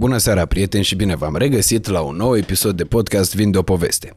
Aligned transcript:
Bună 0.00 0.16
seara, 0.16 0.46
prieteni, 0.46 0.84
și 0.84 0.94
bine 0.94 1.16
v-am 1.16 1.36
regăsit 1.36 1.88
la 1.88 2.00
un 2.00 2.16
nou 2.16 2.36
episod 2.36 2.76
de 2.76 2.84
podcast 2.84 3.34
Vin 3.34 3.50
de 3.50 3.58
o 3.58 3.62
poveste. 3.62 4.16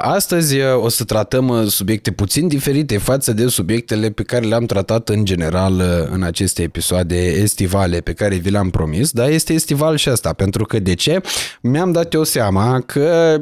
Astăzi 0.00 0.56
o 0.82 0.88
să 0.88 1.04
tratăm 1.04 1.68
subiecte 1.68 2.10
puțin 2.10 2.48
diferite 2.48 2.98
față 2.98 3.32
de 3.32 3.46
subiectele 3.46 4.10
pe 4.10 4.22
care 4.22 4.46
le-am 4.46 4.64
tratat 4.64 5.08
în 5.08 5.24
general 5.24 5.82
în 6.12 6.22
aceste 6.22 6.62
episoade 6.62 7.16
estivale 7.16 8.00
pe 8.00 8.12
care 8.12 8.34
vi 8.34 8.50
le-am 8.50 8.70
promis, 8.70 9.10
dar 9.10 9.28
este 9.28 9.52
estival 9.52 9.96
și 9.96 10.08
asta, 10.08 10.32
pentru 10.32 10.64
că 10.64 10.78
de 10.78 10.94
ce? 10.94 11.20
Mi-am 11.62 11.92
dat 11.92 12.12
eu 12.12 12.24
seama 12.24 12.82
că 12.86 13.36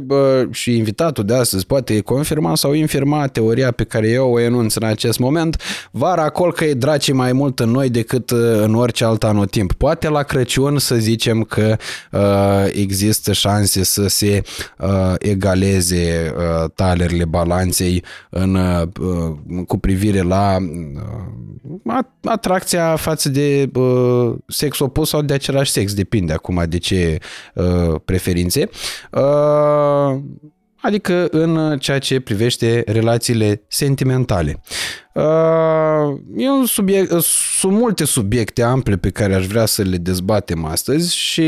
și 0.50 0.76
invitatul 0.76 1.24
de 1.24 1.34
astăzi 1.34 1.66
poate 1.66 2.00
confirma 2.00 2.54
sau 2.54 2.72
infirma 2.72 3.26
teoria 3.26 3.70
pe 3.70 3.84
care 3.84 4.08
eu 4.08 4.32
o 4.32 4.40
enunț 4.40 4.74
în 4.74 4.84
acest 4.84 5.18
moment, 5.18 5.62
vara 5.90 6.22
acolo 6.22 6.50
că 6.50 6.64
e 6.64 6.74
draci 6.74 7.12
mai 7.12 7.32
mult 7.32 7.60
în 7.60 7.70
noi 7.70 7.88
decât 7.90 8.30
în 8.62 8.74
orice 8.74 9.04
alt 9.04 9.24
anotimp. 9.24 9.72
Poate 9.72 10.08
la 10.08 10.22
Crăciun 10.22 10.78
să 10.78 10.94
zicem 10.94 11.42
că 11.42 11.76
există 12.72 13.32
șanse 13.32 13.84
să 13.84 14.08
se 14.08 14.42
egaleze 15.18 16.04
uh, 16.12 16.70
talerele 16.74 17.24
balanței 17.24 18.04
în, 18.30 18.54
uh, 18.54 19.62
cu 19.66 19.78
privire 19.78 20.20
la 20.20 20.56
uh, 21.84 21.98
atracția 22.24 22.96
față 22.96 23.28
de 23.28 23.70
uh, 23.74 24.34
sex 24.46 24.78
opus 24.78 25.08
sau 25.08 25.22
de 25.22 25.34
același 25.34 25.70
sex, 25.70 25.94
depinde 25.94 26.32
acum 26.32 26.62
de 26.68 26.78
ce 26.78 27.18
uh, 27.54 27.94
preferințe. 28.04 28.68
Uh, 29.10 30.20
adică 30.80 31.28
în 31.30 31.78
ceea 31.78 31.98
ce 31.98 32.20
privește 32.20 32.82
relațiile 32.86 33.62
sentimentale. 33.68 34.60
Uh, 35.14 35.22
e 36.36 36.50
un 36.50 36.66
subiect, 36.66 37.20
sunt 37.58 37.72
multe 37.72 38.04
subiecte 38.04 38.62
ample 38.62 38.96
pe 38.96 39.10
care 39.10 39.34
aș 39.34 39.46
vrea 39.46 39.64
să 39.64 39.82
le 39.82 39.96
dezbatem 39.96 40.64
astăzi 40.64 41.16
și 41.16 41.42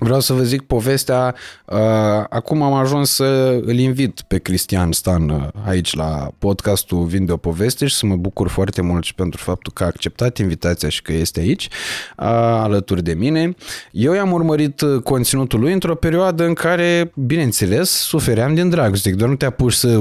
Vreau 0.00 0.20
să 0.20 0.32
vă 0.32 0.42
zic 0.42 0.62
povestea, 0.62 1.34
uh, 1.66 1.78
acum 2.28 2.62
am 2.62 2.72
ajuns 2.72 3.10
să 3.10 3.60
îl 3.64 3.78
invit 3.78 4.20
pe 4.20 4.38
Cristian 4.38 4.92
Stan 4.92 5.28
uh, 5.28 5.42
aici 5.66 5.94
la 5.94 6.30
podcastul 6.38 7.04
Vin 7.04 7.24
de 7.24 7.32
o 7.32 7.36
poveste 7.36 7.86
și 7.86 7.94
să 7.94 8.06
mă 8.06 8.16
bucur 8.16 8.48
foarte 8.48 8.82
mult 8.82 9.04
și 9.04 9.14
pentru 9.14 9.42
faptul 9.42 9.72
că 9.72 9.82
a 9.82 9.86
acceptat 9.86 10.38
invitația 10.38 10.88
și 10.88 11.02
că 11.02 11.12
este 11.12 11.40
aici 11.40 11.64
uh, 11.64 12.26
alături 12.62 13.02
de 13.02 13.14
mine. 13.14 13.54
Eu 13.90 14.12
i-am 14.12 14.32
urmărit 14.32 14.82
conținutul 15.04 15.60
lui 15.60 15.72
într-o 15.72 15.94
perioadă 15.94 16.44
în 16.44 16.54
care, 16.54 17.12
bineînțeles, 17.14 17.90
sufeream 17.90 18.54
din 18.54 18.68
dragoste. 18.68 19.10
Doar 19.10 19.30
nu 19.30 19.36
te 19.36 19.44
apuci 19.44 19.72
să 19.72 20.00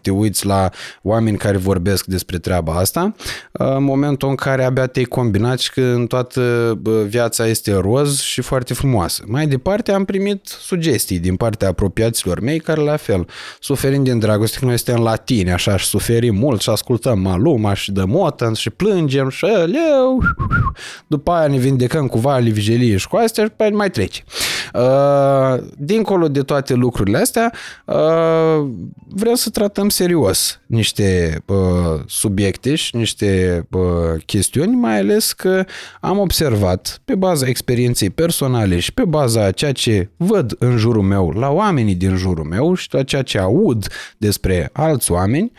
te 0.00 0.10
uiți 0.10 0.46
la 0.46 0.70
oameni 1.02 1.36
care 1.36 1.56
vorbesc 1.56 2.04
despre 2.04 2.38
treaba 2.38 2.72
asta, 2.72 3.14
în 3.52 3.84
momentul 3.84 4.28
în 4.28 4.34
care 4.34 4.64
abia 4.64 4.86
te-ai 4.86 5.04
combinat 5.04 5.58
și 5.58 5.72
că 5.72 5.80
în 5.80 6.06
toată 6.06 6.78
viața 7.06 7.46
este 7.46 7.74
roz 7.74 8.20
și 8.20 8.40
foarte 8.40 8.74
frumoasă. 8.80 9.24
Mai 9.26 9.46
departe 9.46 9.92
am 9.92 10.04
primit 10.04 10.46
sugestii 10.46 11.18
din 11.18 11.36
partea 11.36 11.68
apropiaților 11.68 12.40
mei 12.40 12.58
care 12.58 12.80
la 12.80 12.96
fel, 12.96 13.26
suferind 13.60 14.04
din 14.04 14.18
dragoste, 14.18 14.58
că 14.58 14.64
noi 14.64 14.78
suntem 14.78 15.02
latini, 15.02 15.52
așa 15.52 15.76
și 15.76 15.86
suferim 15.86 16.34
mult 16.34 16.60
și 16.60 16.70
ascultăm 16.70 17.18
Maluma 17.18 17.74
și 17.74 17.92
de 17.92 18.04
Motans 18.04 18.58
și 18.58 18.70
plângem 18.70 19.28
și 19.28 19.44
leu. 19.44 20.22
După 21.06 21.30
aia 21.30 21.46
ne 21.46 21.56
vindecăm 21.56 22.06
cu 22.06 22.18
vali, 22.18 22.50
vigilie 22.50 22.96
și 22.96 23.08
cu 23.08 23.16
astea 23.16 23.44
și 23.44 23.50
pe 23.56 23.68
mai 23.68 23.90
trece. 23.90 24.22
Uh, 24.74 25.62
dincolo 25.76 26.28
de 26.28 26.42
toate 26.42 26.74
lucrurile 26.74 27.18
astea, 27.18 27.52
uh, 27.84 28.66
vreau 29.08 29.34
să 29.34 29.50
tratăm 29.50 29.88
serios 29.88 30.60
niște 30.66 31.40
uh, 31.46 32.00
subiecte 32.06 32.74
și 32.74 32.96
niște 32.96 33.64
chestiuni, 34.26 34.74
mai 34.74 34.98
ales 34.98 35.32
că 35.32 35.64
am 36.00 36.18
observat 36.18 37.00
pe 37.04 37.14
baza 37.14 37.46
experienței 37.46 38.10
personale 38.10 38.70
mele 38.70 38.82
și 38.82 38.92
pe 38.92 39.04
baza 39.04 39.44
a 39.44 39.50
ceea 39.50 39.72
ce 39.72 40.08
văd 40.16 40.56
în 40.58 40.76
jurul 40.76 41.02
meu, 41.02 41.30
la 41.30 41.50
oamenii 41.50 41.94
din 41.94 42.16
jurul 42.16 42.44
meu 42.44 42.74
și 42.74 42.88
la 42.90 43.02
ceea 43.02 43.22
ce 43.22 43.38
aud 43.38 43.86
despre 44.16 44.70
alți 44.72 45.12
oameni, 45.12 45.52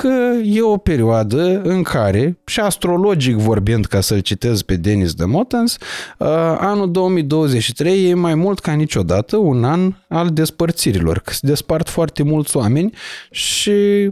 că 0.00 0.32
e 0.44 0.62
o 0.62 0.76
perioadă 0.76 1.60
în 1.62 1.82
care, 1.82 2.38
și 2.46 2.60
astrologic 2.60 3.36
vorbind, 3.36 3.86
ca 3.86 4.00
să-l 4.00 4.20
citez 4.20 4.62
pe 4.62 4.76
Denis 4.76 5.14
de 5.14 5.24
Motens, 5.24 5.76
uh, 6.18 6.26
anul 6.58 6.90
2023 6.90 8.08
e 8.08 8.14
mai 8.14 8.34
mult 8.34 8.58
ca 8.58 8.72
niciodată 8.72 9.36
un 9.36 9.64
an 9.64 9.94
al 10.08 10.28
despărțirilor, 10.28 11.18
că 11.18 11.32
se 11.32 11.40
despart 11.42 11.88
foarte 11.88 12.22
mulți 12.22 12.56
oameni 12.56 12.92
și 13.30 14.10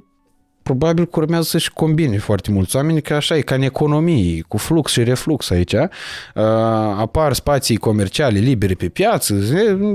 probabil 0.70 1.06
că 1.06 1.20
urmează 1.20 1.44
să-și 1.44 1.72
combine 1.72 2.18
foarte 2.18 2.50
mulți 2.50 2.76
oameni, 2.76 3.02
că 3.02 3.14
așa 3.14 3.36
e, 3.36 3.40
ca 3.40 3.54
în 3.54 3.62
economie, 3.62 4.44
cu 4.48 4.56
flux 4.56 4.92
și 4.92 5.02
reflux 5.02 5.50
aici. 5.50 5.72
Uh, 5.72 5.88
apar 6.96 7.32
spații 7.32 7.76
comerciale 7.76 8.38
libere 8.38 8.74
pe 8.74 8.88
piață, 8.88 9.34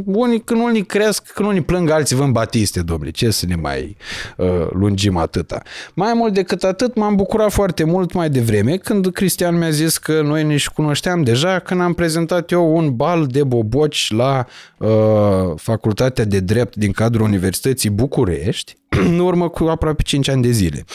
unii, 0.06 0.42
când 0.42 0.62
unii 0.62 0.86
cresc, 0.86 1.32
când 1.34 1.50
unii 1.50 1.62
plâng, 1.62 1.90
alții 1.90 2.16
vând 2.16 2.34
batiste, 2.34 2.82
domnule, 2.82 3.12
ce 3.12 3.30
să 3.30 3.46
ne 3.46 3.56
mai 3.56 3.98
uh, 4.38 4.48
lungim 4.72 5.18
atâta. 5.18 5.62
Mai 5.94 6.14
mult 6.14 6.34
decât 6.34 6.64
atât, 6.64 6.96
m-am 6.96 7.16
bucurat 7.16 7.52
foarte 7.52 7.84
mult 7.84 8.14
mai 8.14 8.30
devreme 8.30 8.78
când 8.78 9.08
Cristian 9.08 9.58
mi-a 9.58 9.70
zis 9.70 9.98
că 9.98 10.22
noi 10.22 10.44
ne 10.44 10.58
și 10.58 10.72
cunoșteam 10.72 11.24
deja 11.24 11.60
când 11.60 11.82
am 11.82 11.94
prezentat 11.94 12.52
eu 12.52 12.76
un 12.76 12.96
bal 12.96 13.26
de 13.28 13.44
boboci 13.44 14.12
la 14.12 14.46
uh, 14.78 14.88
Facultatea 15.56 16.26
de 16.26 16.40
Drept 16.40 16.76
din 16.76 16.92
cadrul 16.92 17.26
Universității 17.26 17.90
București, 17.90 18.76
în 19.10 19.20
urmă 19.20 19.50
cu 19.50 19.64
aproape 19.64 20.04
5 20.04 20.28
ani 20.28 20.42
de 20.42 20.52
zile. 20.52 20.86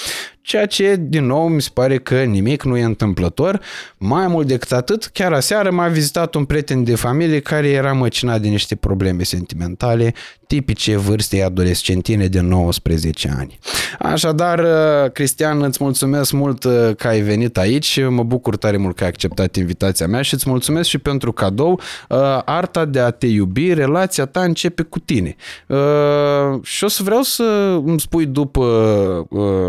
Ceea 0.42 0.66
ce, 0.66 0.96
din 0.98 1.26
nou, 1.26 1.48
mi 1.48 1.62
se 1.62 1.70
pare 1.72 1.98
că 1.98 2.22
nimic 2.22 2.62
nu 2.62 2.76
e 2.76 2.82
întâmplător. 2.82 3.60
Mai 3.96 4.26
mult 4.26 4.46
decât 4.46 4.72
atât, 4.72 5.04
chiar 5.04 5.32
aseară 5.32 5.70
m-a 5.70 5.88
vizitat 5.88 6.34
un 6.34 6.44
prieten 6.44 6.84
de 6.84 6.94
familie 6.94 7.40
care 7.40 7.68
era 7.68 7.92
măcinat 7.92 8.40
de 8.40 8.48
niște 8.48 8.76
probleme 8.76 9.22
sentimentale 9.22 10.14
tipice 10.50 10.96
vârstei 10.96 11.42
adolescentine 11.42 12.26
de 12.26 12.40
19 12.40 13.34
ani. 13.38 13.58
Așadar, 13.98 14.58
uh, 14.58 15.10
Cristian, 15.12 15.62
îți 15.62 15.78
mulțumesc 15.80 16.32
mult 16.32 16.64
uh, 16.64 16.90
că 16.96 17.08
ai 17.08 17.20
venit 17.20 17.58
aici, 17.58 18.00
mă 18.08 18.22
bucur 18.22 18.56
tare 18.56 18.76
mult 18.76 18.96
că 18.96 19.02
ai 19.02 19.08
acceptat 19.08 19.56
invitația 19.56 20.06
mea 20.06 20.22
și 20.22 20.34
îți 20.34 20.48
mulțumesc 20.48 20.88
și 20.88 20.98
pentru 20.98 21.32
cadou. 21.32 21.80
Uh, 22.08 22.18
arta 22.44 22.84
de 22.84 23.00
a 23.00 23.10
te 23.10 23.26
iubi, 23.26 23.74
relația 23.74 24.26
ta 24.26 24.42
începe 24.42 24.82
cu 24.82 24.98
tine. 24.98 25.36
Și 26.62 26.84
o 26.84 26.88
să 26.88 27.02
vreau 27.02 27.22
să 27.22 27.78
îmi 27.84 28.00
spui 28.00 28.26
după 28.26 28.64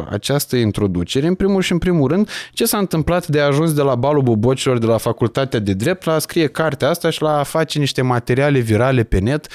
această 0.09 0.55
introducere, 0.61 1.27
în 1.27 1.35
primul 1.35 1.61
și 1.61 1.71
în 1.71 1.77
primul 1.77 2.07
rând, 2.07 2.29
ce 2.51 2.65
s-a 2.65 2.77
întâmplat 2.77 3.27
de 3.27 3.39
a 3.39 3.45
ajuns 3.45 3.73
de 3.73 3.81
la 3.81 3.95
balul 3.95 4.21
bobocilor 4.21 4.77
de 4.77 4.85
la 4.85 4.97
Facultatea 4.97 5.59
de 5.59 5.73
Drept 5.73 6.05
la 6.05 6.13
a 6.13 6.19
scrie 6.19 6.47
cartea 6.47 6.89
asta 6.89 7.09
și 7.09 7.21
la 7.21 7.39
a 7.39 7.43
face 7.43 7.79
niște 7.79 8.01
materiale 8.01 8.59
virale 8.59 9.03
pe 9.03 9.19
net 9.19 9.47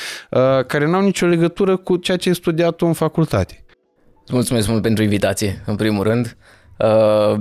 care 0.66 0.86
n-au 0.86 1.02
nici 1.02 1.16
nicio 1.16 1.26
legătură 1.26 1.76
cu 1.76 1.96
ceea 1.96 2.16
ce 2.16 2.28
ai 2.28 2.34
studiat 2.34 2.76
tu 2.76 2.86
în 2.86 2.92
facultate. 2.92 3.64
Mulțumesc 4.30 4.68
mult 4.68 4.82
pentru 4.82 5.02
invitație, 5.02 5.62
în 5.66 5.76
primul 5.76 6.02
rând. 6.02 6.36
Uh, 6.78 7.40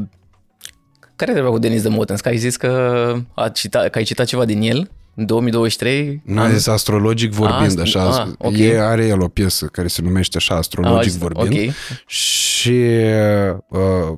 care 1.16 1.32
trebuie 1.32 1.52
cu 1.52 1.60
Denis 1.60 1.82
de 1.82 1.90
Motens? 1.90 2.22
Că 2.22 2.28
ai 2.28 2.38
zis 2.38 2.58
că, 2.58 3.14
a 3.34 3.50
citat, 3.50 3.90
că 3.90 3.98
ai 3.98 4.04
citat 4.04 4.26
ceva 4.26 4.46
din 4.46 4.62
el 4.62 4.78
în 4.78 4.88
2023? 5.16 6.22
Nu 6.26 6.42
a 6.42 6.50
zis 6.50 6.68
astrologic 6.68 7.32
vorbind, 7.32 7.80
a, 7.80 7.82
așa. 7.82 8.02
A, 8.02 8.32
okay. 8.38 8.62
E, 8.62 8.82
are 8.82 9.08
el 9.08 9.22
o 9.22 9.28
piesă 9.28 9.66
care 9.66 9.88
se 9.88 10.02
numește 10.02 10.38
așa, 10.38 10.56
astrologic 10.56 11.14
a, 11.14 11.18
vorbind. 11.20 11.52
Okay. 11.52 11.74
Și 12.06 12.72
uh, 13.70 14.18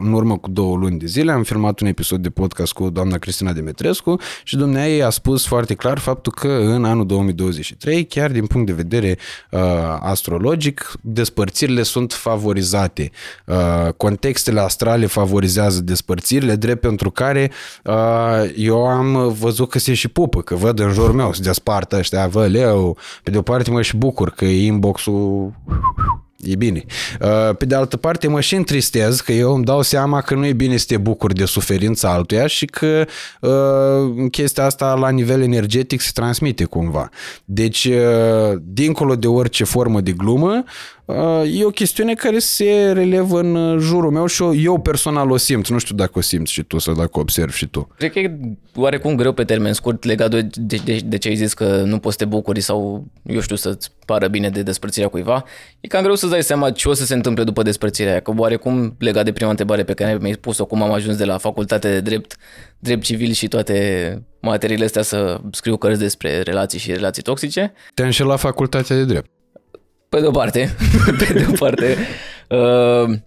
în 0.00 0.12
urmă 0.12 0.38
cu 0.38 0.50
două 0.50 0.76
luni 0.76 0.98
de 0.98 1.06
zile 1.06 1.32
am 1.32 1.42
filmat 1.42 1.80
un 1.80 1.86
episod 1.86 2.22
de 2.22 2.30
podcast 2.30 2.72
cu 2.72 2.90
doamna 2.90 3.16
Cristina 3.16 3.52
Demetrescu 3.52 4.20
și 4.44 4.56
dumnea 4.56 4.88
ei 4.88 5.02
a 5.02 5.10
spus 5.10 5.46
foarte 5.46 5.74
clar 5.74 5.98
faptul 5.98 6.32
că 6.32 6.48
în 6.48 6.84
anul 6.84 7.06
2023, 7.06 8.04
chiar 8.04 8.30
din 8.30 8.46
punct 8.46 8.66
de 8.66 8.72
vedere 8.72 9.18
uh, 9.50 9.60
astrologic, 10.00 10.92
despărțirile 11.00 11.82
sunt 11.82 12.12
favorizate. 12.12 13.10
Uh, 13.46 13.92
contextele 13.96 14.60
astrale 14.60 15.06
favorizează 15.06 15.80
despărțirile, 15.80 16.54
drept 16.54 16.80
pentru 16.80 17.10
care 17.10 17.50
uh, 17.84 18.52
eu 18.56 18.86
am 18.86 19.32
văzut 19.38 19.68
că 19.68 19.78
se 19.78 19.94
și 19.94 20.08
pupă, 20.20 20.42
că 20.42 20.54
văd 20.54 20.78
în 20.78 20.92
jurul 20.92 21.14
meu, 21.14 21.32
se 21.32 21.42
despartă 21.42 21.96
ăștia, 21.96 22.26
vă 22.26 22.46
leu, 22.46 22.96
pe 23.22 23.30
de 23.30 23.38
o 23.38 23.42
parte 23.42 23.70
mă 23.70 23.82
și 23.82 23.96
bucur 23.96 24.30
că 24.30 24.44
inbox-ul 24.44 25.52
e 26.36 26.56
bine. 26.56 26.84
Uh, 27.20 27.56
pe 27.56 27.64
de 27.64 27.74
altă 27.74 27.96
parte, 27.96 28.28
mă 28.28 28.40
și 28.40 28.54
întristez 28.54 29.20
că 29.20 29.32
eu 29.32 29.54
îmi 29.54 29.64
dau 29.64 29.82
seama 29.82 30.20
că 30.20 30.34
nu 30.34 30.46
e 30.46 30.52
bine 30.52 30.76
să 30.76 30.84
te 30.88 30.96
bucuri 30.96 31.34
de 31.34 31.44
suferința 31.44 32.12
altuia 32.12 32.46
și 32.46 32.66
că 32.66 33.06
uh, 33.40 34.30
chestia 34.30 34.64
asta 34.64 34.94
la 34.94 35.10
nivel 35.10 35.42
energetic 35.42 36.00
se 36.00 36.10
transmite 36.14 36.64
cumva. 36.64 37.08
Deci, 37.44 37.84
uh, 37.84 38.58
dincolo 38.62 39.14
de 39.14 39.26
orice 39.26 39.64
formă 39.64 40.00
de 40.00 40.12
glumă, 40.12 40.64
Uh, 40.99 40.99
e 41.46 41.64
o 41.64 41.70
chestiune 41.70 42.14
care 42.14 42.38
se 42.38 42.90
relevă 42.92 43.40
în 43.40 43.54
uh, 43.54 43.78
jurul 43.80 44.10
meu 44.10 44.26
și 44.26 44.42
eu, 44.42 44.54
eu 44.54 44.78
personal 44.78 45.30
o 45.30 45.36
simt. 45.36 45.68
Nu 45.68 45.78
știu 45.78 45.94
dacă 45.94 46.12
o 46.14 46.20
simți 46.20 46.52
și 46.52 46.62
tu 46.62 46.78
sau 46.78 46.94
dacă 46.94 47.10
o 47.12 47.20
observi 47.20 47.56
și 47.56 47.66
tu. 47.66 47.88
Cred 47.96 48.12
că 48.12 48.18
e 48.18 48.38
oarecum 48.74 49.16
greu 49.16 49.32
pe 49.32 49.44
termen 49.44 49.72
scurt 49.72 50.04
legat 50.04 50.30
de, 50.30 50.48
de, 50.52 50.80
de, 50.84 51.00
de 51.04 51.18
ce 51.18 51.28
ai 51.28 51.34
zis 51.34 51.54
că 51.54 51.82
nu 51.86 51.98
poți 51.98 52.16
să 52.16 52.24
te 52.24 52.30
bucuri 52.30 52.60
sau, 52.60 53.06
eu 53.22 53.40
știu, 53.40 53.56
să-ți 53.56 53.90
pară 54.06 54.28
bine 54.28 54.50
de 54.50 54.62
despărțirea 54.62 55.08
cuiva. 55.08 55.44
E 55.80 55.88
cam 55.88 56.02
greu 56.02 56.14
să-ți 56.14 56.32
dai 56.32 56.42
seama 56.42 56.70
ce 56.70 56.88
o 56.88 56.92
să 56.92 57.04
se 57.04 57.14
întâmple 57.14 57.44
după 57.44 57.62
despărțirea 57.62 58.10
aia. 58.10 58.20
Că 58.20 58.32
oarecum 58.36 58.94
legat 58.98 59.24
de 59.24 59.32
prima 59.32 59.50
întrebare 59.50 59.84
pe 59.84 59.94
care 59.94 60.18
mi-ai 60.20 60.34
pus-o, 60.34 60.64
cum 60.64 60.82
am 60.82 60.92
ajuns 60.92 61.16
de 61.16 61.24
la 61.24 61.38
facultate 61.38 61.88
de 61.90 62.00
drept, 62.00 62.36
drept 62.78 63.02
civil 63.02 63.32
și 63.32 63.48
toate 63.48 64.22
materiile 64.40 64.84
astea 64.84 65.02
să 65.02 65.40
scriu 65.50 65.76
cărți 65.76 66.00
despre 66.00 66.40
relații 66.40 66.78
și 66.78 66.92
relații 66.92 67.22
toxice. 67.22 67.72
Te-am 67.94 68.06
înșelat 68.06 68.38
facultatea 68.38 68.96
de 68.96 69.04
drept. 69.04 69.30
Pe 70.10 70.20
de 70.20 70.26
o 70.26 70.30
parte, 70.30 70.76
pe 71.18 71.32
de 71.32 71.46
o 71.48 71.52
parte, 71.58 71.96
uh, 72.48 73.18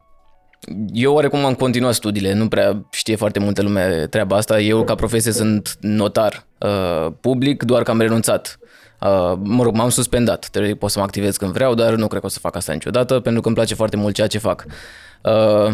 eu 0.94 1.14
oarecum 1.14 1.46
am 1.46 1.54
continuat 1.54 1.94
studiile, 1.94 2.34
nu 2.34 2.48
prea 2.48 2.86
știe 2.92 3.16
foarte 3.16 3.40
multă 3.40 3.62
lume 3.62 4.08
treaba 4.10 4.36
asta. 4.36 4.60
Eu 4.60 4.84
ca 4.84 4.96
profesie 4.96 5.32
sunt 5.32 5.78
notar 5.82 6.46
uh, 6.58 7.12
public, 7.22 7.64
doar 7.64 7.84
că 7.84 7.92
am 7.92 8.00
renunțat. 8.00 8.60
Uh, 9.02 9.34
mă 9.44 9.64
rog, 9.64 9.76
m-am 9.76 9.90
suspendat, 9.90 10.48
trebuie, 10.52 10.76
pot 10.76 10.90
să 10.90 11.00
mă 11.00 11.06
activez 11.06 11.38
când 11.38 11.52
vreau, 11.52 11.74
dar 11.74 11.94
nu 11.94 12.08
cred 12.08 12.20
că 12.20 12.26
o 12.26 12.30
să 12.30 12.40
fac 12.40 12.56
asta 12.56 12.74
niciodată, 12.74 13.20
pentru 13.20 13.42
că 13.42 13.48
îmi 13.48 13.56
place 13.56 13.76
foarte 13.76 13.98
mult 13.98 14.16
ceea 14.16 14.28
ce 14.28 14.38
fac. 14.38 14.66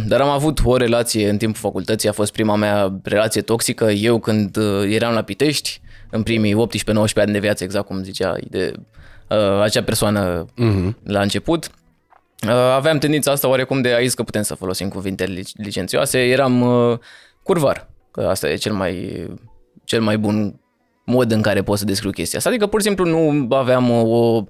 Dar 0.07 0.21
am 0.21 0.29
avut 0.29 0.59
o 0.63 0.77
relație 0.77 1.29
în 1.29 1.37
timpul 1.37 1.59
facultății, 1.59 2.09
a 2.09 2.11
fost 2.11 2.31
prima 2.31 2.55
mea 2.55 2.99
relație 3.03 3.41
toxică. 3.41 3.91
Eu 3.91 4.19
când 4.19 4.57
eram 4.89 5.13
la 5.13 5.21
Pitești, 5.21 5.81
în 6.09 6.23
primii 6.23 6.55
18-19 6.55 6.57
ani 7.15 7.31
de 7.31 7.39
viață, 7.39 7.63
exact 7.63 7.85
cum 7.85 8.03
zicea 8.03 8.35
de 8.49 8.73
uh, 9.29 9.61
acea 9.61 9.83
persoană 9.83 10.45
uh-huh. 10.45 10.93
la 11.03 11.21
început. 11.21 11.69
Uh, 12.47 12.51
aveam 12.51 12.97
tendința 12.97 13.31
asta 13.31 13.47
oarecum 13.47 13.81
de 13.81 13.93
aici 13.93 14.13
că 14.13 14.23
putem 14.23 14.41
să 14.41 14.55
folosim 14.55 14.89
cuvinte 14.89 15.43
licențioase. 15.53 16.19
Eram 16.19 16.61
uh, 16.61 16.97
curvar, 17.43 17.89
că 18.11 18.21
asta 18.21 18.49
e 18.49 18.55
cel 18.55 18.73
mai, 18.73 19.27
cel 19.83 20.01
mai 20.01 20.17
bun 20.17 20.59
mod 21.05 21.31
în 21.31 21.41
care 21.41 21.61
pot 21.61 21.77
să 21.77 21.85
descriu 21.85 22.11
chestia 22.11 22.37
asta. 22.37 22.49
Adică 22.49 22.67
pur 22.67 22.79
și 22.79 22.85
simplu 22.85 23.05
nu 23.05 23.55
aveam 23.55 23.89
o, 23.89 23.99
o 23.99 24.43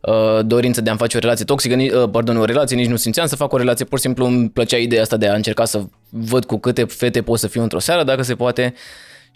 uh, 0.00 0.46
dorință 0.46 0.80
de 0.80 0.90
a-mi 0.90 0.98
face 0.98 1.16
o 1.16 1.20
relație 1.20 1.44
toxică, 1.44 1.74
uh, 1.74 2.10
pardon, 2.10 2.36
o 2.36 2.44
relație, 2.44 2.76
nici 2.76 2.88
nu 2.88 2.96
simțeam 2.96 3.26
să 3.26 3.36
fac 3.36 3.52
o 3.52 3.56
relație, 3.56 3.84
pur 3.84 3.98
și 3.98 4.04
simplu 4.04 4.26
îmi 4.26 4.50
plăcea 4.50 4.76
ideea 4.76 5.02
asta 5.02 5.16
de 5.16 5.28
a 5.28 5.34
încerca 5.34 5.64
să 5.64 5.82
văd 6.10 6.44
cu 6.44 6.58
câte 6.58 6.84
fete 6.84 7.22
pot 7.22 7.38
să 7.38 7.46
fiu 7.46 7.62
într-o 7.62 7.78
seară, 7.78 8.04
dacă 8.04 8.22
se 8.22 8.34
poate. 8.34 8.74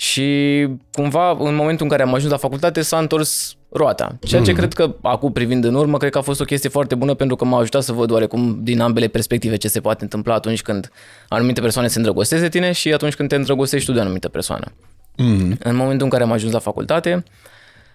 Și 0.00 0.68
cumva, 0.92 1.30
în 1.30 1.54
momentul 1.54 1.84
în 1.84 1.90
care 1.90 2.02
am 2.02 2.14
ajuns 2.14 2.30
la 2.30 2.36
facultate, 2.36 2.82
s-a 2.82 2.98
întors 2.98 3.56
roata. 3.68 4.18
Ceea 4.20 4.42
ce 4.42 4.50
mm. 4.50 4.56
cred 4.56 4.72
că, 4.72 4.94
acum 5.02 5.32
privind 5.32 5.64
în 5.64 5.74
urmă, 5.74 5.96
cred 5.96 6.10
că 6.10 6.18
a 6.18 6.20
fost 6.20 6.40
o 6.40 6.44
chestie 6.44 6.68
foarte 6.68 6.94
bună 6.94 7.14
pentru 7.14 7.36
că 7.36 7.44
m-a 7.44 7.58
ajutat 7.58 7.82
să 7.82 7.92
văd 7.92 8.10
oarecum 8.10 8.58
din 8.62 8.80
ambele 8.80 9.08
perspective 9.08 9.56
ce 9.56 9.68
se 9.68 9.80
poate 9.80 10.02
întâmpla 10.02 10.34
atunci 10.34 10.62
când 10.62 10.90
anumite 11.28 11.60
persoane 11.60 11.88
se 11.88 11.98
îndrăgostesc 11.98 12.42
de 12.42 12.48
tine 12.48 12.72
și 12.72 12.92
atunci 12.92 13.14
când 13.14 13.28
te 13.28 13.34
îndrăgostești 13.34 13.86
tu 13.86 13.92
de 13.92 14.00
anumită 14.00 14.28
persoană. 14.28 14.72
Mm. 15.16 15.56
În 15.58 15.76
momentul 15.76 16.04
în 16.04 16.10
care 16.10 16.22
am 16.22 16.32
ajuns 16.32 16.52
la 16.52 16.58
facultate, 16.58 17.24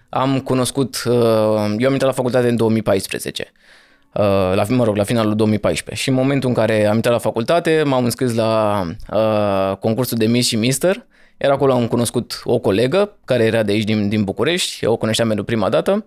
am 0.08 0.40
cunoscut, 0.40 1.02
uh, 1.06 1.14
eu 1.78 1.86
am 1.86 1.92
intrat 1.92 2.00
la 2.00 2.12
facultate 2.12 2.48
în 2.48 2.56
2014 2.56 3.52
uh, 4.12 4.22
la, 4.54 4.64
mă 4.68 4.84
rog, 4.84 4.96
la 4.96 5.04
finalul 5.04 5.34
2014 5.34 6.02
și 6.02 6.08
în 6.08 6.14
momentul 6.14 6.48
în 6.48 6.54
care 6.54 6.86
am 6.86 6.94
intrat 6.94 7.12
la 7.12 7.18
facultate 7.18 7.82
m-am 7.86 8.04
înscris 8.04 8.34
la 8.34 8.82
uh, 9.12 9.76
concursul 9.76 10.18
de 10.18 10.26
Miss 10.26 10.48
și 10.48 10.56
Mister 10.56 11.06
iar 11.36 11.50
acolo 11.50 11.72
am 11.72 11.86
cunoscut 11.86 12.40
o 12.44 12.58
colegă 12.58 13.18
care 13.24 13.44
era 13.44 13.62
de 13.62 13.72
aici 13.72 13.84
din, 13.84 14.08
din 14.08 14.24
București, 14.24 14.84
eu 14.84 14.92
o 14.92 14.96
cunoșteam 14.96 15.26
pentru 15.26 15.44
prima 15.44 15.68
dată 15.68 16.06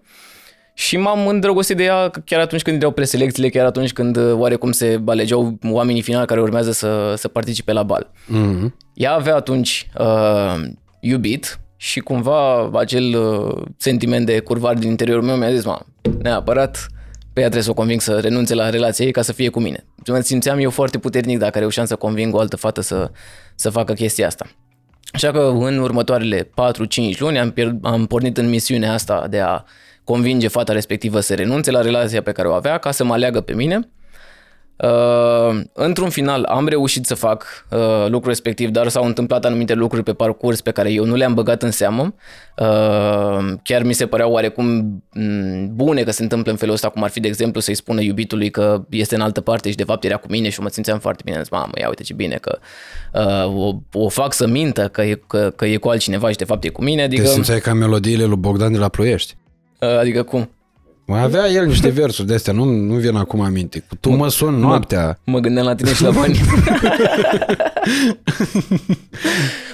și 0.73 0.97
m-am 0.97 1.27
îndrăgostit 1.27 1.77
de 1.77 1.83
ea 1.83 2.11
chiar 2.25 2.39
atunci 2.39 2.61
când 2.61 2.77
erau 2.77 2.91
preselecțiile, 2.91 3.49
chiar 3.49 3.65
atunci 3.65 3.93
când 3.93 4.15
uh, 4.17 4.33
oarecum 4.33 4.71
se 4.71 5.01
alegeau 5.05 5.57
oamenii 5.69 6.01
finali 6.01 6.27
care 6.27 6.41
urmează 6.41 6.71
să, 6.71 7.13
să 7.17 7.27
participe 7.27 7.71
la 7.71 7.83
bal. 7.83 8.11
Mm-hmm. 8.11 8.73
Ea 8.93 9.13
avea 9.13 9.35
atunci 9.35 9.89
uh, 9.99 10.55
iubit 10.99 11.59
și 11.77 11.99
cumva 11.99 12.69
acel 12.73 13.15
uh, 13.15 13.63
sentiment 13.77 14.25
de 14.25 14.39
curvar 14.39 14.73
din 14.73 14.89
interiorul 14.89 15.23
meu 15.23 15.35
mi-a 15.35 15.53
zis, 15.53 15.65
mă, 15.65 15.79
neapărat, 16.21 16.87
pe 17.33 17.41
ea 17.41 17.45
trebuie 17.45 17.63
să 17.63 17.69
o 17.69 17.73
conving 17.73 18.01
să 18.01 18.19
renunțe 18.19 18.55
la 18.55 18.69
relația 18.69 19.05
ei 19.05 19.11
ca 19.11 19.21
să 19.21 19.33
fie 19.33 19.49
cu 19.49 19.59
mine. 19.59 19.85
Mă 20.07 20.19
simțeam 20.19 20.59
eu 20.59 20.69
foarte 20.69 20.97
puternic 20.97 21.37
dacă 21.37 21.59
reușeam 21.59 21.85
să 21.85 21.95
conving 21.95 22.35
o 22.35 22.39
altă 22.39 22.55
fată 22.55 22.81
să, 22.81 23.11
să 23.55 23.69
facă 23.69 23.93
chestia 23.93 24.27
asta. 24.27 24.45
Așa 25.11 25.31
că 25.31 25.39
în 25.59 25.77
următoarele 25.77 26.43
4-5 26.43 27.17
luni 27.17 27.39
am, 27.39 27.51
pierd, 27.51 27.85
am 27.85 28.05
pornit 28.05 28.37
în 28.37 28.49
misiunea 28.49 28.93
asta 28.93 29.27
de 29.29 29.39
a 29.39 29.63
convinge 30.03 30.47
fata 30.47 30.73
respectivă 30.73 31.19
să 31.19 31.35
renunțe 31.35 31.71
la 31.71 31.81
relația 31.81 32.21
pe 32.21 32.31
care 32.31 32.47
o 32.47 32.53
avea 32.53 32.77
ca 32.77 32.91
să 32.91 33.03
mă 33.03 33.13
aleagă 33.13 33.41
pe 33.41 33.53
mine 33.53 33.89
Uh, 34.77 35.59
într-un 35.73 36.09
final 36.09 36.43
am 36.43 36.67
reușit 36.67 37.05
să 37.05 37.15
fac 37.15 37.65
uh, 37.69 38.05
lucrul 38.07 38.29
respectiv, 38.29 38.69
dar 38.69 38.87
s-au 38.87 39.05
întâmplat 39.05 39.45
anumite 39.45 39.73
lucruri 39.73 40.03
pe 40.03 40.13
parcurs 40.13 40.61
pe 40.61 40.71
care 40.71 40.91
eu 40.91 41.05
nu 41.05 41.15
le-am 41.15 41.33
băgat 41.33 41.63
în 41.63 41.71
seamă. 41.71 42.13
Uh, 42.57 43.53
chiar 43.63 43.83
mi 43.83 43.93
se 43.93 44.05
păreau 44.05 44.31
oarecum 44.31 44.65
mm, 45.13 45.75
bune 45.75 46.03
că 46.03 46.11
se 46.11 46.23
întâmplă 46.23 46.51
în 46.51 46.57
felul 46.57 46.73
ăsta, 46.73 46.89
cum 46.89 47.03
ar 47.03 47.09
fi, 47.09 47.19
de 47.19 47.27
exemplu, 47.27 47.61
să-i 47.61 47.75
spună 47.75 48.01
iubitului 48.01 48.49
că 48.49 48.85
este 48.89 49.15
în 49.15 49.21
altă 49.21 49.41
parte 49.41 49.69
și 49.69 49.75
de 49.75 49.83
fapt 49.83 50.03
era 50.03 50.17
cu 50.17 50.27
mine 50.29 50.49
și 50.49 50.61
mă 50.61 50.69
simțeam 50.69 50.99
foarte 50.99 51.21
bine. 51.25 51.37
Zis, 51.37 51.49
mamă, 51.49 51.71
ia 51.79 51.87
uite 51.87 52.03
ce 52.03 52.13
bine 52.13 52.35
că 52.35 52.59
uh, 53.13 53.55
o, 53.55 53.75
o 53.91 54.09
fac 54.09 54.33
să 54.33 54.47
mintă 54.47 54.87
că 54.87 55.01
e, 55.01 55.21
că, 55.27 55.53
că 55.55 55.65
e 55.65 55.77
cu 55.77 55.89
altcineva 55.89 56.31
și 56.31 56.37
de 56.37 56.43
fapt 56.43 56.63
e 56.63 56.69
cu 56.69 56.83
mine. 56.83 57.03
Adică... 57.03 57.21
Te 57.21 57.27
simțeai 57.29 57.59
ca 57.59 57.73
melodiile 57.73 58.25
lui 58.25 58.37
Bogdan 58.37 58.71
de 58.71 58.77
la 58.77 58.89
Ploiești? 58.89 59.35
Uh, 59.79 59.97
adică 59.97 60.23
cum? 60.23 60.49
Mai 61.09 61.21
avea 61.21 61.49
el 61.49 61.65
niște 61.65 61.89
versuri 61.89 62.27
de 62.27 62.33
astea, 62.33 62.53
nu, 62.53 62.63
nu 62.63 62.93
vin 62.93 63.15
acum 63.15 63.41
aminte. 63.41 63.83
Cu 63.89 63.95
tu 63.95 64.09
mă 64.09 64.29
sun 64.29 64.53
noaptea. 64.53 65.19
Mă 65.23 65.39
gândeam 65.39 65.65
la 65.65 65.75
tine 65.75 65.93
și 65.93 66.03
la 66.03 66.09
bani. 66.09 66.39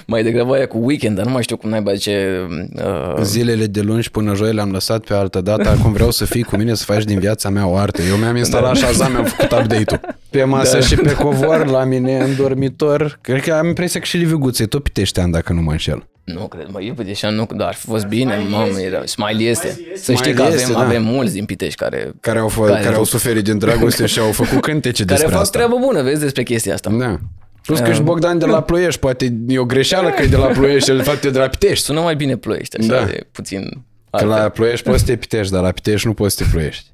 mai 0.06 0.22
degrabă 0.22 0.54
aia 0.54 0.66
cu 0.66 0.78
weekend, 0.78 1.16
dar 1.16 1.24
nu 1.24 1.32
mai 1.32 1.42
știu 1.42 1.56
cum 1.56 1.70
naiba 1.70 1.96
ce... 1.96 2.46
Uh... 2.74 3.22
Zilele 3.22 3.66
de 3.66 3.80
luni 3.80 4.02
până 4.12 4.34
joi 4.34 4.52
le-am 4.52 4.70
lăsat 4.70 5.04
pe 5.04 5.14
altă 5.14 5.40
dată. 5.40 5.68
Acum 5.68 5.92
vreau 5.92 6.10
să 6.10 6.24
fii 6.24 6.42
cu 6.42 6.56
mine 6.56 6.74
să 6.74 6.84
faci 6.84 7.04
din 7.04 7.18
viața 7.18 7.48
mea 7.48 7.66
o 7.66 7.76
artă. 7.76 8.02
Eu 8.02 8.16
mi-am 8.16 8.36
instalat 8.36 8.72
da. 8.72 8.78
Shazam, 8.78 9.12
mi-am 9.12 9.24
făcut 9.24 9.52
update-ul. 9.52 10.00
Pe 10.30 10.44
masă 10.44 10.78
da. 10.78 10.84
și 10.84 10.94
pe 10.94 11.12
covor 11.12 11.66
la 11.66 11.84
mine 11.84 12.18
în 12.18 12.36
dormitor. 12.36 13.18
Cred 13.20 13.42
că 13.42 13.52
am 13.52 13.66
impresia 13.66 14.00
că 14.00 14.06
și 14.06 14.16
Liviu 14.16 14.38
Guței 14.38 14.66
tot 14.66 14.82
pitește 14.82 15.26
dacă 15.30 15.52
nu 15.52 15.62
mă 15.62 15.70
înșel. 15.70 16.06
Nu 16.24 16.46
cred, 16.46 16.66
mă, 16.70 16.82
eu 16.82 16.94
Pitești 16.94 17.26
nu, 17.26 17.46
dar 17.56 17.68
ar 17.68 17.74
fi 17.74 17.86
fost 17.86 18.06
bine, 18.06 18.46
mamă, 18.48 18.80
era, 18.80 19.06
Smiley 19.06 19.46
este. 19.46 19.68
Să 19.94 20.12
știi 20.12 20.16
Smiley 20.16 20.34
că 20.34 20.42
avem, 20.42 20.54
este, 20.58 20.72
da. 20.72 20.78
avem 20.78 21.02
mulți 21.02 21.32
din 21.32 21.44
Pitești 21.44 21.78
care... 21.78 22.12
Care 22.20 22.38
au, 22.38 22.48
fă, 22.48 22.64
care, 22.64 22.82
care 22.82 22.94
au 22.94 23.04
suferit 23.04 23.44
din 23.44 23.58
dragoste 23.58 24.06
și 24.06 24.18
au 24.18 24.32
făcut 24.32 24.60
cântece 24.68 25.04
despre 25.04 25.24
Care 25.24 25.36
fac 25.36 25.42
asta. 25.42 25.58
treabă 25.58 25.76
bună, 25.80 26.02
vezi, 26.02 26.20
despre 26.20 26.42
chestia 26.42 26.74
asta. 26.74 26.90
Da. 26.90 27.18
Plus 27.62 27.78
că 27.78 27.92
și 27.92 27.98
um, 27.98 28.04
Bogdan 28.04 28.38
de 28.38 28.46
la 28.46 28.62
Ploiești, 28.62 29.00
poate 29.00 29.36
e 29.46 29.58
o 29.58 29.64
greșeală 29.64 30.10
că 30.10 30.22
e 30.22 30.26
de 30.26 30.36
la 30.36 30.46
Ploiești, 30.46 30.90
el 30.90 30.96
de 30.96 31.02
fapt 31.02 31.24
e 31.24 31.30
de 31.30 31.38
la 31.38 31.48
Pitești. 31.48 31.84
Sună 31.84 32.00
mai 32.00 32.16
bine 32.16 32.36
Ploiești, 32.36 32.78
așa, 32.78 32.86
da. 32.86 33.04
de 33.04 33.26
puțin... 33.32 33.84
Că 34.10 34.24
la 34.24 34.48
Ploiești 34.48 34.88
poți 34.88 34.98
să 34.98 35.06
te 35.06 35.16
Pitești, 35.16 35.52
dar 35.52 35.62
la 35.62 35.70
Pitești 35.70 36.06
nu 36.06 36.12
poți 36.12 36.36
să 36.36 36.42
te 36.42 36.50
Ploiești. 36.50 36.92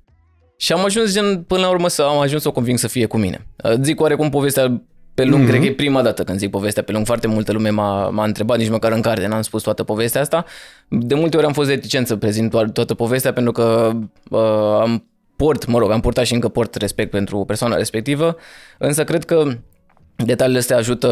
Și 0.56 0.72
am 0.72 0.84
ajuns, 0.84 1.12
gen, 1.12 1.42
până 1.42 1.60
la 1.60 1.68
urmă, 1.68 1.88
să 1.88 2.02
am 2.02 2.18
ajuns 2.18 2.42
să 2.42 2.48
o 2.48 2.52
conving 2.52 2.78
să 2.78 2.88
fie 2.88 3.06
cu 3.06 3.16
mine. 3.16 3.46
Zic 3.82 4.00
oarecum 4.00 4.30
povestea 4.30 4.82
pe 5.20 5.26
lung, 5.26 5.44
mm-hmm. 5.44 5.48
cred 5.48 5.60
că 5.60 5.66
e 5.66 5.72
prima 5.72 6.02
dată 6.02 6.24
când 6.24 6.38
zic 6.38 6.50
povestea 6.50 6.82
pe 6.82 6.92
lung. 6.92 7.06
Foarte 7.06 7.26
multă 7.26 7.52
lume 7.52 7.70
m-a, 7.70 8.08
m-a 8.08 8.24
întrebat, 8.24 8.58
nici 8.58 8.68
măcar 8.68 8.92
în 8.92 9.00
carte 9.00 9.26
n-am 9.26 9.42
spus 9.42 9.62
toată 9.62 9.82
povestea 9.82 10.20
asta. 10.20 10.44
De 10.88 11.14
multe 11.14 11.36
ori 11.36 11.46
am 11.46 11.52
fost 11.52 11.68
reticent 11.68 12.06
să 12.06 12.16
prezint 12.16 12.50
toată 12.50 12.94
povestea 12.94 13.32
pentru 13.32 13.52
că 13.52 13.90
uh, 14.30 14.80
am 14.80 15.04
port, 15.36 15.66
mă 15.66 15.78
rog, 15.78 15.90
am 15.90 16.00
purtat 16.00 16.24
și 16.24 16.34
încă 16.34 16.48
port 16.48 16.74
respect 16.74 17.10
pentru 17.10 17.44
persoana 17.44 17.76
respectivă, 17.76 18.36
însă 18.78 19.04
cred 19.04 19.24
că 19.24 19.52
detaliile 20.16 20.58
astea 20.58 20.76
ajută 20.76 21.08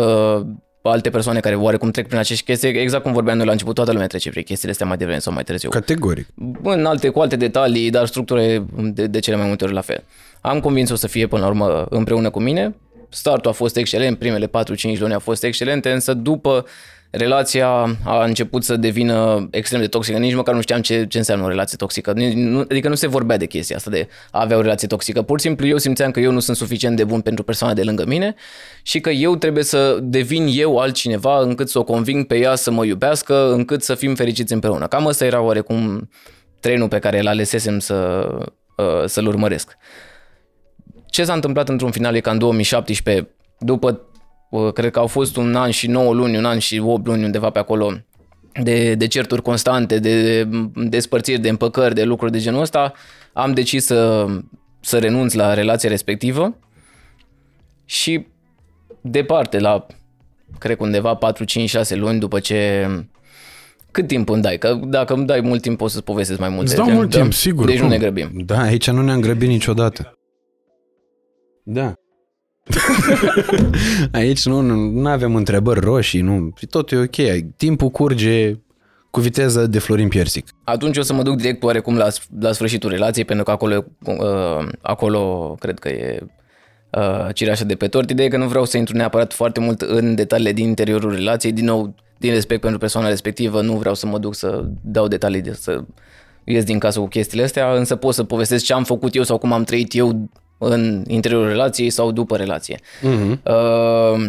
alte 0.83 1.11
persoane 1.11 1.41
care 1.41 1.55
oarecum 1.55 1.91
trec 1.91 2.07
prin 2.07 2.19
acești 2.19 2.45
chestii, 2.45 2.69
exact 2.69 3.03
cum 3.03 3.13
vorbeam 3.13 3.37
noi 3.37 3.47
la 3.47 3.53
început, 3.53 3.75
toată 3.75 3.93
lumea 3.93 4.07
trece 4.07 4.31
prin 4.31 4.43
chestiile 4.43 4.73
astea 4.73 4.87
mai 4.87 4.97
devreme 4.97 5.21
sau 5.21 5.33
mai 5.33 5.45
târziu. 5.45 5.69
Categoric. 5.69 6.27
În 6.63 6.85
alte, 6.85 7.09
cu 7.09 7.21
alte 7.21 7.37
detalii, 7.37 7.91
dar 7.91 8.07
structura 8.07 8.43
e 8.45 8.63
de, 8.77 9.07
de 9.07 9.19
cele 9.19 9.37
mai 9.37 9.47
multe 9.47 9.65
ori 9.65 9.73
la 9.73 9.81
fel. 9.81 10.05
Am 10.41 10.61
convins-o 10.61 10.95
să 10.95 11.07
fie 11.07 11.27
până 11.27 11.43
la 11.43 11.49
urmă 11.49 11.87
împreună 11.91 12.31
cu 12.31 12.41
mine, 12.41 12.75
startul 13.09 13.51
a 13.51 13.55
fost 13.55 13.77
excelent, 13.77 14.19
primele 14.19 14.47
4-5 14.47 14.51
luni 14.99 15.13
au 15.13 15.19
fost 15.19 15.45
excelente, 15.45 15.91
însă 15.91 16.15
după 16.15 16.65
relația 17.11 17.69
a 18.05 18.25
început 18.25 18.65
să 18.65 18.77
devină 18.77 19.49
extrem 19.51 19.81
de 19.81 19.87
toxică, 19.87 20.19
nici 20.19 20.35
măcar 20.35 20.55
nu 20.55 20.61
știam 20.61 20.81
ce, 20.81 21.07
ce 21.07 21.19
înseamnă 21.19 21.45
o 21.45 21.49
relație 21.49 21.77
toxică, 21.77 22.11
adică 22.69 22.89
nu 22.89 22.95
se 22.95 23.07
vorbea 23.07 23.37
de 23.37 23.47
chestia 23.47 23.77
asta 23.77 23.91
de 23.91 24.09
a 24.31 24.41
avea 24.41 24.57
o 24.57 24.61
relație 24.61 24.89
toxică, 24.89 25.23
pur 25.23 25.41
și 25.41 25.47
simplu 25.47 25.67
eu 25.67 25.79
simțeam 25.79 26.11
că 26.11 26.21
eu 26.21 26.33
nu 26.33 26.41
sunt 26.41 26.57
suficient 26.57 26.97
de 26.97 27.05
bun 27.05 27.21
pentru 27.21 27.45
persoana 27.45 27.75
de 27.75 27.83
lângă 27.83 28.05
mine 28.07 28.35
și 28.83 29.01
că 29.01 29.11
eu 29.11 29.37
trebuie 29.37 29.65
să 29.65 29.99
devin 30.03 30.47
eu 30.51 30.79
altcineva 30.79 31.41
încât 31.41 31.69
să 31.69 31.79
o 31.79 31.85
conving 31.85 32.27
pe 32.27 32.39
ea 32.39 32.55
să 32.55 32.71
mă 32.71 32.85
iubească, 32.85 33.53
încât 33.53 33.83
să 33.83 33.95
fim 33.95 34.15
fericiți 34.15 34.53
împreună. 34.53 34.87
Cam 34.87 35.07
ăsta 35.07 35.25
era 35.25 35.41
oarecum 35.41 36.09
trenul 36.61 36.89
pe 36.89 36.99
care 36.99 37.19
îl 37.19 37.27
alesesem 37.27 37.79
să, 37.79 38.29
uh, 38.77 39.05
să-l 39.07 39.27
urmăresc. 39.27 39.77
Ce 41.11 41.25
s-a 41.25 41.35
întâmplat 41.35 41.69
într-un 41.69 41.91
final 41.91 42.15
e 42.15 42.21
ca 42.21 42.31
în 42.31 42.39
2017, 42.39 43.29
după, 43.59 44.01
uh, 44.51 44.73
cred 44.73 44.91
că 44.91 44.99
au 44.99 45.07
fost 45.07 45.37
un 45.37 45.55
an 45.55 45.71
și 45.71 45.87
9 45.87 46.13
luni, 46.13 46.37
un 46.37 46.45
an 46.45 46.59
și 46.59 46.79
8 46.79 47.07
luni 47.07 47.25
undeva 47.25 47.51
pe 47.51 47.59
acolo, 47.59 47.93
de, 48.63 48.95
de 48.95 49.07
certuri 49.07 49.43
constante, 49.43 49.99
de 49.99 50.49
despărțiri, 50.75 51.41
de 51.41 51.49
împăcări, 51.49 51.95
de 51.95 52.05
lucruri 52.05 52.33
de 52.33 52.39
genul 52.39 52.61
ăsta, 52.61 52.93
am 53.33 53.53
decis 53.53 53.85
să 53.85 54.27
să 54.81 54.99
renunț 54.99 55.33
la 55.33 55.55
relația 55.55 55.89
respectivă 55.89 56.57
și 57.85 58.27
departe, 59.01 59.59
la 59.59 59.87
cred 60.59 60.77
că 60.77 60.83
undeva 60.83 61.15
4, 61.15 61.45
5, 61.45 61.69
6 61.69 61.95
luni 61.95 62.19
după 62.19 62.41
ce 62.41 62.87
cât 63.91 64.07
timp 64.07 64.29
îmi 64.29 64.43
dai? 64.43 64.59
Că 64.59 64.81
dacă 64.85 65.15
îmi 65.15 65.27
dai 65.27 65.41
mult 65.41 65.63
timp, 65.63 65.79
pot 65.79 65.91
să-ți 65.91 66.05
povestesc 66.05 66.41
mai 66.41 66.49
multe. 66.49 66.65
Îți 66.65 66.75
dau 66.75 66.85
Deci, 66.85 66.95
mult 66.95 67.11
da? 67.11 67.21
timp, 67.21 67.33
sigur. 67.33 67.67
Deci 67.67 67.77
cum? 67.79 67.85
nu 67.85 67.93
ne 67.93 67.99
grăbim. 67.99 68.31
Da, 68.35 68.61
aici 68.61 68.91
nu 68.91 69.03
ne-am 69.03 69.21
grăbit 69.21 69.49
niciodată. 69.49 70.18
Da. 71.71 71.93
aici 74.13 74.45
nu, 74.45 74.61
nu, 74.61 74.75
nu 74.75 75.09
avem 75.09 75.35
întrebări 75.35 75.81
roșii, 75.81 76.21
nu. 76.21 76.53
Tot 76.71 76.93
e 76.93 76.97
ok. 76.97 77.17
Timpul 77.57 77.89
curge 77.89 78.55
cu 79.11 79.21
viteză 79.21 79.67
de 79.67 79.79
Florin 79.79 80.09
Piersic. 80.09 80.49
Atunci 80.65 80.97
o 80.97 81.03
să 81.03 81.13
mă 81.13 81.23
duc 81.23 81.37
direct 81.37 81.63
oarecum 81.63 81.97
la, 81.97 82.09
la 82.41 82.53
sfârșitul 82.53 82.91
relației, 82.91 83.25
pentru 83.25 83.45
că 83.45 83.51
acolo, 83.51 83.85
uh, 84.05 84.69
acolo 84.81 85.55
cred 85.59 85.79
că 85.79 85.89
e 85.89 86.27
uh, 86.91 87.29
cireașa 87.35 87.65
de 87.65 87.75
pe 87.75 87.89
tort. 87.89 88.11
Ideea 88.11 88.27
e 88.27 88.31
că 88.31 88.37
nu 88.37 88.49
vreau 88.49 88.65
să 88.65 88.77
intru 88.77 88.97
neapărat 88.97 89.33
foarte 89.33 89.61
mult 89.61 89.81
în 89.81 90.15
detaliile 90.15 90.53
din 90.53 90.67
interiorul 90.67 91.15
relației. 91.15 91.53
Din 91.53 91.65
nou, 91.65 91.95
din 92.19 92.33
respect 92.33 92.61
pentru 92.61 92.79
persoana 92.79 93.09
respectivă, 93.09 93.63
nu 93.63 93.77
vreau 93.77 93.95
să 93.95 94.07
mă 94.07 94.19
duc 94.19 94.35
să 94.35 94.65
dau 94.83 95.09
detalii, 95.09 95.41
de, 95.41 95.53
să 95.53 95.85
ies 96.45 96.65
din 96.65 96.79
casă 96.79 97.01
cu 97.01 97.07
chestiile 97.07 97.45
astea, 97.45 97.73
însă 97.73 97.97
pot 97.97 98.15
să 98.15 98.25
povestesc 98.25 98.65
ce 98.65 98.73
am 98.73 98.85
făcut 98.85 99.15
eu 99.15 99.23
sau 99.23 99.39
cum 99.39 99.53
am 99.53 99.65
trăit 99.65 99.95
eu 99.95 100.29
în 100.59 101.05
interiorul 101.07 101.49
relației 101.49 101.91
sau 101.91 102.13
după 102.13 102.37
relație. 102.37 102.79
Mm-hmm. 102.81 103.43
Uh, 103.43 104.29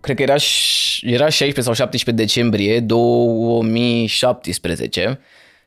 cred 0.00 0.16
că 0.16 0.22
era, 0.22 0.36
ș- 0.36 1.02
era 1.02 1.28
16 1.28 1.60
sau 1.60 1.72
17 1.72 2.24
decembrie 2.24 2.80
2017 2.80 5.20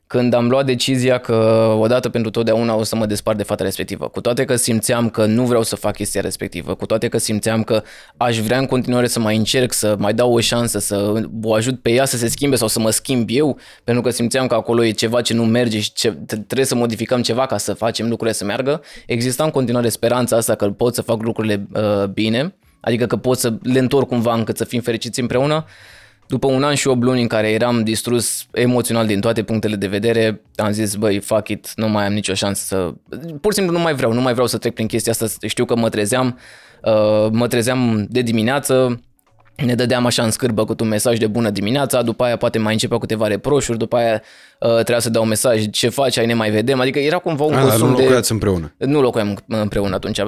când 0.08 0.34
am 0.34 0.50
luat 0.50 0.66
decizia 0.66 1.18
că 1.18 1.34
odată 1.80 2.10
pentru 2.10 2.32
totdeauna 2.32 2.76
o 2.76 2.84
să 2.84 2.96
mă 2.96 3.06
despart 3.06 3.38
de 3.38 3.44
fata 3.44 3.64
respectivă. 3.64 4.08
Cu 4.08 4.22
toate 4.22 4.46
că 4.46 4.56
simțeam 4.56 5.10
că 5.10 5.26
nu 5.26 5.46
vreau 5.46 5.64
să 5.64 5.76
fac 5.76 5.96
chestia 5.96 6.22
respectivă, 6.22 6.76
cu 6.76 6.86
toate 6.86 7.08
că 7.08 7.18
simțeam 7.18 7.64
că 7.64 7.84
aș 8.18 8.40
vrea 8.40 8.58
în 8.58 8.66
continuare 8.66 9.08
să 9.08 9.20
mai 9.20 9.36
încerc, 9.36 9.74
să 9.74 9.96
mai 10.00 10.14
dau 10.14 10.34
o 10.34 10.40
șansă, 10.40 10.80
să 10.80 11.24
o 11.44 11.54
ajut 11.54 11.82
pe 11.82 11.92
ea 11.92 12.06
să 12.06 12.18
se 12.18 12.28
schimbe 12.28 12.56
sau 12.56 12.68
să 12.68 12.80
mă 12.80 12.90
schimb 12.90 13.30
eu, 13.32 13.58
pentru 13.84 14.04
că 14.04 14.10
simțeam 14.10 14.48
că 14.48 14.56
acolo 14.56 14.86
e 14.86 14.92
ceva 14.92 15.22
ce 15.22 15.34
nu 15.34 15.46
merge 15.46 15.80
și 15.80 15.94
ce, 15.94 16.12
trebuie 16.26 16.66
să 16.66 16.76
modificăm 16.76 17.22
ceva 17.22 17.46
ca 17.46 17.58
să 17.58 17.74
facem 17.74 18.08
lucrurile 18.08 18.36
să 18.38 18.46
meargă, 18.46 18.82
exista 19.06 19.44
în 19.44 19.50
continuare 19.50 19.90
speranța 19.90 20.36
asta 20.36 20.56
că 20.56 20.70
pot 20.70 20.96
să 20.96 21.02
fac 21.02 21.22
lucrurile 21.22 21.68
uh, 21.74 22.08
bine, 22.08 22.56
adică 22.80 23.06
că 23.06 23.18
pot 23.18 23.38
să 23.38 23.54
le 23.62 23.80
întorc 23.80 24.08
cumva 24.08 24.34
încât 24.34 24.58
să 24.58 24.64
fim 24.64 24.82
fericiți 24.82 25.20
împreună. 25.20 25.66
După 26.27 26.48
un 26.48 26.63
an 26.63 26.74
și 26.74 26.88
8 26.88 27.03
luni 27.03 27.22
în 27.22 27.27
care 27.27 27.50
eram 27.51 27.84
distrus 27.84 28.46
emoțional 28.51 29.05
din 29.05 29.20
toate 29.20 29.44
punctele 29.44 29.75
de 29.75 29.88
vedere, 29.88 30.41
am 30.55 30.72
zis, 30.72 30.96
băi, 30.96 31.20
fuck 31.20 31.48
it, 31.48 31.72
nu 31.75 31.88
mai 31.88 32.05
am 32.05 32.13
nicio 32.13 32.34
șansă 32.34 32.65
să... 32.65 32.94
Pur 33.41 33.51
și 33.51 33.58
simplu 33.58 33.77
nu 33.77 33.84
mai 33.84 33.94
vreau, 33.94 34.13
nu 34.13 34.22
mai 34.22 34.34
vreau 34.34 34.48
să 34.48 34.58
trec 34.58 34.74
prin 34.74 34.88
chestia 34.88 35.12
asta. 35.12 35.48
Știu 35.48 35.65
că 35.65 35.75
mă 35.75 35.89
trezeam, 35.89 36.39
uh, 36.84 37.27
mă 37.32 37.48
trezeam 37.48 38.05
de 38.10 38.22
dimineață, 38.22 39.01
ne 39.55 39.75
dădeam 39.75 40.05
așa 40.05 40.24
în 40.24 40.32
scârbă 40.32 40.65
cu 40.65 40.75
un 40.79 40.88
mesaj 40.88 41.17
de 41.17 41.27
bună 41.27 41.50
dimineața, 41.50 42.01
după 42.01 42.24
aia 42.24 42.38
poate 42.38 42.58
mai 42.58 42.74
începea 42.74 42.98
câteva 42.98 43.27
reproșuri, 43.27 43.77
după 43.77 43.96
aia 43.96 44.22
uh, 44.60 44.74
trebuia 44.74 45.00
să 45.00 45.10
dau 45.10 45.22
un 45.22 45.27
mesaj, 45.27 45.70
ce 45.70 45.89
faci, 45.89 46.17
ai 46.17 46.25
ne 46.25 46.34
mai 46.34 46.50
vedem, 46.50 46.79
adică 46.79 47.00
era 47.00 47.17
cumva 47.17 47.44
un 47.44 47.53
A, 47.53 47.55
dar 47.55 47.63
nu 47.63 47.70
consum 47.70 47.96
de... 47.96 48.01
locuiați 48.01 48.32
împreună. 48.32 48.74
Nu 48.77 49.01
locuiam 49.01 49.44
împreună 49.48 49.96
atunci, 49.96 50.20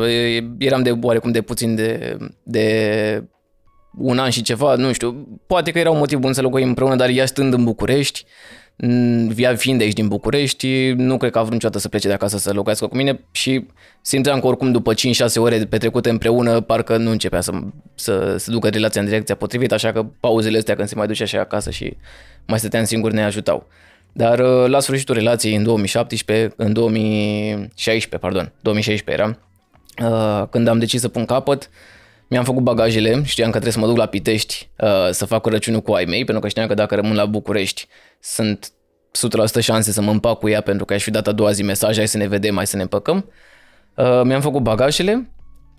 eram 0.58 0.84
de 0.84 0.98
oarecum 1.01 1.32
de 1.32 1.42
puțin 1.42 1.75
de, 1.75 2.18
de 2.44 3.24
un 3.98 4.20
an 4.20 4.30
și 4.30 4.42
ceva, 4.42 4.75
nu 4.75 4.94
știu, 4.94 5.27
poate 5.48 5.72
că 5.72 5.80
era 5.80 5.92
un 5.92 5.98
motiv 5.98 6.20
bun 6.20 6.34
să 6.34 6.42
locuim 6.42 6.68
împreună, 6.68 6.96
dar 6.96 7.10
ea 7.10 7.25
stând 7.25 7.54
în 7.54 7.63
București, 7.63 8.25
m, 8.75 9.32
ea 9.36 9.56
fiind 9.56 9.77
de 9.77 9.84
aici 9.84 9.94
din 9.94 10.08
București, 10.08 10.92
nu 10.92 11.18
cred 11.18 11.32
că 11.32 11.38
a 11.38 11.42
vrut 11.42 11.54
niciodată 11.54 11.80
să 11.80 11.89
plece 11.89 12.08
de 12.08 12.13
acasă 12.13 12.38
să 12.38 12.54
locuiască 12.54 12.88
cu 12.88 12.96
mine 12.96 13.20
și 13.32 13.66
simțeam 14.01 14.39
că 14.39 14.48
oricum 14.48 14.72
după 14.72 14.94
5-6 14.94 14.98
ore 15.36 15.66
petrecute 15.66 16.10
împreună, 16.10 16.62
parcă 16.62 16.98
nu 16.98 17.10
începea 17.10 17.42
să, 17.42 17.51
să, 17.96 18.36
să 18.38 18.51
ducă 18.51 18.70
relația 18.70 19.01
în 19.01 19.08
direcția 19.08 19.36
potrivită, 19.36 19.74
așa 19.74 19.92
că 19.92 20.06
pauzele 20.20 20.58
astea 20.58 20.75
când 20.75 20.88
se 20.88 20.96
mai 20.96 21.08
ducea 21.08 21.25
și 21.25 21.36
acasă 21.36 21.70
și 21.70 21.98
mai 22.46 22.60
stăteam 22.60 22.84
singur 22.84 23.12
ne 23.12 23.24
ajutau. 23.24 23.68
Dar 24.12 24.39
uh, 24.39 24.70
la 24.70 24.80
sfârșitul 24.80 25.16
relației 25.16 25.56
în 25.56 25.63
2017, 25.63 26.54
în 26.56 26.74
2016, 26.74 28.18
pardon, 28.18 28.51
2016 28.62 29.24
era, 29.24 29.38
uh, 30.10 30.48
când 30.50 30.68
am 30.68 30.80
decis 30.80 31.01
să 31.01 31.08
pun 31.08 31.25
capăt, 31.25 31.70
mi-am 32.28 32.44
făcut 32.44 32.64
bagajele, 32.64 33.22
știam 33.24 33.46
că 33.46 33.52
trebuie 33.52 33.72
să 33.72 33.80
mă 33.80 33.88
duc 33.88 33.98
la 33.98 34.06
Pitești 34.06 34.70
uh, 34.80 35.10
să 35.12 35.26
fac 35.26 35.42
Crăciunul 35.42 35.82
cu 35.82 35.92
ai 35.92 36.06
mei, 36.06 36.24
pentru 36.24 36.40
că 36.40 36.48
știam 36.48 36.68
că 36.68 36.74
dacă 36.74 36.96
rămân 36.96 37.16
la 37.16 37.26
București 37.26 37.88
sunt 38.20 38.72
100% 39.58 39.60
șanse 39.60 39.92
să 39.92 40.02
mă 40.02 40.12
împac 40.12 40.40
cu 40.40 40.50
ea 40.50 40.62
pentru 40.62 40.86
că 40.86 40.94
aș 40.94 41.04
fi 41.04 41.12
dat 41.12 41.28
a 41.28 41.32
doua 41.32 41.52
zi 41.52 41.64
mesaj, 41.64 41.98
hai 41.98 42.08
să 42.08 42.18
ne 42.18 42.28
vedem, 42.28 42.56
hai 42.56 42.68
să 42.68 42.76
ne 42.76 42.82
împăcăm. 42.82 43.32
Uh, 43.96 44.22
mi-am 44.24 44.42
făcut 44.42 44.62
bagajele, 44.62 45.30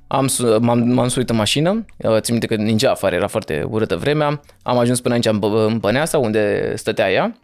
am, 0.07 0.27
su- 0.27 0.59
m-am, 0.61 0.79
m-am 0.79 1.09
suit 1.09 1.31
în 1.31 1.37
mașină, 1.37 1.85
uh, 1.97 2.19
țin 2.19 2.35
minte 2.35 2.47
că 2.47 2.55
ningea 2.55 2.91
afară, 2.91 3.15
era 3.15 3.27
foarte 3.27 3.67
urâtă 3.69 3.97
vremea, 3.97 4.41
am 4.63 4.79
ajuns 4.79 5.01
până 5.01 5.15
aici 5.15 5.27
în, 5.27 5.39
Bă- 5.39 5.67
în 5.67 5.79
Băneasa, 5.79 6.19
unde 6.19 6.73
stătea 6.77 7.11
ea, 7.11 7.39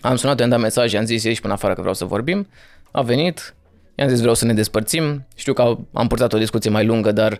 am 0.00 0.16
sunat, 0.16 0.40
i-am 0.40 0.48
dat 0.48 0.60
mesaj, 0.60 0.92
i-am 0.92 1.04
zis 1.04 1.24
ieși 1.24 1.40
până 1.40 1.52
afară 1.52 1.74
că 1.74 1.80
vreau 1.80 1.94
să 1.94 2.04
vorbim, 2.04 2.48
a 2.90 3.02
venit, 3.02 3.54
i-am 3.94 4.08
zis 4.08 4.18
vreau 4.18 4.34
să 4.34 4.44
ne 4.44 4.54
despărțim, 4.54 5.26
știu 5.34 5.52
că 5.52 5.76
am 5.92 6.06
purtat 6.06 6.32
o 6.32 6.38
discuție 6.38 6.70
mai 6.70 6.86
lungă, 6.86 7.12
dar 7.12 7.32
uh, 7.32 7.38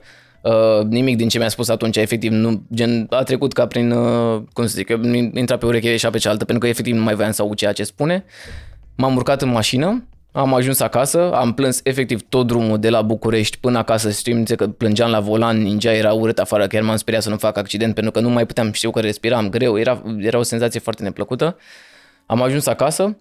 nimic 0.89 1.17
din 1.17 1.29
ce 1.29 1.39
mi-a 1.39 1.49
spus 1.49 1.69
atunci, 1.69 1.97
efectiv, 1.97 2.33
nu, 2.33 2.63
gen, 2.75 3.07
a 3.11 3.23
trecut 3.23 3.53
ca 3.53 3.67
prin, 3.67 3.91
uh, 3.91 4.43
cum 4.53 4.67
să 4.67 4.75
zic, 4.75 4.89
eu, 4.89 5.03
intra 5.35 5.57
pe 5.57 5.67
ureche 5.67 5.97
și 5.97 6.07
pe 6.07 6.19
cealaltă, 6.19 6.45
pentru 6.45 6.65
că 6.65 6.71
efectiv 6.71 6.95
nu 6.95 7.03
mai 7.03 7.15
voiam 7.15 7.33
să 7.33 7.43
aud 7.43 7.57
ceea 7.57 7.73
ce 7.73 7.85
spune. 7.85 8.25
M-am 8.97 9.17
urcat 9.17 9.43
în 9.43 9.49
mașină, 9.49 10.05
am 10.33 10.55
ajuns 10.55 10.81
acasă, 10.81 11.33
am 11.33 11.55
plâns 11.55 11.81
efectiv 11.83 12.23
tot 12.29 12.47
drumul 12.47 12.79
de 12.79 12.91
la 12.91 13.03
București 13.03 13.59
până 13.59 13.79
acasă, 13.79 14.11
știm 14.11 14.45
că 14.45 14.69
plângeam 14.69 15.11
la 15.11 15.21
volan, 15.21 15.63
ningea 15.63 15.93
era 15.93 16.13
urât 16.13 16.39
afară, 16.39 16.67
chiar 16.67 16.83
m-am 16.83 16.97
speriat 16.97 17.23
să 17.23 17.29
nu 17.29 17.37
fac 17.37 17.57
accident 17.57 17.95
pentru 17.95 18.13
că 18.13 18.21
nu 18.21 18.29
mai 18.29 18.47
puteam, 18.47 18.73
știu 18.73 18.91
că 18.91 19.01
respiram 19.01 19.49
greu, 19.49 19.79
era, 19.79 20.03
era 20.19 20.39
o 20.39 20.43
senzație 20.43 20.81
foarte 20.81 21.03
neplăcută. 21.03 21.57
Am 22.27 22.43
ajuns 22.43 22.67
acasă 22.67 23.17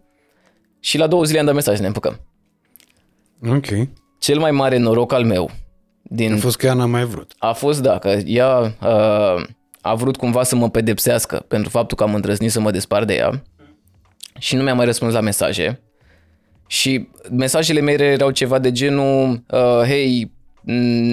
și 0.80 0.98
la 0.98 1.08
două 1.08 1.24
zile 1.24 1.40
am 1.40 1.46
dat 1.46 1.54
mesaj 1.54 1.76
să 1.76 1.82
ne 1.82 1.88
împăcăm. 1.88 2.20
Ok. 3.50 3.68
Cel 4.20 4.40
mai 4.40 4.52
mare 4.52 4.78
noroc 4.78 5.14
al 5.14 5.24
meu 5.24 5.52
din 6.14 6.34
A 6.34 6.38
fost 6.38 6.58
că 6.58 6.66
ea 6.66 6.74
n-a 6.74 6.86
mai 6.86 7.06
vrut. 7.06 7.34
a 7.38 7.52
fost, 7.52 7.82
da, 7.82 7.98
că 8.00 8.10
ea 8.26 8.58
uh, 8.82 9.44
a 9.82 9.96
vrut 9.96 10.16
cumva 10.18 10.44
să 10.44 10.56
mă 10.56 10.70
pedepsească 10.70 11.46
pentru 11.48 11.70
faptul 11.70 11.98
că 11.98 12.04
am 12.04 12.14
îndrăznit 12.14 12.52
să 12.52 12.60
mă 12.60 12.72
despart 12.72 13.08
de 13.08 13.16
ea 13.16 13.44
și 14.40 14.56
nu 14.56 14.64
mi-a 14.64 14.74
mai 14.74 14.86
răspuns 14.86 15.14
la 15.14 15.20
mesaje. 15.20 15.82
Și 16.68 17.08
mesajele 17.32 17.80
mele 17.82 18.04
erau 18.04 18.32
ceva 18.32 18.60
de 18.60 18.72
genul, 18.72 19.44
uh, 19.52 19.82
hei, 19.86 20.32
m, 20.62 20.72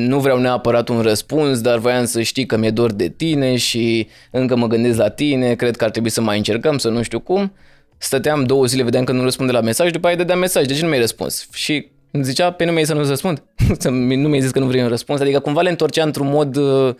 nu 0.09 0.19
vreau 0.21 0.39
neapărat 0.39 0.89
un 0.89 1.01
răspuns, 1.01 1.61
dar 1.61 1.79
voiam 1.79 2.05
să 2.05 2.23
știi 2.23 2.47
că 2.47 2.57
mi-e 2.57 2.71
dor 2.71 2.93
de 2.93 3.09
tine 3.09 3.57
și 3.57 4.09
încă 4.31 4.57
mă 4.57 4.67
gândesc 4.67 4.99
la 4.99 5.09
tine, 5.09 5.55
cred 5.55 5.77
că 5.77 5.85
ar 5.85 5.91
trebui 5.91 6.11
să 6.11 6.21
mai 6.21 6.37
încercăm, 6.37 6.79
să 6.79 6.89
nu 6.89 7.03
știu 7.03 7.21
cum. 7.21 7.53
Stăteam 7.99 8.45
două 8.45 8.65
zile, 8.65 8.83
vedeam 8.83 9.05
că 9.05 9.13
nu 9.13 9.23
răspunde 9.23 9.53
la 9.53 9.61
mesaj, 9.61 9.91
după 9.91 10.07
aia 10.07 10.17
dădeam 10.17 10.39
mesaj, 10.39 10.67
de 10.67 10.75
ce 10.75 10.83
nu 10.83 10.89
mi-ai 10.89 11.01
răspuns? 11.01 11.49
Și 11.53 11.89
îmi 12.11 12.25
zicea, 12.25 12.51
pe 12.51 12.65
nu 12.65 12.71
mi-ai 12.71 12.85
zis 12.85 12.93
să 12.93 13.01
nu 13.01 13.09
răspund, 13.09 13.43
Să 13.79 13.91
mi- 13.91 14.17
nu 14.17 14.29
mi-ai 14.29 14.41
zis 14.41 14.51
că 14.51 14.59
nu 14.59 14.67
vrei 14.67 14.83
un 14.83 14.89
răspuns, 14.89 15.21
adică 15.21 15.39
cumva 15.39 15.61
le 15.61 15.71
întorcea 15.71 16.05
într-un 16.05 16.29
mod 16.29 16.57
uh, 16.57 16.95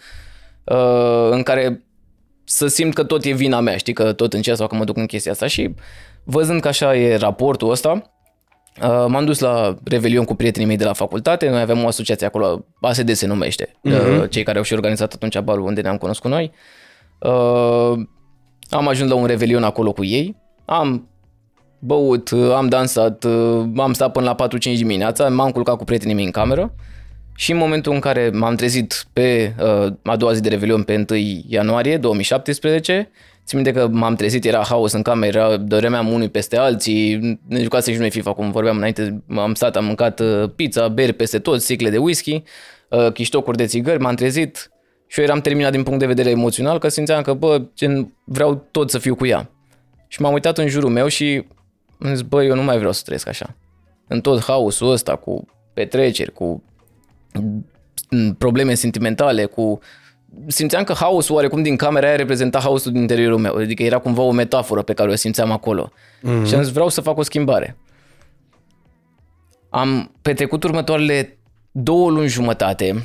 uh, 0.65 1.29
în 1.31 1.43
care 1.43 1.83
să 2.45 2.67
simt 2.67 2.95
că 2.95 3.05
tot 3.05 3.25
e 3.25 3.33
vina 3.33 3.61
mea, 3.61 3.77
știi, 3.77 3.93
că 3.93 4.13
tot 4.13 4.33
încerc 4.33 4.57
sau 4.57 4.67
că 4.67 4.75
mă 4.75 4.85
duc 4.85 4.97
în 4.97 5.07
chestia 5.07 5.33
asta. 5.33 5.47
Și 5.47 5.75
văzând 6.25 6.61
că 6.61 6.69
așa 6.69 6.97
e 6.97 7.17
raportul 7.17 7.71
ăsta, 7.71 8.13
Uh, 8.83 9.05
m-am 9.09 9.25
dus 9.25 9.39
la 9.39 9.79
Revelion 9.85 10.25
cu 10.25 10.35
prietenii 10.35 10.67
mei 10.67 10.77
de 10.77 10.85
la 10.85 10.93
facultate, 10.93 11.49
noi 11.49 11.61
avem 11.61 11.85
o 11.85 11.87
asociație 11.87 12.27
acolo, 12.27 12.65
ASD 12.81 13.11
se 13.13 13.27
numește, 13.27 13.69
uh-huh. 13.69 14.29
cei 14.29 14.43
care 14.43 14.59
au 14.59 14.65
și 14.65 14.73
organizat 14.73 15.13
atunci 15.13 15.39
balul 15.39 15.67
unde 15.67 15.81
ne-am 15.81 15.97
cunoscut 15.97 16.31
noi. 16.31 16.53
Uh, 17.19 17.93
am 18.71 18.89
ajuns 18.89 19.11
la 19.11 19.17
un 19.17 19.27
Revelion 19.27 19.63
acolo 19.63 19.93
cu 19.93 20.05
ei, 20.05 20.37
am 20.65 21.09
băut, 21.79 22.31
uh, 22.31 22.53
am 22.55 22.69
dansat, 22.69 23.25
uh, 23.25 23.65
am 23.77 23.93
stat 23.93 24.13
până 24.13 24.27
la 24.27 24.35
4-5 24.35 24.77
dimineața, 24.77 25.29
m-am 25.29 25.51
culcat 25.51 25.77
cu 25.77 25.85
prietenii 25.85 26.15
mei 26.15 26.25
în 26.25 26.31
cameră 26.31 26.75
și 27.41 27.53
în 27.53 27.57
momentul 27.57 27.93
în 27.93 28.01
care 28.01 28.31
m-am 28.35 28.55
trezit 28.55 29.07
pe 29.13 29.55
uh, 29.59 29.93
a 30.03 30.17
doua 30.17 30.33
zi 30.33 30.41
de 30.41 30.49
Revelion 30.49 30.83
pe 30.83 31.05
1 31.11 31.19
ianuarie 31.49 31.97
2017, 31.97 33.11
țin 33.45 33.59
minte 33.59 33.81
că 33.81 33.87
m-am 33.87 34.15
trezit, 34.15 34.45
era 34.45 34.65
haos 34.65 34.93
în 34.93 35.03
cameră, 35.03 35.57
dormeam 35.57 36.13
unii 36.13 36.29
peste 36.29 36.57
alții, 36.57 37.39
ne 37.49 37.63
jucase 37.63 37.93
și 37.93 37.99
noi 37.99 38.11
FIFA, 38.11 38.33
cum 38.33 38.51
vorbeam 38.51 38.77
înainte, 38.77 39.23
am 39.37 39.55
stat, 39.55 39.77
am 39.77 39.85
mâncat 39.85 40.21
uh, 40.21 40.51
pizza, 40.57 40.89
beri 40.89 41.13
peste 41.13 41.39
tot, 41.39 41.61
sticle 41.61 41.91
de 41.91 41.99
whisky, 41.99 42.43
uh, 42.91 43.13
chiștocuri 43.13 43.57
de 43.57 43.67
țigări, 43.67 44.01
m-am 44.01 44.15
trezit 44.15 44.71
și 45.07 45.19
eu 45.19 45.25
eram 45.25 45.41
terminat 45.41 45.73
din 45.73 45.83
punct 45.83 45.99
de 45.99 46.07
vedere 46.07 46.31
emoțional, 46.31 46.79
că 46.79 46.89
simțeam 46.89 47.23
că, 47.23 47.33
bă, 47.33 47.63
gen, 47.75 48.15
vreau 48.25 48.67
tot 48.71 48.91
să 48.91 48.99
fiu 48.99 49.15
cu 49.15 49.27
ea. 49.27 49.51
Și 50.09 50.21
m-am 50.21 50.33
uitat 50.33 50.59
în 50.59 50.69
jurul 50.69 50.91
meu 50.91 51.07
și 51.07 51.45
am 52.01 52.15
zis, 52.15 52.21
bă, 52.21 52.45
eu 52.45 52.55
nu 52.55 52.63
mai 52.63 52.77
vreau 52.77 52.93
să 52.93 53.03
trăiesc 53.05 53.29
așa. 53.29 53.57
În 54.07 54.21
tot 54.21 54.43
haosul 54.43 54.91
ăsta, 54.91 55.17
cu 55.17 55.47
petreceri, 55.75 56.33
cu 56.33 56.63
m, 58.11 58.35
probleme 58.39 58.75
sentimentale, 58.75 59.45
cu... 59.45 59.79
Simțeam 60.47 60.85
că 60.85 60.93
haosul 60.93 61.35
oarecum 61.35 61.63
din 61.63 61.77
camera 61.77 62.07
aia 62.07 62.17
reprezenta 62.17 62.59
haosul 62.59 62.93
din 62.93 63.01
interiorul 63.01 63.39
meu. 63.39 63.55
Adică 63.57 63.83
era 63.83 63.99
cumva 63.99 64.23
o 64.23 64.31
metaforă 64.31 64.83
pe 64.83 64.93
care 64.93 65.11
o 65.11 65.15
simțeam 65.15 65.51
acolo. 65.51 65.91
Mm-hmm. 65.93 66.47
Și 66.47 66.55
am 66.55 66.63
zis, 66.63 66.73
vreau 66.73 66.89
să 66.89 67.01
fac 67.01 67.17
o 67.17 67.23
schimbare. 67.23 67.77
Am 69.71 70.15
petrecut 70.23 70.65
următoarele 70.65 71.39
două 71.71 72.11
luni 72.11 72.29
jumătate 72.29 73.03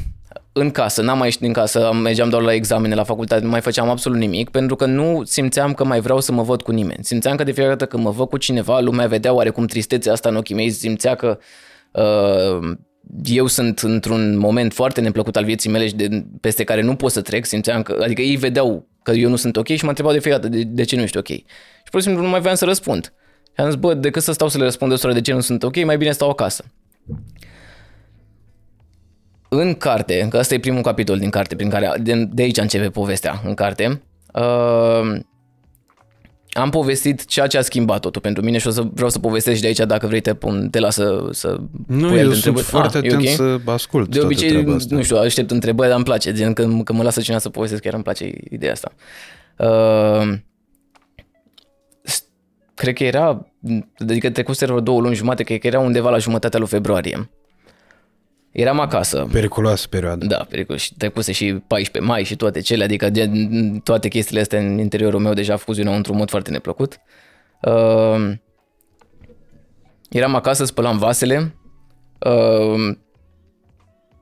în 0.53 0.71
casă, 0.71 1.01
n-am 1.01 1.17
mai 1.17 1.25
ieșit 1.25 1.41
din 1.41 1.53
casă, 1.53 1.87
am- 1.87 1.97
mergeam 1.97 2.29
doar 2.29 2.41
la 2.41 2.53
examene 2.53 2.95
la 2.95 3.03
facultate, 3.03 3.43
nu 3.43 3.49
mai 3.49 3.61
făceam 3.61 3.89
absolut 3.89 4.17
nimic, 4.17 4.49
pentru 4.49 4.75
că 4.75 4.85
nu 4.85 5.21
simțeam 5.23 5.73
că 5.73 5.83
mai 5.83 5.99
vreau 5.99 6.19
să 6.19 6.31
mă 6.31 6.41
văd 6.41 6.61
cu 6.61 6.71
nimeni. 6.71 7.03
Simțeam 7.03 7.35
că 7.35 7.43
de 7.43 7.51
fiecare 7.51 7.75
dată 7.75 7.91
când 7.91 8.03
mă 8.03 8.11
văd 8.11 8.29
cu 8.29 8.37
cineva, 8.37 8.79
lumea 8.79 9.07
vedea 9.07 9.33
oarecum 9.33 9.65
tristețea 9.65 10.11
asta 10.11 10.29
în 10.29 10.35
ochii 10.35 10.55
mei, 10.55 10.69
simțea 10.69 11.15
că 11.15 11.37
uh, 11.91 12.75
eu 13.23 13.47
sunt 13.47 13.79
într-un 13.79 14.37
moment 14.37 14.73
foarte 14.73 15.01
neplăcut 15.01 15.35
al 15.35 15.43
vieții 15.43 15.69
mele 15.69 15.87
și 15.87 15.95
de, 15.95 16.25
peste 16.41 16.63
care 16.63 16.81
nu 16.81 16.95
pot 16.95 17.11
să 17.11 17.21
trec, 17.21 17.45
simțeam 17.45 17.81
că, 17.81 17.99
adică 18.03 18.21
ei 18.21 18.35
vedeau 18.35 18.87
că 19.03 19.11
eu 19.11 19.29
nu 19.29 19.35
sunt 19.35 19.57
ok 19.57 19.67
și 19.67 19.83
mă 19.83 19.89
întrebau 19.89 20.13
de 20.13 20.19
fiecare 20.19 20.41
dată 20.41 20.55
de, 20.55 20.63
de 20.63 20.83
ce 20.83 20.95
nu 20.95 21.01
ești 21.01 21.17
ok. 21.17 21.27
Și 21.27 21.89
pur 21.91 21.99
și 21.99 22.05
simplu 22.05 22.23
nu 22.23 22.29
mai 22.29 22.39
voiam 22.39 22.55
să 22.55 22.65
răspund. 22.65 23.13
Și 23.43 23.61
am 23.61 23.69
zis, 23.69 23.79
bă, 23.79 23.93
decât 23.93 24.23
să 24.23 24.31
stau 24.31 24.47
să 24.47 24.57
le 24.57 24.63
răspund 24.63 24.99
de 24.99 25.11
de 25.11 25.21
ce 25.21 25.33
nu 25.33 25.39
sunt 25.39 25.63
ok, 25.63 25.85
mai 25.85 25.97
bine 25.97 26.11
stau 26.11 26.29
acasă 26.29 26.63
în 29.59 29.73
carte, 29.73 30.27
că 30.29 30.37
ăsta 30.37 30.53
e 30.53 30.59
primul 30.59 30.81
capitol 30.81 31.17
din 31.19 31.29
carte, 31.29 31.55
prin 31.55 31.69
care 31.69 31.91
de, 32.01 32.23
de 32.31 32.41
aici 32.41 32.57
începe 32.57 32.89
povestea 32.89 33.41
în 33.45 33.53
carte, 33.53 34.01
uh, 34.33 35.19
am 36.55 36.69
povestit 36.69 37.25
ceea 37.25 37.47
ce 37.47 37.57
a 37.57 37.61
schimbat 37.61 37.99
totul 37.99 38.21
pentru 38.21 38.43
mine 38.43 38.57
și 38.57 38.67
o 38.67 38.69
să 38.69 38.81
vreau 38.93 39.09
să 39.09 39.19
povestesc 39.19 39.55
și 39.55 39.61
de 39.61 39.67
aici 39.67 39.77
dacă 39.77 40.07
vrei 40.07 40.19
te, 40.19 40.33
pun, 40.33 40.67
te 40.69 40.79
las 40.79 40.93
să, 40.95 41.27
să 41.31 41.59
Nu, 41.87 42.07
pui 42.07 42.17
eu 42.17 42.23
alte 42.23 42.23
sunt 42.23 42.35
întrebări. 42.35 42.65
foarte 42.65 42.97
Ah, 42.97 43.03
e 43.03 43.07
atent 43.07 43.21
ok? 43.27 43.29
să 43.35 43.71
ascult 43.71 44.09
De 44.09 44.17
toată 44.17 44.25
obicei, 44.33 44.49
treaba 44.49 44.73
asta. 44.73 44.95
nu 44.95 45.03
știu, 45.03 45.17
aștept 45.17 45.51
întrebări, 45.51 45.87
dar 45.87 45.95
îmi 45.97 46.05
place, 46.05 46.33
gen 46.33 46.53
că, 46.53 46.67
că 46.83 46.93
mă 46.93 47.03
lasă 47.03 47.21
cineva 47.21 47.39
să 47.41 47.49
povestesc, 47.49 47.81
chiar 47.81 47.93
îmi 47.93 48.03
place 48.03 48.31
ideea 48.51 48.71
asta. 48.71 48.91
Uh, 49.57 50.33
s- 52.03 52.23
cred 52.73 52.93
că 52.93 53.03
era, 53.03 53.47
adică 53.99 54.29
trecuse 54.29 54.65
vreo 54.65 54.79
două 54.79 55.01
luni 55.01 55.15
jumate, 55.15 55.43
cred 55.43 55.59
că 55.59 55.67
era 55.67 55.79
undeva 55.79 56.09
la 56.09 56.17
jumătatea 56.17 56.59
lui 56.59 56.67
februarie. 56.67 57.29
Eram 58.53 58.79
acasă. 58.79 59.27
Periculoasă 59.31 59.87
perioadă. 59.87 60.25
Da, 60.25 60.45
pericol. 60.49 60.77
Și 60.77 60.93
trecuse 60.97 61.31
și 61.31 61.53
14 61.67 62.11
mai 62.11 62.23
și 62.23 62.35
toate 62.35 62.59
cele, 62.59 62.83
adică 62.83 63.09
de, 63.09 63.31
toate 63.83 64.07
chestiile 64.07 64.41
astea 64.41 64.59
în 64.59 64.77
interiorul 64.77 65.19
meu 65.19 65.33
deja 65.33 65.55
fuzionau 65.55 65.95
într-un 65.95 66.17
mod 66.17 66.29
foarte 66.29 66.51
neplăcut. 66.51 66.99
Uh, 67.61 68.31
eram 70.09 70.35
acasă, 70.35 70.65
spălam 70.65 70.97
vasele. 70.97 71.55
Uh, 72.19 72.95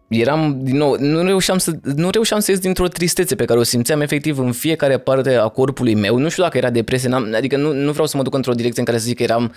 eram, 0.09 0.59
din 0.63 0.77
nou, 0.77 0.95
nu 0.99 1.23
reușeam, 1.23 1.57
să, 1.57 1.71
nu 1.95 2.09
reușeam 2.09 2.39
să 2.39 2.51
ies 2.51 2.59
dintr-o 2.59 2.87
tristețe 2.87 3.35
pe 3.35 3.45
care 3.45 3.59
o 3.59 3.63
simțeam 3.63 4.01
efectiv 4.01 4.39
în 4.39 4.51
fiecare 4.51 4.97
parte 4.97 5.35
a 5.35 5.47
corpului 5.47 5.95
meu. 5.95 6.17
Nu 6.17 6.29
știu 6.29 6.43
dacă 6.43 6.57
era 6.57 6.69
depresie, 6.69 7.09
n-am, 7.09 7.33
adică 7.35 7.57
nu, 7.57 7.73
nu 7.73 7.91
vreau 7.91 8.07
să 8.07 8.17
mă 8.17 8.23
duc 8.23 8.33
într-o 8.33 8.53
direcție 8.53 8.79
în 8.79 8.85
care 8.85 8.97
să 8.97 9.05
zic 9.05 9.17
că 9.17 9.23
eram, 9.23 9.53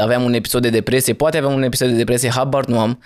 aveam 0.00 0.22
un 0.22 0.32
episod 0.32 0.62
de 0.62 0.70
depresie, 0.70 1.12
poate 1.12 1.36
aveam 1.36 1.54
un 1.54 1.62
episod 1.62 1.88
de 1.88 1.96
depresie, 1.96 2.30
habar 2.30 2.64
nu 2.64 2.78
am 2.78 2.98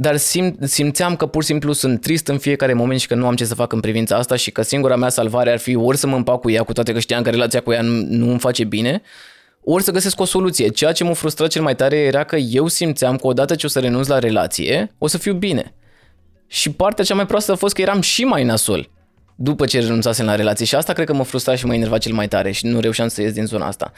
dar 0.00 0.16
sim, 0.16 0.56
simțeam 0.60 1.16
că 1.16 1.26
pur 1.26 1.42
și 1.42 1.48
simplu 1.48 1.72
sunt 1.72 2.00
trist 2.00 2.28
în 2.28 2.38
fiecare 2.38 2.72
moment 2.72 3.00
și 3.00 3.06
că 3.06 3.14
nu 3.14 3.26
am 3.26 3.34
ce 3.34 3.44
să 3.44 3.54
fac 3.54 3.72
în 3.72 3.80
privința 3.80 4.16
asta 4.16 4.36
și 4.36 4.50
că 4.50 4.62
singura 4.62 4.96
mea 4.96 5.08
salvare 5.08 5.52
ar 5.52 5.58
fi 5.58 5.76
ori 5.76 5.96
să 5.96 6.06
mă 6.06 6.16
împac 6.16 6.40
cu 6.40 6.50
ea, 6.50 6.62
cu 6.62 6.72
toate 6.72 6.92
că 6.92 6.98
știam 6.98 7.22
că 7.22 7.30
relația 7.30 7.60
cu 7.60 7.72
ea 7.72 7.82
nu, 7.82 8.06
nu 8.08 8.30
îmi 8.30 8.38
face 8.38 8.64
bine, 8.64 9.02
ori 9.64 9.82
să 9.82 9.90
găsesc 9.90 10.20
o 10.20 10.24
soluție. 10.24 10.68
Ceea 10.68 10.92
ce 10.92 11.04
mă 11.04 11.14
frustra 11.14 11.46
cel 11.46 11.62
mai 11.62 11.76
tare 11.76 11.96
era 11.96 12.24
că 12.24 12.36
eu 12.36 12.66
simțeam 12.66 13.16
că 13.16 13.26
odată 13.26 13.54
ce 13.54 13.66
o 13.66 13.68
să 13.68 13.78
renunț 13.78 14.06
la 14.06 14.18
relație, 14.18 14.94
o 14.98 15.06
să 15.06 15.18
fiu 15.18 15.32
bine. 15.32 15.74
Și 16.46 16.70
partea 16.70 17.04
cea 17.04 17.14
mai 17.14 17.26
proastă 17.26 17.52
a 17.52 17.56
fost 17.56 17.74
că 17.74 17.80
eram 17.80 18.00
și 18.00 18.24
mai 18.24 18.44
nasol 18.44 18.90
după 19.42 19.64
ce 19.64 19.80
renunțasem 19.80 20.26
la 20.26 20.34
relație 20.34 20.66
și 20.66 20.74
asta 20.74 20.92
cred 20.92 21.06
că 21.06 21.14
mă 21.14 21.22
frustra 21.22 21.54
și 21.54 21.66
mă 21.66 21.74
enerva 21.74 21.98
cel 21.98 22.12
mai 22.12 22.28
tare 22.28 22.50
și 22.50 22.66
nu 22.66 22.80
reușeam 22.80 23.08
să 23.08 23.22
ies 23.22 23.32
din 23.32 23.46
zona 23.46 23.66
asta. 23.66 23.92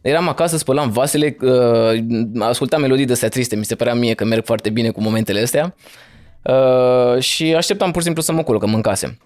Eram 0.00 0.28
acasă, 0.28 0.56
spălam 0.56 0.90
vasele, 0.90 1.36
uh, 1.40 2.38
ascultam 2.38 2.80
melodii 2.80 3.04
de 3.04 3.12
astea 3.12 3.28
triste, 3.28 3.56
mi 3.56 3.64
se 3.64 3.74
părea 3.74 3.94
mie 3.94 4.14
că 4.14 4.24
merg 4.24 4.44
foarte 4.44 4.70
bine 4.70 4.90
cu 4.90 5.02
momentele 5.02 5.40
astea 5.40 5.74
uh, 6.42 7.22
și 7.22 7.54
așteptam 7.54 7.90
pur 7.90 7.98
și 7.98 8.04
simplu 8.04 8.22
să 8.22 8.32
mă 8.32 8.42
culc, 8.42 8.60
că 8.60 8.66
mâncasem. 8.66 9.18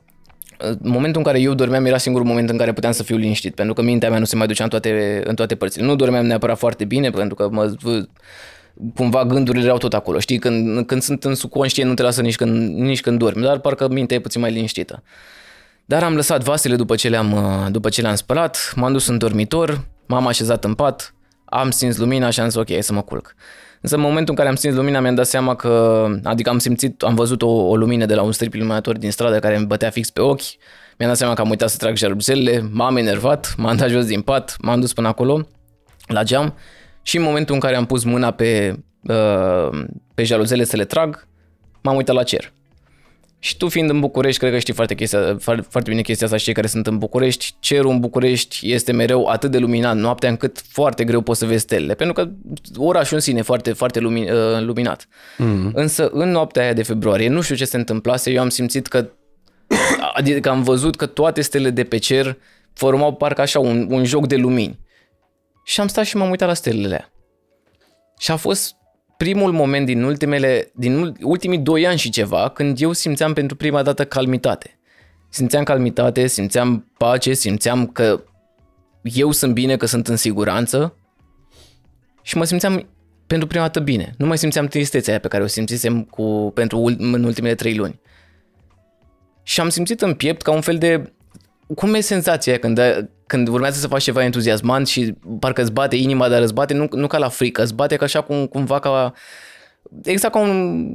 În 0.58 0.78
momentul 0.82 1.20
în 1.20 1.26
care 1.26 1.40
eu 1.40 1.54
dormeam 1.54 1.84
era 1.84 1.98
singurul 1.98 2.26
moment 2.26 2.50
în 2.50 2.56
care 2.56 2.72
puteam 2.72 2.92
să 2.92 3.02
fiu 3.02 3.16
liniștit, 3.16 3.54
pentru 3.54 3.74
că 3.74 3.82
mintea 3.82 4.10
mea 4.10 4.18
nu 4.18 4.24
se 4.24 4.36
mai 4.36 4.46
ducea 4.46 4.64
în 4.64 4.70
toate, 4.70 5.22
în 5.24 5.34
toate 5.34 5.54
părțile. 5.54 5.84
Nu 5.84 5.96
dormeam 5.96 6.26
neapărat 6.26 6.58
foarte 6.58 6.84
bine, 6.84 7.10
pentru 7.10 7.34
că 7.34 7.48
mă, 7.50 7.74
cumva 8.94 9.24
gândurile 9.24 9.64
erau 9.64 9.78
tot 9.78 9.94
acolo. 9.94 10.18
Știi, 10.18 10.38
când, 10.38 10.86
când 10.86 11.02
sunt 11.02 11.24
în 11.24 11.34
subconștient 11.34 11.88
nu 11.88 11.94
te 11.94 12.02
lasă 12.02 12.20
nici 12.20 12.36
când, 12.36 12.78
nici 12.78 13.00
când 13.00 13.18
dormi, 13.18 13.42
dar 13.42 13.58
parcă 13.58 13.88
mintea 13.88 14.16
e 14.16 14.20
puțin 14.20 14.40
mai 14.40 14.52
liniștită. 14.52 15.02
Dar 15.92 16.02
am 16.02 16.14
lăsat 16.14 16.42
vasele 16.42 16.76
după 16.76 16.94
ce 16.94 17.08
le-am, 17.08 17.68
după 17.70 17.88
ce 17.88 18.00
le-am 18.00 18.14
spălat, 18.14 18.72
m-am 18.76 18.92
dus 18.92 19.06
în 19.06 19.18
dormitor, 19.18 19.84
m-am 20.06 20.26
așezat 20.26 20.64
în 20.64 20.74
pat, 20.74 21.14
am 21.44 21.70
stins 21.70 21.96
lumina 21.96 22.30
și 22.30 22.40
am 22.40 22.48
zis 22.48 22.58
ok, 22.58 22.70
hai 22.70 22.82
să 22.82 22.92
mă 22.92 23.02
culc. 23.02 23.34
Însă 23.80 23.94
în 23.94 24.00
momentul 24.00 24.28
în 24.28 24.34
care 24.34 24.48
am 24.48 24.54
stins 24.54 24.74
lumina 24.74 25.00
mi-am 25.00 25.14
dat 25.14 25.26
seama 25.26 25.54
că, 25.54 26.06
adică 26.22 26.50
am 26.50 26.58
simțit, 26.58 27.02
am 27.02 27.14
văzut 27.14 27.42
o, 27.42 27.48
o 27.50 27.76
lumină 27.76 28.06
de 28.06 28.14
la 28.14 28.22
un 28.22 28.32
strip 28.32 28.54
iluminator 28.54 28.98
din 28.98 29.10
stradă 29.10 29.38
care 29.38 29.56
îmi 29.56 29.66
bătea 29.66 29.90
fix 29.90 30.10
pe 30.10 30.20
ochi, 30.20 30.42
mi-am 30.98 31.10
dat 31.10 31.16
seama 31.16 31.34
că 31.34 31.40
am 31.40 31.48
uitat 31.50 31.68
să 31.68 31.76
trag 31.76 31.96
jaluzelele, 31.96 32.68
m-am 32.72 32.96
enervat, 32.96 33.54
m-am 33.56 33.76
dat 33.76 33.88
jos 33.88 34.04
din 34.04 34.20
pat, 34.20 34.56
m-am 34.60 34.80
dus 34.80 34.92
până 34.92 35.08
acolo, 35.08 35.46
la 36.06 36.22
geam 36.22 36.54
și 37.02 37.16
în 37.16 37.22
momentul 37.22 37.54
în 37.54 37.60
care 37.60 37.76
am 37.76 37.86
pus 37.86 38.04
mâna 38.04 38.30
pe, 38.30 38.78
uh, 39.02 39.84
pe 40.14 40.24
jaluzele 40.24 40.64
să 40.64 40.76
le 40.76 40.84
trag, 40.84 41.26
m-am 41.82 41.96
uitat 41.96 42.14
la 42.14 42.22
cer. 42.22 42.52
Și 43.44 43.56
tu 43.56 43.68
fiind 43.68 43.90
în 43.90 44.00
București, 44.00 44.38
cred 44.40 44.52
că 44.52 44.58
știi 44.58 44.74
foarte, 44.74 44.94
chestia, 44.94 45.36
foarte 45.68 45.90
bine 45.90 46.02
chestia 46.02 46.26
asta 46.26 46.38
și 46.38 46.44
cei 46.44 46.54
care 46.54 46.66
sunt 46.66 46.86
în 46.86 46.98
București. 46.98 47.54
Cerul 47.58 47.90
în 47.90 48.00
București 48.00 48.72
este 48.72 48.92
mereu 48.92 49.26
atât 49.26 49.50
de 49.50 49.58
luminat 49.58 49.96
noaptea 49.96 50.28
încât 50.28 50.62
foarte 50.68 51.04
greu 51.04 51.20
poți 51.20 51.38
să 51.38 51.46
vezi 51.46 51.62
stelele. 51.62 51.94
Pentru 51.94 52.14
că 52.14 52.30
orașul 52.76 53.14
în 53.14 53.20
sine 53.20 53.38
e 53.38 53.42
foarte, 53.42 53.72
foarte 53.72 54.00
lumi, 54.00 54.30
uh, 54.30 54.60
luminat. 54.60 55.08
Mm-hmm. 55.38 55.72
Însă 55.72 56.08
în 56.12 56.30
noaptea 56.30 56.62
aia 56.62 56.72
de 56.72 56.82
februarie, 56.82 57.28
nu 57.28 57.40
știu 57.40 57.54
ce 57.54 57.64
se 57.64 57.76
întâmplase, 57.76 58.30
eu 58.30 58.40
am 58.40 58.48
simțit 58.48 58.86
că, 58.86 59.10
adică 60.18 60.50
am 60.50 60.62
văzut 60.62 60.96
că 60.96 61.06
toate 61.06 61.40
stelele 61.40 61.70
de 61.70 61.84
pe 61.84 61.98
cer 61.98 62.38
formau 62.72 63.14
parcă 63.14 63.40
așa 63.40 63.58
un, 63.58 63.86
un 63.90 64.04
joc 64.04 64.26
de 64.26 64.36
lumini. 64.36 64.78
Și 65.64 65.80
am 65.80 65.86
stat 65.86 66.04
și 66.04 66.16
m-am 66.16 66.30
uitat 66.30 66.48
la 66.48 66.54
stelele 66.54 66.86
alea. 66.86 67.12
Și 68.18 68.30
a 68.30 68.36
fost 68.36 68.74
primul 69.22 69.52
moment 69.52 69.86
din 69.86 70.02
ultimele, 70.02 70.70
din 70.74 71.14
ultimii 71.20 71.58
doi 71.58 71.86
ani 71.86 71.98
și 71.98 72.10
ceva, 72.10 72.48
când 72.48 72.80
eu 72.80 72.92
simțeam 72.92 73.32
pentru 73.32 73.56
prima 73.56 73.82
dată 73.82 74.04
calmitate. 74.04 74.78
Simțeam 75.28 75.64
calmitate, 75.64 76.26
simțeam 76.26 76.92
pace, 76.96 77.32
simțeam 77.32 77.86
că 77.86 78.24
eu 79.02 79.30
sunt 79.30 79.54
bine, 79.54 79.76
că 79.76 79.86
sunt 79.86 80.08
în 80.08 80.16
siguranță 80.16 80.96
și 82.22 82.36
mă 82.36 82.44
simțeam 82.44 82.88
pentru 83.26 83.46
prima 83.46 83.64
dată 83.64 83.80
bine. 83.80 84.14
Nu 84.18 84.26
mai 84.26 84.38
simțeam 84.38 84.66
tristețea 84.66 85.12
aia 85.12 85.20
pe 85.20 85.28
care 85.28 85.42
o 85.42 85.46
simțisem 85.46 86.02
cu, 86.02 86.50
pentru 86.54 86.78
în 86.98 87.24
ultimele 87.24 87.54
trei 87.54 87.76
luni. 87.76 88.00
Și 89.42 89.60
am 89.60 89.68
simțit 89.68 90.00
în 90.00 90.14
piept 90.14 90.42
ca 90.42 90.52
un 90.52 90.60
fel 90.60 90.78
de... 90.78 91.12
Cum 91.74 91.94
e 91.94 92.00
senzația 92.00 92.58
când, 92.58 92.80
când 93.26 93.48
urmează 93.48 93.78
să 93.78 93.86
faci 93.86 94.02
ceva 94.02 94.24
entuziasmant 94.24 94.86
și 94.86 95.14
parcă 95.38 95.62
îți 95.62 95.72
bate 95.72 95.96
inima, 95.96 96.28
dar 96.28 96.42
îți 96.42 96.54
bate 96.54 96.74
nu, 96.74 96.86
nu 96.90 97.06
ca 97.06 97.18
la 97.18 97.28
frică, 97.28 97.62
îți 97.62 97.74
bate 97.74 97.96
ca 97.96 98.04
așa 98.04 98.20
cum, 98.20 98.46
cumva 98.46 98.78
ca... 98.78 99.12
Exact 100.02 100.34
ca 100.34 100.40
un... 100.40 100.86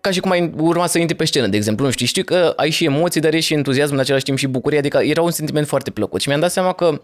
Ca 0.00 0.10
și 0.10 0.20
cum 0.20 0.30
ai 0.30 0.52
urma 0.56 0.86
să 0.86 0.98
intri 0.98 1.16
pe 1.16 1.24
scenă, 1.24 1.46
de 1.46 1.56
exemplu. 1.56 1.84
Nu 1.84 1.90
știi, 1.90 2.06
știi 2.06 2.24
că 2.24 2.52
ai 2.56 2.70
și 2.70 2.84
emoții, 2.84 3.20
dar 3.20 3.34
e 3.34 3.40
și 3.40 3.54
entuziasm 3.54 3.92
în 3.92 3.98
același 3.98 4.24
timp 4.24 4.38
și 4.38 4.46
bucurie. 4.46 4.78
Adică 4.78 4.98
era 4.98 5.22
un 5.22 5.30
sentiment 5.30 5.66
foarte 5.66 5.90
plăcut 5.90 6.20
și 6.20 6.28
mi-am 6.28 6.40
dat 6.40 6.50
seama 6.50 6.72
că 6.72 7.02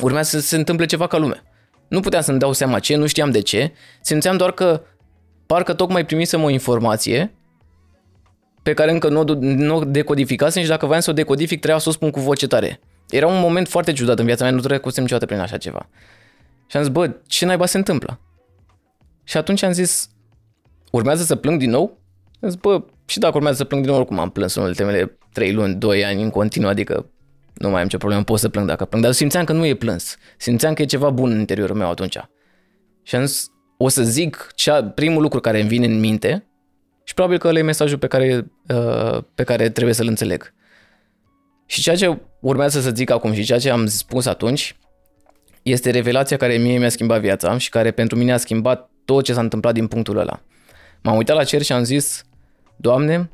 urmează 0.00 0.38
să 0.38 0.46
se 0.46 0.56
întâmple 0.56 0.86
ceva 0.86 1.06
ca 1.06 1.18
lume. 1.18 1.42
Nu 1.88 2.00
puteam 2.00 2.22
să-mi 2.22 2.38
dau 2.38 2.52
seama 2.52 2.78
ce, 2.78 2.96
nu 2.96 3.06
știam 3.06 3.30
de 3.30 3.40
ce. 3.40 3.72
Simțeam 4.00 4.36
doar 4.36 4.52
că 4.52 4.82
parcă 5.46 5.74
tocmai 5.74 6.06
primisem 6.06 6.42
o 6.42 6.50
informație 6.50 7.37
pe 8.62 8.74
care 8.74 8.90
încă 8.90 9.08
nu, 9.08 9.24
nu 9.40 9.76
o 9.76 9.84
decodificasem 9.84 10.62
și 10.62 10.68
dacă 10.68 10.86
voiam 10.86 11.00
să 11.00 11.10
o 11.10 11.12
decodific, 11.12 11.60
trebuia 11.60 11.80
să 11.80 11.88
o 11.88 11.92
spun 11.92 12.10
cu 12.10 12.20
voce 12.20 12.46
tare. 12.46 12.80
Era 13.10 13.26
un 13.26 13.40
moment 13.40 13.68
foarte 13.68 13.92
ciudat 13.92 14.18
în 14.18 14.24
viața 14.24 14.44
mea, 14.44 14.52
nu 14.52 14.60
trecusem 14.60 15.02
niciodată 15.02 15.26
prin 15.26 15.40
așa 15.40 15.56
ceva. 15.56 15.88
Și 16.66 16.76
am 16.76 16.82
zis, 16.82 16.92
bă, 16.92 17.16
ce 17.26 17.44
naiba 17.44 17.66
se 17.66 17.76
întâmplă? 17.76 18.20
Și 19.24 19.36
atunci 19.36 19.62
am 19.62 19.72
zis, 19.72 20.10
urmează 20.90 21.22
să 21.22 21.36
plâng 21.36 21.58
din 21.58 21.70
nou? 21.70 21.98
Am 22.40 22.48
zis, 22.48 22.58
bă, 22.58 22.82
și 23.06 23.18
dacă 23.18 23.36
urmează 23.36 23.56
să 23.56 23.64
plâng 23.64 23.82
din 23.82 23.90
nou, 23.90 24.00
oricum 24.00 24.18
am 24.18 24.30
plâns 24.30 24.54
în 24.54 24.62
ultimele 24.62 25.18
3 25.32 25.52
luni, 25.52 25.74
2 25.74 26.04
ani 26.04 26.22
în 26.22 26.30
continuu, 26.30 26.70
adică 26.70 27.10
nu 27.54 27.70
mai 27.70 27.82
am 27.82 27.88
ce 27.88 27.96
problemă, 27.96 28.22
pot 28.22 28.38
să 28.38 28.48
plâng 28.48 28.66
dacă 28.66 28.84
plâng, 28.84 29.04
dar 29.04 29.12
simțeam 29.12 29.44
că 29.44 29.52
nu 29.52 29.66
e 29.66 29.74
plâns. 29.74 30.16
Simțeam 30.36 30.74
că 30.74 30.82
e 30.82 30.84
ceva 30.84 31.10
bun 31.10 31.30
în 31.30 31.38
interiorul 31.38 31.76
meu 31.76 31.90
atunci. 31.90 32.18
Și 33.02 33.14
am 33.16 33.24
zis, 33.24 33.50
o 33.76 33.88
să 33.88 34.02
zic 34.02 34.50
cea, 34.54 34.84
primul 34.84 35.22
lucru 35.22 35.40
care 35.40 35.60
îmi 35.60 35.68
vine 35.68 35.86
în 35.86 36.00
minte 36.00 36.48
și 37.08 37.14
probabil 37.14 37.38
că 37.38 37.48
ăla 37.48 37.58
e 37.58 37.62
mesajul 37.62 37.98
pe 37.98 38.06
care, 38.06 38.50
uh, 38.74 39.22
pe 39.34 39.42
care 39.42 39.68
trebuie 39.68 39.94
să-l 39.94 40.06
înțeleg. 40.06 40.54
Și 41.66 41.80
ceea 41.80 41.96
ce 41.96 42.18
urmează 42.40 42.80
să 42.80 42.90
zic 42.90 43.10
acum 43.10 43.32
și 43.32 43.44
ceea 43.44 43.58
ce 43.58 43.70
am 43.70 43.86
spus 43.86 44.26
atunci 44.26 44.76
este 45.62 45.90
revelația 45.90 46.36
care 46.36 46.56
mie 46.56 46.78
mi-a 46.78 46.88
schimbat 46.88 47.20
viața 47.20 47.58
și 47.58 47.68
care 47.68 47.90
pentru 47.90 48.18
mine 48.18 48.32
a 48.32 48.36
schimbat 48.36 48.90
tot 49.04 49.24
ce 49.24 49.32
s-a 49.32 49.40
întâmplat 49.40 49.74
din 49.74 49.86
punctul 49.86 50.18
ăla. 50.18 50.42
M-am 51.02 51.16
uitat 51.16 51.36
la 51.36 51.44
cer 51.44 51.62
și 51.62 51.72
am 51.72 51.82
zis, 51.82 52.24
Doamne, 52.76 53.30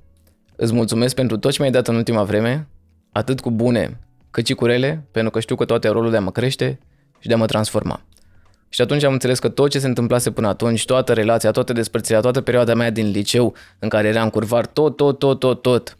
îți 0.56 0.72
mulțumesc 0.72 1.14
pentru 1.14 1.38
tot 1.38 1.52
ce 1.52 1.56
mi-ai 1.60 1.72
dat 1.72 1.88
în 1.88 1.94
ultima 1.94 2.22
vreme, 2.22 2.68
atât 3.12 3.40
cu 3.40 3.50
bune 3.50 3.98
cât 4.30 4.46
și 4.46 4.54
cu 4.54 4.66
rele, 4.66 5.06
pentru 5.10 5.30
că 5.30 5.40
știu 5.40 5.56
că 5.56 5.64
toate 5.64 5.86
au 5.86 5.92
rolul 5.92 6.10
de 6.10 6.16
a 6.16 6.20
mă 6.20 6.30
crește 6.30 6.78
și 7.18 7.28
de 7.28 7.34
a 7.34 7.36
mă 7.36 7.46
transforma. 7.46 8.02
Și 8.74 8.80
atunci 8.80 9.02
am 9.02 9.12
înțeles 9.12 9.38
că 9.38 9.48
tot 9.48 9.70
ce 9.70 9.78
se 9.78 9.86
întâmplase 9.86 10.30
până 10.30 10.48
atunci, 10.48 10.84
toată 10.84 11.12
relația, 11.12 11.50
toată 11.50 11.72
despărțirea, 11.72 12.20
toată 12.20 12.40
perioada 12.40 12.74
mea 12.74 12.90
din 12.90 13.10
liceu 13.10 13.54
în 13.78 13.88
care 13.88 14.08
eram 14.08 14.30
curvar, 14.30 14.66
tot, 14.66 14.96
tot, 14.96 15.18
tot, 15.18 15.38
tot, 15.38 15.62
tot, 15.62 15.96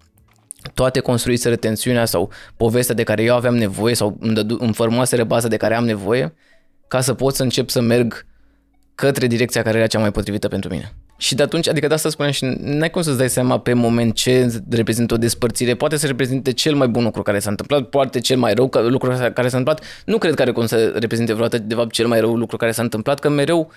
toate 0.74 1.00
construiseră 1.00 1.56
tensiunea 1.56 2.04
sau 2.04 2.30
povestea 2.56 2.94
de 2.94 3.02
care 3.02 3.22
eu 3.22 3.34
aveam 3.34 3.56
nevoie 3.56 3.94
sau 3.94 4.16
îmi 4.58 4.72
formaseră 4.72 5.24
baza 5.24 5.48
de 5.48 5.56
care 5.56 5.74
am 5.74 5.84
nevoie 5.84 6.34
ca 6.88 7.00
să 7.00 7.14
pot 7.14 7.34
să 7.34 7.42
încep 7.42 7.68
să 7.68 7.80
merg 7.80 8.26
către 8.94 9.26
direcția 9.26 9.62
care 9.62 9.78
era 9.78 9.86
cea 9.86 9.98
mai 9.98 10.10
potrivită 10.10 10.48
pentru 10.48 10.70
mine. 10.70 10.94
Și 11.24 11.34
de 11.34 11.42
atunci, 11.42 11.68
adică 11.68 11.86
de 11.86 11.94
asta 11.94 12.08
spuneam 12.08 12.32
și 12.32 12.44
n-ai 12.60 12.90
cum 12.90 13.02
să-ți 13.02 13.18
dai 13.18 13.28
seama 13.28 13.58
pe 13.58 13.72
moment 13.72 14.14
ce 14.14 14.62
reprezintă 14.70 15.14
o 15.14 15.16
despărțire. 15.16 15.74
Poate 15.74 15.96
să 15.96 16.06
reprezinte 16.06 16.52
cel 16.52 16.74
mai 16.74 16.88
bun 16.88 17.04
lucru 17.04 17.22
care 17.22 17.38
s-a 17.38 17.50
întâmplat, 17.50 17.88
poate 17.88 18.20
cel 18.20 18.38
mai 18.38 18.54
rău 18.54 18.70
lucru 18.88 19.08
care 19.34 19.48
s-a 19.48 19.56
întâmplat. 19.56 19.80
Nu 20.04 20.18
cred 20.18 20.34
că 20.34 20.42
are 20.42 20.52
cum 20.52 20.66
să 20.66 20.92
reprezinte 20.98 21.32
vreodată, 21.32 21.62
de 21.66 21.74
fapt, 21.74 21.92
cel 21.92 22.06
mai 22.06 22.20
rău 22.20 22.36
lucru 22.36 22.56
care 22.56 22.72
s-a 22.72 22.82
întâmplat, 22.82 23.18
că 23.18 23.28
mereu 23.28 23.70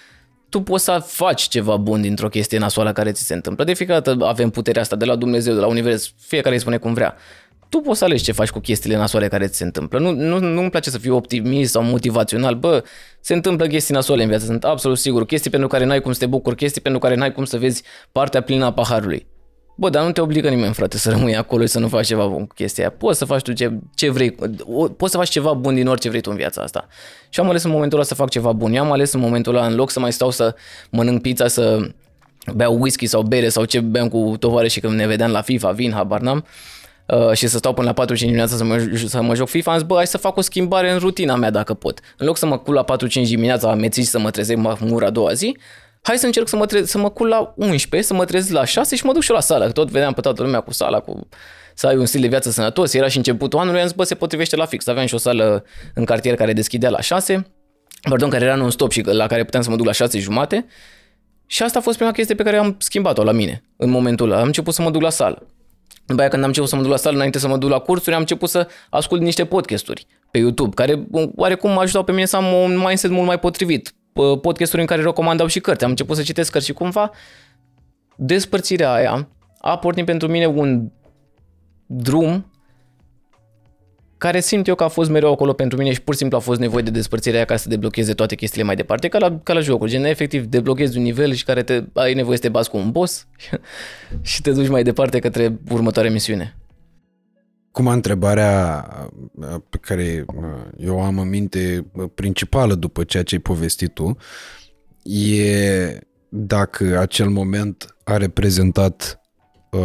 tu 0.49 0.61
poți 0.61 0.83
să 0.83 1.03
faci 1.05 1.41
ceva 1.41 1.75
bun 1.75 2.01
dintr-o 2.01 2.27
chestie 2.27 2.57
nasoală 2.57 2.91
care 2.91 3.11
ți 3.11 3.25
se 3.25 3.33
întâmplă. 3.33 3.63
De 3.63 3.73
fiecare 3.73 3.99
dată 3.99 4.25
avem 4.25 4.49
puterea 4.49 4.81
asta 4.81 4.95
de 4.95 5.05
la 5.05 5.15
Dumnezeu, 5.15 5.53
de 5.53 5.59
la 5.59 5.67
univers, 5.67 6.13
fiecare 6.19 6.55
îi 6.55 6.61
spune 6.61 6.77
cum 6.77 6.93
vrea 6.93 7.15
tu 7.69 7.77
poți 7.77 7.99
să 7.99 8.05
alegi 8.05 8.23
ce 8.23 8.31
faci 8.31 8.49
cu 8.49 8.59
chestiile 8.59 8.97
nasoale 8.97 9.27
care 9.27 9.47
ți 9.47 9.57
se 9.57 9.63
întâmplă. 9.63 9.99
Nu, 9.99 10.11
nu, 10.11 10.39
nu 10.39 10.61
îmi 10.61 10.69
place 10.69 10.89
să 10.89 10.97
fiu 10.97 11.15
optimist 11.15 11.71
sau 11.71 11.83
motivațional. 11.83 12.55
Bă, 12.55 12.83
se 13.19 13.33
întâmplă 13.33 13.67
chestii 13.67 13.93
nasoale 13.93 14.23
în 14.23 14.29
viață, 14.29 14.45
sunt 14.45 14.63
absolut 14.63 14.97
sigur. 14.97 15.25
Chestii 15.25 15.49
pentru 15.49 15.67
care 15.67 15.85
n-ai 15.85 16.01
cum 16.01 16.11
să 16.11 16.19
te 16.19 16.25
bucuri, 16.25 16.55
chestii 16.55 16.81
pentru 16.81 16.99
care 16.99 17.15
n-ai 17.15 17.31
cum 17.31 17.45
să 17.45 17.57
vezi 17.57 17.83
partea 18.11 18.41
plină 18.41 18.65
a 18.65 18.73
paharului. 18.73 19.27
Bă, 19.75 19.89
dar 19.89 20.05
nu 20.05 20.11
te 20.11 20.21
obligă 20.21 20.49
nimeni, 20.49 20.73
frate, 20.73 20.97
să 20.97 21.09
rămâi 21.09 21.35
acolo 21.35 21.61
și 21.61 21.67
să 21.67 21.79
nu 21.79 21.87
faci 21.87 22.05
ceva 22.05 22.25
bun 22.25 22.45
cu 22.45 22.53
chestia 22.53 22.83
aia. 22.83 22.95
Poți 22.97 23.17
să 23.17 23.25
faci 23.25 23.41
tu 23.41 23.53
ce, 23.53 23.79
ce 23.95 24.09
vrei, 24.09 24.31
poți 24.97 25.11
să 25.11 25.17
faci 25.17 25.29
ceva 25.29 25.53
bun 25.53 25.75
din 25.75 25.87
orice 25.87 26.09
vrei 26.09 26.21
tu 26.21 26.31
în 26.31 26.37
viața 26.37 26.61
asta. 26.61 26.87
Și 27.29 27.39
am 27.39 27.49
ales 27.49 27.63
în 27.63 27.71
momentul 27.71 27.97
ăla 27.97 28.07
să 28.07 28.15
fac 28.15 28.29
ceva 28.29 28.51
bun. 28.51 28.73
Eu 28.73 28.83
am 28.83 28.91
ales 28.91 29.13
în 29.13 29.19
momentul 29.19 29.55
ăla, 29.55 29.65
în 29.65 29.75
loc 29.75 29.89
să 29.89 29.99
mai 29.99 30.13
stau 30.13 30.31
să 30.31 30.55
mănânc 30.89 31.21
pizza, 31.21 31.47
să 31.47 31.89
beau 32.55 32.81
whisky 32.81 33.05
sau 33.05 33.21
bere 33.21 33.49
sau 33.49 33.65
ce 33.65 33.79
beam 33.79 34.07
cu 34.07 34.37
și 34.67 34.79
când 34.79 34.93
ne 34.93 35.07
vedeam 35.07 35.31
la 35.31 35.41
FIFA, 35.41 35.71
vin, 35.71 35.91
habar 35.91 36.19
n-am 36.19 36.37
uh, 36.37 36.76
și 37.33 37.47
să 37.47 37.57
stau 37.57 37.73
până 37.73 37.87
la 37.87 37.93
4 37.93 38.15
5 38.15 38.29
dimineața 38.29 38.55
să 38.55 38.63
mă, 38.63 38.89
să 39.07 39.21
mă 39.21 39.35
joc 39.35 39.47
FIFA, 39.47 39.71
am 39.71 39.77
zis, 39.77 39.87
bă, 39.87 39.95
hai 39.95 40.07
să 40.07 40.17
fac 40.17 40.37
o 40.37 40.41
schimbare 40.41 40.91
în 40.91 40.97
rutina 40.97 41.35
mea 41.35 41.49
dacă 41.49 41.73
pot. 41.73 41.99
În 42.17 42.25
loc 42.25 42.37
să 42.37 42.45
mă 42.45 42.57
cul 42.57 42.73
la 42.73 42.83
4-5 42.83 43.11
dimineața, 43.11 43.69
ameții 43.71 44.03
și 44.03 44.09
să 44.09 44.19
mă 44.19 44.31
trezesc 44.31 44.59
mă 44.59 44.77
a 45.05 45.09
doua 45.09 45.33
zi, 45.33 45.57
hai 46.01 46.17
să 46.17 46.25
încerc 46.25 46.47
să 46.47 46.55
mă, 46.55 46.65
tre- 46.65 46.85
să 46.85 46.97
mă 46.97 47.09
cul 47.09 47.27
la 47.27 47.53
11, 47.55 48.07
să 48.07 48.13
mă 48.13 48.25
trezesc 48.25 48.53
la 48.53 48.65
6 48.65 48.95
și 48.95 49.05
mă 49.05 49.13
duc 49.13 49.21
și 49.21 49.31
la 49.31 49.39
sală. 49.39 49.71
Tot 49.71 49.91
vedeam 49.91 50.13
pe 50.13 50.21
toată 50.21 50.41
lumea 50.41 50.59
cu 50.59 50.73
sala, 50.73 50.99
cu 50.99 51.27
să 51.73 51.87
ai 51.87 51.97
un 51.97 52.05
stil 52.05 52.21
de 52.21 52.27
viață 52.27 52.49
sănătos. 52.49 52.93
Era 52.93 53.07
și 53.07 53.17
începutul 53.17 53.59
anului, 53.59 53.79
am 53.79 53.85
zis, 53.85 53.95
bă, 53.95 54.03
se 54.03 54.15
potrivește 54.15 54.55
la 54.55 54.65
fix. 54.65 54.87
Aveam 54.87 55.05
și 55.05 55.13
o 55.13 55.17
sală 55.17 55.63
în 55.93 56.05
cartier 56.05 56.35
care 56.35 56.53
deschidea 56.53 56.89
la 56.89 57.01
6, 57.01 57.47
pardon, 58.09 58.29
care 58.29 58.45
era 58.45 58.55
non-stop 58.55 58.91
și 58.91 59.01
la 59.01 59.27
care 59.27 59.43
puteam 59.43 59.63
să 59.63 59.69
mă 59.69 59.75
duc 59.75 59.85
la 59.85 59.91
6 59.91 60.19
jumate. 60.19 60.65
Și 61.45 61.63
asta 61.63 61.79
a 61.79 61.81
fost 61.81 61.97
prima 61.97 62.11
chestie 62.11 62.35
pe 62.35 62.43
care 62.43 62.57
am 62.57 62.75
schimbat-o 62.79 63.23
la 63.23 63.31
mine 63.31 63.63
în 63.75 63.89
momentul 63.89 64.31
ăla. 64.31 64.39
Am 64.39 64.45
început 64.45 64.73
să 64.73 64.81
mă 64.81 64.91
duc 64.91 65.01
la 65.01 65.09
sală. 65.09 65.47
După 66.07 66.19
aia 66.19 66.29
când 66.29 66.41
am 66.41 66.47
început 66.47 66.69
să 66.69 66.75
mă 66.75 66.81
duc 66.81 66.91
la 66.91 66.97
sală, 66.97 67.15
înainte 67.15 67.39
să 67.39 67.47
mă 67.47 67.57
duc 67.57 67.69
la 67.69 67.79
cursuri, 67.79 68.15
am 68.15 68.21
început 68.21 68.49
să 68.49 68.67
ascult 68.89 69.21
niște 69.21 69.45
podcasturi 69.45 70.07
pe 70.31 70.37
YouTube, 70.37 70.73
care 70.73 71.07
oarecum 71.35 71.69
m-au 71.69 71.79
ajutat 71.79 72.03
pe 72.03 72.11
mine 72.11 72.25
să 72.25 72.35
am 72.35 72.53
un 72.53 72.77
mindset 72.77 73.11
mult 73.11 73.25
mai 73.25 73.39
potrivit. 73.39 73.93
Podcasturi 74.41 74.81
în 74.81 74.87
care 74.87 75.01
recomandau 75.01 75.47
și 75.47 75.59
cărți. 75.59 75.83
Am 75.83 75.89
început 75.89 76.15
să 76.15 76.21
citesc 76.21 76.51
cărți 76.51 76.67
și 76.67 76.73
cumva 76.73 77.11
despărțirea 78.15 78.93
aia 78.93 79.29
a 79.59 79.77
pornit 79.77 80.05
pentru 80.05 80.27
mine 80.27 80.45
un 80.45 80.91
drum 81.85 82.51
care 84.17 84.39
simt 84.39 84.67
eu 84.67 84.75
că 84.75 84.83
a 84.83 84.87
fost 84.87 85.09
mereu 85.09 85.31
acolo 85.31 85.53
pentru 85.53 85.77
mine 85.77 85.93
și 85.93 86.01
pur 86.01 86.13
și 86.13 86.19
simplu 86.19 86.37
a 86.37 86.41
fost 86.41 86.59
nevoie 86.59 86.83
de 86.83 86.89
despărțirea 86.89 87.37
aia 87.37 87.45
ca 87.45 87.55
să 87.55 87.69
deblocheze 87.69 88.13
toate 88.13 88.35
chestiile 88.35 88.65
mai 88.65 88.75
departe, 88.75 89.07
ca 89.07 89.17
la, 89.17 89.39
ca 89.43 89.53
la 89.53 89.59
jocuri, 89.59 89.91
gen 89.91 90.03
efectiv 90.03 90.45
deblochezi 90.45 90.97
un 90.97 91.03
nivel 91.03 91.33
și 91.33 91.43
care 91.43 91.63
te, 91.63 91.83
ai 91.93 92.13
nevoie 92.13 92.35
să 92.35 92.41
te 92.41 92.49
bați 92.49 92.69
cu 92.69 92.77
un 92.77 92.91
boss 92.91 93.27
și 94.21 94.41
te 94.41 94.51
duci 94.51 94.67
mai 94.67 94.83
departe 94.83 95.19
către 95.19 95.59
următoarea 95.69 96.11
misiune. 96.11 96.57
Cum 97.71 97.87
întrebarea 97.87 98.81
pe 99.69 99.77
care 99.81 100.25
eu 100.77 101.01
am 101.01 101.19
în 101.19 101.29
minte 101.29 101.91
principală 102.15 102.75
după 102.75 103.03
ceea 103.03 103.23
ce 103.23 103.35
ai 103.35 103.41
povestit 103.41 103.93
tu 103.93 104.17
e 105.03 105.99
dacă 106.29 106.99
acel 106.99 107.29
moment 107.29 107.95
a 108.03 108.17
reprezentat 108.17 109.21
uh, 109.71 109.79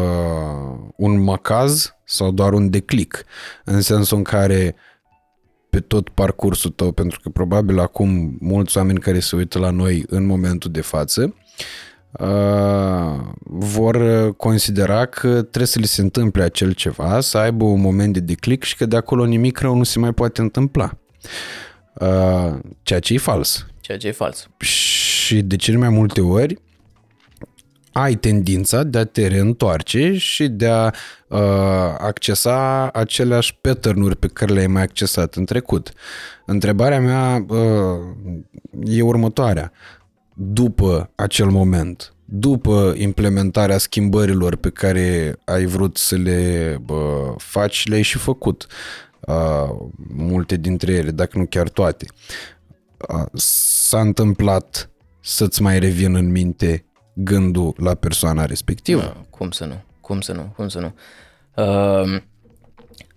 un 0.96 1.22
macaz 1.22 1.94
sau 2.12 2.30
doar 2.30 2.52
un 2.52 2.70
declic, 2.70 3.24
în 3.64 3.80
sensul 3.80 4.16
în 4.16 4.22
care 4.22 4.74
pe 5.70 5.80
tot 5.80 6.08
parcursul 6.08 6.70
tău, 6.70 6.92
pentru 6.92 7.20
că 7.22 7.28
probabil 7.28 7.78
acum 7.78 8.36
mulți 8.40 8.76
oameni 8.76 8.98
care 8.98 9.20
se 9.20 9.36
uită 9.36 9.58
la 9.58 9.70
noi 9.70 10.04
în 10.06 10.26
momentul 10.26 10.70
de 10.70 10.80
față 10.80 11.34
uh, 12.12 13.20
vor 13.42 13.96
considera 14.36 15.06
că 15.06 15.28
trebuie 15.28 15.66
să 15.66 15.78
li 15.78 15.86
se 15.86 16.00
întâmple 16.00 16.42
acel 16.42 16.72
ceva, 16.72 17.20
să 17.20 17.38
aibă 17.38 17.64
un 17.64 17.80
moment 17.80 18.12
de 18.12 18.20
declic 18.20 18.62
și 18.62 18.76
că 18.76 18.86
de 18.86 18.96
acolo 18.96 19.24
nimic 19.24 19.58
rău 19.58 19.76
nu 19.76 19.82
se 19.82 19.98
mai 19.98 20.12
poate 20.12 20.40
întâmpla. 20.40 20.98
Uh, 21.94 22.58
ceea 22.82 23.00
ce 23.00 23.14
e 23.14 23.18
fals. 23.18 23.66
Ceea 23.80 23.98
ce 23.98 24.06
e 24.08 24.12
fals. 24.12 24.48
Și 24.58 25.42
de 25.42 25.56
cele 25.56 25.76
mai 25.76 25.88
multe 25.88 26.20
ori 26.20 26.58
ai 27.92 28.14
tendința 28.14 28.82
de 28.82 28.98
a 28.98 29.04
te 29.04 29.26
reîntoarce 29.26 30.16
și 30.16 30.48
de 30.48 30.68
a 30.68 30.90
uh, 31.32 31.94
accesa 31.98 32.88
aceleași 32.90 33.58
pattern 33.60 34.14
pe 34.14 34.26
care 34.26 34.52
le-ai 34.52 34.66
mai 34.66 34.82
accesat 34.82 35.34
în 35.34 35.44
trecut. 35.44 35.92
Întrebarea 36.46 37.00
mea 37.00 37.44
uh, 37.48 38.00
e 38.84 39.02
următoarea. 39.02 39.72
După 40.34 41.10
acel 41.14 41.46
moment, 41.50 42.14
după 42.24 42.94
implementarea 42.96 43.78
schimbărilor 43.78 44.56
pe 44.56 44.70
care 44.70 45.36
ai 45.44 45.64
vrut 45.64 45.96
să 45.96 46.16
le 46.16 46.76
uh, 46.88 47.34
faci, 47.36 47.86
le-ai 47.86 48.02
și 48.02 48.18
făcut. 48.18 48.66
Uh, 49.20 49.70
multe 50.08 50.56
dintre 50.56 50.92
ele, 50.92 51.10
dacă 51.10 51.38
nu 51.38 51.46
chiar 51.46 51.68
toate. 51.68 52.06
Uh, 53.08 53.24
s-a 53.34 54.00
întâmplat 54.00 54.90
să-ți 55.20 55.62
mai 55.62 55.78
revină 55.78 56.18
în 56.18 56.30
minte 56.30 56.84
gândul 57.14 57.74
la 57.76 57.94
persoana 57.94 58.44
respectivă. 58.44 59.00
Da, 59.00 59.24
cum 59.30 59.50
să 59.50 59.64
nu? 59.64 59.82
Cum 60.12 60.20
să 60.20 60.32
nu? 60.32 60.52
Cum 60.56 60.68
să 60.68 60.78
nu? 60.78 60.94
Uh, 61.54 62.20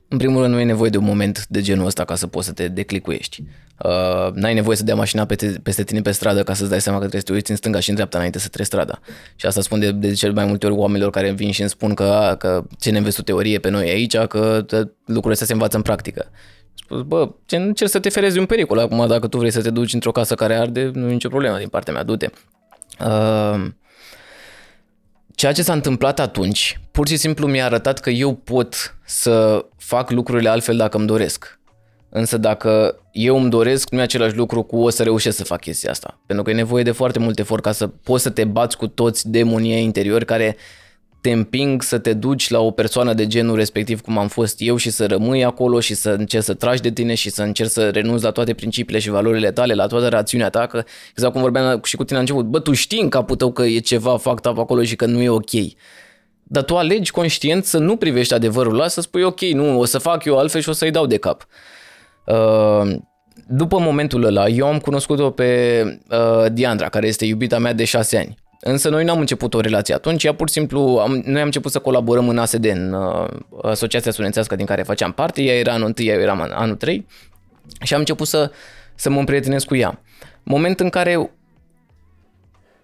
în 0.07 0.17
primul 0.17 0.41
rând, 0.41 0.53
nu 0.53 0.59
e 0.59 0.63
nevoie 0.63 0.89
de 0.89 0.97
un 0.97 1.03
moment 1.03 1.45
de 1.47 1.61
genul 1.61 1.85
ăsta 1.85 2.05
ca 2.05 2.15
să 2.15 2.27
poți 2.27 2.45
să 2.47 2.53
te 2.53 2.67
declicuiești. 2.67 3.43
Uh, 3.83 4.31
n-ai 4.33 4.53
nevoie 4.53 4.77
să 4.77 4.83
dea 4.83 4.95
mașina 4.95 5.25
pe 5.25 5.35
te, 5.35 5.47
peste 5.47 5.83
tine 5.83 6.01
pe 6.01 6.11
stradă 6.11 6.43
ca 6.43 6.53
să-ți 6.53 6.69
dai 6.69 6.81
seama 6.81 6.97
că 6.97 7.03
trebuie 7.07 7.21
să 7.21 7.27
te 7.27 7.33
uiți 7.33 7.51
în 7.51 7.57
stânga 7.57 7.79
și 7.79 7.89
în 7.89 7.95
dreapta 7.95 8.17
înainte 8.17 8.39
să 8.39 8.47
treci 8.47 8.65
strada. 8.65 8.99
Și 9.35 9.45
asta 9.45 9.61
spun 9.61 9.79
de, 9.79 9.91
de 9.91 10.13
cel 10.13 10.33
mai 10.33 10.45
multe 10.45 10.65
ori 10.65 10.75
oamenilor 10.75 11.09
care 11.09 11.31
vin 11.31 11.51
și 11.51 11.61
îmi 11.61 11.69
spun 11.69 11.93
că, 11.93 12.03
a, 12.03 12.35
că 12.35 12.63
ce 12.79 12.91
ne 12.91 12.97
înveți 12.97 13.15
tu 13.15 13.21
teorie 13.21 13.59
pe 13.59 13.69
noi 13.69 13.89
aici, 13.89 14.17
că 14.17 14.65
lucrurile 15.05 15.31
astea 15.31 15.47
se 15.47 15.53
învață 15.53 15.77
în 15.77 15.83
practică. 15.83 16.29
Spus, 16.75 17.01
bă, 17.01 17.29
ce 17.45 17.55
încerci 17.55 17.91
să 17.91 17.99
te 17.99 18.09
ferezi 18.09 18.33
de 18.33 18.39
un 18.39 18.45
pericol. 18.45 18.79
Acum, 18.79 19.07
dacă 19.07 19.27
tu 19.27 19.37
vrei 19.37 19.51
să 19.51 19.61
te 19.61 19.69
duci 19.69 19.93
într-o 19.93 20.11
casă 20.11 20.35
care 20.35 20.55
arde, 20.55 20.91
nu 20.93 21.09
e 21.09 21.11
nicio 21.11 21.29
problemă 21.29 21.57
din 21.57 21.67
partea 21.67 21.93
mea, 21.93 22.03
du-te. 22.03 22.29
Uh, 22.99 23.65
Ceea 25.35 25.51
ce 25.51 25.63
s-a 25.63 25.73
întâmplat 25.73 26.19
atunci, 26.19 26.79
pur 26.95 27.07
și 27.07 27.17
simplu 27.17 27.47
mi-a 27.47 27.65
arătat 27.65 27.99
că 27.99 28.09
eu 28.09 28.33
pot 28.33 28.97
să 29.05 29.65
fac 29.77 30.11
lucrurile 30.11 30.49
altfel 30.49 30.77
dacă 30.77 30.97
îmi 30.97 31.07
doresc. 31.07 31.59
Însă 32.09 32.37
dacă 32.37 32.99
eu 33.11 33.37
îmi 33.37 33.49
doresc, 33.49 33.89
nu 33.89 33.99
e 33.99 34.01
același 34.01 34.35
lucru 34.35 34.63
cu 34.63 34.77
o 34.77 34.89
să 34.89 35.03
reușesc 35.03 35.37
să 35.37 35.43
fac 35.43 35.59
chestia 35.59 35.91
asta. 35.91 36.19
Pentru 36.25 36.45
că 36.45 36.51
e 36.51 36.53
nevoie 36.53 36.83
de 36.83 36.91
foarte 36.91 37.19
mult 37.19 37.39
efort 37.39 37.63
ca 37.63 37.71
să 37.71 37.87
poți 37.87 38.23
să 38.23 38.29
te 38.29 38.43
bați 38.43 38.77
cu 38.77 38.87
toți 38.87 39.29
demonii 39.29 39.83
interiori 39.83 40.25
care 40.25 40.55
te 41.21 41.31
împing 41.31 41.83
să 41.83 41.97
te 41.97 42.13
duci 42.13 42.49
la 42.49 42.59
o 42.59 42.71
persoană 42.71 43.13
de 43.13 43.27
genul 43.27 43.55
respectiv 43.55 44.01
cum 44.01 44.17
am 44.17 44.27
fost 44.27 44.55
eu 44.61 44.75
și 44.75 44.89
să 44.89 45.05
rămâi 45.05 45.43
acolo 45.43 45.79
și 45.79 45.93
să 45.93 46.09
încerci 46.09 46.43
să 46.43 46.53
tragi 46.53 46.81
de 46.81 46.91
tine 46.91 47.13
și 47.13 47.29
să 47.29 47.41
încerci 47.43 47.69
să 47.69 47.89
renunți 47.89 48.23
la 48.23 48.31
toate 48.31 48.53
principiile 48.53 48.99
și 48.99 49.09
valorile 49.09 49.51
tale, 49.51 49.73
la 49.73 49.87
toată 49.87 50.07
rațiunea 50.07 50.49
ta, 50.49 50.65
că 50.65 50.83
exact 51.11 51.33
cum 51.33 51.41
vorbeam 51.41 51.79
și 51.83 51.95
cu 51.95 52.03
tine 52.03 52.15
la 52.15 52.21
început, 52.21 52.45
bă, 52.45 52.59
tu 52.59 52.73
știi 52.73 53.01
în 53.01 53.09
capul 53.09 53.35
tău 53.35 53.51
că 53.51 53.63
e 53.63 53.79
ceva 53.79 54.17
fact 54.17 54.45
up 54.45 54.57
acolo 54.57 54.83
și 54.83 54.95
că 54.95 55.05
nu 55.05 55.21
e 55.21 55.29
ok. 55.29 55.51
Dar 56.47 56.63
tu 56.63 56.77
alegi 56.77 57.11
conștient 57.11 57.65
să 57.65 57.77
nu 57.77 57.95
privești 57.95 58.33
adevărul 58.33 58.73
ăla, 58.73 58.87
să 58.87 59.01
spui 59.01 59.23
ok, 59.23 59.41
nu, 59.41 59.79
o 59.79 59.85
să 59.85 59.97
fac 59.97 60.23
eu 60.23 60.37
altfel 60.37 60.61
și 60.61 60.69
o 60.69 60.71
să-i 60.71 60.91
dau 60.91 61.05
de 61.05 61.17
cap. 61.17 61.47
Uh, 62.25 62.95
după 63.47 63.79
momentul 63.79 64.23
ăla, 64.23 64.47
eu 64.47 64.67
am 64.67 64.79
cunoscut-o 64.79 65.29
pe 65.29 65.81
uh, 66.09 66.51
Diandra, 66.51 66.89
care 66.89 67.07
este 67.07 67.25
iubita 67.25 67.57
mea 67.57 67.73
de 67.73 67.83
șase 67.83 68.17
ani. 68.17 68.35
Însă 68.59 68.89
noi 68.89 69.03
n-am 69.03 69.19
început 69.19 69.53
o 69.53 69.59
relație 69.59 69.93
atunci, 69.93 70.23
ea 70.23 70.33
pur 70.33 70.47
și 70.47 70.53
simplu, 70.53 70.79
am, 70.79 71.21
noi 71.25 71.39
am 71.39 71.45
început 71.45 71.71
să 71.71 71.79
colaborăm 71.79 72.29
în 72.29 72.37
ASD, 72.37 72.65
în 72.65 72.93
uh, 72.93 73.27
Asociația 73.61 74.11
Studențească 74.11 74.55
din 74.55 74.65
care 74.65 74.83
făceam 74.83 75.11
parte, 75.11 75.41
ea 75.41 75.55
era 75.55 75.73
anul 75.73 75.93
1, 75.97 76.07
eu 76.07 76.19
eram 76.19 76.39
în 76.39 76.51
anul 76.53 76.75
3 76.75 77.05
și 77.81 77.93
am 77.93 77.99
început 77.99 78.27
să, 78.27 78.51
să 78.95 79.09
mă 79.09 79.19
împrietenesc 79.19 79.65
cu 79.65 79.75
ea. 79.75 80.01
Moment 80.43 80.79
în 80.79 80.89
care 80.89 81.31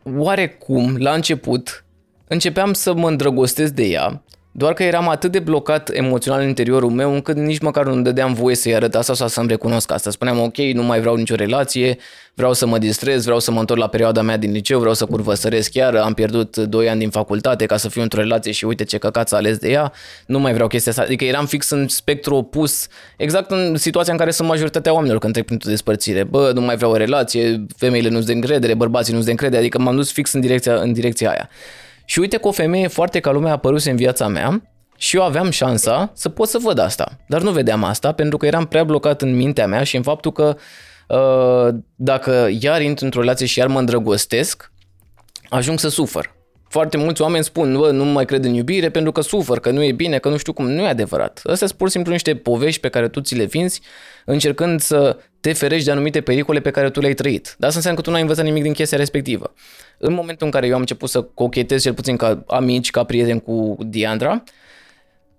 oarecum, 0.04 0.98
la 0.98 1.14
început, 1.14 1.86
începeam 2.32 2.74
să 2.74 2.94
mă 2.94 3.08
îndrăgostesc 3.08 3.74
de 3.74 3.84
ea 3.84 4.24
Doar 4.54 4.74
că 4.74 4.84
eram 4.84 5.10
atât 5.10 5.32
de 5.32 5.40
blocat 5.40 5.90
emoțional 5.94 6.42
în 6.42 6.48
interiorul 6.48 6.90
meu 6.90 7.14
încât 7.14 7.36
nici 7.36 7.60
măcar 7.60 7.86
nu 7.86 8.02
dădeam 8.02 8.34
voie 8.34 8.56
să-i 8.56 8.76
arăt 8.76 8.96
asta 8.96 9.14
sau 9.14 9.28
să-mi 9.28 9.48
recunosc 9.48 9.92
asta. 9.92 10.10
Spuneam, 10.10 10.40
ok, 10.40 10.58
nu 10.58 10.84
mai 10.84 11.00
vreau 11.00 11.16
nicio 11.16 11.36
relație, 11.36 11.98
vreau 12.34 12.54
să 12.54 12.66
mă 12.66 12.78
distrez, 12.78 13.24
vreau 13.24 13.40
să 13.40 13.52
mă 13.52 13.60
întorc 13.60 13.80
la 13.80 13.88
perioada 13.88 14.22
mea 14.22 14.38
din 14.38 14.52
liceu, 14.52 14.80
vreau 14.80 14.94
să 14.94 15.06
curvăsăresc 15.06 15.72
chiar, 15.72 15.96
am 15.96 16.14
pierdut 16.14 16.58
2 16.58 16.90
ani 16.90 17.00
din 17.00 17.10
facultate 17.10 17.66
ca 17.66 17.78
să 17.78 17.90
fiu 17.90 18.02
într-o 18.02 18.20
relație 18.20 18.52
și 18.52 18.66
uite 18.66 18.84
ce 18.84 18.98
căcat 18.98 19.28
s-a 19.28 19.38
ales 19.38 19.58
de 19.58 19.70
ea, 19.70 19.92
nu 20.26 20.40
mai 20.40 20.54
vreau 20.54 20.68
chestia 20.68 20.92
asta. 20.92 21.04
Adică 21.04 21.24
eram 21.24 21.46
fix 21.46 21.70
în 21.70 21.88
spectru 21.88 22.36
opus, 22.36 22.88
exact 23.18 23.52
în 23.52 23.76
situația 23.78 24.14
în 24.14 24.20
care 24.20 24.32
sunt 24.32 24.48
majoritatea 24.48 24.94
oamenilor 24.94 25.20
când 25.20 25.34
trec 25.34 25.46
printr-o 25.46 25.70
despărțire. 25.70 26.24
Bă, 26.24 26.52
nu 26.54 26.62
mai 26.62 26.76
vreau 26.76 26.92
o 26.92 26.96
relație, 26.96 27.66
femeile 27.78 28.10
nu-ți 28.10 28.26
de 28.26 28.34
încredere, 28.34 28.74
bărbații 28.74 29.14
nu-ți 29.14 29.26
de 29.26 29.32
încredere, 29.32 29.60
adică 29.60 29.80
m-am 29.80 29.96
dus 29.96 30.12
fix 30.12 30.34
în 30.34 30.42
direcția, 30.42 30.76
în 30.76 30.94
direcția 30.94 31.30
aia. 31.30 31.50
Și 32.12 32.20
uite 32.20 32.38
că 32.38 32.48
o 32.48 32.52
femeie 32.52 32.88
foarte 32.88 33.20
ca 33.20 33.32
lumea 33.32 33.50
a 33.50 33.54
apărut 33.54 33.84
în 33.84 33.96
viața 33.96 34.28
mea 34.28 34.62
și 34.98 35.16
eu 35.16 35.24
aveam 35.24 35.50
șansa 35.50 36.12
să 36.14 36.30
pot 36.30 36.48
să 36.48 36.58
văd 36.58 36.78
asta. 36.78 37.18
Dar 37.28 37.42
nu 37.42 37.52
vedeam 37.52 37.84
asta 37.84 38.12
pentru 38.12 38.38
că 38.38 38.46
eram 38.46 38.66
prea 38.66 38.84
blocat 38.84 39.22
în 39.22 39.36
mintea 39.36 39.68
mea 39.68 39.84
și 39.84 39.96
în 39.96 40.02
faptul 40.02 40.32
că 40.32 40.56
uh, 41.08 41.76
dacă 41.96 42.50
iar 42.60 42.82
intru 42.82 43.06
într-o 43.06 43.20
relație 43.20 43.46
și 43.46 43.60
iar 43.60 43.68
mă 43.68 43.80
îndrăgostesc, 43.80 44.72
ajung 45.50 45.80
să 45.80 45.90
sufăr. 45.90 46.36
Foarte 46.72 46.98
mulți 46.98 47.22
oameni 47.22 47.44
spun, 47.44 47.78
bă, 47.78 47.92
nu 47.92 48.06
mai 48.06 48.26
cred 48.26 48.46
în 48.46 48.54
iubire 48.54 48.90
pentru 48.90 49.12
că 49.12 49.22
sufăr, 49.22 49.60
că 49.60 49.72
nu 49.72 49.84
e 49.84 49.92
bine, 49.92 50.18
că 50.18 50.30
nu 50.30 50.38
știu 50.38 50.54
cum. 50.54 50.70
Nu 50.70 50.82
e 50.82 50.88
adevărat. 50.88 51.42
Astea 51.44 51.68
sunt 51.68 51.80
pur 51.80 51.88
și 51.88 51.94
simplu 51.94 52.12
niște 52.12 52.36
povești 52.36 52.80
pe 52.80 52.90
care 52.90 53.08
tu 53.08 53.22
ți 53.22 53.36
le 53.36 53.44
vinzi 53.44 53.82
încercând 54.26 54.82
să 54.82 55.18
te 55.40 55.54
ferești 55.54 55.86
de 55.86 55.92
anumite 55.92 56.22
pericole 56.22 56.60
pe 56.60 56.72
care 56.72 56.90
tu 56.90 57.00
le-ai 57.00 57.14
trăit. 57.14 57.56
Dar 57.58 57.68
asta 57.68 57.78
înseamnă 57.78 58.00
că 58.00 58.06
tu 58.06 58.10
nu 58.10 58.16
ai 58.16 58.22
învățat 58.22 58.46
nimic 58.46 58.64
din 58.64 58.74
chestia 58.74 58.98
respectivă. 58.98 59.54
În 59.98 60.14
momentul 60.14 60.46
în 60.46 60.52
care 60.52 60.68
eu 60.68 60.74
am 60.74 60.80
început 60.80 61.10
să 61.10 61.22
cochetez 61.22 61.82
cel 61.82 61.94
puțin 61.94 62.16
ca 62.16 62.44
amici, 62.48 62.92
ca 62.92 63.04
prieten 63.04 63.40
cu 63.40 63.78
Diandra, 63.80 64.44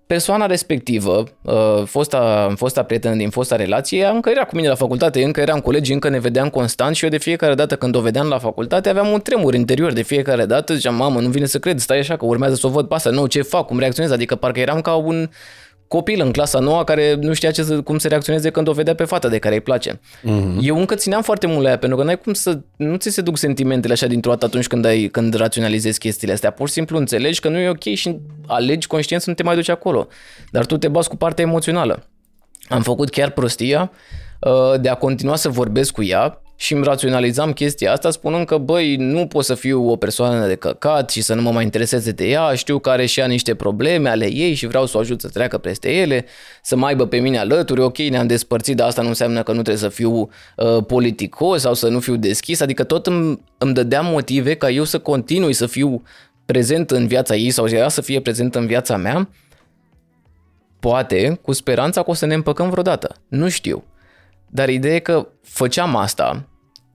persoana 0.07 0.45
respectivă, 0.45 1.23
uh, 1.41 1.83
fosta, 1.85 2.53
fosta 2.55 2.83
prietenă 2.83 3.15
din 3.15 3.29
fosta 3.29 3.55
relație, 3.55 4.05
încă 4.05 4.29
era 4.29 4.45
cu 4.45 4.55
mine 4.55 4.67
la 4.67 4.75
facultate, 4.75 5.23
încă 5.23 5.41
eram 5.41 5.59
colegi, 5.59 5.93
încă 5.93 6.09
ne 6.09 6.19
vedeam 6.19 6.49
constant 6.49 6.95
și 6.95 7.03
eu 7.03 7.09
de 7.09 7.17
fiecare 7.17 7.55
dată 7.55 7.75
când 7.75 7.95
o 7.95 8.01
vedeam 8.01 8.27
la 8.27 8.37
facultate 8.37 8.89
aveam 8.89 9.07
un 9.07 9.21
tremur 9.21 9.53
interior 9.53 9.93
de 9.93 10.01
fiecare 10.01 10.45
dată, 10.45 10.73
ziceam, 10.73 10.95
mamă, 10.95 11.19
nu 11.19 11.29
vine 11.29 11.45
să 11.45 11.59
cred, 11.59 11.79
stai 11.79 11.99
așa 11.99 12.17
că 12.17 12.25
urmează 12.25 12.55
să 12.55 12.67
o 12.67 12.69
văd 12.69 12.87
pe 12.87 12.93
asta, 12.93 13.09
nu, 13.09 13.25
ce 13.25 13.41
fac, 13.41 13.65
cum 13.65 13.79
reacționez, 13.79 14.11
adică 14.11 14.35
parcă 14.35 14.59
eram 14.59 14.81
ca 14.81 14.93
un 14.93 15.29
copil 15.93 16.21
în 16.21 16.31
clasa 16.31 16.59
noua 16.59 16.83
care 16.83 17.15
nu 17.19 17.33
știa 17.33 17.51
ce 17.51 17.63
să, 17.63 17.81
cum 17.81 17.97
să 17.97 18.07
reacționeze 18.07 18.49
când 18.49 18.67
o 18.67 18.71
vedea 18.71 18.95
pe 18.95 19.03
fata 19.03 19.29
de 19.29 19.37
care 19.37 19.55
îi 19.55 19.61
place. 19.61 19.99
Uh-huh. 19.99 20.57
Eu 20.61 20.77
încă 20.77 20.95
țineam 20.95 21.21
foarte 21.21 21.47
mult 21.47 21.61
la 21.63 21.69
ea, 21.69 21.77
pentru 21.77 21.97
că 21.97 22.03
n-ai 22.03 22.17
cum 22.17 22.33
să... 22.33 22.59
Nu 22.75 22.95
ți 22.95 23.09
se 23.09 23.21
duc 23.21 23.37
sentimentele 23.37 23.93
așa 23.93 24.07
dintr-o 24.07 24.29
dată 24.29 24.45
atunci 24.45 24.67
când, 24.67 24.85
ai, 24.85 25.07
când 25.07 25.33
raționalizezi 25.33 25.99
chestiile 25.99 26.33
astea. 26.33 26.51
Pur 26.51 26.67
și 26.67 26.73
simplu 26.73 26.97
înțelegi 26.97 27.39
că 27.39 27.49
nu 27.49 27.57
e 27.57 27.69
ok 27.69 27.83
și 27.83 28.17
alegi 28.47 28.87
conștient 28.87 29.21
să 29.21 29.29
nu 29.29 29.35
te 29.35 29.43
mai 29.43 29.55
duci 29.55 29.69
acolo. 29.69 30.07
Dar 30.51 30.65
tu 30.65 30.77
te 30.77 30.87
bați 30.87 31.09
cu 31.09 31.15
partea 31.15 31.45
emoțională. 31.45 32.07
Am 32.69 32.81
făcut 32.81 33.09
chiar 33.09 33.29
prostia 33.29 33.91
uh, 34.39 34.79
de 34.81 34.89
a 34.89 34.95
continua 34.95 35.35
să 35.35 35.49
vorbesc 35.49 35.91
cu 35.91 36.03
ea 36.03 36.41
și 36.63 36.73
îmi 36.73 36.83
raționalizam 36.83 37.53
chestia 37.53 37.91
asta 37.91 38.11
spunând 38.11 38.45
că, 38.45 38.57
băi, 38.57 38.95
nu 38.95 39.27
pot 39.27 39.45
să 39.45 39.55
fiu 39.55 39.89
o 39.89 39.95
persoană 39.95 40.47
de 40.47 40.55
căcat 40.55 41.09
și 41.09 41.21
să 41.21 41.33
nu 41.33 41.41
mă 41.41 41.51
mai 41.51 41.63
intereseze 41.63 42.11
de 42.11 42.27
ea, 42.27 42.53
știu 42.53 42.79
că 42.79 42.89
are 42.89 43.05
și 43.05 43.19
ea 43.19 43.25
niște 43.25 43.55
probleme 43.55 44.09
ale 44.09 44.31
ei 44.31 44.53
și 44.53 44.67
vreau 44.67 44.85
să 44.85 44.97
o 44.97 44.99
ajut 44.99 45.21
să 45.21 45.27
treacă 45.27 45.57
peste 45.57 45.91
ele, 45.91 46.25
să 46.61 46.75
mai 46.75 46.89
aibă 46.89 47.07
pe 47.07 47.17
mine 47.17 47.37
alături, 47.37 47.81
ok, 47.81 47.97
ne-am 47.97 48.27
despărțit, 48.27 48.75
dar 48.75 48.87
asta 48.87 49.01
nu 49.01 49.07
înseamnă 49.07 49.43
că 49.43 49.51
nu 49.51 49.61
trebuie 49.61 49.83
să 49.83 49.89
fiu 49.89 50.11
uh, 50.11 50.85
politicos 50.87 51.61
sau 51.61 51.73
să 51.73 51.87
nu 51.87 51.99
fiu 51.99 52.15
deschis, 52.15 52.59
adică 52.59 52.83
tot 52.83 53.07
îmi, 53.07 53.43
îmi 53.57 53.73
dădea 53.73 54.01
motive 54.01 54.55
ca 54.55 54.69
eu 54.69 54.83
să 54.83 54.99
continui 54.99 55.53
să 55.53 55.65
fiu 55.65 56.03
prezent 56.45 56.91
în 56.91 57.07
viața 57.07 57.35
ei 57.35 57.49
sau 57.49 57.67
ea 57.67 57.87
să 57.87 58.01
fie 58.01 58.21
prezent 58.21 58.55
în 58.55 58.65
viața 58.65 58.97
mea, 58.97 59.29
poate 60.79 61.39
cu 61.41 61.51
speranța 61.51 62.03
că 62.03 62.09
o 62.09 62.13
să 62.13 62.25
ne 62.25 62.33
împăcăm 62.33 62.69
vreodată, 62.69 63.15
nu 63.27 63.49
știu. 63.49 63.83
Dar 64.49 64.69
ideea 64.69 64.95
e 64.95 64.99
că 64.99 65.27
făceam 65.41 65.95
asta 65.95 66.47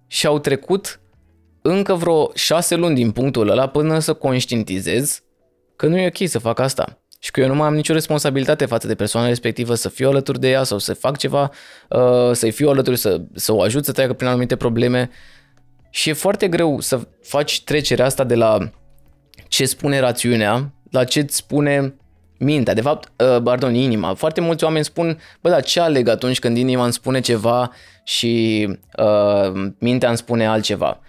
și 0.09 0.27
au 0.27 0.39
trecut 0.39 1.01
încă 1.63 1.95
vreo 1.95 2.31
șase 2.35 2.75
luni 2.75 2.95
din 2.95 3.11
punctul 3.11 3.49
ăla 3.49 3.69
până 3.69 3.99
să 3.99 4.13
conștientizez 4.13 5.23
că 5.77 5.87
nu 5.87 5.99
e 5.99 6.07
ok 6.07 6.29
să 6.29 6.39
fac 6.39 6.59
asta. 6.59 7.03
Și 7.21 7.31
că 7.31 7.41
eu 7.41 7.47
nu 7.47 7.55
mai 7.55 7.67
am 7.67 7.75
nicio 7.75 7.93
responsabilitate 7.93 8.67
față 8.67 8.87
de 8.87 8.95
persoana 8.95 9.29
respectivă 9.29 9.75
să 9.75 9.89
fiu 9.89 10.09
alături 10.09 10.41
de 10.41 10.51
ea 10.51 10.63
sau 10.63 10.79
să 10.79 10.95
fac 10.95 11.17
ceva, 11.17 11.51
uh, 11.89 12.31
să-i 12.33 12.51
fiu 12.51 12.69
alături, 12.69 12.97
să, 12.97 13.21
să 13.35 13.53
o 13.53 13.63
ajut 13.63 13.85
să 13.85 13.93
treacă 13.93 14.13
prin 14.13 14.29
anumite 14.29 14.57
probleme. 14.57 15.11
Și 15.91 16.09
e 16.09 16.13
foarte 16.13 16.49
greu 16.49 16.81
să 16.81 17.01
faci 17.23 17.65
trecerea 17.65 18.05
asta 18.05 18.25
de 18.25 18.35
la 18.35 18.73
ce 19.49 19.65
spune 19.65 19.99
rațiunea 19.99 20.73
la 20.91 21.05
ce 21.05 21.21
îți 21.21 21.37
spune 21.37 21.95
mintea, 22.39 22.75
de 22.75 22.81
fapt, 22.81 23.09
uh, 23.17 23.43
pardon, 23.43 23.75
inima. 23.75 24.15
Foarte 24.15 24.41
mulți 24.41 24.65
oameni 24.65 24.85
spun, 24.85 25.19
bă, 25.41 25.49
dar 25.49 25.63
ce 25.63 25.81
aleg 25.81 26.09
atunci 26.09 26.39
când 26.39 26.57
inima 26.57 26.85
îmi 26.85 26.93
spune 26.93 27.21
ceva 27.21 27.73
și 28.05 28.67
uh, 28.99 29.71
mintea 29.79 30.09
îmi 30.09 30.19
spune 30.19 30.47
altceva? 30.47 31.01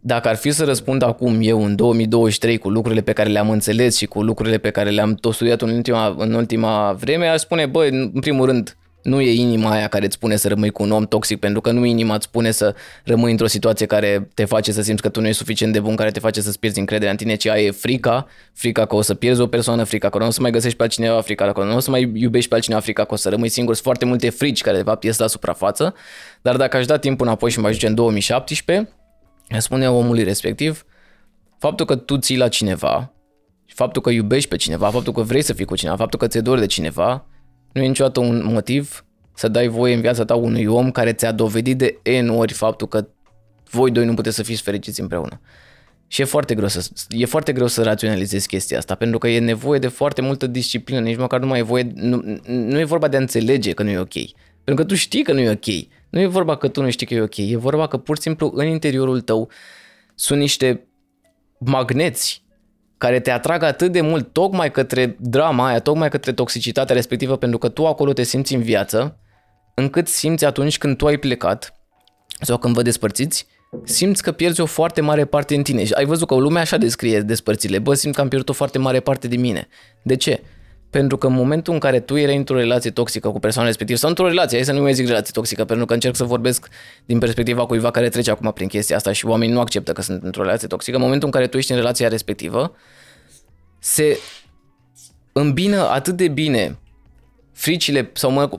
Dacă 0.00 0.28
ar 0.28 0.36
fi 0.36 0.50
să 0.50 0.64
răspund 0.64 1.02
acum 1.02 1.38
eu 1.40 1.64
în 1.64 1.76
2023 1.76 2.58
cu 2.58 2.70
lucrurile 2.70 3.00
pe 3.00 3.12
care 3.12 3.28
le-am 3.28 3.50
înțeles 3.50 3.96
și 3.96 4.06
cu 4.06 4.22
lucrurile 4.22 4.58
pe 4.58 4.70
care 4.70 4.90
le-am 4.90 5.14
tot 5.14 5.34
studiat 5.34 5.62
în 5.62 5.70
ultima, 5.70 6.14
în 6.18 6.32
ultima 6.32 6.92
vreme, 6.92 7.26
aș 7.26 7.40
spune, 7.40 7.66
bă, 7.66 7.84
în 7.90 8.10
primul 8.20 8.46
rând, 8.46 8.76
nu 9.06 9.20
e 9.20 9.32
inima 9.32 9.70
aia 9.70 9.88
care 9.88 10.04
îți 10.04 10.14
spune 10.14 10.36
să 10.36 10.48
rămâi 10.48 10.70
cu 10.70 10.82
un 10.82 10.90
om 10.90 11.06
toxic, 11.06 11.38
pentru 11.38 11.60
că 11.60 11.70
nu 11.70 11.84
inima 11.84 12.14
îți 12.14 12.24
spune 12.24 12.50
să 12.50 12.74
rămâi 13.04 13.30
într-o 13.30 13.46
situație 13.46 13.86
care 13.86 14.28
te 14.34 14.44
face 14.44 14.72
să 14.72 14.82
simți 14.82 15.02
că 15.02 15.08
tu 15.08 15.20
nu 15.20 15.26
ești 15.26 15.38
suficient 15.38 15.72
de 15.72 15.80
bun, 15.80 15.96
care 15.96 16.10
te 16.10 16.20
face 16.20 16.40
să-ți 16.40 16.58
pierzi 16.58 16.78
încrederea 16.78 17.10
în 17.10 17.16
tine, 17.16 17.34
ci 17.34 17.46
aia 17.46 17.62
e 17.62 17.70
frica, 17.70 18.26
frica 18.52 18.86
că 18.86 18.96
o 18.96 19.00
să 19.00 19.14
pierzi 19.14 19.40
o 19.40 19.46
persoană, 19.46 19.84
frica 19.84 20.10
că 20.10 20.18
nu 20.18 20.26
o 20.26 20.30
să 20.30 20.40
mai 20.40 20.50
găsești 20.50 20.76
pe 20.76 20.82
altcineva, 20.82 21.20
frica 21.20 21.52
că 21.52 21.64
nu 21.64 21.76
o 21.76 21.78
să 21.78 21.90
mai 21.90 22.12
iubești 22.14 22.48
pe 22.48 22.54
altcineva, 22.54 22.80
frica 22.80 23.04
că 23.04 23.14
o 23.14 23.16
să 23.16 23.28
rămâi 23.28 23.48
singur. 23.48 23.74
Sunt 23.74 23.86
foarte 23.86 24.04
multe 24.04 24.30
frici 24.30 24.60
care 24.60 24.76
de 24.76 24.82
fapt 24.82 25.04
ies 25.04 25.18
la 25.18 25.26
suprafață, 25.26 25.94
dar 26.42 26.56
dacă 26.56 26.76
aș 26.76 26.86
da 26.86 26.98
timpul 26.98 27.26
înapoi 27.26 27.50
și 27.50 27.60
mă 27.60 27.66
ajunge 27.66 27.86
în 27.86 27.94
2017, 27.94 28.92
spune 29.58 29.90
omului 29.90 30.22
respectiv, 30.22 30.84
faptul 31.58 31.86
că 31.86 31.96
tu 31.96 32.16
ții 32.18 32.36
la 32.36 32.48
cineva, 32.48 33.12
faptul 33.66 34.02
că 34.02 34.10
iubești 34.10 34.48
pe 34.48 34.56
cineva, 34.56 34.90
faptul 34.90 35.12
că 35.12 35.22
vrei 35.22 35.42
să 35.42 35.52
fii 35.52 35.64
cu 35.64 35.76
cineva, 35.76 35.96
faptul 35.96 36.18
că 36.18 36.26
ți-e 36.26 36.40
dor 36.40 36.58
de 36.58 36.66
cineva, 36.66 37.26
nu 37.76 37.82
e 37.82 37.86
niciodată 37.86 38.20
un 38.20 38.44
motiv 38.44 39.04
să 39.34 39.48
dai 39.48 39.68
voie 39.68 39.94
în 39.94 40.00
viața 40.00 40.24
ta 40.24 40.34
unui 40.34 40.66
om 40.66 40.90
care 40.90 41.12
ți-a 41.12 41.32
dovedit 41.32 41.78
de 41.78 41.98
N 42.22 42.28
ori 42.28 42.52
faptul 42.52 42.86
că 42.86 43.08
voi 43.70 43.90
doi 43.90 44.04
nu 44.04 44.14
puteți 44.14 44.36
să 44.36 44.42
fiți 44.42 44.62
fericiți 44.62 45.00
împreună. 45.00 45.40
Și 46.06 46.20
e 46.20 46.24
foarte 46.24 46.54
greu 46.54 46.68
să, 46.68 46.88
e 47.08 47.24
foarte 47.24 47.52
greu 47.52 47.66
să 47.66 47.82
raționalizezi 47.82 48.46
chestia 48.46 48.78
asta, 48.78 48.94
pentru 48.94 49.18
că 49.18 49.28
e 49.28 49.38
nevoie 49.38 49.78
de 49.78 49.88
foarte 49.88 50.20
multă 50.22 50.46
disciplină, 50.46 51.00
nici 51.00 51.16
măcar 51.16 51.40
nu 51.40 51.46
mai 51.46 51.58
e 51.58 51.62
voie, 51.62 51.92
nu, 51.94 52.40
nu 52.46 52.78
e 52.78 52.84
vorba 52.84 53.08
de 53.08 53.16
a 53.16 53.20
înțelege 53.20 53.72
că 53.72 53.82
nu 53.82 53.90
e 53.90 53.98
ok. 53.98 54.14
Pentru 54.64 54.84
că 54.84 54.84
tu 54.84 54.94
știi 54.94 55.22
că 55.22 55.32
nu 55.32 55.40
e 55.40 55.50
ok. 55.50 55.86
Nu 56.10 56.20
e 56.20 56.26
vorba 56.26 56.56
că 56.56 56.68
tu 56.68 56.82
nu 56.82 56.90
știi 56.90 57.06
că 57.06 57.14
e 57.14 57.20
ok, 57.20 57.36
e 57.36 57.56
vorba 57.56 57.86
că 57.86 57.96
pur 57.96 58.16
și 58.16 58.22
simplu 58.22 58.52
în 58.54 58.66
interiorul 58.66 59.20
tău 59.20 59.50
sunt 60.14 60.38
niște 60.38 60.86
magneți 61.58 62.44
care 62.98 63.20
te 63.20 63.30
atrag 63.30 63.62
atât 63.62 63.92
de 63.92 64.00
mult 64.00 64.32
tocmai 64.32 64.70
către 64.70 65.16
drama 65.20 65.66
aia, 65.66 65.78
tocmai 65.78 66.08
către 66.08 66.32
toxicitatea 66.32 66.94
respectivă, 66.94 67.36
pentru 67.36 67.58
că 67.58 67.68
tu 67.68 67.86
acolo 67.86 68.12
te 68.12 68.22
simți 68.22 68.54
în 68.54 68.62
viață, 68.62 69.18
încât 69.74 70.08
simți 70.08 70.44
atunci 70.44 70.78
când 70.78 70.96
tu 70.96 71.06
ai 71.06 71.16
plecat 71.16 71.74
sau 72.40 72.56
când 72.56 72.74
vă 72.74 72.82
despărțiți, 72.82 73.46
simți 73.84 74.22
că 74.22 74.32
pierzi 74.32 74.60
o 74.60 74.66
foarte 74.66 75.00
mare 75.00 75.24
parte 75.24 75.54
în 75.54 75.62
tine. 75.62 75.84
Și 75.84 75.92
ai 75.92 76.04
văzut 76.04 76.28
că 76.28 76.34
lumea 76.34 76.62
așa 76.62 76.76
descrie 76.76 77.20
despărțile. 77.20 77.78
Bă, 77.78 77.94
simt 77.94 78.14
că 78.14 78.20
am 78.20 78.28
pierdut 78.28 78.48
o 78.48 78.52
foarte 78.52 78.78
mare 78.78 79.00
parte 79.00 79.28
din 79.28 79.40
mine. 79.40 79.68
De 80.02 80.16
ce? 80.16 80.40
Pentru 80.96 81.16
că 81.16 81.26
în 81.26 81.32
momentul 81.32 81.72
în 81.72 81.78
care 81.78 82.00
tu 82.00 82.16
erai 82.16 82.36
într-o 82.36 82.56
relație 82.56 82.90
toxică 82.90 83.28
cu 83.28 83.38
persoana 83.38 83.68
respectivă 83.68 83.98
sau 83.98 84.08
într-o 84.08 84.26
relație, 84.26 84.56
hai 84.56 84.66
să 84.66 84.72
nu 84.72 84.80
mai 84.80 84.94
zic 84.94 85.06
relație 85.06 85.32
toxică, 85.32 85.64
pentru 85.64 85.86
că 85.86 85.94
încerc 85.94 86.16
să 86.16 86.24
vorbesc 86.24 86.68
din 87.04 87.18
perspectiva 87.18 87.66
cuiva 87.66 87.90
care 87.90 88.08
trece 88.08 88.30
acum 88.30 88.52
prin 88.52 88.68
chestia 88.68 88.96
asta 88.96 89.12
și 89.12 89.26
oamenii 89.26 89.54
nu 89.54 89.60
acceptă 89.60 89.92
că 89.92 90.02
sunt 90.02 90.22
într-o 90.22 90.42
relație 90.42 90.68
toxică, 90.68 90.96
în 90.96 91.02
momentul 91.02 91.26
în 91.26 91.32
care 91.32 91.46
tu 91.46 91.56
ești 91.56 91.70
în 91.70 91.76
relația 91.76 92.08
respectivă, 92.08 92.74
se 93.78 94.18
îmbină 95.32 95.88
atât 95.88 96.16
de 96.16 96.28
bine 96.28 96.78
fricile 97.52 98.10
sau 98.12 98.30
mă, 98.30 98.50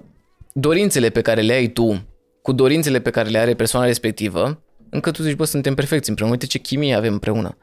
dorințele 0.54 1.10
pe 1.10 1.22
care 1.22 1.42
le 1.42 1.54
ai 1.54 1.68
tu 1.68 2.06
cu 2.42 2.52
dorințele 2.52 3.00
pe 3.00 3.10
care 3.10 3.30
le 3.30 3.38
are 3.38 3.54
persoana 3.54 3.86
respectivă, 3.86 4.62
încât 4.90 5.14
tu 5.14 5.24
zici, 5.24 5.36
bă, 5.36 5.46
suntem 5.46 5.74
perfecți 5.74 6.10
împreună, 6.10 6.34
uite 6.34 6.46
ce 6.46 6.58
chimie 6.58 6.96
avem 6.96 7.14
împreună. 7.14 7.58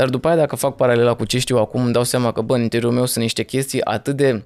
Dar 0.00 0.08
după 0.08 0.28
aia, 0.28 0.36
dacă 0.36 0.56
fac 0.56 0.76
paralela 0.76 1.14
cu 1.14 1.24
ce 1.24 1.38
știu 1.38 1.58
acum, 1.58 1.82
îmi 1.82 1.92
dau 1.92 2.04
seama 2.04 2.32
că, 2.32 2.40
bă, 2.40 2.54
în 2.54 2.62
interiorul 2.62 2.96
meu 2.96 3.06
sunt 3.06 3.22
niște 3.22 3.42
chestii 3.42 3.84
atât 3.84 4.16
de, 4.16 4.44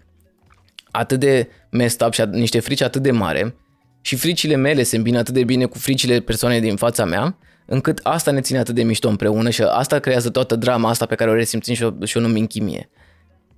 atât 0.91 1.21
de 1.21 1.49
messed 1.71 2.07
up 2.07 2.13
și 2.13 2.23
niște 2.31 2.61
frici 2.61 2.81
atât 2.81 3.03
de 3.03 3.11
mare 3.11 3.57
și 4.01 4.17
fricile 4.17 4.57
mele 4.57 4.83
se 4.83 4.97
îmbină 4.97 5.19
atât 5.19 5.35
de 5.35 5.45
bine 5.45 5.65
cu 5.65 5.79
fricile 5.79 6.21
persoanei 6.21 6.61
din 6.61 6.77
fața 6.77 7.05
mea, 7.05 7.39
încât 7.67 8.01
asta 8.03 8.31
ne 8.31 8.41
ține 8.41 8.59
atât 8.59 8.75
de 8.75 8.83
mișto 8.83 9.09
împreună 9.09 9.51
și 9.51 9.63
asta 9.63 9.99
creează 9.99 10.31
toată 10.31 10.57
drama 10.57 10.89
asta 10.89 11.07
pe 11.07 11.15
care 11.15 11.31
o 11.31 11.35
resimțim 11.35 11.75
și 11.75 11.83
o, 11.83 12.05
și 12.05 12.17
o 12.17 12.21
numim 12.21 12.47
chimie. 12.47 12.91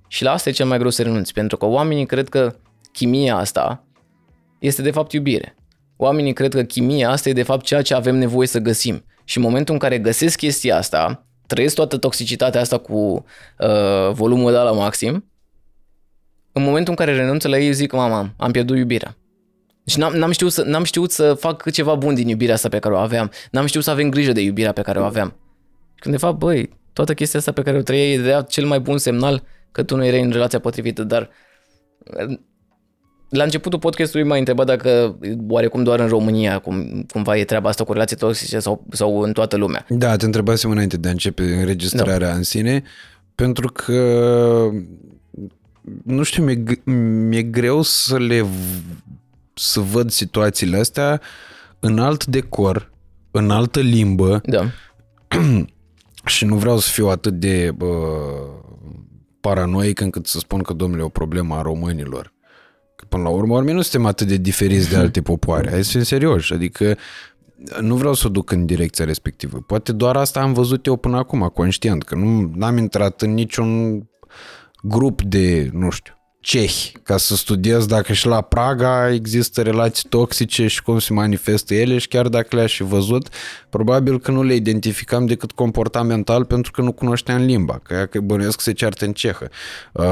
Și 0.07 0.23
la 0.23 0.31
asta 0.31 0.49
e 0.49 0.51
cel 0.51 0.65
mai 0.65 0.77
greu 0.77 0.89
să 0.89 1.03
renunți, 1.03 1.33
pentru 1.33 1.57
că 1.57 1.65
oamenii 1.65 2.05
cred 2.05 2.29
că 2.29 2.55
chimia 2.91 3.35
asta 3.35 3.87
este 4.59 4.81
de 4.81 4.91
fapt 4.91 5.11
iubire. 5.11 5.57
Oamenii 5.95 6.33
cred 6.33 6.53
că 6.53 6.63
chimia 6.63 7.09
asta 7.09 7.29
e 7.29 7.33
de 7.33 7.43
fapt 7.43 7.65
ceea 7.65 7.81
ce 7.81 7.93
avem 7.93 8.15
nevoie 8.15 8.47
să 8.47 8.59
găsim. 8.59 9.03
Și 9.23 9.37
în 9.37 9.43
momentul 9.43 9.73
în 9.73 9.79
care 9.79 9.99
găsesc 9.99 10.37
chestia 10.37 10.77
asta, 10.77 11.26
trăiesc 11.47 11.75
toată 11.75 11.97
toxicitatea 11.97 12.61
asta 12.61 12.77
cu 12.77 13.25
uh, 13.57 14.11
volumul 14.11 14.47
ăla 14.53 14.63
la 14.63 14.71
maxim, 14.71 15.25
în 16.51 16.63
momentul 16.63 16.95
în 16.97 17.05
care 17.05 17.17
renunță 17.17 17.47
la 17.47 17.57
ei, 17.57 17.73
zic, 17.73 17.91
mama, 17.91 18.33
am 18.37 18.51
pierdut 18.51 18.77
iubirea. 18.77 19.17
Și 19.85 19.99
n-am, 19.99 20.13
n-am, 20.13 20.31
știut 20.31 20.51
să, 20.51 20.63
n-am 20.63 20.83
știut 20.83 21.11
să 21.11 21.33
fac 21.33 21.71
ceva 21.71 21.95
bun 21.95 22.13
din 22.13 22.27
iubirea 22.27 22.53
asta 22.53 22.69
pe 22.69 22.79
care 22.79 22.93
o 22.93 22.97
aveam. 22.97 23.31
N-am 23.51 23.65
știut 23.65 23.83
să 23.83 23.89
avem 23.89 24.09
grijă 24.09 24.31
de 24.31 24.41
iubirea 24.41 24.71
pe 24.71 24.81
care 24.81 24.99
o 24.99 25.03
aveam. 25.03 25.35
Când 25.95 26.15
de 26.15 26.19
fapt, 26.19 26.37
băi, 26.37 26.69
toată 26.93 27.13
chestia 27.13 27.39
asta 27.39 27.51
pe 27.51 27.61
care 27.61 27.77
o 27.77 27.81
trăiei 27.81 28.13
e 28.13 28.21
de 28.21 28.45
cel 28.47 28.65
mai 28.65 28.79
bun 28.79 28.97
semnal 28.97 29.43
că 29.71 29.83
tu 29.83 29.95
nu 29.95 30.05
erai 30.05 30.21
în 30.21 30.31
relația 30.31 30.59
potrivită, 30.59 31.03
dar 31.03 31.29
la 33.29 33.43
începutul 33.43 33.79
podcastului 33.79 34.25
m-ai 34.25 34.39
întrebat 34.39 34.65
dacă 34.65 35.19
oarecum 35.47 35.83
doar 35.83 35.99
în 35.99 36.07
România 36.07 36.59
cum, 36.59 37.05
cumva 37.11 37.37
e 37.37 37.43
treaba 37.43 37.69
asta 37.69 37.83
cu 37.83 37.91
relații 37.91 38.17
toxice 38.17 38.59
sau, 38.59 38.85
sau 38.91 39.19
în 39.19 39.31
toată 39.31 39.55
lumea. 39.57 39.85
Da, 39.89 40.15
te 40.15 40.25
întrebasem 40.25 40.69
înainte 40.69 40.97
de 40.97 41.07
a 41.07 41.11
începe 41.11 41.43
înregistrarea 41.43 42.29
da. 42.29 42.33
în 42.33 42.43
sine, 42.43 42.83
pentru 43.35 43.71
că 43.71 44.69
nu 46.03 46.23
știu, 46.23 46.43
mi-e, 46.43 46.81
mi-e 46.93 47.41
greu 47.41 47.81
să 47.81 48.17
le 48.17 48.45
să 49.53 49.79
văd 49.79 50.11
situațiile 50.11 50.77
astea 50.77 51.21
în 51.79 51.99
alt 51.99 52.25
decor, 52.25 52.91
în 53.31 53.49
altă 53.49 53.79
limbă 53.79 54.41
da. 54.45 54.71
și 56.25 56.45
nu 56.45 56.55
vreau 56.55 56.77
să 56.77 56.89
fiu 56.91 57.07
atât 57.07 57.33
de 57.33 57.71
bă, 57.75 57.85
paranoic 59.39 59.99
încât 59.99 60.27
să 60.27 60.37
spun 60.39 60.61
că, 60.61 60.73
domnule, 60.73 61.01
e 61.01 61.05
o 61.05 61.09
problemă 61.09 61.55
a 61.55 61.61
românilor. 61.61 62.33
Că 62.97 63.05
până 63.09 63.23
la 63.23 63.29
urmă, 63.29 63.61
nu 63.61 63.81
suntem 63.81 64.05
atât 64.05 64.27
de 64.27 64.37
diferiți 64.37 64.89
de 64.89 64.95
alte 64.95 65.21
popoare. 65.21 65.69
Hai 65.69 65.83
să 65.83 65.91
fim 65.91 66.03
serioși. 66.03 66.53
Adică 66.53 66.97
nu 67.81 67.95
vreau 67.95 68.13
să 68.13 68.27
o 68.27 68.29
duc 68.29 68.51
în 68.51 68.65
direcția 68.65 69.05
respectivă. 69.05 69.57
Poate 69.67 69.91
doar 69.91 70.15
asta 70.15 70.41
am 70.41 70.53
văzut 70.53 70.85
eu 70.85 70.95
până 70.95 71.17
acum, 71.17 71.51
conștient, 71.53 72.03
că 72.03 72.15
nu 72.15 72.51
am 72.59 72.77
intrat 72.77 73.21
în 73.21 73.33
niciun 73.33 74.01
grup 74.81 75.21
de, 75.21 75.69
nu 75.73 75.89
știu, 75.89 76.13
cehi, 76.39 76.91
ca 77.03 77.17
să 77.17 77.35
studiez 77.35 77.85
dacă 77.85 78.13
și 78.13 78.27
la 78.27 78.41
Praga 78.41 79.11
există 79.11 79.61
relații 79.61 80.09
toxice 80.09 80.67
și 80.67 80.83
cum 80.83 80.99
se 80.99 81.13
manifestă 81.13 81.73
ele 81.73 81.97
și 81.97 82.07
chiar 82.07 82.27
dacă 82.27 82.55
le-aș 82.55 82.75
fi 82.75 82.83
văzut, 82.83 83.29
probabil 83.69 84.19
că 84.19 84.31
nu 84.31 84.43
le 84.43 84.53
identificam 84.53 85.25
decât 85.25 85.51
comportamental 85.51 86.45
pentru 86.45 86.71
că 86.71 86.81
nu 86.81 86.91
cunoșteam 86.91 87.41
limba, 87.41 87.79
că 87.83 87.93
ea 87.93 88.05
că 88.05 88.19
bănuiesc 88.19 88.55
că 88.55 88.63
se 88.63 88.71
ceartă 88.71 89.05
în 89.05 89.13
cehă. 89.13 89.49
Uh, 89.93 90.05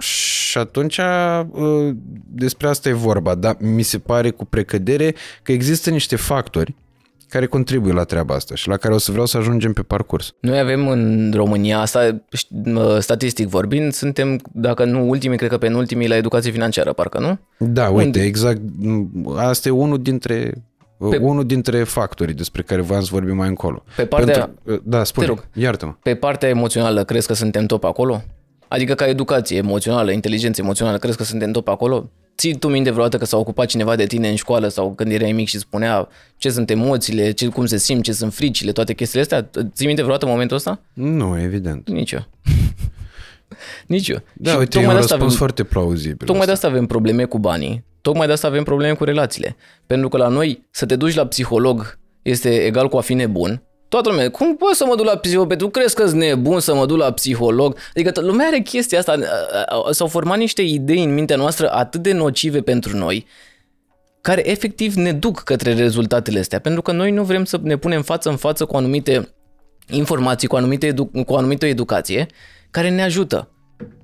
și 0.00 0.58
atunci 0.58 0.98
uh, 0.98 1.90
despre 2.26 2.68
asta 2.68 2.88
e 2.88 2.92
vorba, 2.92 3.34
dar 3.34 3.56
mi 3.58 3.82
se 3.82 3.98
pare 3.98 4.30
cu 4.30 4.44
precădere 4.44 5.14
că 5.42 5.52
există 5.52 5.90
niște 5.90 6.16
factori 6.16 6.74
care 7.28 7.46
contribuie 7.46 7.92
la 7.92 8.04
treaba 8.04 8.34
asta 8.34 8.54
și 8.54 8.68
la 8.68 8.76
care 8.76 8.94
o 8.94 8.98
să 8.98 9.10
vreau 9.10 9.26
să 9.26 9.36
ajungem 9.36 9.72
pe 9.72 9.82
parcurs. 9.82 10.34
Noi 10.40 10.58
avem 10.58 10.88
în 10.88 11.32
România, 11.34 11.80
asta 11.80 12.24
statistic 12.98 13.48
vorbind, 13.48 13.92
suntem, 13.92 14.40
dacă 14.52 14.84
nu 14.84 15.08
ultimii, 15.08 15.36
cred 15.36 15.50
că 15.50 15.58
pe 15.58 15.72
ultimii 15.74 16.08
la 16.08 16.16
educație 16.16 16.50
financiară, 16.50 16.92
parcă 16.92 17.18
nu? 17.18 17.38
Da, 17.66 17.88
uite, 17.88 18.04
Unde? 18.04 18.22
exact. 18.22 18.60
Asta 19.36 19.68
e 19.68 19.70
unul 19.70 20.02
dintre 20.02 20.52
pe, 21.10 21.16
unul 21.16 21.46
dintre 21.46 21.82
factorii 21.84 22.34
despre 22.34 22.62
care 22.62 22.80
v-am 22.80 23.00
să 23.00 23.08
vorbim 23.12 23.36
mai 23.36 23.48
încolo. 23.48 23.82
Pe 23.96 24.04
partea, 24.04 24.50
Pentru, 24.64 24.82
da, 24.84 25.04
spune, 25.04 25.26
rog, 25.26 25.44
iartă-mă. 25.54 25.94
Pe 26.02 26.14
partea 26.14 26.48
emoțională, 26.48 27.04
crezi 27.04 27.26
că 27.26 27.32
suntem 27.32 27.66
top 27.66 27.84
acolo? 27.84 28.22
Adică 28.72 28.94
ca 28.94 29.06
educație 29.06 29.56
emoțională, 29.56 30.10
inteligență 30.10 30.60
emoțională, 30.60 30.98
crezi 30.98 31.16
că 31.16 31.24
suntem 31.24 31.52
top 31.52 31.68
acolo? 31.68 32.10
ții 32.40 32.54
tu 32.54 32.68
minte 32.68 32.90
vreodată 32.90 33.18
că 33.18 33.24
s-a 33.24 33.36
ocupat 33.36 33.66
cineva 33.66 33.96
de 33.96 34.06
tine 34.06 34.28
în 34.28 34.34
școală 34.34 34.68
sau 34.68 34.92
când 34.94 35.12
erai 35.12 35.32
mic 35.32 35.48
și 35.48 35.58
spunea 35.58 36.08
ce 36.36 36.50
sunt 36.50 36.70
emoțiile, 36.70 37.30
ce, 37.30 37.48
cum 37.48 37.66
se 37.66 37.76
simt, 37.76 38.02
ce 38.02 38.12
sunt 38.12 38.34
fricile, 38.34 38.72
toate 38.72 38.94
chestiile 38.94 39.22
astea? 39.22 39.50
Ții 39.72 39.86
minte 39.86 40.02
vreodată 40.02 40.26
momentul 40.26 40.56
ăsta? 40.56 40.80
Nu, 40.92 41.40
evident. 41.40 41.88
Nici 41.88 42.12
eu. 42.12 42.26
Nici 43.86 44.08
eu. 44.08 44.22
Da, 44.34 44.50
și 44.50 44.56
uite, 44.56 44.80
e 44.80 44.86
un 44.86 44.92
răspuns 44.92 45.22
avem, 45.22 45.28
foarte 45.28 45.64
plauzibil. 45.64 46.26
Tocmai 46.26 46.46
de 46.46 46.52
asta 46.52 46.66
avem 46.66 46.86
probleme 46.86 47.24
cu 47.24 47.38
banii, 47.38 47.84
tocmai 48.00 48.26
de 48.26 48.32
asta 48.32 48.46
avem 48.46 48.62
probleme 48.62 48.94
cu 48.94 49.04
relațiile. 49.04 49.56
Pentru 49.86 50.08
că 50.08 50.16
la 50.16 50.28
noi 50.28 50.66
să 50.70 50.86
te 50.86 50.96
duci 50.96 51.14
la 51.14 51.26
psiholog 51.26 51.98
este 52.22 52.64
egal 52.64 52.88
cu 52.88 52.96
a 52.96 53.00
fi 53.00 53.14
nebun, 53.14 53.62
Toată 53.90 54.08
lumea, 54.08 54.30
cum 54.30 54.56
poți 54.56 54.76
să 54.76 54.84
mă 54.84 54.94
duc 54.94 55.04
la 55.04 55.16
psiholog? 55.16 55.56
Tu 55.56 55.68
crezi 55.68 55.94
că 55.94 56.10
nebun 56.10 56.60
să 56.60 56.74
mă 56.74 56.86
duc 56.86 56.96
la 56.96 57.10
psiholog? 57.12 57.76
Adică 57.94 58.20
lumea 58.20 58.46
are 58.46 58.58
chestia 58.58 58.98
asta, 58.98 59.18
s-au 59.90 60.06
format 60.06 60.38
niște 60.38 60.62
idei 60.62 61.04
în 61.04 61.14
mintea 61.14 61.36
noastră 61.36 61.72
atât 61.72 62.02
de 62.02 62.12
nocive 62.12 62.60
pentru 62.60 62.96
noi, 62.96 63.26
care 64.20 64.50
efectiv 64.50 64.94
ne 64.94 65.12
duc 65.12 65.40
către 65.40 65.74
rezultatele 65.74 66.38
astea, 66.38 66.58
pentru 66.58 66.82
că 66.82 66.92
noi 66.92 67.10
nu 67.10 67.24
vrem 67.24 67.44
să 67.44 67.60
ne 67.62 67.76
punem 67.76 68.02
față 68.02 68.28
în 68.28 68.36
față 68.36 68.64
cu 68.64 68.76
anumite 68.76 69.28
informații, 69.86 70.48
cu, 70.48 70.56
anumite 70.56 70.86
edu- 70.86 71.10
cu 71.26 71.34
anumită 71.34 71.66
educație, 71.66 72.26
care 72.70 72.90
ne 72.90 73.02
ajută 73.02 73.48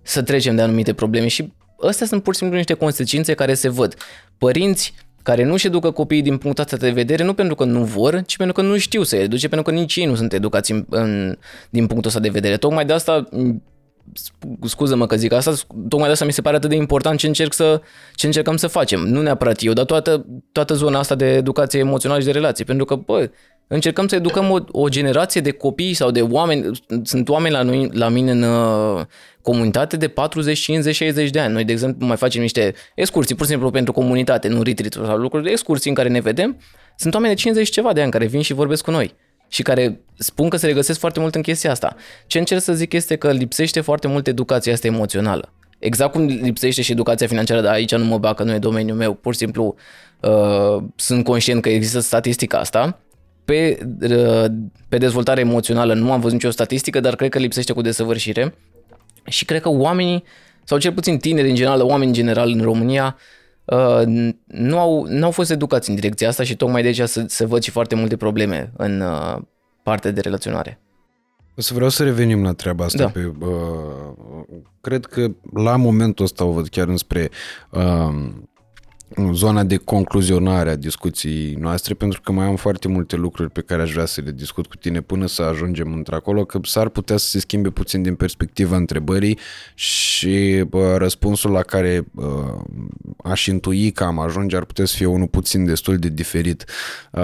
să 0.02 0.22
trecem 0.22 0.56
de 0.56 0.62
anumite 0.62 0.94
probleme 0.94 1.28
și 1.28 1.52
astea 1.88 2.06
sunt 2.06 2.22
pur 2.22 2.32
și 2.32 2.38
simplu 2.38 2.56
niște 2.56 2.74
consecințe 2.74 3.34
care 3.34 3.54
se 3.54 3.68
văd. 3.68 3.94
Părinți 4.38 4.94
care 5.26 5.44
nu 5.44 5.52
își 5.52 5.66
educă 5.66 5.90
copiii 5.90 6.22
din 6.22 6.38
punctul 6.38 6.64
ăsta 6.64 6.76
de 6.76 6.90
vedere, 6.90 7.24
nu 7.24 7.34
pentru 7.34 7.54
că 7.54 7.64
nu 7.64 7.84
vor, 7.84 8.22
ci 8.26 8.36
pentru 8.36 8.54
că 8.54 8.68
nu 8.68 8.76
știu 8.76 9.02
să 9.02 9.16
educe, 9.16 9.48
pentru 9.48 9.70
că 9.70 9.78
nici 9.78 9.96
ei 9.96 10.04
nu 10.04 10.14
sunt 10.14 10.32
educați 10.32 10.72
în, 10.72 10.86
în, 10.88 11.38
din 11.70 11.86
punctul 11.86 12.08
ăsta 12.08 12.20
de 12.20 12.28
vedere. 12.28 12.56
Tocmai 12.56 12.84
de 12.84 12.92
asta 12.92 13.28
scuză-mă 14.62 15.06
că 15.06 15.16
zic 15.16 15.32
asta, 15.32 15.52
tocmai 15.88 16.06
de 16.06 16.12
asta 16.12 16.24
mi 16.24 16.32
se 16.32 16.40
pare 16.40 16.56
atât 16.56 16.70
de 16.70 16.76
important 16.76 17.18
ce, 17.18 17.26
încerc 17.26 17.52
să, 17.52 17.80
ce 18.14 18.26
încercăm 18.26 18.56
să 18.56 18.66
facem. 18.66 19.00
Nu 19.00 19.22
neapărat 19.22 19.62
eu, 19.62 19.72
dar 19.72 19.84
toată, 19.84 20.26
toată 20.52 20.74
zona 20.74 20.98
asta 20.98 21.14
de 21.14 21.34
educație 21.34 21.78
emoțională 21.78 22.20
și 22.20 22.26
de 22.26 22.32
relații. 22.32 22.64
Pentru 22.64 22.84
că, 22.84 22.94
bă, 22.94 23.30
încercăm 23.66 24.06
să 24.06 24.14
educăm 24.14 24.50
o, 24.50 24.58
o 24.70 24.88
generație 24.88 25.40
de 25.40 25.50
copii 25.50 25.94
sau 25.94 26.10
de 26.10 26.22
oameni, 26.22 26.70
sunt 27.02 27.28
oameni 27.28 27.54
la, 27.54 27.62
noi, 27.62 27.90
la 27.92 28.08
mine 28.08 28.30
în 28.30 28.42
uh, 28.42 29.04
comunitate 29.42 29.96
de 29.96 30.08
40, 30.08 30.58
50, 30.58 30.94
60 30.94 31.30
de 31.30 31.40
ani. 31.40 31.52
Noi, 31.52 31.64
de 31.64 31.72
exemplu, 31.72 32.06
mai 32.06 32.16
facem 32.16 32.40
niște 32.40 32.74
excursii, 32.94 33.34
pur 33.34 33.44
și 33.44 33.50
simplu 33.50 33.70
pentru 33.70 33.92
comunitate, 33.92 34.48
nu 34.48 34.62
retreat 34.62 34.92
sau 34.92 35.16
lucruri, 35.16 35.50
excursii 35.50 35.90
în 35.90 35.96
care 35.96 36.08
ne 36.08 36.20
vedem. 36.20 36.60
Sunt 36.96 37.14
oameni 37.14 37.34
de 37.34 37.40
50 37.40 37.70
ceva 37.70 37.92
de 37.92 38.02
ani 38.02 38.10
care 38.10 38.26
vin 38.26 38.40
și 38.40 38.52
vorbesc 38.52 38.84
cu 38.84 38.90
noi 38.90 39.14
și 39.48 39.62
care 39.62 40.00
spun 40.18 40.48
că 40.48 40.56
se 40.56 40.66
regăsesc 40.66 40.98
foarte 40.98 41.20
mult 41.20 41.34
în 41.34 41.42
chestia 41.42 41.70
asta. 41.70 41.96
Ce 42.26 42.38
încerc 42.38 42.60
să 42.60 42.72
zic 42.72 42.92
este 42.92 43.16
că 43.16 43.30
lipsește 43.30 43.80
foarte 43.80 44.08
mult 44.08 44.26
educația 44.26 44.72
asta 44.72 44.86
emoțională. 44.86 45.52
Exact 45.78 46.12
cum 46.12 46.24
lipsește 46.24 46.82
și 46.82 46.92
educația 46.92 47.26
financiară, 47.26 47.60
dar 47.60 47.72
aici 47.72 47.94
nu 47.94 48.04
mă 48.04 48.18
bag, 48.18 48.36
că 48.36 48.42
nu 48.42 48.52
e 48.52 48.58
domeniul 48.58 48.96
meu. 48.96 49.14
Pur 49.14 49.32
și 49.32 49.38
simplu 49.38 49.74
uh, 50.20 50.82
sunt 50.96 51.24
conștient 51.24 51.62
că 51.62 51.68
există 51.68 52.00
statistica 52.00 52.58
asta. 52.58 53.00
Pe, 53.46 53.78
uh, 54.00 54.44
pe 54.88 54.98
dezvoltare 54.98 55.40
emoțională 55.40 55.94
nu 55.94 56.12
am 56.12 56.20
văzut 56.20 56.32
nicio 56.32 56.50
statistică, 56.50 57.00
dar 57.00 57.16
cred 57.16 57.30
că 57.30 57.38
lipsește 57.38 57.72
cu 57.72 57.80
desăvârșire. 57.80 58.54
Și 59.24 59.44
cred 59.44 59.60
că 59.60 59.68
oamenii, 59.68 60.24
sau 60.64 60.78
cel 60.78 60.92
puțin 60.92 61.18
tineri 61.18 61.48
în 61.48 61.54
general, 61.54 61.80
oameni 61.80 62.06
în 62.06 62.12
general 62.12 62.50
în 62.50 62.62
România, 62.62 63.16
uh, 63.64 64.30
nu, 64.46 64.78
au, 64.78 65.06
nu 65.08 65.24
au 65.24 65.30
fost 65.30 65.50
educați 65.50 65.88
în 65.88 65.94
direcția 65.94 66.28
asta 66.28 66.42
și 66.42 66.56
tocmai 66.56 66.82
de 66.82 66.88
aceea 66.88 67.06
se, 67.06 67.24
se 67.28 67.46
văd 67.46 67.62
și 67.62 67.70
foarte 67.70 67.94
multe 67.94 68.16
probleme 68.16 68.72
în 68.76 69.00
uh, 69.00 69.36
partea 69.82 70.10
de 70.10 70.20
relaționare. 70.20 70.80
O 71.56 71.60
să 71.60 71.74
vreau 71.74 71.88
să 71.88 72.02
revenim 72.02 72.42
la 72.42 72.52
treaba 72.52 72.84
asta. 72.84 72.98
Da. 72.98 73.08
Pe, 73.08 73.32
uh, 73.40 74.58
cred 74.80 75.04
că 75.04 75.30
la 75.54 75.76
momentul 75.76 76.24
ăsta 76.24 76.44
o 76.44 76.52
văd 76.52 76.68
chiar 76.68 76.88
înspre 76.88 77.30
uh, 77.70 78.32
zona 79.32 79.64
de 79.64 79.76
concluzionare 79.76 80.70
a 80.70 80.76
discuției 80.76 81.54
noastre, 81.54 81.94
pentru 81.94 82.20
că 82.20 82.32
mai 82.32 82.46
am 82.46 82.56
foarte 82.56 82.88
multe 82.88 83.16
lucruri 83.16 83.50
pe 83.50 83.60
care 83.60 83.82
aș 83.82 83.92
vrea 83.92 84.04
să 84.04 84.20
le 84.20 84.30
discut 84.30 84.66
cu 84.66 84.76
tine 84.76 85.00
până 85.00 85.26
să 85.26 85.42
ajungem 85.42 85.92
într-acolo, 85.92 86.44
că 86.44 86.60
s-ar 86.62 86.88
putea 86.88 87.16
să 87.16 87.28
se 87.28 87.38
schimbe 87.38 87.70
puțin 87.70 88.02
din 88.02 88.14
perspectiva 88.14 88.76
întrebării 88.76 89.38
și 89.74 90.64
bă, 90.68 90.96
răspunsul 90.96 91.50
la 91.50 91.62
care 91.62 92.06
bă, 92.10 92.56
aș 93.24 93.46
intui 93.46 93.90
că 93.90 94.04
am 94.04 94.18
ajunge 94.18 94.56
ar 94.56 94.64
putea 94.64 94.84
să 94.84 94.94
fie 94.96 95.06
unul 95.06 95.28
puțin 95.28 95.64
destul 95.64 95.96
de 95.96 96.08
diferit. 96.08 96.64
Uh, 97.12 97.22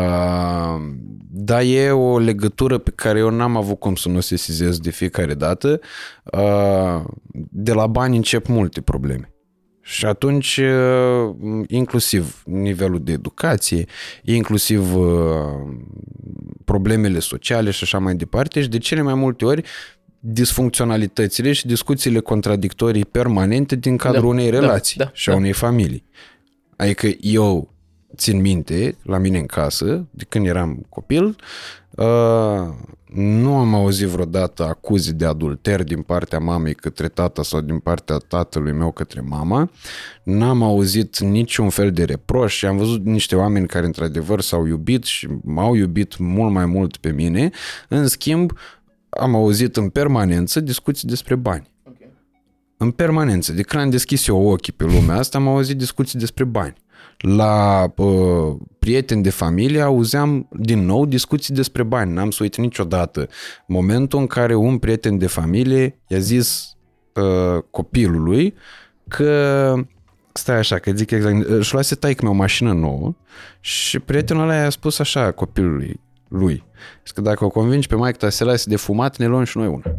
dar 1.31 1.63
e 1.63 1.91
o 1.91 2.19
legătură 2.19 2.79
pe 2.79 2.91
care 2.91 3.19
eu 3.19 3.31
n-am 3.31 3.57
avut 3.57 3.79
cum 3.79 3.95
să 3.95 4.09
nu 4.09 4.21
se 4.21 4.37
sesizez 4.37 4.79
de 4.79 4.91
fiecare 4.91 5.35
dată. 5.35 5.81
Uh, 6.33 7.05
de 7.51 7.73
la 7.73 7.87
bani 7.87 8.17
încep 8.17 8.47
multe 8.47 8.81
probleme. 8.81 9.32
Și 9.85 10.05
atunci, 10.07 10.57
uh, 10.57 11.35
inclusiv 11.67 12.43
nivelul 12.47 13.03
de 13.03 13.13
educație, 13.13 13.87
inclusiv 14.23 14.97
uh, 14.97 15.07
problemele 16.65 17.19
sociale 17.19 17.71
și 17.71 17.85
așa 17.85 17.99
mai 17.99 18.15
departe, 18.15 18.63
și 18.63 18.69
de 18.69 18.79
cele 18.79 19.03
mai 19.03 19.15
multe 19.15 19.45
ori 19.45 19.63
disfuncționalitățile 20.19 21.53
și 21.53 21.67
discuțiile 21.67 22.21
contradictorii 22.21 23.05
permanente 23.05 23.77
din 23.77 23.97
cadrul 23.97 24.23
da, 24.23 24.27
unei 24.27 24.51
da, 24.51 24.59
relații 24.59 24.99
da, 24.99 25.05
da, 25.05 25.11
și 25.15 25.29
a 25.29 25.33
da. 25.33 25.39
unei 25.39 25.53
familii. 25.53 26.05
Adică 26.77 27.09
eu 27.21 27.75
țin 28.17 28.41
minte, 28.41 28.97
la 29.03 29.19
mine 29.19 29.39
în 29.39 29.47
casă, 29.47 30.09
de 30.11 30.25
când 30.29 30.47
eram 30.47 30.87
copil, 30.89 31.25
Uh, 31.25 31.35
nu 33.15 33.57
am 33.57 33.75
auzit 33.75 34.07
vreodată 34.07 34.65
acuze 34.65 35.13
de 35.13 35.25
adulter 35.25 35.83
din 35.85 36.03
partea 36.03 36.39
mamei 36.39 36.75
către 36.75 37.09
tata 37.09 37.43
sau 37.43 37.61
din 37.61 37.79
partea 37.79 38.17
tatălui 38.17 38.73
meu 38.73 38.91
către 38.91 39.21
mama. 39.21 39.71
N-am 40.23 40.63
auzit 40.63 41.19
niciun 41.19 41.69
fel 41.69 41.91
de 41.91 42.05
reproș 42.05 42.57
și 42.57 42.67
am 42.67 42.77
văzut 42.77 43.05
niște 43.05 43.37
oameni 43.37 43.67
care 43.67 43.87
într-adevăr 43.87 44.41
s-au 44.41 44.67
iubit 44.67 45.05
și 45.05 45.29
m-au 45.43 45.75
iubit 45.75 46.19
mult 46.19 46.53
mai 46.53 46.67
mult 46.67 46.97
pe 46.97 47.11
mine. 47.11 47.51
În 47.89 48.07
schimb, 48.07 48.53
am 49.09 49.35
auzit 49.35 49.77
în 49.77 49.89
permanență 49.89 50.61
discuții 50.61 51.09
despre 51.09 51.35
bani. 51.35 51.71
În 52.77 52.91
permanență. 52.91 53.53
De 53.53 53.63
când 53.63 53.83
am 53.83 53.91
deschis 53.91 54.27
eu 54.27 54.49
ochii 54.49 54.73
pe 54.73 54.85
lumea 54.85 55.17
asta, 55.17 55.39
am 55.39 55.49
auzit 55.49 55.77
discuții 55.77 56.19
despre 56.19 56.45
bani 56.45 56.82
la 57.23 57.85
uh, 57.97 58.57
prieteni 58.79 59.23
de 59.23 59.31
familie 59.31 59.81
auzeam 59.81 60.49
din 60.51 60.85
nou 60.85 61.07
discuții 61.07 61.55
despre 61.55 61.83
bani. 61.83 62.13
N-am 62.13 62.31
să 62.31 62.43
uit 62.43 62.57
niciodată 62.57 63.29
momentul 63.67 64.19
în 64.19 64.27
care 64.27 64.55
un 64.55 64.79
prieten 64.79 65.19
de 65.19 65.27
familie 65.27 65.99
i-a 66.07 66.19
zis 66.19 66.77
uh, 67.13 67.63
copilului 67.71 68.55
că 69.09 69.75
stai 70.33 70.57
așa, 70.57 70.79
că 70.79 70.91
zic 70.91 71.11
exact, 71.11 71.47
își 71.47 71.73
luase 71.73 71.95
taică 71.95 72.29
o 72.29 72.33
mașină 72.33 72.73
nouă 72.73 73.15
și 73.61 73.99
prietenul 73.99 74.43
ăla 74.43 74.55
i-a 74.55 74.71
spus 74.71 74.99
așa 74.99 75.31
copilului 75.31 76.01
lui, 76.29 76.65
că 77.15 77.21
dacă 77.21 77.45
o 77.45 77.49
convingi 77.49 77.87
pe 77.87 77.95
maică 77.95 78.17
ta 78.17 78.31
să 78.31 78.45
lase 78.45 78.69
de 78.69 78.77
fumat, 78.77 79.17
ne 79.17 79.27
luăm 79.27 79.45
și 79.45 79.57
noi 79.57 79.67
una. 79.67 79.97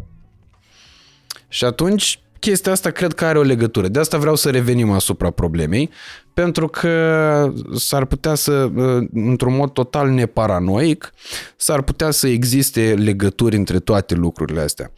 Și 1.48 1.64
atunci 1.64 2.20
chestia 2.38 2.72
asta 2.72 2.90
cred 2.90 3.12
că 3.12 3.24
are 3.24 3.38
o 3.38 3.42
legătură. 3.42 3.88
De 3.88 3.98
asta 3.98 4.18
vreau 4.18 4.34
să 4.34 4.50
revenim 4.50 4.90
asupra 4.90 5.30
problemei, 5.30 5.90
pentru 6.34 6.68
că 6.68 7.52
s-ar 7.74 8.04
putea 8.04 8.34
să, 8.34 8.70
uh, 8.74 9.06
într-un 9.14 9.56
mod 9.56 9.72
total 9.72 10.08
neparanoic, 10.08 11.12
s-ar 11.56 11.82
putea 11.82 12.10
să 12.10 12.28
existe 12.28 12.94
legături 12.94 13.56
între 13.56 13.78
toate 13.78 14.14
lucrurile 14.14 14.60
astea. 14.60 14.92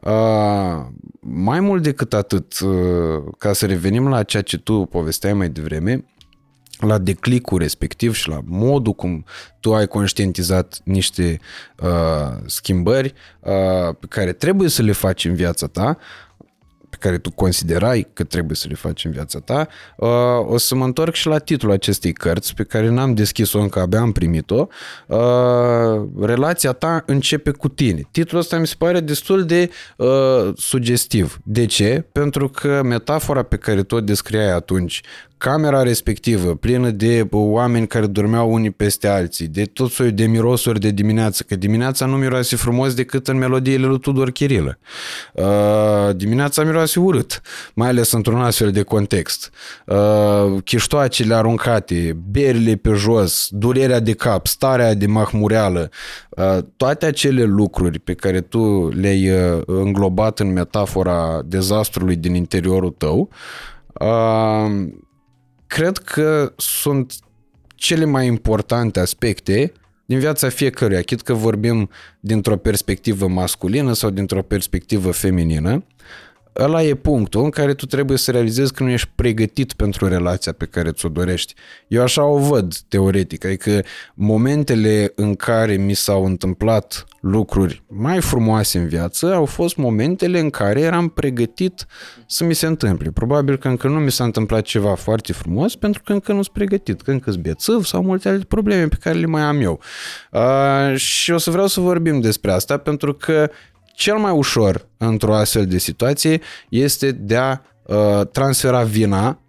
Uh, 0.00 0.86
mai 1.20 1.60
mult 1.60 1.82
decât 1.82 2.14
atât, 2.14 2.58
uh, 2.60 3.22
ca 3.38 3.52
să 3.52 3.66
revenim 3.66 4.08
la 4.08 4.22
ceea 4.22 4.42
ce 4.42 4.58
tu 4.58 4.84
povesteai 4.90 5.32
mai 5.32 5.48
devreme, 5.48 6.04
la 6.80 6.98
declicul 6.98 7.58
respectiv 7.58 8.14
și 8.14 8.28
la 8.28 8.40
modul 8.44 8.92
cum 8.92 9.24
tu 9.60 9.74
ai 9.74 9.86
conștientizat 9.86 10.80
niște 10.84 11.40
uh, 11.82 12.36
schimbări 12.46 13.14
uh, 13.40 13.94
pe 14.00 14.06
care 14.08 14.32
trebuie 14.32 14.68
să 14.68 14.82
le 14.82 14.92
faci 14.92 15.24
în 15.24 15.34
viața 15.34 15.66
ta, 15.66 15.98
pe 16.90 16.96
care 17.00 17.18
tu 17.18 17.30
considerai 17.30 18.08
că 18.12 18.24
trebuie 18.24 18.56
să 18.56 18.66
le 18.68 18.74
faci 18.74 19.04
în 19.04 19.10
viața 19.10 19.38
ta, 19.38 19.68
uh, 19.96 20.08
o 20.46 20.58
să 20.58 20.74
mă 20.74 20.84
întorc 20.84 21.14
și 21.14 21.26
la 21.26 21.38
titlul 21.38 21.72
acestei 21.72 22.12
cărți, 22.12 22.54
pe 22.54 22.62
care 22.62 22.88
n-am 22.88 23.14
deschis-o 23.14 23.58
încă, 23.58 23.80
abia 23.80 24.00
am 24.00 24.12
primit-o. 24.12 24.66
Uh, 25.06 25.18
relația 26.20 26.72
ta 26.72 27.02
începe 27.06 27.50
cu 27.50 27.68
tine. 27.68 28.00
Titlul 28.10 28.40
ăsta 28.40 28.58
mi 28.58 28.66
se 28.66 28.74
pare 28.78 29.00
destul 29.00 29.44
de 29.44 29.70
uh, 29.96 30.08
sugestiv. 30.56 31.38
De 31.44 31.66
ce? 31.66 32.04
Pentru 32.12 32.48
că 32.48 32.82
metafora 32.84 33.42
pe 33.42 33.56
care 33.56 33.82
tu 33.82 33.94
o 33.94 34.00
descriai 34.00 34.50
atunci, 34.52 35.00
camera 35.40 35.82
respectivă, 35.82 36.54
plină 36.54 36.90
de 36.90 37.28
oameni 37.30 37.86
care 37.86 38.06
dormeau 38.06 38.52
unii 38.52 38.70
peste 38.70 39.08
alții, 39.08 39.46
de 39.46 39.64
tot 39.64 39.90
soiul 39.90 40.12
de 40.12 40.26
mirosuri 40.26 40.80
de 40.80 40.90
dimineață, 40.90 41.44
că 41.48 41.56
dimineața 41.56 42.06
nu 42.06 42.16
miroase 42.16 42.56
frumos 42.56 42.94
decât 42.94 43.28
în 43.28 43.36
melodiile 43.36 43.86
lui 43.86 43.98
Tudor 43.98 44.30
Chirilă. 44.30 44.78
Uh, 45.34 46.16
dimineața 46.16 46.64
miroase 46.64 47.00
urât, 47.00 47.40
mai 47.74 47.88
ales 47.88 48.12
într-un 48.12 48.40
astfel 48.40 48.70
de 48.70 48.82
context. 48.82 49.50
Uh, 49.86 50.62
chiștoacele 50.64 51.34
aruncate, 51.34 52.16
berile 52.30 52.74
pe 52.74 52.92
jos, 52.92 53.48
durerea 53.50 54.00
de 54.00 54.12
cap, 54.12 54.46
starea 54.46 54.94
de 54.94 55.06
mahmureală, 55.06 55.90
uh, 56.28 56.58
toate 56.76 57.06
acele 57.06 57.42
lucruri 57.42 57.98
pe 57.98 58.14
care 58.14 58.40
tu 58.40 58.88
le-ai 58.88 59.30
uh, 59.30 59.62
înglobat 59.66 60.38
în 60.38 60.52
metafora 60.52 61.42
dezastrului 61.44 62.16
din 62.16 62.34
interiorul 62.34 62.94
tău, 62.98 63.28
uh, 63.92 64.88
cred 65.70 65.98
că 65.98 66.52
sunt 66.56 67.14
cele 67.74 68.04
mai 68.04 68.26
importante 68.26 69.00
aspecte 69.00 69.72
din 70.06 70.18
viața 70.18 70.48
fiecăruia, 70.48 71.02
chit 71.02 71.20
că 71.20 71.32
vorbim 71.32 71.90
dintr-o 72.20 72.56
perspectivă 72.56 73.28
masculină 73.28 73.92
sau 73.92 74.10
dintr-o 74.10 74.42
perspectivă 74.42 75.10
feminină, 75.10 75.84
ăla 76.58 76.82
e 76.82 76.94
punctul 76.94 77.44
în 77.44 77.50
care 77.50 77.74
tu 77.74 77.86
trebuie 77.86 78.18
să 78.18 78.30
realizezi 78.30 78.72
că 78.72 78.82
nu 78.82 78.90
ești 78.90 79.10
pregătit 79.14 79.72
pentru 79.72 80.08
relația 80.08 80.52
pe 80.52 80.64
care 80.64 80.90
ți-o 80.90 81.08
dorești. 81.08 81.54
Eu 81.88 82.02
așa 82.02 82.24
o 82.24 82.38
văd 82.38 82.74
teoretic, 82.88 83.44
adică 83.44 83.82
momentele 84.14 85.12
în 85.14 85.34
care 85.34 85.76
mi 85.76 85.94
s-au 85.94 86.24
întâmplat 86.24 87.04
lucruri 87.20 87.82
mai 87.86 88.20
frumoase 88.20 88.78
în 88.78 88.88
viață 88.88 89.34
au 89.34 89.44
fost 89.44 89.76
momentele 89.76 90.38
în 90.38 90.50
care 90.50 90.80
eram 90.80 91.08
pregătit 91.08 91.86
să 92.26 92.44
mi 92.44 92.54
se 92.54 92.66
întâmple. 92.66 93.10
Probabil 93.10 93.56
că 93.56 93.68
încă 93.68 93.88
nu 93.88 93.98
mi 93.98 94.10
s-a 94.10 94.24
întâmplat 94.24 94.62
ceva 94.62 94.94
foarte 94.94 95.32
frumos 95.32 95.76
pentru 95.76 96.02
că 96.04 96.12
încă 96.12 96.32
nu 96.32 96.42
sunt 96.42 96.54
pregătit, 96.54 97.00
că 97.02 97.10
încă 97.10 97.30
sunt 97.30 97.42
bețăv 97.42 97.84
sau 97.84 98.02
multe 98.02 98.28
alte 98.28 98.44
probleme 98.44 98.88
pe 98.88 98.96
care 99.00 99.18
le 99.18 99.26
mai 99.26 99.42
am 99.42 99.60
eu. 99.60 99.80
Uh, 100.32 100.96
și 100.96 101.30
o 101.30 101.38
să 101.38 101.50
vreau 101.50 101.66
să 101.66 101.80
vorbim 101.80 102.20
despre 102.20 102.52
asta 102.52 102.76
pentru 102.76 103.14
că 103.14 103.50
cel 104.00 104.16
mai 104.16 104.30
ușor 104.30 104.88
într-o 104.96 105.34
astfel 105.34 105.66
de 105.66 105.78
situație 105.78 106.40
este 106.68 107.12
de 107.12 107.36
a 107.36 107.58
uh, 107.82 108.26
transfera 108.32 108.82
vina 108.82 109.40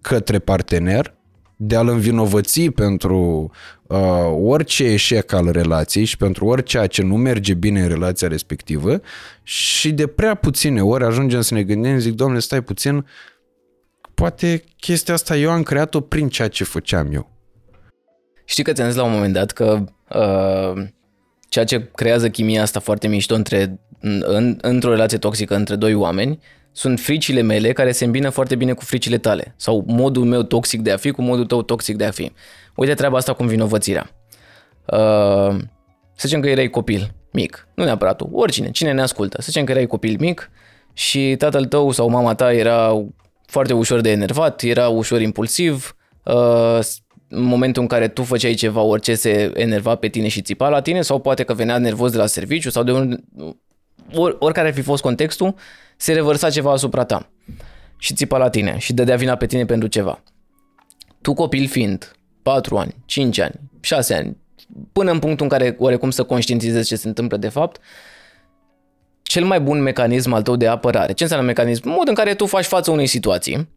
către 0.00 0.38
partener, 0.38 1.14
de 1.56 1.76
a-l 1.76 1.88
învinovăți 1.88 2.60
pentru 2.60 3.50
uh, 3.86 3.98
orice 4.42 4.84
eșec 4.84 5.32
al 5.32 5.50
relației 5.50 6.04
și 6.04 6.16
pentru 6.16 6.46
orice 6.46 6.86
ce 6.86 7.02
nu 7.02 7.16
merge 7.16 7.54
bine 7.54 7.82
în 7.82 7.88
relația 7.88 8.28
respectivă 8.28 9.00
și 9.42 9.92
de 9.92 10.06
prea 10.06 10.34
puține 10.34 10.82
ori 10.82 11.04
ajungem 11.04 11.40
să 11.40 11.54
ne 11.54 11.62
gândim, 11.62 11.98
zic, 11.98 12.14
domnule, 12.14 12.40
stai 12.40 12.62
puțin, 12.62 13.06
poate 14.14 14.64
chestia 14.80 15.14
asta 15.14 15.36
eu 15.36 15.50
am 15.50 15.62
creat-o 15.62 16.00
prin 16.00 16.28
ceea 16.28 16.48
ce 16.48 16.64
făceam 16.64 17.12
eu. 17.12 17.30
Știi 18.44 18.64
că 18.64 18.72
ți-am 18.72 18.88
zis 18.88 18.96
la 18.96 19.04
un 19.04 19.12
moment 19.12 19.32
dat 19.32 19.50
că 19.50 19.84
uh, 20.08 20.88
ceea 21.48 21.64
ce 21.64 21.90
creează 21.94 22.30
chimia 22.30 22.62
asta 22.62 22.80
foarte 22.80 23.08
mișto 23.08 23.34
între, 23.34 23.80
în, 24.00 24.58
într-o 24.60 24.90
relație 24.90 25.18
toxică 25.18 25.54
între 25.54 25.76
doi 25.76 25.94
oameni 25.94 26.38
sunt 26.72 27.00
fricile 27.00 27.40
mele 27.40 27.72
care 27.72 27.92
se 27.92 28.04
îmbină 28.04 28.28
foarte 28.28 28.54
bine 28.54 28.72
cu 28.72 28.84
fricile 28.84 29.18
tale 29.18 29.54
sau 29.56 29.84
modul 29.86 30.24
meu 30.24 30.42
toxic 30.42 30.80
de 30.80 30.90
a 30.90 30.96
fi 30.96 31.10
cu 31.10 31.22
modul 31.22 31.46
tău 31.46 31.62
toxic 31.62 31.96
de 31.96 32.04
a 32.04 32.10
fi. 32.10 32.32
Uite 32.74 32.94
treaba 32.94 33.16
asta 33.16 33.32
cu 33.32 33.42
învinovățirea. 33.42 34.10
Uh, 34.86 35.56
să 36.14 36.26
zicem 36.26 36.40
că 36.40 36.48
erai 36.48 36.68
copil 36.68 37.14
mic, 37.32 37.68
nu 37.74 37.84
neapărat 37.84 38.16
tu, 38.16 38.28
oricine, 38.32 38.70
cine 38.70 38.92
ne 38.92 39.00
ascultă. 39.00 39.36
Să 39.40 39.46
zicem 39.50 39.64
că 39.64 39.70
erai 39.70 39.86
copil 39.86 40.16
mic 40.18 40.50
și 40.92 41.34
tatăl 41.38 41.64
tău 41.64 41.90
sau 41.90 42.08
mama 42.08 42.34
ta 42.34 42.52
era 42.52 43.04
foarte 43.46 43.72
ușor 43.72 44.00
de 44.00 44.10
enervat, 44.10 44.62
era 44.62 44.88
ușor 44.88 45.20
impulsiv, 45.20 45.96
uh, 46.24 46.78
în 47.28 47.42
momentul 47.42 47.82
în 47.82 47.88
care 47.88 48.08
tu 48.08 48.22
făceai 48.22 48.54
ceva, 48.54 48.80
orice 48.80 49.14
se 49.14 49.50
enerva 49.54 49.94
pe 49.94 50.08
tine 50.08 50.28
și 50.28 50.42
țipa 50.42 50.68
la 50.68 50.80
tine 50.80 51.02
sau 51.02 51.18
poate 51.18 51.42
că 51.42 51.54
venea 51.54 51.78
nervos 51.78 52.10
de 52.10 52.16
la 52.16 52.26
serviciu 52.26 52.70
sau 52.70 52.82
de 52.82 52.92
un, 52.92 53.20
or, 54.14 54.36
oricare 54.38 54.68
ar 54.68 54.74
fi 54.74 54.80
fost 54.80 55.02
contextul, 55.02 55.54
se 55.96 56.12
revărsa 56.12 56.50
ceva 56.50 56.72
asupra 56.72 57.04
ta 57.04 57.30
și 57.98 58.14
țipa 58.14 58.38
la 58.38 58.50
tine 58.50 58.78
și 58.78 58.92
dădea 58.92 59.16
vina 59.16 59.36
pe 59.36 59.46
tine 59.46 59.64
pentru 59.64 59.88
ceva. 59.88 60.22
Tu 61.20 61.34
copil 61.34 61.66
fiind, 61.66 62.12
4 62.42 62.76
ani, 62.76 62.94
5 63.04 63.38
ani, 63.38 63.54
6 63.80 64.14
ani, 64.14 64.36
până 64.92 65.10
în 65.10 65.18
punctul 65.18 65.44
în 65.50 65.58
care 65.58 65.76
oarecum 65.78 66.10
să 66.10 66.22
conștientizezi 66.22 66.88
ce 66.88 66.96
se 66.96 67.08
întâmplă 67.08 67.36
de 67.36 67.48
fapt, 67.48 67.80
cel 69.22 69.44
mai 69.44 69.60
bun 69.60 69.80
mecanism 69.82 70.32
al 70.32 70.42
tău 70.42 70.56
de 70.56 70.66
apărare. 70.66 71.12
Ce 71.12 71.22
înseamnă 71.22 71.46
mecanism? 71.46 71.88
Mod 71.88 72.08
în 72.08 72.14
care 72.14 72.34
tu 72.34 72.46
faci 72.46 72.64
față 72.64 72.90
unei 72.90 73.06
situații 73.06 73.68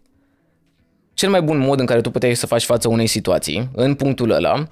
cel 1.14 1.30
mai 1.30 1.41
bun 1.41 1.57
mod 1.57 1.80
în 1.80 1.86
care 1.86 2.01
tu 2.01 2.12
puteai 2.12 2.36
să 2.36 2.45
faci 2.45 2.64
față 2.64 2.88
unei 2.88 3.07
situații, 3.07 3.70
în 3.74 3.93
punctul 3.93 4.32
ăla, 4.32 4.64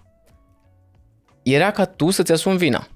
era 1.44 1.72
ca 1.72 1.86
tu 1.86 2.10
să-ți 2.10 2.32
asumi 2.32 2.58
vina. 2.58 2.88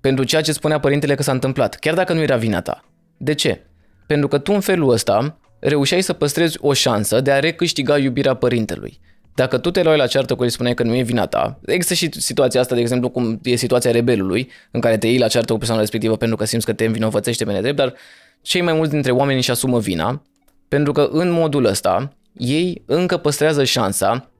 Pentru 0.00 0.24
ceea 0.24 0.42
ce 0.42 0.52
spunea 0.52 0.80
părintele 0.80 1.14
că 1.14 1.22
s-a 1.22 1.32
întâmplat, 1.32 1.74
chiar 1.74 1.94
dacă 1.94 2.12
nu 2.12 2.20
era 2.20 2.36
vina 2.36 2.60
ta. 2.60 2.84
De 3.16 3.34
ce? 3.34 3.66
Pentru 4.06 4.28
că 4.28 4.38
tu 4.38 4.52
în 4.52 4.60
felul 4.60 4.90
ăsta 4.90 5.38
reușeai 5.60 6.02
să 6.02 6.12
păstrezi 6.12 6.58
o 6.60 6.72
șansă 6.72 7.20
de 7.20 7.30
a 7.30 7.38
recâștiga 7.38 7.98
iubirea 7.98 8.34
părintelui. 8.34 9.00
Dacă 9.34 9.58
tu 9.58 9.70
te 9.70 9.82
luai 9.82 9.96
la 9.96 10.06
ceartă 10.06 10.34
cu 10.34 10.42
el 10.42 10.48
și 10.48 10.54
spuneai 10.54 10.74
că 10.74 10.82
nu 10.82 10.94
e 10.94 11.02
vina 11.02 11.26
ta, 11.26 11.60
există 11.66 11.94
și 11.94 12.08
situația 12.20 12.60
asta, 12.60 12.74
de 12.74 12.80
exemplu, 12.80 13.08
cum 13.08 13.40
e 13.42 13.54
situația 13.54 13.90
rebelului, 13.90 14.50
în 14.70 14.80
care 14.80 14.98
te 14.98 15.06
iei 15.06 15.18
la 15.18 15.28
ceartă 15.28 15.52
cu 15.52 15.58
persoana 15.58 15.80
respectivă 15.80 16.16
pentru 16.16 16.36
că 16.36 16.44
simți 16.44 16.66
că 16.66 16.72
te 16.72 16.84
învinovățește 16.84 17.44
pe 17.44 17.52
nedrept, 17.52 17.76
dar 17.76 17.94
cei 18.42 18.60
mai 18.60 18.72
mulți 18.72 18.92
dintre 18.92 19.12
oameni 19.12 19.38
își 19.38 19.50
asumă 19.50 19.78
vina, 19.78 20.22
pentru 20.68 20.92
că 20.92 21.08
în 21.12 21.30
modul 21.30 21.64
ăsta 21.64 22.16
ei 22.32 22.82
încă 22.86 23.16
păstrează 23.16 23.64
șansa 23.64 24.30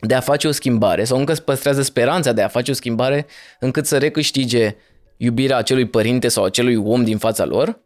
de 0.00 0.14
a 0.14 0.20
face 0.20 0.48
o 0.48 0.50
schimbare 0.50 1.04
sau 1.04 1.18
încă 1.18 1.32
păstrează 1.32 1.82
speranța 1.82 2.32
de 2.32 2.42
a 2.42 2.48
face 2.48 2.70
o 2.70 2.74
schimbare 2.74 3.26
încât 3.60 3.86
să 3.86 3.98
recâștige 3.98 4.76
iubirea 5.16 5.56
acelui 5.56 5.88
părinte 5.88 6.28
sau 6.28 6.44
acelui 6.44 6.76
om 6.76 7.04
din 7.04 7.18
fața 7.18 7.44
lor 7.44 7.80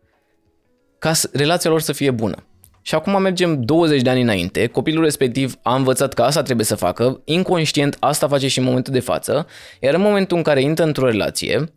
ca 0.99 1.13
relația 1.33 1.71
lor 1.71 1.81
să 1.81 1.93
fie 1.93 2.11
bună. 2.11 2.47
și 2.85 2.95
acum 2.95 3.21
mergem 3.23 3.63
20 3.63 4.03
de 4.03 4.11
ani 4.11 4.23
înainte, 4.23 4.67
copilul 4.67 5.03
respectiv 5.03 5.55
a 5.63 5.75
învățat 5.75 6.15
că 6.15 6.23
asta 6.23 6.43
trebuie 6.43 6.67
să 6.67 6.75
facă, 6.75 7.21
inconștient 7.25 7.97
asta 8.01 8.29
face 8.29 8.49
și 8.49 8.59
în 8.59 8.65
momentul 8.65 8.93
de 8.93 9.01
față, 9.01 9.47
iar 9.81 9.95
în 9.95 10.01
momentul 10.01 10.37
în 10.37 10.43
care 10.43 10.61
intră 10.61 10.85
într-o 10.85 11.07
relație, 11.07 11.73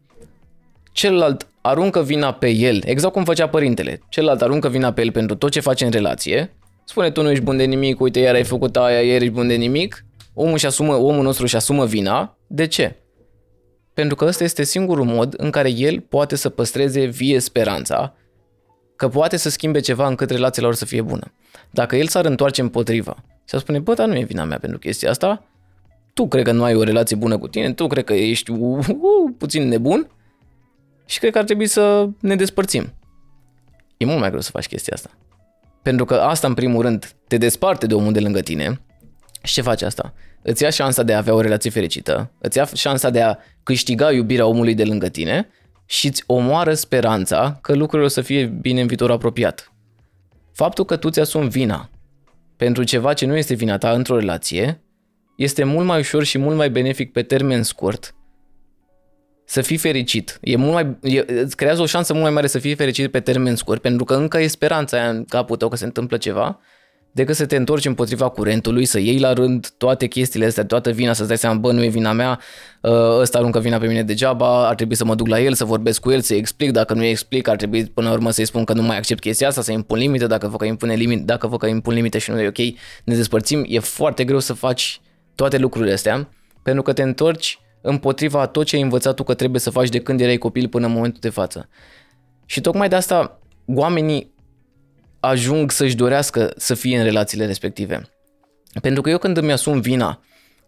celălalt 0.91 1.47
aruncă 1.61 2.03
vina 2.03 2.33
pe 2.33 2.49
el, 2.49 2.81
exact 2.85 3.13
cum 3.13 3.23
făcea 3.23 3.47
părintele, 3.47 4.01
celălalt 4.09 4.41
aruncă 4.41 4.69
vina 4.69 4.93
pe 4.93 5.01
el 5.01 5.11
pentru 5.11 5.35
tot 5.35 5.51
ce 5.51 5.59
face 5.59 5.85
în 5.85 5.91
relație, 5.91 6.55
spune 6.85 7.11
tu 7.11 7.21
nu 7.21 7.31
ești 7.31 7.43
bun 7.43 7.57
de 7.57 7.63
nimic, 7.63 7.99
uite 7.99 8.19
iar 8.19 8.35
ai 8.35 8.43
făcut 8.43 8.75
aia, 8.75 9.01
ieri 9.01 9.23
ești 9.23 9.35
bun 9.35 9.47
de 9.47 9.55
nimic, 9.55 10.05
omul, 10.33 10.57
și 10.57 10.65
asumă, 10.65 10.95
omul 10.95 11.23
nostru 11.23 11.45
și 11.45 11.55
asumă 11.55 11.85
vina, 11.85 12.37
de 12.47 12.67
ce? 12.67 12.95
Pentru 13.93 14.15
că 14.15 14.25
ăsta 14.25 14.43
este 14.43 14.63
singurul 14.63 15.05
mod 15.05 15.33
în 15.37 15.49
care 15.49 15.69
el 15.69 15.99
poate 15.99 16.35
să 16.35 16.49
păstreze 16.49 17.05
vie 17.05 17.39
speranța 17.39 18.15
că 18.95 19.07
poate 19.07 19.37
să 19.37 19.49
schimbe 19.49 19.79
ceva 19.79 20.07
încât 20.07 20.29
relația 20.29 20.63
lor 20.63 20.73
să 20.73 20.85
fie 20.85 21.01
bună. 21.01 21.31
Dacă 21.71 21.95
el 21.95 22.07
s-ar 22.07 22.25
întoarce 22.25 22.61
împotriva 22.61 23.15
și 23.45 23.55
ar 23.55 23.61
spune, 23.61 23.79
bă, 23.79 23.93
dar 23.93 24.07
nu 24.07 24.17
e 24.17 24.23
vina 24.23 24.43
mea 24.43 24.59
pentru 24.59 24.79
chestia 24.79 25.09
asta, 25.09 25.43
tu 26.13 26.27
cred 26.27 26.43
că 26.43 26.51
nu 26.51 26.63
ai 26.63 26.75
o 26.75 26.83
relație 26.83 27.15
bună 27.15 27.37
cu 27.37 27.47
tine, 27.47 27.73
tu 27.73 27.87
cred 27.87 28.03
că 28.03 28.13
ești 28.13 28.51
uh, 28.51 28.87
uh, 28.87 29.33
puțin 29.37 29.67
nebun 29.67 30.09
și 31.05 31.19
cred 31.19 31.31
că 31.31 31.37
ar 31.37 31.43
trebui 31.43 31.67
să 31.67 32.09
ne 32.19 32.35
despărțim. 32.35 32.93
E 33.97 34.05
mult 34.05 34.19
mai 34.19 34.29
greu 34.29 34.41
să 34.41 34.51
faci 34.51 34.67
chestia 34.67 34.93
asta. 34.95 35.09
Pentru 35.85 36.05
că 36.05 36.13
asta, 36.13 36.47
în 36.47 36.53
primul 36.53 36.81
rând, 36.81 37.15
te 37.27 37.37
desparte 37.37 37.85
de 37.85 37.93
omul 37.93 38.13
de 38.13 38.19
lângă 38.19 38.39
tine. 38.39 38.81
Și 39.43 39.53
ce 39.53 39.61
face 39.61 39.85
asta? 39.85 40.13
Îți 40.41 40.63
ia 40.63 40.69
șansa 40.69 41.03
de 41.03 41.13
a 41.13 41.17
avea 41.17 41.33
o 41.33 41.41
relație 41.41 41.69
fericită, 41.69 42.31
îți 42.39 42.57
ia 42.57 42.65
șansa 42.73 43.09
de 43.09 43.21
a 43.21 43.37
câștiga 43.63 44.11
iubirea 44.11 44.45
omului 44.45 44.73
de 44.73 44.83
lângă 44.83 45.07
tine 45.07 45.49
și 45.85 46.07
îți 46.07 46.23
omoară 46.27 46.73
speranța 46.73 47.59
că 47.61 47.73
lucrurile 47.75 48.07
o 48.07 48.09
să 48.09 48.21
fie 48.21 48.45
bine 48.45 48.81
în 48.81 48.87
viitor 48.87 49.11
apropiat. 49.11 49.73
Faptul 50.53 50.85
că 50.85 50.95
tu 50.95 51.09
ți-asumi 51.09 51.49
vina 51.49 51.89
pentru 52.57 52.83
ceva 52.83 53.13
ce 53.13 53.25
nu 53.25 53.37
este 53.37 53.53
vina 53.53 53.77
ta 53.77 53.91
într-o 53.91 54.19
relație 54.19 54.81
este 55.37 55.63
mult 55.63 55.85
mai 55.85 55.99
ușor 55.99 56.23
și 56.23 56.37
mult 56.37 56.55
mai 56.55 56.69
benefic 56.69 57.11
pe 57.11 57.21
termen 57.21 57.63
scurt 57.63 58.15
să 59.45 59.61
fii 59.61 59.77
fericit. 59.77 60.39
E 60.41 60.55
mult 60.55 60.73
mai, 60.73 60.97
e, 61.01 61.25
îți 61.27 61.55
creează 61.55 61.81
o 61.81 61.85
șansă 61.85 62.13
mult 62.13 62.25
mai 62.25 62.33
mare 62.33 62.47
să 62.47 62.59
fii 62.59 62.75
fericit 62.75 63.11
pe 63.11 63.19
termen 63.19 63.55
scurt, 63.55 63.81
pentru 63.81 64.03
că 64.03 64.13
încă 64.13 64.39
e 64.39 64.47
speranța 64.47 64.97
aia 64.97 65.09
în 65.09 65.25
capul 65.25 65.57
tău 65.57 65.69
că 65.69 65.75
se 65.75 65.85
întâmplă 65.85 66.17
ceva 66.17 66.59
decât 67.15 67.35
să 67.35 67.45
te 67.45 67.55
întorci 67.55 67.85
împotriva 67.85 68.29
curentului, 68.29 68.85
să 68.85 68.99
iei 68.99 69.19
la 69.19 69.33
rând 69.33 69.69
toate 69.77 70.07
chestiile 70.07 70.45
astea, 70.45 70.65
toată 70.65 70.91
vina, 70.91 71.13
să-ți 71.13 71.27
dai 71.27 71.37
seama, 71.37 71.55
bă, 71.55 71.71
nu 71.71 71.83
e 71.83 71.87
vina 71.87 72.11
mea, 72.11 72.39
ă, 72.83 73.17
ăsta 73.21 73.37
aruncă 73.37 73.59
vina 73.59 73.77
pe 73.77 73.87
mine 73.87 74.03
degeaba, 74.03 74.67
ar 74.67 74.75
trebui 74.75 74.95
să 74.95 75.05
mă 75.05 75.15
duc 75.15 75.27
la 75.27 75.39
el, 75.39 75.53
să 75.53 75.65
vorbesc 75.65 75.99
cu 75.99 76.11
el, 76.11 76.21
să-i 76.21 76.37
explic, 76.37 76.71
dacă 76.71 76.93
nu-i 76.93 77.09
explic, 77.09 77.47
ar 77.47 77.55
trebui 77.55 77.85
până 77.85 78.07
la 78.07 78.13
urmă 78.13 78.31
să-i 78.31 78.45
spun 78.45 78.63
că 78.63 78.73
nu 78.73 78.81
mai 78.81 78.97
accept 78.97 79.19
chestia 79.19 79.47
asta, 79.47 79.61
să 79.61 79.71
impun 79.71 79.97
limite, 79.97 80.27
dacă 80.27 80.47
vă 80.47 80.57
că 80.57 80.65
impune 80.65 80.93
limite, 80.93 81.23
dacă 81.23 81.47
vă 81.47 81.57
că 81.57 81.65
impun 81.65 81.93
limite 81.93 82.17
și 82.17 82.31
nu 82.31 82.41
e 82.41 82.47
ok, 82.47 82.57
ne 83.03 83.15
despărțim, 83.15 83.65
e 83.67 83.79
foarte 83.79 84.23
greu 84.23 84.39
să 84.39 84.53
faci 84.53 85.01
toate 85.35 85.57
lucrurile 85.57 85.93
astea, 85.93 86.29
pentru 86.63 86.83
că 86.83 86.93
te 86.93 87.01
întorci 87.01 87.59
împotriva 87.85 88.47
tot 88.47 88.65
ce 88.65 88.75
ai 88.75 88.81
învățat 88.81 89.15
tu 89.15 89.23
că 89.23 89.33
trebuie 89.33 89.59
să 89.59 89.69
faci 89.69 89.89
de 89.89 89.99
când 89.99 90.21
erai 90.21 90.37
copil 90.37 90.67
până 90.67 90.85
în 90.85 90.91
momentul 90.91 91.19
de 91.21 91.29
față. 91.29 91.69
Și 92.45 92.61
tocmai 92.61 92.89
de 92.89 92.95
asta 92.95 93.39
oamenii 93.65 94.33
ajung 95.19 95.71
să-și 95.71 95.95
dorească 95.95 96.53
să 96.57 96.73
fie 96.73 96.97
în 96.97 97.03
relațiile 97.03 97.45
respective. 97.45 98.09
Pentru 98.81 99.01
că 99.01 99.09
eu 99.09 99.17
când 99.17 99.37
îmi 99.37 99.51
asum 99.51 99.79
vina 99.79 100.21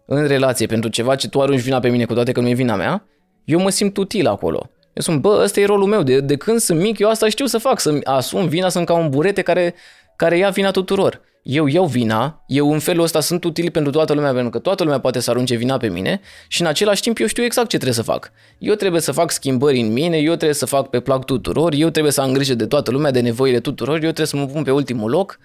în 0.06 0.26
relație 0.26 0.66
pentru 0.66 0.90
ceva 0.90 1.14
ce 1.14 1.28
tu 1.28 1.40
arunci 1.40 1.60
vina 1.60 1.80
pe 1.80 1.88
mine 1.88 2.04
cu 2.04 2.14
toate 2.14 2.32
că 2.32 2.40
nu 2.40 2.48
e 2.48 2.54
vina 2.54 2.76
mea, 2.76 3.06
eu 3.44 3.60
mă 3.60 3.70
simt 3.70 3.96
util 3.96 4.26
acolo. 4.26 4.70
Eu 4.92 5.02
sunt, 5.02 5.20
bă, 5.20 5.40
ăsta 5.42 5.60
e 5.60 5.64
rolul 5.64 5.86
meu, 5.86 6.02
de, 6.02 6.20
de 6.20 6.36
când 6.36 6.58
sunt 6.58 6.80
mic, 6.80 6.98
eu 6.98 7.08
asta 7.08 7.28
știu 7.28 7.46
să 7.46 7.58
fac, 7.58 7.80
să 7.80 7.98
asum 8.04 8.48
vina, 8.48 8.68
sunt 8.68 8.86
ca 8.86 8.94
un 8.94 9.10
burete 9.10 9.42
care, 9.42 9.74
care 10.16 10.38
ia 10.38 10.48
vina 10.48 10.70
tuturor 10.70 11.20
eu 11.42 11.66
iau 11.66 11.86
vina, 11.86 12.44
eu 12.46 12.72
în 12.72 12.78
felul 12.78 13.04
ăsta 13.04 13.20
sunt 13.20 13.44
util 13.44 13.70
pentru 13.70 13.92
toată 13.92 14.12
lumea, 14.12 14.32
pentru 14.32 14.50
că 14.50 14.58
toată 14.58 14.82
lumea 14.82 15.00
poate 15.00 15.20
să 15.20 15.30
arunce 15.30 15.54
vina 15.54 15.76
pe 15.76 15.88
mine 15.88 16.20
și 16.48 16.60
în 16.60 16.66
același 16.66 17.02
timp 17.02 17.18
eu 17.18 17.26
știu 17.26 17.42
exact 17.42 17.68
ce 17.68 17.76
trebuie 17.76 17.96
să 17.96 18.02
fac. 18.02 18.30
Eu 18.58 18.74
trebuie 18.74 19.00
să 19.00 19.12
fac 19.12 19.30
schimbări 19.30 19.80
în 19.80 19.92
mine, 19.92 20.16
eu 20.16 20.34
trebuie 20.34 20.52
să 20.52 20.66
fac 20.66 20.88
pe 20.88 21.00
plac 21.00 21.24
tuturor, 21.24 21.72
eu 21.72 21.90
trebuie 21.90 22.12
să 22.12 22.20
am 22.20 22.32
grijă 22.32 22.54
de 22.54 22.66
toată 22.66 22.90
lumea, 22.90 23.10
de 23.10 23.20
nevoile 23.20 23.60
tuturor, 23.60 23.94
eu 23.94 23.98
trebuie 23.98 24.26
să 24.26 24.36
mă 24.36 24.46
pun 24.46 24.62
pe 24.62 24.70
ultimul 24.70 25.10
loc 25.10 25.38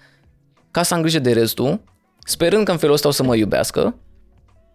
ca 0.70 0.82
să 0.82 0.94
am 0.94 1.00
grijă 1.00 1.18
de 1.18 1.32
restul, 1.32 1.80
sperând 2.24 2.64
că 2.64 2.70
în 2.70 2.78
felul 2.78 2.94
ăsta 2.94 3.08
o 3.08 3.10
să 3.10 3.22
mă 3.22 3.36
iubească. 3.36 3.98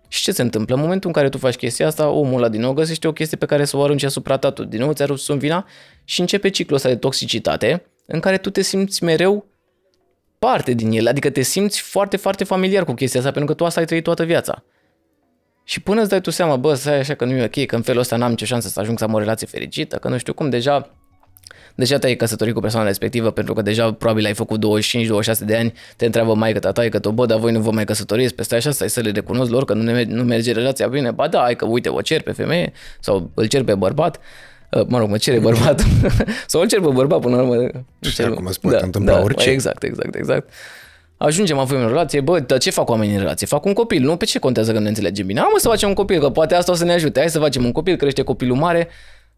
Și 0.07 0.23
ce 0.23 0.31
se 0.31 0.41
întâmplă? 0.41 0.75
În 0.75 0.81
momentul 0.81 1.09
în 1.09 1.15
care 1.15 1.29
tu 1.29 1.37
faci 1.37 1.55
chestia 1.55 1.87
asta, 1.87 2.09
omul 2.09 2.37
ăla 2.37 2.49
din 2.49 2.61
nou 2.61 2.73
găsește 2.73 3.07
o 3.07 3.11
chestie 3.11 3.37
pe 3.37 3.45
care 3.45 3.65
să 3.65 3.77
o 3.77 3.83
arunci 3.83 4.03
asupra 4.03 4.37
ta 4.37 4.51
tu. 4.51 4.63
Din 4.63 4.79
nou 4.79 4.93
ți 4.93 5.01
arunci 5.01 5.31
vina 5.31 5.65
și 6.03 6.19
începe 6.19 6.49
ciclul 6.49 6.75
ăsta 6.75 6.89
de 6.89 6.95
toxicitate 6.95 7.85
în 8.05 8.19
care 8.19 8.37
tu 8.37 8.49
te 8.49 8.61
simți 8.61 9.03
mereu 9.03 9.45
parte 10.39 10.71
din 10.71 10.91
el, 10.91 11.07
adică 11.07 11.29
te 11.29 11.41
simți 11.41 11.81
foarte, 11.81 12.17
foarte 12.17 12.43
familiar 12.43 12.83
cu 12.83 12.93
chestia 12.93 13.19
asta, 13.19 13.31
pentru 13.31 13.51
că 13.51 13.57
tu 13.57 13.65
asta 13.65 13.79
ai 13.79 13.85
trăit 13.85 14.03
toată 14.03 14.23
viața. 14.23 14.63
Și 15.63 15.81
până 15.81 16.01
îți 16.01 16.09
dai 16.09 16.21
tu 16.21 16.29
seama, 16.29 16.55
bă, 16.55 16.73
să 16.73 16.89
ai 16.89 16.99
așa 16.99 17.13
că 17.13 17.25
nu 17.25 17.31
e 17.31 17.43
ok, 17.43 17.65
că 17.65 17.75
în 17.75 17.81
felul 17.81 18.01
ăsta 18.01 18.15
n-am 18.15 18.29
nicio 18.29 18.45
șansă 18.45 18.67
să 18.67 18.79
ajung 18.79 18.97
să 18.97 19.03
am 19.03 19.13
o 19.13 19.19
relație 19.19 19.47
fericită, 19.47 19.97
că 19.97 20.07
nu 20.07 20.17
știu 20.17 20.33
cum, 20.33 20.49
deja 20.49 20.89
deja 21.75 21.97
te-ai 21.97 22.15
căsătorit 22.15 22.53
cu 22.53 22.59
persoana 22.59 22.87
respectivă 22.87 23.31
pentru 23.31 23.53
că 23.53 23.61
deja 23.61 23.93
probabil 23.93 24.25
ai 24.25 24.33
făcut 24.33 24.65
25-26 24.65 25.39
de 25.39 25.55
ani, 25.55 25.73
te 25.95 26.05
întreabă 26.05 26.33
mai 26.33 26.53
că 26.53 26.59
tata, 26.59 26.89
că 26.89 26.99
tu, 26.99 27.11
bă, 27.11 27.25
dar 27.25 27.39
voi 27.39 27.51
nu 27.51 27.59
vă 27.59 27.71
mai 27.71 27.85
căsătoriți, 27.85 28.35
peste 28.35 28.55
așa 28.55 28.71
stai 28.71 28.89
să 28.89 29.01
le 29.01 29.11
recunosc 29.11 29.51
lor 29.51 29.65
că 29.65 29.73
nu, 29.73 29.81
ne, 29.81 30.03
nu 30.03 30.23
merge 30.23 30.51
relația 30.51 30.87
bine, 30.87 31.11
ba 31.11 31.27
da, 31.27 31.41
ai 31.41 31.55
că 31.55 31.65
uite, 31.65 31.89
o 31.89 32.01
cer 32.01 32.21
pe 32.21 32.31
femeie 32.31 32.71
sau 32.99 33.31
îl 33.33 33.45
cer 33.45 33.63
pe 33.63 33.75
bărbat, 33.75 34.17
Uh, 34.17 34.48
mă 34.87 34.97
rog, 34.97 35.09
mă 35.09 35.17
cere 35.17 35.39
bărbat 35.39 35.85
sau 36.47 36.61
îl 36.61 36.67
cer 36.67 36.79
pe 36.79 36.89
bărbat 36.89 37.19
până 37.19 37.35
la 37.35 37.41
urmă. 37.41 37.69
Și 37.99 38.21
acum 38.21 38.51
se 38.51 38.57
poate 38.61 38.77
da, 38.77 38.85
întâmpla 38.85 39.13
da, 39.13 39.21
orice. 39.21 39.49
Exact, 39.49 39.83
exact, 39.83 40.15
exact. 40.15 40.49
Ajungem, 41.17 41.57
avem 41.57 41.81
în 41.81 41.87
relație, 41.87 42.21
bă, 42.21 42.39
dar 42.39 42.57
ce 42.57 42.69
fac 42.69 42.89
oamenii 42.89 43.13
în 43.13 43.19
relație? 43.19 43.47
Fac 43.47 43.65
un 43.65 43.73
copil, 43.73 44.03
nu? 44.03 44.15
Pe 44.15 44.25
ce 44.25 44.39
contează 44.39 44.71
că 44.71 44.77
nu 44.77 44.83
ne 44.83 44.89
înțelegem 44.89 45.25
bine? 45.25 45.39
Am 45.39 45.53
să 45.57 45.67
facem 45.67 45.87
un 45.87 45.93
copil, 45.93 46.19
că 46.19 46.29
poate 46.29 46.55
asta 46.55 46.71
o 46.71 46.75
să 46.75 46.85
ne 46.85 46.91
ajute. 46.91 47.19
Hai 47.19 47.29
să 47.29 47.39
facem 47.39 47.65
un 47.65 47.71
copil, 47.71 47.95
crește 47.95 48.21
copilul 48.21 48.57
mare, 48.57 48.87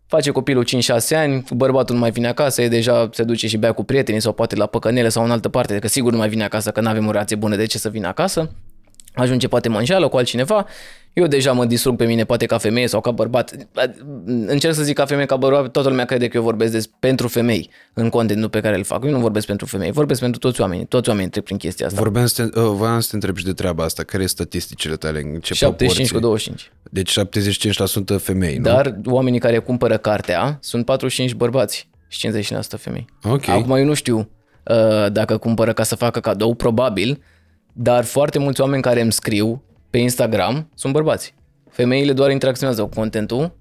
face 0.07 0.31
copilul 0.31 0.65
5-6 0.65 1.15
ani, 1.15 1.43
bărbatul 1.55 1.95
nu 1.95 2.01
mai 2.01 2.11
vine 2.11 2.27
acasă, 2.27 2.61
e 2.61 2.67
deja 2.67 3.09
se 3.13 3.23
duce 3.23 3.47
și 3.47 3.57
bea 3.57 3.71
cu 3.71 3.83
prietenii 3.83 4.21
sau 4.21 4.33
poate 4.33 4.55
la 4.55 4.65
păcănele 4.65 5.09
sau 5.09 5.23
în 5.23 5.31
altă 5.31 5.49
parte, 5.49 5.79
că 5.79 5.87
sigur 5.87 6.11
nu 6.11 6.17
mai 6.17 6.29
vine 6.29 6.43
acasă, 6.43 6.71
că 6.71 6.81
nu 6.81 6.89
avem 6.89 7.07
o 7.07 7.11
relație 7.11 7.35
bună, 7.35 7.55
de 7.55 7.65
ce 7.65 7.77
să 7.77 7.89
vină 7.89 8.07
acasă? 8.07 8.49
Ajunge 9.13 9.47
poate 9.47 9.69
mânjeală 9.69 10.07
cu 10.07 10.17
altcineva 10.17 10.65
eu 11.13 11.27
deja 11.27 11.51
mă 11.51 11.65
distrug 11.65 11.95
pe 11.95 12.05
mine, 12.05 12.23
poate 12.23 12.45
ca 12.45 12.57
femeie 12.57 12.87
sau 12.87 13.01
ca 13.01 13.11
bărbat. 13.11 13.55
Încerc 14.25 14.73
să 14.73 14.83
zic 14.83 14.95
ca 14.95 15.05
femeie, 15.05 15.25
ca 15.25 15.35
bărbat, 15.35 15.71
toată 15.71 15.89
lumea 15.89 16.05
crede 16.05 16.27
că 16.27 16.37
eu 16.37 16.43
vorbesc 16.43 16.71
des 16.71 16.87
pentru 16.99 17.27
femei 17.27 17.69
în 17.93 18.09
contentul 18.09 18.49
pe 18.49 18.59
care 18.59 18.75
îl 18.75 18.83
fac. 18.83 19.03
Eu 19.05 19.11
nu 19.11 19.19
vorbesc 19.19 19.45
pentru 19.45 19.65
femei, 19.65 19.91
vorbesc 19.91 20.19
pentru 20.19 20.39
toți 20.39 20.61
oamenii. 20.61 20.85
Toți 20.85 21.09
oamenii 21.09 21.31
trec 21.31 21.43
prin 21.43 21.57
chestia 21.57 21.85
asta. 21.85 21.99
Vorbeam 21.99 22.25
să 22.25 22.45
te, 22.45 22.59
uh, 22.59 22.65
voiam 22.65 22.99
să 22.99 23.09
te 23.09 23.15
întreb 23.15 23.37
și 23.37 23.45
de 23.45 23.53
treaba 23.53 23.83
asta. 23.83 24.03
Care 24.03 24.25
sunt 24.25 24.29
statisticile 24.29 24.95
tale? 24.95 25.19
În 25.19 25.39
ce 25.39 25.53
75 25.53 26.09
proporție? 26.09 26.15
cu 26.15 26.19
25. 26.19 26.71
Deci 26.83 27.19
75% 28.15 28.17
femei, 28.17 28.55
nu? 28.55 28.63
Dar 28.63 28.95
oamenii 29.05 29.39
care 29.39 29.57
cumpără 29.57 29.97
cartea 29.97 30.57
sunt 30.61 30.85
45 30.85 31.33
bărbați 31.33 31.89
și 32.07 32.27
50% 32.27 32.77
femei. 32.77 33.05
Ok. 33.23 33.47
Acum 33.47 33.75
eu 33.75 33.85
nu 33.85 33.93
știu 33.93 34.17
uh, 34.17 35.11
dacă 35.11 35.37
cumpără 35.37 35.73
ca 35.73 35.83
să 35.83 35.95
facă 35.95 36.19
cadou, 36.19 36.53
probabil, 36.53 37.21
dar 37.73 38.03
foarte 38.03 38.39
mulți 38.39 38.61
oameni 38.61 38.81
care 38.81 39.01
îmi 39.01 39.11
scriu 39.11 39.63
pe 39.89 39.97
Instagram 39.97 40.69
sunt 40.75 40.93
bărbați. 40.93 41.33
Femeile 41.69 42.13
doar 42.13 42.31
interacționează 42.31 42.81
cu 42.81 42.89
contentul, 42.89 43.57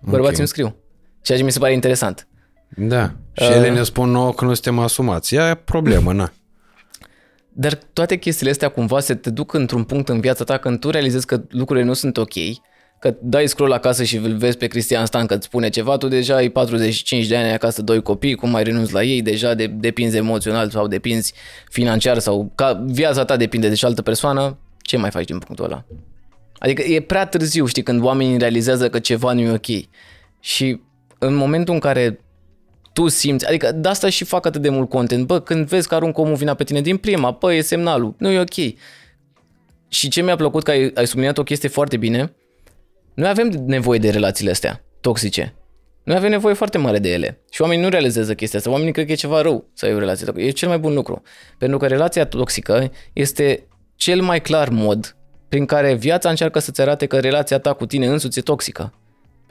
bărbații 0.00 0.26
okay. 0.26 0.38
îmi 0.38 0.48
scriu. 0.48 0.76
Ceea 1.22 1.38
ce 1.38 1.44
mi 1.44 1.52
se 1.52 1.58
pare 1.58 1.72
interesant. 1.72 2.26
Da. 2.76 3.12
Și 3.32 3.48
uh, 3.48 3.54
ele 3.54 3.70
ne 3.70 3.82
spun 3.82 4.10
nouă 4.10 4.32
că 4.32 4.44
nu 4.44 4.54
suntem 4.54 4.78
asumați. 4.78 5.34
E 5.34 5.60
problemă, 5.64 6.12
na. 6.12 6.32
Dar 7.48 7.78
toate 7.92 8.16
chestiile 8.16 8.50
astea 8.50 8.68
cumva 8.68 9.00
se 9.00 9.14
te 9.14 9.30
duc 9.30 9.52
într-un 9.52 9.84
punct 9.84 10.08
în 10.08 10.20
viața 10.20 10.44
ta 10.44 10.58
când 10.58 10.80
tu 10.80 10.90
realizezi 10.90 11.26
că 11.26 11.42
lucrurile 11.48 11.86
nu 11.86 11.92
sunt 11.92 12.16
ok, 12.16 12.34
că 13.02 13.16
dai 13.20 13.46
scroll 13.46 13.72
acasă 13.72 14.04
și 14.04 14.16
îl 14.16 14.36
vezi 14.36 14.56
pe 14.56 14.66
Cristian 14.66 15.06
Stan 15.06 15.26
că 15.26 15.34
îți 15.34 15.44
spune 15.44 15.68
ceva, 15.68 15.96
tu 15.96 16.08
deja 16.08 16.34
ai 16.34 16.48
45 16.48 17.26
de 17.26 17.36
ani, 17.36 17.46
ai 17.46 17.54
acasă 17.54 17.82
doi 17.82 18.02
copii, 18.02 18.34
cum 18.34 18.50
mai 18.50 18.62
renunți 18.62 18.92
la 18.92 19.02
ei, 19.02 19.22
deja 19.22 19.54
de, 19.54 19.66
depinzi 19.66 20.16
emoțional 20.16 20.70
sau 20.70 20.86
depinzi 20.86 21.34
financiar 21.70 22.18
sau 22.18 22.52
ca 22.54 22.82
viața 22.86 23.24
ta 23.24 23.36
depinde 23.36 23.68
de 23.68 23.74
altă 23.80 24.02
persoană, 24.02 24.58
ce 24.82 24.96
mai 24.96 25.10
faci 25.10 25.24
din 25.24 25.38
punctul 25.38 25.64
ăla? 25.64 25.84
Adică 26.58 26.82
e 26.82 27.00
prea 27.00 27.26
târziu, 27.26 27.66
știi, 27.66 27.82
când 27.82 28.02
oamenii 28.02 28.38
realizează 28.38 28.88
că 28.88 28.98
ceva 28.98 29.32
nu 29.32 29.40
e 29.40 29.50
ok. 29.50 29.84
Și 30.40 30.80
în 31.18 31.34
momentul 31.34 31.74
în 31.74 31.80
care 31.80 32.20
tu 32.92 33.08
simți, 33.08 33.46
adică 33.46 33.72
de 33.72 33.88
asta 33.88 34.08
și 34.08 34.24
fac 34.24 34.46
atât 34.46 34.62
de 34.62 34.68
mult 34.68 34.88
content, 34.88 35.26
bă, 35.26 35.40
când 35.40 35.66
vezi 35.66 35.88
că 35.88 35.94
aruncă 35.94 36.20
omul 36.20 36.34
vina 36.34 36.54
pe 36.54 36.64
tine 36.64 36.80
din 36.80 36.96
prima, 36.96 37.30
bă, 37.30 37.54
e 37.54 37.60
semnalul, 37.60 38.14
nu 38.18 38.30
e 38.30 38.40
ok. 38.40 38.74
Și 39.88 40.08
ce 40.08 40.22
mi-a 40.22 40.36
plăcut 40.36 40.62
că 40.62 40.70
ai, 40.70 40.90
ai 40.94 41.06
subliniat 41.06 41.38
o 41.38 41.42
chestie 41.42 41.68
foarte 41.68 41.96
bine, 41.96 42.32
noi 43.14 43.28
avem 43.28 43.48
nevoie 43.66 43.98
de 43.98 44.10
relațiile 44.10 44.50
astea 44.50 44.84
toxice. 45.00 45.54
Noi 46.04 46.16
avem 46.16 46.30
nevoie 46.30 46.54
foarte 46.54 46.78
mare 46.78 46.98
de 46.98 47.12
ele. 47.12 47.40
Și 47.50 47.60
oamenii 47.60 47.84
nu 47.84 47.90
realizează 47.90 48.34
chestia 48.34 48.58
asta. 48.58 48.70
Oamenii 48.70 48.92
cred 48.92 49.06
că 49.06 49.12
e 49.12 49.14
ceva 49.14 49.40
rău 49.40 49.70
să 49.74 49.86
ai 49.86 49.94
o 49.94 49.98
relație 49.98 50.26
toxică. 50.26 50.46
E 50.46 50.50
cel 50.50 50.68
mai 50.68 50.78
bun 50.78 50.94
lucru. 50.94 51.22
Pentru 51.58 51.78
că 51.78 51.86
relația 51.86 52.26
toxică 52.26 52.90
este 53.12 53.66
cel 53.96 54.20
mai 54.20 54.40
clar 54.40 54.68
mod 54.68 55.16
prin 55.48 55.66
care 55.66 55.94
viața 55.94 56.28
încearcă 56.28 56.58
să-ți 56.58 56.80
arate 56.80 57.06
că 57.06 57.20
relația 57.20 57.58
ta 57.58 57.72
cu 57.72 57.86
tine 57.86 58.06
însuți 58.06 58.38
e 58.38 58.42
toxică. 58.42 58.92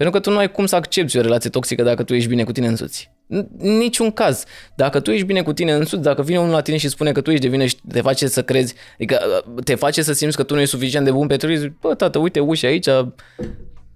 Pentru 0.01 0.19
că 0.19 0.25
tu 0.27 0.33
nu 0.33 0.39
ai 0.39 0.51
cum 0.51 0.65
să 0.65 0.75
accepti 0.75 1.17
o 1.17 1.21
relație 1.21 1.49
toxică 1.49 1.83
dacă 1.83 2.03
tu 2.03 2.13
ești 2.13 2.29
bine 2.29 2.43
cu 2.43 2.51
tine 2.51 2.67
însuți. 2.67 3.11
În 3.27 3.47
niciun 3.77 4.11
caz. 4.11 4.43
Dacă 4.75 4.99
tu 4.99 5.11
ești 5.11 5.25
bine 5.25 5.41
cu 5.41 5.53
tine 5.53 5.71
însuți, 5.71 6.01
dacă 6.01 6.21
vine 6.21 6.39
unul 6.39 6.51
la 6.51 6.61
tine 6.61 6.77
și 6.77 6.87
spune 6.87 7.11
că 7.11 7.21
tu 7.21 7.31
ești 7.31 7.43
de 7.43 7.49
vină 7.49 7.65
și 7.65 7.77
te 7.91 8.01
face 8.01 8.27
să 8.27 8.43
crezi, 8.43 8.73
adică 8.93 9.19
uh, 9.55 9.63
te 9.63 9.75
face 9.75 10.01
să 10.01 10.13
simți 10.13 10.35
că 10.35 10.43
tu 10.43 10.53
nu 10.53 10.59
ești 10.59 10.73
suficient 10.73 11.05
de 11.05 11.11
bun 11.11 11.27
pentru 11.27 11.51
el, 11.51 11.57
zici, 11.57 11.71
bă, 11.81 11.95
tată, 11.95 12.17
uite 12.17 12.39
ușa 12.39 12.67
aici, 12.67 12.87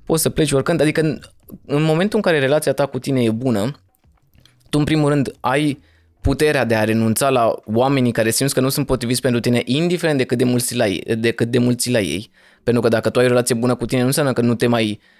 poți 0.03 0.21
să 0.21 0.29
pleci 0.29 0.51
oricând. 0.51 0.81
Adică 0.81 1.01
în, 1.01 1.19
în 1.65 1.83
momentul 1.83 2.17
în 2.17 2.21
care 2.21 2.39
relația 2.39 2.73
ta 2.73 2.85
cu 2.85 2.99
tine 2.99 3.23
e 3.23 3.31
bună, 3.31 3.71
tu 4.69 4.77
în 4.79 4.83
primul 4.83 5.09
rând 5.09 5.35
ai 5.39 5.79
puterea 6.21 6.65
de 6.65 6.75
a 6.75 6.83
renunța 6.83 7.29
la 7.29 7.55
oamenii 7.65 8.11
care 8.11 8.29
simți 8.29 8.53
că 8.53 8.59
nu 8.59 8.69
sunt 8.69 8.85
potriviți 8.85 9.21
pentru 9.21 9.39
tine, 9.39 9.61
indiferent 9.65 10.17
de 10.17 10.23
cât 10.23 10.37
de 10.37 10.43
mulți 10.43 10.75
la 10.75 10.87
ei, 10.87 11.03
de 11.17 11.31
cât 11.31 11.51
de 11.51 11.57
mulți 11.57 11.91
la 11.91 11.99
ei. 11.99 12.31
Pentru 12.63 12.81
că 12.81 12.87
dacă 12.87 13.09
tu 13.09 13.19
ai 13.19 13.25
o 13.25 13.27
relație 13.27 13.55
bună 13.55 13.75
cu 13.75 13.85
tine, 13.85 14.01
nu 14.01 14.07
înseamnă 14.07 14.33
că 14.33 14.41
nu 14.41 14.55
te 14.55 14.67
mai... 14.67 14.99
Uh, 15.01 15.13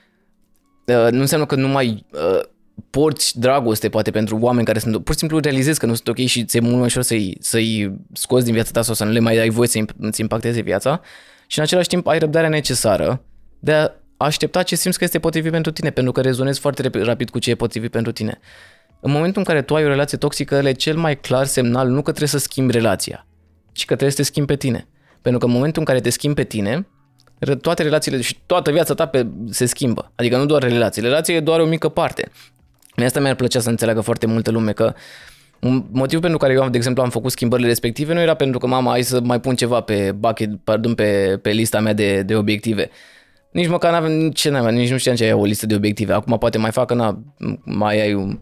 nu 0.85 1.19
înseamnă 1.19 1.45
că 1.45 1.55
nu 1.55 1.67
mai 1.67 2.05
uh, 2.11 2.41
porți 2.89 3.39
dragoste 3.39 3.89
poate 3.89 4.11
pentru 4.11 4.37
oameni 4.39 4.65
care 4.65 4.79
sunt... 4.79 5.03
Pur 5.03 5.13
și 5.13 5.19
simplu 5.19 5.39
realizezi 5.39 5.79
că 5.79 5.85
nu 5.85 5.93
sunt 5.93 6.07
ok 6.07 6.17
și 6.17 6.45
ți-e 6.45 6.59
mult 6.59 6.75
mai 6.75 6.85
ușor 6.85 7.01
să-i, 7.01 7.37
să-i 7.39 7.95
scoți 8.13 8.45
din 8.45 8.53
viața 8.53 8.71
ta 8.71 8.81
sau 8.81 8.93
să 8.93 9.03
nu 9.03 9.11
le 9.11 9.19
mai 9.19 9.37
ai 9.37 9.49
voie 9.49 9.67
să-ți 9.67 10.21
impacteze 10.21 10.61
viața 10.61 11.01
și 11.47 11.57
în 11.57 11.63
același 11.63 11.87
timp 11.87 12.07
ai 12.07 12.19
răbdarea 12.19 12.49
necesară 12.49 13.23
de 13.59 13.73
a 13.73 13.89
aștepta 14.17 14.63
ce 14.63 14.75
simți 14.75 14.97
că 14.97 15.03
este 15.03 15.19
potrivit 15.19 15.51
pentru 15.51 15.71
tine, 15.71 15.89
pentru 15.89 16.11
că 16.11 16.21
rezonezi 16.21 16.59
foarte 16.59 16.89
rapid 17.03 17.29
cu 17.29 17.39
ce 17.39 17.49
e 17.49 17.55
potrivit 17.55 17.91
pentru 17.91 18.11
tine. 18.11 18.39
În 18.99 19.11
momentul 19.11 19.37
în 19.37 19.43
care 19.43 19.61
tu 19.61 19.75
ai 19.75 19.85
o 19.85 19.87
relație 19.87 20.17
toxică, 20.17 20.55
e 20.55 20.71
cel 20.71 20.97
mai 20.97 21.19
clar 21.19 21.45
semnal 21.45 21.87
nu 21.87 22.01
că 22.01 22.09
trebuie 22.09 22.27
să 22.27 22.37
schimbi 22.37 22.71
relația, 22.71 23.27
ci 23.71 23.79
că 23.79 23.85
trebuie 23.85 24.09
să 24.09 24.17
te 24.17 24.23
schimbi 24.23 24.51
pe 24.51 24.57
tine. 24.57 24.87
Pentru 25.21 25.39
că 25.39 25.45
în 25.45 25.51
momentul 25.51 25.79
în 25.79 25.85
care 25.85 25.99
te 25.99 26.09
schimbi 26.09 26.35
pe 26.35 26.43
tine, 26.43 26.87
toate 27.61 27.83
relațiile 27.83 28.21
și 28.21 28.37
toată 28.45 28.71
viața 28.71 28.93
ta 28.93 29.05
pe, 29.05 29.27
se 29.49 29.65
schimbă. 29.65 30.11
Adică 30.15 30.37
nu 30.37 30.45
doar 30.45 30.61
relațiile. 30.61 31.07
Relația 31.07 31.35
e 31.35 31.39
doar 31.39 31.59
o 31.59 31.65
mică 31.65 31.89
parte. 31.89 32.31
Mie 32.95 33.05
asta 33.05 33.19
mi-ar 33.19 33.35
plăcea 33.35 33.59
să 33.59 33.69
înțeleagă 33.69 34.01
foarte 34.01 34.25
multă 34.25 34.51
lume 34.51 34.71
că 34.71 34.93
un 35.59 35.85
motiv 35.91 36.19
pentru 36.19 36.37
care 36.37 36.53
eu, 36.53 36.69
de 36.69 36.77
exemplu, 36.77 37.03
am 37.03 37.09
făcut 37.09 37.31
schimbările 37.31 37.67
respective 37.67 38.13
nu 38.13 38.19
era 38.19 38.33
pentru 38.33 38.59
că 38.59 38.67
mama, 38.67 38.91
hai 38.91 39.03
să 39.03 39.19
mai 39.23 39.39
pun 39.39 39.55
ceva 39.55 39.81
pe 39.81 40.11
bucket, 40.11 40.49
pardon, 40.63 40.93
pe, 40.93 41.39
pe 41.41 41.49
lista 41.49 41.79
mea 41.79 41.93
de, 41.93 42.21
de 42.21 42.35
obiective. 42.35 42.89
Nici 43.51 43.67
măcar 43.67 43.91
n-aveam, 43.91 44.31
ce 44.31 44.49
n-aveam, 44.49 44.73
nici 44.73 44.91
nu 44.91 44.97
știam 44.97 45.15
ce 45.15 45.23
ai 45.23 45.33
o 45.33 45.45
listă 45.45 45.65
de 45.65 45.75
obiective. 45.75 46.13
Acum 46.13 46.37
poate 46.37 46.57
mai 46.57 46.71
fac, 46.71 46.93
na, 46.93 47.19
mai 47.63 48.01
ai 48.01 48.13
un... 48.13 48.39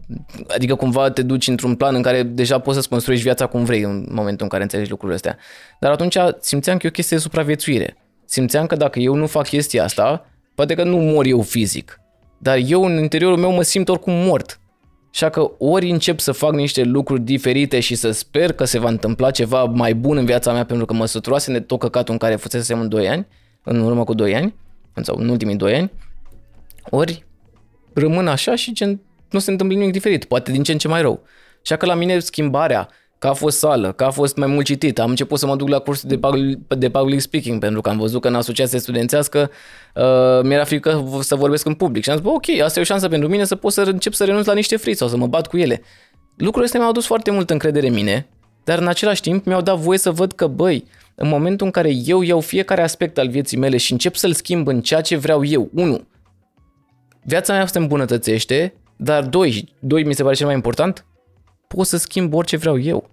Adică 0.48 0.74
cumva 0.74 1.10
te 1.10 1.22
duci 1.22 1.46
într-un 1.46 1.74
plan 1.74 1.94
în 1.94 2.02
care 2.02 2.22
deja 2.22 2.58
poți 2.58 2.76
să-ți 2.76 2.88
construiești 2.88 3.26
viața 3.26 3.46
cum 3.46 3.64
vrei 3.64 3.82
în 3.82 4.06
momentul 4.10 4.42
în 4.42 4.48
care 4.48 4.62
înțelegi 4.62 4.90
lucrurile 4.90 5.16
astea. 5.16 5.38
Dar 5.80 5.90
atunci 5.90 6.16
simțeam 6.40 6.76
că 6.76 6.86
e 6.86 6.88
o 6.88 6.92
chestie 6.92 7.16
de 7.16 7.22
supraviețuire. 7.22 7.96
Simțeam 8.24 8.66
că 8.66 8.76
dacă 8.76 8.98
eu 8.98 9.14
nu 9.14 9.26
fac 9.26 9.46
chestia 9.46 9.84
asta, 9.84 10.26
poate 10.54 10.74
că 10.74 10.84
nu 10.84 10.96
mor 10.96 11.26
eu 11.26 11.42
fizic, 11.42 12.00
dar 12.38 12.58
eu 12.66 12.84
în 12.84 12.98
interiorul 12.98 13.36
meu 13.38 13.52
mă 13.52 13.62
simt 13.62 13.88
oricum 13.88 14.12
mort. 14.12 14.58
Așa 15.12 15.30
că 15.30 15.50
ori 15.58 15.90
încep 15.90 16.18
să 16.18 16.32
fac 16.32 16.52
niște 16.52 16.82
lucruri 16.82 17.20
diferite 17.20 17.80
și 17.80 17.94
să 17.94 18.10
sper 18.10 18.52
că 18.52 18.64
se 18.64 18.78
va 18.78 18.88
întâmpla 18.88 19.30
ceva 19.30 19.64
mai 19.64 19.94
bun 19.94 20.16
în 20.16 20.24
viața 20.24 20.52
mea 20.52 20.64
pentru 20.64 20.86
că 20.86 20.94
mă 20.94 21.06
săturase 21.06 21.52
de 21.52 21.60
tot 21.60 21.78
căcatul 21.78 22.12
în 22.12 22.18
care 22.18 22.36
fusesem 22.36 22.80
în 22.80 22.88
2 22.88 23.08
ani, 23.08 23.26
în 23.62 23.80
urmă 23.80 24.04
cu 24.04 24.14
2 24.14 24.34
ani, 24.34 24.54
sau 25.02 25.16
în 25.16 25.28
ultimii 25.28 25.56
2 25.56 25.74
ani, 25.74 25.92
ori 26.90 27.24
rămân 27.92 28.28
așa 28.28 28.54
și 28.54 28.72
gen, 28.72 29.00
nu 29.30 29.38
se 29.38 29.50
întâmplă 29.50 29.76
nimic 29.76 29.92
diferit, 29.92 30.24
poate 30.24 30.52
din 30.52 30.62
ce 30.62 30.72
în 30.72 30.78
ce 30.78 30.88
mai 30.88 31.00
rău. 31.00 31.22
Așa 31.62 31.76
că 31.76 31.86
la 31.86 31.94
mine 31.94 32.18
schimbarea 32.18 32.88
că 33.18 33.26
a 33.26 33.32
fost 33.32 33.58
sală, 33.58 33.92
că 33.92 34.04
a 34.04 34.10
fost 34.10 34.36
mai 34.36 34.48
mult 34.48 34.64
citit. 34.64 34.98
Am 34.98 35.10
început 35.10 35.38
să 35.38 35.46
mă 35.46 35.56
duc 35.56 35.68
la 35.68 35.78
cursuri 35.78 36.08
de, 36.08 36.18
public, 36.18 36.58
de 36.68 36.90
public 36.90 37.20
speaking 37.20 37.60
pentru 37.60 37.80
că 37.80 37.88
am 37.88 37.98
văzut 37.98 38.20
că 38.20 38.28
în 38.28 38.34
asociația 38.34 38.78
studențească 38.78 39.50
uh, 39.94 40.42
mi-era 40.42 40.64
frică 40.64 41.08
să 41.20 41.34
vorbesc 41.34 41.66
în 41.66 41.74
public. 41.74 42.02
Și 42.02 42.10
am 42.10 42.16
zis, 42.16 42.24
bă, 42.24 42.30
ok, 42.30 42.48
asta 42.64 42.78
e 42.78 42.82
o 42.82 42.84
șansă 42.84 43.08
pentru 43.08 43.28
mine 43.28 43.44
să 43.44 43.56
pot 43.56 43.72
să 43.72 43.80
încep 43.80 44.12
să 44.12 44.24
renunț 44.24 44.46
la 44.46 44.54
niște 44.54 44.76
friți 44.76 44.98
sau 44.98 45.08
să 45.08 45.16
mă 45.16 45.26
bat 45.26 45.46
cu 45.46 45.56
ele. 45.56 45.82
Lucrurile 46.36 46.64
astea 46.64 46.78
mi-au 46.78 46.90
adus 46.90 47.06
foarte 47.06 47.30
mult 47.30 47.50
încredere 47.50 47.86
în 47.86 47.94
mine, 47.94 48.28
dar 48.64 48.78
în 48.78 48.86
același 48.86 49.20
timp 49.20 49.44
mi-au 49.44 49.60
dat 49.60 49.76
voie 49.76 49.98
să 49.98 50.10
văd 50.10 50.32
că, 50.32 50.46
băi, 50.46 50.84
în 51.14 51.28
momentul 51.28 51.66
în 51.66 51.72
care 51.72 51.92
eu 52.04 52.22
iau 52.22 52.40
fiecare 52.40 52.82
aspect 52.82 53.18
al 53.18 53.28
vieții 53.28 53.58
mele 53.58 53.76
și 53.76 53.92
încep 53.92 54.14
să-l 54.14 54.32
schimb 54.32 54.66
în 54.66 54.80
ceea 54.80 55.00
ce 55.00 55.16
vreau 55.16 55.44
eu, 55.44 55.70
unu, 55.74 56.06
viața 57.24 57.52
mea 57.52 57.66
se 57.66 57.78
îmbunătățește, 57.78 58.74
dar 58.96 59.24
doi, 59.24 59.74
doi 59.80 60.04
mi 60.04 60.14
se 60.14 60.22
pare 60.22 60.34
cel 60.34 60.46
mai 60.46 60.54
important, 60.54 61.06
pot 61.74 61.86
să 61.86 61.96
schimb 61.96 62.34
orice 62.34 62.56
vreau 62.56 62.78
eu. 62.78 63.10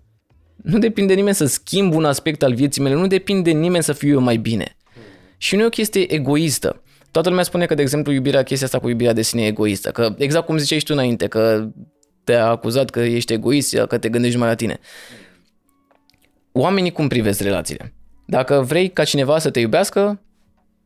Nu 0.55 0.78
depinde 0.78 1.14
nimeni 1.14 1.36
să 1.36 1.45
schimb 1.45 1.93
un 1.93 2.05
aspect 2.05 2.43
al 2.43 2.53
vieții 2.53 2.82
mele, 2.82 2.95
nu 2.95 3.07
depinde 3.07 3.51
nimeni 3.51 3.84
să 3.84 3.93
fiu 3.93 4.09
eu 4.09 4.20
mai 4.20 4.38
bine. 4.38 4.76
Și 5.38 5.55
nu 5.55 5.62
e 5.62 5.66
o 5.66 5.70
chestie 5.70 6.14
egoistă. 6.14 6.82
Toată 7.12 7.30
lumea 7.30 7.43
spune 7.43 7.66
că, 7.66 7.74
de 7.74 7.82
exemplu, 7.82 8.12
iubirea, 8.12 8.43
chestia 8.43 8.66
asta 8.66 8.80
cu 8.80 8.89
iubirea 8.89 9.14
de 9.14 9.22
sine 9.22 9.41
e 9.41 9.47
egoistă. 9.47 9.91
Că 9.91 10.16
exact 10.18 10.45
cum 10.45 10.57
ziceai 10.57 10.80
tu 10.80 10.93
înainte, 10.93 11.28
că 11.28 11.70
te-a 12.24 12.45
acuzat 12.45 12.89
că 12.89 12.99
ești 12.99 13.34
egoist, 13.34 13.78
că 13.78 13.97
te 13.97 14.09
gândești 14.09 14.38
mai 14.38 14.47
la 14.47 14.55
tine. 14.55 14.80
Oamenii 16.51 16.91
cum 16.91 17.07
privesc 17.07 17.41
relațiile? 17.41 17.93
Dacă 18.26 18.62
vrei 18.68 18.89
ca 18.89 19.03
cineva 19.03 19.39
să 19.39 19.49
te 19.49 19.59
iubească, 19.59 20.22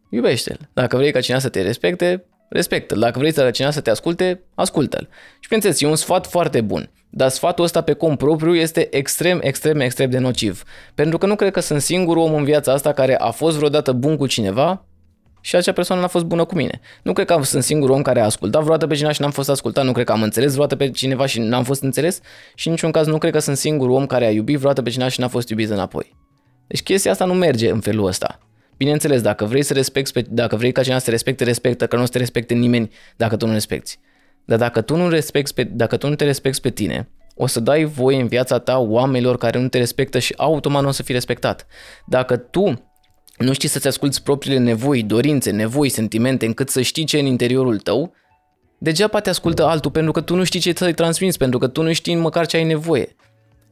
iubește-l. 0.09 0.69
Dacă 0.73 0.97
vrei 0.97 1.11
ca 1.11 1.19
cineva 1.19 1.41
să 1.41 1.49
te 1.49 1.61
respecte, 1.61 2.25
respectă-l. 2.49 2.99
Dacă 2.99 3.19
vrei 3.19 3.31
ca 3.31 3.51
cineva 3.51 3.73
să 3.73 3.81
te 3.81 3.89
asculte, 3.89 4.43
ascultă-l. 4.55 5.07
Și 5.39 5.49
bineînțeles, 5.49 5.81
e 5.81 5.85
un 5.85 5.95
sfat 5.95 6.27
foarte 6.27 6.61
bun. 6.61 6.89
Dar 7.17 7.29
sfatul 7.29 7.63
ăsta 7.63 7.81
pe 7.81 7.93
cont 7.93 8.17
propriu 8.17 8.55
este 8.55 8.95
extrem, 8.95 9.39
extrem, 9.43 9.79
extrem 9.79 10.09
de 10.09 10.17
nociv. 10.17 10.63
Pentru 10.95 11.17
că 11.17 11.25
nu 11.25 11.35
cred 11.35 11.51
că 11.51 11.59
sunt 11.59 11.81
singurul 11.81 12.23
om 12.23 12.33
în 12.33 12.43
viața 12.43 12.71
asta 12.71 12.93
care 12.93 13.17
a 13.17 13.31
fost 13.31 13.55
vreodată 13.57 13.91
bun 13.91 14.17
cu 14.17 14.27
cineva 14.27 14.85
și 15.41 15.55
acea 15.55 15.71
persoană 15.71 16.01
n-a 16.01 16.07
fost 16.07 16.25
bună 16.25 16.45
cu 16.45 16.55
mine. 16.55 16.79
Nu 17.03 17.13
cred 17.13 17.27
că 17.27 17.41
sunt 17.41 17.63
singurul 17.63 17.95
om 17.95 18.01
care 18.01 18.19
a 18.19 18.25
ascultat 18.25 18.61
vreodată 18.61 18.87
pe 18.87 18.93
cineva 18.93 19.13
și 19.13 19.21
n-am 19.21 19.31
fost 19.31 19.49
ascultat, 19.49 19.85
nu 19.85 19.91
cred 19.91 20.05
că 20.05 20.11
am 20.11 20.21
înțeles 20.21 20.51
vreodată 20.51 20.75
pe 20.75 20.89
cineva 20.89 21.25
și 21.25 21.39
n-am 21.39 21.63
fost 21.63 21.83
înțeles 21.83 22.19
și 22.55 22.67
în 22.67 22.73
niciun 22.73 22.91
caz 22.91 23.07
nu 23.07 23.17
cred 23.17 23.31
că 23.31 23.39
sunt 23.39 23.57
singurul 23.57 23.95
om 23.95 24.05
care 24.05 24.25
a 24.25 24.31
iubit 24.31 24.55
vreodată 24.55 24.81
pe 24.81 24.89
cineva 24.89 25.09
și 25.09 25.19
n-a 25.19 25.27
fost 25.27 25.49
iubit 25.49 25.69
înapoi. 25.69 26.15
Deci 26.67 26.83
chestia 26.83 27.11
asta 27.11 27.25
nu 27.25 27.33
merge 27.33 27.69
în 27.69 27.79
felul 27.79 28.05
ăsta. 28.05 28.39
Bineînțeles, 28.77 29.21
dacă 29.21 29.45
vrei 29.45 29.63
să 29.63 29.73
respecti, 29.73 30.11
pe, 30.11 30.25
dacă 30.29 30.55
vrei 30.55 30.71
ca 30.71 30.81
cineva 30.81 30.99
să 30.99 31.05
te 31.05 31.11
respecte, 31.11 31.43
respectă, 31.43 31.87
că 31.87 31.95
nu 31.95 32.01
o 32.01 32.05
să 32.05 32.11
te 32.11 32.17
respecte 32.17 32.53
nimeni 32.53 32.91
dacă 33.15 33.35
tu 33.35 33.45
nu 33.45 33.53
respecti. 33.53 33.99
Dar 34.45 34.57
dacă 34.57 34.81
tu 34.81 34.95
nu, 34.95 35.09
respecti 35.09 35.53
pe, 35.53 35.63
dacă 35.63 35.97
tu 35.97 36.07
nu 36.07 36.15
te 36.15 36.25
respecti 36.25 36.61
pe 36.61 36.69
tine, 36.69 37.09
o 37.35 37.47
să 37.47 37.59
dai 37.59 37.83
voie 37.83 38.21
în 38.21 38.27
viața 38.27 38.59
ta 38.59 38.77
oamenilor 38.77 39.37
care 39.37 39.59
nu 39.59 39.67
te 39.67 39.77
respectă 39.77 40.19
și 40.19 40.33
automat 40.37 40.81
nu 40.81 40.87
o 40.87 40.91
să 40.91 41.03
fii 41.03 41.13
respectat. 41.13 41.67
Dacă 42.05 42.37
tu 42.37 42.93
nu 43.37 43.53
știi 43.53 43.69
să-ți 43.69 43.87
asculti 43.87 44.21
propriile 44.21 44.59
nevoi, 44.59 45.03
dorințe, 45.03 45.51
nevoi, 45.51 45.89
sentimente, 45.89 46.45
încât 46.45 46.69
să 46.69 46.81
știi 46.81 47.03
ce 47.03 47.17
e 47.17 47.19
în 47.19 47.25
interiorul 47.25 47.79
tău, 47.79 48.13
degeaba 48.77 49.19
te 49.19 49.29
ascultă 49.29 49.65
altul 49.65 49.91
pentru 49.91 50.11
că 50.11 50.21
tu 50.21 50.35
nu 50.35 50.43
știi 50.43 50.59
ce 50.59 50.73
să-i 50.75 50.93
transmiți, 50.93 51.37
pentru 51.37 51.59
că 51.59 51.67
tu 51.67 51.81
nu 51.81 51.93
știi 51.93 52.15
măcar 52.15 52.45
ce 52.45 52.57
ai 52.57 52.63
nevoie. 52.63 53.15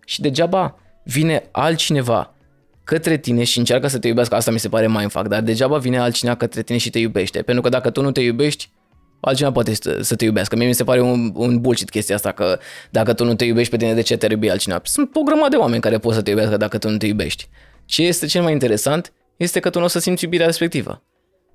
Și 0.05 0.21
degeaba 0.21 0.77
vine 1.03 1.47
altcineva 1.51 2.35
către 2.83 3.17
tine 3.17 3.43
și 3.43 3.57
încearcă 3.57 3.87
să 3.87 3.99
te 3.99 4.07
iubească, 4.07 4.35
asta 4.35 4.51
mi 4.51 4.59
se 4.59 4.69
pare 4.69 4.87
mai 4.87 5.03
în 5.03 5.09
fac, 5.09 5.27
dar 5.27 5.41
degeaba 5.41 5.77
vine 5.77 5.97
altcineva 5.97 6.35
către 6.35 6.61
tine 6.61 6.77
și 6.77 6.89
te 6.89 6.99
iubește, 6.99 7.41
pentru 7.41 7.63
că 7.63 7.69
dacă 7.69 7.89
tu 7.89 8.01
nu 8.01 8.11
te 8.11 8.21
iubești, 8.21 8.69
altcineva 9.25 9.53
poate 9.53 9.73
să 10.01 10.15
te 10.15 10.25
iubească. 10.25 10.55
Mie 10.55 10.67
mi 10.67 10.73
se 10.73 10.83
pare 10.83 11.01
un, 11.01 11.31
un 11.35 11.61
bullshit 11.61 11.89
chestia 11.89 12.15
asta 12.15 12.31
că 12.31 12.59
dacă 12.89 13.13
tu 13.13 13.25
nu 13.25 13.35
te 13.35 13.45
iubești 13.45 13.71
pe 13.71 13.77
tine, 13.77 13.93
de 13.93 14.01
ce 14.01 14.17
te 14.17 14.27
iubi 14.29 14.49
altcineva? 14.49 14.81
Sunt 14.83 15.15
o 15.15 15.21
grămadă 15.21 15.49
de 15.49 15.55
oameni 15.55 15.81
care 15.81 15.97
pot 15.97 16.13
să 16.13 16.21
te 16.21 16.29
iubească 16.29 16.57
dacă 16.57 16.77
tu 16.77 16.89
nu 16.89 16.97
te 16.97 17.05
iubești. 17.05 17.49
Ce 17.85 18.03
este 18.03 18.25
cel 18.25 18.41
mai 18.41 18.51
interesant 18.51 19.13
este 19.37 19.59
că 19.59 19.69
tu 19.69 19.79
nu 19.79 19.85
o 19.85 19.87
să 19.87 19.99
simți 19.99 20.23
iubirea 20.23 20.45
respectivă. 20.45 21.03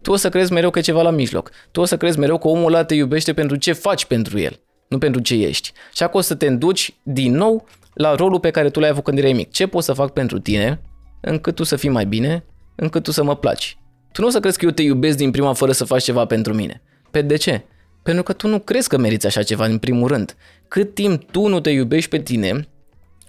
Tu 0.03 0.11
o 0.11 0.17
să 0.17 0.29
crezi 0.29 0.53
mereu 0.53 0.71
că 0.71 0.79
e 0.79 0.83
ceva 0.83 1.03
la 1.03 1.11
mijloc. 1.11 1.51
Tu 1.71 1.81
o 1.81 1.85
să 1.85 1.97
crezi 1.97 2.19
mereu 2.19 2.39
că 2.39 2.49
omul 2.49 2.67
ăla 2.67 2.85
te 2.85 2.95
iubește 2.95 3.35
pentru 3.35 3.57
ce 3.57 3.73
faci 3.73 4.05
pentru 4.05 4.39
el, 4.39 4.61
nu 4.89 4.99
pentru 4.99 5.21
ce 5.21 5.35
ești. 5.35 5.73
Și 5.95 6.03
acolo 6.03 6.19
o 6.19 6.23
să 6.23 6.35
te 6.35 6.47
înduci 6.47 6.95
din 7.03 7.35
nou 7.35 7.67
la 7.95 8.15
rolul 8.15 8.41
pe 8.41 8.51
care 8.51 8.71
tu 8.71 8.81
l-ai 8.81 8.89
avut 8.89 9.05
când 9.05 9.19
erai 9.19 9.33
mic. 9.33 9.51
Ce 9.51 9.67
pot 9.67 9.83
să 9.83 9.93
fac 9.93 10.13
pentru 10.13 10.39
tine 10.39 10.81
încât 11.21 11.55
tu 11.55 11.63
să 11.63 11.77
fii 11.77 11.89
mai 11.89 12.07
bine, 12.07 12.45
încât 12.77 13.03
tu 13.03 13.11
să 13.11 13.23
mă 13.23 13.37
placi. 13.37 13.79
Tu 14.13 14.21
nu 14.21 14.27
o 14.27 14.31
să 14.31 14.41
crezi 14.41 14.59
că 14.59 14.65
eu 14.65 14.71
te 14.71 14.83
iubesc 14.83 15.17
din 15.17 15.31
prima 15.31 15.53
fără 15.53 15.73
să 15.73 15.85
faci 15.85 16.03
ceva 16.03 16.25
pentru 16.25 16.55
mine. 16.55 16.83
Pe 17.11 17.23
de 17.23 17.37
ce? 17.37 17.65
Pentru 18.03 18.23
că 18.23 18.33
tu 18.33 18.49
nu 18.49 18.59
crezi 18.59 18.89
că 18.89 18.99
meriți 18.99 19.27
așa 19.27 19.43
ceva 19.43 19.65
în 19.65 19.79
primul 19.79 20.09
rând. 20.09 20.37
Cât 20.69 20.95
timp 20.95 21.31
tu 21.31 21.47
nu 21.47 21.61
te 21.61 21.71
iubești 21.71 22.11
pe 22.11 22.19
tine, 22.19 22.69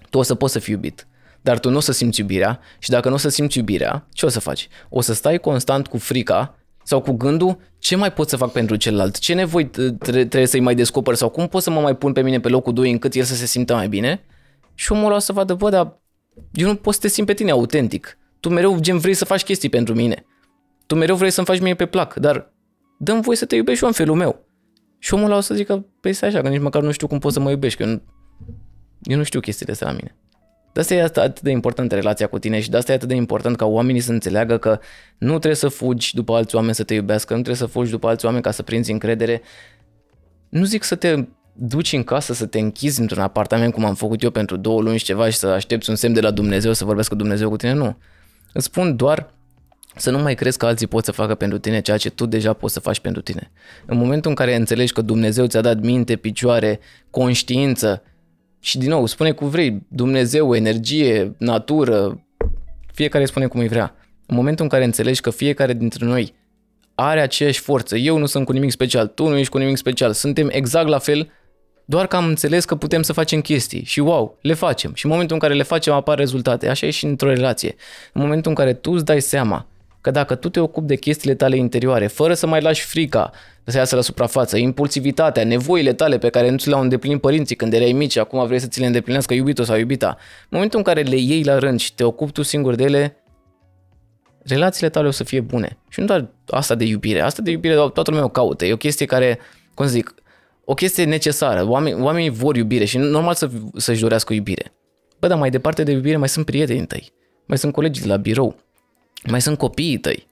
tu 0.10 0.18
o 0.18 0.22
să 0.22 0.36
poți 0.36 0.54
să 0.54 0.60
fii 0.60 0.74
iubit. 0.74 1.08
Dar 1.42 1.60
tu 1.60 1.70
nu 1.70 1.78
o 1.78 1.80
să 1.80 1.92
simți 1.92 2.20
iubirea 2.20 2.60
și 2.80 2.90
dacă 2.90 3.08
nu 3.08 3.14
o 3.16 3.18
să 3.18 3.30
simți 3.30 3.58
iubirea, 3.58 4.08
ce 4.14 4.26
o 4.26 4.30
să 4.30 4.40
faci? 4.40 4.68
O 4.90 5.02
să 5.02 5.14
stai 5.14 5.38
constant 5.38 5.88
cu 5.88 5.98
frica 5.98 6.56
sau 6.84 7.02
cu 7.02 7.12
gândul 7.12 7.58
ce 7.78 7.96
mai 7.96 8.14
pot 8.14 8.30
să 8.30 8.36
fac 8.36 8.52
pentru 8.52 8.76
celălalt, 8.76 9.18
ce 9.18 9.34
nevoi 9.34 9.70
trebuie 9.98 10.46
să-i 10.46 10.60
mai 10.60 10.76
descoper 10.76 11.16
sau 11.16 11.30
cum 11.30 11.48
pot 11.48 11.62
să 11.62 11.70
mă 11.70 11.80
mai 11.80 11.96
pun 11.96 12.14
pe 12.14 12.22
mine 12.22 12.40
pe 12.40 12.50
locul 12.50 12.74
2 12.74 12.92
încât 12.92 13.14
el 13.14 13.24
să 13.24 13.36
se 13.36 13.46
simtă 13.46 13.74
mai 13.74 13.88
bine 13.88 14.24
și 14.76 14.92
omul 14.92 15.06
ăla 15.06 15.16
o 15.16 15.20
să 15.20 15.34
vadă, 15.34 15.54
bă, 15.54 15.70
dar 15.70 16.00
eu 16.54 16.68
nu 16.68 16.76
pot 16.76 16.94
să 16.94 17.00
te 17.00 17.08
simt 17.08 17.28
pe 17.28 17.34
tine 17.34 17.52
autentic. 17.52 18.18
Tu 18.40 18.50
mereu 18.50 18.80
gen 18.80 18.98
vrei 18.98 19.14
să 19.14 19.26
faci 19.26 19.44
chestii 19.44 19.70
pentru 19.70 19.94
mine. 19.94 20.26
Tu 20.86 20.96
mereu 20.96 21.16
vrei 21.16 21.32
să-mi 21.32 21.46
faci 21.46 21.60
mie 21.60 21.76
pe 21.76 21.86
plac, 21.86 22.14
dar 22.14 22.54
dăm 23.02 23.22
voie 23.22 23.38
să 23.38 23.46
te 23.46 23.56
iubești 23.56 23.78
și 23.78 23.84
eu 23.84 23.90
în 23.90 23.96
felul 23.96 24.16
meu. 24.16 24.46
Și 24.98 25.14
omul 25.14 25.26
ăla 25.26 25.38
o 25.38 25.40
să 25.40 25.54
zică, 25.54 25.86
păi 26.02 26.14
stai 26.14 26.30
așa, 26.30 26.42
că 26.42 26.50
nici 26.50 26.62
măcar 26.62 26.82
nu 26.82 26.92
știu 26.92 27.08
cum 27.08 27.20
poți 27.20 27.34
să 27.34 27.40
mă 27.40 27.50
iubești, 27.50 27.78
că 27.78 27.84
eu 27.84 27.90
nu, 27.90 28.02
eu 29.02 29.18
nu 29.18 29.24
știu 29.24 29.40
chestiile 29.40 29.72
astea 29.72 29.88
la 29.88 29.94
mine. 29.94 30.16
De 30.74 30.80
asta 30.80 30.94
e 30.94 31.02
atât 31.02 31.42
de 31.42 31.52
importantă 31.52 31.96
relația 31.96 32.28
cu 32.28 32.40
tine 32.40 32.60
și 32.60 32.70
de 32.70 32.78
asta 32.78 32.92
e 32.92 32.96
atât 32.96 33.08
de 33.08 33.16
important 33.16 33.56
ca 33.56 33.66
oamenii 33.66 34.02
să 34.02 34.12
înțeleagă 34.12 34.58
că 34.58 34.80
nu 35.18 35.30
trebuie 35.30 35.56
să 35.56 35.68
fugi 35.68 36.16
după 36.16 36.34
alți 36.34 36.56
oameni 36.56 36.76
să 36.76 36.84
te 36.84 36.94
iubească, 36.94 37.34
nu 37.34 37.42
trebuie 37.42 37.68
să 37.68 37.74
fugi 37.74 37.92
după 37.92 38.08
alți 38.08 38.26
oameni 38.26 38.44
ca 38.44 38.52
să 38.52 38.64
prinzi 38.64 38.92
încredere. 38.92 39.42
nu 40.50 40.64
zic 40.64 40.84
să 40.84 40.96
te 40.96 41.26
duci 41.54 41.94
în 41.94 42.04
casă, 42.04 42.34
să 42.34 42.46
te 42.46 42.60
închizi 42.60 43.00
într-un 43.02 43.22
apartament 43.22 43.74
cum 43.74 43.86
am 43.86 43.96
făcut 43.96 44.22
eu 44.24 44.30
pentru 44.30 44.58
două 44.58 44.82
luni 44.82 44.98
și 44.98 45.06
ceva 45.06 45.30
și 45.30 45.38
să 45.38 45.48
aștepți 45.48 45.90
un 45.90 45.96
semn 45.96 46.14
de 46.14 46.22
la 46.22 46.32
Dumnezeu 46.32 46.74
să 46.74 46.86
vorbească 46.86 47.16
Dumnezeu 47.16 47.50
cu 47.50 47.56
tine, 47.56 47.74
nu. 47.74 47.98
Îți 48.54 48.66
spun 48.66 48.96
doar 48.96 49.34
să 49.96 50.12
nu 50.12 50.18
mai 50.18 50.36
crezi 50.36 50.58
că 50.58 50.66
alții 50.66 50.88
pot 50.88 51.06
să 51.06 51.12
facă 51.12 51.36
pentru 51.36 51.58
tine 51.58 51.82
ceea 51.82 51.98
ce 51.98 52.10
tu 52.10 52.26
deja 52.26 52.54
poți 52.54 52.74
să 52.74 52.80
faci 52.80 53.00
pentru 53.00 53.22
tine. 53.22 53.52
În 53.86 53.98
momentul 53.98 54.30
în 54.30 54.36
care 54.36 54.56
înțelegi 54.56 54.94
că 54.94 55.02
Dumnezeu 55.02 55.46
ți-a 55.46 55.62
dat 55.62 55.82
minte, 55.82 56.16
picioare, 56.16 56.80
conștiință 57.10 58.04
și 58.60 58.78
din 58.78 58.90
nou, 58.90 59.06
spune 59.06 59.32
cu 59.32 59.46
vrei, 59.46 59.86
Dumnezeu, 59.88 60.56
energie, 60.56 61.36
natură, 61.38 62.26
fiecare 62.94 63.26
spune 63.26 63.48
cum 63.48 63.60
îi 63.60 63.68
vrea. 63.68 63.96
În 64.26 64.36
momentul 64.36 64.64
în 64.64 64.70
care 64.70 64.84
înțelegi 64.84 65.22
că 65.22 65.30
fiecare 65.30 65.74
dintre 65.74 66.06
noi 66.06 66.34
are 66.96 67.22
aceeași 67.22 67.60
forță, 67.60 67.96
eu 67.96 68.18
nu 68.18 68.26
sunt 68.26 68.46
cu 68.46 68.52
nimic 68.52 68.72
special, 68.72 69.08
tu 69.08 69.28
nu 69.28 69.38
ești 69.38 69.52
cu 69.52 69.58
nimic 69.58 69.78
special, 69.78 70.14
suntem 70.14 70.50
exact 70.52 70.88
la 70.88 71.00
fel, 71.00 71.32
doar 71.86 72.08
că 72.08 72.16
am 72.16 72.26
înțeles 72.26 72.66
că 72.66 72.76
putem 72.76 73.02
să 73.02 73.14
facem 73.14 73.42
chestii 73.42 73.84
și 73.84 74.00
wow, 74.00 74.38
le 74.42 74.54
facem. 74.54 74.94
Și 74.94 75.06
în 75.06 75.12
momentul 75.12 75.36
în 75.36 75.42
care 75.42 75.54
le 75.54 75.64
facem 75.64 75.94
apar 75.94 76.18
rezultate. 76.18 76.68
Așa 76.68 76.86
e 76.88 76.90
și 76.90 77.06
într-o 77.06 77.30
relație. 77.30 77.76
În 78.14 78.22
momentul 78.22 78.50
în 78.50 78.58
care 78.58 78.74
tu 78.74 78.92
îți 78.92 79.06
dai 79.06 79.22
seama 79.22 79.68
că 80.10 80.16
dacă 80.16 80.36
tu 80.36 80.50
te 80.50 80.60
ocupi 80.60 80.88
de 80.88 80.96
chestiile 80.96 81.36
tale 81.36 81.58
interioare, 81.58 82.08
fără 82.08 82.34
să 82.34 82.48
mai 82.48 82.62
lași 82.62 82.86
frica 82.86 83.32
să 83.64 83.78
iasă 83.78 83.96
la 83.96 84.02
suprafață, 84.02 84.58
impulsivitatea, 84.58 85.44
nevoile 85.44 85.94
tale 85.94 86.18
pe 86.18 86.30
care 86.30 86.50
nu 86.50 86.58
ți 86.58 86.68
le-au 86.68 86.82
îndeplinit 86.82 87.22
părinții 87.22 87.56
când 87.56 87.74
erai 87.74 87.92
mici, 87.92 88.18
acum 88.18 88.46
vrei 88.46 88.60
să 88.60 88.68
ți 88.68 88.80
le 88.80 88.86
îndeplinească 88.86 89.34
iubitul 89.34 89.66
sau 89.66 89.78
iubita, 89.78 90.08
în 90.42 90.48
momentul 90.50 90.78
în 90.78 90.84
care 90.86 91.02
le 91.02 91.16
iei 91.16 91.44
la 91.44 91.60
rând 91.60 91.80
și 91.80 91.94
te 91.94 92.04
ocupi 92.04 92.32
tu 92.32 92.42
singur 92.42 92.76
de 92.76 92.84
ele, 92.84 93.24
relațiile 94.44 94.90
tale 94.90 95.08
o 95.08 95.12
să 95.12 95.24
fie 95.24 95.42
bune. 95.42 95.78
Și 95.90 96.00
nu 96.00 96.06
doar 96.06 96.30
asta 96.48 96.76
de 96.76 96.86
iubire, 96.86 97.20
asta 97.22 97.42
de 97.42 97.52
iubire 97.52 97.74
toată 97.74 98.10
lumea 98.10 98.26
o 98.26 98.30
caută, 98.30 98.66
e 98.66 98.74
o 98.74 98.78
chestie 98.78 99.06
care, 99.06 99.40
cum 99.74 99.86
să 99.86 99.92
zic, 99.92 100.14
o 100.66 100.74
chestie 100.74 101.04
necesară. 101.04 101.68
Oamenii, 101.68 102.02
oamenii 102.02 102.30
vor 102.30 102.56
iubire 102.56 102.86
și 102.86 102.98
normal 102.98 103.34
să, 103.34 103.50
să-și 103.76 104.02
dorească 104.02 104.34
iubire. 104.34 104.74
Bă, 105.20 105.28
dar 105.28 105.38
mai 105.38 105.50
departe 105.50 105.84
de 105.84 105.92
iubire 105.92 106.18
mai 106.18 106.30
sunt 106.30 106.46
prietenii 106.46 106.86
tăi, 106.86 107.12
mai 107.46 107.58
sunt 107.58 107.74
colegii 107.74 108.02
de 108.02 108.08
la 108.08 108.18
birou, 108.18 108.56
mai 109.28 109.42
sunt 109.42 109.58
copiii 109.58 109.98
tăi. 109.98 110.28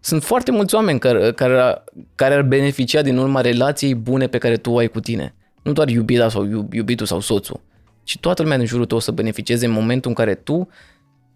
Sunt 0.00 0.22
foarte 0.22 0.50
mulți 0.50 0.74
oameni 0.74 0.98
care, 0.98 1.32
care, 1.32 1.84
care 2.14 2.34
ar 2.34 2.42
beneficia 2.42 3.02
din 3.02 3.16
urma 3.16 3.40
relației 3.40 3.94
bune 3.94 4.26
pe 4.26 4.38
care 4.38 4.56
tu 4.56 4.70
o 4.70 4.78
ai 4.78 4.88
cu 4.88 5.00
tine. 5.00 5.34
Nu 5.62 5.72
doar 5.72 5.88
iubita 5.88 6.28
sau 6.28 6.68
iubitul 6.72 7.06
sau 7.06 7.20
soțul, 7.20 7.60
ci 8.04 8.18
toată 8.18 8.42
lumea 8.42 8.56
din 8.56 8.66
jurul 8.66 8.86
tău 8.86 8.96
o 8.96 9.00
să 9.00 9.10
beneficieze 9.10 9.66
în 9.66 9.72
momentul 9.72 10.10
în 10.10 10.16
care 10.16 10.34
tu 10.34 10.68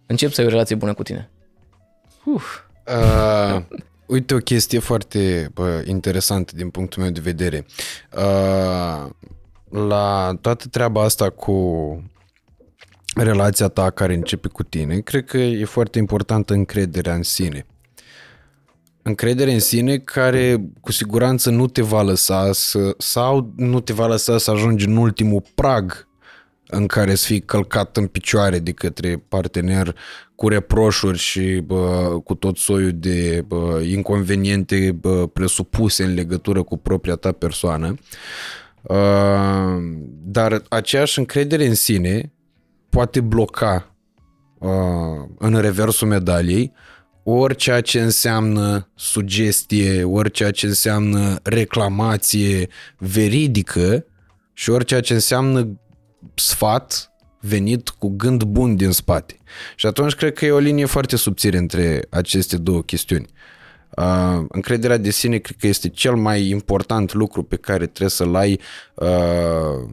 începi 0.07 0.35
să 0.35 0.41
ai 0.41 0.47
o 0.47 0.51
relație 0.51 0.77
bună 0.77 0.95
cu 0.95 1.03
tine. 1.03 1.31
Uf. 2.25 2.61
Uh, 2.87 3.63
uite 4.07 4.35
o 4.35 4.39
chestie 4.39 4.79
foarte 4.79 5.51
bă, 5.55 5.83
interesantă 5.87 6.53
din 6.57 6.71
punctul 6.71 7.03
meu 7.03 7.11
de 7.11 7.21
vedere. 7.21 7.67
Uh, 8.17 9.11
la 9.89 10.37
toată 10.41 10.67
treaba 10.71 11.03
asta 11.03 11.31
cu 11.31 11.53
relația 13.23 13.69
ta 13.69 13.91
care 13.91 14.15
începe 14.15 14.49
cu 14.49 14.63
tine, 14.63 14.99
cred 14.99 15.25
că 15.25 15.39
e 15.39 15.65
foarte 15.65 15.99
importantă 15.99 16.53
încrederea 16.53 17.15
în 17.15 17.23
sine. 17.23 17.67
Încredere 19.03 19.53
în 19.53 19.61
sine 19.61 19.99
care 19.99 20.71
cu 20.81 20.93
siguranță 20.93 21.51
nu 21.51 21.67
te 21.67 21.83
va 21.83 22.03
lăsa 22.03 22.53
să, 22.53 22.95
sau 22.99 23.53
nu 23.57 23.81
te 23.81 23.93
va 23.93 24.07
lăsa 24.07 24.39
să 24.39 24.51
ajungi 24.51 24.87
în 24.87 24.97
ultimul 24.97 25.43
prag 25.55 26.09
în 26.67 26.87
care 26.87 27.15
să 27.15 27.27
fii 27.27 27.41
călcat 27.41 27.97
în 27.97 28.07
picioare 28.07 28.59
de 28.59 28.73
către 28.73 29.25
partener 29.29 29.97
cu 30.35 30.49
reproșuri 30.49 31.19
și 31.19 31.61
bă, 31.65 32.09
cu 32.25 32.35
tot 32.35 32.57
soiul 32.57 32.93
de 32.95 33.45
bă, 33.47 33.83
inconveniente 33.85 34.93
bă, 35.01 35.27
presupuse 35.27 36.05
în 36.05 36.15
legătură 36.15 36.63
cu 36.63 36.77
propria 36.77 37.15
ta 37.15 37.33
persoană. 37.33 37.95
Uh, 38.83 39.77
dar 40.25 40.63
aceeași 40.69 41.19
încredere 41.19 41.67
în 41.67 41.75
sine 41.75 42.33
poate 42.97 43.21
bloca 43.21 43.95
uh, 44.59 44.69
în 45.39 45.61
reversul 45.61 46.09
medaliei 46.09 46.73
orice 47.23 47.81
ce 47.81 48.01
înseamnă 48.01 48.91
sugestie, 48.95 50.05
orice 50.05 50.51
ce 50.51 50.67
înseamnă 50.67 51.39
reclamație 51.43 52.69
veridică 52.99 54.07
și 54.53 54.71
orice 54.71 55.01
ce 55.01 55.15
înseamnă 55.15 55.81
sfat 56.35 57.13
venit 57.41 57.89
cu 57.89 58.09
gând 58.09 58.43
bun 58.43 58.77
din 58.77 58.91
spate. 58.91 59.37
Și 59.75 59.87
atunci 59.87 60.15
cred 60.15 60.33
că 60.33 60.45
e 60.45 60.51
o 60.51 60.59
linie 60.59 60.85
foarte 60.85 61.17
subțire 61.17 61.57
între 61.57 62.07
aceste 62.11 62.57
două 62.57 62.83
chestiuni. 62.83 63.27
Uh, 63.97 64.45
încrederea 64.49 64.97
de 64.97 65.11
sine 65.11 65.39
cred 65.39 65.57
că 65.57 65.67
este 65.67 65.89
cel 65.89 66.15
mai 66.15 66.49
important 66.49 67.13
lucru 67.13 67.43
pe 67.43 67.57
care 67.57 67.87
trebuie 67.87 68.11
să-l 68.11 68.35
ai 68.35 68.61
uh, 68.95 69.89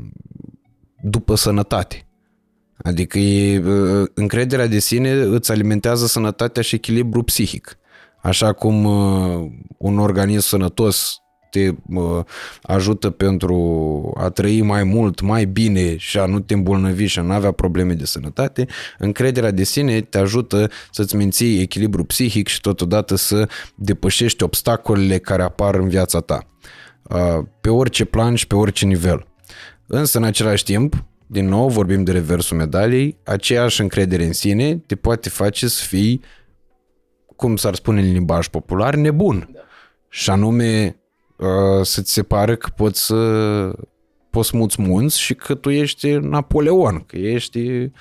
după 1.01 1.35
sănătate. 1.35 2.07
Adică 2.83 3.19
e, 3.19 3.59
uh, 3.59 4.07
încrederea 4.13 4.67
de 4.67 4.79
sine 4.79 5.11
îți 5.11 5.51
alimentează 5.51 6.05
sănătatea 6.05 6.61
și 6.61 6.75
echilibru 6.75 7.23
psihic. 7.23 7.77
Așa 8.21 8.53
cum 8.53 8.83
uh, 8.83 9.51
un 9.77 9.99
organism 9.99 10.47
sănătos 10.47 11.17
te 11.49 11.69
uh, 11.89 12.23
ajută 12.61 13.09
pentru 13.09 14.13
a 14.17 14.29
trăi 14.29 14.61
mai 14.61 14.83
mult, 14.83 15.21
mai 15.21 15.45
bine 15.45 15.97
și 15.97 16.19
a 16.19 16.25
nu 16.25 16.39
te 16.39 16.53
îmbolnăvi 16.53 17.05
și 17.05 17.19
a 17.19 17.21
nu 17.21 17.31
avea 17.31 17.51
probleme 17.51 17.93
de 17.93 18.05
sănătate, 18.05 18.67
încrederea 18.97 19.51
de 19.51 19.63
sine 19.63 20.01
te 20.01 20.17
ajută 20.17 20.69
să-ți 20.91 21.15
menții 21.15 21.61
echilibru 21.61 22.03
psihic 22.03 22.47
și 22.47 22.61
totodată 22.61 23.15
să 23.15 23.49
depășești 23.75 24.43
obstacolele 24.43 25.17
care 25.17 25.43
apar 25.43 25.75
în 25.75 25.87
viața 25.87 26.19
ta, 26.19 26.47
pe 27.61 27.69
orice 27.69 28.05
plan 28.05 28.35
și 28.35 28.47
pe 28.47 28.55
orice 28.55 28.85
nivel. 28.85 29.27
Însă, 29.87 30.17
în 30.17 30.23
același 30.23 30.63
timp, 30.63 31.05
din 31.33 31.47
nou 31.47 31.69
vorbim 31.69 32.03
de 32.03 32.11
reversul 32.11 32.57
medaliei, 32.57 33.17
aceeași 33.23 33.81
încredere 33.81 34.25
în 34.25 34.33
sine 34.33 34.77
te 34.77 34.95
poate 34.95 35.29
face 35.29 35.67
să 35.67 35.83
fii, 35.85 36.21
cum 37.35 37.55
s-ar 37.55 37.75
spune 37.75 38.01
în 38.01 38.11
limbaj 38.11 38.47
popular, 38.47 38.95
nebun. 38.95 39.49
Da. 39.53 39.59
Și 40.09 40.29
anume 40.29 40.99
uh, 41.37 41.85
să-ți 41.85 42.13
se 42.13 42.23
pare 42.23 42.55
că 42.55 42.69
poți 42.75 43.05
să 43.05 43.15
poți 44.29 44.57
muți 44.57 44.81
munți 44.81 45.19
și 45.19 45.33
că 45.33 45.55
tu 45.55 45.69
ești 45.69 46.11
Napoleon, 46.11 46.99
că 46.99 47.17
ești 47.17 47.91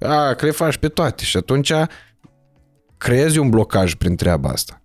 a, 0.00 0.34
că 0.34 0.44
le 0.44 0.50
faci 0.50 0.76
pe 0.76 0.88
toate 0.88 1.24
și 1.24 1.36
atunci 1.36 1.72
creezi 2.96 3.38
un 3.38 3.50
blocaj 3.50 3.94
prin 3.94 4.16
treaba 4.16 4.48
asta. 4.48 4.80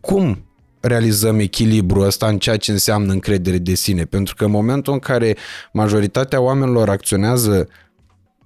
Cum 0.00 0.49
realizăm 0.80 1.38
echilibrul 1.38 2.02
ăsta 2.04 2.26
în 2.26 2.38
ceea 2.38 2.56
ce 2.56 2.70
înseamnă 2.70 3.12
încredere 3.12 3.58
de 3.58 3.74
sine. 3.74 4.04
Pentru 4.04 4.34
că 4.34 4.44
în 4.44 4.50
momentul 4.50 4.92
în 4.92 4.98
care 4.98 5.36
majoritatea 5.72 6.40
oamenilor 6.40 6.88
acționează 6.88 7.68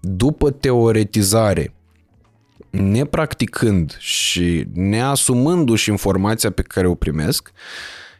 după 0.01 0.51
teoretizare, 0.51 1.75
nepracticând 2.71 3.97
și 3.99 4.67
neasumându-și 4.73 5.91
informația 5.91 6.51
pe 6.51 6.63
care 6.63 6.87
o 6.87 6.95
primesc, 6.95 7.53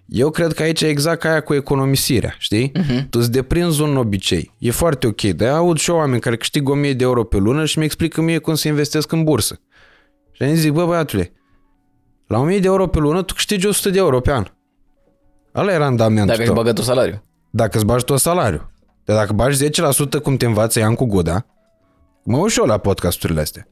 eu 0.07 0.31
cred 0.31 0.53
că 0.53 0.63
aici 0.63 0.81
e 0.81 0.89
exact 0.89 1.21
ca 1.21 1.29
aia 1.29 1.41
cu 1.41 1.55
economisirea, 1.55 2.35
știi? 2.39 2.73
Uh-huh. 2.79 3.09
Tu 3.11 3.19
îți 3.19 3.31
deprinzi 3.31 3.81
un 3.81 3.97
obicei. 3.97 4.53
E 4.59 4.71
foarte 4.71 5.07
ok, 5.07 5.23
dar 5.23 5.55
aud 5.55 5.79
și 5.79 5.91
eu 5.91 5.97
oameni 5.97 6.21
care 6.21 6.37
câștigă 6.37 6.71
1000 6.71 6.93
de 6.93 7.05
euro 7.05 7.25
pe 7.25 7.37
lună 7.37 7.65
și 7.65 7.79
mi 7.79 7.85
explică 7.85 8.21
mie 8.21 8.39
cum 8.39 8.55
să 8.55 8.69
investesc 8.69 9.13
în 9.13 9.25
bursă. 9.25 9.61
Și 10.33 10.43
îmi 10.43 10.57
zic, 10.57 10.73
bă, 10.73 10.87
băiatule, 10.87 11.33
la 12.35 12.41
1000 12.41 12.59
de 12.59 12.67
euro 12.67 12.87
pe 12.87 12.99
lună, 12.99 13.23
tu 13.23 13.35
câștigi 13.35 13.67
100 13.67 13.91
de 13.91 13.99
euro 13.99 14.21
pe 14.21 14.33
an. 14.33 14.45
Ăla 15.55 15.73
e 15.73 15.77
randamentul 15.77 16.27
Dacă 16.27 16.43
îți 16.43 16.53
bagă 16.53 16.73
tu 16.73 16.83
salariu. 16.83 17.23
Dacă 17.51 17.77
îți 17.77 17.87
bagi 17.87 18.05
tu 18.05 18.17
salariu. 18.17 18.71
Dar 19.05 19.17
dacă 19.17 19.33
bagi 19.33 19.67
10% 19.67 20.23
cum 20.23 20.37
te 20.37 20.47
învață 20.47 20.79
Ian 20.79 20.95
cu 20.95 21.05
Guda, 21.05 21.47
mă 22.25 22.37
uit 22.39 22.51
și 22.51 22.59
eu 22.59 22.67
la 22.67 22.79
podcasturile 22.79 23.41
astea, 23.41 23.69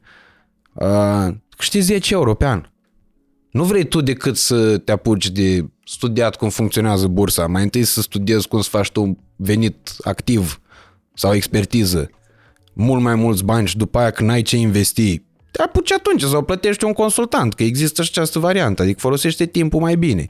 uh, 0.73 1.33
câștigi 1.57 1.83
10 1.83 2.13
euro 2.13 2.33
pe 2.33 2.45
an. 2.45 2.65
Nu 3.51 3.63
vrei 3.63 3.83
tu 3.83 4.01
decât 4.01 4.37
să 4.37 4.77
te 4.77 4.91
apuci 4.91 5.29
de 5.29 5.65
studiat 5.85 6.35
cum 6.35 6.49
funcționează 6.49 7.07
bursa, 7.07 7.47
mai 7.47 7.63
întâi 7.63 7.83
să 7.83 8.01
studiezi 8.01 8.47
cum 8.47 8.61
să 8.61 8.69
faci 8.69 8.91
tu 8.91 9.17
venit 9.35 9.95
activ 10.03 10.61
sau 11.13 11.33
expertiză, 11.33 12.09
mult 12.73 13.01
mai 13.01 13.15
mulți 13.15 13.43
bani 13.43 13.67
și 13.67 13.77
după 13.77 13.97
aia 13.99 14.11
când 14.11 14.29
ai 14.29 14.41
ce 14.41 14.57
investi, 14.57 15.21
te 15.53 15.61
apuci 15.61 15.91
atunci 15.91 16.23
sau 16.23 16.41
plătești 16.41 16.83
un 16.83 16.93
consultant, 16.93 17.53
că 17.53 17.63
există 17.63 18.03
și 18.03 18.09
această 18.11 18.39
variantă, 18.39 18.81
adică 18.81 18.99
folosește 18.99 19.45
timpul 19.45 19.79
mai 19.79 19.95
bine. 19.95 20.27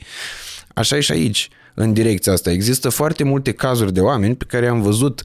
Așa 0.74 0.98
e 0.98 1.00
și 1.00 1.12
aici, 1.12 1.50
în 1.74 1.94
direcția 1.94 2.34
asta. 2.34 2.52
Există 2.52 2.90
foarte 2.90 3.24
multe 3.24 3.52
cazuri 3.52 3.94
de 3.94 4.00
oameni 4.00 4.36
pe 4.36 4.46
care 4.48 4.68
am 4.68 4.82
văzut 4.82 5.22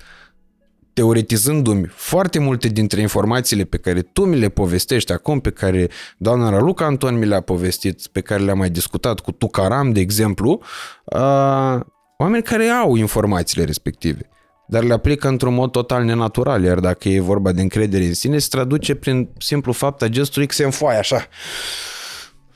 teoretizându-mi 0.92 1.86
foarte 1.86 2.38
multe 2.38 2.68
dintre 2.68 3.00
informațiile 3.00 3.64
pe 3.64 3.76
care 3.76 4.02
tu 4.02 4.24
mi 4.24 4.38
le 4.38 4.48
povestești 4.48 5.12
acum, 5.12 5.40
pe 5.40 5.50
care 5.50 5.88
doamna 6.18 6.50
Raluca 6.50 6.84
Anton 6.84 7.18
mi 7.18 7.26
le-a 7.26 7.40
povestit, 7.40 8.06
pe 8.06 8.20
care 8.20 8.42
le-am 8.42 8.58
mai 8.58 8.70
discutat 8.70 9.20
cu 9.20 9.32
Tucaram, 9.32 9.92
de 9.92 10.00
exemplu, 10.00 10.62
uh, 11.04 11.80
oameni 12.18 12.42
care 12.42 12.66
au 12.66 12.94
informațiile 12.94 13.64
respective 13.64 14.28
dar 14.70 14.82
le 14.82 14.92
aplică 14.92 15.28
într-un 15.28 15.54
mod 15.54 15.70
total 15.70 16.04
nenatural, 16.04 16.64
iar 16.64 16.80
dacă 16.80 17.08
e 17.08 17.20
vorba 17.20 17.52
de 17.52 17.60
încredere 17.60 18.04
în 18.04 18.14
sine, 18.14 18.38
se 18.38 18.48
traduce 18.50 18.94
prin 18.94 19.28
simplu 19.38 19.72
fapt 19.72 20.02
a 20.02 20.08
gestului 20.08 20.46
că 20.46 20.54
se 20.54 20.64
înfoaie 20.64 20.98
așa. 20.98 21.26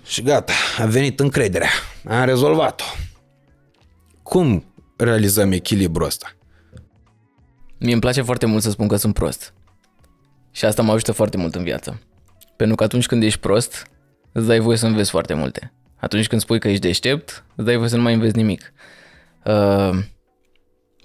Și 0.07 0.23
gata, 0.23 0.53
a 0.79 0.87
venit 0.87 1.21
încrederea, 1.21 1.71
am 2.09 2.25
rezolvat-o. 2.25 2.85
Cum 4.23 4.65
realizăm 4.97 5.53
echilibrul 5.53 6.07
ăsta? 6.07 6.33
Mie 7.79 7.93
îmi 7.93 8.01
place 8.01 8.23
foarte 8.23 8.47
mult 8.47 8.63
să 8.63 8.71
spun 8.71 8.89
că 8.89 8.97
sunt 8.97 9.15
prost. 9.15 9.55
Și 10.51 10.65
asta 10.65 10.83
mă 10.83 10.93
ajută 10.93 11.13
foarte 11.13 11.37
mult 11.37 11.55
în 11.55 11.63
viață. 11.63 12.01
Pentru 12.57 12.77
că 12.77 12.85
atunci 12.85 13.07
când 13.07 13.23
ești 13.23 13.41
prost, 13.41 13.87
îți 14.33 14.47
dai 14.47 14.59
voie 14.59 14.77
să 14.77 14.87
înveți 14.87 15.11
foarte 15.11 15.35
multe. 15.35 15.73
Atunci 15.97 16.27
când 16.27 16.41
spui 16.41 16.59
că 16.59 16.69
ești 16.69 16.81
deștept, 16.81 17.45
îți 17.55 17.67
dai 17.67 17.77
voie 17.77 17.89
să 17.89 17.97
nu 17.97 18.03
mai 18.03 18.15
înveți 18.15 18.37
nimic. 18.37 18.73
Uh, 19.45 19.99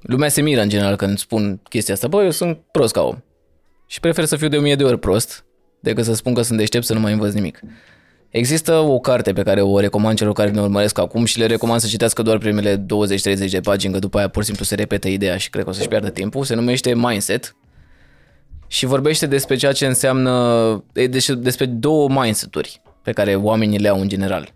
lumea 0.07 0.29
se 0.29 0.41
miră 0.41 0.61
în 0.61 0.69
general 0.69 0.95
când 0.95 1.17
spun 1.17 1.59
chestia 1.69 1.93
asta. 1.93 2.07
Bă, 2.07 2.23
eu 2.23 2.31
sunt 2.31 2.59
prost 2.71 2.93
ca 2.93 3.01
om. 3.01 3.17
Și 3.87 3.99
prefer 3.99 4.25
să 4.25 4.35
fiu 4.35 4.47
de 4.47 4.57
o 4.57 4.61
mie 4.61 4.75
de 4.75 4.83
ori 4.83 4.99
prost 4.99 5.45
decât 5.79 6.05
să 6.05 6.13
spun 6.13 6.33
că 6.33 6.41
sunt 6.41 6.57
deștept 6.57 6.85
să 6.85 6.93
nu 6.93 6.99
mai 6.99 7.11
învăț 7.11 7.33
nimic. 7.33 7.59
Există 8.29 8.73
o 8.73 8.99
carte 8.99 9.33
pe 9.33 9.43
care 9.43 9.61
o 9.61 9.79
recomand 9.79 10.17
celor 10.17 10.33
care 10.33 10.49
ne 10.49 10.61
urmăresc 10.61 10.99
acum 10.99 11.25
și 11.25 11.39
le 11.39 11.45
recomand 11.45 11.81
să 11.81 11.87
citească 11.87 12.21
doar 12.21 12.37
primele 12.37 12.77
20-30 12.77 12.85
de 13.49 13.59
pagini, 13.59 13.93
că 13.93 13.99
după 13.99 14.17
aia 14.17 14.27
pur 14.27 14.41
și 14.41 14.47
simplu 14.47 14.65
se 14.65 14.75
repete 14.75 15.09
ideea 15.09 15.37
și 15.37 15.49
cred 15.49 15.63
că 15.63 15.69
o 15.69 15.73
să-și 15.73 15.87
piardă 15.87 16.09
timpul. 16.09 16.43
Se 16.43 16.55
numește 16.55 16.95
Mindset 16.95 17.55
și 18.67 18.85
vorbește 18.85 19.25
despre 19.25 19.55
ceea 19.55 19.71
ce 19.71 19.85
înseamnă, 19.85 20.83
deci 20.91 21.29
despre 21.29 21.65
două 21.65 22.09
mindset-uri 22.09 22.81
pe 23.03 23.11
care 23.11 23.35
oamenii 23.35 23.79
le 23.79 23.87
au 23.87 23.99
în 23.99 24.07
general. 24.07 24.53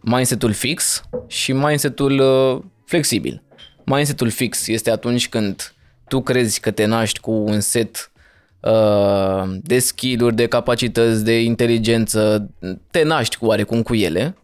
Mindset-ul 0.00 0.52
fix 0.52 1.02
și 1.26 1.52
mindset-ul 1.52 2.18
uh, 2.18 2.62
flexibil. 2.84 3.43
Mindset-ul 3.84 4.30
fix 4.30 4.66
este 4.66 4.90
atunci 4.90 5.28
când 5.28 5.74
tu 6.08 6.22
crezi 6.22 6.60
că 6.60 6.70
te 6.70 6.84
naști 6.84 7.20
cu 7.20 7.30
un 7.30 7.60
set 7.60 8.12
uh, 8.60 9.56
de 9.62 9.78
skill-uri, 9.78 10.34
de 10.34 10.46
capacități, 10.46 11.24
de 11.24 11.42
inteligență, 11.42 12.50
te 12.90 13.02
naști 13.02 13.36
cu 13.36 13.46
oarecum 13.46 13.82
cu 13.82 13.94
ele 13.94 14.36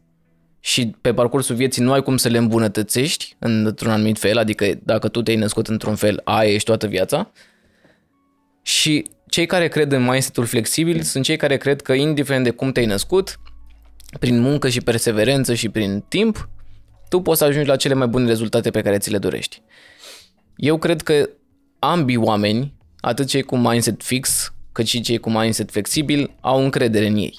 și 0.61 0.95
pe 1.01 1.15
parcursul 1.15 1.57
vieții 1.57 1.83
nu 1.83 1.93
ai 1.93 2.03
cum 2.03 2.17
să 2.17 2.29
le 2.29 2.39
îmbunătățești 2.39 3.37
într-un 3.39 3.91
anumit 3.91 4.19
fel, 4.19 4.39
adică 4.39 4.67
dacă 4.83 5.09
tu 5.09 5.23
te-ai 5.23 5.37
născut 5.37 5.69
într-un 5.69 5.95
fel, 5.95 6.21
aia 6.25 6.53
ești 6.53 6.67
toată 6.67 6.87
viața. 6.87 7.31
Și 8.63 9.07
cei 9.29 9.47
care 9.47 9.69
cred 9.69 9.93
în 9.93 10.03
mindset-ul 10.03 10.45
flexibil 10.45 11.03
sunt 11.03 11.25
cei 11.25 11.37
care 11.37 11.57
cred 11.57 11.83
că 11.83 11.93
indiferent 11.93 12.45
de 12.45 12.51
cum 12.51 12.73
te-ai 12.73 12.87
născut, 12.87 13.41
prin 14.19 14.41
muncă 14.41 14.69
și 14.69 14.81
perseverență 14.81 15.55
și 15.55 15.69
prin 15.69 16.05
timp, 16.09 16.49
tu 17.11 17.21
poți 17.21 17.39
să 17.39 17.45
ajungi 17.45 17.69
la 17.69 17.77
cele 17.77 17.95
mai 17.95 18.07
bune 18.07 18.27
rezultate 18.27 18.71
pe 18.71 18.83
care 18.83 18.99
ți 18.99 19.11
le 19.11 19.19
dorești. 19.19 19.63
Eu 20.57 20.79
cred 20.79 21.03
că 21.03 21.29
ambii 21.79 22.17
oameni, 22.17 22.75
atât 23.01 23.27
cei 23.27 23.43
cu 23.43 23.57
mindset 23.57 24.03
fix, 24.03 24.53
cât 24.73 24.87
și 24.87 25.01
cei 25.01 25.19
cu 25.19 25.31
mindset 25.31 25.71
flexibil, 25.71 26.31
au 26.41 26.63
încredere 26.63 27.07
în 27.07 27.17
ei. 27.17 27.39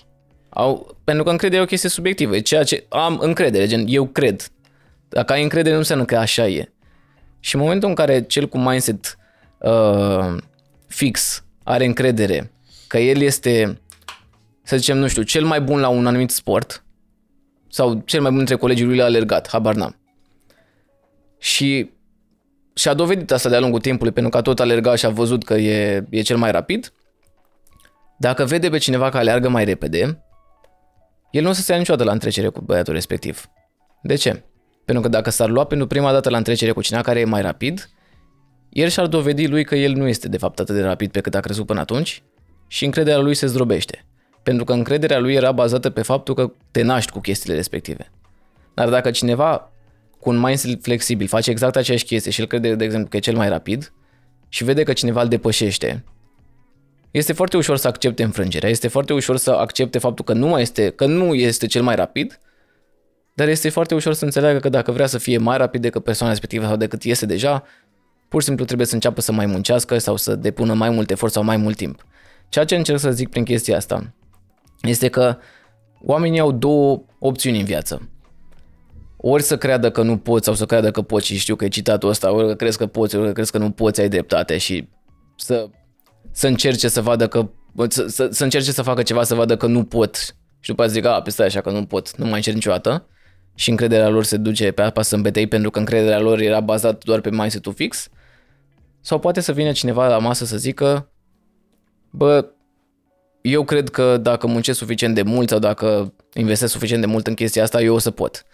Au, 0.49 0.97
pentru 1.03 1.23
că 1.23 1.29
încrederea 1.29 1.61
e 1.61 1.65
o 1.65 1.67
chestie 1.67 1.89
subiectivă, 1.89 2.35
e 2.35 2.39
ceea 2.39 2.63
ce 2.63 2.85
am 2.89 3.17
încredere, 3.21 3.67
gen 3.67 3.85
eu 3.87 4.05
cred. 4.05 4.51
Dacă 5.09 5.33
ai 5.33 5.43
încredere 5.43 5.73
nu 5.73 5.79
înseamnă 5.79 6.05
că 6.05 6.17
așa 6.17 6.47
e. 6.47 6.71
Și 7.39 7.55
în 7.55 7.61
momentul 7.61 7.89
în 7.89 7.95
care 7.95 8.21
cel 8.21 8.47
cu 8.47 8.57
mindset 8.57 9.17
uh, 9.57 10.37
fix 10.87 11.43
are 11.63 11.85
încredere 11.85 12.51
că 12.87 12.97
el 12.97 13.21
este, 13.21 13.81
să 14.63 14.77
zicem, 14.77 14.97
nu 14.97 15.07
știu, 15.07 15.21
cel 15.21 15.45
mai 15.45 15.61
bun 15.61 15.79
la 15.79 15.87
un 15.87 16.07
anumit 16.07 16.29
sport 16.29 16.83
sau 17.71 18.01
cel 18.05 18.21
mai 18.21 18.29
bun 18.29 18.37
dintre 18.37 18.55
colegii 18.55 18.85
lui 18.85 18.97
l-a 18.97 19.03
alergat, 19.03 19.49
habar 19.49 19.75
n-am. 19.75 19.95
Și 21.39 21.91
și-a 22.73 22.93
dovedit 22.93 23.31
asta 23.31 23.49
de-a 23.49 23.59
lungul 23.59 23.79
timpului, 23.79 24.11
pentru 24.11 24.31
că 24.31 24.41
tot 24.41 24.59
alergat 24.59 24.97
și 24.97 25.05
a 25.05 25.09
văzut 25.09 25.43
că 25.43 25.53
e, 25.53 26.05
e 26.09 26.21
cel 26.21 26.37
mai 26.37 26.51
rapid. 26.51 26.93
Dacă 28.17 28.45
vede 28.45 28.69
pe 28.69 28.77
cineva 28.77 29.09
că 29.09 29.17
aleargă 29.17 29.49
mai 29.49 29.65
repede, 29.65 30.23
el 31.31 31.43
nu 31.43 31.49
o 31.49 31.51
să 31.51 31.61
se 31.61 31.71
ia 31.71 31.77
niciodată 31.77 32.03
la 32.03 32.11
întrecere 32.11 32.47
cu 32.47 32.61
băiatul 32.61 32.93
respectiv. 32.93 33.45
De 34.01 34.15
ce? 34.15 34.43
Pentru 34.85 35.03
că 35.03 35.09
dacă 35.09 35.29
s-ar 35.29 35.49
lua 35.49 35.65
pentru 35.65 35.87
prima 35.87 36.11
dată 36.11 36.29
la 36.29 36.37
întrecere 36.37 36.71
cu 36.71 36.81
cineva 36.81 37.03
care 37.03 37.19
e 37.19 37.25
mai 37.25 37.41
rapid, 37.41 37.89
el 38.69 38.89
și-ar 38.89 39.07
dovedi 39.07 39.47
lui 39.47 39.63
că 39.63 39.75
el 39.75 39.93
nu 39.93 40.07
este 40.07 40.27
de 40.27 40.37
fapt 40.37 40.59
atât 40.59 40.75
de 40.75 40.81
rapid 40.81 41.11
pe 41.11 41.21
cât 41.21 41.35
a 41.35 41.39
crezut 41.39 41.65
până 41.65 41.79
atunci 41.79 42.23
și 42.67 42.85
încrederea 42.85 43.19
lui 43.19 43.35
se 43.35 43.45
zdrobește. 43.45 44.05
Pentru 44.43 44.63
că 44.63 44.73
încrederea 44.73 45.19
lui 45.19 45.33
era 45.33 45.51
bazată 45.51 45.89
pe 45.89 46.01
faptul 46.01 46.35
că 46.35 46.51
te 46.71 46.81
naști 46.81 47.11
cu 47.11 47.19
chestiile 47.19 47.55
respective. 47.55 48.11
Dar 48.73 48.89
dacă 48.89 49.11
cineva 49.11 49.71
cu 50.19 50.29
un 50.29 50.39
mindset 50.39 50.83
flexibil 50.83 51.27
face 51.27 51.49
exact 51.49 51.75
aceeași 51.75 52.05
chestie 52.05 52.31
și 52.31 52.41
el 52.41 52.47
crede, 52.47 52.75
de 52.75 52.83
exemplu, 52.83 53.09
că 53.09 53.17
e 53.17 53.19
cel 53.19 53.35
mai 53.35 53.49
rapid 53.49 53.93
și 54.49 54.63
vede 54.63 54.83
că 54.83 54.93
cineva 54.93 55.21
îl 55.21 55.27
depășește, 55.27 56.03
este 57.11 57.33
foarte 57.33 57.57
ușor 57.57 57.77
să 57.77 57.87
accepte 57.87 58.23
înfrângerea, 58.23 58.69
este 58.69 58.87
foarte 58.87 59.13
ușor 59.13 59.37
să 59.37 59.51
accepte 59.51 59.97
faptul 59.97 60.25
că 60.25 60.33
nu, 60.33 60.47
mai 60.47 60.61
este, 60.61 60.89
că 60.89 61.05
nu 61.05 61.33
este 61.33 61.65
cel 61.65 61.81
mai 61.81 61.95
rapid, 61.95 62.39
dar 63.33 63.47
este 63.47 63.69
foarte 63.69 63.95
ușor 63.95 64.13
să 64.13 64.25
înțeleagă 64.25 64.59
că 64.59 64.69
dacă 64.69 64.91
vrea 64.91 65.05
să 65.05 65.17
fie 65.17 65.37
mai 65.37 65.57
rapid 65.57 65.81
decât 65.81 66.03
persoana 66.03 66.31
respectivă 66.31 66.65
sau 66.65 66.75
decât 66.75 67.03
este 67.03 67.25
deja, 67.25 67.63
pur 68.29 68.41
și 68.41 68.47
simplu 68.47 68.65
trebuie 68.65 68.87
să 68.87 68.93
înceapă 68.93 69.21
să 69.21 69.31
mai 69.31 69.45
muncească 69.45 69.97
sau 69.97 70.15
să 70.15 70.35
depună 70.35 70.73
mai 70.73 70.89
mult 70.89 71.11
efort 71.11 71.31
sau 71.31 71.43
mai 71.43 71.57
mult 71.57 71.75
timp. 71.75 72.05
Ceea 72.49 72.65
ce 72.65 72.75
încerc 72.75 72.99
să 72.99 73.11
zic 73.11 73.29
prin 73.29 73.43
chestia 73.43 73.75
asta 73.77 74.13
este 74.81 75.09
că 75.09 75.37
oamenii 76.01 76.39
au 76.39 76.51
două 76.51 77.03
opțiuni 77.19 77.59
în 77.59 77.65
viață. 77.65 78.09
Ori 79.17 79.43
să 79.43 79.57
creadă 79.57 79.91
că 79.91 80.01
nu 80.01 80.17
poți 80.17 80.45
sau 80.45 80.53
să 80.53 80.65
creadă 80.65 80.91
că 80.91 81.01
poți 81.01 81.25
și 81.25 81.37
știu 81.37 81.55
că 81.55 81.65
e 81.65 81.67
citatul 81.67 82.09
ăsta, 82.09 82.31
ori 82.31 82.47
că 82.47 82.55
crezi 82.55 82.77
că 82.77 82.87
poți, 82.87 83.15
ori 83.15 83.27
că 83.27 83.33
crezi 83.33 83.51
că 83.51 83.57
nu 83.57 83.71
poți, 83.71 84.01
ai 84.01 84.09
dreptate 84.09 84.57
și 84.57 84.87
să, 85.35 85.69
să 86.31 86.47
încerce 86.47 86.87
să 86.87 87.01
vadă 87.01 87.27
că 87.27 87.49
să, 87.87 88.07
să, 88.07 88.27
să 88.31 88.43
încerce 88.43 88.71
să 88.71 88.81
facă 88.81 89.03
ceva 89.03 89.23
să 89.23 89.35
vadă 89.35 89.57
că 89.57 89.67
nu 89.67 89.83
pot. 89.83 90.35
Și 90.59 90.69
după 90.69 90.83
aceea 90.83 91.01
zic, 91.01 91.05
a, 91.05 91.21
pe 91.21 91.29
stai 91.29 91.45
așa 91.45 91.61
că 91.61 91.71
nu 91.71 91.85
pot, 91.85 92.17
nu 92.17 92.25
mai 92.25 92.35
încerc 92.35 92.55
niciodată. 92.55 93.07
Și 93.55 93.69
încrederea 93.69 94.09
lor 94.09 94.23
se 94.23 94.37
duce 94.37 94.71
pe 94.71 94.81
apa 94.81 95.01
să 95.01 95.15
îmbetei 95.15 95.47
pentru 95.47 95.69
că 95.69 95.79
încrederea 95.79 96.19
lor 96.19 96.39
era 96.39 96.59
bazată 96.59 96.97
doar 97.03 97.21
pe 97.21 97.29
mindset-ul 97.29 97.73
fix. 97.73 98.09
Sau 99.01 99.19
poate 99.19 99.39
să 99.39 99.51
vină 99.51 99.71
cineva 99.71 100.07
la 100.07 100.17
masă 100.17 100.45
să 100.45 100.57
zică, 100.57 101.11
bă, 102.09 102.51
eu 103.41 103.63
cred 103.63 103.89
că 103.89 104.17
dacă 104.17 104.47
muncesc 104.47 104.77
suficient 104.77 105.15
de 105.15 105.21
mult 105.21 105.49
sau 105.49 105.59
dacă 105.59 106.13
investesc 106.33 106.71
suficient 106.71 107.01
de 107.01 107.07
mult 107.07 107.27
în 107.27 107.33
chestia 107.33 107.63
asta, 107.63 107.81
eu 107.81 107.93
o 107.93 107.99
să 107.99 108.11
pot. 108.11 108.45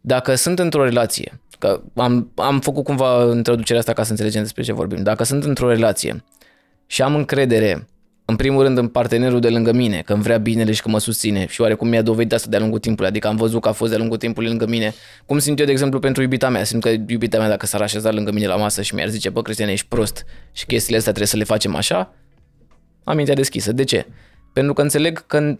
Dacă 0.00 0.34
sunt 0.34 0.58
într-o 0.58 0.84
relație, 0.84 1.40
că 1.58 1.80
am, 1.94 2.32
am 2.34 2.60
făcut 2.60 2.84
cumva 2.84 3.32
introducerea 3.34 3.80
asta 3.80 3.92
ca 3.92 4.02
să 4.02 4.10
înțelegem 4.10 4.42
despre 4.42 4.62
ce 4.62 4.72
vorbim, 4.72 5.02
dacă 5.02 5.24
sunt 5.24 5.44
într-o 5.44 5.68
relație 5.68 6.24
și 6.86 7.02
am 7.02 7.14
încredere 7.14 7.86
în 8.24 8.36
primul 8.36 8.62
rând 8.62 8.78
în 8.78 8.88
partenerul 8.88 9.40
de 9.40 9.48
lângă 9.48 9.72
mine, 9.72 10.02
că 10.04 10.12
îmi 10.12 10.22
vrea 10.22 10.38
binele 10.38 10.72
și 10.72 10.82
că 10.82 10.88
mă 10.88 10.98
susține 10.98 11.46
și 11.46 11.60
oarecum 11.60 11.88
mi-a 11.88 12.02
dovedit 12.02 12.32
asta 12.32 12.50
de-a 12.50 12.58
lungul 12.58 12.78
timpului, 12.78 13.08
adică 13.08 13.26
am 13.26 13.36
văzut 13.36 13.60
că 13.60 13.68
a 13.68 13.72
fost 13.72 13.90
de-a 13.90 13.98
lungul 13.98 14.16
timpului 14.16 14.48
lângă 14.48 14.66
mine. 14.66 14.94
Cum 15.26 15.38
simt 15.38 15.58
eu, 15.58 15.64
de 15.66 15.70
exemplu, 15.72 15.98
pentru 15.98 16.22
iubita 16.22 16.48
mea? 16.48 16.64
Simt 16.64 16.82
că 16.82 16.88
iubita 17.06 17.38
mea, 17.38 17.48
dacă 17.48 17.66
s-ar 17.66 17.82
așeza 17.82 18.10
lângă 18.10 18.32
mine 18.32 18.46
la 18.46 18.56
masă 18.56 18.82
și 18.82 18.94
mi-ar 18.94 19.08
zice, 19.08 19.28
bă, 19.28 19.42
Cristian, 19.42 19.68
ești 19.68 19.86
prost 19.88 20.24
și 20.52 20.66
chestiile 20.66 20.96
astea 20.96 21.12
trebuie 21.12 21.32
să 21.32 21.36
le 21.36 21.44
facem 21.44 21.74
așa, 21.74 22.14
am 23.04 23.16
mintea 23.16 23.34
deschisă. 23.34 23.72
De 23.72 23.84
ce? 23.84 24.06
Pentru 24.52 24.72
că 24.72 24.82
înțeleg 24.82 25.26
că, 25.26 25.56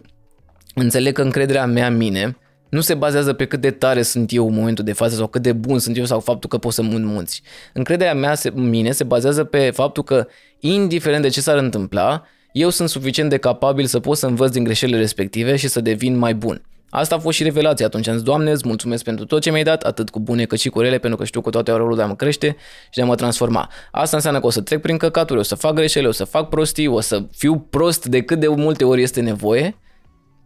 înțeleg 0.75 1.13
că 1.13 1.21
încrederea 1.21 1.65
mea 1.65 1.87
în 1.87 1.97
mine 1.97 2.37
nu 2.69 2.81
se 2.81 2.93
bazează 2.93 3.33
pe 3.33 3.45
cât 3.45 3.61
de 3.61 3.71
tare 3.71 4.01
sunt 4.01 4.33
eu 4.33 4.47
în 4.47 4.53
momentul 4.53 4.83
de 4.83 4.93
față 4.93 5.15
sau 5.15 5.27
cât 5.27 5.41
de 5.41 5.53
bun 5.53 5.79
sunt 5.79 5.97
eu 5.97 6.05
sau 6.05 6.19
faptul 6.19 6.49
că 6.49 6.57
pot 6.57 6.73
să 6.73 6.81
mut 6.81 7.01
munți. 7.01 7.41
Încrederea 7.73 8.13
mea 8.13 8.35
în 8.53 8.69
mine 8.69 8.91
se 8.91 9.03
bazează 9.03 9.43
pe 9.43 9.69
faptul 9.69 10.03
că, 10.03 10.27
indiferent 10.59 11.21
de 11.21 11.27
ce 11.27 11.41
s-ar 11.41 11.57
întâmpla, 11.57 12.23
eu 12.51 12.69
sunt 12.69 12.89
suficient 12.89 13.29
de 13.29 13.37
capabil 13.37 13.85
să 13.85 13.99
pot 13.99 14.17
să 14.17 14.25
învăț 14.25 14.51
din 14.51 14.63
greșelile 14.63 14.97
respective 14.97 15.55
și 15.55 15.67
să 15.67 15.81
devin 15.81 16.17
mai 16.17 16.35
bun. 16.35 16.61
Asta 16.97 17.15
a 17.15 17.19
fost 17.19 17.37
și 17.37 17.43
revelația 17.43 17.85
atunci. 17.85 18.07
Am 18.07 18.13
zis, 18.13 18.23
Doamne, 18.23 18.51
îți 18.51 18.67
mulțumesc 18.67 19.03
pentru 19.03 19.25
tot 19.25 19.41
ce 19.41 19.51
mi-ai 19.51 19.63
dat, 19.63 19.83
atât 19.83 20.09
cu 20.09 20.19
bune 20.19 20.45
cât 20.45 20.59
și 20.59 20.69
cu 20.69 20.79
rele, 20.79 20.97
pentru 20.97 21.19
că 21.19 21.25
știu 21.25 21.41
că 21.41 21.49
toate 21.49 21.71
au 21.71 21.77
rolul 21.77 21.95
de 21.95 22.01
a 22.01 22.05
mă 22.05 22.15
crește 22.15 22.55
și 22.83 22.95
de 22.95 23.01
a 23.01 23.05
mă 23.05 23.15
transforma. 23.15 23.69
Asta 23.91 24.15
înseamnă 24.15 24.39
că 24.39 24.45
o 24.45 24.49
să 24.49 24.61
trec 24.61 24.81
prin 24.81 24.97
căcaturi, 24.97 25.39
o 25.39 25.43
să 25.43 25.55
fac 25.55 25.73
greșeli, 25.73 26.07
o 26.07 26.11
să 26.11 26.23
fac 26.23 26.49
prostii, 26.49 26.87
o 26.87 26.99
să 26.99 27.23
fiu 27.31 27.59
prost 27.59 28.05
de 28.05 28.21
cât 28.21 28.39
de 28.39 28.47
multe 28.47 28.83
ori 28.83 29.01
este 29.01 29.21
nevoie, 29.21 29.77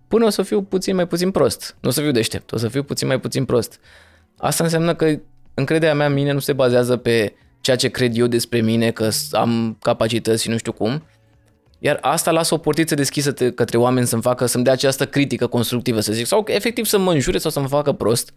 până 0.08 0.26
o 0.26 0.30
să 0.30 0.41
fiu 0.41 0.62
puțin 0.62 0.95
mai 0.95 1.08
puțin 1.08 1.32
prost. 1.32 1.78
Nu 1.80 1.89
o 1.89 1.91
să 1.91 2.02
fiu 2.02 2.12
deștept, 2.12 2.52
o 2.52 2.58
să 2.58 2.68
fiu 2.68 2.84
puțin 2.84 3.08
mai 3.08 3.20
puțin 3.20 3.45
prost. 3.45 3.80
Asta 4.38 4.64
înseamnă 4.64 4.95
că 4.95 5.20
încrederea 5.54 5.95
mea 5.95 6.08
în 6.08 6.14
mine 6.14 6.32
nu 6.32 6.39
se 6.39 6.54
bazează 6.54 6.97
pe 6.97 7.34
ceea 7.62 7.76
ce 7.76 7.88
cred 7.88 8.18
eu 8.18 8.28
despre 8.28 8.62
mine, 8.62 8.91
că 8.91 9.10
am 9.32 9.78
capacități 9.82 10.43
și 10.43 10.50
nu 10.50 10.58
știu 10.58 10.72
cum, 10.72 11.04
iar 11.80 11.97
asta 12.01 12.32
lasă 12.32 12.53
o 12.53 12.57
portiță 12.57 12.95
deschisă 12.95 13.32
către 13.32 13.77
oameni 13.77 14.07
să-mi 14.07 14.21
facă, 14.21 14.45
să-mi 14.45 14.63
dea 14.63 14.73
această 14.73 15.05
critică 15.05 15.47
constructivă, 15.47 15.99
să 15.99 16.13
zic, 16.13 16.25
sau 16.25 16.43
efectiv 16.47 16.86
să 16.86 16.97
mă 16.97 17.11
înjure 17.11 17.38
sau 17.38 17.51
să 17.51 17.59
mă 17.59 17.67
facă 17.67 17.91
prost. 17.91 18.34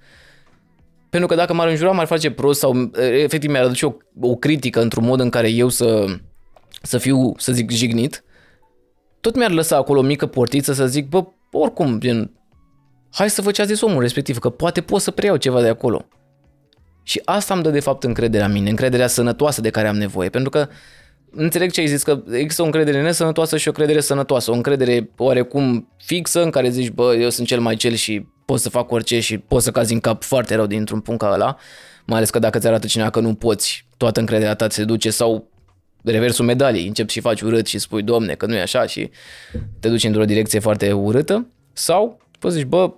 Pentru 1.11 1.29
că 1.29 1.35
dacă 1.35 1.55
m-ar 1.55 1.69
înjura, 1.69 1.91
m-ar 1.91 2.07
face 2.07 2.31
prost 2.31 2.61
sau 2.61 2.91
efectiv 3.01 3.51
mi-ar 3.51 3.65
aduce 3.65 3.87
o, 3.87 3.93
o 4.21 4.35
critică 4.35 4.81
într-un 4.81 5.05
mod 5.05 5.21
în 5.21 5.31
care 5.31 5.49
eu 5.49 5.69
să, 5.69 6.05
să 6.83 6.99
fiu, 6.99 7.35
să 7.37 7.53
zic, 7.53 7.71
jignit, 7.71 8.25
tot 9.21 9.37
mi-ar 9.37 9.51
lăsa 9.51 9.77
acolo 9.77 9.99
o 9.99 10.03
mică 10.03 10.27
portiță 10.27 10.73
să 10.73 10.87
zic, 10.87 11.09
bă, 11.09 11.25
oricum, 11.53 12.01
gen, 12.01 12.31
hai 13.13 13.31
să 13.31 13.43
văd 13.43 13.53
ce 13.53 13.63
a 13.63 13.65
zis 13.65 13.81
omul 13.81 14.01
respectiv, 14.01 14.39
că 14.39 14.51
poate 14.51 14.81
pot 14.81 15.01
să 15.01 15.11
preiau 15.11 15.37
ceva 15.37 15.63
de 15.63 15.69
acolo. 15.69 16.05
Și 17.03 17.23
asta 17.25 17.55
îmi 17.55 17.63
dă 17.63 17.71
de 17.71 17.81
fapt 17.81 18.05
încrederea 18.05 18.47
în 18.47 18.53
mine, 18.53 18.71
încrederea 18.71 19.07
sănătoasă 19.07 19.61
de 19.61 19.71
care 19.71 19.89
am 19.89 19.97
nevoie, 19.97 20.29
pentru 20.29 20.51
că 20.51 20.69
înțeleg 21.35 21.71
ce 21.71 21.81
ai 21.81 21.87
zis, 21.87 22.03
că 22.03 22.23
există 22.33 22.63
o 22.63 22.65
încredere 22.65 23.03
nesănătoasă 23.03 23.57
și 23.57 23.69
o 23.69 23.73
credere 23.73 24.01
sănătoasă. 24.01 24.51
O 24.51 24.55
încredere 24.55 25.11
oarecum 25.17 25.89
fixă 25.97 26.43
în 26.43 26.51
care 26.51 26.71
zici, 26.71 26.91
bă, 26.91 27.15
eu 27.15 27.31
sunt 27.31 27.47
cel 27.47 27.61
mai 27.61 27.77
cel 27.77 27.95
și 27.95 28.27
pot 28.45 28.61
să 28.61 28.69
fac 28.69 28.91
orice 28.91 29.21
și 29.21 29.39
pot 29.39 29.63
să 29.63 29.71
cazi 29.71 29.93
în 29.93 30.01
cap 30.01 30.23
foarte 30.23 30.55
rău 30.55 30.67
dintr-un 30.67 31.01
punct 31.01 31.21
ca 31.21 31.31
ăla, 31.33 31.57
mai 32.07 32.17
ales 32.17 32.31
că 32.31 32.39
dacă 32.39 32.59
ți 32.59 32.67
arată 32.67 32.87
cineva 32.87 33.11
că 33.11 33.21
nu 33.21 33.35
poți, 33.35 33.87
toată 33.97 34.21
încrederea 34.21 34.55
ta 34.55 34.69
ți 34.69 34.75
se 34.75 34.85
duce 34.85 35.11
sau 35.11 35.51
reversul 36.05 36.45
medaliei, 36.45 36.87
începi 36.87 37.13
și 37.13 37.21
faci 37.21 37.41
urât 37.41 37.67
și 37.67 37.79
spui, 37.79 38.03
domne, 38.03 38.35
că 38.35 38.47
nu 38.47 38.55
e 38.55 38.61
așa 38.61 38.87
și 38.87 39.11
te 39.81 39.89
duci 39.89 40.05
într-o 40.05 40.25
direcție 40.25 40.59
foarte 40.59 40.93
urâtă, 40.93 41.47
sau 41.73 42.21
poți 42.39 42.55
zici, 42.55 42.67
bă, 42.67 42.93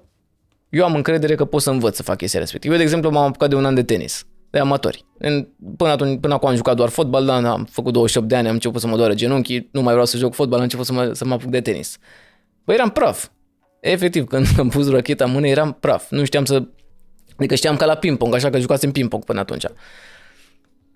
eu 0.68 0.85
am 0.85 0.95
încredere 0.95 1.35
că 1.35 1.45
pot 1.45 1.62
să 1.62 1.70
învăț 1.70 1.97
să 1.97 2.03
fac 2.03 2.16
chestia 2.16 2.41
respectivă. 2.41 2.72
Eu, 2.72 2.78
de 2.78 2.85
exemplu, 2.85 3.11
m-am 3.11 3.26
apucat 3.26 3.49
de 3.49 3.55
un 3.55 3.64
an 3.64 3.74
de 3.74 3.82
tenis, 3.82 4.26
de 4.55 4.61
amatori. 4.61 5.05
În, 5.18 5.48
până, 5.76 5.90
atunci, 5.90 6.20
până 6.20 6.34
acum 6.34 6.48
am 6.48 6.55
jucat 6.55 6.76
doar 6.76 6.88
fotbal, 6.88 7.24
dar 7.24 7.44
am 7.44 7.64
făcut 7.70 7.92
28 7.92 8.28
de 8.28 8.36
ani, 8.36 8.46
am 8.46 8.52
început 8.52 8.80
să 8.80 8.86
mă 8.86 8.96
doară 8.96 9.14
genunchii, 9.14 9.68
nu 9.72 9.82
mai 9.82 9.92
vreau 9.92 10.07
să 10.07 10.16
joc 10.16 10.34
fotbal, 10.34 10.57
am 10.57 10.62
început 10.62 10.86
să 10.86 10.92
mă, 10.92 11.12
să 11.12 11.24
mă 11.24 11.34
apuc 11.34 11.50
de 11.50 11.61
tenis. 11.61 11.98
Bă, 12.64 12.72
eram 12.72 12.90
praf. 12.90 13.28
Efectiv, 13.80 14.24
când 14.24 14.46
am 14.59 14.68
pus 14.68 14.90
racheta 14.90 15.24
în 15.24 15.30
mână, 15.30 15.46
eram 15.46 15.76
praf. 15.80 16.11
Nu 16.11 16.24
știam 16.24 16.44
să... 16.44 16.62
Adică 17.36 17.55
știam 17.55 17.76
ca 17.76 17.86
la 17.86 17.94
ping-pong, 17.94 18.34
așa 18.34 18.50
că 18.50 18.59
jucasem 18.59 18.92
ping-pong 18.92 19.24
până 19.24 19.40
atunci. 19.40 19.64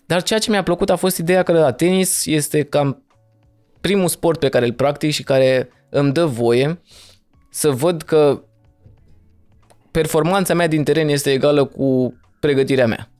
Dar 0.06 0.22
ceea 0.22 0.38
ce 0.38 0.50
mi-a 0.50 0.62
plăcut 0.62 0.90
a 0.90 0.96
fost 0.96 1.18
ideea 1.18 1.42
că 1.42 1.52
la 1.52 1.72
tenis 1.72 2.26
este 2.26 2.62
cam 2.62 3.02
primul 3.80 4.08
sport 4.08 4.38
pe 4.38 4.48
care 4.48 4.66
îl 4.66 4.72
practic 4.72 5.10
și 5.10 5.22
care 5.22 5.68
îmi 5.88 6.12
dă 6.12 6.24
voie 6.24 6.80
să 7.50 7.70
văd 7.70 8.02
că 8.02 8.42
performanța 9.90 10.54
mea 10.54 10.66
din 10.66 10.84
teren 10.84 11.08
este 11.08 11.32
egală 11.32 11.64
cu 11.64 12.14
pregătirea 12.40 12.86
mea. 12.86 13.10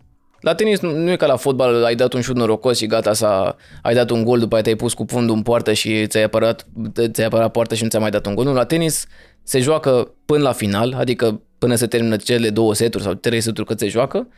La 0.40 0.54
tenis 0.54 0.80
nu 0.80 1.10
e 1.10 1.16
ca 1.16 1.26
la 1.26 1.36
fotbal, 1.36 1.84
ai 1.84 1.94
dat 1.94 2.12
un 2.12 2.20
șut 2.20 2.36
norocos 2.36 2.78
și 2.78 2.86
gata, 2.86 3.12
s-a, 3.12 3.56
ai 3.82 3.94
dat 3.94 4.10
un 4.10 4.24
gol, 4.24 4.38
după 4.38 4.54
aia 4.54 4.62
te-ai 4.62 4.74
pus 4.74 4.94
cu 4.94 5.04
fundul 5.08 5.36
în 5.36 5.42
poartă 5.42 5.72
și 5.72 6.06
ți-ai 6.06 6.22
apărat, 6.22 6.66
ți-ai 7.12 7.26
apărat 7.26 7.50
poartă 7.50 7.74
și 7.74 7.82
nu 7.82 7.88
ți-a 7.88 7.98
mai 8.00 8.10
dat 8.10 8.26
un 8.26 8.34
gol. 8.34 8.44
Nu, 8.44 8.52
la 8.52 8.64
tenis 8.64 9.06
se 9.42 9.58
joacă 9.58 10.14
până 10.24 10.42
la 10.42 10.52
final, 10.52 10.94
adică 10.98 11.40
până 11.58 11.74
se 11.74 11.86
termină 11.86 12.16
cele 12.16 12.50
două 12.50 12.74
seturi 12.74 13.02
sau 13.02 13.14
trei 13.14 13.40
seturi 13.40 13.66
cât 13.66 13.78
se 13.78 13.88
joacă 13.88 14.28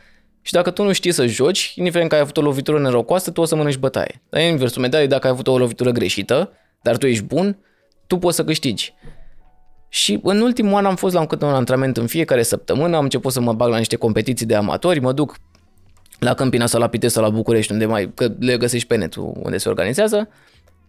și 0.41 0.51
dacă 0.51 0.69
tu 0.69 0.83
nu 0.83 0.91
știi 0.91 1.11
să 1.11 1.25
joci, 1.25 1.73
indiferent 1.75 2.09
că 2.09 2.15
ai 2.15 2.21
avut 2.21 2.37
o 2.37 2.41
lovitură 2.41 2.79
norocoasă, 2.79 3.31
tu 3.31 3.41
o 3.41 3.45
să 3.45 3.55
mănânci 3.55 3.77
bătaie. 3.77 4.21
Dar 4.29 4.41
e 4.41 4.47
inversul 4.47 4.81
medaliei, 4.81 5.09
dacă 5.09 5.27
ai 5.27 5.33
avut 5.33 5.47
o 5.47 5.57
lovitură 5.57 5.91
greșită, 5.91 6.51
dar 6.81 6.97
tu 6.97 7.07
ești 7.07 7.23
bun, 7.23 7.57
tu 8.07 8.17
poți 8.17 8.35
să 8.35 8.43
câștigi. 8.43 8.93
Și 9.89 10.19
în 10.23 10.41
ultimul 10.41 10.73
an 10.73 10.85
am 10.85 10.95
fost 10.95 11.13
la 11.13 11.19
un 11.19 11.25
câte 11.25 11.45
un 11.45 11.53
antrenament 11.53 11.97
în 11.97 12.07
fiecare 12.07 12.43
săptămână, 12.43 12.97
am 12.97 13.03
început 13.03 13.31
să 13.31 13.41
mă 13.41 13.53
bag 13.53 13.69
la 13.69 13.77
niște 13.77 13.95
competiții 13.95 14.45
de 14.45 14.55
amatori, 14.55 14.99
mă 14.99 15.11
duc 15.11 15.35
la 16.25 16.33
Câmpina 16.33 16.65
sau 16.65 16.79
la 16.79 16.87
Pitești 16.87 17.15
sau 17.15 17.23
la 17.23 17.29
București, 17.29 17.71
unde 17.71 17.85
mai, 17.85 18.11
că 18.13 18.31
le 18.39 18.57
găsești 18.57 18.87
pe 18.87 18.95
net 18.95 19.15
unde 19.15 19.57
se 19.57 19.69
organizează. 19.69 20.29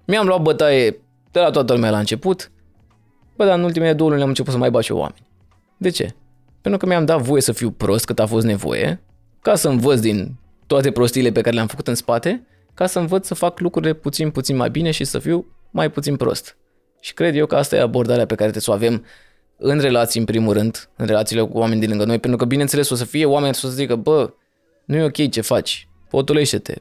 Mi-am 0.04 0.26
luat 0.26 0.42
bătaie 0.42 1.00
de 1.30 1.40
la 1.40 1.50
toată 1.50 1.72
lumea 1.72 1.90
la 1.90 1.98
început, 1.98 2.50
bă, 3.36 3.44
dar 3.44 3.58
în 3.58 3.64
ultimele 3.64 3.92
două 3.92 4.10
luni 4.10 4.22
am 4.22 4.28
început 4.28 4.52
să 4.52 4.58
mai 4.58 4.70
bat 4.70 4.82
și 4.82 4.92
oameni. 4.92 5.26
De 5.76 5.88
ce? 5.88 6.14
Pentru 6.60 6.80
că 6.80 6.86
mi-am 6.86 7.04
dat 7.04 7.20
voie 7.20 7.40
să 7.40 7.52
fiu 7.52 7.70
prost 7.70 8.04
cât 8.04 8.18
a 8.18 8.26
fost 8.26 8.46
nevoie, 8.46 9.02
ca 9.42 9.54
să 9.54 9.68
învăț 9.68 10.00
din 10.00 10.34
toate 10.66 10.90
prostiile 10.90 11.32
pe 11.32 11.40
care 11.40 11.54
le-am 11.54 11.66
făcut 11.66 11.88
în 11.88 11.94
spate, 11.94 12.46
ca 12.74 12.86
să 12.86 12.98
învăț 12.98 13.26
să 13.26 13.34
fac 13.34 13.60
lucrurile 13.60 13.92
puțin, 13.92 14.30
puțin 14.30 14.56
mai 14.56 14.70
bine 14.70 14.90
și 14.90 15.04
să 15.04 15.18
fiu 15.18 15.46
mai 15.70 15.90
puțin 15.90 16.16
prost. 16.16 16.56
Și 17.00 17.14
cred 17.14 17.36
eu 17.36 17.46
că 17.46 17.56
asta 17.56 17.76
e 17.76 17.80
abordarea 17.80 18.26
pe 18.26 18.34
care 18.34 18.50
trebuie 18.50 18.62
să 18.62 18.70
o 18.70 18.74
avem 18.74 19.04
în 19.56 19.80
relații, 19.80 20.20
în 20.20 20.26
primul 20.26 20.52
rând, 20.52 20.90
în 20.96 21.06
relațiile 21.06 21.42
cu 21.42 21.58
oameni 21.58 21.80
din 21.80 21.88
lângă 21.88 22.04
noi, 22.04 22.18
pentru 22.18 22.38
că, 22.38 22.44
bineînțeles, 22.44 22.90
o 22.90 22.94
să 22.94 23.04
fie 23.04 23.24
oameni 23.24 23.54
să 23.54 23.68
zică, 23.68 23.96
bă, 23.96 24.30
nu 24.84 24.96
e 24.96 25.02
ok 25.02 25.30
ce 25.30 25.40
faci, 25.40 25.88
potolește-te, 26.08 26.74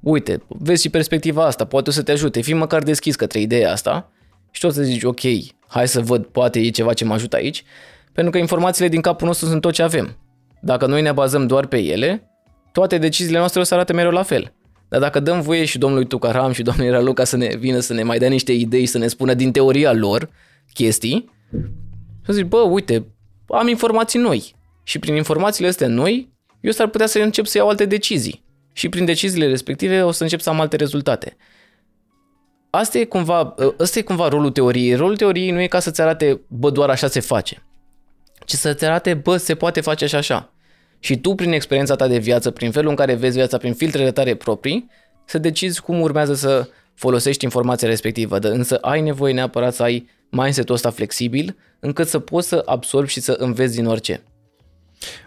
uite, 0.00 0.42
vezi 0.48 0.82
și 0.82 0.88
perspectiva 0.88 1.44
asta, 1.44 1.64
poate 1.64 1.88
o 1.88 1.92
să 1.92 2.02
te 2.02 2.12
ajute, 2.12 2.40
fii 2.40 2.54
măcar 2.54 2.82
deschis 2.82 3.16
către 3.16 3.40
ideea 3.40 3.72
asta 3.72 4.10
și 4.50 4.60
tu 4.60 4.66
o 4.66 4.70
să 4.70 4.82
zici, 4.82 5.02
ok, 5.02 5.20
hai 5.66 5.88
să 5.88 6.00
văd, 6.00 6.24
poate 6.24 6.60
e 6.60 6.70
ceva 6.70 6.92
ce 6.92 7.04
mă 7.04 7.14
ajută 7.14 7.36
aici, 7.36 7.64
pentru 8.12 8.32
că 8.32 8.38
informațiile 8.38 8.88
din 8.88 9.00
capul 9.00 9.26
nostru 9.26 9.46
sunt 9.46 9.60
tot 9.60 9.72
ce 9.72 9.82
avem. 9.82 10.16
Dacă 10.60 10.86
noi 10.86 11.02
ne 11.02 11.12
bazăm 11.12 11.46
doar 11.46 11.66
pe 11.66 11.78
ele, 11.78 12.30
toate 12.72 12.98
deciziile 12.98 13.38
noastre 13.38 13.60
o 13.60 13.64
să 13.64 13.74
arate 13.74 13.92
mereu 13.92 14.10
la 14.10 14.22
fel. 14.22 14.52
Dar 14.88 15.00
dacă 15.00 15.20
dăm 15.20 15.40
voie 15.40 15.64
și 15.64 15.78
domnului 15.78 16.06
Tucaram 16.06 16.52
și 16.52 16.62
domnului 16.62 16.90
Raluca 16.90 17.24
să 17.24 17.36
ne 17.36 17.56
vină 17.58 17.78
să 17.78 17.92
ne 17.92 18.02
mai 18.02 18.18
dea 18.18 18.28
niște 18.28 18.52
idei, 18.52 18.86
să 18.86 18.98
ne 18.98 19.06
spună 19.06 19.34
din 19.34 19.52
teoria 19.52 19.92
lor 19.92 20.30
chestii, 20.72 21.30
să 22.26 22.32
zic, 22.32 22.44
bă, 22.44 22.58
uite, 22.58 23.06
am 23.48 23.68
informații 23.68 24.18
noi. 24.18 24.54
Și 24.82 24.98
prin 24.98 25.14
informațiile 25.14 25.68
astea 25.68 25.88
noi, 25.88 26.33
eu 26.64 26.72
s-ar 26.72 26.86
putea 26.86 27.06
să 27.06 27.18
încep 27.18 27.46
să 27.46 27.58
iau 27.58 27.68
alte 27.68 27.84
decizii. 27.84 28.44
Și 28.72 28.88
prin 28.88 29.04
deciziile 29.04 29.46
respective 29.46 30.02
o 30.02 30.10
să 30.10 30.22
încep 30.22 30.40
să 30.40 30.50
am 30.50 30.60
alte 30.60 30.76
rezultate. 30.76 31.36
Asta 32.70 32.98
e 32.98 33.04
cumva, 33.04 33.54
asta 33.78 33.98
e 33.98 34.02
cumva 34.02 34.28
rolul 34.28 34.50
teoriei. 34.50 34.94
Rolul 34.94 35.16
teoriei 35.16 35.50
nu 35.50 35.60
e 35.60 35.66
ca 35.66 35.80
să-ți 35.80 36.00
arate, 36.00 36.40
bă, 36.48 36.70
doar 36.70 36.90
așa 36.90 37.08
se 37.08 37.20
face. 37.20 37.62
Ci 38.44 38.52
să-ți 38.52 38.84
arate, 38.84 39.14
bă, 39.14 39.36
se 39.36 39.54
poate 39.54 39.80
face 39.80 40.06
și 40.06 40.14
așa 40.14 40.54
și 41.04 41.16
tu, 41.16 41.34
prin 41.34 41.52
experiența 41.52 41.94
ta 41.94 42.08
de 42.08 42.18
viață, 42.18 42.50
prin 42.50 42.70
felul 42.70 42.90
în 42.90 42.96
care 42.96 43.14
vezi 43.14 43.36
viața, 43.36 43.58
prin 43.58 43.74
filtrele 43.74 44.10
tale 44.10 44.34
proprii, 44.34 44.90
să 45.24 45.38
decizi 45.38 45.80
cum 45.80 46.00
urmează 46.00 46.34
să 46.34 46.68
folosești 46.94 47.44
informația 47.44 47.88
respectivă, 47.88 48.38
dar 48.38 48.52
însă 48.52 48.76
ai 48.76 49.00
nevoie 49.00 49.32
neapărat 49.32 49.74
să 49.74 49.82
ai 49.82 50.08
mindset-ul 50.30 50.74
ăsta 50.74 50.90
flexibil 50.90 51.56
încât 51.80 52.08
să 52.08 52.18
poți 52.18 52.48
să 52.48 52.62
absorbi 52.64 53.10
și 53.10 53.20
să 53.20 53.32
înveți 53.32 53.74
din 53.74 53.86
orice. 53.86 54.22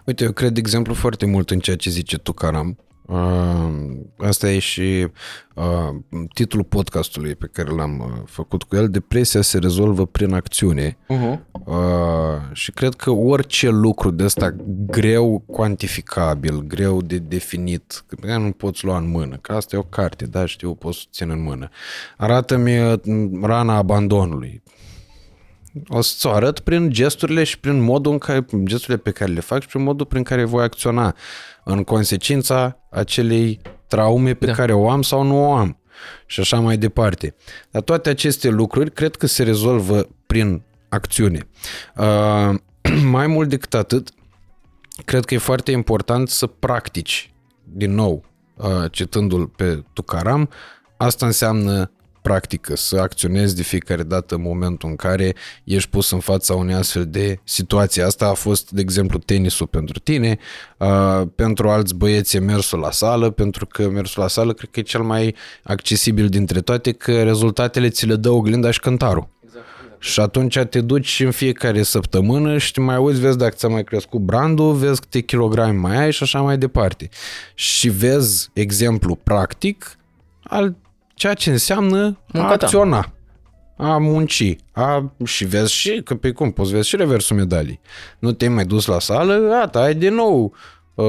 Uite, 0.06 0.24
eu 0.24 0.32
cred, 0.32 0.54
de 0.54 0.60
exemplu, 0.60 0.94
foarte 0.94 1.26
mult 1.26 1.50
în 1.50 1.60
ceea 1.60 1.76
ce 1.76 1.90
zice 1.90 2.18
tu, 2.18 2.34
Caram. 2.34 2.78
Uh, 3.08 3.70
asta 4.18 4.52
e 4.52 4.60
și 4.60 5.08
uh, 5.54 6.24
titlul 6.34 6.64
podcastului 6.64 7.36
pe 7.36 7.50
care 7.52 7.72
l-am 7.72 8.00
uh, 8.00 8.22
făcut 8.26 8.64
cu 8.64 8.76
el. 8.76 8.90
Depresia 8.90 9.42
se 9.42 9.58
rezolvă 9.58 10.06
prin 10.06 10.34
acțiune. 10.34 10.98
Uh-huh. 11.10 11.40
Uh, 11.66 11.76
și 12.52 12.72
cred 12.72 12.94
că 12.94 13.10
orice 13.10 13.70
lucru 13.70 14.12
de 14.12 14.24
ăsta 14.24 14.56
greu 14.86 15.44
cuantificabil, 15.46 16.64
greu 16.68 17.02
de 17.02 17.18
definit, 17.18 18.04
că 18.22 18.38
nu 18.38 18.52
poți 18.52 18.86
lua 18.86 18.98
în 18.98 19.10
mână, 19.10 19.38
că 19.42 19.52
asta 19.52 19.76
e 19.76 19.80
o 19.80 19.84
carte, 19.84 20.26
da, 20.26 20.46
știu, 20.46 20.76
poți 20.76 20.98
să 20.98 21.06
țin 21.12 21.30
în 21.30 21.44
mână. 21.44 21.70
Arată-mi 22.18 22.80
uh, 22.80 23.00
rana 23.42 23.76
abandonului. 23.76 24.64
O 25.88 26.02
să-ți 26.02 26.26
o 26.26 26.32
arăt 26.32 26.60
prin 26.60 26.90
gesturile 26.90 27.44
și 27.44 27.60
prin 27.60 27.82
modul 27.82 28.12
în 28.12 28.18
care, 28.18 28.46
gesturile 28.64 28.98
pe 28.98 29.12
care 29.12 29.32
le 29.32 29.40
fac 29.40 29.62
și 29.62 29.68
prin 29.68 29.84
modul 29.84 30.06
prin 30.06 30.24
care 30.24 30.44
voi 30.44 30.64
acționa 30.64 31.16
în 31.64 31.84
consecința 31.84 32.80
acelei 32.92 33.62
traume 33.88 34.34
pe 34.34 34.46
da. 34.46 34.52
care 34.52 34.74
o 34.74 34.90
am 34.90 35.02
sau 35.02 35.24
nu 35.24 35.50
o 35.50 35.54
am 35.54 35.78
și 36.26 36.40
așa 36.40 36.60
mai 36.60 36.78
departe. 36.78 37.36
Dar 37.72 37.82
toate 37.82 38.10
aceste 38.10 38.50
lucruri 38.50 38.92
cred 38.92 39.16
că 39.16 39.28
se 39.28 39.44
rezolvă 39.44 40.08
prin 40.26 40.62
acțiune. 40.90 41.48
Uh, 41.96 42.56
mai 43.18 43.28
mult 43.28 43.50
decât 43.50 43.74
atât, 43.74 44.10
cred 45.06 45.26
că 45.26 45.34
e 45.34 45.38
foarte 45.38 45.72
important 45.72 46.30
să 46.30 46.48
practici, 46.48 47.34
din 47.64 47.94
nou, 47.94 48.26
uh, 48.56 48.92
citându-l 48.92 49.48
pe 49.48 49.84
Tucaram, 49.94 50.50
asta 50.98 51.26
înseamnă 51.26 51.92
practică, 52.28 52.76
să 52.76 52.98
acționezi 52.98 53.56
de 53.56 53.62
fiecare 53.62 54.04
dată 54.04 54.36
în 54.36 54.42
momentul 54.42 54.90
în 54.90 54.96
care 54.96 55.36
ești 55.64 55.90
pus 55.90 56.12
în 56.12 56.20
fața 56.20 56.54
unei 56.54 56.76
astfel 56.76 57.06
de 57.06 57.40
situații. 57.44 58.02
Asta 58.02 58.28
a 58.28 58.34
fost, 58.34 58.72
de 58.72 58.82
exemplu, 58.82 59.18
tenisul 59.18 59.68
pentru 59.68 60.00
tine, 60.00 60.38
uh, 60.78 61.22
pentru 61.36 61.70
alți 61.70 61.96
băieți 61.96 62.36
e 62.36 62.40
mersul 62.40 62.80
la 62.80 62.92
sală, 62.92 63.30
pentru 63.30 63.66
că 63.66 63.90
mersul 63.90 64.22
la 64.22 64.28
sală 64.28 64.54
cred 64.54 64.70
că 64.70 64.80
e 64.80 64.84
cel 64.84 65.02
mai 65.02 65.36
accesibil 65.64 66.28
dintre 66.28 66.62
toate, 66.62 66.92
că 66.92 67.24
rezultatele 67.24 67.90
ți 67.90 68.06
le 68.06 68.16
dă 68.16 68.30
oglinda 68.30 68.72
și 68.72 68.80
cântarul. 68.80 69.28
Exact, 69.44 69.66
exact. 69.84 70.04
Și 70.04 70.20
atunci 70.20 70.60
te 70.60 70.82
duci 70.82 71.22
în 71.26 71.32
fiecare 71.32 71.84
săptămână 71.84 72.58
și 72.58 72.72
te 72.72 72.80
mai 72.80 72.96
auzi, 72.96 73.20
vezi 73.20 73.38
dacă 73.38 73.56
ți-a 73.56 73.70
mai 73.70 73.84
crescut 73.84 74.20
brandul, 74.20 74.74
vezi 74.74 75.00
câte 75.00 75.20
kilograme 75.20 75.78
mai 75.78 75.98
ai 75.98 76.12
și 76.12 76.24
așa 76.24 76.42
mai 76.42 76.58
departe. 76.58 77.10
Și 77.54 77.90
vezi 77.90 78.50
exemplu 78.54 79.16
practic 79.16 79.98
al 80.44 80.76
ceea 81.18 81.34
ce 81.34 81.52
înseamnă 81.52 82.18
Munca 82.34 82.48
a 82.48 82.52
acționa, 82.52 83.14
a 83.78 83.98
munci, 83.98 84.56
a, 84.72 85.14
și 85.24 85.46
vezi 85.46 85.74
și, 85.74 86.02
că 86.04 86.16
pe 86.16 86.32
cum, 86.32 86.52
poți 86.52 86.72
vezi 86.72 86.88
și 86.88 86.96
reversul 86.96 87.36
medalii. 87.36 87.80
Nu 88.20 88.32
te-ai 88.32 88.50
mai 88.50 88.66
dus 88.66 88.86
la 88.86 89.00
sală, 89.00 89.38
gata, 89.50 89.80
ai 89.80 89.96
din 89.96 90.14
nou 90.14 90.56
uh, 90.96 91.06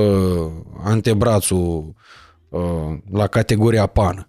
antebrațul 0.84 1.94
uh, 2.48 2.60
la 3.12 3.26
categoria 3.26 3.86
pană. 3.86 4.28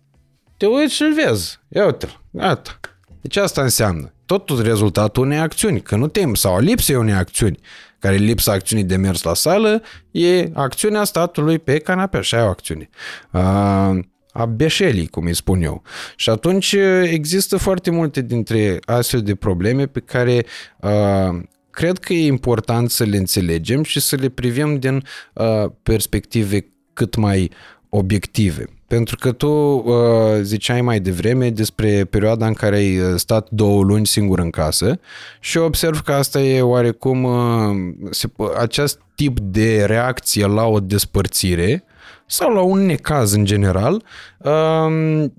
Te 0.58 0.66
uiți 0.66 0.94
și-l 0.94 1.14
vezi, 1.14 1.60
ia 1.68 1.86
uite 1.86 2.08
gata. 2.32 2.80
Deci 3.22 3.36
asta 3.36 3.62
înseamnă 3.62 4.14
totul 4.26 4.62
rezultatul 4.62 5.24
unei 5.24 5.40
acțiuni, 5.40 5.82
că 5.82 5.96
nu 5.96 6.08
tem, 6.08 6.34
sau 6.34 6.60
lipsei 6.60 6.96
unei 6.96 7.14
acțiuni, 7.14 7.60
care 8.00 8.16
lipsa 8.16 8.52
acțiunii 8.52 8.86
de 8.86 8.96
mers 8.96 9.22
la 9.22 9.34
sală 9.34 9.82
e 10.12 10.50
acțiunea 10.54 11.04
statului 11.04 11.60
pe 11.60 11.78
canapea, 11.78 12.22
și 12.22 12.36
ai 12.36 12.44
o 12.44 12.48
acțiune. 12.48 12.90
Uh, 13.32 14.00
a 14.32 14.46
beșelii, 14.46 15.08
cum 15.08 15.26
îi 15.26 15.36
spun 15.36 15.62
eu. 15.62 15.82
Și 16.16 16.30
atunci 16.30 16.76
există 17.04 17.58
foarte 17.58 17.92
multe 17.92 18.22
dintre 18.22 18.80
astfel 18.86 19.22
de 19.22 19.36
probleme 19.36 19.86
pe 19.86 20.00
care 20.00 20.46
uh, 20.82 21.42
cred 21.70 21.98
că 21.98 22.14
e 22.14 22.26
important 22.26 22.90
să 22.90 23.04
le 23.04 23.18
înțelegem 23.18 23.84
și 23.84 24.00
să 24.00 24.16
le 24.16 24.30
privim 24.30 24.80
din 24.80 25.04
uh, 25.34 25.72
perspective 25.84 26.66
cât 26.94 27.16
mai 27.16 27.52
obiective. 27.90 28.66
Pentru 28.88 29.16
că 29.20 29.32
tu 29.32 29.48
uh, 29.50 29.94
ziceai 30.42 30.82
mai 30.82 31.00
devreme 31.00 31.50
despre 31.50 32.06
perioada 32.06 32.48
în 32.48 32.54
care 32.54 32.76
ai 32.76 33.00
uh, 33.00 33.14
stat 33.16 33.50
două 33.50 33.84
luni 33.84 34.06
singur 34.06 34.40
în 34.40 34.50
casă 34.50 35.00
și 35.40 35.58
observ 35.58 36.02
că 36.02 36.12
asta 36.12 36.42
e 36.42 36.62
oarecum 36.62 37.24
uh, 37.24 38.10
se, 38.10 38.28
acest 38.58 39.00
tip 39.16 39.40
de 39.40 39.86
reacție 39.86 40.46
la 40.46 40.66
o 40.66 40.80
despărțire 40.80 41.84
sau 42.32 42.54
la 42.54 42.62
un 42.62 42.86
necaz 42.86 43.32
în 43.32 43.46
general, 43.46 44.04
uh, 44.38 45.30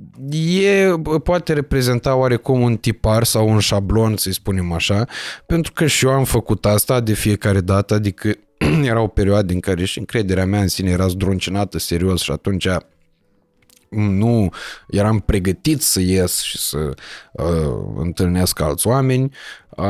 e, 0.63 0.95
poate 1.23 1.53
reprezenta 1.53 2.15
oarecum 2.15 2.61
un 2.61 2.77
tipar 2.77 3.25
sau 3.25 3.49
un 3.49 3.59
șablon, 3.59 4.17
să-i 4.17 4.35
spunem 4.35 4.73
așa, 4.73 5.05
pentru 5.47 5.73
că 5.73 5.87
și 5.87 6.05
eu 6.07 6.13
am 6.13 6.25
făcut 6.25 6.67
asta 6.67 7.01
de 7.01 7.13
fiecare 7.13 7.61
dată, 7.61 7.95
adică 7.95 8.33
era 8.91 9.01
o 9.01 9.07
perioadă 9.07 9.53
în 9.53 9.61
care 9.61 9.85
și 9.85 9.99
încrederea 9.99 10.47
mea 10.47 10.61
în 10.61 10.69
sine 10.69 10.91
era 10.91 11.07
zdruncinată 11.07 11.79
serios 11.79 12.21
și 12.21 12.31
atunci 12.31 12.69
nu 13.91 14.49
eram 14.89 15.19
pregătit 15.19 15.83
să 15.83 16.01
ies 16.01 16.41
și 16.41 16.59
să 16.59 16.95
uh, 17.33 17.95
întâlnesc 17.97 18.61
alți 18.61 18.87
oameni. 18.87 19.33
Uh, 19.77 19.85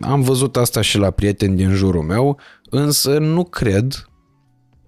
am 0.00 0.20
văzut 0.20 0.56
asta 0.56 0.80
și 0.80 0.98
la 0.98 1.10
prieteni 1.10 1.56
din 1.56 1.74
jurul 1.74 2.02
meu, 2.02 2.38
însă 2.70 3.18
nu 3.18 3.44
cred 3.44 4.08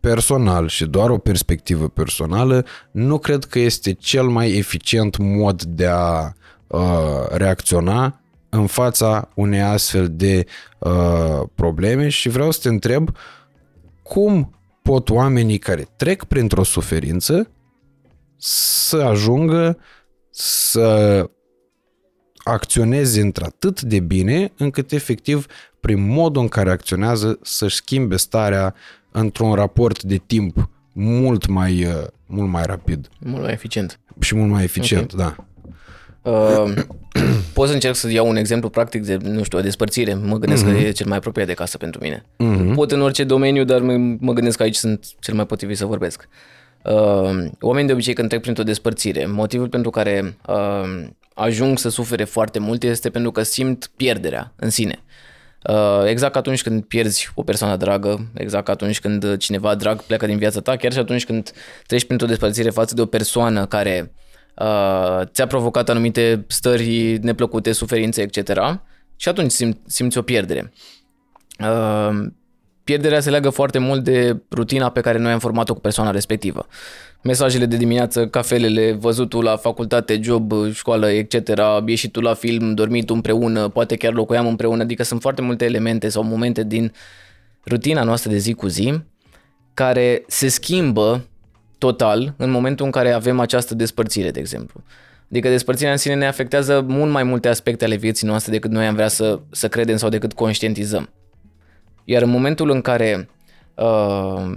personal 0.09 0.68
și 0.68 0.84
doar 0.84 1.11
o 1.11 1.18
perspectivă 1.18 1.88
personală, 1.88 2.64
nu 2.90 3.18
cred 3.18 3.44
că 3.44 3.59
este 3.59 3.92
cel 3.92 4.26
mai 4.26 4.57
eficient 4.57 5.16
mod 5.16 5.62
de 5.62 5.86
a 5.86 6.32
uh, 6.66 7.26
reacționa 7.30 8.20
în 8.48 8.66
fața 8.66 9.28
unei 9.34 9.62
astfel 9.62 10.09
de 10.11 10.46
uh, 10.78 11.42
probleme 11.54 12.09
și 12.09 12.28
vreau 12.28 12.50
să 12.50 12.59
te 12.62 12.68
întreb 12.68 13.11
cum 14.02 14.54
pot 14.82 15.11
oamenii 15.11 15.59
care 15.59 15.88
trec 15.96 16.24
printr-o 16.24 16.62
suferință 16.62 17.50
să 18.36 18.96
ajungă 18.96 19.78
să 20.30 21.30
acționeze 22.44 23.20
într-atât 23.20 23.80
de 23.80 24.00
bine 24.00 24.52
încât 24.57 24.92
efectiv 24.92 25.46
prin 25.80 26.09
modul 26.09 26.42
în 26.42 26.48
care 26.48 26.70
acționează 26.70 27.38
să-și 27.42 27.76
schimbe 27.76 28.16
starea 28.16 28.74
într-un 29.18 29.54
raport 29.54 30.02
de 30.02 30.20
timp 30.26 30.68
mult 30.92 31.46
mai, 31.46 31.84
uh, 31.84 32.06
mult 32.26 32.50
mai 32.50 32.62
rapid. 32.62 33.08
Mult 33.18 33.42
mai 33.42 33.52
eficient. 33.52 34.00
Și 34.20 34.34
mult 34.34 34.50
mai 34.50 34.62
eficient, 34.62 35.12
okay. 35.12 35.26
da. 35.26 35.44
Uh, 36.30 36.72
pot 37.54 37.68
să 37.68 37.74
încerc 37.74 37.94
să 37.94 38.10
iau 38.10 38.28
un 38.28 38.36
exemplu 38.36 38.68
practic 38.68 39.04
de, 39.04 39.16
nu 39.22 39.42
știu, 39.42 39.58
o 39.58 39.60
despărțire. 39.60 40.14
Mă 40.14 40.36
gândesc 40.36 40.62
uh-huh. 40.62 40.66
că 40.66 40.72
mhm. 40.72 40.84
e 40.84 40.90
cel 40.90 41.06
mai 41.06 41.16
apropiat 41.16 41.46
de 41.46 41.54
casă 41.54 41.76
pentru 41.76 42.00
mine. 42.02 42.24
Uh-huh. 42.24 42.74
Pot 42.74 42.92
în 42.92 43.00
orice 43.00 43.24
domeniu, 43.24 43.64
dar 43.64 43.80
mă, 43.80 44.16
mă 44.20 44.32
gândesc 44.32 44.56
că 44.56 44.62
aici 44.62 44.76
sunt 44.76 45.06
cel 45.20 45.34
mai 45.34 45.46
potrivit 45.46 45.76
să 45.76 45.86
vorbesc. 45.86 46.28
Uh, 46.82 47.46
oamenii 47.60 47.86
de 47.86 47.92
obicei 47.92 48.14
când 48.14 48.28
trec 48.28 48.40
printr-o 48.40 48.62
despărțire, 48.62 49.26
motivul 49.26 49.68
pentru 49.68 49.90
care 49.90 50.36
uh, 50.46 51.06
ajung 51.34 51.78
să 51.78 51.88
sufere 51.88 52.24
foarte 52.24 52.58
mult 52.58 52.82
este 52.82 53.10
pentru 53.10 53.30
că 53.30 53.42
simt 53.42 53.90
pierderea 53.96 54.52
în 54.56 54.70
sine. 54.70 55.04
Uh, 55.62 56.02
exact 56.04 56.36
atunci 56.36 56.62
când 56.62 56.84
pierzi 56.84 57.30
o 57.34 57.42
persoană 57.42 57.76
dragă, 57.76 58.26
exact 58.34 58.68
atunci 58.68 59.00
când 59.00 59.36
cineva 59.36 59.74
drag 59.74 60.02
pleacă 60.02 60.26
din 60.26 60.38
viața 60.38 60.61
ta, 60.61 60.76
chiar 60.76 60.92
și 60.92 60.98
atunci 60.98 61.24
când 61.24 61.52
treci 61.86 62.04
printr-o 62.04 62.26
despărțire 62.26 62.70
față 62.70 62.94
de 62.94 63.00
o 63.00 63.07
persoană 63.07 63.66
care 63.66 64.12
uh, 64.57 65.20
ți-a 65.24 65.46
provocat 65.46 65.88
anumite 65.88 66.44
stări 66.48 67.18
neplăcute, 67.22 67.72
suferințe, 67.72 68.22
etc. 68.22 68.52
Și 69.16 69.28
atunci 69.28 69.52
sim- 69.52 69.82
simți 69.86 70.18
o 70.18 70.22
pierdere. 70.22 70.72
Uh, 71.61 72.26
pierderea 72.87 73.20
se 73.20 73.30
leagă 73.30 73.51
foarte 73.51 73.78
mult 73.78 74.05
de 74.05 74.43
rutina 74.51 74.91
pe 74.91 75.01
care 75.01 75.18
noi 75.18 75.32
am 75.32 75.39
format-o 75.39 75.74
cu 75.74 75.80
persoana 75.80 76.11
respectivă. 76.11 76.66
Mesajele 77.22 77.66
de 77.66 77.76
dimineață, 77.76 78.26
cafelele, 78.26 78.93
văzutul 78.93 79.45
la 79.45 79.57
facultate, 79.57 80.20
job, 80.22 80.53
școală, 80.72 81.11
etc., 81.11 81.49
ieșitul 81.87 82.22
la 82.22 82.34
film, 82.34 82.74
dormitul 82.74 83.14
împreună, 83.14 83.68
poate 83.68 83.97
chiar 83.97 84.12
locuiam 84.12 84.47
împreună, 84.47 84.82
adică 84.82 85.03
sunt 85.03 85.20
foarte 85.20 85.43
multe 85.43 85.64
elemente 85.64 86.09
sau 86.09 86.22
momente 86.22 86.62
din 86.62 86.93
rutina 87.66 88.03
noastră 88.03 88.30
de 88.30 88.37
zi 88.37 88.53
cu 88.53 88.66
zi 88.66 89.01
care 89.74 90.24
se 90.26 90.49
schimbă 90.49 91.24
total 91.78 92.34
în 92.37 92.51
momentul 92.51 92.84
în 92.84 92.91
care 92.91 93.11
avem 93.11 93.41
această 93.41 93.74
despărțire, 93.74 94.30
de 94.30 94.41
exemplu. 94.41 94.82
Adică 95.30 95.49
despărțirea 95.49 95.93
în 95.93 95.99
sine 95.99 96.14
ne 96.14 96.26
afectează 96.26 96.84
mult 96.89 97.11
mai 97.11 97.22
multe 97.22 97.49
aspecte 97.49 97.84
ale 97.84 97.97
vieții 97.97 98.26
noastre 98.26 98.53
decât 98.53 98.70
noi 98.70 98.87
am 98.87 98.95
vrea 98.95 99.09
să, 99.09 99.41
să 99.51 99.68
credem 99.68 99.97
sau 99.97 100.09
decât 100.09 100.32
conștientizăm. 100.32 101.11
Iar 102.09 102.22
în 102.22 102.30
momentul 102.30 102.70
în 102.70 102.80
care 102.80 103.28
uh, 103.74 104.52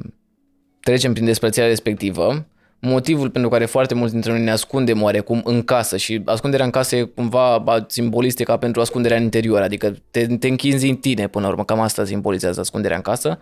trecem 0.79 1.13
prin 1.13 1.25
despărțirea 1.25 1.67
respectivă, 1.67 2.45
motivul 2.79 3.29
pentru 3.29 3.49
care 3.49 3.65
foarte 3.65 3.93
mulți 3.93 4.13
dintre 4.13 4.31
noi 4.31 4.41
ne 4.41 4.51
ascundem 4.51 5.01
oarecum 5.01 5.41
în 5.45 5.63
casă 5.63 5.97
și 5.97 6.21
ascunderea 6.25 6.65
în 6.65 6.71
casă 6.71 6.95
e 6.95 7.03
cumva 7.03 7.63
simbolistică 7.87 8.57
pentru 8.57 8.81
ascunderea 8.81 9.17
în 9.17 9.23
interior, 9.23 9.61
adică 9.61 9.95
te, 10.11 10.25
te 10.37 10.47
închinzi 10.47 10.89
în 10.89 10.95
tine 10.95 11.27
până 11.27 11.45
la 11.45 11.51
urmă, 11.51 11.65
cam 11.65 11.79
asta 11.79 12.05
simbolizează 12.05 12.59
ascunderea 12.59 12.97
în 12.97 13.03
casă, 13.03 13.39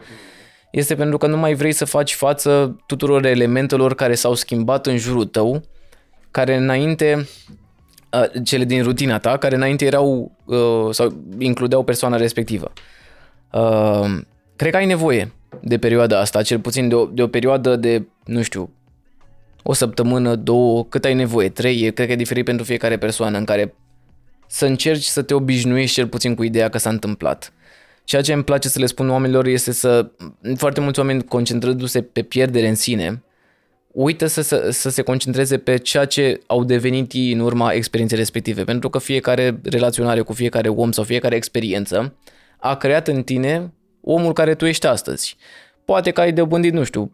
este 0.72 0.96
pentru 0.96 1.18
că 1.18 1.28
nu 1.28 1.38
mai 1.38 1.54
vrei 1.54 1.72
să 1.72 1.86
faci 1.86 2.14
față 2.14 2.76
tuturor 2.86 3.26
elementelor 3.26 3.96
care 3.96 4.16
s-au 4.16 4.34
schimbat 4.34 4.88
în 4.88 4.98
jurul 4.98 5.26
tău, 5.26 5.64
care 6.32 6.56
înainte, 6.56 7.28
uh, 8.12 8.44
cele 8.44 8.64
din 8.64 8.84
rutina 8.84 9.20
ta, 9.20 9.38
care 9.38 9.56
înainte 9.56 9.86
erau 9.86 10.32
uh, 10.46 10.88
sau 10.90 11.14
includeau 11.38 11.84
persoana 11.84 12.18
respectivă. 12.18 12.72
Uh, 13.52 14.20
cred 14.56 14.72
că 14.72 14.78
ai 14.78 14.86
nevoie 14.86 15.32
de 15.62 15.78
perioada 15.78 16.20
asta, 16.20 16.42
cel 16.42 16.60
puțin 16.60 16.88
de 16.88 16.96
o, 16.96 17.06
de 17.06 17.22
o 17.22 17.28
perioadă 17.28 17.76
de, 17.76 18.08
nu 18.26 18.42
știu, 18.42 18.70
o 19.64 19.74
săptămână, 19.74 20.36
două, 20.36 20.86
cât 20.86 21.06
ai 21.06 21.14
nevoie, 21.14 21.50
trei, 21.50 21.92
cred 21.94 22.08
că 22.08 22.14
e 22.14 22.16
diferit 22.16 22.46
pentru 22.46 22.66
fiecare 22.66 22.98
persoană 22.98 23.38
în 23.38 23.46
care 23.46 23.74
să 24.48 24.66
încerci 24.66 25.04
să 25.04 25.22
te 25.22 25.34
obișnuiești 25.34 25.96
cel 25.96 26.08
puțin 26.08 26.36
cu 26.36 26.44
ideea 26.44 26.70
că 26.70 26.78
s-a 26.78 26.90
întâmplat. 26.90 27.54
Ceea 28.04 28.22
ce 28.22 28.34
îmi 28.34 28.44
place 28.44 28.68
să 28.68 28.80
le 28.80 28.86
spun 28.86 29.10
oamenilor 29.10 29.46
este 29.46 29.72
să, 29.72 30.12
foarte 30.56 30.80
mulți 30.80 31.00
oameni 31.00 31.24
concentrându-se 31.24 32.02
pe 32.02 32.22
pierdere 32.22 32.68
în 32.68 32.76
sine, 32.76 33.24
uită 33.92 34.26
să, 34.26 34.42
să, 34.42 34.70
să 34.72 34.90
se 34.90 35.02
concentreze 35.02 35.58
pe 35.58 35.78
ceea 35.78 36.06
ce 36.06 36.40
au 36.46 36.64
devenit 36.64 37.14
ei 37.14 37.32
în 37.32 37.40
urma 37.40 37.72
experienței 37.72 38.18
respective, 38.18 38.64
pentru 38.64 38.90
că 38.90 39.00
fiecare 39.00 39.60
relaționare 39.64 40.22
cu 40.22 40.34
fiecare 40.34 40.70
om 40.70 40.92
sau 40.92 41.04
fiecare 41.04 41.36
experiență 41.36 42.16
a 42.58 42.76
creat 42.76 43.08
în 43.08 43.24
tine 43.24 43.74
omul 44.02 44.34
care 44.34 44.56
tu 44.56 44.66
ești 44.66 44.88
astăzi. 44.88 45.38
Poate 45.86 46.12
că 46.12 46.22
ai 46.22 46.32
dobândit, 46.32 46.74
nu 46.74 46.84
știu, 46.84 47.12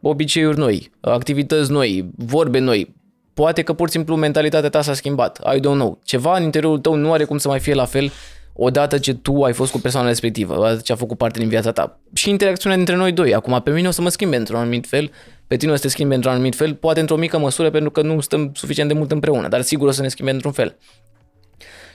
obiceiuri 0.00 0.58
noi, 0.58 0.90
activități 1.00 1.70
noi, 1.70 2.10
vorbe 2.16 2.58
noi. 2.58 2.96
Poate 3.34 3.62
că 3.62 3.72
pur 3.72 3.86
și 3.86 3.92
simplu 3.92 4.16
mentalitatea 4.16 4.68
ta 4.68 4.82
s-a 4.82 4.94
schimbat. 4.94 5.40
I 5.54 5.58
don't 5.58 5.60
know. 5.60 5.98
Ceva 6.04 6.36
în 6.36 6.42
interiorul 6.42 6.78
tău 6.78 6.94
nu 6.94 7.12
are 7.12 7.24
cum 7.24 7.38
să 7.38 7.48
mai 7.48 7.60
fie 7.60 7.74
la 7.74 7.84
fel 7.84 8.12
odată 8.60 8.98
ce 8.98 9.14
tu 9.14 9.42
ai 9.42 9.52
fost 9.52 9.72
cu 9.72 9.78
persoana 9.78 10.06
respectivă, 10.06 10.58
odată 10.58 10.80
ce 10.80 10.92
a 10.92 10.96
făcut 10.96 11.16
parte 11.16 11.38
din 11.38 11.48
viața 11.48 11.72
ta. 11.72 12.00
Și 12.14 12.30
interacțiunea 12.30 12.76
dintre 12.76 12.96
noi 12.96 13.12
doi. 13.12 13.34
Acum, 13.34 13.60
pe 13.62 13.70
mine 13.70 13.88
o 13.88 13.90
să 13.90 14.02
mă 14.02 14.08
schimbe 14.08 14.36
într-un 14.36 14.58
anumit 14.58 14.86
fel, 14.86 15.10
pe 15.46 15.56
tine 15.56 15.72
o 15.72 15.74
să 15.74 15.80
te 15.80 15.88
schimbe 15.88 16.14
într-un 16.14 16.32
anumit 16.32 16.54
fel, 16.54 16.74
poate 16.74 17.00
într-o 17.00 17.16
mică 17.16 17.38
măsură 17.38 17.70
pentru 17.70 17.90
că 17.90 18.02
nu 18.02 18.20
stăm 18.20 18.50
suficient 18.54 18.88
de 18.88 18.94
mult 18.94 19.10
împreună, 19.10 19.48
dar 19.48 19.60
sigur 19.60 19.88
o 19.88 19.90
să 19.90 20.02
ne 20.02 20.08
schimbe 20.08 20.30
într-un 20.30 20.52
fel. 20.52 20.76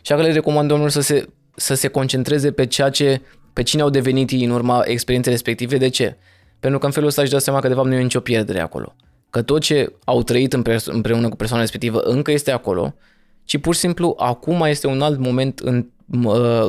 Și 0.02 0.12
acolo 0.12 0.28
le 0.28 0.34
recomand 0.34 0.68
domnul 0.68 0.90
să 0.90 1.02
se 1.02 1.28
să 1.56 1.74
se 1.74 1.88
concentreze 1.88 2.52
pe 2.52 2.66
ceea 2.66 2.90
ce, 2.90 3.22
pe 3.54 3.64
cine 3.64 3.82
au 3.82 3.90
devenit 3.90 4.32
ei 4.32 4.44
în 4.44 4.52
urma 4.52 4.82
experienței 4.86 5.32
respective. 5.32 5.78
De 5.78 5.88
ce? 5.88 6.18
Pentru 6.60 6.80
că 6.80 6.86
în 6.86 6.92
felul 6.92 7.08
ăsta 7.08 7.22
își 7.22 7.32
dă 7.32 7.38
seama 7.38 7.60
că 7.60 7.68
de 7.68 7.74
fapt 7.74 7.88
nu 7.88 7.94
e 7.94 8.02
nicio 8.02 8.20
pierdere 8.20 8.60
acolo. 8.60 8.96
Că 9.30 9.42
tot 9.42 9.62
ce 9.62 9.94
au 10.04 10.24
trăit 10.24 10.54
împreună 10.86 11.30
cu 11.30 11.36
persoana 11.36 11.62
respectivă 11.62 12.00
încă 12.00 12.32
este 12.32 12.52
acolo, 12.52 12.96
ci 13.44 13.58
pur 13.58 13.74
și 13.74 13.80
simplu 13.80 14.16
acum 14.18 14.62
este 14.62 14.88
un 14.88 15.02
alt 15.02 15.20
moment 15.20 15.60
în, 15.60 15.88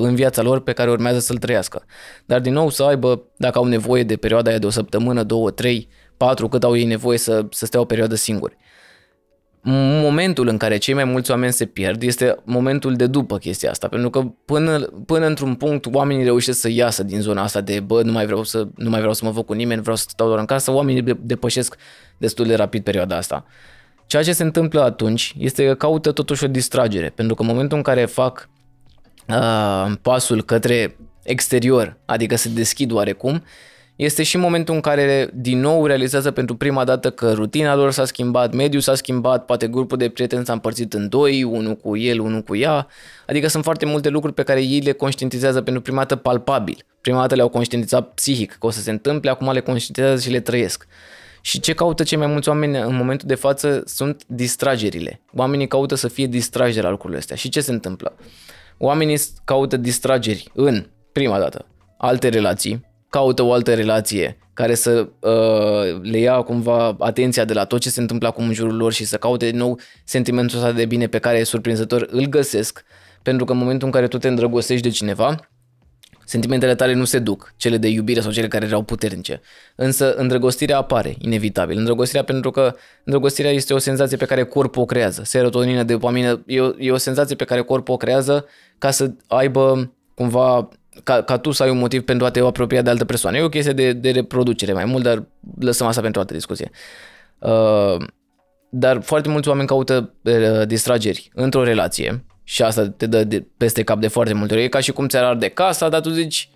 în 0.00 0.14
viața 0.14 0.42
lor 0.42 0.60
pe 0.60 0.72
care 0.72 0.90
urmează 0.90 1.18
să-l 1.18 1.36
trăiască. 1.36 1.84
Dar 2.26 2.40
din 2.40 2.52
nou 2.52 2.70
să 2.70 2.82
aibă, 2.82 3.22
dacă 3.36 3.58
au 3.58 3.64
nevoie 3.64 4.02
de 4.02 4.16
perioada 4.16 4.50
aia 4.50 4.58
de 4.58 4.66
o 4.66 4.70
săptămână, 4.70 5.22
două, 5.22 5.50
trei, 5.50 5.88
patru, 6.16 6.48
cât 6.48 6.64
au 6.64 6.76
ei 6.76 6.84
nevoie 6.84 7.18
să, 7.18 7.46
să 7.50 7.66
stea 7.66 7.80
o 7.80 7.84
perioadă 7.84 8.14
singuri 8.14 8.56
momentul 9.66 10.48
în 10.48 10.56
care 10.56 10.76
cei 10.76 10.94
mai 10.94 11.04
mulți 11.04 11.30
oameni 11.30 11.52
se 11.52 11.64
pierd 11.64 12.02
este 12.02 12.36
momentul 12.44 12.96
de 12.96 13.06
după 13.06 13.38
chestia 13.38 13.70
asta, 13.70 13.88
pentru 13.88 14.10
că 14.10 14.22
până, 14.44 14.78
până 15.06 15.26
într-un 15.26 15.54
punct 15.54 15.86
oamenii 15.94 16.24
reușesc 16.24 16.60
să 16.60 16.68
iasă 16.68 17.02
din 17.02 17.20
zona 17.20 17.42
asta 17.42 17.60
de 17.60 17.80
bă, 17.80 18.02
nu 18.02 18.12
mai 18.12 18.24
vreau 18.26 18.42
să, 18.42 18.68
nu 18.76 18.90
mai 18.90 18.98
vreau 18.98 19.14
să 19.14 19.24
mă 19.24 19.30
văd 19.30 19.44
cu 19.44 19.52
nimeni, 19.52 19.80
vreau 19.80 19.96
să 19.96 20.06
stau 20.08 20.26
doar 20.26 20.38
în 20.38 20.44
casă, 20.44 20.70
oamenii 20.70 21.02
depășesc 21.20 21.76
destul 22.18 22.46
de 22.46 22.54
rapid 22.54 22.82
perioada 22.82 23.16
asta. 23.16 23.46
Ceea 24.06 24.22
ce 24.22 24.32
se 24.32 24.42
întâmplă 24.42 24.82
atunci 24.82 25.34
este 25.38 25.66
că 25.66 25.74
caută 25.74 26.12
totuși 26.12 26.44
o 26.44 26.48
distragere, 26.48 27.12
pentru 27.14 27.34
că 27.34 27.42
în 27.42 27.48
momentul 27.48 27.76
în 27.76 27.82
care 27.82 28.04
fac 28.04 28.48
uh, 29.28 29.92
pasul 30.02 30.42
către 30.42 30.96
exterior, 31.22 31.96
adică 32.04 32.36
se 32.36 32.48
deschid 32.48 32.92
oarecum, 32.92 33.44
este 33.96 34.22
și 34.22 34.36
momentul 34.36 34.74
în 34.74 34.80
care 34.80 35.30
din 35.34 35.60
nou 35.60 35.86
realizează 35.86 36.30
pentru 36.30 36.56
prima 36.56 36.84
dată 36.84 37.10
că 37.10 37.32
rutina 37.32 37.74
lor 37.74 37.90
s-a 37.90 38.04
schimbat, 38.04 38.54
mediul 38.54 38.80
s-a 38.80 38.94
schimbat, 38.94 39.44
poate 39.44 39.66
grupul 39.66 39.98
de 39.98 40.08
prieteni 40.08 40.44
s-a 40.44 40.52
împărțit 40.52 40.92
în 40.92 41.08
doi, 41.08 41.42
unul 41.42 41.76
cu 41.76 41.96
el, 41.96 42.20
unul 42.20 42.40
cu 42.42 42.56
ea. 42.56 42.86
Adică 43.26 43.48
sunt 43.48 43.64
foarte 43.64 43.86
multe 43.86 44.08
lucruri 44.08 44.34
pe 44.34 44.42
care 44.42 44.62
ei 44.62 44.80
le 44.80 44.92
conștientizează 44.92 45.62
pentru 45.62 45.82
prima 45.82 45.98
dată 45.98 46.16
palpabil. 46.16 46.84
Prima 47.00 47.20
dată 47.20 47.34
le-au 47.34 47.48
conștientizat 47.48 48.14
psihic 48.14 48.56
că 48.60 48.66
o 48.66 48.70
să 48.70 48.80
se 48.80 48.90
întâmple, 48.90 49.30
acum 49.30 49.50
le 49.50 49.60
conștientizează 49.60 50.22
și 50.22 50.30
le 50.30 50.40
trăiesc. 50.40 50.86
Și 51.40 51.60
ce 51.60 51.74
caută 51.74 52.02
cei 52.02 52.18
mai 52.18 52.26
mulți 52.26 52.48
oameni 52.48 52.78
în 52.78 52.94
momentul 52.94 53.28
de 53.28 53.34
față 53.34 53.82
sunt 53.86 54.22
distragerile. 54.26 55.20
Oamenii 55.32 55.68
caută 55.68 55.94
să 55.94 56.08
fie 56.08 56.26
distrași 56.26 56.74
de 56.74 56.80
la 56.80 56.90
lucrurile 56.90 57.18
astea. 57.18 57.36
Și 57.36 57.48
ce 57.48 57.60
se 57.60 57.72
întâmplă? 57.72 58.16
Oamenii 58.78 59.18
caută 59.44 59.76
distrageri 59.76 60.50
în, 60.54 60.86
prima 61.12 61.38
dată, 61.38 61.66
alte 61.98 62.28
relații, 62.28 62.92
caută 63.14 63.42
o 63.42 63.52
altă 63.52 63.74
relație 63.74 64.38
care 64.54 64.74
să 64.74 65.08
uh, 65.20 66.00
le 66.02 66.18
ia 66.18 66.42
cumva 66.42 66.96
atenția 66.98 67.44
de 67.44 67.52
la 67.52 67.64
tot 67.64 67.80
ce 67.80 67.90
se 67.90 68.00
întâmplă 68.00 68.28
acum 68.28 68.46
în 68.46 68.52
jurul 68.52 68.76
lor 68.76 68.92
și 68.92 69.04
să 69.04 69.16
caute 69.16 69.50
din 69.50 69.58
nou 69.58 69.78
sentimentul 70.04 70.58
ăsta 70.58 70.72
de 70.72 70.84
bine 70.84 71.06
pe 71.06 71.18
care 71.18 71.42
surprinzător 71.42 72.08
îl 72.10 72.24
găsesc, 72.24 72.84
pentru 73.22 73.44
că 73.44 73.52
în 73.52 73.58
momentul 73.58 73.86
în 73.86 73.92
care 73.92 74.08
tu 74.08 74.18
te 74.18 74.28
îndrăgostești 74.28 74.82
de 74.82 74.88
cineva, 74.88 75.48
sentimentele 76.24 76.74
tale 76.74 76.92
nu 76.92 77.04
se 77.04 77.18
duc, 77.18 77.54
cele 77.56 77.76
de 77.76 77.88
iubire 77.88 78.20
sau 78.20 78.30
cele 78.30 78.48
care 78.48 78.66
erau 78.66 78.82
puternice. 78.82 79.40
Însă 79.74 80.14
îndrăgostirea 80.14 80.76
apare, 80.76 81.14
inevitabil. 81.18 81.78
Îndrăgostirea 81.78 82.24
pentru 82.24 82.50
că 82.50 82.74
îndrăgostirea 83.04 83.50
este 83.50 83.74
o 83.74 83.78
senzație 83.78 84.16
pe 84.16 84.24
care 84.24 84.44
corpul 84.44 84.82
o 84.82 84.84
creează. 84.84 85.22
Serotonină, 85.24 85.82
dopamină, 85.82 86.42
e 86.46 86.60
o, 86.60 86.70
e 86.78 86.90
o 86.90 86.96
senzație 86.96 87.36
pe 87.36 87.44
care 87.44 87.60
corpul 87.60 87.94
o 87.94 87.96
creează 87.96 88.46
ca 88.78 88.90
să 88.90 89.10
aibă 89.26 89.92
cumva 90.14 90.68
ca, 91.02 91.22
ca 91.22 91.38
tu 91.38 91.50
să 91.50 91.62
ai 91.62 91.70
un 91.70 91.78
motiv 91.78 92.02
pentru 92.02 92.26
a 92.26 92.30
te 92.30 92.40
apropia 92.40 92.82
de 92.82 92.90
altă 92.90 93.04
persoană. 93.04 93.36
E 93.36 93.42
o 93.42 93.48
chestie 93.48 93.72
de, 93.72 93.92
de 93.92 94.10
reproducere 94.10 94.72
mai 94.72 94.84
mult, 94.84 95.02
dar 95.02 95.24
lăsăm 95.60 95.86
asta 95.86 96.00
pentru 96.00 96.18
o 96.18 96.22
altă 96.22 96.34
discuție. 96.34 96.70
Uh, 97.38 97.96
dar 98.70 99.02
foarte 99.02 99.28
mulți 99.28 99.48
oameni 99.48 99.66
caută 99.66 100.14
uh, 100.22 100.66
distrageri 100.66 101.30
într-o 101.34 101.62
relație 101.62 102.24
și 102.44 102.62
asta 102.62 102.88
te 102.88 103.06
dă 103.06 103.24
de, 103.24 103.46
peste 103.56 103.82
cap 103.82 104.00
de 104.00 104.08
foarte 104.08 104.32
multe 104.32 104.54
ori. 104.54 104.62
E 104.62 104.68
ca 104.68 104.80
și 104.80 104.92
cum 104.92 105.08
ți-ar 105.08 105.24
arde 105.24 105.48
casa, 105.48 105.88
dar 105.88 106.00
tu 106.00 106.10
zici, 106.10 106.50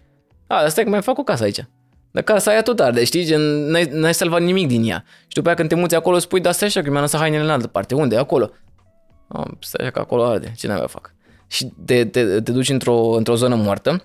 a, 0.47 0.69
stai 0.69 0.85
că 0.85 0.91
mai 0.91 1.03
fac 1.03 1.19
o 1.19 1.23
casă 1.23 1.43
aici. 1.43 1.67
Dar 2.11 2.23
casa 2.23 2.51
aia 2.51 2.63
tot 2.63 2.81
arde, 2.81 3.05
știi? 3.05 3.25
Gen, 3.25 3.41
n-ai, 3.41 3.89
n-ai 3.93 4.15
salvat 4.15 4.41
nimic 4.41 4.67
din 4.67 4.89
ea. 4.89 5.05
Și 5.21 5.35
după 5.35 5.47
aia 5.47 5.57
când 5.57 5.69
te 5.69 5.75
muți 5.75 5.95
acolo 5.95 6.19
spui, 6.19 6.41
da, 6.41 6.53
stai 6.53 6.69
așa 6.69 6.83
că 6.83 6.91
mi-am 6.91 7.03
lăsat 7.03 7.21
hainele 7.21 7.43
în 7.43 7.51
altă 7.51 7.67
parte. 7.67 7.95
Unde? 7.95 8.17
Acolo. 8.17 8.51
A, 9.29 9.57
stai 9.61 9.85
așa 9.85 9.91
că 9.91 9.99
acolo 9.99 10.25
arde. 10.25 10.53
Ce 10.57 10.67
n-ai 10.67 10.85
fac? 10.87 11.15
Și 11.47 11.73
te, 11.85 12.05
te, 12.05 12.41
te 12.41 12.53
duci 12.53 12.69
într-o, 12.69 13.17
într-o 13.17 13.35
zonă 13.35 13.55
moartă 13.55 14.03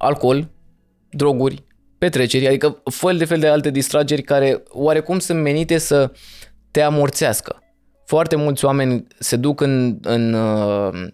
alcool, 0.00 0.50
droguri, 1.10 1.64
petreceri, 1.98 2.46
adică 2.46 2.82
fel 2.84 3.16
de 3.16 3.24
fel 3.24 3.38
de 3.38 3.46
alte 3.46 3.70
distrageri 3.70 4.22
care 4.22 4.62
oarecum 4.68 5.18
sunt 5.18 5.42
menite 5.42 5.78
să 5.78 6.12
te 6.70 6.80
amorțească. 6.80 7.62
Foarte 8.06 8.36
mulți 8.36 8.64
oameni 8.64 9.06
se 9.18 9.36
duc 9.36 9.60
în, 9.60 9.98
în 10.02 10.32
uh, 10.32 11.08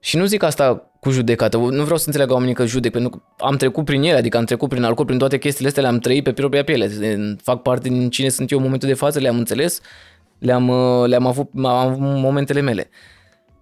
și 0.00 0.16
nu 0.16 0.24
zic 0.24 0.42
asta 0.42 0.90
cu 1.00 1.10
judecată, 1.10 1.56
nu 1.56 1.82
vreau 1.82 1.96
să 1.96 2.04
înțeleg 2.06 2.30
oamenii 2.30 2.54
că 2.54 2.66
judec, 2.66 2.92
pentru 2.92 3.10
că 3.10 3.22
am 3.38 3.56
trecut 3.56 3.84
prin 3.84 4.02
ele, 4.02 4.16
adică 4.16 4.36
am 4.36 4.44
trecut 4.44 4.68
prin 4.68 4.82
alcool, 4.82 5.06
prin 5.06 5.18
toate 5.18 5.38
chestiile 5.38 5.68
astea, 5.68 5.82
le-am 5.82 5.98
trăit 5.98 6.24
pe 6.24 6.32
propria 6.32 6.64
piele, 6.64 6.90
fac 7.42 7.62
parte 7.62 7.88
din 7.88 8.10
cine 8.10 8.28
sunt 8.28 8.50
eu 8.50 8.58
în 8.58 8.64
momentul 8.64 8.88
de 8.88 8.94
față, 8.94 9.18
le-am 9.18 9.36
înțeles, 9.36 9.80
le-am, 10.38 10.68
uh, 10.68 11.08
le-am 11.08 11.26
avut, 11.26 11.50
am 11.54 11.64
avut 11.64 11.98
momentele 12.00 12.60
mele. 12.60 12.90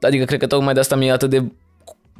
Adică 0.00 0.24
cred 0.24 0.38
că 0.38 0.46
tocmai 0.46 0.74
de 0.74 0.80
asta 0.80 0.96
mi-e 0.96 1.12
atât 1.12 1.30
de 1.30 1.44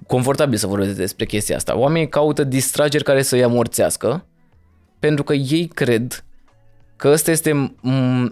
confortabil 0.06 0.58
să 0.58 0.66
vorbesc 0.66 0.96
despre 0.96 1.24
chestia 1.24 1.56
asta. 1.56 1.76
Oamenii 1.76 2.08
caută 2.08 2.44
distrageri 2.44 3.04
care 3.04 3.22
să-i 3.22 3.42
amorțească 3.42 4.26
pentru 4.98 5.24
că 5.24 5.32
ei 5.32 5.70
cred 5.74 6.24
că 6.96 7.08
ăsta 7.08 7.30
este, 7.30 7.74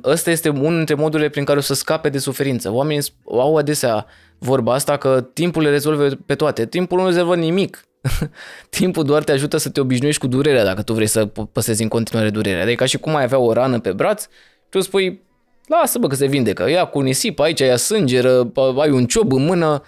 ăsta 0.05 0.30
este 0.30 0.48
unul 0.48 0.76
dintre 0.76 0.94
modurile 0.94 1.28
prin 1.28 1.44
care 1.44 1.59
o 1.59 1.62
să 1.62 1.74
scape 1.74 2.09
de 2.09 2.18
suferință. 2.18 2.72
Oamenii 2.72 3.02
au 3.24 3.56
adesea 3.56 4.06
vorba 4.39 4.74
asta 4.74 4.97
că 4.97 5.26
timpul 5.32 5.62
le 5.62 5.70
rezolvă 5.70 6.09
pe 6.26 6.34
toate. 6.34 6.66
Timpul 6.66 6.98
nu 6.98 7.06
rezolvă 7.06 7.36
nimic. 7.36 7.84
timpul 8.78 9.05
doar 9.05 9.24
te 9.24 9.32
ajută 9.32 9.56
să 9.56 9.68
te 9.68 9.80
obișnuiești 9.80 10.20
cu 10.20 10.26
durerea 10.26 10.64
dacă 10.64 10.82
tu 10.82 10.93
vrei 10.93 11.06
să 11.06 11.26
păsezi 11.26 11.82
în 11.82 11.89
continuare 11.89 12.30
durerea. 12.30 12.62
Adică 12.62 12.82
ca 12.82 12.84
și 12.84 12.98
cum 12.98 13.14
ai 13.14 13.22
avea 13.22 13.39
o 13.39 13.52
rană 13.52 13.80
pe 13.80 13.93
braț, 13.93 14.26
tu 14.68 14.80
spui, 14.80 15.22
lasă 15.66 15.98
bă 15.98 16.06
că 16.06 16.14
se 16.14 16.26
vindecă, 16.26 16.68
ia 16.68 16.84
cu 16.84 17.01
nisip 17.01 17.40
aici, 17.40 17.60
ia 17.60 17.76
sângeră, 17.76 18.52
ai 18.80 18.90
un 18.90 19.06
ciob 19.06 19.32
în 19.32 19.44
mână, 19.44 19.82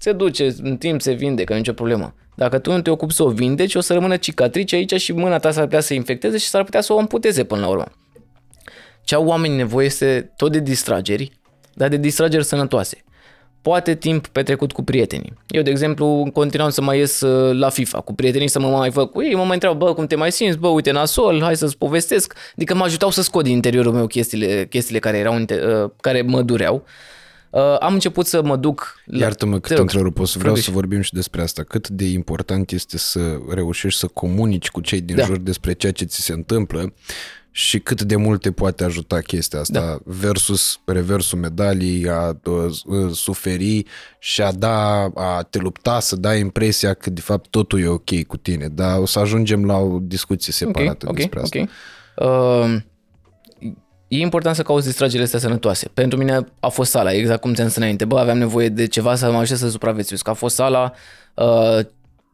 se 0.00 0.12
duce, 0.12 0.54
în 0.62 0.76
timp 0.76 1.00
se 1.00 1.12
vindecă, 1.12 1.54
nicio 1.54 1.72
problemă. 1.72 2.14
Dacă 2.34 2.58
tu 2.58 2.72
nu 2.72 2.80
te 2.80 2.90
ocupi 2.90 3.12
să 3.12 3.22
o 3.22 3.28
vindeci, 3.28 3.74
o 3.74 3.80
să 3.80 3.92
rămână 3.92 4.16
cicatrice 4.16 4.74
aici 4.74 5.00
și 5.00 5.12
mâna 5.12 5.38
ta 5.38 5.50
s-ar 5.50 5.64
putea 5.64 5.80
să 5.80 5.94
infecteze 5.94 6.38
și 6.38 6.48
s-ar 6.48 6.64
putea 6.64 6.80
să 6.80 6.92
o 6.92 6.98
amputeze 6.98 7.44
până 7.44 7.60
la 7.60 7.68
urmă. 7.68 7.84
Ce 9.02 9.14
au 9.14 9.26
oamenii 9.26 9.56
nevoie 9.56 9.86
este 9.86 10.32
tot 10.36 10.52
de 10.52 10.60
distrageri, 10.60 11.30
dar 11.74 11.88
de 11.88 11.96
distrageri 11.96 12.44
sănătoase. 12.44 13.04
Poate 13.62 13.94
timp 13.94 14.26
petrecut 14.26 14.72
cu 14.72 14.82
prietenii. 14.82 15.32
Eu, 15.48 15.62
de 15.62 15.70
exemplu, 15.70 16.30
continuam 16.32 16.70
să 16.70 16.82
mai 16.82 16.98
ies 16.98 17.20
uh, 17.20 17.58
la 17.58 17.68
FIFA 17.68 18.00
cu 18.00 18.14
prietenii, 18.14 18.48
să 18.48 18.60
mă 18.60 18.68
mai 18.68 18.90
fac 18.90 19.10
cu 19.10 19.22
ei, 19.22 19.34
mă 19.34 19.44
mai 19.44 19.52
întreabă, 19.52 19.84
bă, 19.84 19.94
cum 19.94 20.06
te 20.06 20.16
mai 20.16 20.32
simți, 20.32 20.58
bă, 20.58 20.68
uite, 20.68 20.90
nasol, 20.90 21.40
hai 21.42 21.56
să-ți 21.56 21.78
povestesc. 21.78 22.34
Adică 22.54 22.74
mă 22.74 22.84
ajutau 22.84 23.10
să 23.10 23.22
scot 23.22 23.44
din 23.44 23.52
interiorul 23.52 23.92
meu 23.92 24.06
chestiile, 24.06 24.66
chestiile 24.66 24.98
care, 24.98 25.18
erau, 25.18 25.38
uh, 25.38 25.90
care 26.00 26.22
mă 26.22 26.42
dureau. 26.42 26.84
Uh, 27.50 27.76
am 27.80 27.92
început 27.92 28.26
să 28.26 28.42
mă 28.42 28.56
duc... 28.56 28.94
La... 29.04 29.18
Iartă-mă 29.18 29.58
că 29.58 29.74
te 29.74 29.80
întrerup, 29.80 30.18
o 30.18 30.24
să 30.24 30.38
vreau 30.38 30.54
să 30.54 30.70
vorbim 30.70 31.00
și 31.00 31.12
despre 31.12 31.42
asta. 31.42 31.62
Cât 31.62 31.88
de 31.88 32.04
important 32.04 32.70
este 32.70 32.98
să 32.98 33.38
reușești 33.48 33.98
să 33.98 34.06
comunici 34.06 34.70
cu 34.70 34.80
cei 34.80 35.00
din 35.00 35.16
da. 35.16 35.24
jur 35.24 35.38
despre 35.38 35.72
ceea 35.72 35.92
ce 35.92 36.04
ți 36.04 36.20
se 36.20 36.32
întâmplă 36.32 36.92
și 37.50 37.78
cât 37.78 38.02
de 38.02 38.16
mult 38.16 38.40
te 38.40 38.52
poate 38.52 38.84
ajuta 38.84 39.20
chestia 39.20 39.60
asta 39.60 39.80
da. 39.80 39.98
versus 40.04 40.80
reversul 40.84 41.38
medalii, 41.38 42.08
a, 42.08 42.14
a, 42.14 42.36
a 42.44 43.10
suferi 43.12 43.84
și 44.18 44.42
a 44.42 44.52
da, 44.52 45.10
a 45.14 45.42
te 45.50 45.58
lupta, 45.58 46.00
să 46.00 46.16
dai 46.16 46.40
impresia 46.40 46.94
că 46.94 47.10
de 47.10 47.20
fapt 47.20 47.50
totul 47.50 47.80
e 47.80 47.86
ok 47.86 48.22
cu 48.26 48.36
tine. 48.36 48.68
Dar 48.68 48.98
o 48.98 49.06
să 49.06 49.18
ajungem 49.18 49.64
la 49.64 49.76
o 49.76 49.98
discuție 50.02 50.52
separată 50.52 51.06
okay, 51.08 51.14
despre 51.14 51.40
okay, 51.40 51.60
asta. 51.60 51.74
Okay. 52.14 52.74
Uh, 52.74 52.80
e 54.12 54.20
important 54.20 54.56
să 54.56 54.62
cauți 54.62 54.86
distragerile 54.86 55.24
astea 55.24 55.38
sănătoase. 55.38 55.88
Pentru 55.94 56.18
mine 56.18 56.44
a 56.60 56.68
fost 56.68 56.90
sala, 56.90 57.12
exact 57.12 57.40
cum 57.40 57.54
ți-am 57.54 57.66
zis 57.66 57.76
înainte. 57.76 58.04
Bă, 58.04 58.18
aveam 58.18 58.38
nevoie 58.38 58.68
de 58.68 58.86
ceva 58.86 59.14
să 59.14 59.30
mă 59.30 59.38
ajute 59.38 59.58
să 59.58 59.68
supraviețuiesc. 59.68 60.28
A 60.28 60.32
fost 60.32 60.54
sala, 60.54 60.92
uh, 61.34 61.78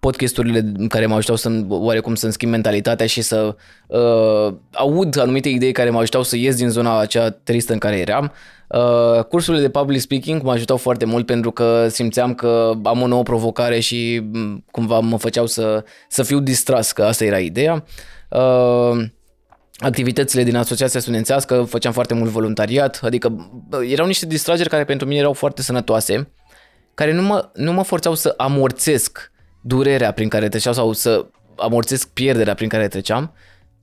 podcasturile 0.01 0.73
care 0.89 1.07
mă 1.07 1.15
ajutau 1.15 1.37
să 1.37 1.65
oarecum 1.69 2.15
să-mi 2.15 2.33
schimb 2.33 2.51
mentalitatea 2.51 3.07
și 3.07 3.21
să 3.21 3.57
uh, 3.87 4.55
aud 4.73 5.19
anumite 5.19 5.49
idei 5.49 5.73
care 5.73 5.91
mă 5.91 5.99
ajutau 5.99 6.23
să 6.23 6.37
ies 6.37 6.57
din 6.57 6.69
zona 6.69 6.99
aceea 6.99 7.31
tristă 7.31 7.73
în 7.73 7.79
care 7.79 7.99
eram. 7.99 8.33
Uh, 8.69 9.25
cursurile 9.25 9.63
de 9.63 9.69
public 9.69 10.01
speaking 10.01 10.43
mă 10.43 10.51
ajutau 10.51 10.77
foarte 10.77 11.05
mult 11.05 11.27
pentru 11.27 11.51
că 11.51 11.87
simțeam 11.89 12.35
că 12.35 12.73
am 12.83 13.03
o 13.03 13.07
nouă 13.07 13.23
provocare 13.23 13.81
și 13.81 14.21
mm, 14.33 14.65
cumva 14.71 14.99
mă 14.99 15.19
făceau 15.19 15.47
să, 15.47 15.85
să 16.09 16.23
fiu 16.23 16.41
distras, 16.41 16.93
că 16.93 17.03
asta 17.03 17.25
era 17.25 17.39
ideea. 17.39 17.85
Uh, 18.31 19.05
activitățile 19.79 20.43
din 20.43 20.57
asociația 20.57 21.01
studențească, 21.01 21.63
făceam 21.63 21.93
foarte 21.93 22.15
mult 22.15 22.31
voluntariat, 22.31 23.01
adică 23.03 23.51
erau 23.89 24.07
niște 24.07 24.27
distrageri 24.27 24.69
care 24.69 24.85
pentru 24.85 25.07
mine 25.07 25.21
erau 25.21 25.33
foarte 25.33 25.63
sănătoase, 25.63 26.31
care 26.95 27.13
nu 27.13 27.23
mă, 27.23 27.51
nu 27.55 27.73
mă 27.73 27.83
forțau 27.83 28.15
să 28.15 28.35
amorțesc 28.37 29.33
durerea 29.61 30.13
prin 30.13 30.29
care 30.29 30.49
treceau 30.49 30.73
sau 30.73 30.93
să 30.93 31.27
amorțesc 31.57 32.09
pierderea 32.09 32.55
prin 32.55 32.69
care 32.69 32.89
treceam, 32.89 33.35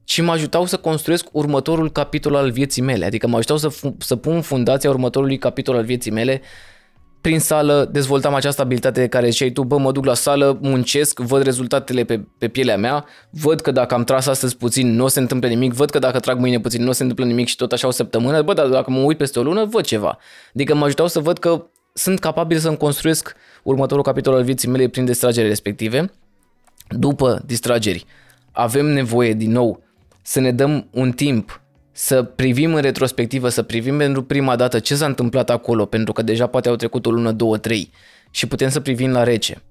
ci 0.03 0.21
mă 0.21 0.31
ajutau 0.31 0.65
să 0.65 0.77
construiesc 0.77 1.25
următorul 1.31 1.91
capitol 1.91 2.35
al 2.35 2.51
vieții 2.51 2.81
mele, 2.81 3.05
adică 3.05 3.27
mă 3.27 3.35
ajutau 3.37 3.57
să, 3.57 3.69
să 3.97 4.15
pun 4.15 4.41
fundația 4.41 4.89
următorului 4.89 5.37
capitol 5.37 5.75
al 5.75 5.83
vieții 5.83 6.11
mele 6.11 6.41
prin 7.23 7.39
sală 7.39 7.89
dezvoltam 7.91 8.33
această 8.33 8.61
abilitate 8.61 8.99
de 8.99 9.07
care 9.07 9.29
ziceai 9.29 9.49
tu, 9.49 9.63
bă, 9.63 9.77
mă 9.77 9.91
duc 9.91 10.05
la 10.05 10.13
sală, 10.13 10.57
muncesc, 10.61 11.19
văd 11.19 11.41
rezultatele 11.41 12.03
pe, 12.03 12.25
pe 12.37 12.47
pielea 12.47 12.77
mea, 12.77 13.05
văd 13.29 13.61
că 13.61 13.71
dacă 13.71 13.93
am 13.93 14.03
tras 14.03 14.25
astăzi 14.25 14.57
puțin 14.57 14.95
nu 14.95 15.07
se 15.07 15.19
întâmplă 15.19 15.47
nimic, 15.47 15.73
văd 15.73 15.89
că 15.89 15.99
dacă 15.99 16.19
trag 16.19 16.39
mâine 16.39 16.59
puțin 16.59 16.83
nu 16.83 16.91
se 16.91 17.01
întâmplă 17.01 17.25
nimic 17.25 17.47
și 17.47 17.55
tot 17.55 17.71
așa 17.71 17.87
o 17.87 17.91
săptămână, 17.91 18.41
bă, 18.41 18.53
dar 18.53 18.67
dacă 18.67 18.91
mă 18.91 18.99
uit 18.99 19.17
peste 19.17 19.39
o 19.39 19.43
lună, 19.43 19.65
văd 19.65 19.83
ceva. 19.83 20.17
Adică 20.53 20.75
mă 20.75 20.85
ajutau 20.85 21.07
să 21.07 21.19
văd 21.19 21.37
că 21.37 21.65
sunt 21.93 22.19
capabil 22.19 22.57
să-mi 22.57 22.77
construiesc 22.77 23.35
următorul 23.63 24.03
capitol 24.03 24.33
al 24.33 24.43
vieții 24.43 24.69
mele 24.69 24.87
prin 24.87 25.05
distragere 25.05 25.47
respective. 25.47 26.11
După 26.87 27.41
distrageri, 27.45 28.05
avem 28.51 28.85
nevoie 28.85 29.33
din 29.33 29.51
nou 29.51 29.83
să 30.21 30.39
ne 30.39 30.51
dăm 30.51 30.87
un 30.91 31.11
timp 31.11 31.61
să 31.95 32.23
privim 32.23 32.73
în 32.73 32.81
retrospectivă, 32.81 33.49
să 33.49 33.63
privim 33.63 33.97
pentru 33.97 34.23
prima 34.23 34.55
dată 34.55 34.79
ce 34.79 34.95
s-a 34.95 35.05
întâmplat 35.05 35.49
acolo, 35.49 35.85
pentru 35.85 36.13
că 36.13 36.21
deja 36.21 36.47
poate 36.47 36.69
au 36.69 36.75
trecut 36.75 37.05
o 37.05 37.11
lună, 37.11 37.31
două, 37.31 37.57
trei 37.57 37.91
și 38.31 38.47
putem 38.47 38.69
să 38.69 38.79
privim 38.79 39.11
la 39.11 39.23
rece. 39.23 39.61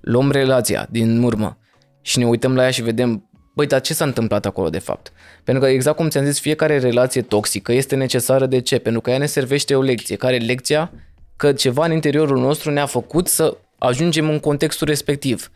Luăm 0.00 0.30
relația 0.30 0.86
din 0.90 1.22
urmă 1.22 1.58
și 2.00 2.18
ne 2.18 2.26
uităm 2.26 2.54
la 2.54 2.62
ea 2.62 2.70
și 2.70 2.82
vedem, 2.82 3.30
băi, 3.54 3.66
dar 3.66 3.80
ce 3.80 3.94
s-a 3.94 4.04
întâmplat 4.04 4.46
acolo 4.46 4.68
de 4.68 4.78
fapt? 4.78 5.12
Pentru 5.44 5.62
că 5.62 5.68
exact 5.68 5.96
cum 5.96 6.08
ți-am 6.08 6.24
zis, 6.24 6.40
fiecare 6.40 6.78
relație 6.78 7.22
toxică 7.22 7.72
este 7.72 7.96
necesară 7.96 8.46
de 8.46 8.60
ce? 8.60 8.78
Pentru 8.78 9.00
că 9.00 9.10
ea 9.10 9.18
ne 9.18 9.26
servește 9.26 9.74
o 9.74 9.82
lecție. 9.82 10.16
Care 10.16 10.34
e 10.34 10.38
lecția? 10.38 10.92
Că 11.36 11.52
ceva 11.52 11.84
în 11.84 11.92
interiorul 11.92 12.38
nostru 12.38 12.70
ne-a 12.70 12.86
făcut 12.86 13.28
să 13.28 13.56
ajungem 13.78 14.30
în 14.30 14.38
contextul 14.38 14.86
respectiv. 14.86 15.50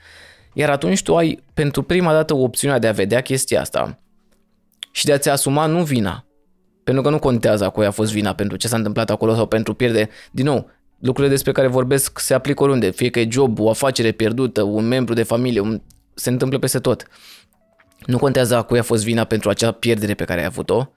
Iar 0.52 0.70
atunci 0.70 1.02
tu 1.02 1.16
ai 1.16 1.42
pentru 1.54 1.82
prima 1.82 2.12
dată 2.12 2.34
opțiunea 2.34 2.78
de 2.78 2.86
a 2.86 2.92
vedea 2.92 3.20
chestia 3.20 3.60
asta 3.60 3.98
și 4.96 5.04
de 5.04 5.12
a-ți 5.12 5.28
asuma 5.28 5.66
nu 5.66 5.82
vina. 5.82 6.26
Pentru 6.84 7.02
că 7.02 7.10
nu 7.10 7.18
contează 7.18 7.68
cui 7.68 7.86
a 7.86 7.90
fost 7.90 8.12
vina 8.12 8.34
pentru 8.34 8.56
ce 8.56 8.68
s-a 8.68 8.76
întâmplat 8.76 9.10
acolo 9.10 9.34
sau 9.34 9.46
pentru 9.46 9.74
pierde. 9.74 10.08
Din 10.30 10.44
nou, 10.44 10.70
lucrurile 10.98 11.32
despre 11.32 11.52
care 11.52 11.66
vorbesc 11.66 12.18
se 12.18 12.34
aplică 12.34 12.62
oriunde. 12.62 12.90
Fie 12.90 13.10
că 13.10 13.20
e 13.20 13.28
job, 13.30 13.58
o 13.58 13.70
afacere 13.70 14.12
pierdută, 14.12 14.62
un 14.62 14.88
membru 14.88 15.14
de 15.14 15.22
familie, 15.22 15.60
un... 15.60 15.80
se 16.14 16.30
întâmplă 16.30 16.58
peste 16.58 16.78
tot. 16.78 17.06
Nu 18.06 18.18
contează 18.18 18.62
cui 18.62 18.78
a 18.78 18.82
fost 18.82 19.04
vina 19.04 19.24
pentru 19.24 19.48
acea 19.48 19.72
pierdere 19.72 20.14
pe 20.14 20.24
care 20.24 20.40
ai 20.40 20.46
avut-o, 20.46 20.88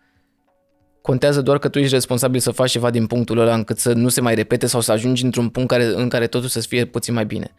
contează 1.02 1.42
doar 1.42 1.58
că 1.58 1.68
tu 1.68 1.80
ești 1.80 1.94
responsabil 1.94 2.40
să 2.40 2.52
faci 2.52 2.72
ceva 2.72 2.90
din 2.90 3.08
punctul 3.08 3.38
ăla 3.38 3.54
încât 3.54 3.80
să 3.80 3.94
nu 3.94 4.10
se 4.10 4.22
mai 4.22 4.36
repete 4.36 4.66
sau 4.66 4.82
să 4.82 4.92
ajungi 4.92 5.24
într-un 5.24 5.50
punct 5.50 5.70
care, 5.70 5.86
în 5.86 6.10
care 6.10 6.28
totul 6.28 6.50
să 6.50 6.60
fie 6.60 6.86
puțin 6.86 7.14
mai 7.14 7.26
bine. 7.26 7.54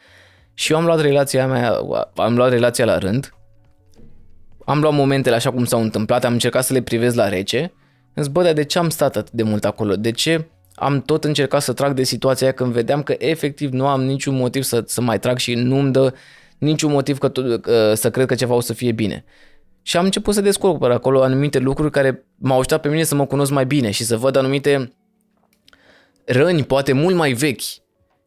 Și 0.55 0.73
eu 0.73 0.79
am 0.79 0.85
luat 0.85 1.01
relația 1.01 1.47
mea, 1.47 1.81
am 2.15 2.37
luat 2.37 2.51
relația 2.51 2.85
la 2.85 2.99
rând, 2.99 3.33
am 4.69 4.81
luat 4.81 4.95
momentele 4.95 5.35
așa 5.35 5.51
cum 5.51 5.65
s-au 5.65 5.81
întâmplat, 5.83 6.25
am 6.25 6.33
încercat 6.33 6.65
să 6.65 6.73
le 6.73 6.83
privesc 6.83 7.15
la 7.15 7.29
rece, 7.29 7.73
îmi 8.15 8.29
bă, 8.29 8.43
dar 8.43 8.53
de 8.53 8.65
ce 8.65 8.79
am 8.79 8.89
stat 8.89 9.17
atât 9.17 9.33
de 9.33 9.43
mult 9.43 9.65
acolo? 9.65 9.97
De 9.97 10.11
ce 10.11 10.49
am 10.75 11.03
tot 11.03 11.25
încercat 11.25 11.63
să 11.63 11.73
trag 11.73 11.95
de 11.95 12.03
situația 12.03 12.47
aia 12.47 12.55
când 12.55 12.73
vedeam 12.73 13.03
că 13.03 13.15
efectiv 13.19 13.73
nu 13.73 13.87
am 13.87 14.05
niciun 14.05 14.35
motiv 14.35 14.63
să, 14.63 14.83
să 14.87 15.01
mai 15.01 15.19
trag 15.19 15.39
și 15.39 15.55
nu 15.55 15.79
îmi 15.79 15.93
dă 15.93 16.15
niciun 16.59 16.93
motiv 16.93 17.19
că, 17.19 17.33
să 17.95 18.11
cred 18.11 18.27
că 18.27 18.35
ceva 18.35 18.55
o 18.55 18.61
să 18.61 18.73
fie 18.73 18.93
bine. 18.93 19.25
Și 19.83 19.97
am 19.97 20.05
început 20.05 20.35
să 20.35 20.41
descoper 20.41 20.91
acolo 20.91 21.23
anumite 21.23 21.59
lucruri 21.59 21.91
care 21.91 22.27
m-au 22.37 22.59
ajutat 22.59 22.81
pe 22.81 22.89
mine 22.89 23.03
să 23.03 23.15
mă 23.15 23.27
cunosc 23.27 23.51
mai 23.51 23.67
bine 23.67 23.91
și 23.91 24.05
să 24.05 24.17
văd 24.17 24.37
anumite 24.37 24.93
răni, 26.25 26.65
poate 26.65 26.93
mult 26.93 27.17
mai 27.17 27.33
vechi, 27.33 27.63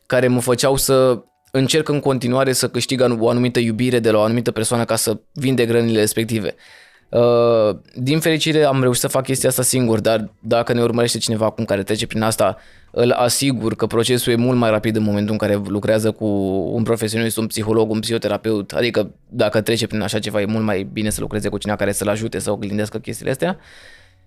care 0.06 0.28
mă 0.28 0.40
făceau 0.40 0.76
să 0.76 1.24
încerc 1.52 1.90
în 1.90 2.00
continuare 2.00 2.54
să 2.54 2.70
câștig 2.70 3.18
o 3.20 3.30
anumită 3.30 3.60
iubire 3.60 4.00
de 4.00 4.12
la 4.12 4.18
o 4.18 4.22
anumită 4.22 4.52
persoană 4.52 4.86
ca 4.86 4.96
să 4.96 5.20
vindec 5.34 5.72
rănile 5.72 6.00
respective. 6.00 6.56
Uh, 7.10 7.78
din 7.96 8.20
fericire 8.20 8.64
am 8.64 8.82
reușit 8.82 9.02
să 9.02 9.08
fac 9.08 9.24
chestia 9.24 9.50
asta 9.50 9.62
singur, 9.62 10.00
dar 10.00 10.32
dacă 10.40 10.74
ne 10.74 10.82
urmărește 10.82 11.18
cineva 11.18 11.46
acum 11.46 11.66
care 11.66 11.84
trece 11.84 12.08
prin 12.08 12.22
asta, 12.22 12.58
îl 12.92 13.12
asigur 13.12 13.76
că 13.76 13.88
procesul 13.88 14.34
e 14.34 14.36
mult 14.36 14.58
mai 14.58 14.70
rapid 14.70 14.96
în 14.96 15.04
momentul 15.04 15.32
în 15.32 15.38
care 15.38 15.62
lucrează 15.68 16.12
cu 16.12 16.26
un 16.74 16.84
profesionist, 16.84 17.38
un 17.38 17.48
psiholog, 17.48 17.90
un 17.92 18.00
psihoterapeut, 18.00 18.72
adică 18.72 19.12
dacă 19.30 19.62
trece 19.62 19.88
prin 19.88 20.02
așa 20.02 20.20
ceva 20.20 20.42
e 20.42 20.46
mult 20.46 20.64
mai 20.64 20.84
bine 20.84 21.10
să 21.10 21.22
lucreze 21.22 21.50
cu 21.50 21.58
cineva 21.58 21.78
care 21.78 21.92
să-l 21.92 22.08
ajute 22.08 22.40
să 22.40 22.52
oglindească 22.52 22.98
chestiile 22.98 23.32
astea. 23.32 23.58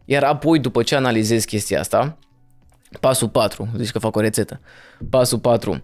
Iar 0.04 0.22
apoi, 0.22 0.58
după 0.58 0.82
ce 0.82 0.94
analizezi 0.94 1.46
chestia 1.46 1.80
asta, 1.80 2.18
pasul 3.00 3.28
4, 3.28 3.68
zici 3.76 3.90
că 3.90 3.98
fac 3.98 4.16
o 4.16 4.20
rețetă, 4.20 4.60
pasul 5.10 5.38
4, 5.38 5.82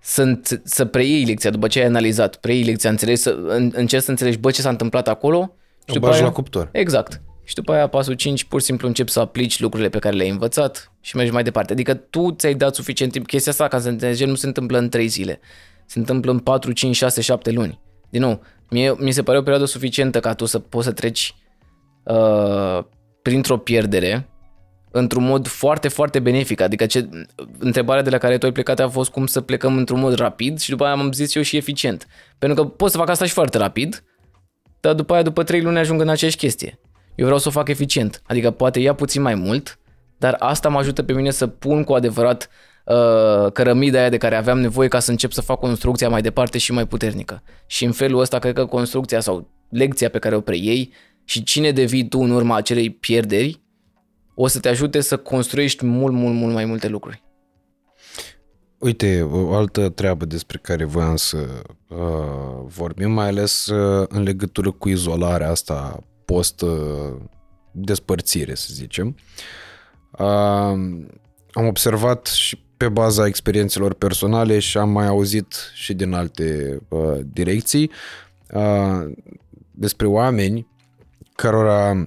să, 0.00 0.38
să 0.64 0.84
preiei 0.84 1.24
lecția 1.24 1.50
după 1.50 1.66
ce 1.66 1.80
ai 1.80 1.86
analizat, 1.86 2.36
preiei 2.36 2.62
lecția, 2.62 2.90
înțelegi, 2.90 3.20
să, 3.20 3.38
în, 3.46 3.72
încerci 3.74 4.02
să 4.02 4.10
înțelegi, 4.10 4.38
bă, 4.38 4.50
ce 4.50 4.60
s-a 4.60 4.68
întâmplat 4.68 5.08
acolo, 5.08 5.54
și 5.86 5.94
după 5.94 6.12
aia, 6.12 6.22
la 6.22 6.30
cuptor. 6.30 6.68
Exact. 6.72 7.20
Și 7.44 7.54
după 7.54 7.72
aia, 7.72 7.86
pasul 7.86 8.14
5, 8.14 8.44
pur 8.44 8.60
și 8.60 8.66
simplu 8.66 8.86
începi 8.88 9.10
să 9.10 9.20
aplici 9.20 9.60
lucrurile 9.60 9.88
pe 9.88 9.98
care 9.98 10.16
le-ai 10.16 10.28
învățat 10.28 10.92
și 11.00 11.16
mergi 11.16 11.32
mai 11.32 11.42
departe. 11.42 11.72
Adică 11.72 11.94
tu 11.94 12.30
ți-ai 12.30 12.54
dat 12.54 12.74
suficient 12.74 13.12
timp. 13.12 13.26
Chestia 13.26 13.52
asta, 13.52 13.68
ca 13.68 13.78
să 13.78 13.88
înțelegi, 13.88 14.24
nu 14.24 14.34
se 14.34 14.46
întâmplă 14.46 14.78
în 14.78 14.88
3 14.88 15.06
zile. 15.06 15.40
Se 15.86 15.98
întâmplă 15.98 16.30
în 16.30 16.38
4, 16.38 16.72
5, 16.72 16.96
6, 16.96 17.20
7 17.20 17.50
luni. 17.50 17.80
Din 18.10 18.20
nou, 18.20 18.42
mie, 18.70 18.94
mi 18.98 19.10
se 19.10 19.22
pare 19.22 19.38
o 19.38 19.42
perioadă 19.42 19.64
suficientă 19.64 20.20
ca 20.20 20.34
tu 20.34 20.44
să 20.44 20.58
poți 20.58 20.86
să 20.86 20.92
treci 20.92 21.34
uh, 22.02 22.84
printr-o 23.22 23.56
pierdere 23.56 24.29
într-un 24.90 25.24
mod 25.24 25.46
foarte, 25.46 25.88
foarte 25.88 26.18
benefic. 26.18 26.60
Adică 26.60 26.86
ce, 26.86 27.08
întrebarea 27.58 28.02
de 28.02 28.10
la 28.10 28.18
care 28.18 28.38
tu 28.38 28.46
ai 28.46 28.52
plecat 28.52 28.80
a 28.80 28.88
fost 28.88 29.10
cum 29.10 29.26
să 29.26 29.40
plecăm 29.40 29.76
într-un 29.76 30.00
mod 30.00 30.14
rapid 30.14 30.58
și 30.58 30.70
după 30.70 30.84
aia 30.84 30.92
am 30.92 31.12
zis 31.12 31.34
eu 31.34 31.42
și 31.42 31.56
eficient. 31.56 32.06
Pentru 32.38 32.62
că 32.62 32.68
pot 32.68 32.90
să 32.90 32.96
fac 32.96 33.08
asta 33.08 33.24
și 33.24 33.32
foarte 33.32 33.58
rapid, 33.58 34.04
dar 34.80 34.94
după 34.94 35.12
aia, 35.12 35.22
după 35.22 35.42
3 35.42 35.62
luni, 35.62 35.78
ajung 35.78 36.00
în 36.00 36.08
aceeași 36.08 36.36
chestie. 36.36 36.78
Eu 37.14 37.24
vreau 37.24 37.40
să 37.40 37.48
o 37.48 37.50
fac 37.50 37.68
eficient, 37.68 38.22
adică 38.26 38.50
poate 38.50 38.80
ia 38.80 38.94
puțin 38.94 39.22
mai 39.22 39.34
mult, 39.34 39.78
dar 40.18 40.36
asta 40.38 40.68
mă 40.68 40.78
ajută 40.78 41.02
pe 41.02 41.12
mine 41.12 41.30
să 41.30 41.46
pun 41.46 41.84
cu 41.84 41.92
adevărat 41.92 42.48
uh, 42.84 43.52
cărămida 43.52 43.98
aia 43.98 44.08
de 44.08 44.16
care 44.16 44.36
aveam 44.36 44.60
nevoie 44.60 44.88
ca 44.88 44.98
să 44.98 45.10
încep 45.10 45.32
să 45.32 45.40
fac 45.40 45.58
construcția 45.58 46.08
mai 46.08 46.22
departe 46.22 46.58
și 46.58 46.72
mai 46.72 46.86
puternică. 46.86 47.42
Și 47.66 47.84
în 47.84 47.92
felul 47.92 48.20
ăsta, 48.20 48.38
cred 48.38 48.54
că 48.54 48.66
construcția 48.66 49.20
sau 49.20 49.48
lecția 49.68 50.10
pe 50.10 50.18
care 50.18 50.36
o 50.36 50.40
preiei 50.40 50.92
și 51.24 51.42
cine 51.42 51.70
devii 51.70 52.08
tu 52.08 52.18
în 52.18 52.30
urma 52.30 52.56
acelei 52.56 52.90
pierderi, 52.90 53.60
o 54.42 54.46
să 54.46 54.60
te 54.60 54.68
ajute 54.68 55.00
să 55.00 55.16
construiești 55.16 55.86
mult, 55.86 56.14
mult, 56.14 56.34
mult 56.34 56.54
mai 56.54 56.64
multe 56.64 56.88
lucruri. 56.88 57.22
Uite, 58.78 59.22
o 59.22 59.54
altă 59.54 59.88
treabă 59.88 60.24
despre 60.24 60.58
care 60.62 60.84
voiam 60.84 61.16
să 61.16 61.62
uh, 61.88 61.98
vorbim, 62.64 63.10
mai 63.10 63.26
ales 63.26 63.66
uh, 63.66 64.06
în 64.08 64.22
legătură 64.22 64.70
cu 64.70 64.88
izolarea 64.88 65.50
asta 65.50 66.04
post-despărțire, 66.24 68.54
să 68.54 68.68
zicem. 68.72 69.16
Uh, 70.10 70.26
am 71.52 71.66
observat 71.66 72.26
și 72.26 72.62
pe 72.76 72.88
baza 72.88 73.26
experiențelor 73.26 73.94
personale 73.94 74.58
și 74.58 74.78
am 74.78 74.90
mai 74.90 75.06
auzit 75.06 75.54
și 75.74 75.94
din 75.94 76.12
alte 76.12 76.78
uh, 76.88 77.18
direcții 77.32 77.90
uh, 78.50 79.10
despre 79.70 80.06
oameni 80.06 80.66
cărora 81.34 82.06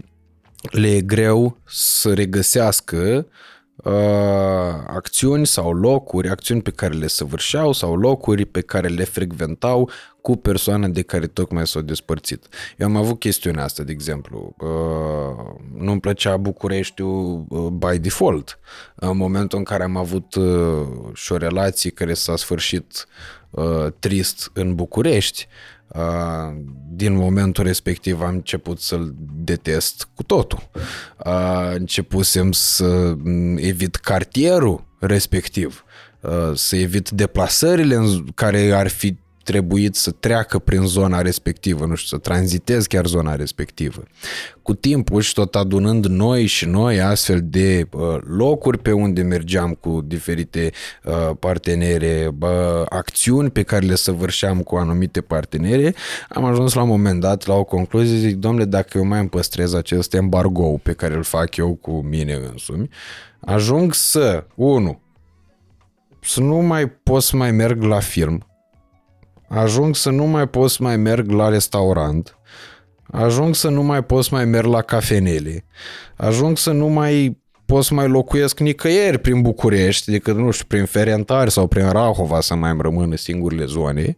le 0.72 0.96
e 0.96 1.02
greu 1.02 1.58
să 1.66 2.14
regăsească 2.14 3.28
uh, 3.76 3.94
acțiuni 4.88 5.46
sau 5.46 5.74
locuri, 5.74 6.30
acțiuni 6.30 6.62
pe 6.62 6.72
care 6.72 6.94
le 6.94 7.08
săvârșeau 7.08 7.72
sau 7.72 7.96
locuri 7.96 8.46
pe 8.46 8.62
care 8.62 8.88
le 8.88 9.04
frecventau 9.04 9.90
cu 10.22 10.36
persoane 10.36 10.90
de 10.90 11.02
care 11.02 11.28
tocmai 11.28 11.68
s-au 11.68 11.82
despărțit. 11.82 12.48
Eu 12.78 12.88
am 12.88 12.96
avut 12.96 13.20
chestiunea 13.20 13.64
asta, 13.64 13.84
de 13.84 13.92
exemplu. 13.92 14.56
Uh, 14.58 15.56
nu-mi 15.78 16.00
plăcea 16.00 16.38
Bucureștiul 16.38 17.46
uh, 17.50 17.68
by 17.68 18.00
default. 18.00 18.60
În 18.96 19.18
momentul 19.18 19.58
în 19.58 19.64
care 19.64 19.84
am 19.84 19.98
avut 19.98 20.36
uh, 20.36 20.88
și 21.14 21.32
o 21.32 21.38
relație 21.38 21.90
care 21.90 22.14
s-a 22.14 22.36
sfârșit 22.36 23.08
uh, 23.50 23.88
trist 24.00 24.50
în 24.54 24.76
București, 24.76 25.48
din 26.90 27.16
momentul 27.16 27.64
respectiv 27.64 28.22
am 28.22 28.34
început 28.34 28.80
să-l 28.80 29.16
detest 29.36 30.08
cu 30.16 30.24
totul. 30.24 30.70
Începusem 31.74 32.52
să 32.52 33.16
evit 33.56 33.96
cartierul 33.96 34.86
respectiv, 35.00 35.84
să 36.54 36.76
evit 36.76 37.10
deplasările 37.10 37.96
în 37.96 38.26
care 38.36 38.72
ar 38.72 38.88
fi 38.88 39.18
trebuit 39.44 39.96
să 39.96 40.12
treacă 40.12 40.60
prin 40.60 40.82
zona 40.82 41.22
respectivă, 41.22 41.86
nu 41.86 41.96
știu, 41.96 42.18
să 42.18 42.24
tranzitez 42.24 42.86
chiar 42.86 43.06
zona 43.06 43.36
respectivă. 43.36 44.04
Cu 44.62 44.74
timpul 44.74 45.22
și 45.22 45.34
tot 45.34 45.56
adunând 45.56 46.06
noi 46.06 46.46
și 46.46 46.66
noi 46.66 47.02
astfel 47.02 47.40
de 47.44 47.88
uh, 47.92 48.18
locuri 48.28 48.78
pe 48.78 48.92
unde 48.92 49.22
mergeam 49.22 49.74
cu 49.74 50.02
diferite 50.06 50.72
uh, 51.04 51.32
partenere, 51.40 52.32
uh, 52.40 52.50
acțiuni 52.90 53.50
pe 53.50 53.64
care 53.64 53.86
le 53.86 53.96
săvârșeam 53.96 54.62
cu 54.62 54.76
anumite 54.76 55.22
partenere, 55.22 55.96
am 56.30 56.44
ajuns 56.44 56.74
la 56.74 56.82
un 56.82 56.88
moment 56.88 57.20
dat 57.20 57.46
la 57.46 57.54
o 57.54 57.64
concluzie, 57.64 58.18
zic, 58.18 58.36
domnule, 58.36 58.66
dacă 58.66 58.98
eu 58.98 59.06
mai 59.06 59.20
îmi 59.20 59.30
păstrez 59.30 59.74
acest 59.74 60.14
embargo 60.14 60.80
pe 60.84 60.94
care 60.94 61.14
îl 61.16 61.24
fac 61.24 61.56
eu 61.56 61.74
cu 61.74 61.92
mine 61.92 62.34
însumi, 62.52 62.90
ajung 63.40 63.94
să, 63.94 64.46
unu, 64.56 65.02
să 66.22 66.42
nu 66.42 66.56
mai 66.56 66.88
pot 66.90 67.22
să 67.22 67.36
mai 67.36 67.52
merg 67.52 67.82
la 67.82 68.00
film, 68.00 68.48
ajung 69.48 69.96
să 69.96 70.10
nu 70.10 70.26
mai 70.26 70.48
pot 70.48 70.70
să 70.70 70.78
mai 70.80 70.98
merg 70.98 71.32
la 71.32 71.50
restaurant, 71.50 72.38
ajung 73.12 73.56
să 73.56 73.70
nu 73.70 73.84
mai 73.84 74.04
pot 74.04 74.24
să 74.24 74.30
mai 74.32 74.46
merg 74.46 74.66
la 74.66 74.82
cafenele, 74.82 75.66
ajung 76.16 76.58
să 76.58 76.72
nu 76.72 76.88
mai 76.88 77.42
pot 77.66 77.84
să 77.84 77.94
mai 77.94 78.08
locuiesc 78.08 78.60
nicăieri 78.60 79.18
prin 79.18 79.42
București, 79.42 80.12
decât, 80.12 80.36
nu 80.36 80.52
știu, 80.52 80.66
prin 80.68 80.86
Ferentari 80.86 81.52
sau 81.52 81.68
prin 81.68 81.90
Rahova 81.90 82.42
să 82.42 82.56
mai 82.56 82.72
îmi 82.72 82.82
rămână 82.82 83.16
singurile 83.16 83.66
zone. 83.66 84.18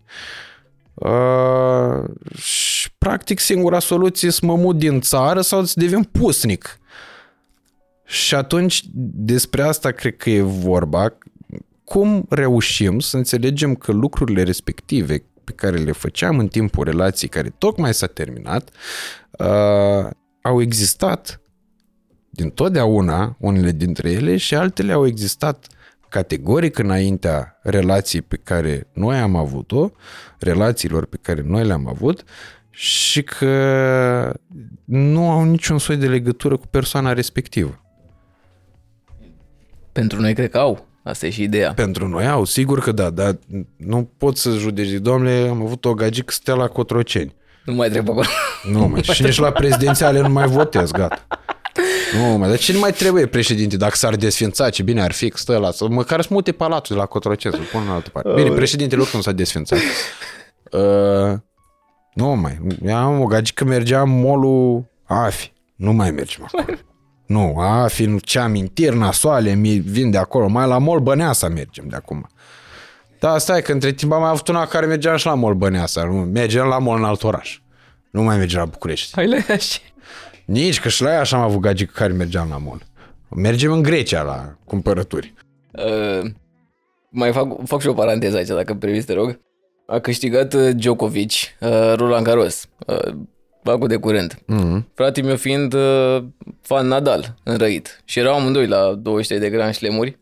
Uh, 0.94 2.04
și 2.38 2.92
practic 2.98 3.40
singura 3.40 3.80
soluție 3.80 4.32
să 4.32 4.40
mă 4.46 4.56
mut 4.56 4.78
din 4.78 5.02
țară 5.02 5.42
sau 5.42 5.64
să 5.64 5.74
devin 5.80 6.04
pusnic. 6.04 6.80
Și 8.06 8.36
atunci 8.36 8.82
despre 9.14 9.62
asta 9.62 9.92
cred 9.92 10.18
că 10.18 10.30
e 10.30 10.42
vorba, 10.42 11.18
cum 11.86 12.26
reușim 12.30 13.00
să 13.00 13.18
înțelegem 13.18 13.76
că 13.76 13.92
lucrurile 13.92 14.44
respective 14.44 15.24
pe 15.44 15.52
care 15.52 15.78
le 15.78 15.92
făceam 15.92 16.40
în 16.40 16.48
timpul 16.48 16.84
relației 16.84 17.30
care 17.30 17.54
tocmai 17.58 17.94
s-a 17.94 18.08
terminat 18.08 18.70
uh, 19.32 20.10
au 20.42 20.62
existat 20.62 21.42
din 22.30 22.50
totdeauna 22.50 23.36
unele 23.40 23.72
dintre 23.72 24.12
ele 24.12 24.38
și 24.38 24.56
altele 24.56 24.92
au 24.92 25.08
existat 25.08 25.68
categoric 26.10 26.78
înaintea 26.78 27.60
relației 27.62 28.22
pe 28.22 28.40
care 28.44 28.88
noi 28.94 29.18
am 29.18 29.36
avut-o, 29.36 29.90
relațiilor 30.40 31.06
pe 31.06 31.18
care 31.22 31.42
noi 31.42 31.66
le-am 31.66 31.88
avut 31.88 32.24
și 32.70 33.24
că 33.24 34.40
nu 34.86 35.30
au 35.30 35.44
niciun 35.44 35.78
soi 35.78 35.98
de 35.98 36.08
legătură 36.08 36.58
cu 36.58 36.68
persoana 36.68 37.14
respectivă. 37.14 37.80
Pentru 39.92 40.22
noi 40.22 40.34
cred 40.34 40.50
că 40.50 40.58
au. 40.58 40.88
Asta 41.06 41.26
e 41.26 41.30
și 41.30 41.44
ideea. 41.44 41.74
Pentru 41.74 42.08
noi 42.08 42.28
au, 42.28 42.46
sigur 42.46 42.80
că 42.80 42.92
da, 42.92 43.10
dar 43.10 43.38
nu 43.78 44.10
pot 44.18 44.38
să 44.38 44.50
judeci. 44.52 44.90
Domnule, 44.90 45.48
am 45.50 45.62
avut 45.62 45.86
o 45.86 45.94
gagică 45.94 46.32
Stella 46.32 46.68
Cotroceni. 46.68 47.36
Nu 47.66 47.74
mai 47.74 47.90
trebuie 47.90 48.12
acolo. 48.12 48.28
Nu, 48.80 48.88
mai, 48.88 49.04
și 49.04 49.24
nici 49.24 49.40
la 49.40 49.52
prezidențiale 49.52 50.22
nu 50.22 50.30
mai 50.30 50.48
votez, 50.48 50.92
gata. 50.92 51.28
Nu, 52.14 52.38
mai, 52.38 52.50
dar 52.50 52.58
ce 52.58 52.74
nu 52.74 52.80
mai 52.80 52.92
trebuie 52.92 53.26
președinte 53.26 53.78
dacă 53.78 53.96
s-ar 53.96 54.16
desfința? 54.16 54.70
Ce 54.70 54.84
bine 54.84 55.02
ar 55.02 55.12
fi 55.12 55.32
Stella, 55.36 55.72
să 55.72 55.88
măcar 55.88 56.22
să 56.22 56.28
mute 56.32 56.52
palatul 56.52 56.96
de 56.96 57.02
la 57.02 57.08
Cotroceni, 57.08 57.54
să 57.54 57.60
pun 57.72 57.82
în 57.88 57.94
altă 57.94 58.10
parte. 58.10 58.32
Bine, 58.36 58.50
președintele 58.50 59.02
oricum 59.02 59.22
s-a 59.22 59.32
desfințat. 59.32 59.80
Uh, 60.72 61.38
nu 62.14 62.28
mai, 62.28 62.60
am 62.94 63.22
o 63.22 63.26
gagică 63.26 63.64
mergea 63.64 64.02
în 64.02 64.20
molul 64.20 64.86
AFI. 65.04 65.54
Nu 65.76 65.92
mai 65.94 66.12
mergem 66.12 66.50
acolo. 66.52 66.78
Nu, 67.26 67.56
a 67.58 67.88
fi 67.88 68.20
ce 68.20 68.40
amintiri 68.40 68.98
nasoale 68.98 69.54
mi 69.54 69.78
vin 69.78 70.12
de 70.12 70.18
acolo, 70.18 70.48
mai 70.48 70.68
la 70.68 70.78
Mol 70.78 71.00
Băneasa 71.00 71.48
mergem 71.48 71.88
de 71.88 71.96
acum. 71.96 72.30
Da, 73.20 73.38
stai, 73.38 73.62
că 73.62 73.72
între 73.72 73.92
timp 73.92 74.12
am 74.12 74.22
mai 74.22 74.30
avut 74.30 74.48
una 74.48 74.66
care 74.66 74.86
mergeam 74.86 75.18
și 75.18 75.26
la 75.26 75.34
Mol 75.34 75.54
Băneasa, 75.54 76.04
nu, 76.04 76.14
mergeam 76.14 76.68
la 76.68 76.78
Mol 76.78 76.98
în 76.98 77.04
alt 77.04 77.24
oraș. 77.24 77.60
Nu 78.12 78.24
mai 78.24 78.38
mergeam 78.38 78.64
la 78.64 78.70
București. 78.70 79.12
Hai 79.16 79.28
la 79.28 79.38
Iași. 79.50 79.82
Nici, 80.46 80.82
că 80.82 80.90
și 80.90 81.02
la 81.02 81.12
Iași 81.12 81.34
am 81.34 81.42
avut 81.42 81.62
gagică 81.62 81.92
care 81.96 82.14
mergeam 82.14 82.50
la 82.50 82.58
Mol. 82.58 82.82
Mergem 83.30 83.72
în 83.72 83.82
Grecia 83.82 84.22
la 84.22 84.56
cumpărături. 84.66 85.34
Uh, 85.72 86.32
mai 87.10 87.32
fac, 87.32 87.66
fac 87.66 87.82
și 87.82 87.88
o 87.88 87.94
paranteză 87.94 88.38
aici, 88.38 88.48
dacă 88.48 88.74
permiți, 88.74 89.06
te 89.06 89.14
rog. 89.14 89.40
A 89.88 90.00
câștigat 90.00 90.54
uh, 90.54 90.70
Djokovic, 90.76 91.32
uh, 91.32 91.94
Roland 91.96 92.26
Garros, 92.26 92.70
uh, 92.88 93.14
acum 93.72 93.88
de 93.88 93.98
curând. 93.98 94.34
Mm-hmm. 94.34 94.84
Frate 94.94 95.22
meu 95.22 95.36
fiind 95.36 95.74
uh, 95.74 96.24
fan 96.62 96.88
Nadal, 96.88 97.36
înrăit. 97.44 98.02
Și 98.06 98.20
erau 98.20 98.36
amândoi 98.36 98.68
la 98.68 98.94
23 99.02 99.50
de 99.50 99.56
Grand 99.56 99.74
Slam-uri. 99.74 100.18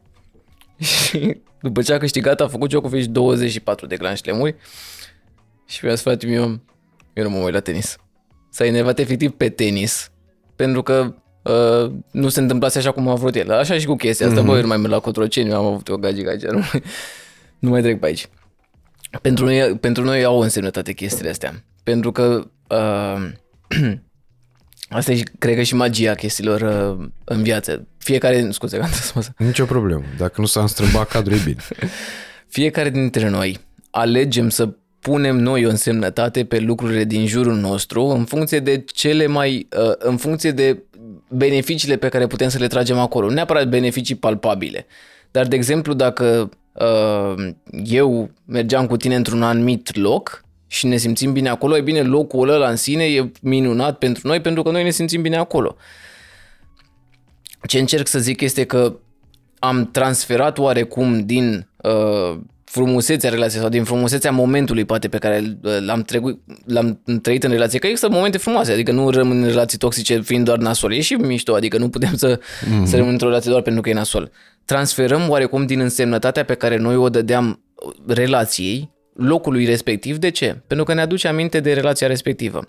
Și 0.78 1.38
după 1.62 1.82
ce 1.82 1.94
a 1.94 1.98
câștigat, 1.98 2.42
a 2.42 2.48
făcut 2.48 2.70
Djokovic 2.70 3.06
24 3.06 3.86
de 3.86 3.98
Grand 3.98 4.18
Slam-uri. 4.18 4.56
Și 5.66 5.80
mi-a 5.86 5.94
zis, 5.94 6.04
frate 6.04 6.26
meu, 6.26 6.60
eu 7.14 7.24
nu 7.24 7.30
mă 7.30 7.38
uit 7.38 7.54
la 7.54 7.60
tenis. 7.60 7.98
S-a 8.50 8.66
enervat 8.66 9.00
efectiv 9.00 9.32
pe 9.32 9.50
tenis, 9.50 10.12
pentru 10.56 10.84
că 10.84 11.14
uh, 11.44 11.92
nu 12.12 12.30
se 12.30 12.40
întâmplase 12.40 12.78
așa 12.78 12.92
cum 12.92 13.08
a 13.08 13.16
vrut 13.16 13.36
el. 13.36 13.52
Așa 13.52 13.78
și 13.78 13.86
cu 13.86 13.96
chestia 13.96 14.28
asta, 14.28 14.42
mm-hmm. 14.42 14.46
bă, 14.46 14.56
eu 14.56 14.62
nu 14.62 14.68
mai 14.68 14.78
merg 14.78 14.92
la 14.92 15.00
Cotroceni, 15.00 15.50
eu 15.50 15.58
am 15.58 15.66
avut 15.66 15.90
o 15.90 15.98
gagică 15.98 16.30
aici, 16.30 16.42
nu 16.42 16.58
mai, 16.58 16.84
nu 17.60 17.70
mai 17.70 17.82
trec 17.82 18.00
pe 18.00 18.06
aici. 18.06 18.30
Pentru 19.22 19.46
noi, 19.46 19.78
pentru 19.78 20.04
noi 20.04 20.24
au 20.24 20.40
însemnătate 20.40 20.94
chestiile 20.94 21.30
astea. 21.30 21.64
Pentru 21.84 22.12
că 22.12 22.48
uh, 22.68 23.30
asta 24.90 25.12
e, 25.12 25.24
cred 25.40 25.56
că 25.56 25.62
și 25.62 25.76
magia 25.76 26.14
chestiilor 26.14 26.62
uh, 26.62 27.08
în 27.24 27.44
viață. 27.44 27.88
Fiecare, 27.98 28.52
scuze, 28.52 28.78
că 28.78 28.84
am 28.84 28.92
spus. 28.92 29.30
Nicio 29.38 29.66
problemă. 29.66 30.04
Dacă 30.18 30.42
nu 30.42 30.48
s-a 30.48 30.62
înstrâmbat 30.62 31.08
cadrul, 31.08 31.38
e 31.38 31.42
bine. 31.44 31.62
Fiecare 32.48 32.90
dintre 32.90 33.30
noi 33.30 33.60
alegem 33.90 34.50
să 34.50 34.70
punem 35.00 35.38
noi 35.38 35.66
o 35.66 35.70
însemnătate 35.70 36.46
pe 36.46 36.60
lucrurile 36.60 37.04
din 37.04 37.28
jurul 37.28 37.56
nostru 37.56 38.04
în 38.04 38.26
funcție 38.26 38.60
de 38.60 38.84
cele 38.94 39.28
mai, 39.28 39.68
uh, 39.78 39.92
în 39.98 40.18
funcție 40.18 40.52
de 40.52 40.84
beneficiile 41.30 41.98
pe 41.98 42.10
care 42.10 42.28
putem 42.28 42.50
să 42.50 42.58
le 42.58 42.68
tragem 42.68 42.98
acolo. 42.98 43.28
Nu 43.28 43.34
neapărat 43.34 43.68
beneficii 43.68 44.16
palpabile. 44.16 44.86
Dar, 45.32 45.48
de 45.48 45.56
exemplu, 45.56 45.94
dacă 45.94 46.50
uh, 46.74 47.50
eu 47.84 48.32
mergeam 48.46 48.88
cu 48.88 48.98
tine 48.98 49.16
într-un 49.16 49.44
anumit 49.44 49.96
loc 49.96 50.44
și 50.74 50.88
ne 50.88 50.98
simțim 50.98 51.32
bine 51.32 51.50
acolo, 51.50 51.78
e 51.78 51.82
bine, 51.82 52.02
locul 52.02 52.50
ăla 52.50 52.70
în 52.70 52.76
sine 52.76 53.04
e 53.04 53.32
minunat 53.42 53.98
pentru 53.98 54.28
noi 54.28 54.42
pentru 54.42 54.64
că 54.64 54.72
noi 54.72 54.84
ne 54.84 54.90
simțim 54.90 55.22
bine 55.22 55.38
acolo. 55.38 55.76
Ce 57.68 57.80
încerc 57.80 58.08
să 58.08 58.20
zic 58.20 58.42
este 58.42 58.64
că 58.64 58.96
am 59.60 59.90
transferat 59.92 60.58
oarecum 60.58 61.26
din 61.26 61.68
uh, 61.78 62.40
frumusețea 62.64 63.30
relației 63.30 63.62
sau 63.62 63.70
din 63.70 63.84
frumusețea 63.84 64.32
momentului 64.32 64.86
poate 64.86 65.08
pe 65.08 65.18
care 65.18 65.58
l-am, 65.62 66.02
tregu- 66.02 66.42
l-am 66.66 67.02
trăit 67.22 67.44
în 67.44 67.52
relație, 67.52 67.80
că 67.80 67.88
există 67.88 68.10
momente 68.10 68.38
frumoase, 68.38 68.72
adică 68.72 68.92
nu 68.92 69.10
rămân 69.10 69.42
în 69.42 69.48
relații 69.48 69.78
toxice 69.78 70.22
fiind 70.22 70.46
doar 70.46 70.58
nasol, 70.58 70.94
e 70.94 71.02
și 71.02 71.14
mișto, 71.14 71.56
adică 71.56 71.78
nu 71.78 71.90
putem 71.90 72.16
să, 72.16 72.40
mm-hmm. 72.40 72.84
să 72.84 72.92
rămânem 72.92 73.12
într-o 73.12 73.28
relație 73.28 73.52
doar 73.52 73.64
pentru 73.64 73.82
că 73.82 73.90
e 73.90 73.94
nasol. 73.94 74.32
Transferăm 74.66 75.30
oarecum 75.30 75.66
din 75.66 75.80
însemnătatea 75.80 76.46
pe 76.46 76.54
care 76.54 76.78
noi 76.78 76.96
o 76.96 77.10
dădeam 77.10 77.64
relației, 78.08 78.93
locului 79.16 79.66
respectiv, 79.66 80.18
de 80.18 80.30
ce? 80.30 80.62
Pentru 80.68 80.86
că 80.86 80.94
ne 80.94 81.02
aduce 81.02 81.28
aminte 81.28 81.60
de 81.60 81.74
relația 81.74 82.08
respectivă. 82.08 82.68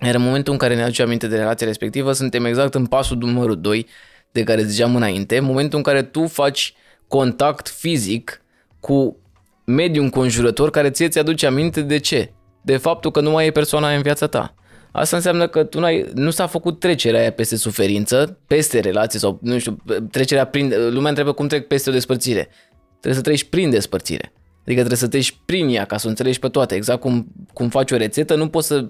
Iar 0.00 0.14
în 0.14 0.22
momentul 0.22 0.52
în 0.52 0.58
care 0.58 0.74
ne 0.74 0.82
aduce 0.82 1.02
aminte 1.02 1.26
de 1.26 1.36
relația 1.36 1.66
respectivă, 1.66 2.12
suntem 2.12 2.44
exact 2.44 2.74
în 2.74 2.86
pasul 2.86 3.16
numărul 3.16 3.60
2 3.60 3.86
de 4.32 4.42
care 4.44 4.62
ziceam 4.62 4.96
înainte, 4.96 5.40
momentul 5.40 5.78
în 5.78 5.84
care 5.84 6.02
tu 6.02 6.26
faci 6.26 6.74
contact 7.08 7.68
fizic 7.68 8.42
cu 8.80 9.18
mediul 9.64 10.04
înconjurător 10.04 10.70
care 10.70 10.90
ție 10.90 11.08
ți-aduce 11.08 11.46
aminte 11.46 11.80
de 11.80 11.98
ce? 11.98 12.32
De 12.62 12.76
faptul 12.76 13.10
că 13.10 13.20
nu 13.20 13.30
mai 13.30 13.46
e 13.46 13.50
persoana 13.50 13.94
în 13.94 14.02
viața 14.02 14.26
ta. 14.26 14.54
Asta 14.92 15.16
înseamnă 15.16 15.48
că 15.48 15.64
tu 15.64 15.80
n-ai, 15.80 16.10
nu 16.14 16.30
s-a 16.30 16.46
făcut 16.46 16.80
trecerea 16.80 17.20
aia 17.20 17.32
peste 17.32 17.56
suferință, 17.56 18.38
peste 18.46 18.80
relație 18.80 19.18
sau, 19.18 19.38
nu 19.42 19.58
știu, 19.58 19.76
trecerea 20.10 20.46
prin... 20.46 20.72
Lumea 20.90 21.08
întreabă 21.08 21.32
cum 21.32 21.46
trec 21.46 21.66
peste 21.66 21.90
o 21.90 21.92
despărțire. 21.92 22.48
Trebuie 22.88 23.14
să 23.14 23.20
treci 23.20 23.44
prin 23.44 23.70
despărțire. 23.70 24.32
Adică 24.66 24.80
trebuie 24.80 24.96
să 24.96 25.08
treci 25.08 25.38
prin 25.44 25.68
ea 25.68 25.84
ca 25.84 25.96
să 25.96 26.06
o 26.06 26.08
înțelegi 26.08 26.38
pe 26.38 26.48
toate. 26.48 26.74
Exact 26.74 27.00
cum, 27.00 27.26
cum 27.52 27.68
faci 27.68 27.90
o 27.90 27.96
rețetă, 27.96 28.34
nu 28.34 28.48
poți 28.48 28.66
să 28.66 28.88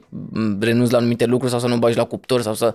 renunți 0.60 0.92
la 0.92 0.98
anumite 0.98 1.24
lucruri 1.24 1.50
sau 1.50 1.60
să 1.60 1.66
nu 1.66 1.76
bagi 1.76 1.96
la 1.96 2.04
cuptor 2.04 2.42
sau 2.42 2.54
să... 2.54 2.74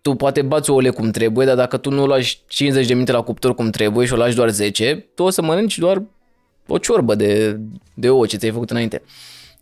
Tu 0.00 0.14
poate 0.14 0.42
bați 0.42 0.70
ouăle 0.70 0.90
cum 0.90 1.10
trebuie, 1.10 1.46
dar 1.46 1.56
dacă 1.56 1.76
tu 1.76 1.90
nu 1.90 2.02
o 2.02 2.06
lași 2.06 2.40
50 2.46 2.86
de 2.86 2.92
minute 2.92 3.12
la 3.12 3.22
cuptor 3.22 3.54
cum 3.54 3.70
trebuie 3.70 4.06
și 4.06 4.12
o 4.12 4.16
lași 4.16 4.36
doar 4.36 4.50
10, 4.50 5.08
tu 5.14 5.22
o 5.22 5.30
să 5.30 5.42
mănânci 5.42 5.78
doar 5.78 6.02
o 6.66 6.78
ciorbă 6.78 7.14
de, 7.14 7.60
de 7.94 8.10
ouă 8.10 8.26
ce 8.26 8.36
ți-ai 8.36 8.52
făcut 8.52 8.70
înainte. 8.70 9.02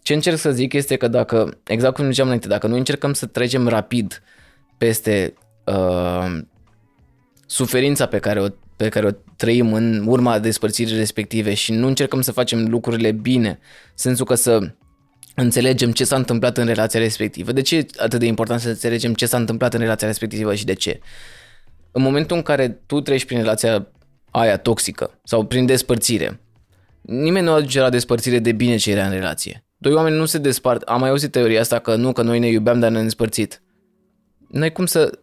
Ce 0.03 0.15
încerc 0.15 0.39
să 0.39 0.51
zic 0.53 0.73
este 0.73 0.97
că 0.97 1.09
dacă, 1.09 1.59
exact 1.67 1.95
cum 1.95 2.09
ziceam 2.09 2.27
înainte, 2.27 2.49
dacă 2.49 2.67
noi 2.67 2.79
încercăm 2.79 3.13
să 3.13 3.27
trecem 3.27 3.69
rapid 3.69 4.23
peste 4.79 5.35
uh, 5.65 6.39
suferința 7.47 8.07
pe 8.07 8.19
care, 8.19 8.41
o, 8.41 8.47
pe 8.77 8.89
care 8.89 9.07
o 9.07 9.11
trăim 9.37 9.73
în 9.73 10.05
urma 10.07 10.39
despărțirii 10.39 10.97
respective 10.97 11.55
și 11.55 11.73
nu 11.73 11.87
încercăm 11.87 12.21
să 12.21 12.33
facem 12.33 12.69
lucrurile 12.69 13.13
bine, 13.13 13.59
sensul 13.95 14.27
că 14.27 14.35
să 14.35 14.75
înțelegem 15.35 15.93
ce 15.93 16.05
s-a 16.05 16.17
întâmplat 16.17 16.59
în 16.59 16.67
relația 16.67 17.01
respectivă. 17.01 17.53
De 17.53 17.63
ce 17.63 17.77
e 17.77 17.87
atât 17.97 18.19
de 18.19 18.27
important 18.27 18.61
să 18.61 18.69
înțelegem 18.69 19.15
ce 19.15 19.27
s-a 19.27 19.37
întâmplat 19.37 19.75
în 19.75 19.81
relația 19.81 20.07
respectivă 20.07 20.55
și 20.55 20.65
de 20.65 20.73
ce? 20.75 21.01
În 21.93 22.03
momentul 22.03 22.37
în 22.37 22.43
care 22.43 22.69
tu 22.87 23.01
treci 23.01 23.25
prin 23.25 23.39
relația 23.39 23.87
aia 24.31 24.57
toxică 24.57 25.21
sau 25.25 25.45
prin 25.45 25.67
despărțire, 25.67 26.41
nimeni 27.01 27.45
nu 27.45 27.53
aduce 27.53 27.81
la 27.81 27.91
despărțire 27.91 28.39
de 28.39 28.53
bine 28.53 28.77
ce 28.77 28.91
era 28.91 29.05
în 29.05 29.13
relație. 29.13 29.65
Doi 29.77 29.93
oameni 29.93 30.17
nu 30.17 30.25
se 30.25 30.39
despart. 30.39 30.83
Am 30.83 31.01
mai 31.01 31.09
auzit 31.09 31.31
teoria 31.31 31.61
asta 31.61 31.79
că 31.79 31.95
nu, 31.95 32.13
că 32.13 32.23
noi 32.23 32.39
ne 32.39 32.47
iubeam, 32.47 32.81
dar 32.81 32.91
ne-am 32.91 33.03
despărțit. 33.03 33.63
N-ai 34.49 34.73
cum 34.73 34.87
să 34.87 35.19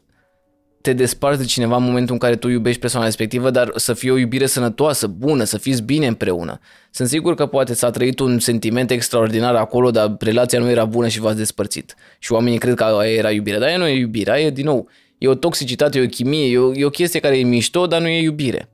te 0.82 0.94
desparți 0.94 1.40
de 1.40 1.46
cineva 1.46 1.76
în 1.76 1.84
momentul 1.84 2.14
în 2.14 2.20
care 2.20 2.36
tu 2.36 2.48
iubești 2.48 2.80
persoana 2.80 3.06
respectivă, 3.06 3.50
dar 3.50 3.72
să 3.76 3.94
fie 3.94 4.12
o 4.12 4.18
iubire 4.18 4.46
sănătoasă, 4.46 5.08
bună, 5.08 5.44
să 5.44 5.58
fiți 5.58 5.84
bine 5.84 6.08
împreună. 6.08 6.60
Sunt 6.92 7.08
sigur 7.08 7.36
că 7.36 7.46
poate 7.46 7.74
s-a 7.74 7.90
trăit 7.90 8.20
un 8.20 8.40
sentiment 8.40 8.92
extraordinar 8.92 9.56
acolo, 9.56 9.92
dar 9.92 10.16
relația 10.20 10.60
nu 10.60 10.70
era 10.70 10.86
bună 10.86 11.08
și 11.08 11.20
v-ați 11.20 11.38
despărțit. 11.38 11.96
Și 12.20 12.32
oamenii 12.32 12.58
cred 12.58 12.74
că 12.74 12.84
aia 12.84 13.14
era 13.14 13.32
iubire. 13.32 13.58
Dar 13.58 13.68
aia 13.68 13.78
nu 13.78 13.88
e 13.88 13.98
iubire, 13.98 14.32
aia 14.32 14.46
e 14.46 14.50
din 14.50 14.66
nou, 14.66 14.90
e 15.18 15.28
o 15.28 15.36
toxicitate, 15.36 16.00
e 16.00 16.04
o 16.04 16.08
chimie, 16.08 16.52
e 16.52 16.58
o, 16.58 16.74
e 16.74 16.86
o 16.86 16.90
chestie 16.90 17.20
care 17.20 17.40
e 17.40 17.44
mișto, 17.44 17.88
dar 17.88 18.02
nu 18.02 18.08
e 18.08 18.22
iubire. 18.22 18.70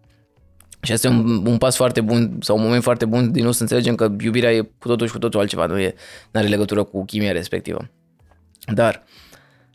Și 0.81 0.91
asta 0.91 1.07
e 1.07 1.11
un, 1.11 1.45
un 1.45 1.57
pas 1.57 1.75
foarte 1.75 2.01
bun 2.01 2.37
sau 2.41 2.55
un 2.55 2.63
moment 2.63 2.83
foarte 2.83 3.05
bun 3.05 3.31
din 3.31 3.43
nou 3.43 3.51
să 3.51 3.61
înțelegem 3.61 3.95
că 3.95 4.11
iubirea 4.19 4.53
e 4.53 4.61
cu 4.61 4.87
totul 4.87 5.07
și 5.07 5.13
cu 5.13 5.19
totul 5.19 5.39
altceva, 5.39 5.65
nu 5.65 5.79
e, 5.79 5.93
are 6.31 6.47
legătură 6.47 6.83
cu 6.83 7.05
chimia 7.05 7.31
respectivă. 7.31 7.89
Dar 8.73 9.03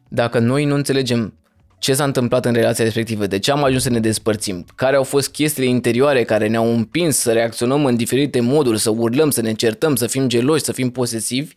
dacă 0.08 0.38
noi 0.38 0.64
nu 0.64 0.74
înțelegem 0.74 1.34
ce 1.82 1.94
s-a 1.94 2.04
întâmplat 2.04 2.44
în 2.44 2.52
relația 2.52 2.84
respectivă, 2.84 3.26
de 3.26 3.38
ce 3.38 3.50
am 3.50 3.64
ajuns 3.64 3.82
să 3.82 3.90
ne 3.90 4.00
despărțim, 4.00 4.64
care 4.74 4.96
au 4.96 5.02
fost 5.02 5.30
chestiile 5.30 5.68
interioare 5.68 6.24
care 6.24 6.48
ne-au 6.48 6.74
împins 6.74 7.16
să 7.16 7.32
reacționăm 7.32 7.84
în 7.84 7.96
diferite 7.96 8.40
moduri, 8.40 8.78
să 8.78 8.90
urlăm, 8.90 9.30
să 9.30 9.40
ne 9.40 9.52
certăm, 9.52 9.94
să 9.94 10.06
fim 10.06 10.28
geloși, 10.28 10.62
să 10.62 10.72
fim 10.72 10.90
posesivi, 10.90 11.52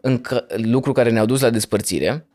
în 0.00 0.18
că, 0.18 0.46
lucru 0.56 0.92
care 0.92 1.10
ne-au 1.10 1.26
dus 1.26 1.40
la 1.40 1.50
despărțire, 1.50 2.26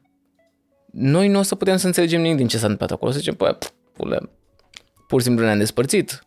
noi 0.92 1.28
nu 1.28 1.40
o 1.40 1.42
să 1.42 1.56
putem 1.56 1.78
să 1.78 1.86
înțelegem 1.86 2.22
nimic 2.22 2.38
din 2.38 2.48
ce 2.48 2.58
s-a 2.58 2.64
întâmplat 2.64 2.92
acolo. 2.92 3.12
Să 3.12 3.18
zicem, 3.18 3.34
păi, 3.36 3.58
pule, 3.94 4.30
pur 5.08 5.20
și 5.20 5.26
simplu 5.26 5.46
ne-am 5.46 5.58
despărțit, 5.58 6.24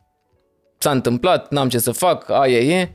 s-a 0.78 0.90
întâmplat, 0.90 1.50
n-am 1.50 1.68
ce 1.68 1.78
să 1.78 1.92
fac, 1.92 2.30
aia 2.30 2.58
e, 2.58 2.90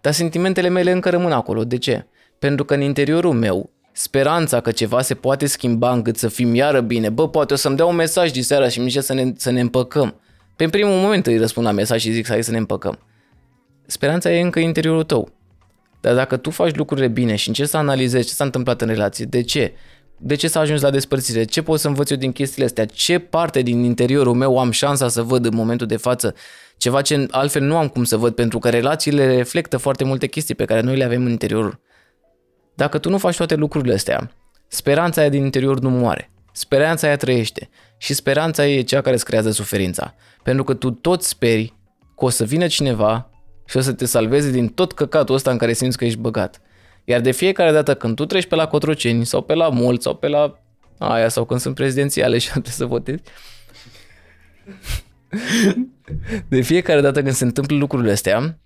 dar 0.00 0.12
sentimentele 0.12 0.68
mele 0.68 0.90
încă 0.90 1.10
rămân 1.10 1.32
acolo. 1.32 1.64
De 1.64 1.78
ce? 1.78 2.06
Pentru 2.38 2.64
că 2.64 2.74
în 2.74 2.80
interiorul 2.80 3.32
meu, 3.32 3.70
speranța 4.02 4.60
că 4.60 4.70
ceva 4.70 5.02
se 5.02 5.14
poate 5.14 5.46
schimba 5.46 5.92
încât 5.92 6.16
să 6.16 6.28
fim 6.28 6.54
iară 6.54 6.80
bine, 6.80 7.08
bă, 7.08 7.28
poate 7.28 7.52
o 7.52 7.56
să-mi 7.56 7.76
dea 7.76 7.84
un 7.86 7.94
mesaj 7.94 8.30
de 8.30 8.40
seara 8.40 8.68
și 8.68 8.78
îmi 8.78 8.88
zice 8.88 9.00
să 9.00 9.12
ne, 9.12 9.32
să 9.36 9.50
ne 9.50 9.60
împăcăm. 9.60 10.20
Pe 10.56 10.64
în 10.64 10.70
primul 10.70 10.94
moment 10.94 11.26
îi 11.26 11.38
răspund 11.38 11.66
la 11.66 11.72
mesaj 11.72 12.00
și 12.00 12.12
zic 12.12 12.26
să 12.26 12.32
hai 12.32 12.44
să 12.44 12.50
ne 12.50 12.58
împăcăm. 12.58 12.98
Speranța 13.86 14.32
e 14.32 14.40
încă 14.40 14.58
în 14.58 14.64
interiorul 14.64 15.02
tău. 15.02 15.32
Dar 16.00 16.14
dacă 16.14 16.36
tu 16.36 16.50
faci 16.50 16.76
lucrurile 16.76 17.08
bine 17.08 17.36
și 17.36 17.48
încerci 17.48 17.68
să 17.68 17.76
analizezi 17.76 18.28
ce 18.28 18.34
s-a 18.34 18.44
întâmplat 18.44 18.80
în 18.80 18.88
relație, 18.88 19.24
de 19.24 19.42
ce? 19.42 19.72
de 20.22 20.34
ce 20.34 20.48
s-a 20.48 20.60
ajuns 20.60 20.80
la 20.80 20.90
despărțire, 20.90 21.44
ce 21.44 21.62
pot 21.62 21.80
să 21.80 21.88
învăț 21.88 22.10
eu 22.10 22.16
din 22.16 22.32
chestiile 22.32 22.64
astea, 22.64 22.84
ce 22.84 23.18
parte 23.18 23.62
din 23.62 23.84
interiorul 23.84 24.34
meu 24.34 24.58
am 24.58 24.70
șansa 24.70 25.08
să 25.08 25.22
văd 25.22 25.44
în 25.44 25.54
momentul 25.54 25.86
de 25.86 25.96
față, 25.96 26.34
ceva 26.76 27.02
ce 27.02 27.26
altfel 27.30 27.62
nu 27.62 27.76
am 27.76 27.88
cum 27.88 28.04
să 28.04 28.16
văd, 28.16 28.34
pentru 28.34 28.58
că 28.58 28.68
relațiile 28.68 29.36
reflectă 29.36 29.76
foarte 29.76 30.04
multe 30.04 30.26
chestii 30.26 30.54
pe 30.54 30.64
care 30.64 30.80
noi 30.80 30.96
le 30.96 31.04
avem 31.04 31.24
în 31.24 31.30
interior. 31.30 31.80
Dacă 32.80 32.98
tu 32.98 33.08
nu 33.08 33.18
faci 33.18 33.36
toate 33.36 33.54
lucrurile 33.54 33.94
astea, 33.94 34.30
speranța 34.68 35.20
aia 35.20 35.30
din 35.30 35.44
interior 35.44 35.80
nu 35.80 35.90
moare. 35.90 36.30
Speranța 36.52 37.06
aia 37.06 37.16
trăiește. 37.16 37.68
Și 37.98 38.14
speranța 38.14 38.66
e 38.66 38.82
cea 38.82 39.00
care 39.00 39.14
îți 39.14 39.24
creează 39.24 39.50
suferința. 39.50 40.14
Pentru 40.42 40.64
că 40.64 40.74
tu 40.74 40.90
tot 40.90 41.22
speri 41.22 41.74
că 42.16 42.24
o 42.24 42.28
să 42.28 42.44
vină 42.44 42.66
cineva 42.66 43.30
și 43.66 43.76
o 43.76 43.80
să 43.80 43.92
te 43.92 44.04
salveze 44.04 44.50
din 44.50 44.68
tot 44.68 44.92
căcatul 44.92 45.34
ăsta 45.34 45.50
în 45.50 45.56
care 45.56 45.72
simți 45.72 45.96
că 45.96 46.04
ești 46.04 46.18
băgat. 46.18 46.60
Iar 47.04 47.20
de 47.20 47.30
fiecare 47.30 47.72
dată 47.72 47.94
când 47.94 48.16
tu 48.16 48.26
treci 48.26 48.46
pe 48.46 48.54
la 48.54 48.66
Cotroceni 48.66 49.26
sau 49.26 49.42
pe 49.42 49.54
la 49.54 49.68
Mult 49.68 50.02
sau 50.02 50.16
pe 50.16 50.28
la 50.28 50.58
aia 50.98 51.28
sau 51.28 51.44
când 51.44 51.60
sunt 51.60 51.74
prezidențiale 51.74 52.38
și 52.38 52.48
trebuie 52.50 52.72
să 52.72 52.84
votezi. 52.84 53.22
De 56.48 56.60
fiecare 56.60 57.00
dată 57.00 57.22
când 57.22 57.34
se 57.34 57.44
întâmplă 57.44 57.76
lucrurile 57.76 58.12
astea, 58.12 58.58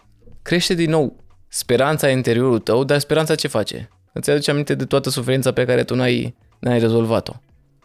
crește 0.42 0.74
din 0.74 0.90
nou 0.90 1.24
speranța 1.48 2.06
în 2.06 2.16
interiorul 2.16 2.58
tău, 2.58 2.84
dar 2.84 2.98
speranța 2.98 3.34
ce 3.34 3.48
face? 3.48 3.88
Îți 4.16 4.30
aduce 4.30 4.50
aminte 4.50 4.74
de 4.74 4.84
toată 4.84 5.10
suferința 5.10 5.52
pe 5.52 5.64
care 5.64 5.84
tu 5.84 5.94
n-ai, 5.94 6.34
n-ai 6.58 6.78
rezolvat-o. 6.78 7.32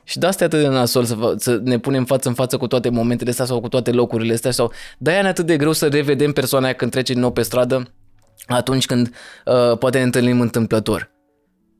Și 0.04 0.18
de 0.18 0.26
asta 0.26 0.44
e 0.44 0.46
atât 0.46 0.60
de 0.60 0.68
nasol 0.68 1.04
să, 1.04 1.34
să 1.38 1.60
ne 1.64 1.80
punem 1.80 2.06
față 2.06 2.28
în 2.28 2.34
față 2.34 2.58
cu 2.58 2.68
toate 2.68 2.90
momentele 2.90 3.30
astea 3.30 3.46
sau 3.46 3.62
cu 3.62 3.68
toate 3.68 3.92
locurile 3.92 4.34
astea 4.34 4.52
sau 4.52 4.72
de-aia 4.98 5.20
e 5.20 5.28
atât 5.28 5.46
de 5.46 5.58
greu 5.58 5.72
să 5.72 5.88
revedem 5.88 6.32
persoana 6.32 6.66
aia 6.66 6.74
când 6.74 6.92
trece 6.92 7.14
din 7.14 7.22
nou 7.22 7.32
pe 7.32 7.42
stradă 7.42 7.94
atunci 8.48 8.86
când 8.86 9.16
uh, 9.46 9.78
poate 9.78 9.98
ne 9.98 10.04
întâlnim 10.04 10.42
întâmplător. 10.42 11.12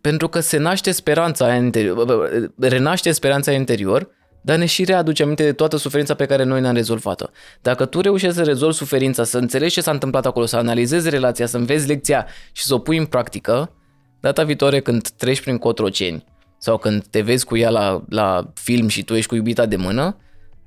Pentru 0.02 0.28
că 0.28 0.40
se 0.40 0.58
naște 0.58 0.92
speranța 0.92 1.46
aia 1.46 1.56
interior, 1.56 2.52
renaște 2.60 3.12
speranța 3.12 3.52
interior, 3.52 4.10
dar 4.42 4.58
ne 4.58 4.66
și 4.66 4.84
readuce 4.84 5.24
aminte 5.24 5.44
de 5.44 5.54
toată 5.54 5.78
suferința 5.78 6.14
pe 6.14 6.26
care 6.26 6.44
noi 6.44 6.62
ne-am 6.62 6.74
rezolvat-o. 6.74 7.26
Dacă 7.62 7.86
tu 7.86 8.02
reușești 8.02 8.36
să 8.36 8.44
rezolvi 8.44 8.76
suferința, 8.76 9.24
să 9.24 9.38
înțelegi 9.38 9.74
ce 9.74 9.82
s-a 9.82 9.92
întâmplat 9.92 10.26
acolo, 10.26 10.46
să 10.46 10.56
analizezi 10.56 11.10
relația, 11.10 11.46
să 11.46 11.58
înveți 11.58 11.88
lecția 11.88 12.28
și 12.52 12.64
să 12.64 12.74
o 12.74 12.80
pui 12.80 12.98
în 12.98 13.06
practică, 13.06 13.74
data 14.20 14.44
viitoare 14.44 14.80
când 14.80 15.08
treci 15.08 15.42
prin 15.42 15.58
cotroceni 15.58 16.24
sau 16.58 16.78
când 16.78 17.06
te 17.06 17.22
vezi 17.22 17.46
cu 17.46 17.58
ea 17.58 17.70
la, 17.70 18.04
la 18.10 18.52
film 18.54 18.88
și 18.88 19.04
tu 19.04 19.14
ești 19.14 19.30
cu 19.30 19.36
iubita 19.36 19.66
de 19.66 19.76
mână, 19.76 20.18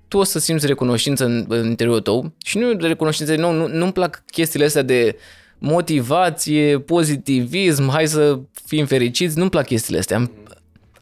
tu 0.09 0.19
o 0.19 0.23
să 0.23 0.39
simți 0.39 0.67
recunoștință 0.67 1.25
în, 1.25 1.45
în 1.49 1.67
interiorul 1.67 2.03
tău 2.03 2.33
și 2.45 2.59
nu 2.59 2.77
recunoștință, 2.81 3.35
nu, 3.35 3.53
nu, 3.53 3.69
nu-mi 3.69 3.93
plac 3.93 4.23
chestiile 4.27 4.65
astea 4.65 4.83
de 4.83 5.17
motivație, 5.59 6.79
pozitivism, 6.79 7.91
hai 7.91 8.07
să 8.07 8.39
fim 8.67 8.87
fericiți, 8.87 9.39
nu-mi 9.39 9.51
plac 9.51 9.67
chestiile 9.67 9.99
astea. 9.99 10.31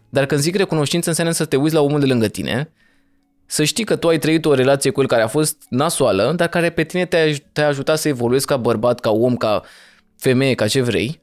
Dar 0.08 0.26
când 0.26 0.40
zic 0.40 0.56
recunoștință 0.56 1.08
înseamnă 1.08 1.32
să 1.32 1.44
te 1.44 1.56
uiți 1.56 1.74
la 1.74 1.80
omul 1.80 2.00
de 2.00 2.06
lângă 2.06 2.28
tine, 2.28 2.72
să 3.46 3.64
știi 3.64 3.84
că 3.84 3.96
tu 3.96 4.08
ai 4.08 4.18
trăit 4.18 4.44
o 4.44 4.54
relație 4.54 4.90
cu 4.90 5.00
el 5.00 5.06
care 5.06 5.22
a 5.22 5.26
fost 5.26 5.56
nasoală, 5.68 6.32
dar 6.36 6.48
care 6.48 6.70
pe 6.70 6.84
tine 6.84 7.06
te-a, 7.06 7.34
te 7.52 7.62
ajutat 7.62 7.98
să 7.98 8.08
evoluezi 8.08 8.46
ca 8.46 8.56
bărbat, 8.56 9.00
ca 9.00 9.10
om, 9.10 9.36
ca 9.36 9.62
femeie, 10.16 10.54
ca 10.54 10.68
ce 10.68 10.82
vrei, 10.82 11.20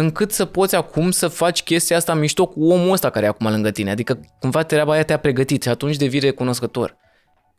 încât 0.00 0.32
să 0.32 0.44
poți 0.44 0.74
acum 0.74 1.10
să 1.10 1.28
faci 1.28 1.62
chestia 1.62 1.96
asta 1.96 2.14
mișto 2.14 2.46
cu 2.46 2.64
omul 2.64 2.92
ăsta 2.92 3.10
care 3.10 3.24
e 3.24 3.28
acum 3.28 3.50
lângă 3.50 3.70
tine. 3.70 3.90
Adică 3.90 4.20
cumva 4.40 4.62
treaba 4.62 4.92
aia 4.92 5.02
te-a 5.02 5.18
pregătit 5.18 5.62
și 5.62 5.68
atunci 5.68 5.96
devii 5.96 6.20
recunoscător. 6.20 6.96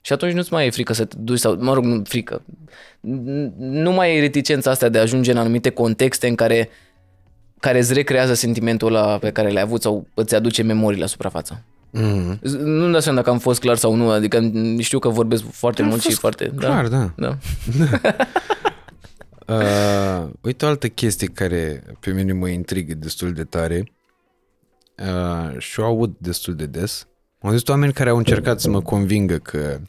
Și 0.01 0.13
atunci 0.13 0.33
nu-ți 0.33 0.53
mai 0.53 0.65
e 0.65 0.69
frică 0.69 0.93
să 0.93 1.05
te 1.05 1.15
duci 1.19 1.39
sau, 1.39 1.57
mă 1.59 1.73
rog, 1.73 1.83
nu 1.83 2.01
frică. 2.05 2.41
Nu 3.57 3.91
mai 3.91 4.15
e 4.15 4.19
reticența 4.19 4.71
asta 4.71 4.89
de 4.89 4.97
a 4.97 5.01
ajunge 5.01 5.31
în 5.31 5.37
anumite 5.37 5.69
contexte 5.69 6.27
în 6.27 6.35
care 6.35 6.69
care 7.59 7.77
îți 7.77 7.93
recrează 7.93 8.33
sentimentul 8.33 8.95
ăla 8.95 9.17
pe 9.17 9.31
care 9.31 9.51
l-ai 9.51 9.61
avut 9.61 9.81
sau 9.81 10.07
îți 10.13 10.35
aduce 10.35 10.63
memorii 10.63 10.99
la 10.99 11.05
suprafață. 11.05 11.63
Mm-hmm. 11.97 12.39
Nu-mi 12.63 12.91
dau 12.91 13.01
seama 13.01 13.17
dacă 13.17 13.29
am 13.29 13.39
fost 13.39 13.59
clar 13.59 13.75
sau 13.75 13.95
nu, 13.95 14.09
adică 14.09 14.51
știu 14.79 14.99
că 14.99 15.09
vorbesc 15.09 15.43
foarte 15.51 15.81
am 15.81 15.87
mult 15.87 16.01
și 16.01 16.13
foarte... 16.13 16.51
Clar, 16.57 16.87
da. 16.87 17.11
da. 17.15 17.37
da. 17.77 18.01
uh, 19.49 20.29
uite 20.41 20.65
o 20.65 20.67
altă 20.67 20.87
chestie 20.87 21.27
care 21.27 21.83
pe 21.99 22.11
mine 22.11 22.33
mă 22.33 22.47
intrigă 22.47 22.93
destul 22.93 23.33
de 23.33 23.43
tare 23.43 23.91
uh, 24.97 25.57
și 25.57 25.79
o 25.79 25.83
aud 25.83 26.15
destul 26.17 26.55
de 26.55 26.65
des. 26.65 27.07
Am 27.41 27.51
zis 27.51 27.67
oameni 27.67 27.93
care 27.93 28.09
au 28.09 28.17
încercat 28.17 28.59
să 28.59 28.69
mă 28.69 28.81
convingă 28.81 29.37
că 29.37 29.79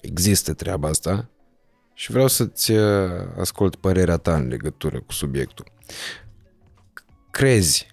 există 0.00 0.52
treaba 0.54 0.88
asta 0.88 1.28
și 1.94 2.10
vreau 2.10 2.26
să-ți 2.26 2.72
uh, 2.72 3.10
ascult 3.38 3.76
părerea 3.76 4.16
ta 4.16 4.34
în 4.34 4.48
legătură 4.48 5.00
cu 5.00 5.12
subiectul 5.12 5.74
crezi 7.36 7.86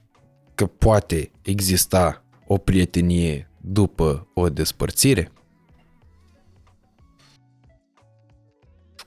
că 0.56 0.66
poate 0.66 1.32
exista 1.42 2.24
o 2.48 2.58
prietenie 2.58 3.50
după 3.62 4.28
o 4.34 4.50
despărțire? 4.50 5.32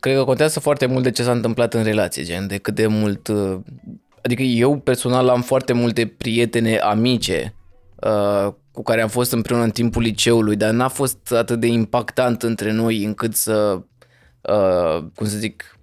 Cred 0.07 0.19
că 0.19 0.25
contează 0.25 0.61
foarte 0.61 0.87
mult 0.87 1.03
de 1.03 1.11
ce 1.11 1.23
s-a 1.23 1.31
întâmplat 1.31 1.75
în 1.75 1.83
relație, 1.83 2.23
gen, 2.23 2.47
de 2.47 2.57
cât 2.57 2.75
de 2.75 2.87
mult... 2.87 3.29
Uh, 3.29 3.59
adică 4.23 4.43
eu 4.43 4.79
personal 4.79 5.29
am 5.29 5.43
foarte 5.43 5.73
multe 5.73 6.07
prietene 6.07 6.79
amice 6.79 7.55
uh, 7.95 8.53
cu 8.73 8.83
care 8.83 9.03
am 9.03 9.09
fost 9.09 9.33
împreună 9.33 9.63
în 9.63 9.71
timpul 9.71 10.03
liceului, 10.03 10.57
dar 10.57 10.71
n-a 10.71 10.89
fost 10.89 11.33
atât 11.33 11.61
de 11.61 11.67
impactant 11.67 12.43
între 12.43 12.73
noi 12.73 13.05
încât 13.05 13.35
să, 13.35 13.81
uh, 14.41 15.05
cum 15.15 15.27
să 15.27 15.37
zic, 15.37 15.79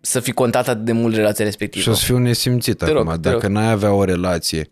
să 0.00 0.20
fi 0.20 0.32
contat 0.32 0.68
atât 0.68 0.84
de 0.84 0.92
mult 0.92 1.14
relația 1.14 1.44
respectivă. 1.44 1.82
Și 1.82 1.88
o 1.88 1.94
să 1.94 2.04
fiu 2.04 2.18
nesimțit 2.18 2.78
te 2.78 2.84
acum. 2.84 2.96
Rog, 2.96 3.16
Dacă 3.16 3.46
rog. 3.46 3.50
n-ai 3.50 3.70
avea 3.70 3.92
o 3.92 4.04
relație 4.04 4.70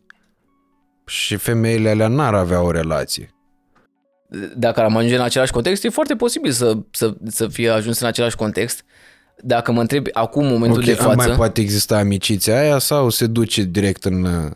și 1.06 1.36
femeile 1.36 1.90
alea 1.90 2.08
n-ar 2.08 2.34
avea 2.34 2.62
o 2.62 2.70
relație. 2.70 3.35
Dacă 4.56 4.80
am 4.80 4.96
ajunge 4.96 5.16
în 5.16 5.22
același 5.22 5.52
context, 5.52 5.84
e 5.84 5.88
foarte 5.88 6.16
posibil 6.16 6.50
să, 6.50 6.76
să, 6.90 7.14
să 7.26 7.48
fie 7.48 7.68
ajuns 7.68 8.00
în 8.00 8.06
același 8.06 8.36
context. 8.36 8.84
Dacă 9.42 9.72
mă 9.72 9.80
întrebi 9.80 10.10
acum, 10.12 10.46
momentul 10.46 10.82
okay, 10.82 10.94
de 10.94 11.00
față... 11.00 11.16
mai 11.16 11.36
poate 11.36 11.60
exista 11.60 11.98
amiciția 11.98 12.60
aia 12.60 12.78
sau 12.78 13.08
se 13.08 13.26
duce 13.26 13.62
direct 13.62 14.04
în 14.04 14.22
uh, 14.22 14.50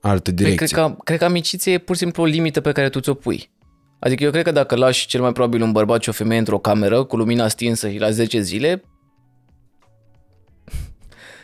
altă 0.00 0.30
direcție? 0.30 0.56
Păi, 0.56 0.66
cred, 0.66 0.70
că, 0.70 1.02
cred 1.04 1.18
că 1.18 1.24
amiciție 1.24 1.72
e 1.72 1.78
pur 1.78 1.94
și 1.94 2.00
simplu 2.00 2.22
o 2.22 2.26
limită 2.26 2.60
pe 2.60 2.72
care 2.72 2.88
tu 2.88 3.00
ți-o 3.00 3.14
pui. 3.14 3.50
Adică 3.98 4.24
eu 4.24 4.30
cred 4.30 4.44
că 4.44 4.50
dacă 4.50 4.74
lași 4.74 5.06
cel 5.06 5.20
mai 5.20 5.32
probabil 5.32 5.62
un 5.62 5.72
bărbat 5.72 6.02
și 6.02 6.08
o 6.08 6.12
femeie 6.12 6.38
într-o 6.38 6.58
cameră 6.58 7.04
cu 7.04 7.16
lumina 7.16 7.48
stinsă 7.48 7.88
și 7.88 7.98
la 7.98 8.10
10 8.10 8.40
zile, 8.40 8.82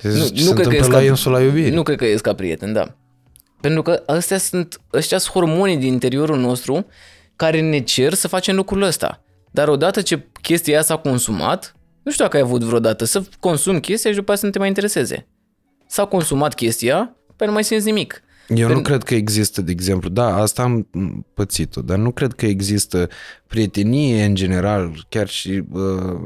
nu, 0.03 0.28
nu 0.44 0.53
cred 0.53 0.66
că 0.66 0.74
e 0.74 0.89
la 0.89 1.03
insula 1.03 1.40
iubirii. 1.40 1.70
Nu 1.70 1.82
cred 1.82 1.99
că 1.99 2.05
e 2.05 2.15
ca 2.15 2.35
prieten, 2.35 2.73
da. 2.73 2.97
Pentru 3.61 3.82
că 3.82 4.03
astea 4.07 4.39
sunt, 4.39 4.81
ăștia 4.93 5.19
sunt 5.19 5.32
hormonii 5.32 5.77
din 5.77 5.93
interiorul 5.93 6.39
nostru 6.39 6.86
care 7.43 7.60
ne 7.60 7.81
cer 7.81 8.14
să 8.14 8.28
facem 8.28 8.55
lucrul 8.55 8.82
ăsta. 8.82 9.23
Dar 9.51 9.69
odată 9.69 10.01
ce 10.01 10.27
chestia 10.43 10.73
aia 10.73 10.82
s-a 10.82 10.97
consumat, 10.97 11.77
nu 12.02 12.10
știu 12.10 12.24
dacă 12.24 12.36
ai 12.36 12.43
avut 12.43 12.62
vreodată 12.62 13.05
să 13.05 13.23
consumi 13.40 13.81
chestia 13.81 14.10
și 14.10 14.16
după 14.16 14.32
aceea 14.32 14.36
să 14.36 14.47
nu 14.47 14.52
te 14.52 14.59
mai 14.59 14.69
intereseze. 14.69 15.27
S-a 15.86 16.05
consumat 16.05 16.55
chestia, 16.55 17.16
pe 17.36 17.44
nu 17.44 17.52
mai 17.52 17.64
simți 17.64 17.85
nimic. 17.85 18.23
Eu 18.48 18.69
nu 18.69 18.81
cred 18.81 19.02
că 19.02 19.14
există, 19.14 19.62
de 19.62 19.70
exemplu, 19.70 20.09
da, 20.09 20.36
asta 20.36 20.62
am 20.62 20.89
pățit-o, 21.35 21.81
dar 21.81 21.98
nu 21.98 22.10
cred 22.10 22.32
că 22.32 22.47
există 22.47 23.09
prietenie 23.47 24.24
în 24.24 24.35
general, 24.35 25.06
chiar 25.09 25.28
și 25.28 25.62
uh, 25.73 26.19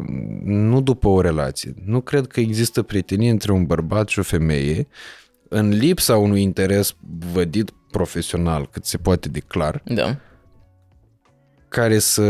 nu 0.45 0.81
după 0.81 1.09
o 1.09 1.21
relație. 1.21 1.75
Nu 1.85 2.01
cred 2.01 2.27
că 2.27 2.41
există 2.41 2.83
prietenie 2.83 3.31
între 3.31 3.53
un 3.53 3.65
bărbat 3.65 4.09
și 4.09 4.19
o 4.19 4.23
femeie 4.23 4.87
în 5.49 5.69
lipsa 5.69 6.17
unui 6.17 6.43
interes 6.43 6.95
vădit 7.33 7.71
profesional, 7.91 8.69
cât 8.73 8.85
se 8.85 8.97
poate 8.97 9.29
de 9.29 9.39
clar, 9.39 9.83
da. 9.85 10.17
Care 11.77 11.99
să 11.99 12.23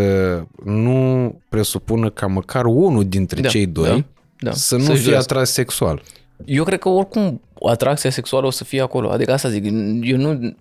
nu 0.65 1.41
presupună 1.49 2.11
ca 2.11 2.27
măcar 2.27 2.65
unul 2.65 3.05
dintre 3.09 3.41
da, 3.41 3.49
cei 3.49 3.67
doi 3.67 3.89
da, 3.89 4.51
da. 4.51 4.53
să 4.53 4.77
nu 4.77 4.83
să 4.83 4.93
fie 4.93 5.17
atras 5.17 5.51
sexual. 5.51 6.03
Eu 6.45 6.65
cred 6.65 6.79
că 6.79 6.89
oricum 6.89 7.43
atracția 7.67 8.11
sexuală 8.11 8.47
o 8.47 8.51
să 8.51 8.65
fie 8.65 8.81
acolo. 8.81 9.11
Adică 9.11 9.33
asta 9.33 9.49
zic, 9.49 9.65
eu 10.03 10.17
nu, 10.17 10.57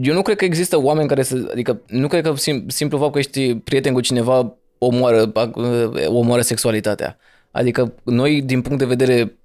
eu 0.00 0.14
nu 0.14 0.22
cred 0.22 0.36
că 0.36 0.44
există 0.44 0.80
oameni 0.80 1.08
care 1.08 1.22
să, 1.22 1.48
adică 1.50 1.80
nu 1.86 2.08
cred 2.08 2.22
că 2.22 2.34
sim, 2.36 2.68
simplu 2.68 2.98
fapt 2.98 3.12
că 3.12 3.18
ești 3.18 3.54
prieten 3.54 3.92
cu 3.92 4.00
cineva 4.00 4.56
omoară, 4.78 5.32
omoară 6.06 6.42
sexualitatea. 6.42 7.16
Adică 7.50 7.94
noi, 8.04 8.42
din 8.42 8.62
punct 8.62 8.78
de 8.78 8.84
vedere 8.84 9.38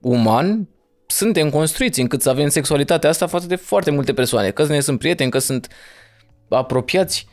uman, 0.00 0.68
suntem 1.06 1.50
construiți 1.50 2.00
încât 2.00 2.22
să 2.22 2.30
avem 2.30 2.48
sexualitatea 2.48 3.10
asta 3.10 3.26
față 3.26 3.46
de 3.46 3.56
foarte 3.56 3.90
multe 3.90 4.12
persoane. 4.12 4.50
Că 4.50 4.66
ne 4.66 4.80
sunt 4.80 4.98
prieteni, 4.98 5.30
că 5.30 5.38
sunt 5.38 5.68
apropiați. 6.48 7.26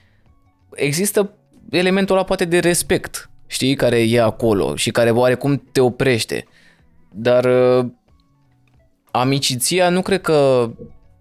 Există 0.76 1.34
elementul 1.69 2.15
ăla 2.15 2.26
poate 2.26 2.45
de 2.45 2.60
respect, 2.60 3.30
știi, 3.47 3.76
care 3.76 4.10
e 4.10 4.22
acolo 4.22 4.76
și 4.76 4.91
care 4.91 5.10
oarecum 5.11 5.64
te 5.72 5.80
oprește. 5.80 6.45
Dar 7.11 7.45
uh, 7.45 7.85
amiciția 9.11 9.89
nu 9.89 10.02
cred 10.02 10.22
că 10.22 10.69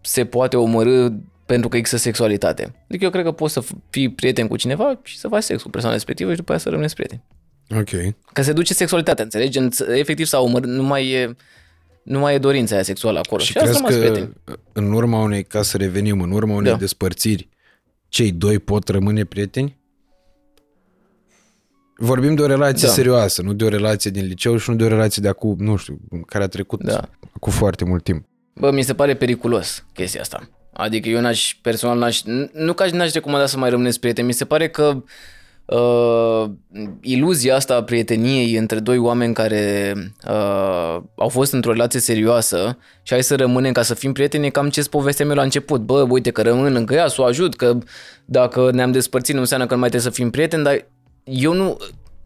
se 0.00 0.24
poate 0.24 0.56
omorâ 0.56 1.08
pentru 1.46 1.68
că 1.68 1.76
există 1.76 1.98
sexualitate. 1.98 2.74
Adică 2.88 3.04
eu 3.04 3.10
cred 3.10 3.24
că 3.24 3.32
poți 3.32 3.52
să 3.52 3.62
fii 3.90 4.10
prieten 4.10 4.46
cu 4.46 4.56
cineva 4.56 5.00
și 5.02 5.18
să 5.18 5.28
faci 5.28 5.42
sex 5.42 5.62
cu 5.62 5.70
persoana 5.70 5.94
respectivă 5.94 6.30
și 6.30 6.36
după 6.36 6.50
aia 6.50 6.60
să 6.60 6.68
rămâneți 6.68 6.94
prieteni. 6.94 7.22
Ok. 7.70 8.14
Că 8.32 8.42
se 8.42 8.52
duce 8.52 8.74
sexualitatea, 8.74 9.24
înțelegi? 9.24 9.58
Efectiv 9.88 10.26
s-a 10.26 10.40
omorât, 10.40 10.68
nu 10.68 10.82
mai 10.82 11.10
e, 11.10 11.36
nu 12.02 12.18
mai 12.18 12.34
e 12.34 12.38
dorința 12.38 12.74
aia 12.74 12.84
sexuală 12.84 13.18
acolo. 13.18 13.40
Și, 13.40 13.46
și 13.46 13.58
crezi 13.58 13.82
că 13.82 13.86
prieteni. 13.86 14.32
în 14.72 14.92
urma 14.92 15.22
unei, 15.22 15.44
ca 15.44 15.62
să 15.62 15.76
revenim, 15.76 16.20
în 16.20 16.30
urma 16.30 16.54
unei 16.54 16.72
da. 16.72 16.78
despărțiri, 16.78 17.48
cei 18.14 18.32
doi 18.32 18.58
pot 18.58 18.88
rămâne 18.88 19.24
prieteni? 19.24 19.78
Vorbim 21.96 22.34
de 22.34 22.42
o 22.42 22.46
relație 22.46 22.86
da. 22.86 22.92
serioasă, 22.92 23.42
nu 23.42 23.52
de 23.52 23.64
o 23.64 23.68
relație 23.68 24.10
din 24.10 24.26
liceu 24.26 24.56
și 24.56 24.70
nu 24.70 24.76
de 24.76 24.84
o 24.84 24.88
relație 24.88 25.22
de 25.22 25.28
acum, 25.28 25.56
nu 25.58 25.76
știu, 25.76 26.00
care 26.26 26.44
a 26.44 26.48
trecut 26.48 26.82
da. 26.82 27.08
cu 27.40 27.50
foarte 27.50 27.84
mult 27.84 28.04
timp. 28.04 28.26
Bă, 28.54 28.70
mi 28.70 28.82
se 28.82 28.94
pare 28.94 29.14
periculos 29.14 29.84
chestia 29.92 30.20
asta. 30.20 30.48
Adică 30.72 31.08
eu 31.08 31.20
n-aș, 31.20 31.56
personal, 31.62 31.98
n-aș, 31.98 32.22
nu 32.52 32.72
că 32.72 32.90
n-aș 32.90 33.12
recomanda 33.12 33.46
să 33.46 33.58
mai 33.58 33.70
rămâneți 33.70 34.00
prieteni, 34.00 34.26
mi 34.26 34.32
se 34.32 34.44
pare 34.44 34.68
că 34.68 34.84
uh, 34.84 35.02
iluzia 37.00 37.54
asta 37.54 37.74
a 37.74 37.82
prieteniei 37.82 38.56
între 38.56 38.78
doi 38.78 38.98
oameni 38.98 39.34
care 39.34 39.94
uh, 40.28 41.00
au 41.16 41.28
fost 41.28 41.52
într-o 41.52 41.72
relație 41.72 42.00
serioasă 42.00 42.78
și 43.02 43.12
hai 43.12 43.22
să 43.22 43.36
rămânem 43.36 43.72
ca 43.72 43.82
să 43.82 43.94
fim 43.94 44.12
prieteni, 44.12 44.46
e 44.46 44.50
cam 44.50 44.68
ce 44.68 44.82
povestea 44.82 45.26
mea 45.26 45.34
la 45.34 45.42
început. 45.42 45.80
Bă, 45.80 46.06
uite 46.08 46.30
că 46.30 46.42
rămân 46.42 46.74
încă 46.74 46.94
ea, 46.94 47.08
să 47.08 47.20
o 47.20 47.24
ajut, 47.24 47.56
că 47.56 47.78
dacă 48.24 48.70
ne-am 48.72 48.92
despărțit 48.92 49.34
nu 49.34 49.40
înseamnă 49.40 49.66
că 49.66 49.74
nu 49.74 49.80
mai 49.80 49.88
trebuie 49.88 50.10
să 50.10 50.16
fim 50.16 50.30
prieteni, 50.30 50.64
dar 50.64 50.86
eu 51.24 51.52
nu, 51.52 51.76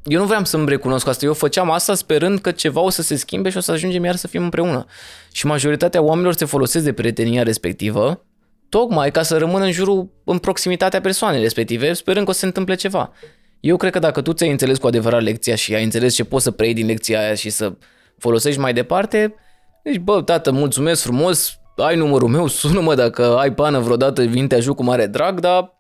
eu 0.05 0.21
nu 0.21 0.27
vreau 0.27 0.45
să-mi 0.45 0.69
recunosc 0.69 1.07
asta. 1.09 1.25
Eu 1.25 1.35
făceam 1.35 1.71
asta 1.71 1.95
sperând 1.95 2.39
că 2.39 2.51
ceva 2.51 2.81
o 2.81 2.91
să 2.91 3.03
se 3.03 3.17
schimbe 3.17 3.51
și 3.51 3.57
o 3.57 3.61
să 3.61 3.73
ajungem 3.73 4.05
iar 4.05 4.17
să 4.17 4.27
fim 4.27 4.43
împreună. 4.43 4.87
Și 5.33 5.47
majoritatea 5.47 6.03
oamenilor 6.03 6.35
se 6.35 6.45
folosesc 6.45 6.85
de 6.85 6.93
prietenia 6.93 7.43
respectivă 7.43 8.23
tocmai 8.69 9.11
ca 9.11 9.23
să 9.23 9.37
rămână 9.37 9.65
în 9.65 9.73
jurul, 9.73 10.11
în 10.25 10.39
proximitatea 10.39 11.01
persoanei 11.01 11.41
respective, 11.41 11.93
sperând 11.93 12.25
că 12.25 12.31
o 12.31 12.35
să 12.35 12.39
se 12.39 12.47
întâmple 12.47 12.75
ceva. 12.75 13.13
Eu 13.61 13.77
cred 13.77 13.93
că 13.93 13.99
dacă 13.99 14.23
tu 14.23 14.33
ți-ai 14.33 14.51
înțeles 14.51 14.79
cu 14.79 14.87
adevărat 14.87 15.23
lecția 15.23 15.55
și 15.55 15.75
ai 15.75 15.85
înțeles 15.85 16.15
ce 16.15 16.25
poți 16.25 16.45
să 16.45 16.51
preiei 16.51 16.75
din 16.75 16.87
lecția 16.87 17.21
aia 17.21 17.35
și 17.35 17.51
să 17.51 17.73
folosești 18.19 18.61
mai 18.61 18.73
departe, 18.73 19.35
deci, 19.83 19.99
bă, 19.99 20.23
tată, 20.23 20.53
mulțumesc 20.53 21.03
frumos, 21.03 21.59
ai 21.77 21.97
numărul 21.97 22.29
meu, 22.29 22.47
sună-mă 22.61 22.95
dacă 22.95 23.37
ai 23.37 23.53
pană 23.55 23.79
vreodată, 23.79 24.23
vin 24.23 24.49
te 24.49 24.55
ajut 24.55 24.77
cu 24.77 24.83
mare 24.83 25.07
drag, 25.07 25.41
dar 25.41 25.79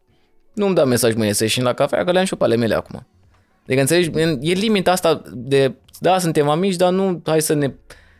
nu-mi 0.55 0.74
da 0.74 0.85
mesaj 0.85 1.15
mâine 1.15 1.32
să 1.32 1.43
ieșim 1.43 1.62
la 1.62 1.73
cafea, 1.73 2.05
că 2.05 2.10
le-am 2.10 2.24
și 2.24 2.32
eu 2.32 2.39
pe 2.39 2.44
ale 2.44 2.56
mele 2.56 2.74
acum. 2.74 3.06
Adică 3.65 3.81
înțelegi, 3.81 4.10
e 4.40 4.52
limita 4.52 4.90
asta 4.90 5.23
de, 5.32 5.74
da, 5.98 6.19
suntem 6.19 6.48
amici, 6.48 6.77
dar 6.77 6.93
nu, 6.93 7.23
hai 7.24 7.40
să 7.40 7.55
ne 7.55 7.74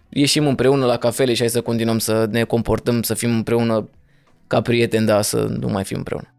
ieșim 0.09 0.47
împreună 0.47 0.87
la 0.87 0.97
cafele 0.97 1.33
și 1.33 1.41
hai 1.41 1.49
să 1.49 1.61
continuăm 1.61 1.99
să 1.99 2.27
ne 2.31 2.45
comportăm, 2.45 3.03
să 3.03 3.15
fim 3.15 3.31
împreună 3.31 3.89
ca 4.49 4.61
prieteni, 4.61 5.07
da, 5.07 5.23
să 5.23 5.47
nu 5.61 5.69
mai 5.69 5.85
fim 5.85 5.97
împreună. 5.97 6.35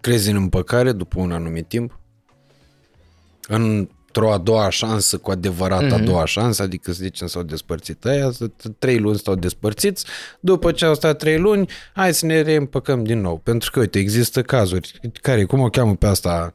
Crezi 0.00 0.30
în 0.30 0.36
împăcare 0.36 0.92
după 0.92 1.20
un 1.20 1.32
anumit 1.32 1.68
timp? 1.68 1.98
Într-o 3.48 4.32
a 4.32 4.38
doua 4.38 4.70
șansă, 4.70 5.18
cu 5.18 5.30
adevărat 5.30 5.84
mm-hmm. 5.84 5.92
a 5.92 5.96
mhm. 5.96 6.04
doua 6.04 6.24
șansă, 6.24 6.62
adică 6.62 6.92
să 6.92 7.02
zicem 7.02 7.26
s-au 7.26 7.42
despărțit 7.42 8.04
aia, 8.04 8.30
trei 8.78 8.98
luni 8.98 9.18
s-au 9.18 9.34
despărțiți, 9.34 10.04
după 10.40 10.72
ce 10.72 10.84
au 10.84 10.94
stat 10.94 11.18
trei 11.18 11.38
luni, 11.38 11.68
hai 11.94 12.14
să 12.14 12.26
ne 12.26 12.40
reîmpăcăm 12.40 13.04
din 13.04 13.20
nou. 13.20 13.36
Pentru 13.36 13.70
că, 13.70 13.78
uite, 13.78 13.98
există 13.98 14.42
cazuri, 14.42 15.00
care, 15.20 15.44
cum 15.44 15.60
o 15.60 15.68
cheamă 15.68 15.96
pe 15.96 16.06
asta, 16.06 16.54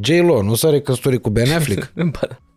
J-Lo, 0.00 0.42
nu 0.42 0.54
s-a 0.54 0.70
recăsătorit 0.70 1.22
cu 1.22 1.30
Ben 1.30 1.50
Affleck? 1.50 1.92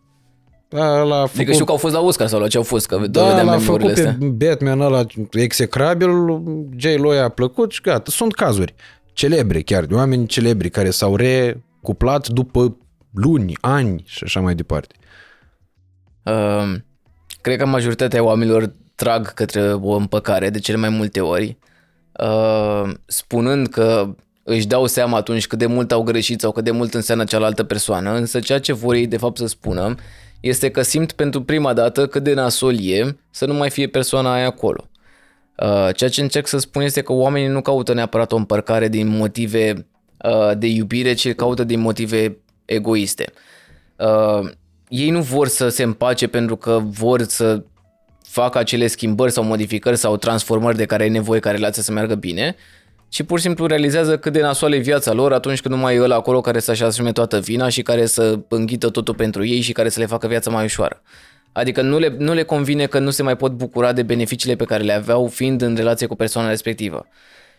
Da, 0.74 1.02
la 1.02 1.16
făcut... 1.16 1.34
Adică 1.34 1.52
știu 1.52 1.64
că 1.64 1.70
au 1.70 1.76
fost 1.76 1.94
la 1.94 2.00
Oscar 2.00 2.26
sau 2.26 2.40
la 2.40 2.48
ce 2.48 2.56
au 2.56 2.62
fost, 2.62 2.86
că 2.86 3.06
da, 3.06 3.42
l-a 3.42 3.58
făcut 3.58 3.90
astea. 3.90 4.16
pe 4.18 4.26
Batman 4.26 4.80
ăla 4.80 5.04
execrabil, 5.32 6.10
J. 6.76 6.84
Lo 6.96 7.10
a 7.10 7.28
plăcut 7.28 7.72
și 7.72 7.80
gata. 7.80 8.10
Sunt 8.10 8.34
cazuri 8.34 8.74
celebre 9.12 9.60
chiar, 9.60 9.84
de 9.84 9.94
oameni 9.94 10.26
celebri 10.26 10.70
care 10.70 10.90
s-au 10.90 11.16
recuplat 11.16 12.28
după 12.28 12.76
luni, 13.12 13.56
ani 13.60 14.02
și 14.06 14.24
așa 14.24 14.40
mai 14.40 14.54
departe. 14.54 14.94
Uh, 16.22 16.74
cred 17.40 17.58
că 17.58 17.66
majoritatea 17.66 18.22
oamenilor 18.22 18.72
trag 18.94 19.34
către 19.34 19.72
o 19.72 19.92
împăcare 19.92 20.50
de 20.50 20.58
cele 20.58 20.78
mai 20.78 20.88
multe 20.88 21.20
ori, 21.20 21.56
uh, 22.12 22.90
spunând 23.06 23.66
că 23.66 24.14
își 24.42 24.66
dau 24.66 24.86
seama 24.86 25.16
atunci 25.16 25.46
cât 25.46 25.58
de 25.58 25.66
mult 25.66 25.92
au 25.92 26.02
greșit 26.02 26.40
sau 26.40 26.52
cât 26.52 26.64
de 26.64 26.70
mult 26.70 26.94
înseamnă 26.94 27.24
cealaltă 27.24 27.64
persoană, 27.64 28.14
însă 28.14 28.40
ceea 28.40 28.60
ce 28.60 28.72
vor 28.72 28.94
ei 28.94 29.06
de 29.06 29.16
fapt 29.16 29.36
să 29.36 29.46
spună 29.46 29.94
este 30.44 30.70
că 30.70 30.82
simt 30.82 31.12
pentru 31.12 31.42
prima 31.42 31.72
dată 31.72 32.06
cât 32.06 32.22
de 32.22 32.34
nasol 32.34 32.76
e 32.80 33.16
să 33.30 33.46
nu 33.46 33.54
mai 33.54 33.70
fie 33.70 33.86
persoana 33.86 34.34
aia 34.34 34.46
acolo. 34.46 34.88
Uh, 35.56 35.88
ceea 35.94 36.10
ce 36.10 36.20
încerc 36.20 36.46
să 36.46 36.58
spun 36.58 36.82
este 36.82 37.02
că 37.02 37.12
oamenii 37.12 37.48
nu 37.48 37.60
caută 37.60 37.94
neapărat 37.94 38.32
o 38.32 38.36
împărcare 38.36 38.88
din 38.88 39.06
motive 39.06 39.86
uh, 40.24 40.50
de 40.58 40.66
iubire, 40.66 41.12
ci 41.12 41.34
caută 41.34 41.64
din 41.64 41.80
motive 41.80 42.36
egoiste. 42.64 43.32
Uh, 43.96 44.50
ei 44.88 45.10
nu 45.10 45.20
vor 45.20 45.48
să 45.48 45.68
se 45.68 45.82
împace 45.82 46.26
pentru 46.26 46.56
că 46.56 46.80
vor 46.84 47.22
să 47.22 47.62
facă 48.22 48.58
acele 48.58 48.86
schimbări 48.86 49.32
sau 49.32 49.44
modificări 49.44 49.96
sau 49.96 50.16
transformări 50.16 50.76
de 50.76 50.84
care 50.86 51.02
ai 51.02 51.08
nevoie 51.08 51.40
ca 51.40 51.50
relația 51.50 51.82
să 51.82 51.92
meargă 51.92 52.14
bine, 52.14 52.56
și 53.14 53.24
pur 53.24 53.38
și 53.38 53.44
simplu 53.44 53.66
realizează 53.66 54.18
cât 54.18 54.32
de 54.32 54.40
nasoală 54.40 54.74
e 54.74 54.78
viața 54.78 55.12
lor 55.12 55.32
atunci 55.32 55.60
când 55.60 55.74
nu 55.74 55.80
mai 55.80 55.94
e 55.94 56.00
ăla 56.00 56.14
acolo 56.14 56.40
care 56.40 56.58
să-și 56.58 56.82
asume 56.82 57.12
toată 57.12 57.40
vina 57.40 57.68
și 57.68 57.82
care 57.82 58.06
să 58.06 58.40
înghită 58.48 58.90
totul 58.90 59.14
pentru 59.14 59.44
ei 59.44 59.60
și 59.60 59.72
care 59.72 59.88
să 59.88 60.00
le 60.00 60.06
facă 60.06 60.26
viața 60.26 60.50
mai 60.50 60.64
ușoară. 60.64 61.02
Adică 61.52 61.82
nu 61.82 61.98
le, 61.98 62.14
nu 62.18 62.32
le 62.32 62.42
convine 62.42 62.86
că 62.86 62.98
nu 62.98 63.10
se 63.10 63.22
mai 63.22 63.36
pot 63.36 63.52
bucura 63.52 63.92
de 63.92 64.02
beneficiile 64.02 64.56
pe 64.56 64.64
care 64.64 64.82
le 64.82 64.92
aveau 64.92 65.26
fiind 65.26 65.62
în 65.62 65.76
relație 65.76 66.06
cu 66.06 66.14
persoana 66.14 66.48
respectivă. 66.48 67.06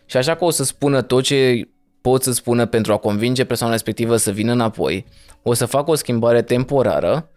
Și 0.06 0.16
așa 0.16 0.34
că 0.34 0.44
o 0.44 0.50
să 0.50 0.64
spună 0.64 1.02
tot 1.02 1.22
ce 1.22 1.68
pot 2.00 2.22
să 2.22 2.32
spună 2.32 2.66
pentru 2.66 2.92
a 2.92 2.96
convinge 2.96 3.44
persoana 3.44 3.72
respectivă 3.72 4.16
să 4.16 4.30
vină 4.30 4.52
înapoi, 4.52 5.06
o 5.42 5.52
să 5.52 5.66
facă 5.66 5.90
o 5.90 5.94
schimbare 5.94 6.42
temporară, 6.42 7.30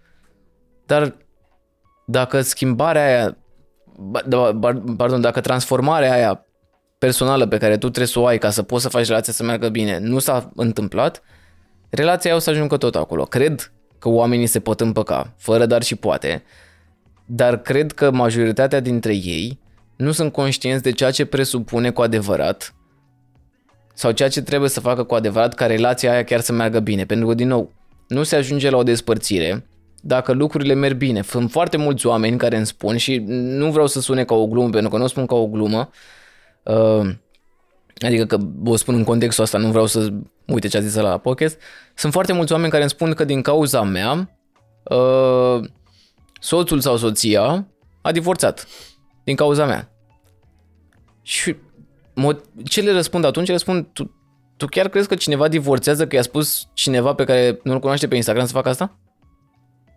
dar 0.85 1.15
dacă 2.05 2.41
schimbarea 2.41 3.05
aia, 3.05 3.37
da, 4.25 4.59
pardon, 4.97 5.21
dacă 5.21 5.41
transformarea 5.41 6.13
aia 6.13 6.43
personală 6.99 7.47
pe 7.47 7.57
care 7.57 7.73
tu 7.73 7.77
trebuie 7.77 8.05
să 8.05 8.19
o 8.19 8.25
ai 8.25 8.37
ca 8.37 8.49
să 8.49 8.63
poți 8.63 8.83
să 8.83 8.89
faci 8.89 9.07
relația 9.07 9.33
să 9.33 9.43
meargă 9.43 9.69
bine 9.69 9.99
nu 9.99 10.19
s-a 10.19 10.51
întâmplat, 10.55 11.21
relația 11.89 12.35
o 12.35 12.39
să 12.39 12.49
ajungă 12.49 12.77
tot 12.77 12.95
acolo. 12.95 13.23
Cred 13.23 13.71
că 13.99 14.09
oamenii 14.09 14.47
se 14.47 14.59
pot 14.59 14.81
împăca, 14.81 15.33
fără 15.37 15.65
dar 15.65 15.83
și 15.83 15.95
poate, 15.95 16.43
dar 17.25 17.61
cred 17.61 17.91
că 17.91 18.11
majoritatea 18.11 18.79
dintre 18.79 19.13
ei 19.13 19.59
nu 19.95 20.11
sunt 20.11 20.31
conștienți 20.31 20.83
de 20.83 20.91
ceea 20.91 21.11
ce 21.11 21.25
presupune 21.25 21.91
cu 21.91 22.01
adevărat 22.01 22.73
sau 23.93 24.11
ceea 24.11 24.29
ce 24.29 24.41
trebuie 24.41 24.69
să 24.69 24.79
facă 24.79 25.03
cu 25.03 25.15
adevărat 25.15 25.53
ca 25.53 25.65
relația 25.65 26.11
aia 26.11 26.23
chiar 26.23 26.39
să 26.39 26.51
meargă 26.51 26.79
bine. 26.79 27.05
Pentru 27.05 27.27
că, 27.27 27.33
din 27.33 27.47
nou, 27.47 27.73
nu 28.07 28.23
se 28.23 28.35
ajunge 28.35 28.69
la 28.69 28.77
o 28.77 28.83
despărțire 28.83 29.65
dacă 30.01 30.31
lucrurile 30.31 30.73
merg 30.73 30.97
bine. 30.97 31.21
Sunt 31.21 31.51
foarte 31.51 31.77
mulți 31.77 32.05
oameni 32.05 32.37
care 32.37 32.57
îmi 32.57 32.65
spun 32.65 32.97
și 32.97 33.23
nu 33.27 33.71
vreau 33.71 33.87
să 33.87 34.01
sune 34.01 34.23
ca 34.23 34.35
o 34.35 34.47
glumă, 34.47 34.69
pentru 34.69 34.89
că 34.89 34.97
nu 34.97 35.03
o 35.03 35.07
spun 35.07 35.25
ca 35.25 35.35
o 35.35 35.47
glumă, 35.47 35.89
Uh, 35.89 36.18
adică 37.97 38.25
că 38.25 38.37
vă 38.55 38.75
spun 38.75 38.95
în 38.95 39.03
contextul 39.03 39.43
ăsta, 39.43 39.57
nu 39.57 39.69
vreau 39.69 39.85
să 39.85 40.13
uite 40.45 40.67
ce 40.67 40.77
a 40.77 40.81
zis 40.81 40.95
la 40.95 41.17
podcast, 41.17 41.59
sunt 41.95 42.13
foarte 42.13 42.33
mulți 42.33 42.51
oameni 42.51 42.69
care 42.69 42.81
îmi 42.81 42.91
spun 42.91 43.13
că 43.13 43.23
din 43.23 43.41
cauza 43.41 43.81
mea 43.81 44.37
uh, 44.83 45.59
soțul 46.39 46.79
sau 46.79 46.97
soția 46.97 47.67
a 48.01 48.11
divorțat 48.11 48.67
din 49.23 49.35
cauza 49.35 49.65
mea. 49.65 49.91
Și 51.21 51.55
ce 52.63 52.81
le 52.81 52.91
răspund 52.91 53.25
atunci? 53.25 53.47
Le 53.47 53.53
răspund, 53.53 53.87
tu, 53.93 54.15
tu 54.57 54.65
chiar 54.65 54.87
crezi 54.87 55.07
că 55.07 55.15
cineva 55.15 55.47
divorțează 55.47 56.07
că 56.07 56.15
i-a 56.15 56.21
spus 56.21 56.67
cineva 56.73 57.13
pe 57.13 57.23
care 57.23 57.59
nu-l 57.63 57.79
cunoaște 57.79 58.07
pe 58.07 58.15
Instagram 58.15 58.45
să 58.45 58.51
facă 58.51 58.69
asta? 58.69 58.99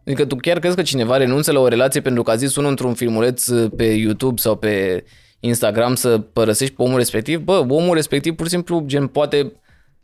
Adică 0.07 0.25
tu 0.25 0.37
chiar 0.37 0.59
crezi 0.59 0.77
că 0.77 0.83
cineva 0.83 1.17
renunță 1.17 1.53
la 1.53 1.61
o 1.61 1.69
relație 1.69 2.01
pentru 2.01 2.23
că 2.23 2.31
a 2.31 2.37
zis 2.37 2.57
unul 2.57 2.71
într-un 2.71 2.95
filmuleț 2.95 3.49
pe 3.77 3.85
YouTube 3.85 4.41
sau 4.41 4.57
pe 4.57 5.05
Instagram 5.45 5.95
să 5.95 6.19
părăsești 6.19 6.75
pe 6.75 6.83
omul 6.83 6.97
respectiv, 6.97 7.41
bă, 7.41 7.67
omul 7.69 7.95
respectiv 7.95 8.35
pur 8.35 8.47
și 8.47 8.53
simplu 8.53 8.83
gen 8.87 9.07
poate 9.07 9.53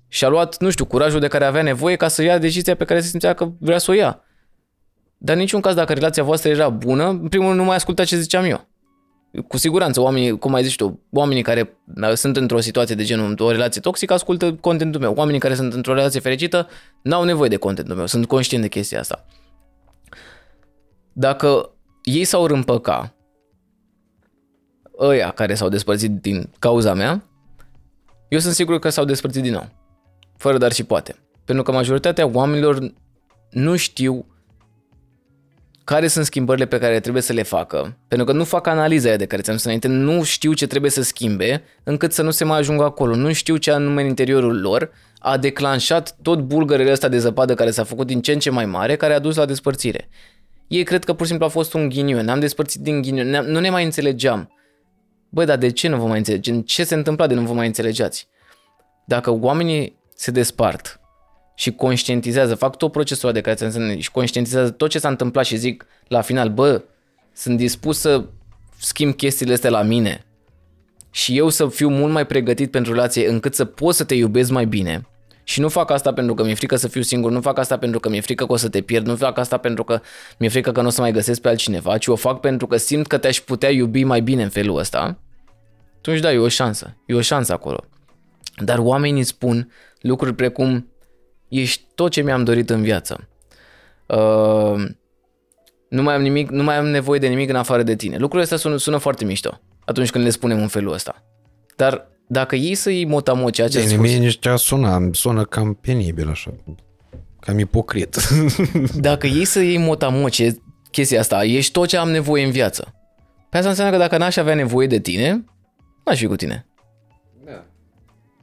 și-a 0.09 0.28
luat, 0.28 0.60
nu 0.60 0.70
știu, 0.70 0.85
curajul 0.85 1.20
de 1.20 1.28
care 1.28 1.44
avea 1.44 1.62
nevoie 1.62 1.97
ca 1.97 2.09
să 2.09 2.23
ia 2.23 2.39
decizia 2.39 2.74
pe 2.74 2.85
care 2.85 3.01
se 3.01 3.09
simțea 3.09 3.35
că 3.35 3.51
vrea 3.59 3.78
să 3.78 3.90
o 3.90 3.94
ia. 3.94 4.23
Dar 5.19 5.35
în 5.35 5.40
niciun 5.40 5.60
caz, 5.60 5.74
dacă 5.74 5.93
relația 5.93 6.23
voastră 6.23 6.51
era 6.51 6.69
bună, 6.69 7.09
în 7.09 7.28
primul 7.28 7.47
rând 7.47 7.59
nu 7.59 7.65
mai 7.65 7.77
asculta 7.77 8.05
ce 8.05 8.16
ziceam 8.16 8.44
eu. 8.44 8.66
Cu 9.48 9.56
siguranță, 9.56 10.01
oamenii, 10.01 10.39
cum 10.39 10.55
ai 10.55 10.62
zis 10.62 10.74
tu, 10.74 11.01
oamenii 11.10 11.43
care 11.43 11.77
sunt 12.15 12.36
într-o 12.36 12.60
situație 12.60 12.94
de 12.94 13.05
genul, 13.05 13.35
o 13.39 13.51
relație 13.51 13.81
toxică, 13.81 14.12
ascultă 14.12 14.55
contentul 14.55 15.01
meu. 15.01 15.15
Oamenii 15.15 15.40
care 15.40 15.55
sunt 15.55 15.73
într-o 15.73 15.94
relație 15.94 16.20
fericită 16.20 16.69
n-au 17.02 17.24
nevoie 17.24 17.48
de 17.48 17.56
contentul 17.56 17.97
meu, 17.97 18.06
sunt 18.06 18.27
conștient 18.27 18.62
de 18.62 18.69
chestia 18.69 19.01
asta. 19.01 19.27
Dacă 21.12 21.70
ei 22.02 22.24
s-au 22.24 22.47
râmpăca 22.47 23.15
ăia 24.99 25.31
care 25.31 25.55
s-au 25.55 25.69
despărțit 25.69 26.11
din 26.11 26.51
cauza 26.59 26.95
mea, 26.95 27.25
eu 28.29 28.39
sunt 28.39 28.55
sigur 28.55 28.79
că 28.79 28.89
s-au 28.89 29.05
despărțit 29.05 29.43
din 29.43 29.53
nou. 29.53 29.69
Fără 30.37 30.59
dar 30.59 30.73
și 30.73 30.85
poate. 30.85 31.16
Pentru 31.45 31.65
că 31.65 31.73
majoritatea 31.73 32.27
oamenilor 32.27 32.93
nu 33.51 33.77
știu 33.77 34.27
care 35.85 36.07
sunt 36.07 36.25
schimbările 36.25 36.66
pe 36.66 36.79
care 36.79 37.01
trebuie 37.01 37.23
să 37.23 37.33
le 37.33 37.43
facă, 37.43 37.99
pentru 38.09 38.27
că 38.27 38.33
nu 38.33 38.45
fac 38.45 38.66
analiza 38.66 39.09
aia 39.09 39.16
de 39.16 39.27
care 39.27 39.43
ți-am 39.43 39.55
spus 39.55 39.65
înainte, 39.65 39.89
nu 39.89 40.23
știu 40.23 40.53
ce 40.53 40.66
trebuie 40.66 40.91
să 40.91 41.03
schimbe 41.03 41.62
încât 41.83 42.12
să 42.12 42.23
nu 42.23 42.31
se 42.31 42.45
mai 42.45 42.59
ajungă 42.59 42.85
acolo, 42.85 43.15
nu 43.15 43.33
știu 43.33 43.57
ce 43.57 43.70
anume 43.70 44.03
în 44.03 44.09
interiorul 44.09 44.61
lor 44.61 44.91
a 45.19 45.37
declanșat 45.37 46.16
tot 46.23 46.41
bulgărele 46.41 46.93
ăsta 46.93 47.09
de 47.09 47.19
zăpadă 47.19 47.55
care 47.55 47.70
s-a 47.70 47.85
făcut 47.85 48.07
din 48.07 48.20
ce 48.20 48.33
în 48.33 48.39
ce 48.39 48.51
mai 48.51 48.66
mare, 48.66 48.97
care 48.97 49.15
a 49.15 49.19
dus 49.19 49.37
la 49.37 49.45
despărțire. 49.45 50.09
Ei 50.66 50.83
cred 50.83 51.05
că 51.05 51.12
pur 51.12 51.23
și 51.23 51.29
simplu 51.29 51.47
a 51.47 51.51
fost 51.51 51.75
un 51.75 51.89
ghinion, 51.89 52.25
ne-am 52.25 52.41
despărțit 52.41 52.81
din 52.81 53.03
ghinion, 53.03 53.47
nu 53.47 53.61
ne 53.61 53.70
mai 53.70 53.85
înțelegeam. 53.85 54.53
Băi, 55.29 55.47
dar 55.47 55.59
de 55.59 55.71
ce 55.71 55.89
nu 55.89 55.97
vă 55.97 56.07
mai 56.07 56.19
înțelegeți? 56.19 56.63
Ce 56.63 56.85
se 56.85 56.95
întâmplă 56.95 57.27
de 57.27 57.35
nu 57.35 57.43
vă 57.43 57.53
mai 57.53 57.67
înțelegeați? 57.67 58.29
Dacă 59.05 59.31
oamenii 59.31 59.99
se 60.15 60.31
despart 60.31 61.01
și 61.55 61.73
conștientizează, 61.73 62.55
fac 62.55 62.77
tot 62.77 62.93
procesul 62.93 63.33
de 63.33 63.41
care 63.41 63.57
ți 63.57 63.63
înseamnă 63.63 63.95
și 63.95 64.11
conștientizează 64.11 64.71
tot 64.71 64.91
ce 64.91 64.99
s-a 64.99 65.09
întâmplat 65.09 65.45
și 65.45 65.57
zic 65.57 65.87
la 66.09 66.21
final, 66.21 66.49
bă, 66.49 66.83
sunt 67.33 67.57
dispus 67.57 67.99
să 67.99 68.25
schimb 68.79 69.15
chestiile 69.15 69.53
astea 69.53 69.71
la 69.71 69.83
mine 69.83 70.25
și 71.11 71.37
eu 71.37 71.49
să 71.49 71.69
fiu 71.69 71.89
mult 71.89 72.13
mai 72.13 72.27
pregătit 72.27 72.71
pentru 72.71 72.93
relație 72.93 73.29
încât 73.29 73.55
să 73.55 73.65
pot 73.65 73.95
să 73.95 74.05
te 74.05 74.15
iubesc 74.15 74.51
mai 74.51 74.67
bine 74.67 75.07
Și 75.49 75.61
nu 75.61 75.69
fac 75.69 75.91
asta 75.91 76.12
pentru 76.12 76.35
că 76.35 76.45
mi-e 76.45 76.55
frică 76.55 76.77
să 76.77 76.89
fiu 76.89 77.03
singur, 77.03 77.31
nu 77.31 77.41
fac 77.41 77.59
asta 77.59 77.79
pentru 77.79 78.01
că 78.01 78.09
mi-e 78.09 78.20
frică 78.20 78.47
că 78.47 78.53
o 78.53 78.57
să 78.57 78.69
te 78.69 78.81
pierd, 78.81 79.07
nu 79.07 79.16
fac 79.16 79.39
asta 79.39 79.57
pentru 79.57 79.85
că 79.85 80.01
mi-e 80.39 80.49
frică 80.49 80.73
că 80.73 80.81
nu 80.81 80.87
o 80.87 80.91
să 80.91 81.01
mai 81.01 81.12
găsesc 81.12 81.41
pe 81.41 81.49
altcineva, 81.49 81.99
ci 81.99 82.07
o 82.07 82.16
fac 82.16 82.41
pentru 82.41 82.66
că 82.66 82.77
simt 82.77 83.07
că 83.07 83.19
te-aș 83.19 83.41
putea 83.41 83.70
iubi 83.70 84.05
mai 84.05 84.20
bine 84.20 84.43
în 84.43 84.49
felul 84.49 84.79
ăsta, 84.79 85.19
atunci 85.97 86.20
da, 86.20 86.33
e 86.33 86.39
o 86.39 86.49
șansă. 86.49 86.97
E 87.07 87.15
o 87.15 87.20
șansă 87.20 87.53
acolo. 87.53 87.85
Dar 88.65 88.79
oamenii 88.79 89.23
spun 89.23 89.73
lucruri 90.01 90.35
precum 90.35 90.93
ești 91.49 91.85
tot 91.95 92.11
ce 92.11 92.23
mi-am 92.23 92.45
dorit 92.45 92.70
în 92.70 92.83
viață. 92.83 93.29
Uh, 94.07 94.85
nu 95.89 96.03
mai 96.03 96.15
am 96.15 96.23
nimic, 96.23 96.51
nu 96.51 96.62
mai 96.62 96.77
am 96.77 96.87
nevoie 96.87 97.19
de 97.19 97.27
nimic 97.27 97.49
în 97.49 97.57
afară 97.57 97.83
de 97.83 97.97
tine. 97.97 98.16
Lucrurile 98.16 98.43
astea 98.43 98.57
sună, 98.57 98.77
sună 98.77 98.97
foarte 98.97 99.25
mișto 99.25 99.61
atunci 99.85 100.11
când 100.11 100.25
le 100.25 100.31
spunem 100.31 100.61
în 100.61 100.69
felul 100.69 100.93
ăsta. 100.93 101.25
Dar 101.77 102.09
dacă 102.29 102.57
ei 102.57 102.75
să 102.75 102.91
iei 102.91 103.05
motamo 103.05 103.51
ceea 103.51 103.69
ce 103.69 103.81
Bine, 103.81 103.97
mie 103.97 104.17
nici 104.17 104.39
ce 104.39 104.57
sună, 104.57 105.09
sună 105.13 105.45
cam 105.45 105.75
penibil 105.75 106.29
așa, 106.29 106.55
cam 107.41 107.59
ipocrit. 107.59 108.17
dacă 109.09 109.27
ei 109.27 109.45
să 109.45 109.61
iei 109.61 109.79
motamo 109.79 110.29
ce, 110.29 110.61
chestia 110.91 111.21
asta, 111.21 111.45
ești 111.45 111.73
tot 111.73 111.89
ce 111.89 111.97
am 111.97 112.11
nevoie 112.11 112.45
în 112.45 112.51
viață. 112.51 112.95
Pe 113.51 113.57
asta 113.57 113.69
înseamnă 113.69 113.93
că 113.93 113.99
dacă 113.99 114.17
n-aș 114.17 114.37
avea 114.37 114.55
nevoie 114.55 114.87
de 114.87 114.99
tine, 114.99 115.45
n-aș 116.05 116.19
fi 116.19 116.27
cu 116.27 116.37
tine. 116.37 116.67
Da. 117.45 117.65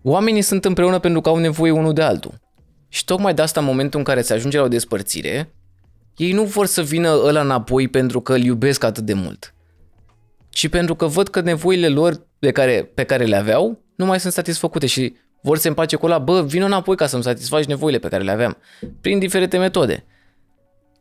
Oamenii 0.03 0.41
sunt 0.41 0.65
împreună 0.65 0.99
pentru 0.99 1.21
că 1.21 1.29
au 1.29 1.37
nevoie 1.37 1.71
unul 1.71 1.93
de 1.93 2.01
altul. 2.01 2.39
Și 2.89 3.05
tocmai 3.05 3.33
de 3.33 3.41
asta, 3.41 3.59
în 3.59 3.65
momentul 3.65 3.99
în 3.99 4.05
care 4.05 4.21
se 4.21 4.33
ajunge 4.33 4.57
la 4.57 4.63
o 4.63 4.67
despărțire, 4.67 5.53
ei 6.17 6.31
nu 6.31 6.43
vor 6.43 6.65
să 6.65 6.81
vină 6.81 7.09
ăla 7.09 7.41
înapoi 7.41 7.87
pentru 7.87 8.21
că 8.21 8.33
îl 8.33 8.43
iubesc 8.43 8.83
atât 8.83 9.03
de 9.03 9.13
mult, 9.13 9.54
ci 10.55 10.67
pentru 10.67 10.95
că 10.95 11.05
văd 11.05 11.27
că 11.27 11.41
nevoile 11.41 11.87
lor 11.87 12.27
de 12.39 12.51
care, 12.51 12.91
pe 12.93 13.03
care 13.03 13.25
le 13.25 13.35
aveau 13.35 13.83
nu 13.95 14.05
mai 14.05 14.19
sunt 14.19 14.33
satisfăcute 14.33 14.85
și 14.85 15.15
vor 15.41 15.57
să 15.57 15.67
împace 15.67 15.95
cu 15.95 16.05
ăla, 16.05 16.17
bă, 16.17 16.43
vină 16.43 16.65
înapoi 16.65 16.95
ca 16.95 17.07
să-mi 17.07 17.23
satisfaci 17.23 17.65
nevoile 17.65 17.99
pe 17.99 18.07
care 18.07 18.23
le 18.23 18.31
aveam, 18.31 18.57
prin 19.01 19.19
diferite 19.19 19.57
metode. 19.57 20.05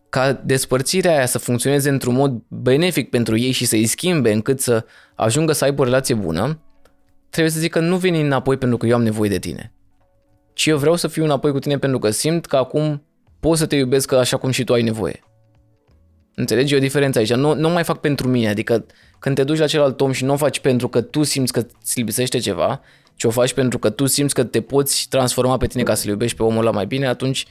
Ca 0.08 0.32
despărțirea 0.32 1.16
aia 1.16 1.26
să 1.26 1.38
funcționeze 1.38 1.88
într-un 1.88 2.14
mod 2.14 2.42
benefic 2.48 3.10
pentru 3.10 3.36
ei 3.36 3.50
și 3.50 3.64
să-i 3.64 3.86
schimbe 3.86 4.32
încât 4.32 4.60
să 4.60 4.84
ajungă 5.14 5.52
să 5.52 5.64
aibă 5.64 5.80
o 5.80 5.84
relație 5.84 6.14
bună, 6.14 6.60
trebuie 7.30 7.52
să 7.52 7.60
zic 7.60 7.70
că 7.70 7.80
nu 7.80 7.96
veni 7.96 8.20
înapoi 8.20 8.56
pentru 8.56 8.76
că 8.78 8.86
eu 8.86 8.94
am 8.94 9.02
nevoie 9.02 9.30
de 9.30 9.38
tine. 9.38 9.72
Ci 10.52 10.66
eu 10.66 10.78
vreau 10.78 10.96
să 10.96 11.08
fiu 11.08 11.24
înapoi 11.24 11.52
cu 11.52 11.58
tine 11.58 11.78
pentru 11.78 11.98
că 11.98 12.10
simt 12.10 12.46
că 12.46 12.56
acum 12.56 13.02
pot 13.40 13.58
să 13.58 13.66
te 13.66 13.76
iubesc 13.76 14.12
așa 14.12 14.36
cum 14.36 14.50
și 14.50 14.64
tu 14.64 14.72
ai 14.72 14.82
nevoie. 14.82 15.22
Înțelegi? 16.34 16.74
E 16.74 16.76
o 16.76 16.80
diferență 16.80 17.18
aici. 17.18 17.34
Nu, 17.34 17.54
nu 17.54 17.68
mai 17.68 17.84
fac 17.84 18.00
pentru 18.00 18.28
mine. 18.28 18.48
Adică 18.48 18.86
când 19.18 19.36
te 19.36 19.44
duci 19.44 19.58
la 19.58 19.66
celălalt 19.66 20.00
om 20.00 20.12
și 20.12 20.24
nu 20.24 20.32
o 20.32 20.36
faci 20.36 20.60
pentru 20.60 20.88
că 20.88 21.00
tu 21.00 21.22
simți 21.22 21.52
că 21.52 21.66
îți 21.82 22.00
lipsește 22.00 22.38
ceva, 22.38 22.80
ci 23.14 23.24
o 23.24 23.30
faci 23.30 23.52
pentru 23.52 23.78
că 23.78 23.90
tu 23.90 24.06
simți 24.06 24.34
că 24.34 24.44
te 24.44 24.60
poți 24.60 25.06
transforma 25.08 25.56
pe 25.56 25.66
tine 25.66 25.82
ca 25.82 25.94
să-l 25.94 26.10
iubești 26.10 26.36
pe 26.36 26.42
omul 26.42 26.60
ăla 26.60 26.70
mai 26.70 26.86
bine, 26.86 27.06
atunci 27.06 27.46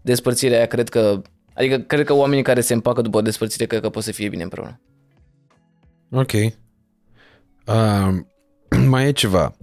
despărțirea 0.00 0.56
aia 0.56 0.66
cred 0.66 0.88
că... 0.88 1.22
Adică 1.54 1.78
cred 1.78 2.04
că 2.04 2.12
oamenii 2.12 2.42
care 2.42 2.60
se 2.60 2.74
împacă 2.74 3.02
după 3.02 3.16
o 3.16 3.20
despărțire 3.20 3.66
cred 3.66 3.80
că 3.80 3.90
pot 3.90 4.02
să 4.02 4.12
fie 4.12 4.28
bine 4.28 4.42
împreună. 4.42 4.80
Ok. 6.10 6.32
Uh, 6.32 6.50
mai 8.88 9.06
e 9.06 9.12
ceva 9.12 9.56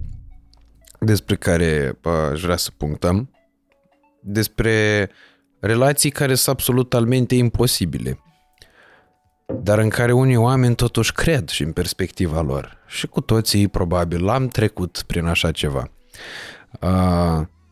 despre 1.00 1.36
care 1.36 2.00
uh, 2.04 2.12
aș 2.32 2.42
vrea 2.42 2.58
să 2.58 2.70
punctăm. 2.78 3.30
Despre 4.22 5.10
relații 5.60 6.10
care 6.10 6.36
sunt 6.36 6.56
absolutamente 6.56 7.36
imposibile 7.36 8.20
dar 9.62 9.80
în 9.80 9.90
care 9.90 10.12
unii 10.12 10.36
oameni 10.36 10.76
totuși 10.76 11.12
cred 11.12 11.50
și 11.50 11.64
în 11.64 11.72
perspectiva 11.72 12.42
lor. 12.42 12.78
Și 12.88 13.08
cu 13.08 13.22
toții, 13.22 13.68
probabil, 13.68 14.28
am 14.28 14.48
trecut 14.48 15.04
prin 15.08 15.26
așa 15.26 15.52
ceva. 15.52 15.90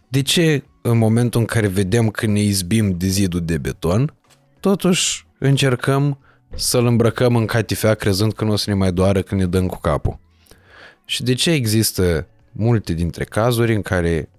De 0.07 0.21
ce 0.21 0.63
în 0.81 0.97
momentul 0.97 1.39
în 1.39 1.45
care 1.45 1.67
vedem 1.67 2.09
că 2.09 2.25
ne 2.25 2.41
izbim 2.41 2.97
de 2.97 3.07
zidul 3.07 3.41
de 3.45 3.57
beton, 3.57 4.13
totuși 4.59 5.25
încercăm 5.37 6.19
să-l 6.55 6.85
îmbrăcăm 6.85 7.35
în 7.35 7.45
catifea 7.45 7.93
crezând 7.93 8.33
că 8.33 8.43
nu 8.43 8.51
o 8.51 8.55
să 8.55 8.69
ne 8.69 8.75
mai 8.75 8.91
doară 8.91 9.21
când 9.21 9.41
ne 9.41 9.47
dăm 9.47 9.67
cu 9.67 9.79
capul? 9.79 10.19
Și 11.05 11.23
de 11.23 11.33
ce 11.33 11.51
există 11.51 12.27
multe 12.51 12.93
dintre 12.93 13.23
cazuri 13.23 13.75
în 13.75 13.81
care 13.81 14.29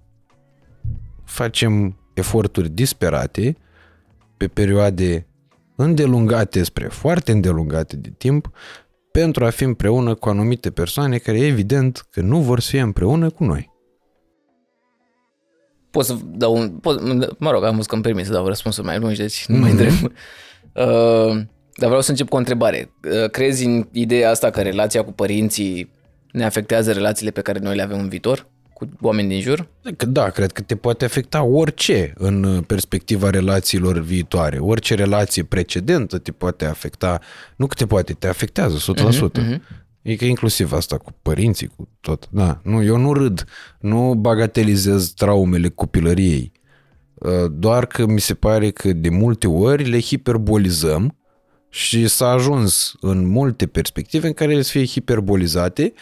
facem 1.23 1.97
eforturi 2.13 2.69
disperate 2.69 3.57
pe 4.37 4.47
perioade 4.47 5.27
îndelungate 5.75 6.63
spre 6.63 6.87
foarte 6.87 7.31
îndelungate 7.31 7.95
de 7.95 8.13
timp 8.17 8.51
pentru 9.11 9.45
a 9.45 9.49
fi 9.49 9.63
împreună 9.63 10.15
cu 10.15 10.29
anumite 10.29 10.71
persoane 10.71 11.17
care 11.17 11.39
evident 11.39 12.07
că 12.11 12.21
nu 12.21 12.39
vor 12.39 12.59
să 12.59 12.69
fie 12.69 12.81
împreună 12.81 13.29
cu 13.29 13.43
noi. 13.43 13.71
Pot 15.91 16.05
să 16.05 16.15
dau 16.25 16.55
un... 16.55 16.69
Pot, 16.69 17.01
mă 17.39 17.51
rog, 17.51 17.63
am 17.63 17.75
văzut 17.75 17.87
că 17.87 17.95
îmi 17.95 18.03
permis 18.03 18.25
să 18.25 18.33
dau 18.33 18.47
răspunsuri 18.47 18.85
mai 18.85 18.99
lungi, 18.99 19.19
deci 19.19 19.45
nu 19.47 19.57
mai 19.57 19.71
mhm. 19.71 19.79
întreb. 19.79 20.11
Uh, 20.73 21.41
dar 21.75 21.87
vreau 21.87 22.01
să 22.01 22.09
încep 22.09 22.29
cu 22.29 22.35
o 22.35 22.37
întrebare. 22.37 22.91
Uh, 23.03 23.29
crezi 23.29 23.65
în 23.65 23.87
ideea 23.91 24.29
asta 24.29 24.49
că 24.49 24.61
relația 24.61 25.03
cu 25.03 25.11
părinții 25.11 25.91
ne 26.31 26.45
afectează 26.45 26.91
relațiile 26.91 27.31
pe 27.31 27.41
care 27.41 27.59
noi 27.59 27.75
le 27.75 27.81
avem 27.81 27.99
în 27.99 28.09
viitor? 28.09 28.47
Cu 28.73 28.89
oameni 29.01 29.27
din 29.27 29.41
jur? 29.41 29.67
Da, 30.07 30.29
cred 30.29 30.51
că 30.51 30.61
te 30.61 30.75
poate 30.75 31.05
afecta 31.05 31.43
orice 31.43 32.13
în 32.17 32.43
uh, 32.43 32.63
perspectiva 32.67 33.29
relațiilor 33.29 33.99
viitoare. 33.99 34.57
Orice 34.57 34.95
relație 34.95 35.43
precedentă 35.43 36.17
te 36.17 36.31
poate 36.31 36.65
afecta. 36.65 37.19
Nu 37.55 37.67
că 37.67 37.73
te 37.73 37.85
poate, 37.85 38.13
te 38.13 38.27
afectează 38.27 38.93
100%. 38.93 39.01
Uh-huh, 39.03 39.29
uh-huh. 39.31 39.59
E 40.01 40.15
că 40.15 40.25
inclusiv 40.25 40.73
asta 40.73 40.97
cu 40.97 41.11
părinții, 41.21 41.67
cu 41.67 41.89
tot. 41.99 42.27
Da, 42.31 42.59
nu, 42.63 42.83
eu 42.83 42.97
nu 42.97 43.13
râd, 43.13 43.45
nu 43.79 44.13
bagatelizez 44.13 45.09
traumele 45.09 45.69
copilăriei. 45.69 46.51
Uh, 47.13 47.51
doar 47.51 47.85
că 47.85 48.05
mi 48.05 48.19
se 48.19 48.33
pare 48.33 48.69
că 48.69 48.93
de 48.93 49.09
multe 49.09 49.47
ori 49.47 49.83
le 49.83 49.99
hiperbolizăm 49.99 51.17
și 51.69 52.07
s-a 52.07 52.29
ajuns 52.29 52.93
în 52.99 53.27
multe 53.27 53.67
perspective 53.67 54.27
în 54.27 54.33
care 54.33 54.51
ele 54.51 54.61
să 54.61 54.71
fie 54.71 54.85
hiperbolizate 54.85 55.93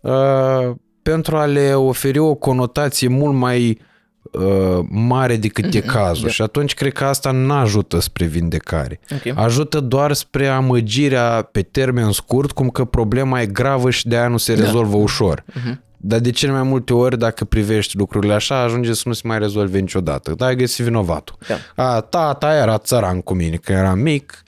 uh, 0.00 0.74
pentru 1.10 1.36
a 1.36 1.44
le 1.44 1.74
oferi 1.74 2.18
o 2.18 2.34
conotație 2.34 3.08
mult 3.08 3.34
mai 3.34 3.80
uh, 4.22 4.78
mare 4.88 5.36
decât 5.36 5.64
mm-hmm. 5.64 5.74
e 5.74 5.82
mhm, 5.84 5.92
cazul. 5.92 6.24
Da. 6.24 6.30
Și 6.30 6.42
atunci 6.42 6.74
cred 6.74 6.92
că 6.92 7.04
asta 7.04 7.30
nu 7.30 7.52
ajută 7.52 8.00
spre 8.00 8.24
vindecare. 8.24 9.00
Okay. 9.14 9.44
Ajută 9.44 9.80
doar 9.80 10.12
spre 10.12 10.46
amăgirea 10.46 11.48
pe 11.52 11.62
termen 11.62 12.12
scurt, 12.12 12.52
cum 12.52 12.68
că 12.68 12.84
problema 12.84 13.40
e 13.40 13.46
gravă 13.46 13.90
și 13.90 14.08
de 14.08 14.16
aia 14.16 14.28
nu 14.28 14.36
se 14.36 14.54
da. 14.54 14.64
rezolvă 14.64 14.96
ușor. 14.96 15.44
Mm-hmm. 15.50 15.84
Dar 15.96 16.18
de 16.18 16.30
cele 16.30 16.52
mai 16.52 16.62
multe 16.62 16.92
ori, 16.92 17.18
dacă 17.18 17.44
privești 17.44 17.96
lucrurile 17.96 18.34
așa, 18.34 18.60
ajunge 18.60 18.92
să 18.92 19.02
nu 19.04 19.12
se 19.12 19.22
mai 19.24 19.38
rezolve 19.38 19.78
niciodată. 19.78 20.34
Da, 20.36 20.46
ai 20.46 20.56
găsit 20.56 20.84
vinovatul. 20.84 21.36
Da. 21.48 21.84
A, 21.84 22.00
tata 22.00 22.54
era 22.54 22.78
țăran 22.78 23.20
cu 23.20 23.34
mine 23.34 23.56
când 23.56 23.78
eram 23.78 23.98
mic, 23.98 24.42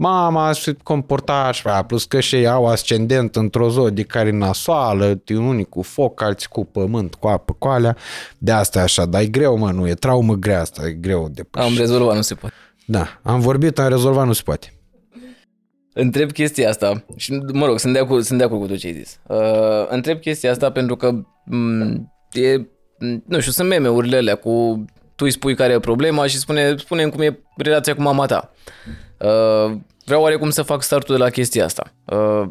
mama 0.00 0.52
se 0.52 0.76
comporta 0.82 1.34
așa, 1.34 1.82
plus 1.82 2.04
că 2.04 2.20
și 2.20 2.34
ei 2.34 2.46
au 2.46 2.66
ascendent 2.66 3.36
într-o 3.36 3.68
zodie 3.68 4.04
care 4.04 4.30
nasoală, 4.30 5.22
unii 5.28 5.64
cu 5.64 5.82
foc, 5.82 6.22
alții 6.22 6.48
cu 6.48 6.64
pământ, 6.64 7.14
cu 7.14 7.28
apă, 7.28 7.56
cu 7.58 7.68
alea. 7.68 7.96
De 8.38 8.52
asta 8.52 8.78
e 8.78 8.82
așa, 8.82 9.06
dar 9.06 9.20
e 9.20 9.26
greu, 9.26 9.56
mă, 9.56 9.70
nu, 9.70 9.88
e 9.88 9.94
traumă 9.94 10.34
grea 10.34 10.60
asta, 10.60 10.86
e 10.86 10.92
greu 10.92 11.28
de 11.32 11.42
Am 11.50 11.74
rezolvat, 11.76 12.14
nu 12.14 12.20
se 12.20 12.34
poate. 12.34 12.54
Da, 12.86 13.20
am 13.22 13.40
vorbit, 13.40 13.78
am 13.78 13.88
rezolvat, 13.88 14.26
nu 14.26 14.32
se 14.32 14.42
poate. 14.44 14.74
Întreb 15.92 16.32
chestia 16.32 16.68
asta 16.68 17.04
și, 17.16 17.32
mă 17.52 17.66
rog, 17.66 17.78
sunt 17.78 17.92
de 17.92 17.98
acord, 17.98 18.24
sunt 18.24 18.38
de 18.38 18.44
acord 18.44 18.60
cu 18.60 18.66
tot 18.66 18.76
ce 18.76 18.86
ai 18.86 18.92
zis. 18.92 19.20
Uh, 19.26 19.86
întreb 19.88 20.20
chestia 20.20 20.50
asta 20.50 20.70
pentru 20.70 20.96
că 20.96 21.10
m- 21.12 21.24
mm, 21.44 22.12
e, 22.32 22.56
nu 23.26 23.40
știu, 23.40 23.52
sunt 23.52 23.68
meme-urile 23.68 24.16
alea 24.16 24.34
cu 24.34 24.84
tu 25.14 25.24
îi 25.24 25.30
spui 25.30 25.54
care 25.54 25.72
e 25.72 25.80
problema 25.80 26.26
și 26.26 26.38
spune, 26.38 26.74
spune 26.76 27.06
cum 27.08 27.20
e 27.20 27.38
relația 27.56 27.94
cu 27.94 28.02
mama 28.02 28.26
ta. 28.26 28.52
Uh, 29.18 29.76
vreau 30.10 30.24
oarecum 30.24 30.50
să 30.50 30.62
fac 30.62 30.82
startul 30.82 31.16
de 31.16 31.22
la 31.22 31.30
chestia 31.30 31.64
asta. 31.64 31.92
Uh, 32.04 32.48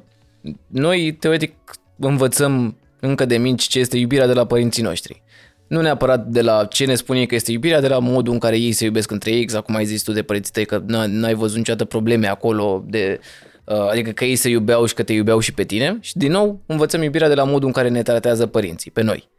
noi, 0.67 1.13
teoretic, 1.13 1.53
învățăm 1.99 2.77
încă 2.99 3.25
de 3.25 3.37
mici 3.37 3.63
ce 3.63 3.79
este 3.79 3.97
iubirea 3.97 4.27
de 4.27 4.33
la 4.33 4.45
părinții 4.45 4.83
noștri. 4.83 5.23
Nu 5.67 5.81
neapărat 5.81 6.25
de 6.25 6.41
la 6.41 6.65
ce 6.65 6.85
ne 6.85 6.95
spune 6.95 7.25
că 7.25 7.35
este 7.35 7.51
iubirea, 7.51 7.81
de 7.81 7.87
la 7.87 7.99
modul 7.99 8.33
în 8.33 8.39
care 8.39 8.57
ei 8.57 8.71
se 8.71 8.85
iubesc 8.85 9.11
între 9.11 9.31
ei, 9.31 9.41
exact 9.41 9.65
cum 9.65 9.75
ai 9.75 9.85
zis 9.85 10.01
tu 10.01 10.11
de 10.11 10.21
părinții 10.21 10.53
tăi, 10.53 10.65
că 10.65 10.83
n-ai 11.07 11.33
văzut 11.33 11.57
niciodată 11.57 11.85
probleme 11.85 12.27
acolo, 12.27 12.83
de, 12.87 13.19
uh, 13.63 13.89
adică 13.89 14.11
că 14.11 14.25
ei 14.25 14.35
se 14.35 14.49
iubeau 14.49 14.85
și 14.85 14.93
că 14.93 15.03
te 15.03 15.13
iubeau 15.13 15.39
și 15.39 15.53
pe 15.53 15.63
tine. 15.63 15.97
Și 16.01 16.17
din 16.17 16.31
nou 16.31 16.61
învățăm 16.65 17.03
iubirea 17.03 17.27
de 17.27 17.35
la 17.35 17.43
modul 17.43 17.67
în 17.67 17.73
care 17.73 17.89
ne 17.89 18.01
tratează 18.01 18.45
părinții, 18.47 18.91
pe 18.91 19.01
noi. 19.01 19.29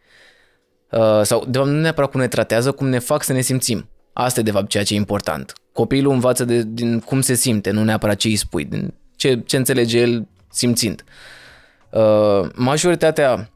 Uh, 0.90 1.20
sau, 1.22 1.44
de 1.48 1.58
fapt, 1.58 1.70
nu 1.70 1.80
neapărat 1.80 2.10
cum 2.10 2.20
ne 2.20 2.28
tratează, 2.28 2.72
cum 2.72 2.88
ne 2.88 2.98
fac 2.98 3.22
să 3.22 3.32
ne 3.32 3.40
simțim. 3.40 3.88
Asta 4.12 4.40
e, 4.40 4.42
de 4.42 4.50
fapt, 4.50 4.68
ceea 4.68 4.84
ce 4.84 4.94
e 4.94 4.96
important. 4.96 5.52
Copilul 5.80 6.12
învață 6.12 6.44
de, 6.44 6.62
din 6.66 7.00
cum 7.00 7.20
se 7.20 7.34
simte, 7.34 7.70
nu 7.70 7.84
neapărat 7.84 8.16
ce 8.16 8.28
îi 8.28 8.36
spui, 8.36 8.64
din 8.64 8.94
ce, 9.16 9.42
ce 9.46 9.56
înțelege 9.56 9.98
el 9.98 10.28
simțind. 10.50 11.04
Uh, 11.90 12.48
majoritatea 12.54 13.50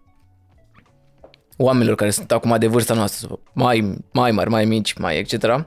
oamenilor 1.56 1.94
care 1.94 2.10
sunt 2.10 2.32
acum 2.32 2.56
de 2.58 2.66
vârsta 2.66 2.94
noastră, 2.94 3.38
mai, 3.52 3.98
mai 4.12 4.30
mari, 4.30 4.50
mai 4.50 4.64
mici, 4.64 4.92
mai 4.92 5.18
etc., 5.18 5.66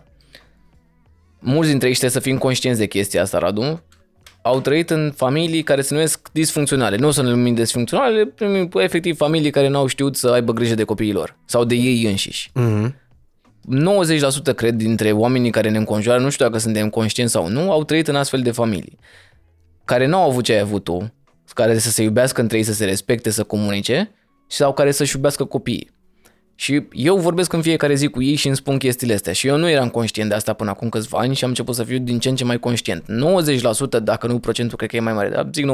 mulți 1.40 1.70
dintre 1.70 1.88
ei 1.88 1.94
trebuie 1.94 2.10
să 2.10 2.20
fim 2.20 2.38
conștienți 2.38 2.80
de 2.80 2.88
chestia 2.88 3.22
asta, 3.22 3.38
Radu, 3.38 3.84
au 4.42 4.62
trăit 4.62 4.90
în 4.90 5.12
familii 5.16 5.64
care 5.64 5.82
se 5.82 5.94
numesc 5.94 6.30
disfuncționale. 6.32 6.98
Nu 6.98 7.08
o 7.08 7.12
să 7.12 7.22
ne 7.22 7.30
numim 7.30 7.54
disfuncționale, 7.54 8.34
efectiv 8.74 9.16
familii 9.18 9.52
care 9.52 9.68
nu 9.68 9.78
au 9.78 9.88
știut 9.88 10.16
să 10.16 10.28
aibă 10.28 10.54
grijă 10.54 10.76
de 10.76 10.84
copiii 10.84 11.14
lor 11.14 11.38
sau 11.46 11.64
de 11.64 11.76
ei 11.76 12.06
înșiși. 12.06 12.50
Mm-hmm. 12.50 13.07
90% 14.52 14.56
cred 14.56 14.76
dintre 14.76 15.12
oamenii 15.12 15.52
care 15.52 15.70
ne 15.70 15.78
înconjoară, 15.78 16.22
nu 16.22 16.30
știu 16.30 16.46
dacă 16.46 16.58
suntem 16.58 16.90
conștienți 16.90 17.34
sau 17.34 17.48
nu, 17.48 17.72
au 17.72 17.84
trăit 17.84 18.08
în 18.08 18.16
astfel 18.16 18.42
de 18.42 18.52
familii. 18.52 19.00
Care 19.86 20.06
nu 20.06 20.18
au 20.18 20.30
avut 20.30 20.44
ce 20.44 20.54
ai 20.54 20.60
avut 20.60 20.84
tu, 20.84 21.14
care 21.54 21.78
să 21.78 21.90
se 21.90 22.04
iubească 22.04 22.42
între 22.42 22.58
ei, 22.58 22.64
să 22.64 22.74
se 22.74 22.86
respecte, 22.86 23.30
să 23.30 23.44
comunice, 23.44 24.12
sau 24.48 24.74
care 24.74 24.92
să-și 24.92 25.16
iubească 25.16 25.46
copiii. 25.46 25.90
Și 26.56 26.88
eu 26.92 27.18
vorbesc 27.18 27.54
în 27.54 27.62
fiecare 27.62 27.96
zi 27.96 28.08
cu 28.08 28.22
ei 28.22 28.36
și 28.36 28.48
îmi 28.48 28.56
spun 28.56 28.78
chestiile 28.78 29.14
astea. 29.14 29.34
Și 29.34 29.48
eu 29.48 29.58
nu 29.58 29.70
eram 29.70 29.90
conștient 29.90 30.30
de 30.30 30.36
asta 30.36 30.54
până 30.54 30.70
acum 30.70 30.90
câțiva 30.90 31.18
ani 31.18 31.36
și 31.36 31.44
am 31.44 31.50
început 31.50 31.76
să 31.76 31.84
fiu 31.84 31.98
din 31.98 32.20
ce 32.20 32.30
în 32.30 32.36
ce 32.36 32.44
mai 32.44 32.60
conștient. 32.60 33.04
90%, 34.00 34.04
dacă 34.04 34.28
nu 34.28 34.40
procentul, 34.40 34.78
cred 34.78 34.90
că 34.90 34.96
e 34.96 35.00
mai 35.00 35.14
mare, 35.14 35.30
dar 35.30 35.50
zic 35.54 35.66
90%, 35.66 35.68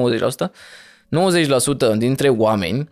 90% 1.94 1.98
dintre 1.98 2.30
oameni 2.30 2.88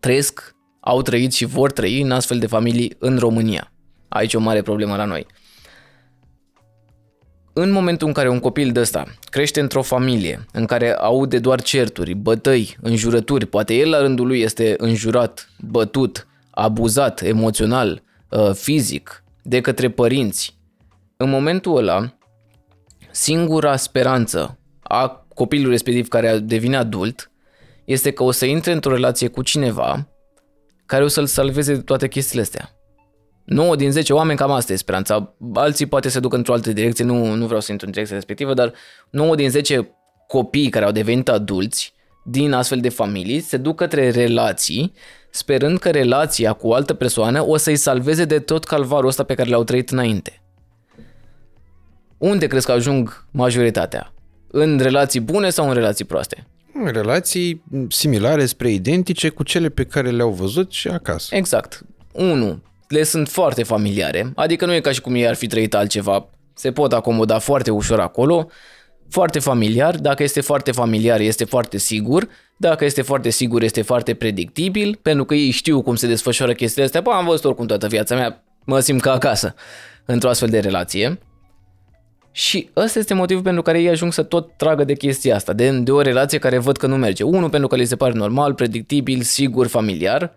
trăiesc, 0.00 0.54
au 0.80 1.02
trăit 1.02 1.32
și 1.32 1.44
vor 1.44 1.72
trăi 1.72 2.00
în 2.00 2.10
astfel 2.10 2.38
de 2.38 2.46
familii 2.46 2.96
în 2.98 3.18
România. 3.18 3.71
Aici 4.12 4.32
e 4.32 4.36
o 4.36 4.40
mare 4.40 4.62
problemă 4.62 4.96
la 4.96 5.04
noi. 5.04 5.26
În 7.52 7.70
momentul 7.70 8.06
în 8.06 8.12
care 8.12 8.28
un 8.28 8.40
copil 8.40 8.72
de 8.72 8.80
ăsta 8.80 9.06
crește 9.30 9.60
într-o 9.60 9.82
familie 9.82 10.46
în 10.52 10.64
care 10.64 10.94
aude 10.94 11.38
doar 11.38 11.62
certuri, 11.62 12.14
bătăi, 12.14 12.76
înjurături, 12.80 13.46
poate 13.46 13.74
el 13.74 13.88
la 13.88 14.00
rândul 14.00 14.26
lui 14.26 14.40
este 14.40 14.74
înjurat, 14.78 15.50
bătut, 15.60 16.26
abuzat 16.50 17.22
emoțional, 17.22 18.02
uh, 18.28 18.50
fizic, 18.52 19.24
de 19.42 19.60
către 19.60 19.90
părinți, 19.90 20.58
în 21.16 21.28
momentul 21.28 21.76
ăla, 21.76 22.18
singura 23.10 23.76
speranță 23.76 24.58
a 24.82 25.26
copilului 25.34 25.72
respectiv 25.72 26.08
care 26.08 26.38
devine 26.38 26.76
adult 26.76 27.30
este 27.84 28.10
că 28.10 28.22
o 28.22 28.30
să 28.30 28.44
intre 28.44 28.72
într-o 28.72 28.92
relație 28.92 29.28
cu 29.28 29.42
cineva 29.42 30.08
care 30.86 31.04
o 31.04 31.08
să-l 31.08 31.26
salveze 31.26 31.74
de 31.74 31.80
toate 31.80 32.08
chestiile 32.08 32.42
astea. 32.42 32.81
9 33.44 33.76
din 33.76 33.90
10 33.90 34.12
oameni, 34.12 34.38
cam 34.38 34.50
asta 34.50 34.72
e 34.72 34.76
speranța. 34.76 35.34
Alții 35.54 35.86
poate 35.86 36.08
se 36.08 36.20
duc 36.20 36.32
într-o 36.32 36.52
altă 36.52 36.72
direcție, 36.72 37.04
nu, 37.04 37.34
nu 37.34 37.46
vreau 37.46 37.60
să 37.60 37.70
intru 37.70 37.86
în 37.86 37.92
direcția 37.92 38.16
respectivă, 38.16 38.54
dar 38.54 38.72
9 39.10 39.34
din 39.34 39.50
10 39.50 39.96
copii 40.26 40.68
care 40.68 40.84
au 40.84 40.92
devenit 40.92 41.28
adulți 41.28 41.94
din 42.24 42.52
astfel 42.52 42.80
de 42.80 42.88
familii 42.88 43.40
se 43.40 43.56
duc 43.56 43.76
către 43.76 44.10
relații 44.10 44.92
sperând 45.30 45.78
că 45.78 45.90
relația 45.90 46.52
cu 46.52 46.68
o 46.68 46.74
altă 46.74 46.94
persoană 46.94 47.46
o 47.46 47.56
să-i 47.56 47.76
salveze 47.76 48.24
de 48.24 48.38
tot 48.38 48.64
calvarul 48.64 49.08
ăsta 49.08 49.22
pe 49.22 49.34
care 49.34 49.48
l-au 49.48 49.64
trăit 49.64 49.90
înainte. 49.90 50.42
Unde 52.18 52.46
crezi 52.46 52.66
că 52.66 52.72
ajung 52.72 53.26
majoritatea? 53.30 54.12
În 54.46 54.78
relații 54.78 55.20
bune 55.20 55.50
sau 55.50 55.68
în 55.68 55.74
relații 55.74 56.04
proaste? 56.04 56.46
Relații 56.84 57.64
similare 57.88 58.46
spre 58.46 58.70
identice 58.70 59.28
cu 59.28 59.42
cele 59.42 59.68
pe 59.68 59.84
care 59.84 60.10
le-au 60.10 60.30
văzut 60.30 60.72
și 60.72 60.88
acasă. 60.88 61.34
Exact. 61.34 61.82
Unu, 62.12 62.62
le 62.92 63.02
sunt 63.02 63.28
foarte 63.28 63.62
familiare, 63.62 64.32
adică 64.34 64.66
nu 64.66 64.74
e 64.74 64.80
ca 64.80 64.92
și 64.92 65.00
cum 65.00 65.14
ei 65.14 65.28
ar 65.28 65.34
fi 65.34 65.46
trăit 65.46 65.74
altceva. 65.74 66.28
Se 66.54 66.72
pot 66.72 66.92
acomoda 66.92 67.38
foarte 67.38 67.70
ușor 67.70 68.00
acolo, 68.00 68.48
foarte 69.08 69.38
familiar, 69.38 69.96
dacă 69.96 70.22
este 70.22 70.40
foarte 70.40 70.72
familiar 70.72 71.20
este 71.20 71.44
foarte 71.44 71.78
sigur, 71.78 72.28
dacă 72.56 72.84
este 72.84 73.02
foarte 73.02 73.30
sigur 73.30 73.62
este 73.62 73.82
foarte 73.82 74.14
predictibil, 74.14 74.98
pentru 75.02 75.24
că 75.24 75.34
ei 75.34 75.50
știu 75.50 75.82
cum 75.82 75.94
se 75.94 76.06
desfășoară 76.06 76.52
chestiile 76.52 76.84
astea, 76.84 77.00
bă, 77.00 77.10
am 77.10 77.24
văzut 77.24 77.44
oricum 77.44 77.66
toată 77.66 77.86
viața 77.86 78.14
mea, 78.14 78.44
mă 78.64 78.80
simt 78.80 79.00
ca 79.00 79.12
acasă 79.12 79.54
într-o 80.04 80.28
astfel 80.28 80.48
de 80.48 80.58
relație. 80.58 81.18
Și 82.32 82.70
ăsta 82.76 82.98
este 82.98 83.14
motivul 83.14 83.42
pentru 83.42 83.62
care 83.62 83.80
ei 83.80 83.88
ajung 83.88 84.12
să 84.12 84.22
tot 84.22 84.56
tragă 84.56 84.84
de 84.84 84.94
chestia 84.94 85.34
asta, 85.34 85.52
de, 85.52 85.70
de 85.70 85.90
o 85.90 86.00
relație 86.00 86.38
care 86.38 86.58
văd 86.58 86.76
că 86.76 86.86
nu 86.86 86.96
merge. 86.96 87.22
Unul, 87.22 87.50
pentru 87.50 87.68
că 87.68 87.76
li 87.76 87.84
se 87.84 87.96
pare 87.96 88.12
normal, 88.12 88.54
predictibil, 88.54 89.22
sigur, 89.22 89.66
familiar, 89.66 90.32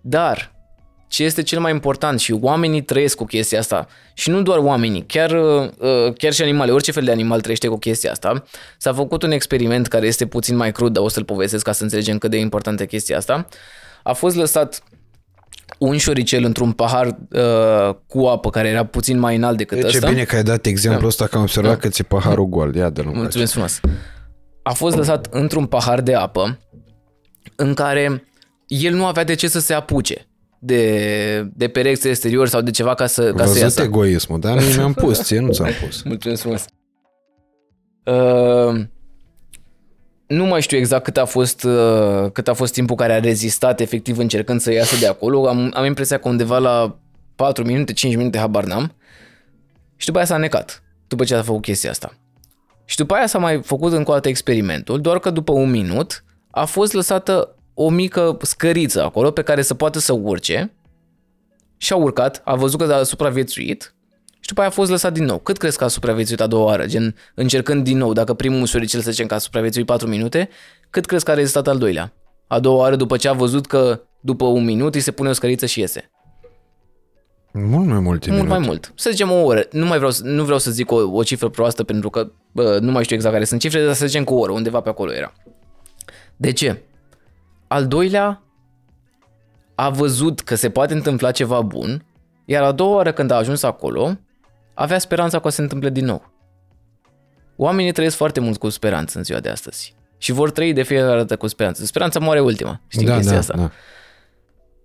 dar 0.00 0.53
ce 1.08 1.24
este 1.24 1.42
cel 1.42 1.60
mai 1.60 1.72
important 1.72 2.20
și 2.20 2.32
oamenii 2.32 2.82
trăiesc 2.82 3.16
cu 3.16 3.24
chestia 3.24 3.58
asta 3.58 3.86
și 4.14 4.30
nu 4.30 4.42
doar 4.42 4.58
oamenii, 4.58 5.04
chiar, 5.06 5.30
uh, 5.30 6.12
chiar 6.16 6.32
și 6.32 6.42
animale, 6.42 6.72
orice 6.72 6.92
fel 6.92 7.04
de 7.04 7.10
animal 7.10 7.40
trăiește 7.40 7.68
cu 7.68 7.78
chestia 7.78 8.10
asta. 8.10 8.44
S-a 8.78 8.92
făcut 8.92 9.22
un 9.22 9.30
experiment 9.30 9.86
care 9.86 10.06
este 10.06 10.26
puțin 10.26 10.56
mai 10.56 10.72
crud, 10.72 10.92
dar 10.92 11.02
o 11.02 11.08
să-l 11.08 11.24
povestesc 11.24 11.64
ca 11.64 11.72
să 11.72 11.82
înțelegem 11.82 12.18
cât 12.18 12.30
de 12.30 12.36
importantă 12.36 12.84
chestia 12.84 13.16
asta. 13.16 13.48
A 14.02 14.12
fost 14.12 14.36
lăsat 14.36 14.82
un 15.78 15.96
șoricel 15.96 16.44
într-un 16.44 16.72
pahar 16.72 17.06
uh, 17.06 17.94
cu 18.06 18.24
apă 18.26 18.50
care 18.50 18.68
era 18.68 18.84
puțin 18.84 19.18
mai 19.18 19.36
înalt 19.36 19.56
decât 19.56 19.80
Ce 19.80 19.86
ăsta. 19.86 20.08
bine 20.08 20.24
că 20.24 20.36
ai 20.36 20.42
dat 20.42 20.66
exemplul 20.66 21.00
da. 21.00 21.06
ăsta 21.06 21.26
că 21.26 21.36
am 21.36 21.42
observat 21.42 21.72
da. 21.72 21.78
că 21.78 21.88
ți 21.88 22.02
paharul 22.02 22.46
gol. 22.46 22.74
Ia 22.74 22.90
de 22.90 23.02
Mulțumesc 23.02 23.52
frumos. 23.52 23.80
A 24.62 24.72
fost 24.72 24.96
lăsat 24.96 25.26
într-un 25.30 25.66
pahar 25.66 26.00
de 26.00 26.14
apă 26.14 26.58
în 27.56 27.74
care 27.74 28.24
el 28.66 28.94
nu 28.94 29.06
avea 29.06 29.24
de 29.24 29.34
ce 29.34 29.48
să 29.48 29.60
se 29.60 29.74
apuce 29.74 30.26
de, 30.64 31.50
de 31.54 31.68
pereți 31.68 32.08
exterior 32.08 32.48
sau 32.48 32.60
de 32.60 32.70
ceva 32.70 32.94
ca 32.94 33.06
să, 33.06 33.32
ca 33.32 33.46
să 33.46 33.58
iasă. 33.58 33.82
egoismul, 33.82 34.40
dar 34.40 34.54
nu 34.54 34.66
mi-am 34.76 34.92
pus, 34.92 35.22
ție 35.22 35.40
nu 35.40 35.52
ți-am 35.52 35.70
pus. 35.84 36.02
Mulțumesc 36.12 36.40
frumos. 36.40 36.64
Uh, 38.04 38.84
nu 40.26 40.44
mai 40.44 40.62
știu 40.62 40.78
exact 40.78 41.04
cât 41.04 41.16
a 41.16 41.24
fost, 41.24 41.64
uh, 41.64 42.30
cât 42.32 42.48
a 42.48 42.52
fost 42.52 42.72
timpul 42.72 42.96
care 42.96 43.12
a 43.12 43.20
rezistat 43.20 43.80
efectiv 43.80 44.18
încercând 44.18 44.60
să 44.60 44.72
iasă 44.72 44.96
de 44.96 45.06
acolo. 45.06 45.48
Am, 45.48 45.70
am 45.74 45.84
impresia 45.84 46.18
că 46.18 46.28
undeva 46.28 46.58
la 46.58 46.98
4 47.36 47.64
minute, 47.64 47.92
5 47.92 48.16
minute, 48.16 48.38
habar 48.38 48.64
n-am. 48.64 48.94
Și 49.96 50.06
după 50.06 50.18
aia 50.18 50.26
s-a 50.26 50.36
necat, 50.36 50.82
după 51.08 51.24
ce 51.24 51.34
a 51.34 51.42
făcut 51.42 51.62
chestia 51.62 51.90
asta. 51.90 52.18
Și 52.84 52.96
după 52.96 53.14
aia 53.14 53.26
s-a 53.26 53.38
mai 53.38 53.62
făcut 53.62 53.92
încă 53.92 54.10
o 54.10 54.14
dată 54.14 54.28
experimentul, 54.28 55.00
doar 55.00 55.18
că 55.18 55.30
după 55.30 55.52
un 55.52 55.70
minut 55.70 56.24
a 56.50 56.64
fost 56.64 56.92
lăsată 56.92 57.54
o 57.74 57.88
mică 57.88 58.36
scăriță 58.40 59.04
acolo 59.04 59.30
pe 59.30 59.42
care 59.42 59.62
să 59.62 59.74
poată 59.74 59.98
să 59.98 60.12
urce 60.12 60.72
și 61.76 61.92
a 61.92 61.96
urcat, 61.96 62.42
a 62.44 62.54
văzut 62.54 62.86
că 62.86 62.92
a 62.92 63.02
supraviețuit 63.02 63.94
și 64.44 64.50
după 64.50 64.60
aia 64.60 64.68
a 64.68 64.72
fost 64.72 64.90
lăsat 64.90 65.12
din 65.12 65.24
nou. 65.24 65.38
Cât 65.38 65.56
crezi 65.56 65.78
că 65.78 65.84
a 65.84 65.88
supraviețuit 65.88 66.40
a 66.40 66.46
doua 66.46 66.64
oară? 66.64 66.86
Gen, 66.86 67.14
încercând 67.34 67.84
din 67.84 67.98
nou, 67.98 68.12
dacă 68.12 68.34
primul 68.34 68.66
șoricel 68.66 69.00
să 69.00 69.10
zicem 69.10 69.26
că 69.26 69.34
a 69.34 69.38
supraviețuit 69.38 69.86
4 69.86 70.08
minute, 70.08 70.48
cât 70.90 71.06
crezi 71.06 71.24
că 71.24 71.30
a 71.30 71.34
rezistat 71.34 71.68
al 71.68 71.78
doilea? 71.78 72.12
A 72.46 72.60
doua 72.60 72.76
oară 72.76 72.96
după 72.96 73.16
ce 73.16 73.28
a 73.28 73.32
văzut 73.32 73.66
că 73.66 74.00
după 74.20 74.44
un 74.44 74.64
minut 74.64 74.94
îi 74.94 75.00
se 75.00 75.10
pune 75.10 75.28
o 75.28 75.32
scăriță 75.32 75.66
și 75.66 75.80
iese. 75.80 76.10
Mult 77.52 77.86
mai 77.86 77.98
mult. 77.98 78.28
Mult 78.28 78.48
mai 78.48 78.58
mult. 78.58 78.92
Să 78.96 79.10
zicem 79.10 79.30
o 79.30 79.42
oră. 79.42 79.66
Nu, 79.70 79.86
mai 79.86 79.96
vreau, 79.96 80.12
nu 80.22 80.44
vreau 80.44 80.58
să 80.58 80.70
zic 80.70 80.90
o, 80.90 80.96
o 80.96 81.22
cifră 81.22 81.48
proastă 81.48 81.84
pentru 81.84 82.10
că 82.10 82.30
bă, 82.52 82.78
nu 82.80 82.90
mai 82.90 83.02
știu 83.02 83.16
exact 83.16 83.34
care 83.34 83.46
sunt 83.46 83.60
cifrele, 83.60 83.86
dar 83.86 83.94
să 83.94 84.06
zicem 84.06 84.24
cu 84.24 84.34
o 84.34 84.38
oră, 84.38 84.52
undeva 84.52 84.80
pe 84.80 84.88
acolo 84.88 85.12
era. 85.12 85.32
De 86.36 86.52
ce? 86.52 86.82
Al 87.74 87.86
doilea 87.86 88.42
a 89.74 89.90
văzut 89.90 90.40
că 90.40 90.54
se 90.54 90.70
poate 90.70 90.92
întâmpla 90.92 91.30
ceva 91.30 91.60
bun, 91.60 92.04
iar 92.44 92.62
a 92.62 92.72
doua 92.72 92.94
oară 92.94 93.12
când 93.12 93.30
a 93.30 93.36
ajuns 93.36 93.62
acolo, 93.62 94.18
avea 94.74 94.98
speranța 94.98 95.40
că 95.40 95.46
o 95.46 95.50
să 95.50 95.56
se 95.56 95.62
întâmple 95.62 95.90
din 95.90 96.04
nou. 96.04 96.32
Oamenii 97.56 97.92
trăiesc 97.92 98.16
foarte 98.16 98.40
mult 98.40 98.58
cu 98.58 98.68
speranță 98.68 99.18
în 99.18 99.24
ziua 99.24 99.40
de 99.40 99.48
astăzi. 99.48 99.94
Și 100.18 100.32
vor 100.32 100.50
trăi 100.50 100.72
de 100.72 100.82
fiecare 100.82 101.16
dată 101.16 101.36
cu 101.36 101.46
speranță. 101.46 101.84
Speranța 101.84 102.18
moare 102.20 102.40
ultima. 102.40 102.80
Știi 102.86 103.06
da, 103.06 103.14
chestia 103.14 103.32
da, 103.32 103.38
asta? 103.38 103.56
Da. 103.56 103.70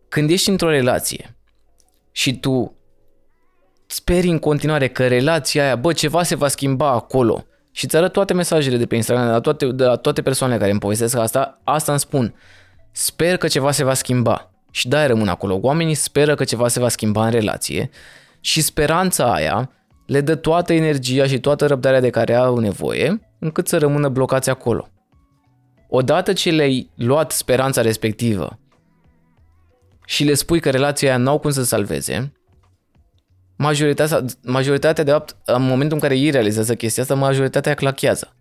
Când 0.08 0.30
ești 0.30 0.50
într-o 0.50 0.70
relație 0.70 1.36
și 2.12 2.40
tu 2.40 2.76
speri 3.86 4.28
în 4.28 4.40
continuare 4.40 4.88
că 4.88 5.08
relația 5.08 5.64
aia, 5.64 5.76
bă, 5.76 5.94
ceva 5.94 6.24
se 6.24 6.36
va 6.36 6.48
schimba 6.48 6.90
acolo 6.90 7.46
și 7.72 7.86
îți 7.86 7.96
arăt 7.96 8.12
toate 8.12 8.34
mesajele 8.34 8.78
de 8.78 8.86
pe 8.86 8.96
Instagram, 8.96 9.26
de 9.26 9.32
la 9.32 9.40
toate, 9.40 9.66
de 9.66 9.84
la 9.84 9.96
toate 9.96 10.22
persoanele 10.22 10.60
care 10.60 10.72
îmi 10.72 10.80
povestesc 10.80 11.18
asta, 11.18 11.62
asta 11.64 11.92
îmi 11.92 12.00
spun 12.00 12.34
sper 12.92 13.38
că 13.38 13.48
ceva 13.48 13.72
se 13.72 13.84
va 13.84 13.94
schimba. 13.94 14.52
Și 14.72 14.88
da, 14.88 15.06
rămân 15.06 15.28
acolo. 15.28 15.60
Oamenii 15.62 15.94
speră 15.94 16.36
că 16.36 16.44
ceva 16.44 16.68
se 16.68 16.80
va 16.80 16.90
schimba 16.90 17.26
în 17.26 17.32
relație 17.32 17.90
și 18.40 18.62
speranța 18.62 19.34
aia 19.34 19.72
le 20.06 20.22
dă 20.22 20.36
toată 20.36 20.74
energia 20.74 21.28
și 21.28 21.40
toată 21.40 21.66
răbdarea 21.66 22.00
de 22.00 22.10
care 22.10 22.34
au 22.34 22.58
nevoie 22.58 23.22
încât 23.40 23.68
să 23.68 23.78
rămână 23.78 24.10
blocați 24.10 24.50
acolo. 24.50 24.88
Odată 25.90 26.34
ce 26.34 26.52
le-ai 26.52 26.92
luat 26.96 27.32
speranța 27.32 27.82
respectivă 27.82 28.60
și 30.06 30.24
le 30.24 30.34
spui 30.34 30.60
că 30.60 30.70
relația 30.70 31.10
aia 31.10 31.18
n-au 31.18 31.40
cum 31.40 31.52
să 31.52 31.64
salveze, 31.64 32.34
majoritatea, 33.58 34.26
majoritatea 34.44 35.04
de 35.04 35.12
fapt, 35.12 35.36
în 35.46 35.62
momentul 35.62 35.96
în 35.96 36.02
care 36.02 36.18
ei 36.18 36.30
realizează 36.30 36.76
chestia 36.76 37.04
asta, 37.04 37.16
majoritatea 37.16 37.74
clachează. 37.74 38.36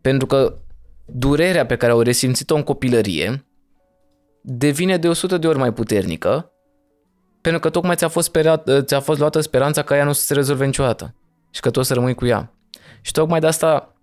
Pentru 0.00 0.26
că 0.26 0.58
durerea 1.06 1.66
pe 1.66 1.76
care 1.76 1.92
au 1.92 2.00
resimțit-o 2.00 2.54
în 2.54 2.62
copilărie 2.62 3.46
devine 4.42 4.96
de 4.96 5.08
100 5.08 5.38
de 5.38 5.46
ori 5.46 5.58
mai 5.58 5.72
puternică 5.72 6.48
pentru 7.40 7.60
că 7.60 7.70
tocmai 7.70 7.96
ți-a 7.96 8.08
fost, 8.08 8.26
sperat, 8.26 8.70
ți-a 8.84 9.00
fost 9.00 9.18
luată 9.18 9.40
speranța 9.40 9.82
că 9.82 9.94
ea 9.94 10.04
nu 10.04 10.10
o 10.10 10.12
să 10.12 10.24
se 10.24 10.34
rezolve 10.34 10.64
niciodată 10.64 11.14
și 11.50 11.60
că 11.60 11.70
tu 11.70 11.78
o 11.78 11.82
să 11.82 11.94
rămâi 11.94 12.14
cu 12.14 12.26
ea. 12.26 12.52
Și 13.00 13.12
tocmai 13.12 13.40
de 13.40 13.46
asta 13.46 13.94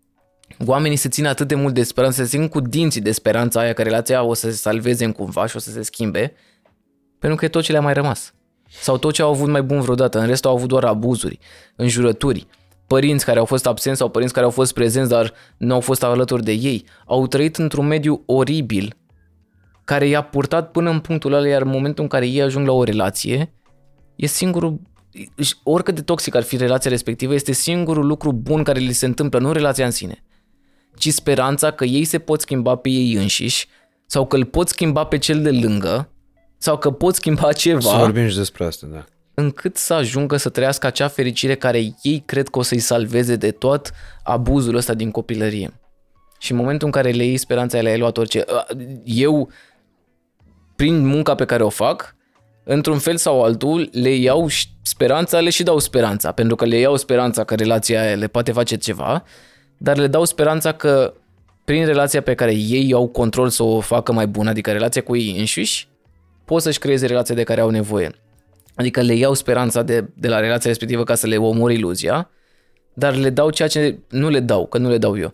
oamenii 0.65 0.98
se 0.98 1.10
țin 1.10 1.26
atât 1.26 1.48
de 1.48 1.56
mult 1.56 1.73
de 1.73 1.84
speranță, 1.84 2.23
se 2.23 2.30
țin 2.30 2.48
cu 2.48 2.60
dinții 2.60 3.02
de 3.02 3.11
speranța 3.11 3.60
aia 3.60 3.73
că 3.73 3.82
relația 3.82 4.23
o 4.23 4.34
să 4.34 4.49
se 4.49 4.56
salveze 4.56 5.06
în 5.06 5.11
cumva 5.11 5.45
și 5.45 5.56
o 5.56 5.60
să 5.60 5.69
se 5.69 5.82
schimbe, 5.82 6.34
pentru 7.19 7.38
că 7.38 7.45
e 7.45 7.48
tot 7.48 7.64
ce 7.64 7.72
le-a 7.72 7.82
mai 7.82 7.94
rămas. 7.94 8.34
Sau 8.69 8.98
tot 8.98 9.14
ce 9.14 9.22
au 9.22 9.30
avut 9.30 9.48
mai 9.49 9.61
bun 9.61 9.82
vreodată, 9.82 10.19
în 10.19 10.28
rest 10.28 10.45
au 10.45 10.56
avut 10.56 10.68
doar 10.68 10.84
abuzuri, 10.84 11.40
înjurături, 11.76 12.48
părinți 12.92 13.26
care 13.26 13.40
au 13.40 13.46
fost 13.46 13.66
absenți 13.66 14.00
sau 14.00 14.10
părinți 14.10 14.34
care 14.34 14.46
au 14.46 14.52
fost 14.52 14.74
prezenți, 14.74 15.10
dar 15.10 15.34
nu 15.58 15.74
au 15.74 15.80
fost 15.80 16.04
alături 16.04 16.44
de 16.44 16.52
ei. 16.52 16.86
Au 17.06 17.28
trăit 17.28 17.58
într-un 17.58 17.88
mediu 17.88 18.24
oribil 18.26 18.94
care 19.84 20.08
i-a 20.08 20.22
purtat 20.22 20.72
până 20.72 20.90
în 20.90 21.00
punctul 21.00 21.34
ăla, 21.34 21.48
iar 21.48 21.62
în 21.62 21.68
momentul 21.68 22.04
în 22.04 22.10
care 22.10 22.28
ei 22.28 22.42
ajung 22.42 22.68
la 22.68 22.74
o 22.74 22.84
relație, 22.84 23.54
e 24.16 24.26
singurul 24.26 24.80
și 25.42 25.56
oricât 25.64 25.96
de 25.96 26.02
toxic 26.02 26.36
ar 26.36 26.44
fi 26.44 26.58
relația 26.58 26.90
respectivă, 26.90 27.34
este 27.34 27.52
singurul 27.52 28.06
lucru 28.06 28.32
bun 28.32 28.64
care 28.64 28.80
li 28.80 28.94
se 28.94 29.06
întâmplă, 29.06 29.40
nu 29.40 29.52
relația 29.52 29.86
în 29.86 29.92
sine, 29.92 30.24
ci 30.98 31.10
speranța 31.10 31.72
că 31.72 31.86
ei 31.86 32.04
se 32.04 32.20
pot 32.20 32.42
schimba 32.42 32.76
pe 32.76 32.90
ei 32.90 33.14
înșiși 33.14 33.68
sau 34.06 34.28
că 34.28 34.36
îl 34.36 34.46
pot 34.46 34.68
schimba 34.68 35.04
pe 35.04 35.18
cel 35.18 35.42
de 35.42 35.52
lângă 35.52 36.12
sau 36.58 36.78
că 36.78 36.92
pot 36.92 37.16
schimba 37.16 37.54
ceva 37.54 37.80
Să 37.80 37.98
vorbim 37.98 38.28
și 38.28 38.38
despre 38.38 38.66
asta, 38.66 38.88
da. 38.88 39.06
Încât 39.42 39.78
să 39.78 39.94
ajungă 39.94 40.38
să 40.38 40.50
trăiască 40.50 40.88
acea 40.88 41.08
fericire 41.08 41.56
care 41.56 41.78
ei 42.02 42.24
cred 42.26 42.48
că 42.48 42.60
o 42.60 42.62
să-i 42.62 42.80
salveze 42.80 43.36
de 43.36 43.52
tot 43.52 43.92
abuzul 44.24 44.76
ăsta 44.76 44.94
din 44.94 45.12
copilărie. 45.12 45.74
Și 46.40 46.52
în 46.52 46.58
momentul 46.58 46.88
în 46.88 46.94
care 46.94 47.10
le 47.12 47.24
iei 47.24 47.38
speranța, 47.38 47.82
le-ai 47.82 47.98
luat 47.98 48.18
orice. 48.18 48.46
Eu, 49.04 49.50
prin 50.76 51.06
munca 51.06 51.36
pe 51.36 51.46
care 51.46 51.64
o 51.64 51.70
fac, 51.70 52.16
într-un 52.64 53.00
fel 53.00 53.18
sau 53.18 53.44
altul, 53.44 53.90
le 53.92 54.10
iau 54.10 54.48
și 54.48 54.68
speranța, 54.82 55.40
le 55.40 55.50
și 55.50 55.64
dau 55.64 55.80
speranța, 55.80 56.32
pentru 56.32 56.56
că 56.56 56.66
le 56.66 56.78
iau 56.78 56.96
speranța 56.96 57.44
că 57.44 57.56
relația 57.56 58.02
aia 58.02 58.16
le 58.16 58.28
poate 58.28 58.52
face 58.52 58.76
ceva, 58.76 59.24
dar 59.78 59.98
le 59.98 60.08
dau 60.08 60.26
speranța 60.26 60.72
că 60.72 61.14
prin 61.66 61.86
relația 61.86 62.22
pe 62.22 62.36
care 62.36 62.54
ei 62.54 62.94
au 62.94 63.08
control 63.08 63.50
să 63.50 63.64
o 63.64 63.80
facă 63.80 64.12
mai 64.12 64.28
bună, 64.28 64.50
adică 64.50 64.72
relația 64.72 65.04
cu 65.04 65.16
ei 65.16 65.36
înșiși, 65.38 65.88
pot 66.46 66.62
să-și 66.62 66.80
creeze 66.80 67.06
relația 67.06 67.36
de 67.36 67.44
care 67.44 67.62
au 67.62 67.70
nevoie. 67.70 68.20
Adică 68.82 69.02
le 69.02 69.14
iau 69.14 69.34
speranța 69.34 69.82
de, 69.84 70.10
de 70.16 70.28
la 70.28 70.40
relația 70.40 70.70
respectivă 70.70 71.03
ca 71.03 71.16
să 71.16 71.28
le 71.28 71.38
omor 71.38 71.72
iluzia, 71.72 72.30
dar 72.94 73.16
le 73.16 73.30
dau 73.30 73.49
ceea 73.49 73.68
ce 73.68 73.99
nu 74.10 74.30
le 74.30 74.40
dau, 74.40 74.68
că 74.68 74.78
nu 74.78 74.90
le 74.90 74.98
dau 74.98 75.18
eu. 75.18 75.34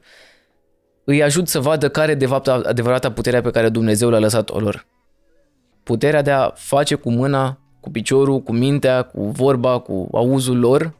Îi 1.04 1.24
ajut 1.24 1.48
să 1.48 1.60
vadă 1.60 1.90
care 1.90 2.14
de 2.14 2.26
fapt 2.26 2.48
adevărata 2.48 3.12
puterea 3.12 3.42
pe 3.42 3.52
care 3.52 3.70
Dumnezeu 3.70 4.10
le-a 4.10 4.20
lăsat-o 4.20 4.60
lor. 4.60 4.86
Puterea 5.84 6.22
de 6.22 6.32
a 6.32 6.52
face 6.56 6.96
cu 6.96 7.10
mâna, 7.10 7.60
cu 7.80 7.90
piciorul, 7.90 8.42
cu 8.42 8.52
mintea, 8.52 9.02
cu 9.02 9.24
vorba, 9.24 9.80
cu 9.80 10.10
auzul 10.12 10.60
lor, 10.60 10.94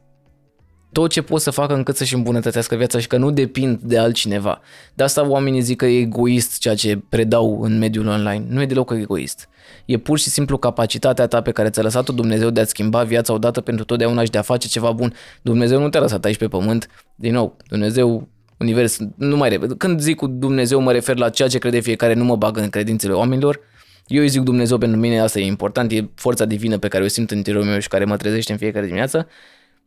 tot 0.98 1.10
ce 1.10 1.22
pot 1.22 1.40
să 1.40 1.50
facă 1.50 1.74
încât 1.74 1.96
să-și 1.96 2.14
îmbunătățească 2.14 2.74
viața 2.74 2.98
și 2.98 3.06
că 3.06 3.16
nu 3.16 3.30
depind 3.30 3.80
de 3.82 3.98
altcineva. 3.98 4.60
De 4.94 5.02
asta 5.02 5.28
oamenii 5.28 5.60
zic 5.60 5.76
că 5.76 5.86
e 5.86 6.00
egoist 6.00 6.58
ceea 6.58 6.74
ce 6.74 7.00
predau 7.08 7.62
în 7.62 7.78
mediul 7.78 8.06
online. 8.06 8.44
Nu 8.48 8.62
e 8.62 8.66
deloc 8.66 8.90
egoist. 8.90 9.48
E 9.84 9.96
pur 9.98 10.18
și 10.18 10.28
simplu 10.28 10.56
capacitatea 10.56 11.26
ta 11.26 11.40
pe 11.40 11.50
care 11.50 11.70
ți-a 11.70 11.82
lăsat-o 11.82 12.12
Dumnezeu 12.12 12.50
de 12.50 12.60
a 12.60 12.64
schimba 12.64 13.02
viața 13.02 13.32
odată 13.32 13.60
pentru 13.60 13.84
totdeauna 13.84 14.24
și 14.24 14.30
de 14.30 14.38
a 14.38 14.42
face 14.42 14.68
ceva 14.68 14.92
bun. 14.92 15.14
Dumnezeu 15.42 15.80
nu 15.80 15.88
te-a 15.88 16.00
lăsat 16.00 16.24
aici 16.24 16.36
pe 16.36 16.48
pământ. 16.48 16.88
Din 17.14 17.32
nou, 17.32 17.56
Dumnezeu, 17.68 18.28
univers, 18.56 18.98
nu 19.16 19.36
mai 19.36 19.48
repede. 19.48 19.74
Când 19.76 20.00
zic 20.00 20.16
cu 20.16 20.26
Dumnezeu 20.26 20.80
mă 20.80 20.92
refer 20.92 21.16
la 21.16 21.28
ceea 21.28 21.48
ce 21.48 21.58
crede 21.58 21.80
fiecare, 21.80 22.14
nu 22.14 22.24
mă 22.24 22.36
bag 22.36 22.56
în 22.56 22.68
credințele 22.68 23.12
oamenilor. 23.12 23.60
Eu 24.06 24.22
îi 24.22 24.28
zic 24.28 24.40
Dumnezeu 24.40 24.78
pentru 24.78 24.98
mine, 24.98 25.20
asta 25.20 25.38
e 25.38 25.46
important, 25.46 25.92
e 25.92 26.08
forța 26.14 26.44
divină 26.44 26.78
pe 26.78 26.88
care 26.88 27.04
o 27.04 27.08
simt 27.08 27.30
în 27.30 27.36
interiorul 27.36 27.68
meu 27.68 27.78
și 27.78 27.88
care 27.88 28.04
mă 28.04 28.16
trezește 28.16 28.52
în 28.52 28.58
fiecare 28.58 28.84
dimineață. 28.84 29.28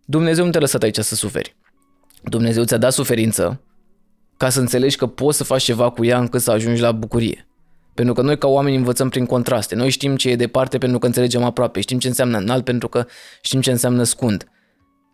Dumnezeu 0.05 0.45
nu 0.45 0.51
te-a 0.51 0.59
lăsat 0.59 0.83
aici 0.83 0.97
să 0.97 1.15
suferi. 1.15 1.55
Dumnezeu 2.23 2.63
ți-a 2.63 2.77
dat 2.77 2.93
suferință 2.93 3.61
ca 4.37 4.49
să 4.49 4.59
înțelegi 4.59 4.97
că 4.97 5.07
poți 5.07 5.37
să 5.37 5.43
faci 5.43 5.63
ceva 5.63 5.89
cu 5.89 6.05
ea 6.05 6.19
încât 6.19 6.41
să 6.41 6.51
ajungi 6.51 6.81
la 6.81 6.91
bucurie. 6.91 7.47
Pentru 7.93 8.13
că 8.13 8.21
noi 8.21 8.37
ca 8.37 8.47
oameni 8.47 8.75
învățăm 8.75 9.09
prin 9.09 9.25
contraste. 9.25 9.75
Noi 9.75 9.89
știm 9.89 10.15
ce 10.15 10.29
e 10.29 10.35
departe 10.35 10.77
pentru 10.77 10.99
că 10.99 11.05
înțelegem 11.05 11.43
aproape. 11.43 11.81
Știm 11.81 11.99
ce 11.99 12.07
înseamnă 12.07 12.37
înalt 12.37 12.63
pentru 12.63 12.87
că 12.87 13.05
știm 13.41 13.61
ce 13.61 13.71
înseamnă 13.71 14.03
scund. 14.03 14.47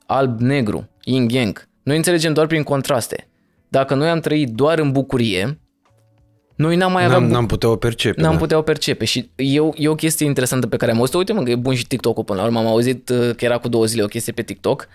Alb-negru, 0.06 0.90
yin-yang. 1.06 1.70
Noi 1.84 1.96
înțelegem 1.96 2.34
doar 2.34 2.48
prin 2.48 2.64
contraste. 2.64 3.28
Dacă 3.68 3.96
noi 3.96 4.10
am 4.10 4.20
trăit 4.20 4.50
doar 4.50 4.80
în 4.80 4.92
bucurie, 4.92 5.60
noi 6.58 6.76
n-am 6.76 6.92
mai 6.92 7.04
avea... 7.04 7.18
N-am, 7.18 7.30
n-am 7.30 7.46
putea 7.46 7.70
o 7.70 7.76
percepe. 7.76 8.22
N-am 8.22 8.32
da. 8.32 8.38
putea 8.38 8.58
o 8.58 8.62
percepe 8.62 9.06
și 9.06 9.32
e 9.36 9.60
o, 9.60 9.70
e 9.76 9.88
o 9.88 9.96
chestie 9.96 10.26
interesantă 10.26 10.68
pe 10.68 10.78
care 10.78 10.92
am 10.92 10.98
auzit-o. 10.98 11.18
Uite 11.18 11.34
mă, 11.34 11.44
că 11.44 11.50
e 11.50 11.56
bun 11.56 11.76
și 11.76 11.88
TikTok-ul 11.88 12.24
până 12.24 12.40
la 12.40 12.46
urmă. 12.46 12.60
Am 12.60 12.66
auzit 12.66 13.10
uh, 13.10 13.36
că 13.36 13.46
era 13.46 13.58
cu 13.58 13.68
două 13.68 13.86
zile 13.86 14.04
o 14.04 14.08
chestie 14.08 14.34
pe 14.34 14.42
TikTok. 14.42 14.88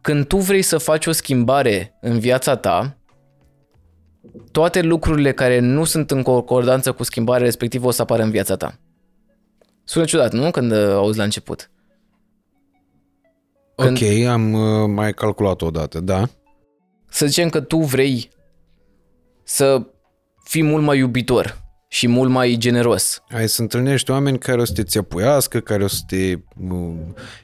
Când 0.00 0.26
tu 0.26 0.36
vrei 0.36 0.62
să 0.62 0.78
faci 0.78 1.06
o 1.06 1.12
schimbare 1.12 1.98
în 2.00 2.18
viața 2.18 2.56
ta, 2.56 2.96
toate 4.50 4.82
lucrurile 4.82 5.32
care 5.32 5.58
nu 5.58 5.84
sunt 5.84 6.10
în 6.10 6.22
concordanță 6.22 6.92
cu 6.92 7.02
schimbarea 7.02 7.44
respectivă 7.44 7.86
o 7.86 7.90
să 7.90 8.02
apară 8.02 8.22
în 8.22 8.30
viața 8.30 8.56
ta. 8.56 8.78
Sună 9.84 10.04
ciudat, 10.04 10.32
nu? 10.32 10.50
Când 10.50 10.72
uh, 10.72 10.78
auzi 10.78 11.18
la 11.18 11.24
început. 11.24 11.70
Ok, 13.76 14.02
am 14.28 14.52
uh, 14.52 14.88
mai 14.94 15.14
calculat 15.14 15.62
odată, 15.62 16.00
da. 16.00 16.28
Să 17.08 17.26
zicem 17.26 17.48
că 17.48 17.60
tu 17.60 17.78
vrei 17.78 18.28
să 19.42 19.86
fii 20.48 20.62
mult 20.62 20.84
mai 20.84 20.98
iubitor 20.98 21.64
și 21.88 22.08
mult 22.08 22.30
mai 22.30 22.56
generos. 22.58 23.22
Ai 23.28 23.48
să 23.48 23.60
întâlnești 23.60 24.10
oameni 24.10 24.38
care 24.38 24.60
o 24.60 24.64
să 24.64 24.72
te 24.72 24.82
țepuiască, 24.82 25.60
care 25.60 25.84
o 25.84 25.86
să 25.86 26.00
te 26.06 26.34
uh, 26.70 26.94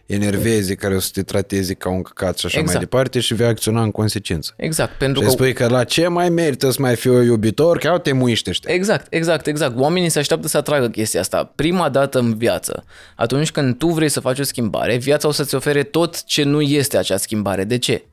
enerveze, 0.06 0.74
care 0.74 0.94
o 0.94 0.98
să 0.98 1.10
te 1.12 1.22
trateze 1.22 1.74
ca 1.74 1.88
un 1.88 2.02
căcat 2.02 2.38
și 2.38 2.46
așa 2.46 2.58
Exact. 2.58 2.76
mai 2.76 2.84
departe 2.84 3.20
și 3.20 3.34
vei 3.34 3.46
acționa 3.46 3.82
în 3.82 3.90
consecință. 3.90 4.54
Exact, 4.56 4.98
pentru 4.98 5.20
Și 5.20 5.26
că... 5.26 5.32
spui 5.32 5.52
că 5.52 5.66
la 5.66 5.84
ce 5.84 6.08
mai 6.08 6.28
merită 6.28 6.70
să 6.70 6.76
mai 6.80 6.96
fii 6.96 7.10
o 7.10 7.22
iubitor, 7.22 7.78
că 7.78 7.88
au 7.88 7.98
te 7.98 8.12
muiște 8.12 8.50
ăștia. 8.50 8.74
Exact, 8.74 9.06
exact, 9.10 9.46
exact. 9.46 9.78
Oamenii 9.78 10.08
se 10.08 10.18
așteaptă 10.18 10.48
să 10.48 10.56
atragă 10.56 10.88
chestia 10.88 11.20
asta. 11.20 11.52
Prima 11.54 11.88
dată 11.88 12.18
în 12.18 12.36
viață, 12.36 12.84
atunci 13.16 13.50
când 13.50 13.78
tu 13.78 13.88
vrei 13.88 14.08
să 14.08 14.20
faci 14.20 14.38
o 14.38 14.42
schimbare, 14.42 14.96
viața 14.96 15.28
o 15.28 15.30
să-ți 15.30 15.54
ofere 15.54 15.82
tot 15.82 16.24
ce 16.24 16.42
nu 16.42 16.60
este 16.60 16.96
acea 16.96 17.16
schimbare. 17.16 17.64
De 17.64 17.78
ce? 17.78 18.04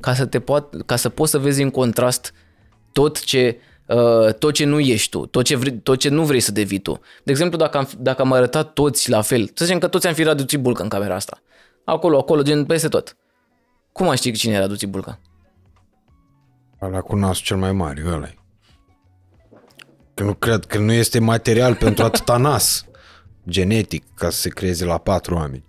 Ca 0.00 0.14
să, 0.14 0.26
te 0.26 0.40
poat, 0.40 0.74
ca 0.86 0.96
să 0.96 1.08
poți 1.08 1.30
să 1.30 1.38
vezi 1.38 1.62
în 1.62 1.70
contrast 1.70 2.32
tot 2.92 3.24
ce, 3.24 3.56
uh, 3.58 3.73
tot 4.38 4.52
ce 4.52 4.64
nu 4.64 4.80
ești 4.80 5.10
tu, 5.10 5.26
tot 5.26 5.44
ce, 5.44 5.56
vrei, 5.56 5.78
tot 5.78 5.98
ce 5.98 6.08
nu 6.08 6.24
vrei 6.24 6.40
să 6.40 6.52
devii 6.52 6.78
tu. 6.78 7.00
De 7.24 7.30
exemplu, 7.30 7.58
dacă 7.58 7.76
am, 7.76 7.88
dacă 7.98 8.22
am 8.22 8.32
arătat 8.32 8.72
toți 8.72 9.10
la 9.10 9.20
fel, 9.20 9.50
să 9.54 9.64
zicem 9.64 9.78
că 9.78 9.88
toți 9.88 10.06
am 10.06 10.14
fi 10.14 10.22
Radu 10.22 10.44
Țibulcă 10.44 10.82
în 10.82 10.88
camera 10.88 11.14
asta. 11.14 11.42
Acolo, 11.84 12.18
acolo, 12.18 12.42
gen 12.42 12.64
peste 12.64 12.88
tot. 12.88 13.16
Cum 13.92 14.08
aș 14.08 14.18
ști 14.18 14.32
cine 14.32 14.54
e 14.54 14.58
Radu 14.58 14.74
Țibulcă? 14.74 15.18
Ăla 16.82 17.00
cu 17.00 17.16
nasul 17.16 17.44
cel 17.44 17.56
mai 17.56 17.72
mare, 17.72 18.02
ăla 18.06 18.28
Că 20.14 20.22
nu 20.22 20.34
cred 20.34 20.64
că 20.64 20.78
nu 20.78 20.92
este 20.92 21.18
material 21.18 21.74
pentru 21.74 22.04
atâta 22.04 22.36
nas 22.36 22.84
genetic 23.48 24.04
ca 24.14 24.30
să 24.30 24.40
se 24.40 24.48
creeze 24.48 24.84
la 24.84 24.98
patru 24.98 25.34
oameni. 25.34 25.64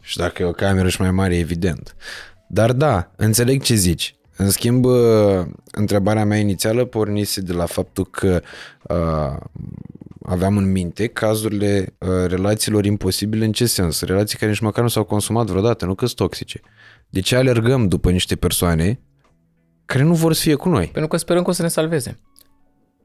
Și 0.00 0.16
dacă 0.16 0.42
e 0.42 0.46
o 0.46 0.52
cameră 0.52 0.88
și 0.88 1.00
mai 1.00 1.10
mare, 1.10 1.36
evident. 1.36 1.96
Dar 2.48 2.72
da, 2.72 3.10
înțeleg 3.16 3.62
ce 3.62 3.74
zici. 3.74 4.14
În 4.42 4.50
schimb, 4.50 4.84
uh, 4.84 5.44
întrebarea 5.70 6.24
mea 6.24 6.38
inițială 6.38 6.84
pornise 6.84 7.40
de 7.40 7.52
la 7.52 7.66
faptul 7.66 8.06
că 8.06 8.42
uh, 8.82 9.36
aveam 10.22 10.56
în 10.56 10.70
minte 10.70 11.06
cazurile 11.06 11.94
uh, 11.98 12.08
relațiilor 12.26 12.84
imposibile 12.84 13.44
în 13.44 13.52
ce 13.52 13.66
sens? 13.66 14.00
Relații 14.00 14.38
care 14.38 14.50
nici 14.50 14.60
măcar 14.60 14.82
nu 14.82 14.88
s-au 14.88 15.04
consumat 15.04 15.46
vreodată, 15.46 15.84
nu 15.84 15.94
că 15.94 16.06
sunt 16.06 16.16
toxice. 16.16 16.60
De 17.08 17.20
ce 17.20 17.36
alergăm 17.36 17.88
după 17.88 18.10
niște 18.10 18.36
persoane 18.36 19.00
care 19.84 20.04
nu 20.04 20.14
vor 20.14 20.32
să 20.32 20.42
fie 20.42 20.54
cu 20.54 20.68
noi? 20.68 20.84
Pentru 20.84 21.08
că 21.08 21.16
sperăm 21.16 21.42
că 21.42 21.50
o 21.50 21.52
să 21.52 21.62
ne 21.62 21.68
salveze. 21.68 22.18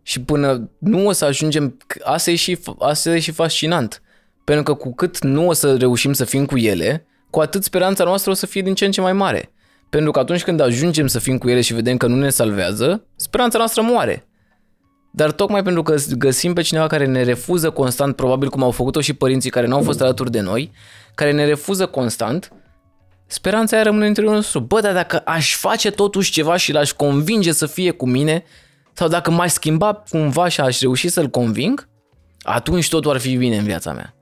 Și 0.01 0.21
până 0.21 0.69
nu 0.79 1.05
o 1.07 1.11
să 1.11 1.25
ajungem, 1.25 1.77
asta 2.03 2.31
e 2.31 2.35
și, 2.35 2.59
asta 2.79 3.15
e 3.15 3.19
și 3.19 3.31
fascinant. 3.31 4.01
Pentru 4.43 4.63
că 4.63 4.73
cu 4.73 4.93
cât 4.93 5.23
nu 5.23 5.47
o 5.47 5.53
să 5.53 5.75
reușim 5.75 6.13
să 6.13 6.25
fim 6.25 6.45
cu 6.45 6.57
ele, 6.57 7.05
cu 7.29 7.39
atât 7.39 7.63
speranța 7.63 8.03
noastră 8.03 8.31
o 8.31 8.33
să 8.33 8.45
fie 8.45 8.61
din 8.61 8.73
ce 8.73 8.85
în 8.85 8.91
ce 8.91 9.01
mai 9.01 9.13
mare. 9.13 9.51
Pentru 9.89 10.11
că 10.11 10.19
atunci 10.19 10.43
când 10.43 10.59
ajungem 10.59 11.07
să 11.07 11.19
fim 11.19 11.37
cu 11.37 11.49
ele 11.49 11.61
și 11.61 11.73
vedem 11.73 11.97
că 11.97 12.07
nu 12.07 12.15
ne 12.15 12.29
salvează, 12.29 13.05
speranța 13.15 13.57
noastră 13.57 13.81
moare. 13.81 14.27
Dar 15.13 15.31
tocmai 15.31 15.63
pentru 15.63 15.83
că 15.83 15.95
găsim 16.17 16.53
pe 16.53 16.61
cineva 16.61 16.87
care 16.87 17.05
ne 17.05 17.23
refuză 17.23 17.69
constant, 17.69 18.15
probabil 18.15 18.49
cum 18.49 18.63
au 18.63 18.71
făcut-o 18.71 19.01
și 19.01 19.13
părinții 19.13 19.49
care 19.49 19.67
nu 19.67 19.75
au 19.75 19.81
fost 19.81 20.01
alături 20.01 20.31
de 20.31 20.39
noi, 20.39 20.71
care 21.15 21.31
ne 21.31 21.45
refuză 21.45 21.85
constant, 21.85 22.51
speranța 23.27 23.75
aia 23.75 23.85
rămâne 23.85 24.01
în 24.01 24.07
interiorul 24.07 24.37
nostru. 24.37 24.59
Bă, 24.59 24.79
dar 24.79 24.93
dacă 24.93 25.21
aș 25.25 25.55
face 25.55 25.91
totuși 25.91 26.31
ceva 26.31 26.57
și 26.57 26.71
l-aș 26.71 26.91
convinge 26.91 27.51
să 27.51 27.65
fie 27.65 27.91
cu 27.91 28.07
mine, 28.07 28.43
sau 28.93 29.07
dacă 29.07 29.31
m-aș 29.31 29.51
schimba 29.51 29.93
cumva 30.09 30.47
și 30.47 30.61
aș 30.61 30.79
reuși 30.79 31.07
să-l 31.07 31.27
conving, 31.27 31.89
atunci 32.41 32.89
totul 32.89 33.11
ar 33.11 33.17
fi 33.17 33.35
bine 33.35 33.57
în 33.57 33.63
viața 33.63 33.93
mea. 33.93 34.15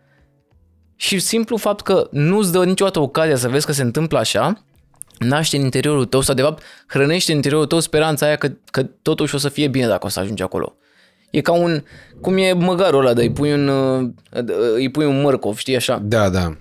Și 0.95 1.19
simplu 1.19 1.57
fapt 1.57 1.81
că 1.81 2.07
nu-ți 2.11 2.51
dă 2.51 2.65
niciodată 2.65 2.99
ocazia 2.99 3.35
să 3.35 3.49
vezi 3.49 3.65
că 3.65 3.71
se 3.71 3.81
întâmplă 3.81 4.17
așa, 4.17 4.65
naște 5.17 5.57
în 5.57 5.63
interiorul 5.63 6.05
tău 6.05 6.21
sau 6.21 6.35
de 6.35 6.41
fapt 6.41 6.63
hrănește 6.87 7.31
în 7.31 7.35
interiorul 7.35 7.67
tău 7.67 7.79
speranța 7.79 8.25
aia 8.25 8.35
că, 8.35 8.51
că 8.71 8.83
totuși 8.83 9.35
o 9.35 9.37
să 9.37 9.49
fie 9.49 9.67
bine 9.67 9.87
dacă 9.87 10.05
o 10.05 10.09
să 10.09 10.19
ajungi 10.19 10.43
acolo. 10.43 10.75
E 11.31 11.41
ca 11.41 11.51
un, 11.51 11.83
cum 12.21 12.37
e 12.37 12.53
măgarul 12.53 12.99
ăla 12.99 13.13
de 13.13 13.21
îi 13.21 13.31
pui 13.31 13.53
un, 13.53 13.67
uh, 13.67 14.09
îi 14.75 14.89
pui 14.89 15.05
un 15.05 15.21
mărcov, 15.21 15.57
știi 15.57 15.75
așa? 15.75 15.97
Da, 16.03 16.29
da. 16.29 16.55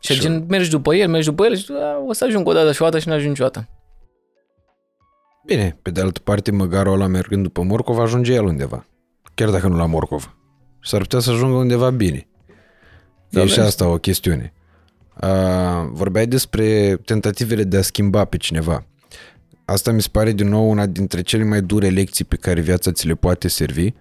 Și 0.00 0.20
gen, 0.20 0.44
mergi 0.48 0.70
după 0.70 0.94
el, 0.94 1.08
mergi 1.08 1.28
după 1.28 1.44
el 1.44 1.56
și 1.56 1.72
a, 1.72 2.04
o 2.06 2.12
să 2.12 2.24
ajung 2.24 2.48
o 2.48 2.52
dată 2.52 2.72
și 2.72 2.82
o 2.82 2.84
dată 2.84 2.98
și 2.98 3.08
nu 3.08 3.12
ajungi 3.12 3.30
niciodată. 3.30 3.68
Bine, 5.46 5.78
pe 5.82 5.90
de 5.90 6.00
altă 6.00 6.20
parte, 6.24 6.50
măgarul 6.50 6.92
ăla 6.92 7.06
mergând 7.06 7.42
după 7.42 7.62
morcov 7.62 7.98
ajunge 7.98 8.32
el 8.32 8.44
undeva. 8.44 8.86
Chiar 9.34 9.50
dacă 9.50 9.68
nu 9.68 9.76
la 9.76 9.86
morcov. 9.86 10.36
S-ar 10.82 11.00
putea 11.00 11.18
să 11.18 11.30
ajungă 11.30 11.56
undeva 11.56 11.90
bine. 11.90 12.28
Da, 13.28 13.40
e 13.40 13.46
și 13.46 13.54
vezi? 13.54 13.66
asta 13.66 13.88
o 13.88 13.98
chestiune. 13.98 14.52
Uh, 15.22 15.88
vorbeai 15.90 16.26
despre 16.26 16.96
tentativele 17.04 17.64
de 17.64 17.76
a 17.76 17.82
schimba 17.82 18.24
pe 18.24 18.36
cineva. 18.36 18.84
Asta 19.64 19.92
mi 19.92 20.02
se 20.02 20.08
pare 20.12 20.32
din 20.32 20.48
nou 20.48 20.70
una 20.70 20.86
dintre 20.86 21.22
cele 21.22 21.44
mai 21.44 21.62
dure 21.62 21.88
lecții 21.88 22.24
pe 22.24 22.36
care 22.36 22.60
viața 22.60 22.92
ți 22.92 23.06
le 23.06 23.14
poate 23.14 23.48
servi. 23.48 23.92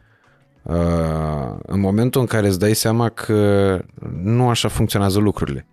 Uh, 0.64 1.56
în 1.62 1.80
momentul 1.80 2.22
în 2.22 2.28
care 2.28 2.48
îți 2.48 2.60
dai 2.60 2.74
seama 2.74 3.10
că 3.10 3.82
nu 4.22 4.50
așa 4.50 4.68
funcționează 4.68 5.20
lucrurile. 5.20 5.68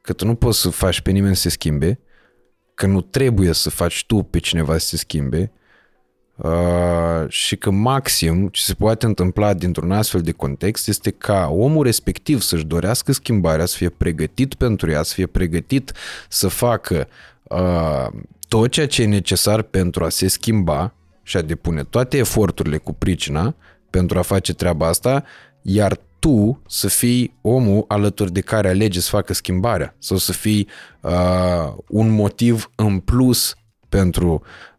că 0.00 0.12
tu 0.12 0.26
nu 0.26 0.34
poți 0.34 0.60
să 0.60 0.68
faci 0.68 1.00
pe 1.00 1.10
nimeni 1.10 1.36
să 1.36 1.40
se 1.40 1.48
schimbe, 1.48 2.00
că 2.74 2.86
nu 2.86 3.00
trebuie 3.00 3.52
să 3.52 3.70
faci 3.70 4.04
tu 4.06 4.22
pe 4.22 4.38
cineva 4.38 4.78
să 4.78 4.86
se 4.86 4.96
schimbe 4.96 5.52
uh, 6.42 7.28
și 7.28 7.56
că 7.56 7.70
maxim 7.70 8.48
ce 8.48 8.62
se 8.62 8.74
poate 8.74 9.06
întâmpla 9.06 9.54
dintr-un 9.54 9.92
astfel 9.92 10.20
de 10.20 10.32
context 10.32 10.88
este 10.88 11.10
ca 11.10 11.48
omul 11.52 11.84
respectiv 11.84 12.40
să-și 12.40 12.64
dorească 12.64 13.12
schimbarea, 13.12 13.66
să 13.66 13.76
fie 13.76 13.88
pregătit 13.88 14.54
pentru 14.54 14.90
ea, 14.90 15.02
să 15.02 15.14
fie 15.14 15.26
pregătit 15.26 15.92
să 16.28 16.48
facă 16.48 17.08
uh, 17.42 18.06
tot 18.48 18.70
ceea 18.70 18.86
ce 18.86 19.02
e 19.02 19.06
necesar 19.06 19.62
pentru 19.62 20.04
a 20.04 20.08
se 20.08 20.28
schimba 20.28 20.94
și 21.22 21.36
a 21.36 21.42
depune 21.42 21.84
toate 21.84 22.16
eforturile 22.16 22.76
cu 22.76 22.92
pricina 22.92 23.54
pentru 23.90 24.18
a 24.18 24.22
face 24.22 24.54
treaba 24.54 24.86
asta, 24.86 25.24
iar 25.62 25.98
tu 26.18 26.62
să 26.68 26.88
fii 26.88 27.36
omul 27.40 27.84
alături 27.88 28.32
de 28.32 28.40
care 28.40 28.68
alege 28.68 29.00
să 29.00 29.08
facă 29.08 29.32
schimbarea 29.32 29.94
sau 29.98 30.16
să 30.16 30.32
fii 30.32 30.68
uh, 31.00 31.72
un 31.88 32.10
motiv 32.10 32.70
în 32.74 32.98
plus 32.98 33.54
pentru 33.88 34.32
uh, 34.32 34.69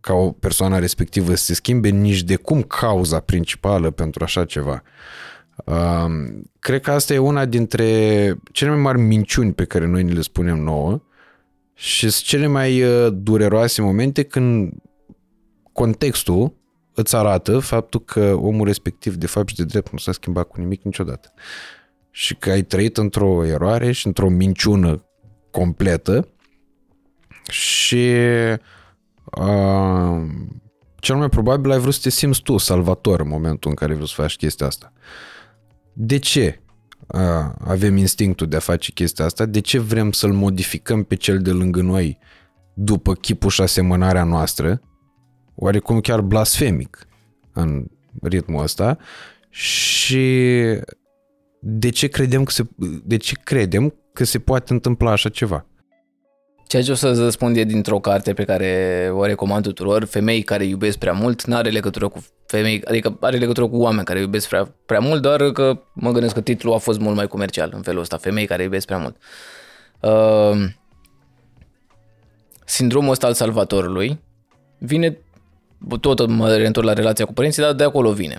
ca 0.00 0.12
o 0.12 0.30
persoană 0.30 0.78
respectivă 0.78 1.34
să 1.34 1.44
se 1.44 1.54
schimbe, 1.54 1.88
nici 1.88 2.22
de 2.22 2.36
cum 2.36 2.62
cauza 2.62 3.20
principală 3.20 3.90
pentru 3.90 4.24
așa 4.24 4.44
ceva. 4.44 4.82
Uh, 5.64 6.06
cred 6.58 6.80
că 6.80 6.90
asta 6.90 7.14
e 7.14 7.18
una 7.18 7.44
dintre 7.44 7.86
cele 8.52 8.70
mai 8.70 8.80
mari 8.80 9.00
minciuni 9.00 9.52
pe 9.52 9.64
care 9.64 9.86
noi 9.86 10.02
ne 10.02 10.12
le 10.12 10.20
spunem 10.20 10.58
nouă 10.58 11.02
și 11.74 12.10
sunt 12.10 12.24
cele 12.24 12.46
mai 12.46 12.82
uh, 12.82 13.12
dureroase 13.12 13.82
momente 13.82 14.22
când 14.22 14.72
contextul 15.72 16.54
îți 16.94 17.16
arată 17.16 17.58
faptul 17.58 18.00
că 18.00 18.34
omul 18.34 18.66
respectiv 18.66 19.14
de 19.14 19.26
fapt 19.26 19.48
și 19.48 19.54
de 19.54 19.64
drept 19.64 19.92
nu 19.92 19.98
s-a 19.98 20.12
schimbat 20.12 20.48
cu 20.48 20.60
nimic 20.60 20.82
niciodată. 20.82 21.32
Și 22.10 22.34
că 22.34 22.50
ai 22.50 22.62
trăit 22.62 22.96
într-o 22.96 23.44
eroare 23.44 23.92
și 23.92 24.06
într-o 24.06 24.28
minciună 24.28 25.04
completă 25.50 26.28
și 27.50 27.96
uh, 27.96 28.58
cel 30.96 31.16
mai 31.16 31.28
probabil 31.28 31.70
ai 31.70 31.78
vrut 31.78 31.94
să 31.94 32.00
te 32.02 32.10
simți 32.10 32.42
tu 32.42 32.56
salvator 32.56 33.20
în 33.20 33.28
momentul 33.28 33.70
în 33.70 33.76
care 33.76 33.90
ai 33.90 33.96
vrut 33.96 34.08
să 34.08 34.14
faci 34.16 34.36
chestia 34.36 34.66
asta. 34.66 34.92
De 35.92 36.18
ce 36.18 36.62
uh, 37.06 37.20
avem 37.64 37.96
instinctul 37.96 38.48
de 38.48 38.56
a 38.56 38.60
face 38.60 38.92
chestia 38.92 39.24
asta? 39.24 39.46
De 39.46 39.60
ce 39.60 39.78
vrem 39.78 40.12
să-l 40.12 40.32
modificăm 40.32 41.02
pe 41.02 41.14
cel 41.14 41.38
de 41.38 41.50
lângă 41.50 41.82
noi 41.82 42.18
după 42.74 43.14
chipul 43.14 43.50
și 43.50 43.60
asemănarea 43.60 44.24
noastră? 44.24 44.82
oarecum 45.54 46.00
chiar 46.00 46.20
blasfemic 46.20 47.06
în 47.52 47.86
ritmul 48.22 48.62
ăsta 48.62 48.98
și 49.48 50.46
de 51.60 51.88
ce 51.88 52.06
credem 52.06 52.44
că 52.44 52.50
se, 52.50 52.68
de 53.04 53.16
ce 53.16 53.34
credem 53.44 53.94
că 54.12 54.24
se 54.24 54.38
poate 54.38 54.72
întâmpla 54.72 55.10
așa 55.10 55.28
ceva? 55.28 55.66
Ceea 56.72 56.84
ce 56.84 56.90
o 56.90 56.94
să 56.94 57.12
răspund 57.14 57.56
e 57.56 57.64
dintr-o 57.64 58.00
carte 58.00 58.32
pe 58.32 58.44
care 58.44 59.10
o 59.14 59.24
recomand 59.24 59.62
tuturor, 59.62 60.04
Femei 60.04 60.42
care 60.42 60.64
iubesc 60.64 60.98
prea 60.98 61.12
mult, 61.12 61.44
nu 61.44 61.56
are 61.56 61.70
legătură 61.70 62.08
cu 62.08 62.24
femei, 62.46 62.82
adică 62.84 63.16
are 63.20 63.36
legătură 63.36 63.68
cu 63.68 63.76
oameni 63.76 64.04
care 64.04 64.20
iubesc 64.20 64.48
prea, 64.48 64.74
prea 64.86 64.98
mult, 64.98 65.22
doar 65.22 65.50
că 65.50 65.82
mă 65.94 66.12
gândesc 66.12 66.34
că 66.34 66.40
titlul 66.40 66.74
a 66.74 66.78
fost 66.78 66.98
mult 66.98 67.16
mai 67.16 67.26
comercial 67.26 67.72
în 67.74 67.82
felul 67.82 68.00
ăsta, 68.00 68.16
Femei 68.16 68.46
care 68.46 68.62
iubesc 68.62 68.86
prea 68.86 68.98
mult. 68.98 69.16
Uh, 70.00 70.68
sindromul 72.64 73.10
ăsta 73.10 73.26
al 73.26 73.34
salvatorului 73.34 74.20
vine 74.78 75.18
tot 76.00 76.26
mă 76.26 76.54
reîntorc 76.54 76.86
la 76.86 76.92
relația 76.92 77.24
cu 77.24 77.32
părinții, 77.32 77.62
dar 77.62 77.72
de 77.72 77.84
acolo 77.84 78.12
vine. 78.12 78.38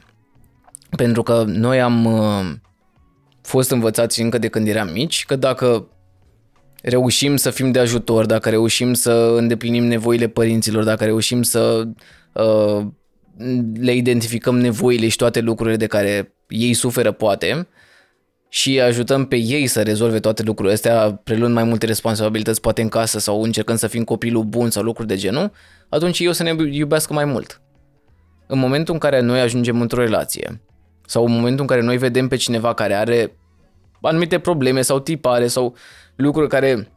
Pentru 0.97 1.23
că 1.23 1.43
noi 1.47 1.81
am 1.81 2.05
uh, 2.05 2.51
fost 3.41 3.71
învățați 3.71 4.21
încă 4.21 4.37
de 4.37 4.47
când 4.47 4.67
eram 4.67 4.89
mici 4.91 5.25
că 5.25 5.35
dacă 5.35 5.87
reușim 6.83 7.35
să 7.35 7.49
fim 7.49 7.71
de 7.71 7.79
ajutor, 7.79 8.25
dacă 8.25 8.49
reușim 8.49 8.93
să 8.93 9.33
îndeplinim 9.37 9.83
nevoile 9.83 10.27
părinților, 10.27 10.83
dacă 10.83 11.03
reușim 11.03 11.43
să 11.43 11.87
uh, 12.33 12.85
le 13.79 13.93
identificăm 13.93 14.59
nevoile 14.59 15.07
și 15.07 15.17
toate 15.17 15.39
lucrurile 15.39 15.75
de 15.75 15.87
care 15.87 16.33
ei 16.47 16.73
suferă 16.73 17.11
poate 17.11 17.67
și 18.49 18.79
ajutăm 18.79 19.25
pe 19.25 19.35
ei 19.35 19.67
să 19.67 19.81
rezolve 19.81 20.19
toate 20.19 20.43
lucrurile 20.43 20.73
astea, 20.73 21.21
preluând 21.23 21.53
mai 21.53 21.63
multe 21.63 21.85
responsabilități 21.85 22.61
poate 22.61 22.81
în 22.81 22.89
casă 22.89 23.19
sau 23.19 23.41
încercând 23.41 23.77
să 23.77 23.87
fim 23.87 24.03
copilul 24.03 24.43
bun 24.43 24.69
sau 24.69 24.83
lucruri 24.83 25.07
de 25.07 25.15
genul, 25.15 25.51
atunci 25.89 26.19
eu 26.19 26.31
să 26.31 26.43
ne 26.43 26.55
iubească 26.69 27.13
mai 27.13 27.25
mult. 27.25 27.61
În 28.47 28.59
momentul 28.59 28.93
în 28.93 28.99
care 28.99 29.19
noi 29.19 29.39
ajungem 29.39 29.81
într-o 29.81 30.01
relație 30.01 30.61
sau 31.05 31.25
în 31.25 31.31
momentul 31.31 31.61
în 31.61 31.67
care 31.67 31.81
noi 31.81 31.97
vedem 31.97 32.27
pe 32.27 32.35
cineva 32.35 32.73
care 32.73 32.93
are 32.93 33.37
anumite 34.01 34.39
probleme 34.39 34.81
sau 34.81 34.99
tipare 34.99 35.47
sau 35.47 35.75
lucruri 36.15 36.47
care 36.47 36.91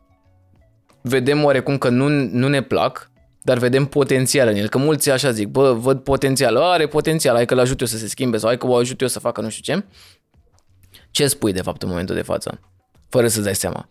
vedem 1.03 1.45
oarecum 1.45 1.79
că 1.79 1.89
nu, 1.89 2.09
nu 2.09 2.49
ne 2.49 2.63
plac, 2.63 3.11
dar 3.43 3.59
vedem 3.59 3.85
potențial 3.85 4.49
în 4.49 4.55
el. 4.55 4.69
Că 4.69 4.79
mulți 4.79 5.11
așa 5.11 5.31
zic, 5.31 5.49
bă, 5.49 5.73
văd 5.73 6.01
potențial, 6.01 6.57
are 6.57 6.87
potențial, 6.87 7.35
hai 7.35 7.45
că 7.45 7.55
l 7.55 7.59
ajut 7.59 7.81
eu 7.81 7.87
să 7.87 7.97
se 7.97 8.09
schimbe 8.09 8.37
sau 8.37 8.49
hai 8.49 8.59
că 8.59 8.67
o 8.67 8.77
ajut 8.77 9.01
eu 9.01 9.09
să 9.09 9.19
facă 9.19 9.41
nu 9.41 9.49
știu 9.49 9.75
ce. 9.75 9.85
Ce 11.11 11.27
spui 11.27 11.53
de 11.53 11.63
fapt 11.63 11.83
în 11.83 11.89
momentul 11.89 12.15
de 12.15 12.23
față? 12.23 12.61
Fără 13.09 13.29
să-ți 13.29 13.45
dai 13.45 13.55
seama. 13.55 13.89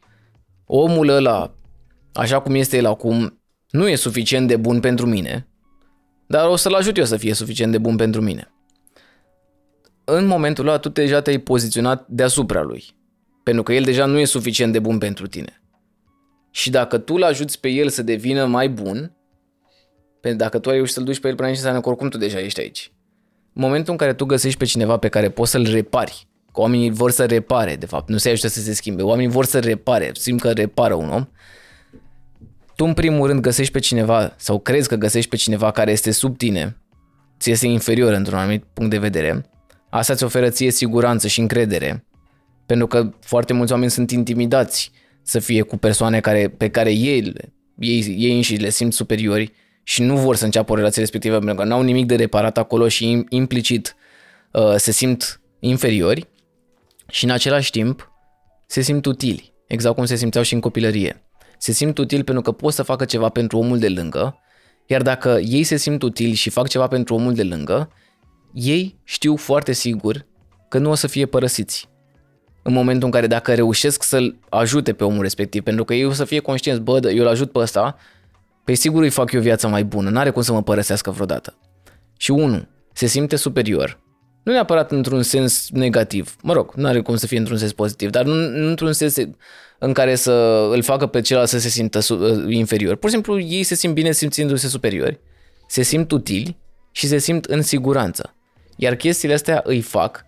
Omul 0.66 1.08
ăla, 1.08 1.56
așa 2.14 2.42
cum 2.42 2.56
este 2.56 2.78
el 2.78 2.86
acum, 2.86 3.42
nu 3.70 3.88
e 3.88 3.96
suficient 3.96 4.48
de 4.48 4.58
bun 4.58 4.80
pentru 4.80 5.06
mine, 5.06 5.48
dar 6.28 6.48
o 6.48 6.56
să-l 6.56 6.74
ajut 6.74 6.98
eu 6.98 7.06
să 7.06 7.18
fie 7.18 7.34
suficient 7.34 7.72
de 7.72 7.78
bun 7.78 7.96
pentru 7.96 8.22
mine. 8.22 8.54
În 10.04 10.26
momentul 10.26 10.68
ăla 10.68 10.78
tu 10.78 10.90
deja 10.90 11.22
te-ai 11.22 11.38
poziționat 11.38 12.06
deasupra 12.08 12.62
lui, 12.62 12.86
pentru 13.46 13.64
că 13.64 13.74
el 13.74 13.84
deja 13.84 14.06
nu 14.06 14.20
e 14.20 14.26
suficient 14.26 14.72
de 14.72 14.80
bun 14.80 14.98
pentru 14.98 15.28
tine. 15.28 15.62
Și 16.52 16.70
dacă 16.70 16.98
tu 16.98 17.14
îl 17.14 17.24
ajuți 17.24 17.60
pe 17.60 17.68
el 17.68 17.90
să 17.90 18.02
devină 18.02 18.46
mai 18.46 18.70
bun, 18.70 19.16
pentru 20.22 20.40
dacă 20.40 20.60
tu 20.60 20.70
ai 20.70 20.76
reușit 20.76 20.94
să-l 20.94 21.04
duci 21.04 21.20
pe 21.20 21.28
el 21.28 21.36
până 21.36 21.48
aici, 21.48 21.58
înseamnă 21.58 21.82
că 21.82 21.90
oricum 21.90 22.10
tu 22.10 22.18
deja 22.18 22.40
ești 22.40 22.60
aici. 22.60 22.92
În 23.54 23.62
momentul 23.62 23.92
în 23.92 23.98
care 23.98 24.14
tu 24.14 24.26
găsești 24.26 24.58
pe 24.58 24.66
cineva 24.66 24.98
pe 24.98 25.08
care 25.08 25.30
poți 25.30 25.52
să-l 25.52 25.68
repari, 25.72 26.28
că 26.54 26.60
oamenii 26.60 26.90
vor 26.90 27.12
să 27.12 27.26
repare, 27.26 27.76
de 27.76 27.86
fapt, 27.86 28.10
nu 28.10 28.18
se 28.18 28.30
ajută 28.30 28.48
să 28.48 28.62
se 28.62 28.74
schimbe, 28.74 29.02
oamenii 29.02 29.32
vor 29.32 29.46
să 29.46 29.60
repare, 29.60 30.12
simt 30.14 30.42
că 30.42 30.52
repară 30.52 30.94
un 30.94 31.10
om, 31.10 31.28
tu 32.76 32.86
în 32.86 32.94
primul 32.94 33.28
rând 33.28 33.42
găsești 33.42 33.72
pe 33.72 33.80
cineva 33.80 34.34
sau 34.38 34.60
crezi 34.60 34.88
că 34.88 34.96
găsești 34.96 35.30
pe 35.30 35.36
cineva 35.36 35.72
care 35.72 35.92
este 35.92 36.12
sub 36.12 36.38
tine, 36.38 36.78
ți 37.40 37.52
este 37.52 37.68
inferior 37.68 38.14
într-un 38.14 38.38
anumit 38.38 38.64
punct 38.74 38.92
de 38.92 38.98
vedere, 38.98 39.50
asta 39.90 40.14
îți 40.14 40.24
oferă 40.24 40.50
ție 40.50 40.72
siguranță 40.72 41.28
și 41.28 41.40
încredere, 41.40 42.06
pentru 42.66 42.88
că 42.88 43.14
foarte 43.20 43.54
mulți 43.54 43.72
oameni 43.72 43.92
sunt 43.92 44.12
intimidați 44.12 44.92
să 45.22 45.40
fie 45.40 45.62
cu 45.62 45.78
persoane 45.78 46.20
care, 46.20 46.50
pe 46.50 46.70
care 46.70 46.92
ei, 46.92 47.34
ei, 47.78 48.16
ei 48.18 48.36
înși 48.36 48.56
le 48.56 48.70
simt 48.70 48.94
superiori 48.94 49.54
și 49.84 50.02
nu 50.02 50.18
vor 50.18 50.36
să 50.36 50.46
înceapă 50.46 50.72
o 50.72 50.76
relație 50.76 51.02
respectivă 51.02 51.38
pentru 51.38 51.56
că 51.56 51.64
n-au 51.64 51.82
nimic 51.82 52.06
de 52.06 52.16
reparat 52.16 52.58
acolo 52.58 52.88
și 52.88 53.26
implicit 53.30 53.96
uh, 54.52 54.76
se 54.76 54.92
simt 54.92 55.42
inferiori 55.60 56.28
și 57.08 57.24
în 57.24 57.30
același 57.30 57.72
timp 57.72 58.12
se 58.68 58.82
simt 58.82 59.06
utili, 59.06 59.54
exact 59.68 59.96
cum 59.96 60.06
se 60.06 60.16
simțeau 60.16 60.44
și 60.44 60.54
în 60.54 60.60
copilărie 60.60 61.26
se 61.58 61.72
simt 61.72 61.98
util 61.98 62.24
pentru 62.24 62.44
că 62.44 62.52
pot 62.52 62.74
să 62.74 62.84
facă 62.84 63.06
ceva 63.06 63.30
pentru 63.30 63.58
omul 63.58 63.80
de 63.80 63.90
lângă, 63.90 64.40
iar 64.86 65.02
dacă 65.02 65.40
ei 65.44 65.64
se 65.64 65.76
simt 65.76 66.02
utili 66.02 66.34
și 66.34 66.50
fac 66.50 66.68
ceva 66.68 66.88
pentru 66.88 67.16
omul 67.16 67.34
de 67.34 67.44
lângă, 67.44 67.92
ei 68.54 69.00
știu 69.04 69.36
foarte 69.36 69.72
sigur 69.72 70.26
că 70.70 70.78
nu 70.78 70.90
o 70.90 70.96
să 70.96 71.08
fie 71.08 71.26
părăsiți. 71.26 71.90
În 72.68 72.74
momentul 72.74 73.06
în 73.06 73.12
care 73.12 73.28
dacă 73.28 73.54
reușesc 73.54 74.04
să-l 74.04 74.36
ajute 74.50 74.94
pe 74.94 75.04
omul 75.04 75.22
respectiv, 75.22 75.64
pentru 75.64 75.84
că 75.84 75.94
ei 75.94 76.06
o 76.06 76.12
să 76.12 76.26
fie 76.26 76.40
conștienți, 76.40 76.82
bă, 76.82 77.12
eu 77.12 77.24
îl 77.24 77.28
ajut 77.28 77.52
pe 77.52 77.60
ăsta, 77.60 77.98
pe 78.64 78.74
sigur 78.74 79.02
îi 79.02 79.10
fac 79.10 79.32
eu 79.32 79.42
viața 79.42 79.68
mai 79.68 79.84
bună, 79.84 80.10
n-are 80.10 80.30
cum 80.30 80.42
să 80.42 80.52
mă 80.52 80.64
părăsească 80.64 81.12
vreodată. 81.12 81.58
Și 82.18 82.32
unul, 82.32 82.68
se 82.94 83.06
simte 83.06 83.36
superior, 83.36 84.00
nu 84.44 84.52
neapărat 84.52 84.92
într-un 84.92 85.22
sens 85.22 85.70
negativ, 85.72 86.36
mă 86.42 86.54
rog, 86.54 86.74
nu 86.76 86.88
are 86.88 87.02
cum 87.02 87.16
să 87.16 87.28
fie 87.28 87.38
într-un 87.38 87.58
sens 87.58 87.74
pozitiv, 87.74 88.10
dar 88.10 88.26
nu, 88.26 88.34
nu 88.34 88.68
într-un 88.68 88.94
sens 88.94 89.16
în 89.80 89.94
care 89.94 90.16
să 90.16 90.68
îl 90.72 90.82
facă 90.82 91.08
pe 91.08 91.22
celălalt 91.22 91.50
să 91.50 91.60
se 91.60 91.70
simtă 91.70 92.00
uh, 92.10 92.44
inferior. 92.48 92.96
Pur 92.96 93.10
și 93.10 93.16
simplu 93.16 93.40
ei 93.40 93.64
se 93.64 93.76
simt 93.76 93.94
bine 93.94 94.12
simțindu-se 94.12 94.68
superiori, 94.68 95.20
se 95.68 95.82
simt 95.82 96.12
utili 96.12 96.58
și 96.92 97.08
se 97.08 97.18
simt 97.18 97.46
în 97.46 97.62
siguranță. 97.62 98.36
Iar 98.76 98.96
chestiile 98.96 99.34
astea 99.34 99.62
îi 99.66 99.82
fac 99.82 100.26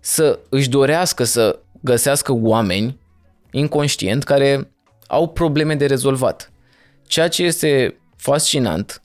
să 0.00 0.38
își 0.48 0.68
dorească 0.68 1.24
să 1.24 1.58
găsească 1.80 2.32
oameni 2.32 2.98
inconștient 3.50 4.24
care 4.24 4.72
au 5.06 5.28
probleme 5.28 5.74
de 5.74 5.86
rezolvat. 5.86 6.52
Ceea 7.06 7.28
ce 7.28 7.44
este 7.44 8.00
fascinant 8.16 9.02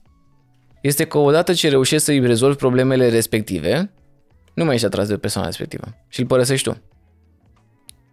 este 0.80 1.04
că 1.04 1.18
odată 1.18 1.52
ce 1.52 1.68
reușești 1.68 2.04
să-i 2.04 2.26
rezolvi 2.26 2.56
problemele 2.56 3.08
respective, 3.08 3.92
nu 4.54 4.64
mai 4.64 4.74
ești 4.74 4.86
atras 4.86 5.08
de 5.08 5.16
persoana 5.16 5.46
respectivă 5.46 5.86
și 6.08 6.20
îl 6.20 6.26
părăsești 6.26 6.68
tu 6.68 6.76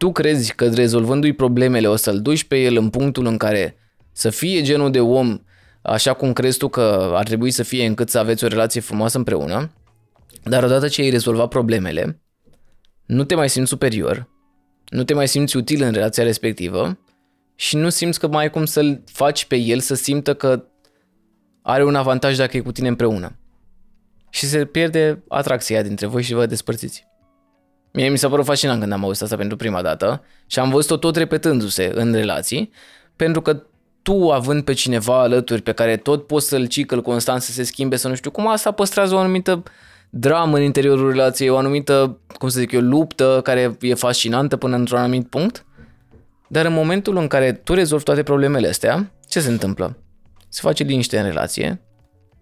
tu 0.02 0.12
crezi 0.12 0.54
că 0.54 0.70
rezolvându-i 0.70 1.34
problemele 1.34 1.88
o 1.88 1.96
să-l 1.96 2.22
duci 2.22 2.44
pe 2.44 2.58
el 2.58 2.78
în 2.78 2.90
punctul 2.90 3.26
în 3.26 3.38
care 3.38 3.76
să 4.12 4.30
fie 4.30 4.62
genul 4.62 4.92
de 4.92 5.00
om 5.00 5.40
așa 5.82 6.14
cum 6.14 6.34
crezi 6.34 6.58
tu 6.58 6.68
că 6.68 7.12
ar 7.14 7.24
trebui 7.24 7.52
să 7.52 7.64
fie 7.64 7.86
încât 7.86 8.10
să 8.10 8.20
aveți 8.20 8.44
o 8.44 8.48
relație 8.48 8.82
frumoasă 8.82 9.18
împreună, 9.18 9.72
dar 10.44 10.64
odată 10.64 10.88
ce 10.88 11.02
ai 11.02 11.10
rezolvat 11.10 11.48
problemele, 11.48 12.22
nu 13.06 13.24
te 13.24 13.36
mai 13.36 13.50
simți 13.50 13.70
superior, 13.70 14.30
nu 14.92 15.04
te 15.04 15.14
mai 15.14 15.28
simți 15.28 15.58
util 15.58 15.82
în 15.84 15.92
relația 15.92 16.24
respectivă 16.24 16.98
și 17.56 17.76
nu 17.76 17.90
simți 17.90 18.20
că 18.20 18.28
mai 18.28 18.44
ai 18.44 18.50
cum 18.50 18.66
să-l 18.66 19.04
faci 19.06 19.46
pe 19.46 19.56
el 19.56 19.80
să 19.80 19.96
simtă 19.96 20.34
că 20.34 20.66
are 21.62 21.86
un 21.86 21.96
avantaj 21.96 22.38
dacă 22.38 22.58
e 22.58 22.60
cu 22.62 22.72
tine 22.72 22.88
împreună. 22.88 23.36
Și 24.30 24.46
se 24.46 24.66
pierde 24.66 25.24
atracția 25.28 25.82
dintre 25.82 26.06
voi 26.06 26.24
și 26.24 26.34
vă 26.34 26.46
despărțiți. 26.46 27.08
Mie 27.92 28.10
mi 28.10 28.18
s-a 28.18 28.30
părut 28.30 28.46
fascinant 28.46 28.80
când 28.80 28.92
am 28.92 29.04
auzit 29.04 29.24
asta 29.24 29.36
pentru 29.36 29.58
prima 29.58 29.82
dată 29.82 30.24
și 30.48 30.60
am 30.60 30.70
văzut-o 30.70 30.98
tot 30.98 31.16
repetându-se 31.16 31.92
în 31.94 32.14
relații, 32.14 32.72
pentru 33.16 33.42
că 33.42 33.64
tu 34.02 34.32
având 34.32 34.64
pe 34.64 34.74
cineva 34.74 35.22
alături 35.22 35.62
pe 35.62 35.72
care 35.72 35.98
tot 35.98 36.28
poți 36.28 36.48
să-l 36.48 36.66
cicăl 36.66 37.02
constant 37.02 37.42
să 37.42 37.52
se 37.52 37.64
schimbe, 37.64 37.96
să 37.96 38.08
nu 38.08 38.16
știu 38.16 38.32
cum, 38.32 38.48
asta 38.48 38.72
păstrează 38.72 39.16
o 39.16 39.18
anumită 39.18 39.64
dramă 40.12 40.58
în 40.58 40.64
interiorul 40.64 41.10
relației, 41.10 41.50
o 41.50 41.58
anumită, 41.58 42.20
cum 42.38 42.50
să 42.50 42.60
zic 42.60 42.72
eu, 42.72 42.82
luptă 42.82 43.40
care 43.44 43.78
e 43.80 43.94
fascinantă 43.94 44.58
până 44.58 44.76
într-un 44.76 45.00
anumit 45.00 45.28
punct. 45.28 45.66
Dar 46.48 46.66
în 46.66 46.74
momentul 46.74 47.18
în 47.18 47.28
care 47.28 47.52
tu 47.54 47.74
rezolvi 47.74 48.04
toate 48.04 48.24
problemele 48.24 48.68
astea, 48.68 49.12
ce 49.28 49.40
se 49.40 49.50
întâmplă? 49.50 49.98
Se 50.50 50.60
face 50.64 50.84
liniște 50.84 51.18
în 51.18 51.26
relație, 51.26 51.82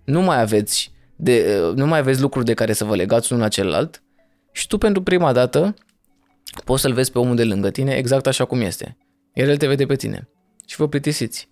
nu 0.03 0.21
mai 0.21 0.41
aveți, 0.41 0.91
de, 1.15 1.61
nu 1.75 1.87
mai 1.87 1.99
aveți 1.99 2.21
lucruri 2.21 2.45
de 2.45 2.53
care 2.53 2.73
să 2.73 2.83
vă 2.83 2.95
legați 2.95 3.31
unul 3.31 3.43
la 3.43 3.49
celălalt 3.49 4.03
și 4.51 4.67
tu 4.67 4.77
pentru 4.77 5.01
prima 5.01 5.31
dată 5.31 5.73
poți 6.65 6.81
să-l 6.81 6.93
vezi 6.93 7.11
pe 7.11 7.19
omul 7.19 7.35
de 7.35 7.43
lângă 7.43 7.69
tine 7.69 7.93
exact 7.93 8.27
așa 8.27 8.45
cum 8.45 8.61
este. 8.61 8.97
Iar 9.33 9.47
el 9.47 9.57
te 9.57 9.67
vede 9.67 9.85
pe 9.85 9.95
tine 9.95 10.29
și 10.65 10.75
vă 10.75 10.87
plictisiți. 10.87 11.49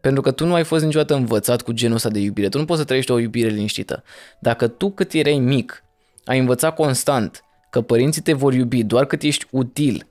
Pentru 0.00 0.22
că 0.22 0.30
tu 0.30 0.46
nu 0.46 0.54
ai 0.54 0.64
fost 0.64 0.84
niciodată 0.84 1.14
învățat 1.14 1.62
cu 1.62 1.72
genul 1.72 1.96
ăsta 1.96 2.08
de 2.08 2.18
iubire. 2.18 2.48
Tu 2.48 2.58
nu 2.58 2.64
poți 2.64 2.78
să 2.78 2.84
trăiești 2.84 3.10
o 3.10 3.18
iubire 3.18 3.48
liniștită. 3.48 4.02
Dacă 4.40 4.68
tu 4.68 4.90
cât 4.90 5.12
erai 5.12 5.38
mic 5.38 5.82
ai 6.24 6.38
învățat 6.38 6.74
constant 6.74 7.42
că 7.70 7.80
părinții 7.80 8.22
te 8.22 8.32
vor 8.32 8.54
iubi 8.54 8.82
doar 8.82 9.04
cât 9.04 9.22
ești 9.22 9.46
util 9.50 10.06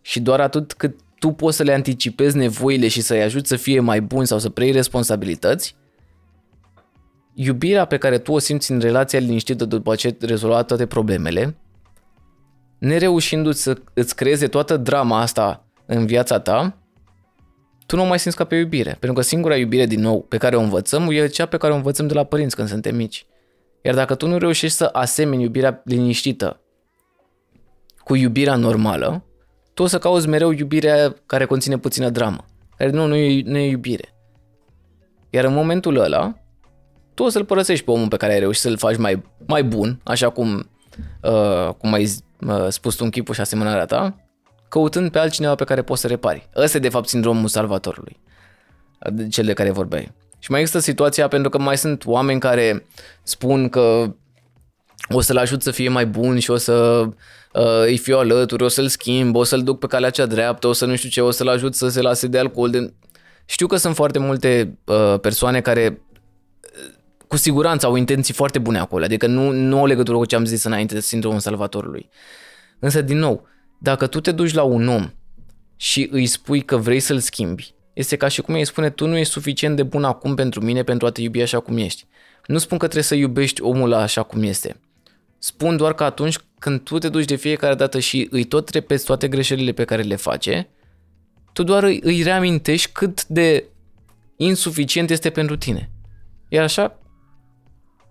și 0.00 0.20
doar 0.20 0.40
atât 0.40 0.72
cât 0.72 0.96
tu 1.18 1.30
poți 1.30 1.56
să 1.56 1.62
le 1.62 1.72
anticipezi 1.72 2.36
nevoile 2.36 2.88
și 2.88 3.00
să-i 3.00 3.22
ajuți 3.22 3.48
să 3.48 3.56
fie 3.56 3.80
mai 3.80 4.00
buni 4.00 4.26
sau 4.26 4.38
să 4.38 4.48
preiei 4.48 4.72
responsabilități, 4.72 5.76
iubirea 7.34 7.84
pe 7.84 7.98
care 7.98 8.18
tu 8.18 8.32
o 8.32 8.38
simți 8.38 8.70
în 8.70 8.80
relația 8.80 9.18
liniștită 9.18 9.64
după 9.64 9.94
ce 9.94 10.06
ai 10.06 10.16
rezolvat 10.20 10.66
toate 10.66 10.86
problemele, 10.86 11.56
nereușindu-ți 12.78 13.62
să 13.62 13.76
îți 13.94 14.16
creeze 14.16 14.46
toată 14.46 14.76
drama 14.76 15.20
asta 15.20 15.66
în 15.86 16.06
viața 16.06 16.38
ta, 16.38 16.78
tu 17.88 17.96
nu 17.96 18.02
o 18.02 18.06
mai 18.06 18.18
simți 18.18 18.36
ca 18.36 18.44
pe 18.44 18.56
iubire. 18.56 18.90
Pentru 18.90 19.12
că 19.12 19.20
singura 19.20 19.56
iubire, 19.56 19.86
din 19.86 20.00
nou, 20.00 20.22
pe 20.22 20.36
care 20.36 20.56
o 20.56 20.60
învățăm, 20.60 21.08
e 21.10 21.26
cea 21.26 21.46
pe 21.46 21.56
care 21.56 21.72
o 21.72 21.76
învățăm 21.76 22.06
de 22.06 22.14
la 22.14 22.24
părinți 22.24 22.56
când 22.56 22.68
suntem 22.68 22.96
mici. 22.96 23.26
Iar 23.82 23.94
dacă 23.94 24.14
tu 24.14 24.26
nu 24.26 24.38
reușești 24.38 24.76
să 24.76 24.88
asemeni 24.92 25.42
iubirea 25.42 25.82
liniștită 25.84 26.60
cu 27.98 28.14
iubirea 28.14 28.56
normală, 28.56 29.24
tu 29.74 29.82
o 29.82 29.86
să 29.86 29.98
cauți 29.98 30.28
mereu 30.28 30.50
iubirea 30.50 31.14
care 31.26 31.44
conține 31.44 31.78
puțină 31.78 32.10
dramă. 32.10 32.44
Care 32.76 32.90
nu, 32.90 33.06
nu 33.06 33.14
e, 33.14 33.42
nu 33.44 33.56
e 33.56 33.68
iubire. 33.68 34.14
Iar 35.30 35.44
în 35.44 35.52
momentul 35.52 35.96
ăla, 35.96 36.34
tu 37.14 37.22
o 37.22 37.28
să-l 37.28 37.44
părăsești 37.44 37.84
pe 37.84 37.90
omul 37.90 38.08
pe 38.08 38.16
care 38.16 38.32
ai 38.32 38.38
reușit 38.38 38.62
să-l 38.62 38.76
faci 38.76 38.96
mai, 38.96 39.22
mai 39.46 39.64
bun, 39.64 40.00
așa 40.04 40.30
cum, 40.30 40.70
uh, 41.22 41.68
cum 41.78 41.92
ai 41.92 42.08
uh, 42.46 42.66
spus 42.68 42.94
tu 42.94 43.04
în 43.04 43.10
chipul 43.10 43.34
și 43.34 43.40
asemănarea 43.40 43.84
ta, 43.84 44.27
căutând 44.68 45.10
pe 45.10 45.18
altcineva 45.18 45.54
pe 45.54 45.64
care 45.64 45.82
poți 45.82 46.00
să 46.00 46.06
repari. 46.06 46.48
Ăsta 46.56 46.76
e 46.76 46.80
de 46.80 46.88
fapt 46.88 47.08
sindromul 47.08 47.48
salvatorului, 47.48 48.20
cel 49.30 49.44
de 49.44 49.52
care 49.52 49.70
vorbeai. 49.70 50.12
Și 50.38 50.50
mai 50.50 50.60
există 50.60 50.80
situația 50.80 51.28
pentru 51.28 51.50
că 51.50 51.58
mai 51.58 51.78
sunt 51.78 52.06
oameni 52.06 52.40
care 52.40 52.86
spun 53.22 53.68
că 53.68 54.14
o 55.08 55.20
să-l 55.20 55.36
ajut 55.36 55.62
să 55.62 55.70
fie 55.70 55.88
mai 55.88 56.06
bun 56.06 56.38
și 56.38 56.50
o 56.50 56.56
să 56.56 57.04
uh, 57.52 57.82
îi 57.84 57.98
fiu 57.98 58.18
alături, 58.18 58.62
o 58.62 58.68
să-l 58.68 58.88
schimb, 58.88 59.36
o 59.36 59.44
să-l 59.44 59.62
duc 59.62 59.78
pe 59.78 59.86
calea 59.86 60.10
cea 60.10 60.26
dreaptă, 60.26 60.66
o 60.66 60.72
să 60.72 60.86
nu 60.86 60.96
știu 60.96 61.08
ce, 61.08 61.20
o 61.20 61.30
să-l 61.30 61.48
ajut 61.48 61.74
să 61.74 61.88
se 61.88 62.00
lase 62.00 62.26
de 62.26 62.38
alcool. 62.38 62.70
De... 62.70 62.92
Știu 63.44 63.66
că 63.66 63.76
sunt 63.76 63.94
foarte 63.94 64.18
multe 64.18 64.78
uh, 64.84 65.20
persoane 65.20 65.60
care 65.60 66.02
uh, 66.62 66.94
cu 67.26 67.36
siguranță 67.36 67.86
au 67.86 67.96
intenții 67.96 68.34
foarte 68.34 68.58
bune 68.58 68.78
acolo, 68.78 69.04
adică 69.04 69.26
nu, 69.26 69.50
nu 69.50 69.78
au 69.78 69.86
legătură 69.86 70.16
cu 70.16 70.24
ce 70.24 70.36
am 70.36 70.44
zis 70.44 70.64
înainte 70.64 70.94
de 70.94 71.00
sindromul 71.00 71.40
salvatorului. 71.40 72.08
Însă, 72.78 73.02
din 73.02 73.18
nou, 73.18 73.46
dacă 73.78 74.06
tu 74.06 74.20
te 74.20 74.32
duci 74.32 74.52
la 74.52 74.62
un 74.62 74.88
om 74.88 75.10
și 75.76 76.08
îi 76.10 76.26
spui 76.26 76.62
că 76.62 76.76
vrei 76.76 77.00
să-l 77.00 77.18
schimbi, 77.18 77.74
este 77.92 78.16
ca 78.16 78.28
și 78.28 78.40
cum 78.40 78.54
îi 78.54 78.64
spune 78.64 78.90
tu 78.90 79.06
nu 79.06 79.16
ești 79.16 79.32
suficient 79.32 79.76
de 79.76 79.82
bun 79.82 80.04
acum 80.04 80.34
pentru 80.34 80.64
mine 80.64 80.82
pentru 80.82 81.06
a 81.06 81.10
te 81.10 81.20
iubi 81.20 81.42
așa 81.42 81.60
cum 81.60 81.76
ești. 81.76 82.06
Nu 82.46 82.58
spun 82.58 82.78
că 82.78 82.84
trebuie 82.84 83.04
să 83.04 83.14
iubești 83.14 83.62
omul 83.62 83.92
așa 83.92 84.22
cum 84.22 84.42
este. 84.42 84.80
Spun 85.38 85.76
doar 85.76 85.94
că 85.94 86.04
atunci 86.04 86.38
când 86.58 86.80
tu 86.80 86.98
te 86.98 87.08
duci 87.08 87.24
de 87.24 87.36
fiecare 87.36 87.74
dată 87.74 87.98
și 87.98 88.28
îi 88.30 88.44
tot 88.44 88.68
repeți 88.68 89.04
toate 89.04 89.28
greșelile 89.28 89.72
pe 89.72 89.84
care 89.84 90.02
le 90.02 90.16
face, 90.16 90.68
tu 91.52 91.62
doar 91.62 91.82
îi, 91.82 92.00
îi 92.02 92.22
reamintești 92.22 92.92
cât 92.92 93.26
de 93.26 93.64
insuficient 94.36 95.10
este 95.10 95.30
pentru 95.30 95.56
tine. 95.56 95.90
Iar 96.48 96.62
așa, 96.62 96.98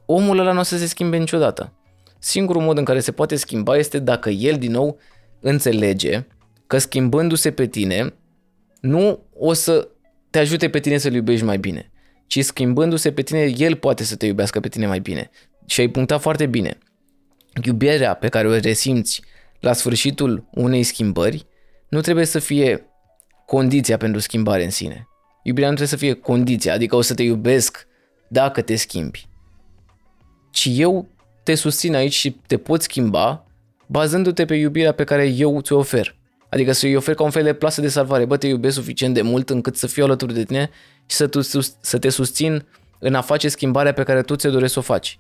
omul 0.06 0.40
ăla 0.40 0.52
nu 0.52 0.60
o 0.60 0.64
să 0.64 0.78
se 0.78 0.86
schimbe 0.86 1.18
niciodată. 1.18 1.74
Singurul 2.20 2.62
mod 2.62 2.78
în 2.78 2.84
care 2.84 3.00
se 3.00 3.12
poate 3.12 3.36
schimba 3.36 3.78
este 3.78 4.00
dacă 4.00 4.30
el 4.30 4.58
din 4.58 4.72
nou 4.72 5.00
înțelege 5.40 6.26
că 6.68 6.78
schimbându-se 6.78 7.52
pe 7.52 7.66
tine, 7.66 8.14
nu 8.80 9.20
o 9.34 9.54
să 9.54 9.88
te 10.30 10.40
ajute 10.40 10.70
pe 10.70 10.80
tine 10.80 10.98
să-l 10.98 11.14
iubești 11.14 11.46
mai 11.46 11.58
bine, 11.58 11.92
ci 12.28 12.44
schimbându-se 12.44 13.12
pe 13.12 13.22
tine, 13.22 13.54
el 13.58 13.76
poate 13.76 14.04
să 14.04 14.16
te 14.16 14.26
iubească 14.26 14.60
pe 14.60 14.68
tine 14.68 14.88
mai 14.88 15.00
bine. 15.00 15.30
Și 15.66 15.80
ai 15.80 15.88
punctat 15.88 16.22
foarte 16.22 16.46
bine. 16.46 16.78
Iubirea 17.64 18.14
pe 18.14 18.28
care 18.28 18.48
o 18.48 18.58
resimți 18.58 19.22
la 19.60 19.74
sfârșitul 19.74 20.48
unei 20.52 20.84
schimbări 20.84 21.46
nu 21.90 22.02
trebuie 22.02 22.26
să 22.26 22.40
fie 22.40 22.86
condiția 23.46 23.98
pentru 23.98 24.20
schimbare 24.20 24.64
în 24.64 24.70
sine. 24.70 25.08
Iubirea 25.44 25.70
nu 25.70 25.76
trebuie 25.76 25.98
să 25.98 26.06
fie 26.06 26.14
condiția, 26.14 26.74
adică 26.74 26.96
o 26.96 27.02
să 27.02 27.14
te 27.14 27.24
iubesc 27.24 27.88
dacă 28.28 28.62
te 28.62 28.76
schimbi. 28.76 29.28
Ci 30.52 30.70
eu 30.72 31.10
te 31.44 31.56
susțin 31.56 31.96
aici 31.96 32.14
și 32.14 32.32
te 32.32 32.58
pot 32.58 32.82
schimba 32.82 33.47
bazându-te 33.88 34.46
pe 34.46 34.56
iubirea 34.56 34.92
pe 34.92 35.04
care 35.04 35.28
eu 35.28 35.62
ți-o 35.62 35.78
ofer. 35.78 36.16
Adică 36.50 36.72
să-i 36.72 36.96
ofer 36.96 37.16
ca 37.16 37.24
un 37.24 37.30
fel 37.30 37.44
de 37.44 37.54
plasă 37.54 37.82
de 37.82 37.88
salvare. 37.88 38.26
Bă, 38.26 38.38
te 38.38 38.48
iubesc 38.48 38.76
suficient 38.76 39.14
de 39.14 39.22
mult 39.22 39.50
încât 39.50 39.76
să 39.76 39.88
fiu 39.88 40.04
alături 40.04 40.34
de 40.34 40.44
tine 40.44 40.70
și 41.06 41.16
să, 41.16 41.28
tu, 41.28 41.42
să 41.82 41.98
te 42.00 42.10
susțin 42.10 42.66
în 43.00 43.14
a 43.14 43.22
face 43.22 43.48
schimbarea 43.48 43.94
pe 43.94 44.04
care 44.04 44.22
tu 44.22 44.36
ți-o 44.36 44.50
dorești 44.50 44.74
să 44.74 44.80
o 44.80 44.82
faci. 44.82 45.20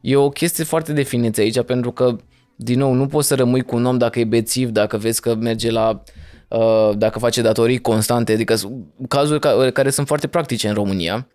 E 0.00 0.16
o 0.16 0.28
chestie 0.28 0.64
foarte 0.64 0.92
definită 0.92 1.40
aici 1.40 1.62
pentru 1.62 1.92
că, 1.92 2.16
din 2.56 2.78
nou, 2.78 2.92
nu 2.92 3.06
poți 3.06 3.28
să 3.28 3.34
rămâi 3.34 3.62
cu 3.62 3.76
un 3.76 3.84
om 3.84 3.98
dacă 3.98 4.18
e 4.20 4.24
bețiv, 4.24 4.70
dacă 4.70 4.96
vezi 4.96 5.20
că 5.20 5.34
merge 5.34 5.70
la... 5.70 6.02
Uh, 6.48 6.90
dacă 6.96 7.18
face 7.18 7.42
datorii 7.42 7.78
constante, 7.78 8.32
adică 8.32 8.54
cazuri 9.08 9.40
care, 9.40 9.70
care 9.70 9.90
sunt 9.90 10.06
foarte 10.06 10.26
practice 10.26 10.68
în 10.68 10.74
România, 10.74 11.28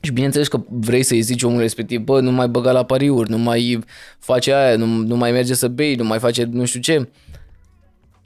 și 0.00 0.12
bineînțeles 0.12 0.48
că 0.48 0.60
vrei 0.68 1.02
să-i 1.02 1.20
zici 1.20 1.42
omul 1.42 1.60
respectiv, 1.60 2.00
bă, 2.00 2.20
nu 2.20 2.30
mai 2.30 2.48
băga 2.48 2.72
la 2.72 2.84
pariuri, 2.84 3.30
nu 3.30 3.38
mai 3.38 3.84
face 4.18 4.54
aia, 4.54 4.76
nu, 4.76 4.86
nu 4.86 5.16
mai 5.16 5.30
merge 5.30 5.54
să 5.54 5.68
bei, 5.68 5.94
nu 5.94 6.04
mai 6.04 6.18
face 6.18 6.44
nu 6.44 6.64
știu 6.64 6.80
ce. 6.80 7.08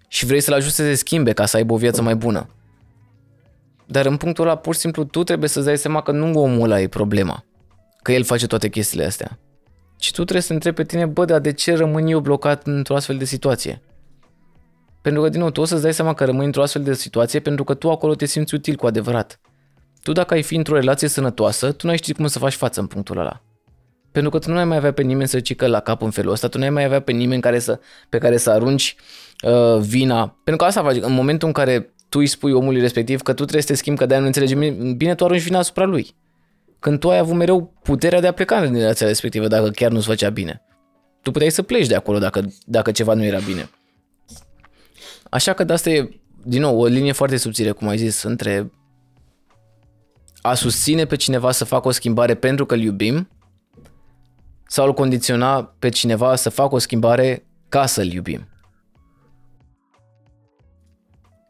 Și 0.09 0.27
vrei 0.27 0.41
să-l 0.41 0.55
ajuți 0.55 0.75
să 0.75 0.83
se 0.83 0.95
schimbe 0.95 1.33
ca 1.33 1.47
să 1.47 1.57
aibă 1.57 1.73
o 1.73 1.77
viață 1.77 2.03
mai 2.03 2.15
bună. 2.15 2.49
Dar 3.87 4.07
în 4.07 4.17
punctul 4.17 4.45
ăla, 4.45 4.57
pur 4.57 4.75
și 4.75 4.81
simplu, 4.81 5.05
tu 5.05 5.23
trebuie 5.23 5.49
să-ți 5.49 5.67
dai 5.67 5.79
seama 5.79 6.03
că 6.03 6.13
nu 6.13 6.41
omul 6.41 6.63
ăla 6.63 6.81
e 6.81 6.89
problema. 6.89 7.45
Că 8.03 8.13
el 8.13 8.25
face 8.25 8.47
toate 8.47 8.69
chestiile 8.69 9.05
astea. 9.05 9.39
Și 9.99 10.11
tu 10.11 10.23
trebuie 10.23 10.43
să 10.43 10.53
întrebi 10.53 10.77
pe 10.77 10.85
tine, 10.85 11.07
bă, 11.07 11.25
dar 11.25 11.41
de 11.41 11.53
ce 11.53 11.75
rămân 11.75 12.07
eu 12.07 12.21
blocat 12.21 12.67
într-o 12.67 12.95
astfel 12.95 13.17
de 13.17 13.25
situație? 13.25 13.83
Pentru 15.03 15.23
că, 15.23 15.29
din 15.29 15.41
nou, 15.41 15.51
tu 15.51 15.61
o 15.61 15.65
să-ți 15.65 15.83
dai 15.83 15.95
seama 15.95 16.15
că 16.15 16.25
rămâi 16.25 16.45
într-o 16.45 16.63
astfel 16.63 16.83
de 16.83 16.95
situație 16.95 17.41
pentru 17.41 17.65
că 17.65 17.75
tu 17.75 17.91
acolo 17.91 18.15
te 18.15 18.27
simți 18.27 18.55
util 18.55 18.77
cu 18.77 18.87
adevărat. 18.87 19.41
Tu 20.05 20.13
dacă 20.13 20.35
ai 20.35 20.43
fi 20.43 20.55
într-o 20.55 20.75
relație 20.75 21.09
sănătoasă, 21.09 21.73
tu 21.73 21.87
nu 21.87 21.91
ai 21.91 21.97
ști 21.97 22.13
cum 22.13 22.27
să 22.27 22.39
faci 22.39 22.53
față 22.53 22.81
în 22.81 22.87
punctul 22.87 23.19
ăla. 23.19 23.43
Pentru 24.13 24.31
că 24.31 24.39
tu 24.39 24.51
nu 24.51 24.57
ai 24.57 24.65
mai 24.65 24.77
avea 24.77 24.93
pe 24.93 25.03
nimeni 25.03 25.29
să 25.29 25.41
cică 25.41 25.67
la 25.67 25.81
cap 25.81 26.03
în 26.03 26.11
felul 26.11 26.33
ăsta, 26.33 26.49
tu 26.49 26.59
nu 26.59 26.65
ai 26.65 26.71
mai 26.71 26.85
avea 26.85 27.01
pe 27.01 27.13
nimeni 27.13 27.41
care 27.41 27.59
să, 27.59 27.81
pe 28.09 28.19
care 28.19 28.37
să 28.37 28.51
arunci 28.51 28.97
uh, 29.43 29.79
vina. 29.81 30.27
Pentru 30.45 30.57
că 30.57 30.65
asta 30.65 30.83
faci, 30.83 30.97
în 31.01 31.13
momentul 31.13 31.49
în 31.49 31.55
care 31.55 31.95
tu 32.09 32.19
îi 32.19 32.27
spui 32.27 32.53
omului 32.53 32.81
respectiv 32.81 33.21
că 33.21 33.31
tu 33.31 33.43
trebuie 33.43 33.63
să 33.63 33.69
te 33.69 33.75
schimbi, 33.75 33.99
că 33.99 34.07
de-aia 34.07 34.21
nu 34.21 34.27
înțelegi 34.27 34.55
bine, 34.97 35.15
tu 35.15 35.25
arunci 35.25 35.43
vina 35.43 35.59
asupra 35.59 35.85
lui. 35.85 36.15
Când 36.79 36.99
tu 36.99 37.11
ai 37.11 37.19
avut 37.19 37.35
mereu 37.35 37.75
puterea 37.83 38.21
de 38.21 38.27
a 38.27 38.33
pleca 38.33 38.57
în 38.57 38.75
relația 38.75 39.07
respectivă 39.07 39.47
dacă 39.47 39.69
chiar 39.71 39.91
nu-ți 39.91 40.07
făcea 40.07 40.31
bine. 40.31 40.63
Tu 41.23 41.31
puteai 41.31 41.51
să 41.51 41.63
pleci 41.63 41.87
de 41.87 41.95
acolo 41.95 42.19
dacă, 42.19 42.53
dacă 42.65 42.91
ceva 42.91 43.15
nu 43.15 43.25
era 43.25 43.39
bine. 43.39 43.71
Așa 45.31 45.53
că 45.53 45.65
de 45.65 45.73
asta 45.73 45.91
e, 45.91 46.09
din 46.43 46.61
nou, 46.61 46.81
o 46.81 46.87
linie 46.87 47.13
foarte 47.13 47.37
subțire, 47.37 47.71
cum 47.71 47.89
ai 47.89 47.97
zis, 47.97 48.23
între 48.23 48.71
a 50.47 50.55
susține 50.55 51.05
pe 51.05 51.17
cineva 51.17 51.51
să 51.51 51.65
facă 51.65 51.89
o 51.89 51.91
schimbare 51.91 52.35
pentru 52.35 52.67
că 52.67 52.75
îl 52.75 52.81
iubim 52.81 53.29
sau 54.67 54.87
îl 54.87 54.93
condiționa 54.93 55.65
pe 55.65 55.89
cineva 55.89 56.37
să 56.37 56.49
facă 56.49 56.75
o 56.75 56.79
schimbare 56.79 57.47
ca 57.69 57.87
să-l 57.87 58.13
iubim. 58.13 58.49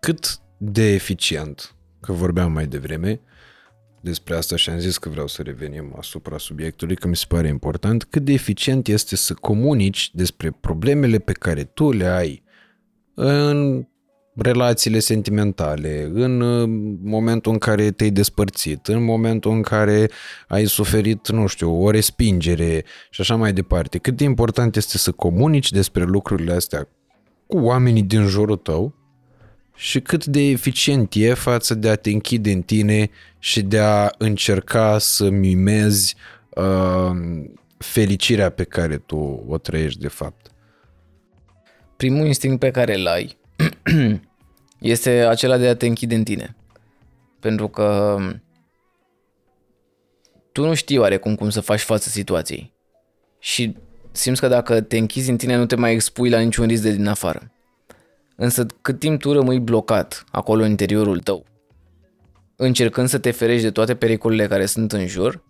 Cât 0.01 0.39
de 0.57 0.93
eficient, 0.93 1.75
că 2.01 2.13
vorbeam 2.13 2.53
mai 2.53 2.67
devreme 2.67 3.21
despre 4.01 4.37
asta 4.37 4.57
și 4.57 4.71
am 4.71 4.79
zis 4.79 4.99
că 4.99 5.09
vreau 5.09 5.27
să 5.27 5.43
revenim 5.43 5.95
asupra 5.99 6.39
subiectului, 6.39 6.97
că 6.97 7.09
mi 7.09 7.17
se 7.17 7.25
pare 7.29 7.49
important, 7.49 8.05
cât 8.05 8.25
de 8.25 8.33
eficient 8.33 8.89
este 8.89 9.17
să 9.17 9.35
comunici 9.35 10.11
despre 10.13 10.51
problemele 10.51 11.19
pe 11.19 11.33
care 11.33 11.65
tu 11.65 11.91
le 11.91 12.07
ai 12.07 12.43
în 13.15 13.87
relațiile 14.37 14.99
sentimentale, 14.99 16.11
în 16.13 16.41
uh, 16.41 16.69
momentul 17.03 17.53
în 17.53 17.59
care 17.59 17.91
te-ai 17.91 18.11
despărțit, 18.11 18.87
în 18.87 19.05
momentul 19.05 19.51
în 19.51 19.63
care 19.63 20.11
ai 20.49 20.67
suferit, 20.67 21.29
nu 21.31 21.47
știu, 21.47 21.83
o 21.83 21.91
respingere 21.91 22.85
și 23.11 23.21
așa 23.21 23.37
mai 23.37 23.53
departe. 23.53 23.99
Cât 23.99 24.17
de 24.17 24.25
important 24.25 24.77
este 24.77 24.99
să 24.99 25.13
comunici 25.13 25.71
despre 25.71 26.05
lucrurile 26.05 26.53
astea 26.53 26.89
cu 27.47 27.59
oamenii 27.59 28.03
din 28.03 28.27
jurul 28.27 28.57
tău 28.57 28.95
și 29.75 30.01
cât 30.01 30.27
de 30.27 30.41
eficient 30.41 31.15
e 31.15 31.35
față 31.35 31.75
de 31.75 31.89
a 31.89 31.95
te 31.95 32.11
închide 32.11 32.53
în 32.53 32.63
tine 32.63 33.11
și 33.39 33.63
de 33.63 33.79
a 33.79 34.11
încerca 34.19 34.99
să 34.99 35.31
mimezi 35.31 36.17
uh, 36.49 37.11
fericirea 37.79 38.51
pe 38.51 38.65
care 38.65 38.97
tu 38.97 39.45
o 39.49 39.59
trăiești 39.59 40.01
de 40.01 40.09
fapt. 40.09 40.47
Primul 41.97 42.27
instinct 42.27 42.59
pe 42.59 42.71
care 42.71 42.99
îl 42.99 43.07
ai 43.07 43.37
este 44.79 45.11
acela 45.11 45.57
de 45.57 45.69
a 45.69 45.77
te 45.77 45.87
închide 45.87 46.15
în 46.15 46.25
tine. 46.25 46.57
Pentru 47.41 47.69
că 47.69 48.17
tu 50.53 50.67
nu 50.67 50.75
știi 50.75 50.99
oarecum 50.99 51.35
cum 51.35 51.51
să 51.51 51.61
faci 51.61 51.81
față 51.81 52.09
situației. 52.09 52.73
Și 53.39 53.77
simți 54.13 54.41
că 54.41 54.49
dacă 54.49 54.81
te 54.81 54.97
închizi 54.97 55.31
în 55.31 55.37
tine 55.37 55.57
nu 55.57 55.67
te 55.67 55.77
mai 55.77 55.93
expui 55.93 56.31
la 56.31 56.39
niciun 56.39 56.67
risc 56.67 56.83
de 56.83 56.91
din 56.91 57.07
afară. 57.07 57.53
Însă 58.37 58.67
cât 58.81 58.99
timp 58.99 59.21
tu 59.21 59.33
rămâi 59.33 59.61
blocat 59.61 60.25
acolo 60.31 60.63
în 60.63 60.71
interiorul 60.71 61.21
tău, 61.21 61.47
încercând 62.57 63.09
să 63.09 63.19
te 63.19 63.31
ferești 63.31 63.63
de 63.63 63.71
toate 63.71 63.95
pericolele 63.95 64.47
care 64.47 64.67
sunt 64.67 64.93
în 64.93 65.07
jur, 65.07 65.43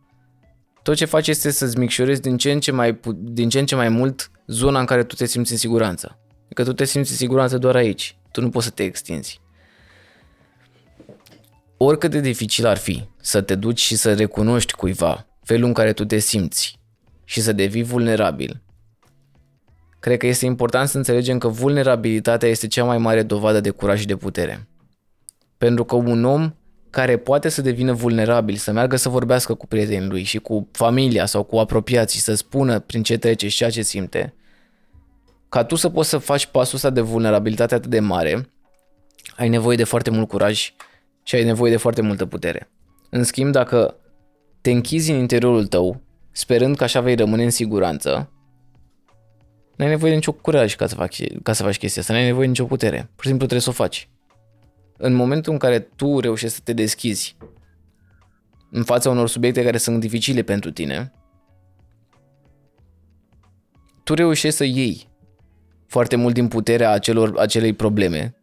tot 0.83 0.95
ce 0.95 1.05
faci 1.05 1.29
este 1.29 1.51
să-ți 1.51 1.79
micșorezi 1.79 2.21
din 2.21 2.37
ce, 2.37 2.53
în 2.53 2.61
ce 2.61 2.73
mai, 2.73 3.01
din 3.19 3.49
ce 3.49 3.59
în 3.59 3.67
ce 3.67 3.75
mai 3.75 3.89
mult 3.89 4.31
zona 4.47 4.81
în 4.81 4.87
care 4.87 5.05
tu 5.05 5.15
te 5.15 5.27
simți 5.27 5.53
în 5.53 5.59
siguranță. 5.59 6.19
Că 6.55 6.65
tu 6.65 6.73
te 6.73 6.85
simți 6.85 7.11
în 7.11 7.17
siguranță 7.17 7.59
doar 7.59 7.77
aici. 7.77 8.17
Tu 8.31 8.41
nu 8.41 8.51
poți 8.51 8.65
să 8.65 8.71
te 8.71 8.83
extinzi. 8.83 9.41
Oricât 11.77 12.11
de 12.11 12.21
dificil 12.21 12.67
ar 12.67 12.77
fi 12.77 13.05
să 13.21 13.41
te 13.41 13.55
duci 13.55 13.81
și 13.81 13.97
să 13.97 14.15
recunoști 14.15 14.73
cuiva 14.73 15.27
felul 15.45 15.67
în 15.67 15.73
care 15.73 15.93
tu 15.93 16.05
te 16.05 16.19
simți 16.19 16.79
și 17.25 17.41
să 17.41 17.53
devii 17.53 17.83
vulnerabil, 17.83 18.63
cred 20.01 20.19
că 20.19 20.27
este 20.27 20.47
important 20.47 20.89
să 20.89 20.97
înțelegem 20.97 21.39
că 21.39 21.49
vulnerabilitatea 21.49 22.49
este 22.49 22.67
cea 22.67 22.85
mai 22.85 22.99
mare 22.99 23.23
dovadă 23.23 23.61
de 23.61 23.71
curaj 23.71 24.01
și 24.01 24.07
de 24.07 24.17
putere. 24.17 24.69
Pentru 25.59 25.85
că 25.85 25.95
un 25.95 26.25
om 26.25 26.55
care 26.91 27.17
poate 27.17 27.49
să 27.49 27.63
devină 27.63 27.93
vulnerabil, 27.93 28.55
să 28.55 28.73
meargă 28.73 28.97
să 28.97 29.09
vorbească 29.09 29.55
cu 29.55 29.67
prietenii 29.67 30.09
lui 30.09 30.23
și 30.23 30.39
cu 30.39 30.69
familia 30.73 31.27
sau 31.27 31.43
cu 31.43 31.57
apropiații, 31.57 32.21
să 32.21 32.35
spună 32.35 32.79
prin 32.79 33.03
ce 33.03 33.19
trece 33.19 33.49
și 33.49 33.57
ceea 33.57 33.71
ce 33.71 33.83
simte, 33.83 34.35
ca 35.55 35.65
tu 35.65 35.75
să 35.75 35.89
poți 35.89 36.09
să 36.09 36.19
faci 36.19 36.47
pasul 36.47 36.75
ăsta 36.75 36.91
de 36.91 37.01
vulnerabilitate 37.01 37.75
atât 37.75 37.91
de 37.91 38.01
mare, 38.01 38.51
ai 39.37 39.49
nevoie 39.49 39.77
de 39.77 39.85
foarte 39.85 40.11
mult 40.11 40.29
curaj 40.29 40.73
și 41.23 41.35
ai 41.35 41.45
nevoie 41.45 41.71
de 41.71 41.77
foarte 41.77 42.03
multă 42.03 42.27
putere. 42.27 42.71
În 43.11 43.25
schimb, 43.25 43.53
dacă 43.53 43.97
te 44.61 44.71
închizi 44.71 45.11
în 45.11 45.19
interiorul 45.19 45.67
tău, 45.67 46.03
sperând 46.33 46.77
că 46.77 46.85
așa 46.85 47.01
vei 47.01 47.15
rămâne 47.15 47.45
în 47.45 47.51
siguranță, 47.51 48.33
n-ai 49.77 49.89
nevoie 49.89 50.11
de 50.11 50.17
nicio 50.17 50.33
curaj 50.33 50.75
ca 50.75 50.87
să, 50.87 50.95
faci, 50.95 51.39
ca 51.43 51.53
să 51.53 51.63
faci 51.63 51.79
chestia 51.79 52.03
asta, 52.03 52.13
n-ai 52.13 52.25
nevoie 52.25 52.45
de 52.45 52.51
nicio 52.51 52.65
putere. 52.65 52.97
Pur 52.97 53.23
și 53.23 53.29
simplu 53.29 53.47
trebuie 53.47 53.61
să 53.61 53.71
o 53.71 53.73
faci. 53.73 54.09
În 54.97 55.13
momentul 55.13 55.53
în 55.53 55.59
care 55.59 55.79
tu 55.79 56.21
reușești 56.21 56.57
să 56.57 56.61
te 56.65 56.73
deschizi 56.73 57.37
în 58.71 58.85
fața 58.85 59.11
unor 59.11 59.29
subiecte 59.29 59.65
care 59.65 59.77
sunt 59.77 60.01
dificile 60.01 60.43
pentru 60.43 60.71
tine, 60.71 61.13
tu 64.05 64.15
reușești 64.15 64.57
să 64.57 64.65
iei 64.65 65.13
foarte 65.95 66.17
mult 66.17 66.35
din 66.35 66.49
puterea 66.49 66.91
acelor, 66.91 67.39
acelei 67.39 67.73
probleme 67.73 68.37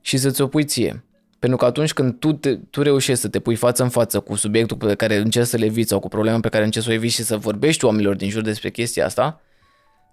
și 0.00 0.16
să-ți 0.16 0.40
o 0.40 0.46
pui 0.46 0.64
ție. 0.64 1.04
Pentru 1.38 1.58
că 1.58 1.64
atunci 1.64 1.92
când 1.92 2.18
tu, 2.18 2.32
te, 2.32 2.56
tu 2.56 2.82
reușești 2.82 3.20
să 3.20 3.28
te 3.28 3.38
pui 3.38 3.54
față 3.54 3.82
în 3.82 3.88
față 3.88 4.20
cu 4.20 4.34
subiectul 4.34 4.76
pe 4.76 4.94
care 4.94 5.16
încerci 5.16 5.46
să 5.46 5.56
le 5.56 5.64
eviți 5.64 5.88
sau 5.88 6.00
cu 6.00 6.08
problema 6.08 6.40
pe 6.40 6.48
care 6.48 6.64
încerci 6.64 6.84
să 6.84 6.90
o 6.90 6.94
eviți 6.94 7.14
și 7.14 7.22
să 7.22 7.36
vorbești 7.36 7.84
oamenilor 7.84 8.16
din 8.16 8.30
jur 8.30 8.42
despre 8.42 8.70
chestia 8.70 9.04
asta, 9.04 9.40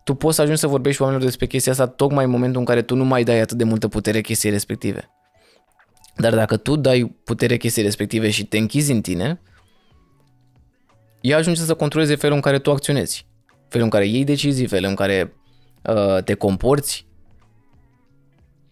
tu 0.03 0.13
poți 0.13 0.35
să 0.35 0.41
ajungi 0.41 0.59
să 0.59 0.67
vorbești 0.67 1.01
oamenilor 1.01 1.27
despre 1.29 1.47
chestia 1.47 1.71
asta 1.71 1.87
tocmai 1.87 2.23
în 2.23 2.29
momentul 2.29 2.59
în 2.59 2.65
care 2.65 2.81
tu 2.81 2.95
nu 2.95 3.05
mai 3.05 3.23
dai 3.23 3.39
atât 3.39 3.57
de 3.57 3.63
multă 3.63 3.87
putere 3.87 4.21
chestiei 4.21 4.51
respective. 4.51 5.09
Dar 6.15 6.35
dacă 6.35 6.57
tu 6.57 6.75
dai 6.75 7.15
putere 7.23 7.57
chestiei 7.57 7.85
respective 7.85 8.29
și 8.29 8.45
te 8.45 8.57
închizi 8.57 8.91
în 8.91 9.01
tine, 9.01 9.41
ea 11.21 11.37
ajunge 11.37 11.61
să 11.61 11.73
controleze 11.73 12.15
felul 12.15 12.35
în 12.35 12.41
care 12.41 12.59
tu 12.59 12.71
acționezi, 12.71 13.27
felul 13.67 13.85
în 13.85 13.91
care 13.91 14.05
iei 14.05 14.23
decizii, 14.23 14.67
felul 14.67 14.89
în 14.89 14.95
care 14.95 15.33
uh, 15.33 15.39
te 16.23 16.33
comporți 16.33 17.05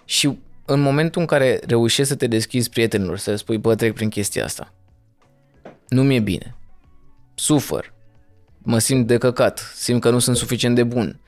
și 0.05 0.37
în 0.65 0.79
momentul 0.79 1.21
în 1.21 1.27
care 1.27 1.59
reușești 1.67 2.11
să 2.11 2.15
te 2.15 2.27
deschizi 2.27 2.69
prietenilor, 2.69 3.17
să 3.17 3.35
spui, 3.35 3.57
bă, 3.57 3.75
trec 3.75 3.93
prin 3.93 4.09
chestia 4.09 4.43
asta, 4.43 4.73
nu 5.87 6.03
mi-e 6.03 6.19
bine, 6.19 6.55
sufăr, 7.35 7.93
mă 8.57 8.79
simt 8.79 9.07
de 9.07 9.17
căcat, 9.17 9.73
simt 9.75 10.01
că 10.01 10.09
nu 10.09 10.19
sunt 10.19 10.35
suficient 10.35 10.75
de 10.75 10.83
bun, 10.83 11.19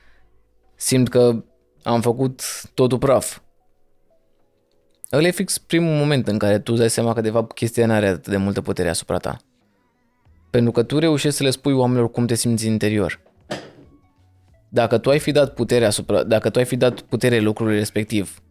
simt 0.74 1.08
că 1.08 1.44
am 1.82 2.00
făcut 2.00 2.42
totul 2.74 2.98
praf. 2.98 3.40
Ăla 5.12 5.26
e 5.26 5.30
fix 5.30 5.58
primul 5.58 5.94
moment 5.94 6.28
în 6.28 6.38
care 6.38 6.58
tu 6.58 6.72
îți 6.72 6.80
dai 6.80 6.90
seama 6.90 7.12
că 7.12 7.20
de 7.20 7.30
fapt 7.30 7.54
chestia 7.54 7.86
nu 7.86 7.92
are 7.92 8.06
atât 8.06 8.28
de 8.28 8.36
multă 8.36 8.60
putere 8.60 8.88
asupra 8.88 9.18
ta. 9.18 9.36
Pentru 10.50 10.72
că 10.72 10.82
tu 10.82 10.98
reușești 10.98 11.36
să 11.36 11.42
le 11.42 11.50
spui 11.50 11.72
oamenilor 11.72 12.10
cum 12.10 12.26
te 12.26 12.34
simți 12.34 12.66
în 12.66 12.72
interior. 12.72 13.20
Dacă 14.74 14.98
tu 14.98 15.10
ai 15.10 15.18
fi 15.18 15.32
dat 15.32 15.54
putere 15.54 15.84
asupra, 15.84 16.22
dacă 16.22 16.50
tu 16.50 16.58
ai 16.58 16.64
fi 16.64 16.76
dat 16.76 17.00
putere 17.00 17.40
lucrului 17.40 17.74
respectiv, 17.74 18.42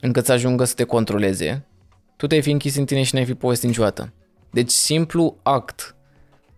încât 0.00 0.24
să 0.24 0.32
ajungă 0.32 0.64
să 0.64 0.74
te 0.74 0.84
controleze, 0.84 1.66
tu 2.16 2.26
te-ai 2.26 2.42
fi 2.42 2.50
închis 2.50 2.76
în 2.76 2.84
tine 2.84 3.02
și 3.02 3.14
n-ai 3.14 3.24
fi 3.24 3.34
povestit 3.34 3.68
niciodată. 3.68 4.12
Deci 4.50 4.70
simplu 4.70 5.38
act 5.42 5.96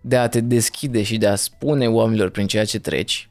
de 0.01 0.16
a 0.16 0.28
te 0.28 0.40
deschide 0.40 1.03
și 1.03 1.19
de 1.19 1.27
a 1.27 1.35
spune 1.35 1.89
oamenilor 1.89 2.31
prin 2.31 2.47
ceea 2.47 2.65
ce 2.65 2.78
treci, 2.78 3.31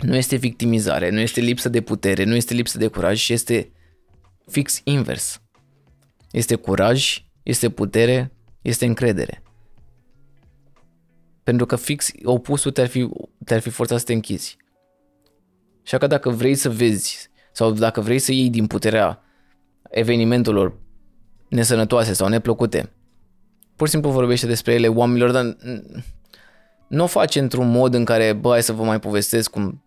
nu 0.00 0.16
este 0.16 0.36
victimizare, 0.36 1.10
nu 1.10 1.20
este 1.20 1.40
lipsă 1.40 1.68
de 1.68 1.80
putere, 1.80 2.24
nu 2.24 2.34
este 2.34 2.54
lipsă 2.54 2.78
de 2.78 2.86
curaj 2.86 3.18
și 3.18 3.32
este 3.32 3.72
fix 4.50 4.80
invers. 4.84 5.42
Este 6.30 6.54
curaj, 6.54 7.24
este 7.42 7.70
putere, 7.70 8.32
este 8.62 8.86
încredere. 8.86 9.42
Pentru 11.48 11.66
că 11.66 11.76
fix 11.76 12.10
opusul 12.22 12.70
te-ar 12.70 12.86
fi, 12.86 13.08
te-ar 13.44 13.60
fi 13.60 13.70
forțat 13.70 13.98
să 13.98 14.04
te 14.04 14.12
închizi. 14.12 14.56
Așa 15.84 15.98
că 15.98 16.06
dacă 16.06 16.30
vrei 16.30 16.54
să 16.54 16.70
vezi 16.70 17.30
sau 17.52 17.72
dacă 17.72 18.00
vrei 18.00 18.18
să 18.18 18.32
iei 18.32 18.50
din 18.50 18.66
puterea 18.66 19.22
evenimentelor 19.90 20.78
nesănătoase 21.48 22.12
sau 22.12 22.28
neplăcute, 22.28 22.92
pur 23.76 23.86
și 23.86 23.92
simplu 23.92 24.10
vorbește 24.10 24.46
despre 24.46 24.72
ele 24.72 24.88
oamenilor, 24.88 25.30
dar 25.30 25.56
nu 26.88 27.02
o 27.02 27.06
face 27.06 27.38
într-un 27.38 27.70
mod 27.70 27.94
în 27.94 28.04
care, 28.04 28.32
bă, 28.32 28.50
hai 28.50 28.62
să 28.62 28.72
vă 28.72 28.84
mai 28.84 29.00
povestesc 29.00 29.50
cum 29.50 29.84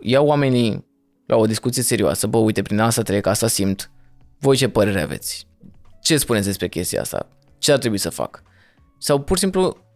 ia 0.00 0.20
oamenii 0.20 0.86
la 1.26 1.36
o 1.36 1.46
discuție 1.46 1.82
serioasă, 1.82 2.26
bă, 2.26 2.38
uite, 2.38 2.62
prin 2.62 2.78
asta 2.78 3.02
trec, 3.02 3.26
asta 3.26 3.46
simt, 3.46 3.90
voi 4.38 4.56
ce 4.56 4.68
părere 4.68 5.00
aveți? 5.00 5.46
Ce 6.00 6.16
spuneți 6.16 6.46
despre 6.46 6.68
chestia 6.68 7.00
asta? 7.00 7.28
Ce 7.58 7.72
ar 7.72 7.78
trebui 7.78 7.98
să 7.98 8.10
fac? 8.10 8.42
Sau 8.98 9.20
pur 9.20 9.36
și 9.36 9.42
simplu 9.42 9.90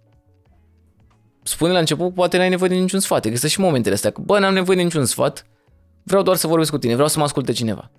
spune 1.46 1.72
la 1.72 1.78
început, 1.78 2.14
poate 2.14 2.36
n-ai 2.36 2.48
nevoie 2.48 2.68
de 2.68 2.76
niciun 2.76 3.00
sfat. 3.00 3.24
Există 3.24 3.46
și 3.46 3.60
momentele 3.60 3.94
astea, 3.94 4.10
că 4.10 4.20
bă, 4.20 4.38
n-am 4.38 4.54
nevoie 4.54 4.76
de 4.76 4.82
niciun 4.82 5.04
sfat, 5.04 5.46
vreau 6.02 6.22
doar 6.22 6.36
să 6.36 6.46
vorbesc 6.46 6.70
cu 6.70 6.78
tine, 6.78 6.92
vreau 6.92 7.08
să 7.08 7.18
mă 7.18 7.24
asculte 7.24 7.52
cineva. 7.52 7.90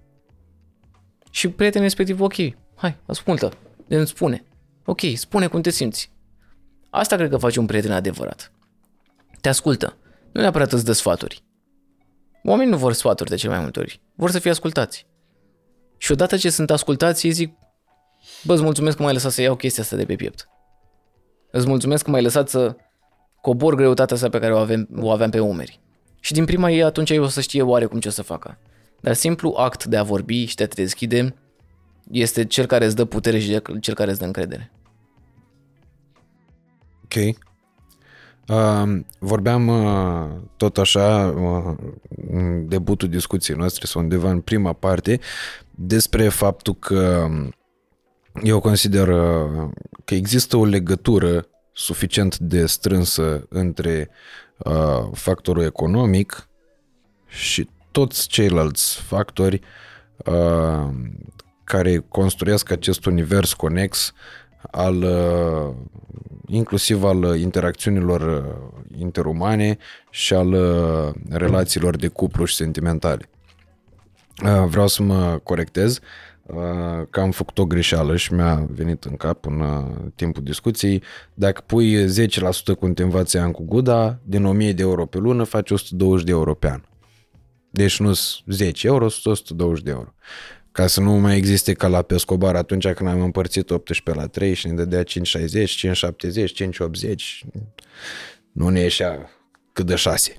Și 1.32 1.50
prietenul 1.50 1.88
respectiv, 1.88 2.22
ok, 2.22 2.34
hai, 2.76 2.98
ascultă, 3.06 3.52
îmi 3.88 4.08
spune. 4.08 4.44
Ok, 4.86 5.00
spune 5.16 5.48
cum 5.48 5.62
te 5.62 5.70
simți. 5.70 6.12
Asta 6.90 7.16
cred 7.16 7.30
că 7.30 7.38
face 7.38 7.60
un 7.60 7.66
prieten 7.66 7.92
adevărat. 7.92 8.52
Te 9.42 9.50
ascultă. 9.50 9.98
Nu 10.32 10.42
neapărat 10.42 10.72
îți 10.72 10.86
dă 10.86 10.92
sfaturi. 10.92 11.44
Oamenii 12.44 12.72
nu 12.72 12.78
vor 12.78 12.94
sfaturi 12.94 13.30
de 13.30 13.36
cele 13.36 13.54
mai 13.54 13.62
multe 13.62 13.80
ori. 13.80 14.02
Vor 14.16 14.32
să 14.32 14.40
fie 14.40 14.52
ascultați. 14.52 15.08
Și 15.98 16.12
odată 16.12 16.38
ce 16.38 16.50
sunt 16.50 16.72
ascultați, 16.72 17.26
ei 17.26 17.32
zic, 17.32 17.58
bă, 18.44 18.54
îți 18.54 18.64
mulțumesc 18.64 18.98
că 18.98 19.04
m-ai 19.04 19.14
lăsat 19.14 19.32
să 19.32 19.42
iau 19.42 19.56
chestia 19.56 19.84
asta 19.84 19.96
de 19.96 20.06
pe 20.06 20.16
piept. 20.16 20.48
Îți 21.52 21.68
mulțumesc 21.68 22.04
că 22.04 22.10
m-ai 22.10 22.22
lăsat 22.22 22.50
să 22.50 22.76
cobor 23.48 23.76
greutatea 23.76 24.16
asta 24.16 24.30
pe 24.30 24.40
care 24.40 24.54
o, 24.54 24.58
avem, 24.58 24.88
o 25.00 25.12
aveam 25.12 25.30
pe 25.30 25.40
umeri. 25.40 25.80
Și 26.20 26.34
din 26.34 26.46
prima 26.46 26.72
ei 26.72 26.84
atunci 26.84 27.10
ei 27.10 27.20
o 27.20 27.28
să 27.28 27.42
știe 27.42 27.62
oarecum 27.62 28.00
ce 28.00 28.08
o 28.08 28.12
să 28.12 28.22
facă. 28.22 28.58
Dar 29.00 29.14
simplu 29.14 29.54
act 29.58 29.86
de 29.86 29.98
a 29.98 30.04
vorbi 30.04 30.46
și 30.46 30.56
de 30.56 30.64
a 30.64 30.68
te 30.68 30.82
deschide 30.82 31.36
este 32.12 32.46
cel 32.46 32.66
care 32.66 32.86
îți 32.86 32.96
dă 32.96 33.06
putere 33.06 33.40
și 33.40 33.62
cel 33.80 33.94
care 33.94 34.10
îți 34.10 34.20
dă 34.20 34.26
încredere. 34.26 34.72
Ok. 37.04 37.36
Uh, 38.48 39.00
vorbeam 39.20 39.68
uh, 39.68 40.30
tot 40.58 40.78
așa 40.78 41.34
uh, 41.38 41.76
în 42.32 42.68
debutul 42.68 43.10
discuției 43.10 43.58
noastre 43.58 43.86
sau 43.86 44.02
undeva 44.02 44.30
în 44.30 44.42
prima 44.42 44.74
parte 44.74 45.20
despre 45.72 46.30
faptul 46.30 46.74
că 46.74 47.28
eu 48.44 48.60
consider 48.60 49.08
uh, 49.08 49.70
că 50.06 50.14
există 50.14 50.58
o 50.58 50.66
legătură 50.66 51.48
suficient 51.78 52.38
de 52.38 52.66
strânsă 52.66 53.46
între 53.50 54.10
uh, 54.58 55.08
factorul 55.14 55.64
economic 55.64 56.50
și 57.28 57.70
toți 57.92 58.28
ceilalți 58.28 59.02
factori 59.02 59.62
uh, 60.18 60.90
care 61.64 61.98
construiesc 61.98 62.72
acest 62.72 63.06
univers 63.06 63.54
conex 63.54 64.14
al 64.72 65.04
uh, 65.04 65.76
inclusiv 66.48 67.04
al 67.04 67.38
interacțiunilor 67.40 68.22
uh, 68.22 69.00
interumane 69.00 69.78
și 70.10 70.34
al 70.34 70.54
uh, 70.54 71.14
relațiilor 71.30 71.96
de 71.96 72.08
cuplu 72.08 72.46
și 72.46 72.56
sentimentale. 72.56 73.30
Uh, 74.44 74.64
vreau 74.68 74.88
să 74.88 75.04
mă 75.04 75.40
corectez 75.44 76.00
că 77.10 77.20
am 77.20 77.32
făcut 77.32 77.58
o 77.58 77.66
greșeală 77.66 78.16
și 78.16 78.34
mi-a 78.34 78.68
venit 78.70 79.04
în 79.04 79.16
cap 79.16 79.46
în 79.46 79.64
timpul 80.16 80.44
discuției. 80.44 81.04
Dacă 81.34 81.64
pui 81.66 82.06
10% 82.06 82.08
cum 82.80 82.94
te 82.94 83.04
învață 83.04 83.40
an 83.40 83.52
cu 83.52 83.64
Guda, 83.64 84.20
din 84.24 84.46
1000 84.46 84.74
de 84.74 84.82
euro 84.82 85.06
pe 85.06 85.18
lună 85.18 85.44
faci 85.44 85.72
120 85.72 86.26
de 86.26 86.32
euro 86.32 86.54
pe 86.54 86.70
an. 86.70 86.82
Deci 87.70 88.00
nu 88.00 88.14
10 88.46 88.88
euro, 88.88 89.06
120 89.06 89.84
de 89.84 89.90
euro. 89.90 90.14
Ca 90.72 90.88
să 90.88 91.02
nu 91.02 91.12
mai 91.12 91.38
existe 91.38 91.74
ca 91.74 91.88
la 91.88 92.02
Pescobar 92.02 92.56
atunci 92.56 92.88
când 92.88 93.10
am 93.10 93.22
împărțit 93.22 93.70
18 93.70 94.22
la 94.22 94.28
3 94.28 94.54
și 94.54 94.68
ne 94.68 94.74
dădea 94.74 95.04
5,60, 95.04 95.08
5,70, 95.08 95.16
5,80. 97.04 97.16
Nu 98.52 98.70
ne 98.70 98.80
ieșea 98.80 99.30
cât 99.74 99.86
de 99.86 99.96
6. 99.96 100.34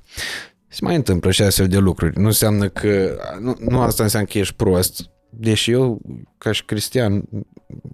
Se 0.69 0.79
mai 0.83 0.95
întâmplă 0.95 1.31
și 1.31 1.43
astfel 1.43 1.69
de 1.69 1.79
lucruri. 1.79 2.19
Nu 2.19 2.27
înseamnă 2.27 2.69
că... 2.69 3.19
Nu, 3.41 3.57
nu 3.61 3.81
asta 3.81 4.03
înseamnă 4.03 4.29
că 4.33 4.39
ești 4.39 4.55
prost, 4.55 5.11
deși 5.31 5.71
eu, 5.71 6.01
ca 6.39 6.53
și 6.53 6.65
cristian, 6.65 7.23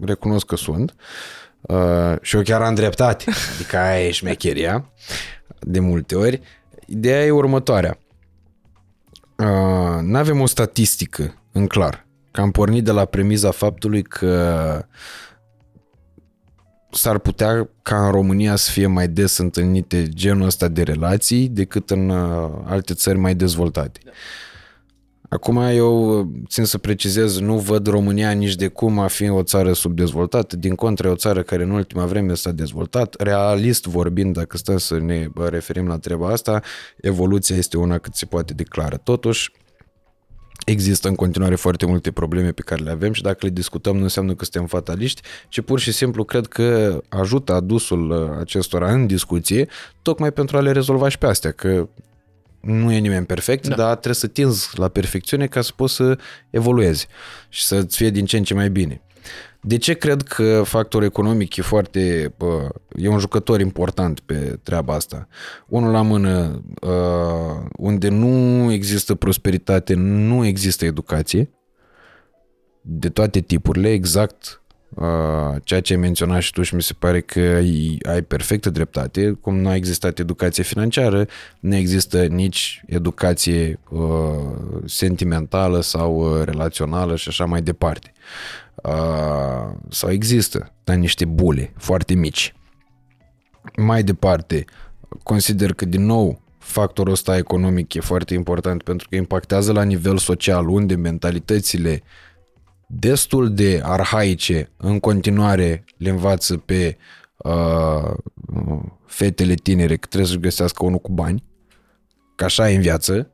recunosc 0.00 0.46
că 0.46 0.56
sunt. 0.56 0.94
Uh, 1.60 2.14
și 2.20 2.36
eu 2.36 2.42
chiar 2.42 2.62
am 2.62 2.74
dreptate. 2.74 3.24
Adică 3.54 3.76
aia 3.76 4.06
e 4.06 4.10
șmecheria 4.10 4.92
de 5.60 5.80
multe 5.80 6.14
ori. 6.14 6.40
Ideea 6.86 7.24
e 7.24 7.30
următoarea. 7.30 7.98
Uh, 9.36 10.00
nu 10.02 10.16
avem 10.16 10.40
o 10.40 10.46
statistică 10.46 11.34
în 11.52 11.66
clar. 11.66 12.06
Că 12.30 12.40
am 12.40 12.50
pornit 12.50 12.84
de 12.84 12.90
la 12.90 13.04
premiza 13.04 13.50
faptului 13.50 14.02
că 14.02 14.84
s-ar 16.90 17.18
putea 17.18 17.68
ca 17.82 18.04
în 18.04 18.10
România 18.10 18.56
să 18.56 18.70
fie 18.70 18.86
mai 18.86 19.08
des 19.08 19.38
întâlnite 19.38 20.08
genul 20.08 20.46
ăsta 20.46 20.68
de 20.68 20.82
relații 20.82 21.48
decât 21.48 21.90
în 21.90 22.08
uh, 22.08 22.50
alte 22.64 22.94
țări 22.94 23.18
mai 23.18 23.34
dezvoltate. 23.34 24.00
Da. 24.04 24.10
Acum 25.34 25.56
eu 25.56 26.30
țin 26.48 26.64
să 26.64 26.78
precizez, 26.78 27.38
nu 27.38 27.58
văd 27.58 27.86
România 27.86 28.30
nici 28.30 28.54
de 28.54 28.68
cum 28.68 28.98
a 28.98 29.06
fi 29.06 29.28
o 29.28 29.42
țară 29.42 29.72
subdezvoltată, 29.72 30.56
din 30.56 30.74
contră 30.74 31.08
o 31.08 31.14
țară 31.14 31.42
care 31.42 31.62
în 31.62 31.70
ultima 31.70 32.04
vreme 32.04 32.34
s-a 32.34 32.50
dezvoltat. 32.50 33.20
Realist 33.20 33.84
vorbind, 33.84 34.34
dacă 34.34 34.56
stăm 34.56 34.78
să 34.78 34.98
ne 34.98 35.28
referim 35.34 35.86
la 35.86 35.98
treaba 35.98 36.28
asta, 36.28 36.62
evoluția 36.96 37.56
este 37.56 37.76
una 37.76 37.98
cât 37.98 38.14
se 38.14 38.26
poate 38.26 38.54
declară. 38.54 38.96
Totuși, 38.96 39.52
Există 40.64 41.08
în 41.08 41.14
continuare 41.14 41.54
foarte 41.54 41.86
multe 41.86 42.10
probleme 42.10 42.52
pe 42.52 42.62
care 42.62 42.82
le 42.82 42.90
avem 42.90 43.12
și 43.12 43.22
dacă 43.22 43.38
le 43.40 43.48
discutăm 43.48 43.96
nu 43.96 44.02
înseamnă 44.02 44.34
că 44.34 44.44
suntem 44.44 44.66
fataliști, 44.66 45.20
ci 45.48 45.60
pur 45.60 45.78
și 45.78 45.92
simplu 45.92 46.24
cred 46.24 46.46
că 46.46 47.00
ajută 47.08 47.52
adusul 47.52 48.10
uh, 48.10 48.36
acestora 48.40 48.92
în 48.92 49.06
discuție 49.06 49.68
tocmai 50.02 50.32
pentru 50.32 50.56
a 50.56 50.60
le 50.60 50.72
rezolva 50.72 51.08
și 51.08 51.18
pe 51.18 51.26
astea, 51.26 51.50
că 51.50 51.88
nu 52.64 52.92
e 52.92 52.98
nimeni 52.98 53.26
perfect, 53.26 53.66
da. 53.66 53.74
dar 53.74 53.90
trebuie 53.90 54.14
să 54.14 54.26
tinzi 54.26 54.68
la 54.78 54.88
perfecțiune 54.88 55.46
ca 55.46 55.60
să 55.60 55.72
poți 55.76 55.94
să 55.94 56.18
evoluezi 56.50 57.06
și 57.48 57.64
să-ți 57.64 57.96
fie 57.96 58.10
din 58.10 58.24
ce 58.24 58.36
în 58.36 58.44
ce 58.44 58.54
mai 58.54 58.70
bine. 58.70 59.02
De 59.60 59.76
ce 59.76 59.94
cred 59.94 60.22
că 60.22 60.62
factorul 60.64 61.06
economic 61.06 61.56
e 61.56 61.62
foarte, 61.62 62.34
bă, 62.36 62.68
e 62.96 63.08
un 63.08 63.18
jucător 63.18 63.60
important 63.60 64.20
pe 64.20 64.58
treaba 64.62 64.94
asta? 64.94 65.28
Unul 65.66 65.90
la 65.90 66.02
mână, 66.02 66.62
uh, 66.80 67.66
unde 67.76 68.08
nu 68.08 68.72
există 68.72 69.14
prosperitate, 69.14 69.94
nu 69.94 70.44
există 70.44 70.84
educație 70.84 71.50
de 72.80 73.08
toate 73.08 73.40
tipurile, 73.40 73.92
exact 73.92 74.63
Uh, 74.63 74.63
ceea 75.62 75.80
ce 75.80 75.92
ai 75.92 75.98
menționat 75.98 76.40
și 76.40 76.52
tu 76.52 76.62
și 76.62 76.74
mi 76.74 76.82
se 76.82 76.92
pare 76.98 77.20
că 77.20 77.40
ai, 77.40 77.98
ai 78.08 78.22
perfectă 78.22 78.70
dreptate, 78.70 79.30
cum 79.40 79.58
nu 79.58 79.68
a 79.68 79.74
existat 79.74 80.18
educație 80.18 80.62
financiară, 80.62 81.26
nu 81.60 81.74
există 81.74 82.24
nici 82.24 82.82
educație 82.86 83.78
uh, 83.90 84.02
sentimentală 84.84 85.80
sau 85.80 86.16
uh, 86.16 86.44
relațională 86.44 87.16
și 87.16 87.28
așa 87.28 87.44
mai 87.44 87.62
departe. 87.62 88.12
Uh, 88.74 89.74
sau 89.88 90.10
există, 90.10 90.72
dar 90.84 90.96
niște 90.96 91.24
bule 91.24 91.72
foarte 91.76 92.14
mici. 92.14 92.54
Mai 93.76 94.02
departe, 94.02 94.64
consider 95.22 95.72
că 95.72 95.84
din 95.84 96.04
nou 96.04 96.42
factorul 96.58 97.12
ăsta 97.12 97.36
economic 97.36 97.94
e 97.94 98.00
foarte 98.00 98.34
important 98.34 98.82
pentru 98.82 99.08
că 99.10 99.16
impactează 99.16 99.72
la 99.72 99.82
nivel 99.82 100.18
social 100.18 100.68
unde 100.68 100.94
mentalitățile 100.94 102.02
uh, 102.02 102.23
destul 102.98 103.54
de 103.54 103.80
arhaice 103.84 104.70
în 104.76 105.00
continuare 105.00 105.84
le 105.96 106.10
învață 106.10 106.56
pe 106.56 106.96
uh, 107.36 108.12
fetele 109.06 109.54
tinere 109.54 109.96
că 109.96 110.06
trebuie 110.06 110.28
să-și 110.28 110.40
găsească 110.40 110.84
unul 110.84 110.98
cu 110.98 111.12
bani, 111.12 111.44
că 112.36 112.44
așa 112.44 112.70
e 112.70 112.74
în 112.74 112.80
viață 112.80 113.30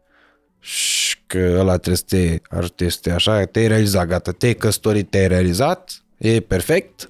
și 0.58 1.16
că 1.26 1.56
ăla 1.58 1.76
trebuie 1.76 1.96
să 1.96 2.04
te 2.06 2.40
ajute 2.56 2.84
este 2.84 3.10
așa, 3.10 3.44
te-ai 3.44 3.66
realizat, 3.66 4.06
gata, 4.06 4.30
te-ai 4.30 4.54
căsătorit, 4.54 5.10
te-ai 5.10 5.28
realizat, 5.28 6.04
e 6.18 6.40
perfect, 6.40 7.08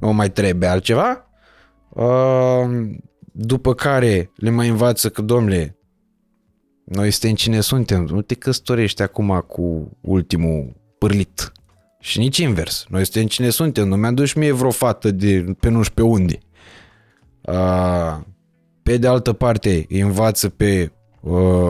nu 0.00 0.12
mai 0.12 0.30
trebuie 0.30 0.68
altceva. 0.68 1.30
Uh, 1.88 2.90
după 3.32 3.74
care 3.74 4.30
le 4.36 4.50
mai 4.50 4.68
învață 4.68 5.10
că, 5.10 5.22
domnule, 5.22 5.78
noi 6.84 7.10
suntem 7.10 7.36
cine 7.36 7.60
suntem, 7.60 8.04
nu 8.04 8.22
te 8.22 8.34
căsătorești 8.34 9.02
acum 9.02 9.44
cu 9.48 9.96
ultimul 10.00 10.76
pârlit. 10.98 11.52
Și 12.00 12.18
nici 12.18 12.36
invers. 12.36 12.86
Noi 12.88 13.04
suntem 13.04 13.26
cine 13.26 13.50
suntem. 13.50 13.88
Nu 13.88 13.96
mi-a 13.96 14.10
dus 14.10 14.32
mie 14.32 14.52
vreo 14.52 14.70
fată 14.70 15.10
de 15.10 15.44
pe 15.60 15.68
nu 15.68 15.82
știu 15.82 15.94
pe 15.94 16.10
unde. 16.10 16.38
Pe 18.82 18.96
de 18.96 19.06
altă 19.06 19.32
parte, 19.32 19.86
îi 19.88 20.00
învață 20.00 20.48
pe 20.48 20.92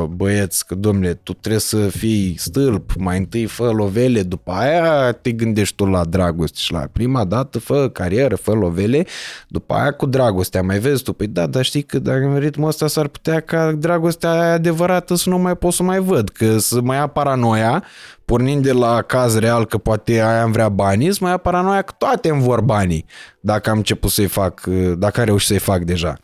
băieți 0.09 0.67
că, 0.67 0.75
domnule, 0.75 1.15
tu 1.15 1.33
trebuie 1.33 1.61
să 1.61 1.89
fii 1.89 2.35
stâlp, 2.39 2.91
mai 2.99 3.19
întâi 3.19 3.45
fă 3.45 3.71
lovele, 3.71 4.23
după 4.23 4.53
aia 4.53 5.13
te 5.13 5.33
gândești 5.33 5.75
tu 5.75 5.85
la 5.85 6.05
dragoste 6.05 6.59
și 6.61 6.73
la 6.73 6.89
prima 6.93 7.25
dată 7.25 7.59
fă 7.59 7.89
carieră, 7.89 8.37
fă 8.37 8.53
lovele, 8.53 9.07
după 9.49 9.75
aia 9.75 9.93
cu 9.93 10.07
dragostea, 10.07 10.63
mai 10.63 10.79
vezi 10.79 11.03
tu, 11.03 11.13
păi 11.13 11.27
da, 11.27 11.47
dar 11.47 11.65
știi 11.65 11.83
că 11.83 11.99
dacă 11.99 12.25
în 12.25 12.39
ritmul 12.39 12.69
ăsta 12.69 12.87
s-ar 12.87 13.07
putea 13.07 13.41
ca 13.41 13.73
dragostea 13.73 14.31
aia 14.31 14.53
adevărată 14.53 15.15
să 15.15 15.29
nu 15.29 15.39
mai 15.39 15.57
pot 15.57 15.73
să 15.73 15.83
mai 15.83 15.99
văd, 15.99 16.29
că 16.29 16.59
să 16.59 16.81
mai 16.81 16.97
ia 16.97 17.07
paranoia, 17.07 17.85
pornind 18.25 18.63
de 18.63 18.73
la 18.73 19.03
caz 19.03 19.39
real 19.39 19.67
că 19.67 19.79
poate 19.79 20.13
aia 20.13 20.43
îmi 20.43 20.53
vrea 20.53 20.69
banii, 20.69 21.13
să 21.13 21.19
mai 21.21 21.31
ia 21.31 21.37
paranoia 21.37 21.83
că 21.83 21.95
toate 21.99 22.29
îmi 22.29 22.43
vor 22.43 22.61
banii, 22.61 23.05
dacă 23.41 23.71
am 23.71 23.77
început 23.77 24.11
să-i 24.11 24.27
fac, 24.27 24.67
dacă 24.97 25.21
am 25.21 25.27
reușit 25.27 25.49
să-i 25.49 25.59
fac 25.59 25.83
deja. 25.83 26.19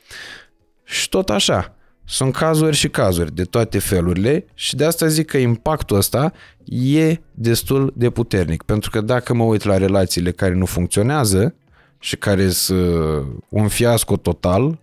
Și 0.85 1.09
tot 1.09 1.31
așa. 1.31 1.76
Sunt 2.09 2.35
cazuri 2.35 2.77
și 2.77 2.89
cazuri 2.89 3.35
de 3.35 3.45
toate 3.45 3.79
felurile 3.79 4.45
și 4.55 4.77
de 4.77 4.85
asta 4.85 5.07
zic 5.07 5.27
că 5.27 5.37
impactul 5.37 5.97
ăsta 5.97 6.33
e 6.65 7.17
destul 7.35 7.93
de 7.97 8.11
puternic. 8.11 8.63
Pentru 8.63 8.91
că 8.91 9.01
dacă 9.01 9.35
mă 9.35 9.43
uit 9.43 9.65
la 9.65 9.77
relațiile 9.77 10.31
care 10.31 10.55
nu 10.55 10.65
funcționează 10.65 11.55
și 11.99 12.17
care 12.17 12.49
sunt 12.49 12.95
uh, 12.95 13.27
un 13.49 13.69
fiasco 13.69 14.17
total, 14.17 14.79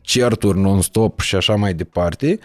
certuri 0.00 0.58
non-stop 0.58 1.20
și 1.20 1.36
așa 1.36 1.54
mai 1.54 1.74
departe, 1.74 2.38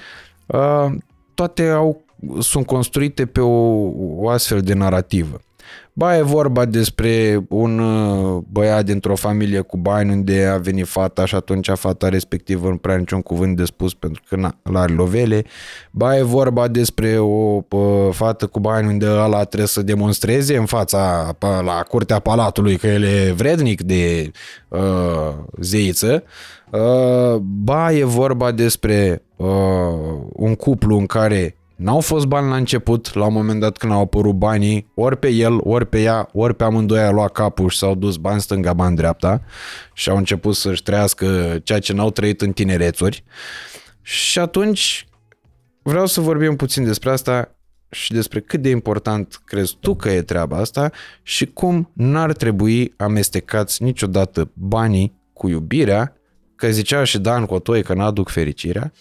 uh, 0.46 0.86
toate 1.34 1.68
au, 1.68 2.04
sunt 2.40 2.66
construite 2.66 3.26
pe 3.26 3.40
o, 3.40 3.90
o 4.18 4.30
astfel 4.30 4.62
de 4.62 4.74
narrativă. 4.74 5.42
Ba, 5.94 6.18
e 6.18 6.22
vorba 6.22 6.66
despre 6.66 7.46
un 7.50 7.80
uh, 7.80 8.44
băiat 8.52 8.86
dintr-o 8.86 9.16
familie 9.16 9.60
cu 9.60 9.78
bani 9.78 10.12
unde 10.12 10.46
a 10.46 10.58
venit 10.58 10.88
fata 10.88 11.26
și 11.26 11.36
atunci 11.36 11.70
fata 11.70 12.10
respectivă 12.10 12.70
nu 12.70 12.78
prea 12.78 12.96
niciun 12.96 13.22
cuvânt 13.22 13.58
de 13.58 13.66
spus 13.66 13.94
pentru 13.94 14.24
că 14.30 14.36
na, 14.36 14.56
are 14.74 14.94
lovele. 14.94 15.44
Ba, 15.92 16.18
e 16.18 16.22
vorba 16.22 16.68
despre 16.68 17.18
o 17.18 17.62
fată 18.12 18.48
cu 18.48 18.60
bani 18.60 18.88
unde 18.88 19.06
ăla 19.06 19.44
trebuie 19.44 19.68
să 19.68 19.82
demonstreze 19.82 20.58
în 20.58 20.66
fața, 20.66 21.36
la 21.40 21.84
curtea 21.88 22.20
palatului 22.20 22.78
că 22.78 22.88
el 22.88 23.04
e 23.04 23.32
vrednic 23.32 23.82
de 23.82 24.32
uh, 24.68 25.34
zeiță. 25.60 26.24
Uh, 26.72 27.36
ba, 27.42 27.92
e 27.92 28.04
vorba 28.04 28.52
despre 28.52 29.24
uh, 29.36 29.48
un 30.34 30.56
cuplu 30.56 30.98
în 30.98 31.06
care 31.06 31.56
N-au 31.82 32.00
fost 32.00 32.26
bani 32.26 32.50
la 32.50 32.56
început, 32.56 33.14
la 33.14 33.26
un 33.26 33.34
moment 33.34 33.60
dat 33.60 33.78
când 33.78 33.92
au 33.92 34.02
apărut 34.02 34.36
banii, 34.36 34.92
ori 34.96 35.18
pe 35.18 35.30
el, 35.30 35.58
ori 35.60 35.86
pe 35.86 36.02
ea, 36.02 36.30
ori 36.34 36.56
pe 36.56 36.64
amândoi 36.64 37.00
a 37.00 37.12
luat 37.12 37.32
capul 37.32 37.70
și 37.70 37.78
s-au 37.78 37.96
dus 37.96 38.18
bani 38.18 38.42
stânga, 38.42 38.74
bani 38.74 38.96
dreapta 38.96 39.42
și 39.94 40.10
au 40.10 40.18
început 40.18 40.56
să-și 40.56 40.84
trăiască 40.84 41.60
ceea 41.64 41.80
ce 41.80 41.94
n-au 41.94 42.12
trăit 42.12 42.42
în 42.42 42.52
tinerețuri. 42.52 43.24
Și 44.02 44.40
atunci 44.40 45.08
vreau 45.82 46.06
să 46.06 46.22
vorbim 46.22 46.56
puțin 46.56 46.84
despre 46.84 47.10
asta 47.10 47.56
și 47.90 48.12
despre 48.12 48.40
cât 48.40 48.62
de 48.62 48.70
important 48.70 49.42
crezi 49.46 49.78
tu 49.80 49.96
că 49.96 50.10
e 50.10 50.22
treaba 50.22 50.58
asta 50.58 50.92
și 51.24 51.46
cum 51.46 51.92
n-ar 51.94 52.34
trebui 52.34 52.94
amestecați 52.98 53.84
niciodată 53.84 54.52
banii 54.54 55.20
cu 55.34 55.48
iubirea, 55.48 56.16
că 56.56 56.70
zicea 56.70 57.04
și 57.04 57.20
Dan 57.20 57.46
Cotoi 57.46 57.84
că 57.84 57.94
n-aduc 57.94 58.30
fericirea, 58.30 58.92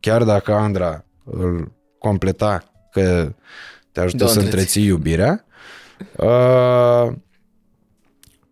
chiar 0.00 0.24
dacă 0.24 0.52
Andra 0.52 1.04
îl 1.24 1.72
completa 2.04 2.64
că 2.90 3.34
te 3.92 4.00
ajută 4.00 4.24
Da, 4.24 4.30
să 4.30 4.38
întreții. 4.38 4.44
întreții 4.44 4.84
iubirea. 4.84 5.44
Uh, 6.16 7.12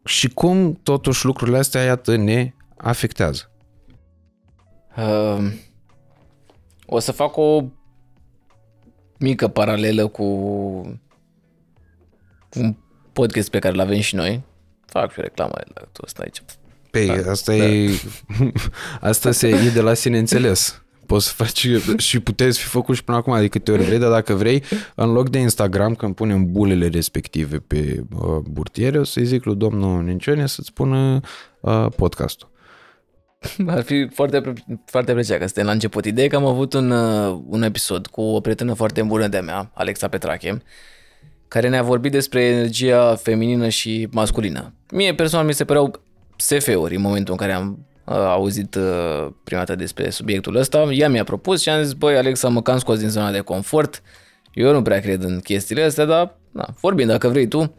și 0.04 0.28
cum 0.28 0.78
totuși 0.82 1.24
lucrurile 1.24 1.58
astea, 1.58 1.82
iată, 1.82 2.16
ne 2.16 2.54
afectează. 2.76 3.50
Uh, 4.96 5.52
o 6.86 6.98
să 6.98 7.12
fac 7.12 7.36
o 7.36 7.64
mică 9.18 9.48
paralelă 9.48 10.06
cu 10.06 10.22
un 12.54 12.76
podcast 13.12 13.50
pe 13.50 13.58
care 13.58 13.74
îl 13.74 13.80
avem 13.80 14.00
și 14.00 14.14
noi. 14.14 14.42
Fac 14.86 15.12
și 15.12 15.18
o 15.18 15.22
reclamă 15.22 15.52
la 15.74 15.80
tot 15.92 16.04
ăsta 16.04 16.22
aici. 16.22 16.42
Păi, 16.90 17.06
Da, 17.06 17.30
asta 17.30 17.56
da. 17.56 17.64
e... 17.64 17.90
asta 19.10 19.30
se 19.30 19.48
e 19.48 19.70
de 19.70 19.80
la 19.80 19.94
sine 19.94 20.18
înțeles. 20.18 20.82
Poți 21.12 21.26
să 21.26 21.32
faci 21.36 21.66
și 22.08 22.20
puteți 22.20 22.58
fi 22.58 22.66
făcut 22.66 22.94
și 22.94 23.04
până 23.04 23.16
acum 23.16 23.38
de 23.38 23.48
câte 23.48 23.72
ori 23.72 23.82
vrei, 23.82 23.98
dar 23.98 24.10
dacă 24.10 24.34
vrei, 24.34 24.62
în 24.94 25.12
loc 25.12 25.28
de 25.28 25.38
Instagram, 25.38 25.94
când 25.94 26.14
punem 26.14 26.52
bulele 26.52 26.88
respective 26.88 27.58
pe 27.58 28.04
uh, 28.16 28.38
burtiere, 28.50 28.98
o 28.98 29.04
să-i 29.04 29.24
zic 29.24 29.44
lui 29.44 29.54
domnul 29.54 30.02
Nincione 30.02 30.46
să-ți 30.46 30.72
pună 30.72 31.20
uh, 31.60 31.86
podcastul. 31.96 32.50
Ar 33.66 33.82
fi 33.82 34.08
foarte, 34.14 34.52
foarte 34.84 35.10
apreciat 35.10 35.38
că 35.38 35.44
suntem 35.44 35.66
la 35.66 35.72
început. 35.72 36.04
Ideea 36.04 36.26
e 36.26 36.28
că 36.28 36.36
am 36.36 36.46
avut 36.46 36.72
un, 36.72 36.90
uh, 36.90 37.40
un 37.48 37.62
episod 37.62 38.06
cu 38.06 38.20
o 38.20 38.40
prietenă 38.40 38.74
foarte 38.74 39.02
bună 39.02 39.28
de-a 39.28 39.42
mea, 39.42 39.70
Alexa 39.74 40.08
Petrache, 40.08 40.62
care 41.48 41.68
ne-a 41.68 41.82
vorbit 41.82 42.12
despre 42.12 42.44
energia 42.44 43.14
feminină 43.14 43.68
și 43.68 44.08
masculină. 44.10 44.74
Mie 44.90 45.14
personal 45.14 45.46
mi 45.46 45.54
se 45.54 45.64
păreau 45.64 46.02
SF-uri 46.36 46.94
în 46.94 47.02
momentul 47.02 47.32
în 47.32 47.38
care 47.38 47.52
am 47.52 47.78
uh, 47.78 47.91
auzit 48.04 48.74
uh, 48.74 49.28
prima 49.44 49.60
dată 49.60 49.74
despre 49.74 50.10
subiectul 50.10 50.56
ăsta. 50.56 50.88
Ea 50.90 51.08
mi-a 51.08 51.24
propus 51.24 51.60
și 51.62 51.68
am 51.68 51.82
zis, 51.82 51.92
băi 51.92 52.16
Alexa, 52.16 52.48
mă 52.48 52.62
cam 52.62 52.78
scos 52.78 52.98
din 52.98 53.08
zona 53.08 53.30
de 53.30 53.40
confort. 53.40 54.02
Eu 54.52 54.72
nu 54.72 54.82
prea 54.82 55.00
cred 55.00 55.22
în 55.22 55.40
chestiile 55.40 55.82
astea, 55.82 56.04
dar 56.04 56.36
na, 56.50 56.68
vorbim 56.80 57.06
dacă 57.06 57.28
vrei 57.28 57.48
tu. 57.48 57.74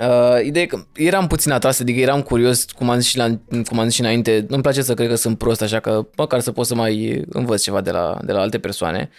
Uh, 0.00 0.44
ideea 0.44 0.64
e 0.64 0.66
că 0.66 0.84
eram 0.94 1.26
puțin 1.26 1.52
atras, 1.52 1.80
adică 1.80 2.00
eram 2.00 2.22
curios, 2.22 2.64
cum 2.64 2.90
am, 2.90 2.98
zis 2.98 3.08
și 3.08 3.16
la, 3.16 3.38
cum 3.64 3.78
am 3.78 3.84
zis 3.84 3.94
și 3.94 4.00
înainte, 4.00 4.46
nu-mi 4.48 4.62
place 4.62 4.82
să 4.82 4.94
cred 4.94 5.08
că 5.08 5.14
sunt 5.14 5.38
prost, 5.38 5.62
așa 5.62 5.80
că 5.80 6.06
măcar 6.16 6.40
să 6.40 6.52
pot 6.52 6.66
să 6.66 6.74
mai 6.74 7.24
învăț 7.28 7.62
ceva 7.62 7.80
de 7.80 7.90
la, 7.90 8.18
de 8.24 8.32
la 8.32 8.40
alte 8.40 8.58
persoane. 8.58 9.10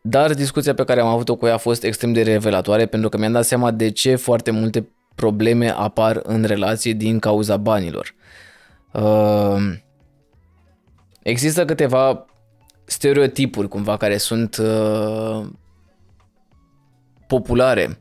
Dar 0.00 0.34
discuția 0.34 0.74
pe 0.74 0.84
care 0.84 1.00
am 1.00 1.06
avut-o 1.06 1.36
cu 1.36 1.46
ea 1.46 1.54
a 1.54 1.56
fost 1.56 1.84
extrem 1.84 2.12
de 2.12 2.22
revelatoare 2.22 2.86
pentru 2.86 3.08
că 3.08 3.18
mi-am 3.18 3.32
dat 3.32 3.44
seama 3.44 3.70
de 3.70 3.90
ce 3.90 4.14
foarte 4.14 4.50
multe 4.50 4.88
probleme 5.14 5.74
apar 5.76 6.20
în 6.22 6.44
relație 6.44 6.92
din 6.92 7.18
cauza 7.18 7.56
banilor. 7.56 8.14
Uh, 8.18 8.45
există 11.22 11.64
câteva 11.64 12.24
stereotipuri 12.84 13.68
cumva 13.68 13.96
care 13.96 14.16
sunt 14.16 14.56
uh, 14.56 15.46
populare 17.26 17.98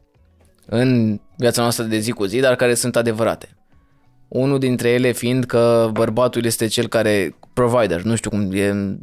în 0.65 1.19
viața 1.37 1.61
noastră 1.61 1.83
de 1.85 1.97
zi 1.97 2.11
cu 2.11 2.25
zi, 2.25 2.39
dar 2.39 2.55
care 2.55 2.73
sunt 2.73 2.95
adevărate. 2.95 3.49
Unul 4.27 4.59
dintre 4.59 4.89
ele 4.89 5.11
fiind 5.11 5.45
că 5.45 5.89
bărbatul 5.93 6.45
este 6.45 6.67
cel 6.67 6.87
care, 6.87 7.35
provider, 7.53 8.01
nu 8.01 8.15
știu 8.15 8.29
cum 8.29 8.51
e 8.53 8.67
în, 8.67 8.97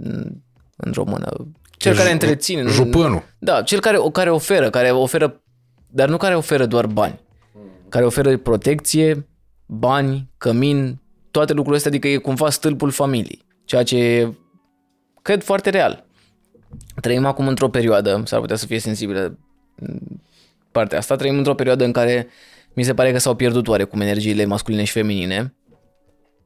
în 0.76 0.92
română, 0.94 1.32
cel 1.78 1.96
care 1.96 2.12
întreține. 2.12 2.62
nu- 2.62 2.68
Jupânul. 2.68 3.22
Da, 3.38 3.62
cel 3.62 3.80
care, 3.80 3.98
care 4.12 4.30
oferă, 4.30 4.70
care 4.70 4.90
oferă, 4.90 5.42
dar 5.90 6.08
nu 6.08 6.16
care 6.16 6.36
oferă 6.36 6.66
doar 6.66 6.86
bani, 6.86 7.20
care 7.88 8.04
oferă 8.04 8.38
protecție, 8.38 9.28
bani, 9.66 10.30
cămin, 10.38 11.01
toate 11.32 11.52
lucrurile 11.52 11.76
astea, 11.76 11.90
adică 11.90 12.08
e 12.08 12.16
cumva 12.16 12.50
stâlpul 12.50 12.90
familiei, 12.90 13.44
ceea 13.64 13.82
ce 13.82 13.96
e, 13.96 14.32
cred 15.22 15.42
foarte 15.42 15.70
real. 15.70 16.04
Trăim 17.00 17.24
acum 17.24 17.48
într-o 17.48 17.68
perioadă, 17.68 18.22
s-ar 18.24 18.40
putea 18.40 18.56
să 18.56 18.66
fie 18.66 18.78
sensibilă 18.78 19.38
partea 20.72 20.98
asta, 20.98 21.16
trăim 21.16 21.36
într-o 21.36 21.54
perioadă 21.54 21.84
în 21.84 21.92
care 21.92 22.28
mi 22.72 22.82
se 22.82 22.94
pare 22.94 23.12
că 23.12 23.18
s-au 23.18 23.34
pierdut 23.34 23.68
oarecum 23.68 24.00
energiile 24.00 24.44
masculine 24.44 24.84
și 24.84 24.92
feminine. 24.92 25.54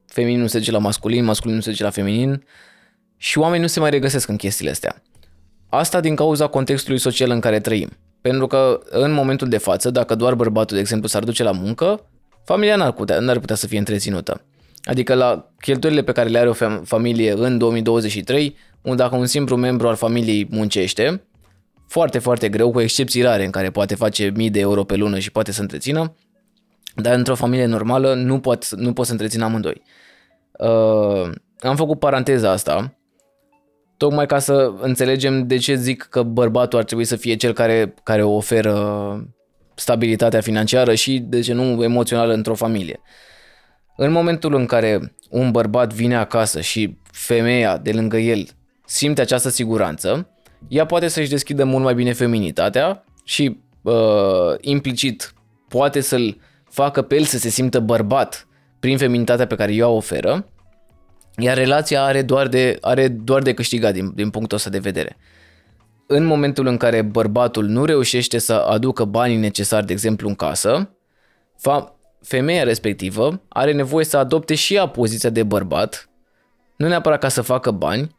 Feminin 0.06 0.40
nu 0.40 0.46
se 0.46 0.58
duce 0.58 0.70
la 0.70 0.78
masculin, 0.78 1.24
masculin 1.24 1.54
nu 1.54 1.60
se 1.60 1.70
duce 1.70 1.82
la 1.82 1.90
feminin 1.90 2.44
și 3.16 3.38
oamenii 3.38 3.62
nu 3.62 3.66
se 3.66 3.80
mai 3.80 3.90
regăsesc 3.90 4.28
în 4.28 4.36
chestiile 4.36 4.70
astea. 4.70 5.02
Asta 5.68 6.00
din 6.00 6.14
cauza 6.14 6.46
contextului 6.46 6.98
social 6.98 7.30
în 7.30 7.40
care 7.40 7.60
trăim. 7.60 7.88
Pentru 8.20 8.46
că 8.46 8.80
în 8.90 9.12
momentul 9.12 9.48
de 9.48 9.58
față, 9.58 9.90
dacă 9.90 10.14
doar 10.14 10.34
bărbatul, 10.34 10.74
de 10.74 10.82
exemplu, 10.82 11.08
s-ar 11.08 11.24
duce 11.24 11.42
la 11.42 11.50
muncă, 11.50 12.06
familia 12.44 12.76
n-ar 12.76 12.92
putea, 12.92 13.18
n-ar 13.18 13.38
putea 13.38 13.56
să 13.56 13.66
fie 13.66 13.78
întreținută. 13.78 14.44
Adică 14.86 15.14
la 15.14 15.52
cheltuielile 15.60 16.04
pe 16.04 16.12
care 16.12 16.28
le 16.28 16.38
are 16.38 16.48
o 16.48 16.54
fam- 16.54 16.82
familie 16.84 17.32
în 17.32 17.58
2023, 17.58 18.56
unde 18.82 19.02
dacă 19.02 19.16
un 19.16 19.26
simplu 19.26 19.56
membru 19.56 19.88
al 19.88 19.94
familiei 19.94 20.46
muncește, 20.50 21.22
foarte, 21.88 22.18
foarte 22.18 22.48
greu, 22.48 22.70
cu 22.70 22.80
excepții 22.80 23.22
rare 23.22 23.44
în 23.44 23.50
care 23.50 23.70
poate 23.70 23.94
face 23.94 24.32
mii 24.34 24.50
de 24.50 24.60
euro 24.60 24.84
pe 24.84 24.96
lună 24.96 25.18
și 25.18 25.32
poate 25.32 25.52
să 25.52 25.60
întrețină, 25.60 26.14
dar 26.94 27.14
într-o 27.14 27.34
familie 27.34 27.66
normală 27.66 28.14
nu 28.14 28.40
pot, 28.40 28.74
nu 28.74 28.92
pot 28.92 29.06
să 29.06 29.12
întrețină 29.12 29.44
amândoi. 29.44 29.82
Uh, 30.52 31.30
am 31.60 31.76
făcut 31.76 31.98
paranteza 31.98 32.50
asta, 32.50 32.98
tocmai 33.96 34.26
ca 34.26 34.38
să 34.38 34.72
înțelegem 34.80 35.46
de 35.46 35.56
ce 35.56 35.74
zic 35.74 36.02
că 36.02 36.22
bărbatul 36.22 36.78
ar 36.78 36.84
trebui 36.84 37.04
să 37.04 37.16
fie 37.16 37.34
cel 37.34 37.52
care, 37.52 37.94
care 38.02 38.22
oferă 38.22 38.76
stabilitatea 39.74 40.40
financiară 40.40 40.94
și, 40.94 41.18
de 41.18 41.40
ce 41.40 41.52
nu, 41.52 41.82
emoțională 41.82 42.32
într-o 42.32 42.54
familie. 42.54 43.00
În 43.96 44.12
momentul 44.12 44.54
în 44.54 44.66
care 44.66 45.14
un 45.30 45.50
bărbat 45.50 45.92
vine 45.92 46.16
acasă 46.16 46.60
și 46.60 46.98
femeia 47.10 47.76
de 47.76 47.92
lângă 47.92 48.16
el 48.16 48.48
simte 48.84 49.20
această 49.20 49.48
siguranță, 49.48 50.28
ea 50.68 50.86
poate 50.86 51.08
să-și 51.08 51.30
deschidă 51.30 51.64
mult 51.64 51.84
mai 51.84 51.94
bine 51.94 52.12
feminitatea 52.12 53.04
și 53.24 53.60
uh, 53.82 53.94
implicit 54.60 55.34
poate 55.68 56.00
să-l 56.00 56.40
facă 56.70 57.02
pe 57.02 57.14
el 57.14 57.24
să 57.24 57.38
se 57.38 57.48
simtă 57.48 57.80
bărbat 57.80 58.48
prin 58.80 58.98
feminitatea 58.98 59.46
pe 59.46 59.54
care 59.54 59.74
ea 59.74 59.88
o 59.88 59.96
oferă, 59.96 60.46
iar 61.36 61.56
relația 61.56 62.02
are 62.02 62.22
doar 62.22 62.46
de, 62.46 62.78
are 62.80 63.08
doar 63.08 63.42
de 63.42 63.54
câștigat 63.54 63.92
din, 63.92 64.12
din 64.14 64.30
punctul 64.30 64.56
ăsta 64.56 64.70
de 64.70 64.78
vedere. 64.78 65.16
În 66.06 66.24
momentul 66.24 66.66
în 66.66 66.76
care 66.76 67.02
bărbatul 67.02 67.64
nu 67.64 67.84
reușește 67.84 68.38
să 68.38 68.52
aducă 68.52 69.04
banii 69.04 69.36
necesari, 69.36 69.86
de 69.86 69.92
exemplu, 69.92 70.28
în 70.28 70.34
casă, 70.34 70.90
fa- 71.56 71.95
femeia 72.26 72.62
respectivă 72.62 73.42
are 73.48 73.72
nevoie 73.72 74.04
să 74.04 74.16
adopte 74.16 74.54
și 74.54 74.74
ea 74.74 74.86
poziția 74.86 75.30
de 75.30 75.42
bărbat, 75.42 76.08
nu 76.76 76.88
neapărat 76.88 77.20
ca 77.20 77.28
să 77.28 77.42
facă 77.42 77.70
bani, 77.70 78.16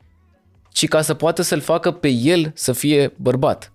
ci 0.71 0.87
ca 0.87 1.01
să 1.01 1.13
poată 1.13 1.41
să-l 1.41 1.59
facă 1.59 1.91
pe 1.91 2.07
el 2.07 2.51
să 2.55 2.71
fie 2.71 3.13
bărbat. 3.15 3.71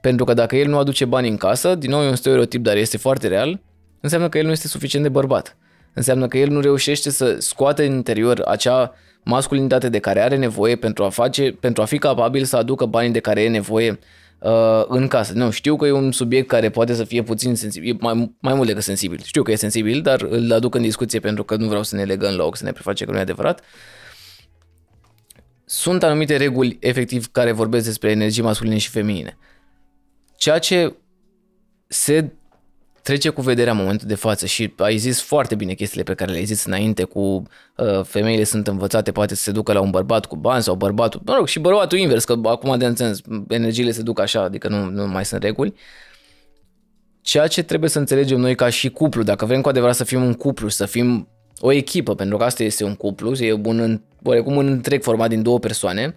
Pentru 0.00 0.24
că 0.24 0.34
dacă 0.34 0.56
el 0.56 0.68
nu 0.68 0.78
aduce 0.78 1.04
bani 1.04 1.28
în 1.28 1.36
casă, 1.36 1.74
din 1.74 1.90
nou 1.90 2.02
e 2.02 2.08
un 2.08 2.16
stereotip, 2.16 2.62
dar 2.62 2.76
este 2.76 2.96
foarte 2.96 3.28
real, 3.28 3.60
înseamnă 4.00 4.28
că 4.28 4.38
el 4.38 4.44
nu 4.44 4.50
este 4.50 4.68
suficient 4.68 5.04
de 5.04 5.10
bărbat. 5.10 5.56
Înseamnă 5.92 6.26
că 6.28 6.38
el 6.38 6.48
nu 6.48 6.60
reușește 6.60 7.10
să 7.10 7.36
scoată 7.38 7.82
în 7.82 7.92
interior 7.92 8.40
acea 8.40 8.94
masculinitate 9.22 9.88
de 9.88 9.98
care 9.98 10.20
are 10.20 10.36
nevoie 10.36 10.76
pentru 10.76 11.04
a, 11.04 11.08
face, 11.08 11.56
pentru 11.60 11.82
a 11.82 11.84
fi 11.84 11.98
capabil 11.98 12.44
să 12.44 12.56
aducă 12.56 12.84
banii 12.84 13.10
de 13.10 13.20
care 13.20 13.42
e 13.42 13.48
nevoie 13.48 13.98
uh, 14.38 14.84
în 14.88 15.08
casă. 15.08 15.32
Nu, 15.32 15.50
știu 15.50 15.76
că 15.76 15.86
e 15.86 15.90
un 15.90 16.12
subiect 16.12 16.48
care 16.48 16.70
poate 16.70 16.94
să 16.94 17.04
fie 17.04 17.22
puțin 17.22 17.54
sensibil, 17.54 17.96
mai, 18.00 18.34
mai 18.40 18.54
mult 18.54 18.66
decât 18.66 18.82
sensibil. 18.82 19.20
Știu 19.24 19.42
că 19.42 19.50
e 19.50 19.54
sensibil, 19.54 20.02
dar 20.02 20.22
îl 20.22 20.52
aduc 20.52 20.74
în 20.74 20.82
discuție 20.82 21.20
pentru 21.20 21.44
că 21.44 21.56
nu 21.56 21.66
vreau 21.66 21.82
să 21.82 21.96
ne 21.96 22.04
legăm 22.04 22.34
la 22.34 22.44
ochi, 22.44 22.56
să 22.56 22.64
ne 22.64 22.72
preface 22.72 23.04
că 23.04 23.10
nu 23.10 23.16
e 23.16 23.20
adevărat. 23.20 23.60
Sunt 25.64 26.02
anumite 26.02 26.36
reguli 26.36 26.76
efectiv 26.80 27.26
care 27.32 27.52
vorbesc 27.52 27.84
despre 27.84 28.10
energii 28.10 28.42
masculine 28.42 28.78
și 28.78 28.88
feminine. 28.88 29.38
Ceea 30.36 30.58
ce 30.58 30.94
se 31.86 32.32
trece 33.06 33.28
cu 33.28 33.40
vederea 33.40 33.72
în 33.72 33.78
momentul 33.78 34.08
de 34.08 34.14
față 34.14 34.46
și 34.46 34.74
ai 34.76 34.96
zis 34.96 35.20
foarte 35.20 35.54
bine 35.54 35.72
chestiile 35.72 36.02
pe 36.02 36.14
care 36.14 36.30
le-ai 36.30 36.44
zis 36.44 36.64
înainte 36.64 37.04
cu 37.04 37.20
uh, 37.76 38.02
femeile 38.04 38.44
sunt 38.44 38.66
învățate 38.66 39.12
poate 39.12 39.34
să 39.34 39.42
se 39.42 39.50
ducă 39.50 39.72
la 39.72 39.80
un 39.80 39.90
bărbat 39.90 40.26
cu 40.26 40.36
bani 40.36 40.62
sau 40.62 40.74
bărbatul, 40.74 41.20
mă 41.24 41.34
rog, 41.36 41.46
și 41.46 41.58
bărbatul 41.58 41.98
invers, 41.98 42.24
că 42.24 42.40
acum 42.42 42.78
de 42.78 42.86
înțeles 42.86 43.20
energiile 43.48 43.90
se 43.90 44.02
duc 44.02 44.20
așa, 44.20 44.42
adică 44.42 44.68
nu, 44.68 44.90
nu 44.90 45.06
mai 45.06 45.24
sunt 45.24 45.42
reguli. 45.42 45.74
Ceea 47.20 47.46
ce 47.46 47.62
trebuie 47.62 47.90
să 47.90 47.98
înțelegem 47.98 48.40
noi 48.40 48.54
ca 48.54 48.68
și 48.68 48.90
cuplu, 48.90 49.22
dacă 49.22 49.44
vrem 49.44 49.60
cu 49.60 49.68
adevărat 49.68 49.94
să 49.94 50.04
fim 50.04 50.22
un 50.22 50.34
cuplu, 50.34 50.68
să 50.68 50.86
fim 50.86 51.28
o 51.60 51.72
echipă, 51.72 52.14
pentru 52.14 52.36
că 52.36 52.44
asta 52.44 52.62
este 52.62 52.84
un 52.84 52.94
cuplu, 52.94 53.34
e 53.34 53.52
un, 53.52 54.00
oarecum 54.22 54.56
un 54.56 54.66
întreg 54.66 55.02
format 55.02 55.28
din 55.28 55.42
două 55.42 55.58
persoane, 55.58 56.14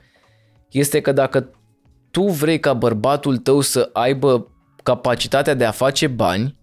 este 0.69 1.01
că 1.01 1.11
dacă 1.11 1.49
tu 2.11 2.23
vrei 2.23 2.59
ca 2.59 2.73
bărbatul 2.73 3.37
tău 3.37 3.61
să 3.61 3.89
aibă 3.93 4.51
capacitatea 4.83 5.53
de 5.53 5.65
a 5.65 5.71
face 5.71 6.07
bani, 6.07 6.57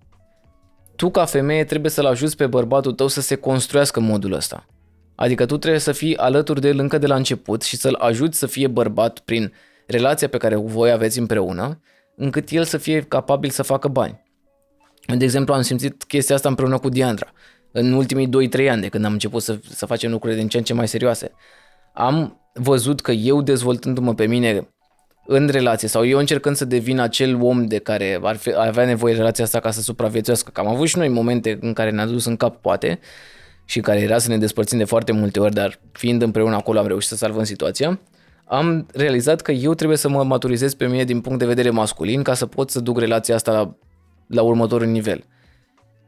tu 0.96 1.10
ca 1.10 1.24
femeie 1.24 1.64
trebuie 1.64 1.90
să-l 1.90 2.06
ajuți 2.06 2.36
pe 2.36 2.46
bărbatul 2.46 2.92
tău 2.92 3.06
să 3.06 3.20
se 3.20 3.34
construiască 3.34 3.98
în 3.98 4.04
modul 4.04 4.32
ăsta. 4.32 4.66
Adică 5.14 5.46
tu 5.46 5.58
trebuie 5.58 5.80
să 5.80 5.92
fii 5.92 6.16
alături 6.16 6.60
de 6.60 6.68
el 6.68 6.78
încă 6.78 6.98
de 6.98 7.06
la 7.06 7.14
început 7.14 7.62
și 7.62 7.76
să-l 7.76 7.94
ajuți 7.94 8.38
să 8.38 8.46
fie 8.46 8.66
bărbat 8.66 9.18
prin 9.18 9.52
relația 9.86 10.28
pe 10.28 10.36
care 10.36 10.54
voi 10.54 10.90
aveți 10.90 11.18
împreună, 11.18 11.80
încât 12.16 12.50
el 12.50 12.64
să 12.64 12.78
fie 12.78 13.00
capabil 13.00 13.50
să 13.50 13.62
facă 13.62 13.88
bani. 13.88 14.24
De 15.16 15.24
exemplu, 15.24 15.54
am 15.54 15.62
simțit 15.62 16.04
chestia 16.04 16.34
asta 16.34 16.48
împreună 16.48 16.78
cu 16.78 16.88
Diandra 16.88 17.32
în 17.72 17.92
ultimii 17.92 18.48
2-3 18.48 18.68
ani 18.70 18.80
de 18.80 18.88
când 18.88 19.04
am 19.04 19.12
început 19.12 19.42
să, 19.42 19.58
să 19.70 19.86
facem 19.86 20.10
lucruri 20.10 20.34
din 20.34 20.48
ce 20.48 20.58
în 20.58 20.64
ce 20.64 20.74
mai 20.74 20.88
serioase. 20.88 21.32
Am 21.94 22.40
văzut 22.54 23.00
că 23.00 23.12
eu 23.12 23.42
dezvoltându-mă 23.42 24.14
pe 24.14 24.26
mine 24.26 24.68
în 25.26 25.48
relație 25.48 25.88
sau 25.88 26.06
eu 26.06 26.18
încercând 26.18 26.56
să 26.56 26.64
devin 26.64 26.98
acel 26.98 27.40
om 27.40 27.66
de 27.66 27.78
care 27.78 28.18
ar 28.22 28.36
fi, 28.36 28.52
avea 28.56 28.84
nevoie 28.84 29.14
relația 29.14 29.44
asta 29.44 29.60
ca 29.60 29.70
să 29.70 29.80
supraviețuiască, 29.80 30.50
că 30.50 30.60
am 30.60 30.66
avut 30.66 30.88
și 30.88 30.98
noi 30.98 31.08
momente 31.08 31.58
în 31.60 31.72
care 31.72 31.90
ne-a 31.90 32.06
dus 32.06 32.24
în 32.24 32.36
cap 32.36 32.60
poate 32.60 32.98
și 33.64 33.80
care 33.80 34.00
era 34.00 34.18
să 34.18 34.28
ne 34.28 34.38
despărțim 34.38 34.78
de 34.78 34.84
foarte 34.84 35.12
multe 35.12 35.40
ori, 35.40 35.54
dar 35.54 35.80
fiind 35.92 36.22
împreună 36.22 36.54
acolo 36.54 36.78
am 36.78 36.86
reușit 36.86 37.08
să 37.08 37.16
salvăm 37.16 37.44
situația, 37.44 38.00
am 38.44 38.86
realizat 38.92 39.40
că 39.40 39.52
eu 39.52 39.74
trebuie 39.74 39.98
să 39.98 40.08
mă 40.08 40.24
maturizez 40.24 40.74
pe 40.74 40.86
mine 40.86 41.04
din 41.04 41.20
punct 41.20 41.38
de 41.38 41.46
vedere 41.46 41.70
masculin 41.70 42.22
ca 42.22 42.34
să 42.34 42.46
pot 42.46 42.70
să 42.70 42.80
duc 42.80 42.98
relația 42.98 43.34
asta 43.34 43.52
la, 43.52 43.76
la 44.26 44.42
următorul 44.42 44.86
nivel. 44.86 45.24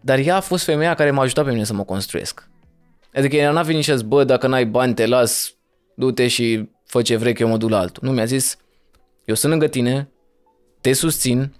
Dar 0.01 0.19
ea 0.19 0.37
a 0.37 0.41
fost 0.41 0.65
femeia 0.65 0.95
care 0.95 1.11
m-a 1.11 1.23
ajutat 1.23 1.45
pe 1.45 1.51
mine 1.51 1.65
să 1.65 1.75
mă 1.75 1.85
construiesc. 1.85 2.49
Adică 3.15 3.37
ea 3.37 3.51
n-a 3.51 3.63
venit 3.63 3.83
și 3.83 3.91
a 3.91 3.95
zis, 3.95 4.05
bă, 4.05 4.25
dacă 4.25 4.47
n-ai 4.47 4.67
bani, 4.67 4.95
te 4.95 5.07
las, 5.07 5.55
du-te 5.95 6.29
și 6.29 6.69
fă 6.85 7.03
ce 7.03 7.17
vrei 7.17 7.35
că 7.35 7.43
eu 7.43 7.49
mă 7.49 7.57
duc 7.57 7.71
la 7.71 7.79
altul. 7.79 8.03
Nu, 8.07 8.13
mi-a 8.13 8.25
zis, 8.25 8.57
eu 9.29 9.35
sunt 9.35 9.53
lângă 9.53 9.67
tine, 9.67 10.11
te 10.81 10.93
susțin, 10.93 11.53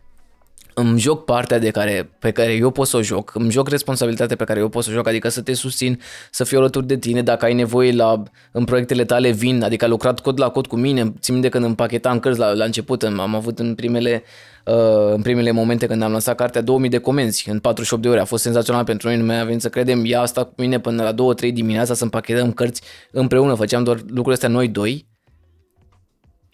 îmi 0.75 0.99
joc 0.99 1.25
partea 1.25 1.59
de 1.59 1.71
care, 1.71 2.11
pe 2.19 2.31
care 2.31 2.53
eu 2.53 2.71
pot 2.71 2.87
să 2.87 2.97
o 2.97 3.03
joc, 3.03 3.35
îmi 3.35 3.51
joc 3.51 3.69
responsabilitatea 3.69 4.37
pe 4.37 4.45
care 4.45 4.59
eu 4.59 4.69
pot 4.69 4.85
să 4.85 4.91
o 4.91 4.93
joc, 4.93 5.07
adică 5.09 5.29
să 5.29 5.43
te 5.43 5.53
susțin, 5.53 6.01
să 6.31 6.45
fiu 6.45 6.59
alături 6.59 6.87
de 6.87 6.97
tine, 6.97 7.23
dacă 7.23 7.45
ai 7.45 7.55
nevoie 7.55 7.93
la, 7.93 8.23
în 8.53 8.65
proiectele 8.65 9.05
tale 9.05 9.31
vin, 9.31 9.63
adică 9.63 9.85
ai 9.85 9.91
lucrat 9.91 10.21
cod 10.21 10.41
la 10.41 10.49
cod 10.49 10.67
cu 10.67 10.77
mine, 10.77 11.13
țin 11.21 11.41
de 11.41 11.49
când 11.49 11.65
împachetam 11.65 12.19
cărți 12.19 12.39
la, 12.39 12.53
la 12.53 12.65
început, 12.65 13.03
am 13.03 13.35
avut 13.35 13.59
în 13.59 13.75
primele, 13.75 14.23
uh, 14.65 15.13
în 15.13 15.23
primele 15.23 15.51
momente 15.51 15.87
când 15.87 16.03
am 16.03 16.11
lansat 16.11 16.37
cartea 16.37 16.61
2000 16.61 16.91
de 16.91 16.99
comenzi 16.99 17.51
în 17.51 17.59
48 17.59 18.03
de 18.03 18.09
ore, 18.09 18.21
a 18.21 18.25
fost 18.25 18.43
senzațional 18.43 18.85
pentru 18.85 19.09
noi, 19.09 19.17
nu 19.17 19.25
mai 19.25 19.41
a 19.41 19.45
venit 19.45 19.61
să 19.61 19.69
credem, 19.69 20.03
ea 20.05 20.21
asta 20.21 20.45
cu 20.45 20.55
mine 20.57 20.81
până 20.81 21.03
la 21.03 21.35
2-3 21.35 21.53
dimineața 21.53 21.95
să 21.95 22.05
împachetăm 22.05 22.53
cărți 22.53 22.83
împreună, 23.11 23.55
făceam 23.55 23.85
doar 23.85 23.97
lucrurile 23.97 24.33
astea 24.33 24.49
noi 24.49 24.69
doi 24.69 25.08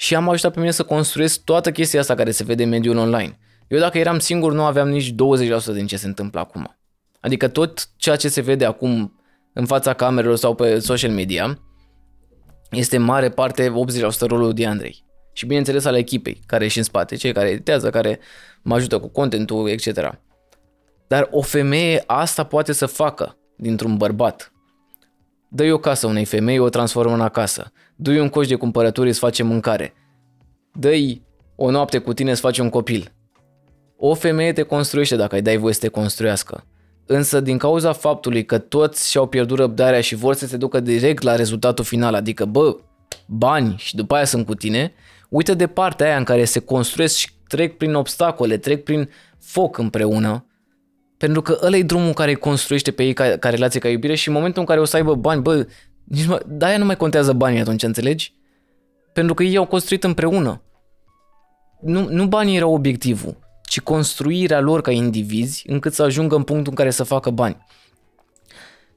și 0.04 0.14
am 0.14 0.28
ajutat 0.28 0.52
pe 0.52 0.58
mine 0.58 0.70
să 0.70 0.82
construiesc 0.82 1.44
toată 1.44 1.70
chestia 1.70 2.00
asta 2.00 2.14
care 2.14 2.30
se 2.30 2.44
vede 2.44 2.62
în 2.62 2.68
mediul 2.68 2.96
online. 2.96 3.38
Eu 3.68 3.78
dacă 3.78 3.98
eram 3.98 4.18
singur 4.18 4.52
nu 4.52 4.64
aveam 4.64 4.88
nici 4.88 5.10
20% 5.10 5.14
din 5.72 5.86
ce 5.86 5.96
se 5.96 6.06
întâmplă 6.06 6.40
acum. 6.40 6.78
Adică 7.20 7.48
tot 7.48 7.88
ceea 7.96 8.16
ce 8.16 8.28
se 8.28 8.40
vede 8.40 8.64
acum 8.64 9.20
în 9.52 9.66
fața 9.66 9.92
camerelor 9.92 10.36
sau 10.36 10.54
pe 10.54 10.78
social 10.78 11.10
media 11.10 11.58
este 12.70 12.96
în 12.96 13.02
mare 13.02 13.30
parte 13.30 13.72
80% 14.16 14.18
rolul 14.18 14.52
de 14.52 14.66
Andrei. 14.66 15.04
Și 15.32 15.46
bineînțeles 15.46 15.84
al 15.84 15.96
echipei 15.96 16.40
care 16.46 16.64
e 16.64 16.70
în 16.74 16.82
spate, 16.82 17.16
cei 17.16 17.32
care 17.32 17.48
editează, 17.48 17.90
care 17.90 18.18
mă 18.62 18.74
ajută 18.74 18.98
cu 18.98 19.08
contentul, 19.08 19.68
etc. 19.68 20.18
Dar 21.06 21.28
o 21.30 21.42
femeie 21.42 22.02
asta 22.06 22.44
poate 22.44 22.72
să 22.72 22.86
facă 22.86 23.38
dintr-un 23.56 23.96
bărbat. 23.96 24.52
Dă-i 25.54 25.70
o 25.70 25.78
casă 25.78 26.06
unei 26.06 26.24
femei, 26.24 26.58
o 26.58 26.68
transformă 26.68 27.14
în 27.14 27.20
acasă. 27.20 27.72
Dă-i 27.96 28.18
un 28.18 28.28
coș 28.28 28.46
de 28.46 28.54
cumpărături, 28.54 29.08
îți 29.08 29.18
face 29.18 29.42
mâncare. 29.42 29.94
Dă-i 30.72 31.22
o 31.56 31.70
noapte 31.70 31.98
cu 31.98 32.12
tine, 32.12 32.30
îți 32.30 32.40
face 32.40 32.62
un 32.62 32.68
copil. 32.68 33.12
O 33.96 34.14
femeie 34.14 34.52
te 34.52 34.62
construiește 34.62 35.16
dacă 35.16 35.34
îi 35.34 35.42
dai 35.42 35.56
voie 35.56 35.74
să 35.74 35.80
te 35.80 35.88
construiască. 35.88 36.66
Însă 37.06 37.40
din 37.40 37.58
cauza 37.58 37.92
faptului 37.92 38.44
că 38.44 38.58
toți 38.58 39.10
și-au 39.10 39.26
pierdut 39.26 39.58
răbdarea 39.58 40.00
și 40.00 40.14
vor 40.14 40.34
să 40.34 40.46
se 40.46 40.56
ducă 40.56 40.80
direct 40.80 41.22
la 41.22 41.36
rezultatul 41.36 41.84
final, 41.84 42.14
adică 42.14 42.44
bă, 42.44 42.76
bani 43.26 43.74
și 43.78 43.96
după 43.96 44.14
aia 44.14 44.24
sunt 44.24 44.46
cu 44.46 44.54
tine, 44.54 44.92
uită 45.28 45.54
de 45.54 45.66
partea 45.66 46.06
aia 46.06 46.16
în 46.16 46.24
care 46.24 46.44
se 46.44 46.58
construiesc 46.58 47.16
și 47.16 47.30
trec 47.48 47.76
prin 47.76 47.94
obstacole, 47.94 48.56
trec 48.56 48.84
prin 48.84 49.10
foc 49.38 49.78
împreună, 49.78 50.46
pentru 51.24 51.42
că 51.42 51.58
ăla 51.62 51.76
e 51.76 51.82
drumul 51.82 52.12
care 52.12 52.30
îi 52.30 52.36
construiește 52.36 52.90
pe 52.90 53.02
ei 53.02 53.12
ca, 53.12 53.36
ca 53.36 53.50
relație, 53.50 53.80
ca 53.80 53.88
iubire 53.88 54.14
și 54.14 54.28
în 54.28 54.34
momentul 54.34 54.60
în 54.60 54.66
care 54.66 54.80
o 54.80 54.84
să 54.84 54.96
aibă 54.96 55.14
bani, 55.14 55.42
bă, 55.42 55.66
nici 56.04 56.26
mai, 56.26 56.38
de-aia 56.46 56.78
nu 56.78 56.84
mai 56.84 56.96
contează 56.96 57.32
banii 57.32 57.60
atunci, 57.60 57.82
înțelegi? 57.82 58.34
Pentru 59.12 59.34
că 59.34 59.42
ei 59.42 59.56
au 59.56 59.66
construit 59.66 60.04
împreună. 60.04 60.62
Nu, 61.80 62.08
nu 62.10 62.26
banii 62.26 62.56
erau 62.56 62.72
obiectivul 62.74 63.44
ci 63.74 63.80
construirea 63.80 64.60
lor 64.60 64.80
ca 64.80 64.90
indivizi 64.90 65.64
încât 65.66 65.92
să 65.92 66.02
ajungă 66.02 66.36
în 66.36 66.42
punctul 66.42 66.70
în 66.70 66.76
care 66.76 66.90
să 66.90 67.02
facă 67.02 67.30
bani. 67.30 67.66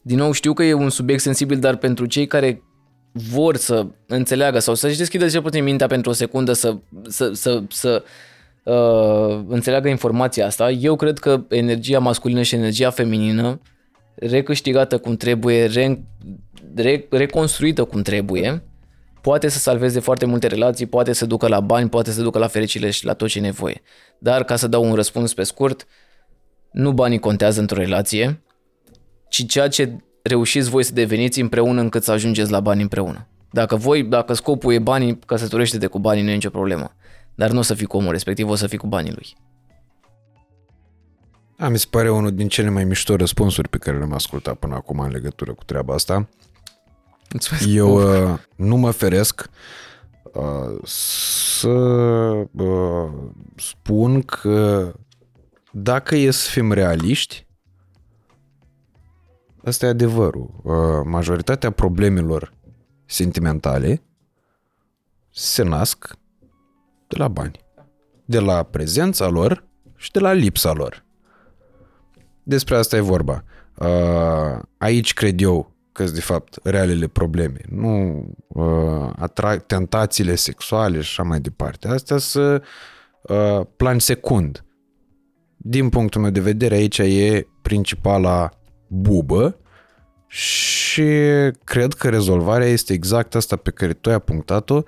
Din 0.01 0.17
nou, 0.17 0.31
știu 0.31 0.53
că 0.53 0.63
e 0.63 0.73
un 0.73 0.89
subiect 0.89 1.21
sensibil, 1.21 1.59
dar 1.59 1.75
pentru 1.75 2.05
cei 2.05 2.27
care 2.27 2.63
vor 3.11 3.55
să 3.55 3.87
înțeleagă 4.07 4.59
sau 4.59 4.75
să-și 4.75 4.97
deschidă 4.97 5.27
cel 5.29 5.41
puțin 5.41 5.63
mintea 5.63 5.87
pentru 5.87 6.09
o 6.09 6.13
secundă 6.13 6.53
să, 6.53 6.77
să, 7.07 7.31
să, 7.33 7.63
să 7.69 8.03
uh, 8.67 9.43
înțeleagă 9.47 9.87
informația 9.87 10.45
asta, 10.45 10.71
eu 10.71 10.95
cred 10.95 11.17
că 11.19 11.43
energia 11.49 11.99
masculină 11.99 12.41
și 12.41 12.55
energia 12.55 12.89
feminină 12.89 13.61
recâștigată 14.15 14.97
cum 14.97 15.15
trebuie, 15.15 15.65
re, 15.65 16.03
re, 16.75 17.07
reconstruită 17.09 17.83
cum 17.83 18.01
trebuie, 18.01 18.63
poate 19.21 19.47
să 19.47 19.59
salveze 19.59 19.99
foarte 19.99 20.25
multe 20.25 20.47
relații, 20.47 20.85
poate 20.85 21.13
să 21.13 21.25
ducă 21.25 21.47
la 21.47 21.59
bani, 21.59 21.89
poate 21.89 22.11
să 22.11 22.21
ducă 22.21 22.39
la 22.39 22.47
fericire 22.47 22.89
și 22.89 23.05
la 23.05 23.13
tot 23.13 23.27
ce 23.27 23.37
e 23.37 23.41
nevoie. 23.41 23.81
Dar 24.19 24.43
ca 24.43 24.55
să 24.55 24.67
dau 24.67 24.83
un 24.83 24.93
răspuns 24.93 25.33
pe 25.33 25.43
scurt, 25.43 25.87
nu 26.71 26.91
banii 26.91 27.19
contează 27.19 27.59
într-o 27.59 27.79
relație, 27.79 28.41
ci 29.29 29.45
ceea 29.47 29.67
ce 29.67 29.97
reușiți 30.21 30.69
voi 30.69 30.83
să 30.83 30.93
deveniți 30.93 31.41
împreună 31.41 31.81
încât 31.81 32.03
să 32.03 32.11
ajungeți 32.11 32.51
la 32.51 32.59
bani 32.59 32.81
împreună. 32.81 33.27
Dacă 33.51 33.75
voi, 33.75 34.03
dacă 34.03 34.33
scopul 34.33 34.73
e 34.73 34.79
banii, 34.79 35.19
căsătorește-te 35.25 35.87
cu 35.87 35.99
banii, 35.99 36.23
nu 36.23 36.29
e 36.29 36.33
nicio 36.33 36.49
problemă. 36.49 36.91
Dar 37.37 37.51
nu 37.51 37.59
o 37.59 37.61
să 37.61 37.73
fii 37.73 37.85
cu 37.85 37.97
omul 37.97 38.11
respectiv, 38.11 38.49
o 38.49 38.55
să 38.55 38.67
fii 38.67 38.77
cu 38.77 38.87
banii 38.87 39.11
lui. 39.11 39.35
A, 41.57 41.67
mi 41.67 41.77
se 41.77 41.85
pare 41.89 42.11
unul 42.11 42.35
din 42.35 42.47
cele 42.47 42.69
mai 42.69 42.83
mișto 42.83 43.15
răspunsuri 43.15 43.69
pe 43.69 43.77
care 43.77 43.97
le-am 43.97 44.13
ascultat 44.13 44.55
până 44.55 44.75
acum 44.75 44.99
în 44.99 45.11
legătură 45.11 45.53
cu 45.53 45.63
treaba 45.63 45.93
asta. 45.93 46.27
Mulțumesc. 47.31 47.65
Eu 47.67 47.93
uh, 48.31 48.39
nu 48.55 48.75
mă 48.75 48.91
feresc 48.91 49.49
uh, 50.33 50.79
să 50.83 51.69
uh, 52.51 53.11
spun 53.55 54.21
că 54.21 54.93
dacă 55.71 56.15
e 56.15 56.31
să 56.31 56.49
fim 56.49 56.71
realiști, 56.71 57.47
ăsta 59.65 59.85
e 59.85 59.89
adevărul. 59.89 60.61
Uh, 60.63 60.73
majoritatea 61.05 61.71
problemelor 61.71 62.53
sentimentale 63.05 64.01
se 65.29 65.63
nasc 65.63 66.17
de 67.07 67.17
la 67.17 67.27
bani. 67.27 67.59
De 68.25 68.39
la 68.39 68.63
prezența 68.63 69.27
lor 69.27 69.67
și 69.95 70.11
de 70.11 70.19
la 70.19 70.31
lipsa 70.31 70.71
lor. 70.71 71.05
Despre 72.43 72.75
asta 72.75 72.95
e 72.95 72.99
vorba. 72.99 73.43
Uh, 73.77 74.61
aici 74.77 75.13
cred 75.13 75.41
eu 75.41 75.75
că 75.91 76.03
de 76.03 76.21
fapt 76.21 76.59
realele 76.63 77.07
probleme, 77.07 77.59
nu 77.69 78.25
uh, 78.47 79.09
atrag 79.15 79.65
tentațiile 79.65 80.35
sexuale 80.35 80.95
și 80.95 81.01
așa 81.01 81.23
mai 81.23 81.39
departe. 81.39 81.87
Astea 81.87 82.17
sunt 82.17 82.63
uh, 83.21 83.61
plan 83.77 83.99
secund. 83.99 84.65
Din 85.57 85.89
punctul 85.89 86.21
meu 86.21 86.29
de 86.29 86.39
vedere, 86.39 86.75
aici 86.75 86.97
e 86.97 87.47
principala 87.61 88.49
bubă 88.87 89.57
și 90.27 91.03
cred 91.63 91.93
că 91.93 92.09
rezolvarea 92.09 92.67
este 92.67 92.93
exact 92.93 93.35
asta 93.35 93.55
pe 93.55 93.71
care 93.71 93.93
tu 93.93 94.09
ai 94.09 94.21
punctat-o, 94.21 94.81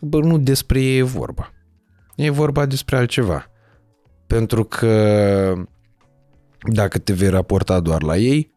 bă, 0.00 0.18
nu 0.18 0.38
despre 0.38 0.80
ei 0.80 0.98
e 0.98 1.02
vorba. 1.02 1.52
E 2.18 2.30
vorba 2.30 2.66
despre 2.66 2.96
altceva. 2.96 3.50
Pentru 4.26 4.64
că 4.64 5.54
dacă 6.72 6.98
te 6.98 7.12
vei 7.12 7.28
raporta 7.28 7.80
doar 7.80 8.02
la 8.02 8.16
ei, 8.16 8.52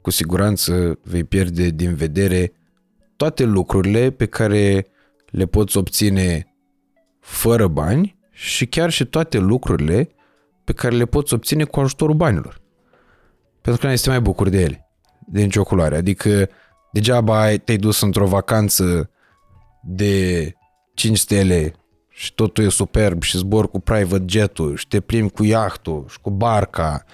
cu 0.00 0.10
siguranță 0.10 0.98
vei 1.02 1.24
pierde 1.24 1.68
din 1.68 1.94
vedere 1.94 2.52
toate 3.16 3.44
lucrurile 3.44 4.10
pe 4.10 4.26
care 4.26 4.86
le 5.26 5.46
poți 5.46 5.76
obține 5.76 6.54
fără 7.20 7.66
bani 7.66 8.18
și 8.30 8.66
chiar 8.66 8.90
și 8.90 9.06
toate 9.06 9.38
lucrurile 9.38 10.08
pe 10.64 10.72
care 10.72 10.96
le 10.96 11.04
poți 11.04 11.34
obține 11.34 11.64
cu 11.64 11.80
ajutorul 11.80 12.14
banilor. 12.14 12.60
Pentru 13.60 13.80
că 13.80 13.86
nu 13.86 13.92
este 13.92 14.08
mai 14.08 14.20
bucur 14.20 14.48
de 14.48 14.60
ele, 14.60 14.90
de 15.26 15.42
nicio 15.42 15.62
culoare. 15.62 15.96
Adică 15.96 16.48
degeaba 16.92 17.40
ai, 17.40 17.58
te-ai 17.58 17.78
dus 17.78 18.00
într-o 18.00 18.26
vacanță 18.26 19.10
de 19.82 20.52
5 20.94 21.18
stele 21.18 21.72
și 22.18 22.34
totul 22.34 22.64
e 22.64 22.68
superb 22.68 23.22
și 23.22 23.38
zbor 23.38 23.70
cu 23.70 23.80
private 23.80 24.24
jet-ul 24.26 24.76
și 24.76 24.88
te 24.88 25.00
plimbi 25.00 25.32
cu 25.32 25.44
iahtul 25.44 26.04
și 26.08 26.18
cu 26.20 26.30
barca 26.30 27.04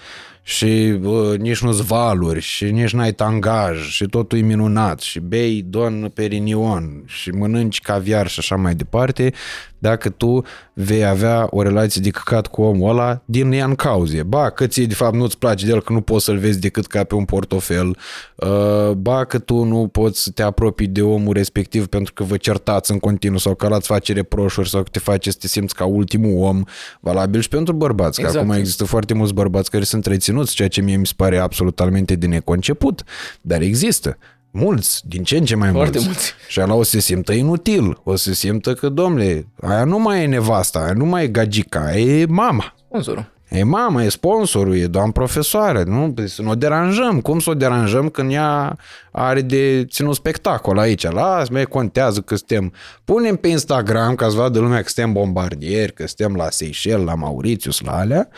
și 0.43 0.99
uh, 1.03 1.39
nici 1.39 1.61
nu-ți 1.61 1.83
valuri 1.83 2.41
și 2.41 2.71
nici 2.71 2.93
n-ai 2.93 3.13
tangaj 3.13 3.89
și 3.89 4.05
totul 4.05 4.39
e 4.39 4.41
minunat 4.41 5.01
și 5.01 5.21
bei 5.21 5.63
Don 5.63 6.09
Perignon 6.15 7.03
și 7.07 7.31
mănânci 7.31 7.81
caviar 7.81 8.29
și 8.29 8.39
așa 8.39 8.57
mai 8.57 8.75
departe, 8.75 9.33
dacă 9.79 10.09
tu 10.09 10.43
vei 10.73 11.05
avea 11.05 11.47
o 11.51 11.63
relație 11.63 12.01
de 12.01 12.11
căcat 12.11 12.47
cu 12.47 12.63
omul 12.63 12.91
ăla 12.91 13.23
din 13.25 13.53
ea 13.53 13.65
în 13.65 13.75
cauze. 13.75 14.23
Ba, 14.23 14.51
că 14.51 14.67
ție 14.67 14.87
de 14.87 14.95
fapt 14.95 15.15
nu-ți 15.15 15.39
place 15.39 15.67
de 15.67 15.73
el, 15.73 15.83
că 15.83 15.93
nu 15.93 16.01
poți 16.01 16.25
să-l 16.25 16.39
vezi 16.39 16.61
decât 16.61 16.87
ca 16.87 17.05
pe 17.05 17.15
un 17.15 17.25
portofel, 17.25 17.97
uh, 18.35 18.91
ba 18.91 19.25
că 19.25 19.39
tu 19.39 19.65
nu 19.65 19.89
poți 19.89 20.23
să 20.23 20.31
te 20.31 20.43
apropii 20.43 20.87
de 20.87 21.03
omul 21.03 21.33
respectiv 21.33 21.87
pentru 21.87 22.13
că 22.13 22.23
vă 22.23 22.37
certați 22.37 22.91
în 22.91 22.99
continuu 22.99 23.39
sau 23.39 23.55
că 23.55 23.67
ăla-ți 23.67 23.87
face 23.87 24.13
reproșuri 24.13 24.69
sau 24.69 24.83
că 24.83 24.89
te 24.93 24.99
face 24.99 25.31
să 25.31 25.37
te 25.41 25.49
simți 25.49 25.75
ca 25.75 25.85
ultimul 25.85 26.43
om, 26.43 26.63
valabil 27.01 27.41
și 27.41 27.49
pentru 27.49 27.75
bărbați, 27.75 28.21
exact. 28.21 28.39
că 28.39 28.43
acum 28.43 28.59
există 28.59 28.85
foarte 28.85 29.15
mulți 29.15 29.35
bărbați 29.35 29.71
care 29.71 29.85
sunt 29.85 30.07
reținuți, 30.07 30.55
ceea 30.55 30.69
ce 30.69 30.81
mie 30.81 30.97
mi 30.97 31.07
se 31.07 31.13
pare 31.17 31.39
absolutamente 31.39 32.15
de 32.15 32.27
neconceput, 32.27 33.05
dar 33.41 33.61
există. 33.61 34.19
Mulți, 34.55 35.03
din 35.09 35.23
ce 35.23 35.37
în 35.37 35.45
ce 35.45 35.57
mai 35.57 35.71
Foarte 35.71 35.91
mulți. 35.99 36.07
mulți. 36.07 36.35
Și 36.49 36.61
ala 36.61 36.75
o 36.75 36.83
să 36.83 36.91
se 36.91 37.01
simtă 37.01 37.33
inutil, 37.33 38.01
o 38.05 38.17
să 38.17 38.23
se 38.25 38.35
simtă 38.35 38.75
că, 38.75 38.89
domnule, 38.89 39.47
aia 39.61 39.85
nu 39.85 39.99
mai 39.99 40.23
e 40.23 40.27
nevasta, 40.27 40.79
aia 40.79 40.93
nu 40.93 41.05
mai 41.05 41.25
e 41.25 41.29
gagica, 41.29 41.81
aia 41.85 42.01
e 42.19 42.27
mama. 42.29 42.75
Sponsorul. 42.87 43.33
E 43.49 43.63
mama, 43.63 44.03
e 44.03 44.09
sponsorul, 44.09 44.77
e 44.77 44.87
doamnă 44.87 45.13
profesoară, 45.13 45.83
nu? 45.83 46.13
Păi 46.13 46.29
Să 46.29 46.43
nu 46.43 46.51
o 46.51 46.55
deranjăm. 46.55 47.21
Cum 47.21 47.39
să 47.39 47.51
o 47.51 47.55
deranjăm 47.55 48.09
când 48.09 48.33
ea 48.33 48.77
are 49.11 49.41
de 49.41 49.85
ținut 49.91 50.15
spectacol 50.15 50.79
aici? 50.79 51.11
Las, 51.11 51.49
mai 51.49 51.65
contează 51.65 52.21
că 52.21 52.37
suntem... 52.37 52.73
Punem 53.05 53.37
pe 53.37 53.49
Instagram 53.49 54.15
ca 54.15 54.29
să 54.29 54.37
vadă 54.37 54.59
lumea 54.59 54.83
că 54.83 54.89
suntem 54.89 55.13
bombardieri, 55.13 55.93
că 55.93 56.07
suntem 56.07 56.35
la 56.37 56.51
Seychelles, 56.51 57.05
la 57.07 57.15
Mauritius, 57.15 57.81
la 57.81 57.93
alea 57.99 58.29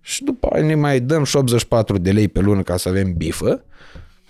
și 0.00 0.24
după 0.24 0.48
aia 0.52 0.64
ne 0.64 0.74
mai 0.74 1.00
dăm 1.00 1.24
și 1.24 1.36
84 1.36 1.98
de 1.98 2.10
lei 2.10 2.28
pe 2.28 2.40
lună 2.40 2.62
ca 2.62 2.76
să 2.76 2.88
avem 2.88 3.12
bifă, 3.16 3.64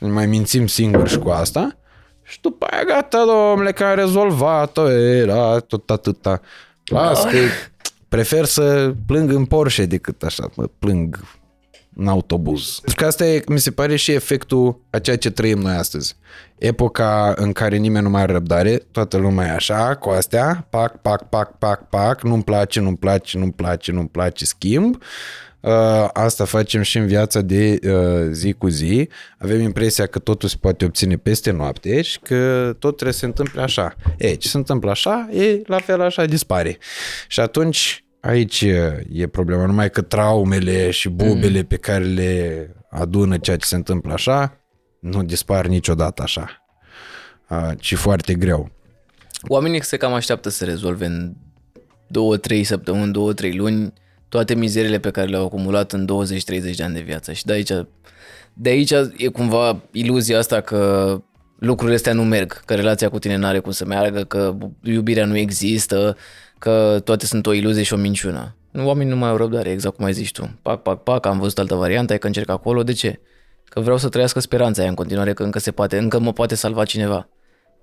ne 0.01 0.09
mai 0.09 0.27
mințim 0.27 0.67
singuri 0.67 1.11
și 1.11 1.19
cu 1.19 1.29
asta 1.29 1.75
și 2.31 2.41
după 2.41 2.67
aia 2.70 2.85
gata, 2.85 3.25
domnule, 3.25 3.73
că 3.73 3.85
a 3.85 3.95
rezolvat-o, 3.95 4.91
era 4.91 5.59
tot 5.59 5.91
atâta. 5.91 6.41
Las 6.85 7.25
că 7.25 7.37
prefer 8.09 8.45
să 8.45 8.95
plâng 9.07 9.33
în 9.33 9.45
Porsche 9.45 9.87
decât 9.87 10.23
așa, 10.23 10.51
mă 10.55 10.69
plâng 10.79 11.20
în 11.97 12.09
autobuz. 12.09 12.79
Pentru 12.79 13.03
că 13.03 13.07
asta 13.09 13.27
e, 13.27 13.45
mi 13.49 13.59
se 13.59 13.70
pare 13.70 13.97
și 13.97 14.12
efectul 14.12 14.81
a 14.91 14.99
ceea 14.99 15.19
ce 15.19 15.31
trăim 15.31 15.59
noi 15.59 15.75
astăzi. 15.75 16.17
Epoca 16.59 17.33
în 17.37 17.53
care 17.53 17.77
nimeni 17.77 18.05
nu 18.05 18.11
mai 18.11 18.23
are 18.23 18.33
răbdare, 18.33 18.77
toată 18.77 19.17
lumea 19.17 19.47
e 19.47 19.51
așa, 19.55 19.95
cu 19.95 20.09
astea, 20.09 20.67
pac, 20.70 20.97
pac, 20.97 21.29
pac, 21.29 21.59
pac, 21.59 21.89
pac, 21.89 22.23
nu-mi 22.23 22.43
place, 22.43 22.81
nu-mi 22.81 22.97
place, 22.97 23.39
nu-mi 23.39 23.53
place, 23.53 23.93
nu-mi 23.93 24.09
place, 24.09 24.45
schimb. 24.45 25.03
Uh, 25.60 26.08
asta 26.12 26.44
facem 26.44 26.82
și 26.82 26.98
în 26.98 27.06
viața 27.06 27.40
de 27.40 27.78
uh, 27.82 28.28
zi 28.30 28.52
cu 28.52 28.68
zi. 28.68 29.08
Avem 29.39 29.60
impresia 29.60 30.06
că 30.06 30.18
totul 30.18 30.48
se 30.48 30.56
poate 30.60 30.84
obține 30.84 31.16
peste 31.16 31.50
noapte 31.50 32.02
și 32.02 32.20
că 32.20 32.72
tot 32.78 32.92
trebuie 32.92 33.12
să 33.12 33.18
se 33.18 33.26
întâmple 33.26 33.62
așa. 33.62 33.94
E, 34.18 34.34
ce 34.34 34.48
se 34.48 34.56
întâmplă 34.56 34.90
așa, 34.90 35.28
e 35.32 35.60
la 35.66 35.78
fel 35.78 36.00
așa 36.00 36.24
dispare. 36.24 36.78
Și 37.28 37.40
atunci 37.40 38.05
aici 38.20 38.60
e- 38.60 39.06
e 39.12 39.26
problema, 39.26 39.66
numai 39.66 39.90
că 39.90 40.02
traumele 40.02 40.90
și 40.90 41.08
bubele 41.08 41.62
pe 41.62 41.76
care 41.76 42.05
le 42.05 42.74
adună 42.90 43.39
ceea 43.39 43.56
ce 43.56 43.66
se 43.66 43.74
întâmplă 43.74 44.12
așa, 44.12 44.60
nu 45.00 45.22
dispar 45.22 45.66
niciodată 45.66 46.22
așa, 46.22 46.66
uh, 47.48 47.70
ci 47.78 47.94
foarte 47.94 48.34
greu. 48.34 48.70
Oamenii 49.48 49.84
se 49.84 49.97
cam 49.97 50.12
așteaptă 50.12 50.48
să 50.48 50.64
rezolve 50.64 51.06
în 51.06 51.32
două, 52.06 52.36
trei 52.36 52.64
săptămâni, 52.64 53.12
două, 53.12 53.32
trei 53.32 53.56
luni 53.56 53.92
toate 54.31 54.55
mizeriile 54.55 54.99
pe 54.99 55.10
care 55.10 55.26
le-au 55.26 55.44
acumulat 55.44 55.92
în 55.92 56.05
20-30 56.05 56.76
de 56.76 56.83
ani 56.83 56.94
de 56.94 57.00
viață. 57.00 57.33
Și 57.33 57.44
de 57.44 57.52
aici, 57.52 57.70
de 58.52 58.68
aici 58.68 58.91
e 59.17 59.26
cumva 59.33 59.81
iluzia 59.92 60.39
asta 60.39 60.60
că 60.60 61.23
lucrurile 61.59 61.97
astea 61.97 62.12
nu 62.12 62.25
merg, 62.25 62.65
că 62.65 62.75
relația 62.75 63.09
cu 63.09 63.18
tine 63.18 63.36
nu 63.36 63.47
are 63.47 63.59
cum 63.59 63.73
să 63.73 63.84
meargă, 63.84 64.25
că 64.25 64.57
iubirea 64.83 65.25
nu 65.25 65.36
există, 65.36 66.17
că 66.59 67.00
toate 67.05 67.26
sunt 67.26 67.47
o 67.47 67.52
iluzie 67.52 67.83
și 67.83 67.92
o 67.92 67.97
minciună. 67.97 68.57
Oamenii 68.75 69.12
nu 69.12 69.18
mai 69.18 69.28
au 69.28 69.36
răbdare, 69.36 69.70
exact 69.70 69.97
cum 69.97 70.05
ai 70.05 70.12
zis 70.12 70.31
tu. 70.31 70.59
Pac, 70.62 70.83
pac, 70.83 71.02
pac, 71.02 71.26
am 71.26 71.39
văzut 71.39 71.59
altă 71.59 71.75
variantă, 71.75 72.12
ai 72.12 72.18
că 72.18 72.26
încerc 72.26 72.50
acolo. 72.50 72.83
De 72.83 72.92
ce? 72.92 73.20
Că 73.65 73.81
vreau 73.81 73.97
să 73.97 74.09
trăiască 74.09 74.41
speranța 74.41 74.81
aia 74.81 74.91
în 74.91 74.97
continuare, 74.97 75.33
că 75.33 75.42
încă 75.42 75.59
se 75.59 75.70
poate, 75.70 75.99
încă 75.99 76.18
mă 76.18 76.33
poate 76.33 76.55
salva 76.55 76.84
cineva. 76.84 77.28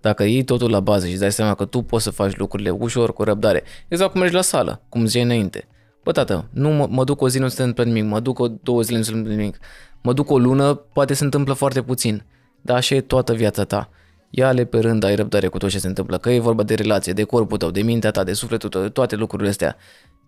Dacă 0.01 0.24
iei 0.24 0.43
totul 0.43 0.69
la 0.69 0.80
bază 0.80 1.06
și 1.06 1.11
îți 1.11 1.22
dai 1.22 1.32
seama 1.32 1.56
că 1.56 1.66
tu 1.66 1.82
poți 1.82 2.03
să 2.03 2.09
faci 2.09 2.35
lucrurile 2.35 2.69
ușor, 2.69 3.14
cu 3.14 3.24
răbdare, 3.24 3.64
exact 3.88 4.11
cum 4.11 4.19
mergi 4.19 4.35
la 4.35 4.42
sală, 4.42 4.82
cum 4.90 5.06
ziceai 5.06 5.24
înainte. 5.24 5.67
Bă, 6.08 6.14
tată, 6.14 6.50
nu 6.52 6.69
mă, 6.69 6.88
mă 6.90 7.03
duc 7.03 7.22
o 7.22 7.30
zi, 7.30 7.40
nu 7.40 7.48
se 7.48 7.64
întâmplă 7.64 7.94
nimic, 7.94 8.11
mă 8.11 8.19
duc 8.19 8.40
o 8.40 8.48
două 8.48 8.82
zile, 8.82 8.98
nu 8.98 9.03
se 9.03 9.10
întâmplă 9.11 9.36
nimic, 9.36 9.58
mă 10.02 10.14
duc 10.14 10.30
o 10.30 10.38
lună, 10.38 10.76
poate 10.76 11.14
se 11.14 11.24
întâmplă 11.24 11.53
foarte 11.53 11.82
puțin, 11.82 12.26
dar 12.61 12.77
așa 12.77 12.95
e 12.95 13.02
toată 13.02 13.34
viața 13.34 13.64
ta. 13.64 13.90
Ia-le 14.30 14.66
pe 14.66 14.80
rând, 14.80 15.03
ai 15.03 15.16
răbdare 15.16 15.48
cu 15.48 15.58
tot 15.58 15.69
ce 15.69 15.80
se 15.80 15.88
întâmplă, 15.88 16.18
că 16.18 16.30
e 16.30 16.40
vorba 16.40 16.64
de 16.64 16.76
relație, 16.76 17.14
de 17.14 17.24
corpul 17.24 17.58
tău, 17.58 17.72
de 17.72 17.82
mintea 17.82 18.11
ta, 18.11 18.24
de 18.24 18.34
sufletul 18.34 18.69
tău, 18.69 18.82
de 18.82 18.90
toate 18.90 19.16
lucrurile 19.16 19.50
astea. 19.50 19.76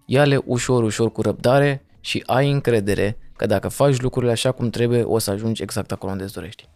Ia-le 0.06 0.41
ușor, 0.45 0.83
ușor, 0.83 1.11
cu 1.11 1.22
răbdare 1.22 1.85
și 1.99 2.24
ai 2.25 2.51
încredere 2.51 3.17
că 3.35 3.45
dacă 3.45 3.67
faci 3.67 3.99
lucrurile 3.99 4.32
așa 4.32 4.51
cum 4.51 4.69
trebuie, 4.69 5.03
o 5.03 5.17
să 5.17 5.32
ajungi 5.32 5.61
exact 5.61 5.91
acolo 5.91 6.11
unde 6.11 6.24
îți 6.24 6.33
dorești. 6.33 6.69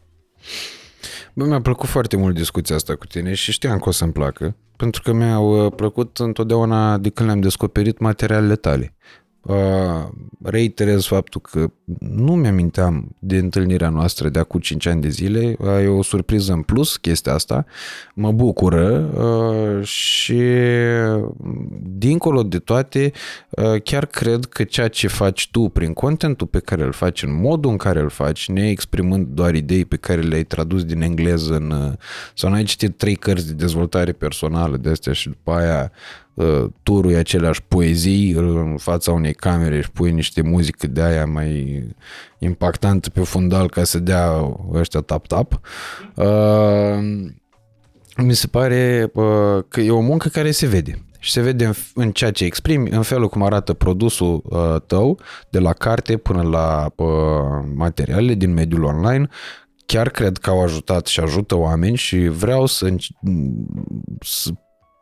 Bă, 1.36 1.46
mi-a 1.46 1.62
plăcut 1.62 1.90
foarte 1.90 2.18
mult 2.18 2.36
discuția 2.36 2.76
asta 2.76 2.96
cu 2.96 3.06
tine 3.06 3.34
și 3.34 3.52
știam 3.52 3.80
că 3.80 3.90
o 3.90 3.92
să-mi 3.92 4.12
placă, 4.12 4.56
pentru 4.76 5.02
că 5.02 5.14
mi-au 5.14 5.66
uh, 5.66 5.74
plăcut 5.76 6.18
întotdeauna 6.18 6.98
de 6.98 7.10
când 7.10 7.28
le-am 7.28 7.42
descoperit 7.42 8.00
materialele 8.00 8.56
tale. 8.56 8.96
Uh, 9.44 10.08
reiterez 10.44 11.06
faptul 11.06 11.42
că 11.42 11.72
nu 12.00 12.36
mi-aminteam 12.36 13.16
de 13.20 13.38
întâlnirea 13.38 13.90
noastră 13.90 14.30
de 14.30 14.40
acum 14.40 14.60
5 14.60 14.86
ani 14.86 15.02
de 15.02 15.10
zile. 15.10 15.56
Uh, 15.60 15.68
e 15.82 15.88
o 15.88 16.04
surpriză 16.04 16.54
în 16.54 16.62
plus 16.62 16.98
chestia 16.98 17.34
asta. 17.34 17.66
Mă 18.14 18.32
bucură 18.32 19.10
uh, 19.16 19.86
și 19.86 20.42
dincolo 21.82 22.44
de 22.44 22.60
toate, 22.60 23.12
uh, 23.50 23.82
chiar 23.82 24.06
cred 24.06 24.46
că 24.46 24.64
ceea 24.64 24.88
ce 24.88 25.08
faci 25.08 25.50
tu 25.52 25.62
prin 25.62 25.94
contentul 25.94 26.48
pe 26.48 26.60
care 26.60 26.84
îl 26.84 26.92
faci, 26.92 27.24
în 27.24 27.42
modul 27.42 27.72
în 27.72 27.78
care 27.78 28.00
îl 28.00 28.10
faci, 28.10 28.48
neexprimând 28.48 29.28
doar 29.28 29.56
idei 29.56 29.86
pe 29.86 29.96
care 29.96 30.22
le-ai 30.22 30.44
tradus 30.44 30.84
din 30.84 31.02
engleză 31.02 31.56
în, 31.56 31.72
uh, 31.72 31.94
sau 32.34 32.50
n-ai 32.50 32.64
citit 32.64 32.98
trei 32.98 33.16
cărți 33.16 33.48
de 33.48 33.54
dezvoltare 33.54 34.12
personală 34.12 34.78
de 34.78 34.90
astea 34.90 35.14
și 35.14 35.28
după 35.28 35.52
aia 35.52 35.92
uh, 36.34 36.66
turul 36.84 37.16
aceleași 37.16 37.64
poezii 37.64 38.32
în 38.32 38.78
fața 38.78 39.12
unei 39.12 39.34
camere 39.34 39.82
și 39.82 39.92
pui 39.92 40.12
niște 40.12 40.42
muzică 40.42 40.88
de 40.88 41.02
aia 41.02 41.26
mai 41.26 41.84
impactantă 42.40 43.10
pe 43.10 43.22
fundal 43.22 43.70
ca 43.70 43.84
să 43.84 44.00
dea 44.00 44.56
ăștia 44.74 45.00
tap-tap. 45.00 45.60
Uh, 46.16 47.32
mi 48.18 48.34
se 48.34 48.48
pare 48.48 49.12
uh, 49.14 49.64
că 49.68 49.82
e 49.82 49.92
o 49.92 50.02
muncă 50.02 50.28
care 50.28 50.52
se 50.52 50.68
vede. 50.68 51.06
Și 51.20 51.32
se 51.32 51.42
vede 51.42 51.66
în, 51.66 51.74
în 51.94 52.12
ceea 52.12 52.32
ce 52.32 52.46
exprimi, 52.46 52.90
în 52.90 53.02
felul 53.02 53.30
cum 53.30 53.44
arată 53.44 53.74
produsul 53.74 54.42
uh, 54.44 54.76
tău, 54.88 55.20
de 55.50 55.60
la 55.60 55.74
carte 55.74 56.18
până 56.18 56.42
la 56.42 56.92
uh, 56.96 57.66
materialele 57.76 58.34
din 58.34 58.54
mediul 58.54 58.84
online. 58.84 59.28
Chiar 59.86 60.10
cred 60.10 60.38
că 60.38 60.50
au 60.50 60.64
ajutat 60.64 61.06
și 61.06 61.20
ajută 61.20 61.56
oameni 61.56 61.96
și 61.96 62.28
vreau 62.28 62.66
să, 62.66 62.90
înc- 62.90 63.32
să 64.20 64.52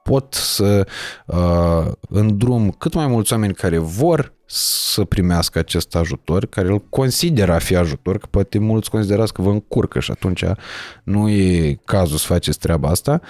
pot 0.04 0.34
să 0.34 0.88
uh, 1.26 1.92
îndrum 2.10 2.76
cât 2.78 2.94
mai 2.94 3.08
mulți 3.08 3.34
oameni 3.34 3.54
care 3.54 3.78
vor 3.78 4.34
să 4.46 5.04
primească 5.04 5.60
acest 5.60 5.96
ajutor, 5.96 6.46
care 6.46 6.68
îl 6.68 6.80
consideră 6.90 7.54
a 7.54 7.60
fi 7.60 7.76
ajutor, 7.76 8.18
că 8.18 8.28
poate 8.30 8.60
mulți 8.60 8.90
considerați 8.90 9.34
că 9.34 9.42
vă 9.42 9.50
încurcă 9.50 10.00
și 10.00 10.12
atunci 10.12 10.44
nu 11.04 11.30
e 11.30 11.80
cazul 11.86 12.18
să 12.18 12.26
faceți 12.26 12.60
treaba 12.60 12.90
asta, 12.90 13.22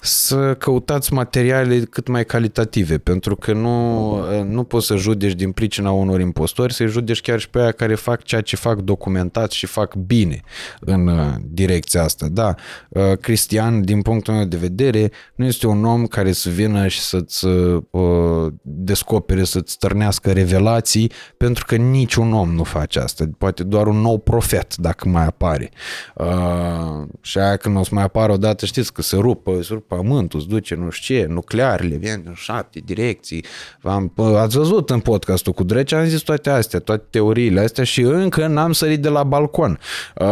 să 0.00 0.54
căutați 0.54 1.12
materiale 1.12 1.78
cât 1.78 2.08
mai 2.08 2.24
calitative, 2.24 2.98
pentru 2.98 3.36
că 3.36 3.52
nu, 3.52 4.42
nu 4.42 4.64
poți 4.64 4.86
să 4.86 4.96
judeci 4.96 5.32
din 5.32 5.52
pricina 5.52 5.90
unor 5.90 6.20
impostori, 6.20 6.72
să-i 6.72 6.88
judeci 6.88 7.20
chiar 7.20 7.38
și 7.38 7.50
pe 7.50 7.60
aia 7.60 7.72
care 7.72 7.94
fac 7.94 8.22
ceea 8.22 8.40
ce 8.40 8.56
fac 8.56 8.80
documentat 8.80 9.50
și 9.50 9.66
fac 9.66 9.94
bine 9.94 10.40
în 10.80 11.06
uh, 11.06 11.34
direcția 11.40 12.02
asta. 12.02 12.28
Da, 12.28 12.54
uh, 12.88 13.12
Cristian, 13.20 13.82
din 13.84 14.02
punctul 14.02 14.34
meu 14.34 14.44
de 14.44 14.56
vedere, 14.56 15.10
nu 15.34 15.44
este 15.44 15.66
un 15.66 15.84
om 15.84 16.06
care 16.06 16.32
să 16.32 16.50
vină 16.50 16.86
și 16.86 17.00
să-ți 17.00 17.46
uh, 17.46 18.52
descopere, 18.62 19.44
să-ți 19.44 19.72
stărnească 19.72 20.32
revelații, 20.32 21.12
pentru 21.36 21.64
că 21.66 21.76
niciun 21.76 22.32
om 22.32 22.50
nu 22.54 22.64
face 22.64 22.98
asta. 22.98 23.24
Poate 23.38 23.62
doar 23.62 23.86
un 23.86 23.96
nou 23.96 24.18
profet, 24.18 24.76
dacă 24.76 25.08
mai 25.08 25.24
apare. 25.24 25.70
Uh, 26.14 27.06
și 27.20 27.38
aia 27.38 27.56
când 27.56 27.76
o 27.76 27.82
să 27.82 27.90
mai 27.92 28.04
apară 28.04 28.32
odată, 28.32 28.66
știți 28.66 28.92
că 28.92 29.02
se 29.02 29.16
rupă, 29.16 29.62
se 29.62 29.72
rupă 29.72 29.89
pământul, 29.96 30.40
se 30.40 30.46
duce 30.48 30.74
nu 30.74 30.90
știu 30.90 31.16
ce, 31.16 31.26
nuclearele 31.26 31.96
vin 31.96 32.22
în 32.24 32.34
șapte 32.34 32.80
direcții. 32.84 33.44
V-am, 33.80 34.12
ați 34.36 34.56
văzut 34.56 34.90
în 34.90 35.00
podcastul 35.00 35.52
cu 35.52 35.62
Drece, 35.62 35.94
am 35.94 36.04
zis 36.04 36.20
toate 36.20 36.50
astea, 36.50 36.78
toate 36.78 37.04
teoriile 37.10 37.60
astea 37.60 37.84
și 37.84 38.00
încă 38.00 38.46
n-am 38.46 38.72
sărit 38.72 39.02
de 39.02 39.08
la 39.08 39.22
balcon. 39.22 39.78
Uh, 40.16 40.26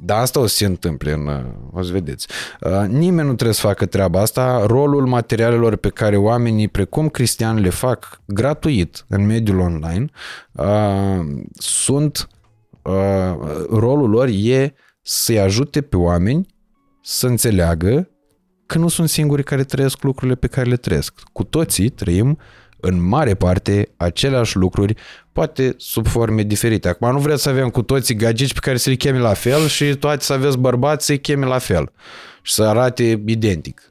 dar 0.00 0.20
asta 0.20 0.40
o 0.40 0.46
să 0.46 0.56
se 0.56 0.64
întâmple, 0.64 1.12
în, 1.12 1.26
uh, 1.26 1.42
o 1.72 1.82
să 1.82 1.92
vedeți. 1.92 2.26
Uh, 2.60 2.88
nimeni 2.88 3.28
nu 3.28 3.34
trebuie 3.34 3.54
să 3.54 3.66
facă 3.66 3.86
treaba 3.86 4.20
asta. 4.20 4.66
Rolul 4.66 5.06
materialelor 5.06 5.76
pe 5.76 5.88
care 5.88 6.16
oamenii 6.16 6.68
precum 6.68 7.08
Cristian 7.08 7.60
le 7.60 7.70
fac 7.70 8.20
gratuit 8.24 9.04
în 9.08 9.26
mediul 9.26 9.58
online 9.58 10.04
uh, 10.52 11.26
sunt 11.54 12.28
uh, 12.82 12.92
rolul 13.70 14.10
lor 14.10 14.28
e 14.28 14.74
să-i 15.02 15.40
ajute 15.40 15.80
pe 15.80 15.96
oameni 15.96 16.54
să 17.02 17.26
înțeleagă 17.26 18.10
că 18.66 18.78
nu 18.78 18.88
sunt 18.88 19.08
singurii 19.08 19.44
care 19.44 19.64
trăiesc 19.64 20.02
lucrurile 20.02 20.36
pe 20.36 20.46
care 20.46 20.68
le 20.68 20.76
trăiesc. 20.76 21.20
Cu 21.32 21.44
toții 21.44 21.88
trăim 21.88 22.38
în 22.80 23.08
mare 23.08 23.34
parte 23.34 23.88
aceleași 23.96 24.56
lucruri, 24.56 24.94
poate 25.32 25.74
sub 25.76 26.06
forme 26.06 26.42
diferite. 26.42 26.88
Acum 26.88 27.10
nu 27.12 27.18
vreți 27.18 27.42
să 27.42 27.48
avem 27.48 27.68
cu 27.68 27.82
toții 27.82 28.14
gagici 28.14 28.52
pe 28.52 28.58
care 28.62 28.76
să 28.76 28.90
le 28.90 28.94
cheme 28.94 29.18
la 29.18 29.34
fel 29.34 29.66
și 29.66 29.94
toate 29.94 30.24
să 30.24 30.32
aveți 30.32 30.58
bărbați 30.58 31.06
să-i 31.06 31.20
cheme 31.20 31.46
la 31.46 31.58
fel 31.58 31.92
și 32.42 32.52
să 32.52 32.62
arate 32.62 33.22
identic. 33.26 33.90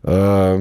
Uh, 0.00 0.60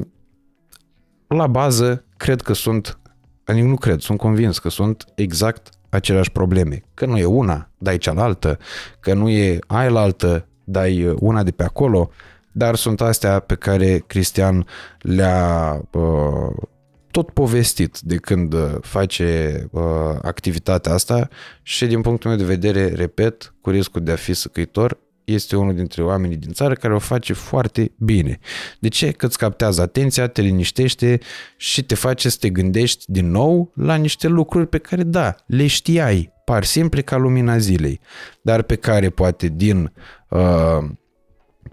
la 1.27 1.47
bază, 1.47 2.05
cred 2.17 2.41
că 2.41 2.53
sunt, 2.53 2.99
adică 3.43 3.65
nu 3.65 3.75
cred, 3.75 3.99
sunt 3.99 4.17
convins 4.17 4.59
că 4.59 4.69
sunt 4.69 5.05
exact 5.15 5.69
aceleași 5.89 6.31
probleme. 6.31 6.83
Că 6.93 7.05
nu 7.05 7.17
e 7.17 7.25
una, 7.25 7.69
dar 7.77 7.93
e 7.93 7.97
cealaltă, 7.97 8.57
că 8.99 9.13
nu 9.13 9.29
e 9.29 9.59
aia 9.67 9.89
la 9.89 9.99
altă, 9.99 10.47
dai 10.63 11.15
una 11.19 11.43
de 11.43 11.51
pe 11.51 11.63
acolo, 11.63 12.11
dar 12.57 12.75
sunt 12.75 13.01
astea 13.01 13.39
pe 13.39 13.55
care 13.55 14.03
Cristian 14.07 14.67
le-a 14.99 15.81
uh, 15.91 16.67
tot 17.11 17.29
povestit 17.29 17.99
de 17.99 18.15
când 18.15 18.53
uh, 18.53 18.75
face 18.81 19.59
uh, 19.71 19.81
activitatea 20.21 20.93
asta 20.93 21.27
și 21.61 21.85
din 21.85 22.01
punctul 22.01 22.29
meu 22.29 22.39
de 22.39 22.45
vedere, 22.45 22.87
repet, 22.87 23.53
cu 23.61 23.69
riscul 23.69 24.03
de 24.03 24.11
a 24.11 24.15
fi 24.15 24.33
săcăitor, 24.33 24.99
este 25.23 25.55
unul 25.55 25.75
dintre 25.75 26.03
oamenii 26.03 26.37
din 26.37 26.51
țară 26.51 26.73
care 26.73 26.93
o 26.93 26.99
face 26.99 27.33
foarte 27.33 27.91
bine. 27.97 28.39
De 28.79 28.87
ce? 28.87 29.11
Că 29.11 29.25
îți 29.25 29.37
captează 29.37 29.81
atenția, 29.81 30.27
te 30.27 30.41
liniștește 30.41 31.19
și 31.57 31.83
te 31.83 31.95
face 31.95 32.29
să 32.29 32.37
te 32.39 32.49
gândești 32.49 33.03
din 33.07 33.31
nou 33.31 33.71
la 33.75 33.95
niște 33.95 34.27
lucruri 34.27 34.67
pe 34.67 34.77
care, 34.77 35.03
da, 35.03 35.35
le 35.45 35.67
știai, 35.67 36.33
par 36.45 36.63
simple 36.63 37.01
ca 37.01 37.17
lumina 37.17 37.57
zilei, 37.57 37.99
dar 38.41 38.61
pe 38.61 38.75
care 38.75 39.09
poate 39.09 39.47
din 39.47 39.91
uh, 40.29 40.89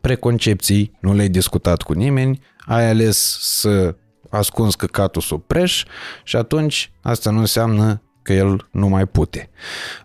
preconcepții 0.01 0.97
nu 1.01 1.15
le-ai 1.15 1.29
discutat 1.29 1.83
cu 1.83 1.93
nimeni, 1.93 2.41
ai 2.67 2.89
ales 2.89 3.39
să 3.41 3.95
ascunzi 4.31 4.77
căcatul 4.77 5.23
sub 5.23 5.43
preș 5.43 5.85
și 6.25 6.37
atunci 6.37 6.93
asta 7.03 7.31
nu 7.31 7.39
înseamnă 7.39 8.03
că 8.23 8.33
el 8.33 8.69
nu 8.71 8.89
mai 8.89 9.07
pute. 9.07 9.51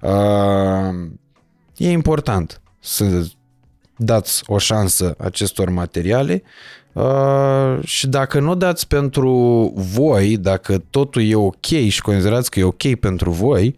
Uh, 0.02 1.10
e 1.76 1.92
important 1.92 2.62
să 2.80 3.28
dați 3.98 4.44
o 4.46 4.58
șansă 4.58 5.16
acestor 5.18 5.70
materiale 5.70 6.44
uh, 6.94 7.80
și 7.84 8.08
dacă 8.08 8.40
nu 8.40 8.56
dați 8.56 8.88
pentru 8.88 9.32
voi, 9.76 10.38
dacă 10.38 10.78
totul 10.78 11.22
e 11.22 11.36
ok 11.36 11.66
și 11.66 12.02
considerați 12.02 12.52
că 12.52 12.60
e 12.60 12.64
ok 12.64 12.96
pentru 12.96 13.30
voi, 13.30 13.76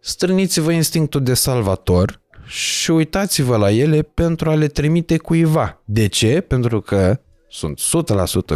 strâniți-vă 0.00 0.72
instinctul 0.72 1.22
de 1.22 1.34
salvator 1.34 2.22
și 2.46 2.90
uitați-vă 2.90 3.56
la 3.56 3.70
ele 3.70 4.02
pentru 4.02 4.50
a 4.50 4.54
le 4.54 4.66
trimite 4.66 5.16
cuiva. 5.16 5.80
De 5.84 6.06
ce? 6.06 6.40
Pentru 6.40 6.80
că 6.80 7.20
sunt 7.48 7.80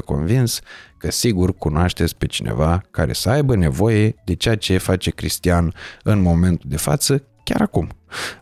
100% 0.01 0.05
convins 0.05 0.61
că 0.97 1.11
sigur 1.11 1.55
cunoașteți 1.55 2.17
pe 2.17 2.27
cineva 2.27 2.83
care 2.91 3.13
să 3.13 3.31
aibă 3.31 3.57
nevoie 3.57 4.15
de 4.25 4.35
ceea 4.35 4.57
ce 4.57 4.79
face 4.79 5.11
Cristian 5.11 5.75
în 6.03 6.23
momentul 6.23 6.69
de 6.71 6.77
față, 6.77 7.23
chiar 7.45 7.61
acum. 7.61 7.89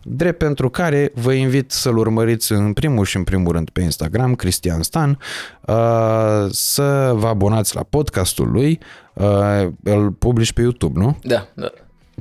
Drept 0.02 0.39
pentru 0.39 0.70
care 0.70 1.10
vă 1.15 1.33
invit 1.33 1.70
să-l 1.70 1.97
urmăriți 1.97 2.52
în 2.52 2.73
primul 2.73 3.05
și 3.05 3.16
în 3.16 3.25
primul 3.25 3.52
rând 3.52 3.70
pe 3.70 3.81
Instagram, 3.81 4.34
Cristian 4.34 4.83
Stan, 4.83 5.18
uh, 5.66 6.47
să 6.50 7.12
vă 7.15 7.26
abonați 7.26 7.75
la 7.75 7.83
podcastul 7.83 8.50
lui, 8.50 8.78
uh, 9.15 9.66
îl 9.83 10.10
publici 10.10 10.52
pe 10.52 10.60
YouTube, 10.60 10.99
nu? 10.99 11.18
Da, 11.23 11.49
da. 11.55 11.70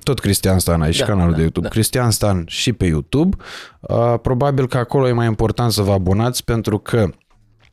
Tot 0.03 0.19
Cristian 0.19 0.59
Stan 0.59 0.81
ai 0.81 0.91
și 0.93 0.99
Da, 0.99 1.05
canalul 1.05 1.29
da, 1.31 1.35
de 1.35 1.41
YouTube. 1.41 1.67
da. 1.67 1.73
Cristian 1.73 2.11
Stan 2.11 2.43
și 2.47 2.73
pe 2.73 2.85
YouTube. 2.85 3.37
Uh, 3.79 4.13
Probabil 4.21 4.67
că 4.67 4.77
acolo 4.77 5.07
e 5.07 5.11
mai 5.11 5.25
important 5.27 5.71
să 5.71 5.81
vă 5.81 5.91
abonați 5.91 6.43
pentru 6.43 6.77
că 6.77 7.09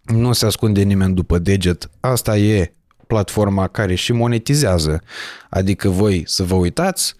nu 0.02 0.33
se 0.33 0.47
ascunde 0.47 0.83
nimeni 0.83 1.15
după 1.15 1.39
deget. 1.39 1.91
Asta 2.01 2.36
e 2.36 2.75
platforma 3.07 3.68
care 3.68 3.94
și 3.94 4.12
monetizează. 4.12 5.02
Adică 5.51 5.89
voi 5.89 6.23
să 6.26 6.42
vă 6.42 6.55
uitați, 6.55 7.15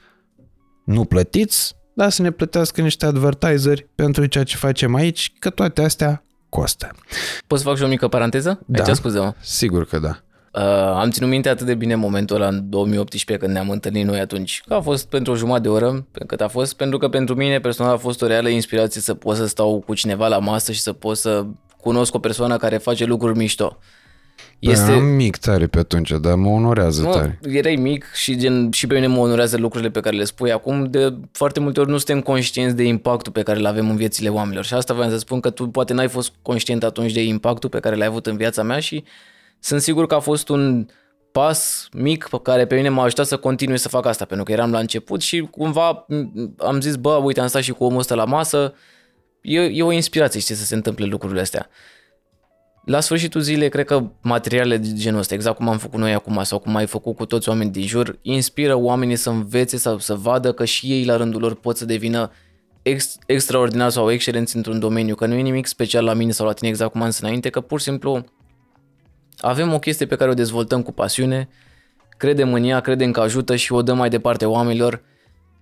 nu 0.84 1.05
plătiți, 1.05 1.74
dar 1.94 2.10
să 2.10 2.22
ne 2.22 2.31
plătească 2.31 2.81
niște 2.81 3.06
advertiseri 3.06 3.89
pentru 3.94 4.26
ceea 4.26 4.44
ce 4.44 4.56
facem 4.56 4.94
aici, 4.94 5.32
că 5.39 5.50
toate 5.50 5.82
astea 5.82 6.24
costă. 6.48 6.90
Pot 7.47 7.58
să 7.58 7.64
fac 7.64 7.76
și 7.76 7.82
o 7.82 7.86
mică 7.86 8.08
paranteză? 8.08 8.60
Da. 8.66 8.82
Aici, 8.84 8.97
scuze-mă. 8.97 9.34
Sigur 9.40 9.86
că 9.86 9.98
da. 9.98 10.18
Uh, 10.52 10.62
am 10.94 11.10
ținut 11.10 11.28
minte 11.28 11.48
atât 11.48 11.66
de 11.66 11.74
bine 11.74 11.94
momentul 11.94 12.36
ăla 12.36 12.48
în 12.48 12.68
2018 12.68 13.44
când 13.44 13.56
ne-am 13.56 13.70
întâlnit 13.70 14.05
noi 14.06 14.20
atunci. 14.20 14.62
Că 14.66 14.74
a 14.74 14.81
fost 14.81 15.08
pentru 15.08 15.32
o 15.32 15.36
jumătate 15.36 15.62
de 15.62 15.68
oră, 15.68 16.06
pe 16.10 16.24
cât 16.26 16.40
a 16.40 16.48
fost, 16.48 16.76
pentru 16.76 16.98
că 16.98 17.08
pentru 17.08 17.34
mine 17.34 17.60
personal 17.60 17.92
a 17.92 17.97
fost 17.97 18.22
o 18.22 18.26
reală 18.26 18.48
inspirație 18.48 19.00
să 19.00 19.14
pot 19.14 19.36
să 19.36 19.47
stau 19.47 19.82
cu 19.86 19.94
cineva 19.94 20.28
la 20.28 20.39
masă 20.39 20.72
și 20.72 20.81
să 20.81 20.92
pot 20.92 21.16
să 21.16 21.44
cunosc 21.81 22.14
o 22.14 22.18
persoană 22.18 22.56
care 22.56 22.76
face 22.76 23.05
lucruri 23.05 23.36
mișto. 23.36 23.78
Este... 24.58 24.90
Am 24.90 25.05
mic 25.05 25.36
tare 25.36 25.66
pe 25.66 25.78
atunci, 25.78 26.10
dar 26.10 26.34
mă 26.34 26.48
onorează 26.48 27.02
Mă, 27.02 27.10
tare. 27.10 27.39
erai 27.42 27.74
mic 27.74 28.12
și 28.14 28.36
gen, 28.36 28.70
și 28.70 28.86
pe 28.86 28.94
mine 28.94 29.06
mă 29.06 29.18
onorează 29.18 29.56
lucrurile 29.56 29.90
pe 29.90 30.00
care 30.00 30.16
le 30.16 30.24
spui 30.24 30.52
acum. 30.52 30.84
De 30.90 31.14
foarte 31.32 31.60
multe 31.60 31.81
ori 31.81 31.90
nu 31.90 31.97
suntem 31.97 32.20
conștienți 32.20 32.76
de 32.76 32.82
impactul 32.82 33.32
pe 33.32 33.42
care 33.42 33.58
îl 33.58 33.66
avem 33.66 33.90
în 33.90 33.97
viețile 33.97 34.28
oamenilor. 34.28 34.64
Și 34.64 34.74
asta 34.74 34.94
voiam 34.94 35.10
să 35.10 35.18
spun 35.18 35.40
că 35.40 35.50
tu 35.50 35.68
poate 35.68 35.92
n-ai 35.92 36.08
fost 36.08 36.32
conștient 36.42 36.84
atunci 36.84 37.12
de 37.12 37.22
impactul 37.22 37.68
pe 37.68 37.81
care 37.81 37.97
l-ai 37.97 38.06
avut 38.06 38.26
în 38.26 38.36
viața 38.36 38.62
mea 38.62 38.78
și 38.78 39.05
sunt 39.65 39.81
sigur 39.81 40.07
că 40.07 40.15
a 40.15 40.18
fost 40.18 40.49
un 40.49 40.86
pas 41.32 41.89
mic 41.92 42.28
pe 42.28 42.39
care 42.42 42.66
pe 42.66 42.74
mine 42.74 42.89
m-a 42.89 43.02
ajutat 43.02 43.26
să 43.26 43.36
continui 43.36 43.78
să 43.78 43.89
fac 43.89 44.07
asta, 44.07 44.24
pentru 44.24 44.44
că 44.44 44.52
eram 44.52 44.70
la 44.70 44.78
început 44.78 45.20
și 45.20 45.41
cumva 45.41 46.05
m- 46.05 46.57
am 46.57 46.81
zis, 46.81 46.97
bă, 46.97 47.10
uite, 47.10 47.41
am 47.41 47.47
stat 47.47 47.62
și 47.62 47.73
cu 47.73 47.84
omul 47.84 47.99
ăsta 47.99 48.15
la 48.15 48.24
masă, 48.24 48.74
e, 49.41 49.60
e 49.60 49.82
o 49.82 49.92
inspirație, 49.92 50.41
știi, 50.41 50.55
să 50.55 50.65
se 50.65 50.74
întâmple 50.74 51.05
lucrurile 51.05 51.41
astea. 51.41 51.68
La 52.84 53.00
sfârșitul 53.00 53.41
zilei, 53.41 53.68
cred 53.68 53.86
că 53.86 54.10
materialele 54.20 54.76
de 54.76 54.92
genul 54.92 55.18
ăsta, 55.18 55.34
exact 55.34 55.57
cum 55.57 55.68
am 55.68 55.78
făcut 55.78 55.99
noi 55.99 56.12
acum 56.12 56.42
sau 56.42 56.58
cum 56.58 56.76
ai 56.76 56.86
făcut 56.86 57.16
cu 57.16 57.26
toți 57.26 57.49
oamenii 57.49 57.73
din 57.73 57.86
jur, 57.86 58.18
inspiră 58.23 58.74
oamenii 58.74 59.16
să 59.16 59.31
învețe 59.31 59.76
sau 59.76 59.99
să 59.99 60.15
vadă 60.15 60.52
că 60.52 60.65
și 60.65 60.92
ei 60.92 61.05
la 61.05 61.16
rândul 61.16 61.41
lor 61.41 61.55
pot 61.55 61.76
să 61.76 61.84
devină 61.84 62.31
ex- 62.82 63.18
extraordinar 63.26 63.91
sau 63.91 64.10
excelenți 64.10 64.57
într-un 64.57 64.78
domeniu, 64.78 65.15
că 65.15 65.26
nu 65.26 65.34
e 65.34 65.41
nimic 65.41 65.66
special 65.66 66.05
la 66.05 66.15
mine 66.15 66.31
sau 66.31 66.47
la 66.47 66.52
tine 66.52 66.68
exact 66.70 66.92
cum 66.92 67.02
am 67.02 67.10
zis 67.10 67.20
înainte, 67.20 67.50
că 67.50 67.60
pur 67.60 67.78
și 67.78 67.84
simplu 67.84 68.24
avem 69.43 69.73
o 69.73 69.79
chestie 69.79 70.07
pe 70.07 70.17
care 70.17 70.31
o 70.31 70.35
dezvoltăm 70.35 70.83
cu 70.83 70.93
pasiune, 70.93 71.49
credem 72.17 72.53
în 72.53 72.65
ea, 72.65 72.81
credem 72.81 73.11
că 73.11 73.21
ajută 73.21 73.57
și 73.57 73.73
o 73.73 73.83
dăm 73.83 73.97
mai 73.97 74.09
departe 74.09 74.47
oamenilor 74.47 75.03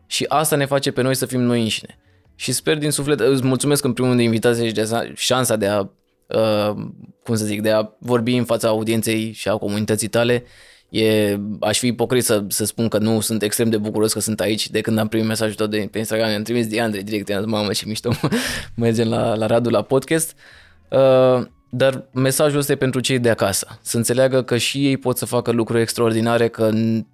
și 0.07 0.25
asta 0.28 0.57
ne 0.57 0.65
face 0.65 0.91
pe 0.91 1.02
noi 1.02 1.15
să 1.15 1.26
fim 1.26 1.41
noi 1.41 1.60
înșine. 1.60 1.99
Și 2.34 2.52
sper 2.52 2.78
din 2.78 2.91
suflet, 2.91 3.20
îți 3.20 3.44
mulțumesc 3.44 3.84
în 3.84 3.92
primul 3.92 4.10
rând 4.10 4.23
de 4.23 4.26
invitație 4.26 4.67
și 4.67 4.73
de 4.73 5.12
șansa 5.15 5.57
de 5.57 5.67
a, 5.67 5.81
uh, 5.81 6.75
cum 7.23 7.34
să 7.34 7.44
zic, 7.44 7.62
de 7.62 7.70
a 7.70 7.89
vorbi 7.99 8.34
în 8.34 8.44
fața 8.44 8.68
audienței 8.68 9.33
și 9.33 9.49
a 9.49 9.57
comunității 9.57 10.09
tale. 10.09 10.44
E, 10.89 11.39
aș 11.60 11.78
fi 11.78 11.86
ipocrit 11.86 12.25
să, 12.25 12.44
să 12.49 12.65
spun 12.65 12.89
că 12.89 12.99
nu 12.99 13.20
sunt 13.20 13.42
extrem 13.42 13.70
de 13.70 13.76
bucuros 13.78 14.12
că 14.12 14.20
sunt 14.20 14.41
aici. 14.41 14.70
De 14.70 14.81
când 14.81 14.99
am 14.99 15.09
primit 15.09 15.26
mesajul 15.26 15.55
tău 15.55 15.67
de, 15.67 15.89
pe 15.91 15.99
Instagram, 15.99 16.28
mi-am 16.28 16.42
trimis 16.42 16.67
de 16.67 16.81
Andre 16.81 17.00
direct, 17.00 17.28
i-am 17.28 17.42
zis, 17.42 17.50
mamă 17.50 17.73
ce 17.73 17.86
mișto, 17.86 18.10
mergem 18.75 19.09
la, 19.09 19.34
la 19.34 19.47
Radu 19.47 19.70
la 19.70 19.83
podcast. 19.83 20.36
Uh, 20.89 21.47
dar 21.70 22.08
mesajul 22.12 22.58
ăsta 22.58 22.73
e 22.73 22.76
pentru 22.76 23.00
cei 23.00 23.18
de 23.18 23.31
acasă. 23.31 23.78
Să 23.82 23.97
înțeleagă 23.97 24.42
că 24.42 24.57
și 24.57 24.86
ei 24.86 24.97
pot 24.97 25.16
să 25.16 25.24
facă 25.24 25.50
lucruri 25.50 25.81
extraordinare, 25.81 26.49
că 26.49 26.70
n- 26.70 27.05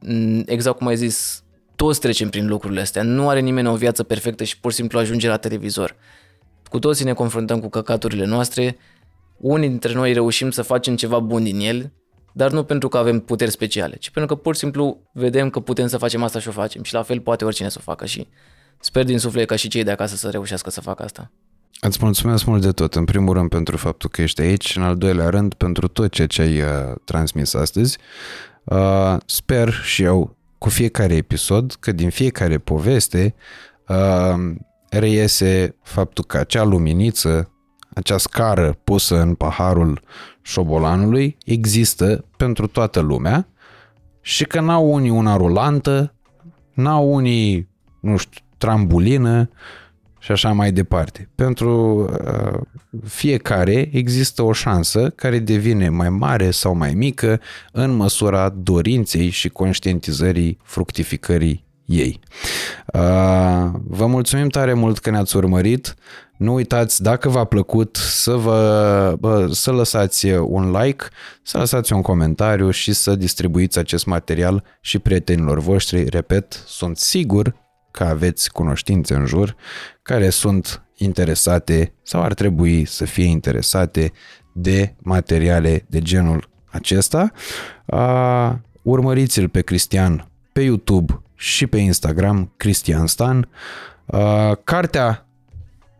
exact 0.46 0.76
cum 0.76 0.86
ai 0.86 0.96
zis, 0.96 1.44
toți 1.76 2.00
trecem 2.00 2.28
prin 2.28 2.46
lucrurile 2.46 2.80
astea. 2.80 3.02
Nu 3.02 3.28
are 3.28 3.40
nimeni 3.40 3.68
o 3.68 3.76
viață 3.76 4.02
perfectă 4.02 4.44
și 4.44 4.60
pur 4.60 4.70
și 4.70 4.76
simplu 4.76 4.98
ajunge 4.98 5.28
la 5.28 5.36
televizor. 5.36 5.96
Cu 6.70 6.78
toții 6.78 7.04
ne 7.04 7.12
confruntăm 7.12 7.60
cu 7.60 7.68
căcaturile 7.68 8.24
noastre. 8.24 8.76
Unii 9.36 9.68
dintre 9.68 9.92
noi 9.92 10.12
reușim 10.12 10.50
să 10.50 10.62
facem 10.62 10.96
ceva 10.96 11.18
bun 11.18 11.42
din 11.42 11.60
el, 11.60 11.92
dar 12.32 12.50
nu 12.50 12.64
pentru 12.64 12.88
că 12.88 12.98
avem 12.98 13.20
puteri 13.20 13.50
speciale, 13.50 13.96
ci 13.96 14.10
pentru 14.10 14.34
că 14.34 14.42
pur 14.42 14.54
și 14.54 14.60
simplu 14.60 15.00
vedem 15.12 15.50
că 15.50 15.60
putem 15.60 15.86
să 15.86 15.98
facem 15.98 16.22
asta 16.22 16.38
și 16.38 16.48
o 16.48 16.50
facem. 16.50 16.82
Și 16.82 16.94
la 16.94 17.02
fel 17.02 17.20
poate 17.20 17.44
oricine 17.44 17.68
să 17.68 17.76
o 17.78 17.82
facă 17.82 18.06
și 18.06 18.26
sper 18.80 19.04
din 19.04 19.18
suflet 19.18 19.46
ca 19.46 19.56
și 19.56 19.68
cei 19.68 19.82
de 19.82 19.90
acasă 19.90 20.16
să 20.16 20.28
reușească 20.28 20.70
să 20.70 20.80
facă 20.80 21.02
asta. 21.02 21.30
Îți 21.80 21.98
mulțumesc 22.00 22.44
mult 22.44 22.62
de 22.62 22.70
tot. 22.70 22.94
În 22.94 23.04
primul 23.04 23.34
rând 23.34 23.48
pentru 23.48 23.76
faptul 23.76 24.08
că 24.08 24.22
ești 24.22 24.40
aici, 24.40 24.76
în 24.76 24.82
al 24.82 24.96
doilea 24.96 25.28
rând 25.28 25.54
pentru 25.54 25.88
tot 25.88 26.10
ceea 26.10 26.26
ce 26.26 26.42
ai 26.42 26.60
uh, 26.60 26.94
transmis 27.04 27.54
astăzi. 27.54 27.98
Uh, 28.64 29.16
sper 29.26 29.72
și 29.72 30.02
eu 30.02 30.36
cu 30.58 30.68
fiecare 30.68 31.14
episod 31.14 31.76
că 31.80 31.92
din 31.92 32.10
fiecare 32.10 32.58
poveste 32.58 33.34
uh, 33.88 34.54
reiese 34.90 35.76
faptul 35.82 36.24
că 36.24 36.38
acea 36.38 36.64
luminiță, 36.64 37.50
acea 37.94 38.18
scară 38.18 38.78
pusă 38.84 39.20
în 39.20 39.34
paharul 39.34 40.02
șobolanului 40.42 41.36
există 41.44 42.24
pentru 42.36 42.66
toată 42.66 43.00
lumea 43.00 43.48
și 44.20 44.44
că 44.44 44.60
n-au 44.60 44.92
unii 44.92 45.10
una 45.10 45.36
rulantă, 45.36 46.14
n-au 46.74 47.14
unii, 47.14 47.68
nu 48.00 48.16
știu, 48.16 48.40
trambulină, 48.58 49.50
și 50.26 50.32
așa 50.32 50.52
mai 50.52 50.72
departe. 50.72 51.28
Pentru 51.34 52.00
uh, 52.02 52.60
fiecare 53.04 53.88
există 53.92 54.42
o 54.42 54.52
șansă 54.52 55.10
care 55.10 55.38
devine 55.38 55.88
mai 55.88 56.10
mare 56.10 56.50
sau 56.50 56.74
mai 56.74 56.94
mică 56.94 57.40
în 57.72 57.90
măsura 57.90 58.48
dorinței 58.48 59.28
și 59.28 59.48
conștientizării 59.48 60.58
fructificării 60.62 61.64
ei. 61.84 62.20
Uh, 62.86 63.00
vă 63.86 64.06
mulțumim 64.06 64.48
tare 64.48 64.72
mult 64.72 64.98
că 64.98 65.10
ne-ați 65.10 65.36
urmărit. 65.36 65.94
Nu 66.36 66.54
uitați, 66.54 67.02
dacă 67.02 67.28
v-a 67.28 67.44
plăcut, 67.44 67.96
să, 67.96 68.32
vă, 68.34 69.16
bă, 69.18 69.48
să 69.50 69.72
lăsați 69.72 70.26
un 70.26 70.70
like, 70.70 71.04
să 71.42 71.58
lăsați 71.58 71.92
un 71.92 72.02
comentariu 72.02 72.70
și 72.70 72.92
să 72.92 73.16
distribuiți 73.16 73.78
acest 73.78 74.06
material 74.06 74.64
și 74.80 74.98
prietenilor 74.98 75.58
voștri. 75.58 76.08
Repet, 76.08 76.62
sunt 76.66 76.96
sigur 76.96 77.64
că 77.96 78.04
aveți 78.04 78.52
cunoștințe 78.52 79.14
în 79.14 79.26
jur 79.26 79.56
care 80.02 80.28
sunt 80.28 80.82
interesate 80.96 81.92
sau 82.02 82.22
ar 82.22 82.34
trebui 82.34 82.84
să 82.84 83.04
fie 83.04 83.24
interesate 83.24 84.12
de 84.52 84.94
materiale 84.98 85.84
de 85.88 86.00
genul 86.00 86.48
acesta. 86.70 87.30
Uh, 87.84 88.52
urmăriți-l 88.82 89.48
pe 89.48 89.60
Cristian 89.60 90.28
pe 90.52 90.60
YouTube 90.60 91.20
și 91.34 91.66
pe 91.66 91.76
Instagram, 91.76 92.52
Cristian 92.56 93.06
Stan. 93.06 93.48
Uh, 94.06 94.52
cartea 94.64 95.26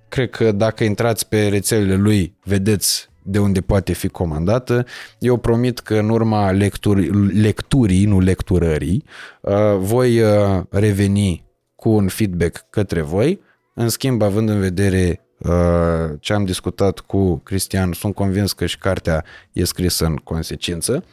cred 0.09 0.31
că 0.31 0.53
dacă 0.53 0.85
intrați 0.85 1.29
pe 1.29 1.49
rețelele 1.49 1.95
lui, 1.95 2.37
vedeți 2.45 3.09
de 3.23 3.39
unde 3.39 3.61
poate 3.61 3.93
fi 3.93 4.09
comandată. 4.09 4.87
Eu 5.19 5.37
promit 5.37 5.79
că 5.79 5.95
în 5.95 6.09
urma 6.09 6.51
lecturi, 6.51 7.37
lecturii, 7.41 8.05
nu 8.05 8.21
lecturării, 8.21 9.05
uh, 9.41 9.77
voi 9.79 10.21
uh, 10.21 10.63
reveni 10.71 11.46
cu 11.87 11.93
un 11.93 12.09
feedback 12.09 12.67
către 12.71 13.01
voi. 13.01 13.41
În 13.75 13.89
schimb, 13.89 14.23
având 14.23 14.49
în 14.49 14.61
vedere 14.61 15.21
uh, 15.39 15.51
ce 16.21 16.33
am 16.33 16.45
discutat 16.45 16.99
cu 16.99 17.37
Cristian, 17.37 17.93
sunt 17.93 18.15
convins 18.15 18.53
că 18.53 18.67
și 18.67 18.79
cartea 18.79 19.25
e 19.53 19.65
scrisă 19.65 20.05
în 20.05 20.17
consecință. 20.17 21.05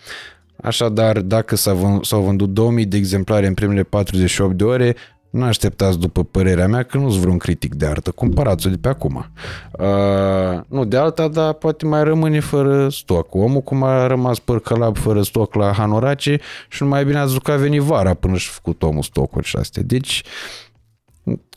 Așadar, 0.64 1.22
dacă 1.22 1.56
s-au 2.02 2.22
vândut 2.22 2.50
2000 2.50 2.86
de 2.86 2.98
exemplare 2.98 3.48
în 3.48 3.54
primele 3.54 3.84
48 3.84 4.58
de 4.58 4.64
ore, 4.64 4.96
nu 5.34 5.44
așteptați 5.44 6.00
după 6.00 6.24
părerea 6.24 6.68
mea 6.68 6.84
că 6.84 6.98
nu 6.98 7.10
sunt 7.10 7.22
vreun 7.22 7.38
critic 7.38 7.74
de 7.76 7.86
artă. 7.86 8.12
Cumpărați-o 8.12 8.70
de 8.70 8.78
pe 8.78 8.88
acum. 8.88 9.32
Uh, 9.80 10.62
nu 10.68 10.86
de 10.86 10.98
alta, 10.98 11.28
dar 11.28 11.54
poate 11.54 11.86
mai 11.86 12.04
rămâne 12.04 12.40
fără 12.40 12.90
stoc. 12.90 13.36
Omul 13.36 13.62
cum 13.62 13.84
a 13.84 14.08
rămas 14.08 14.40
părcălab 14.40 14.98
fără 14.98 15.22
stoc 15.22 15.54
la 15.54 15.72
Hanorace 15.72 16.40
și 16.70 16.84
nu 16.84 16.90
mai 16.90 17.06
bine 17.06 17.18
ați 17.18 17.34
jucat 17.34 17.60
veni 17.60 17.80
vara 17.80 18.14
până 18.14 18.38
și 18.38 18.50
făcut 18.50 18.84
omul 18.84 19.04
stocuri 19.04 19.46
și 19.46 19.56
astea. 19.56 19.84
Deci, 19.86 20.24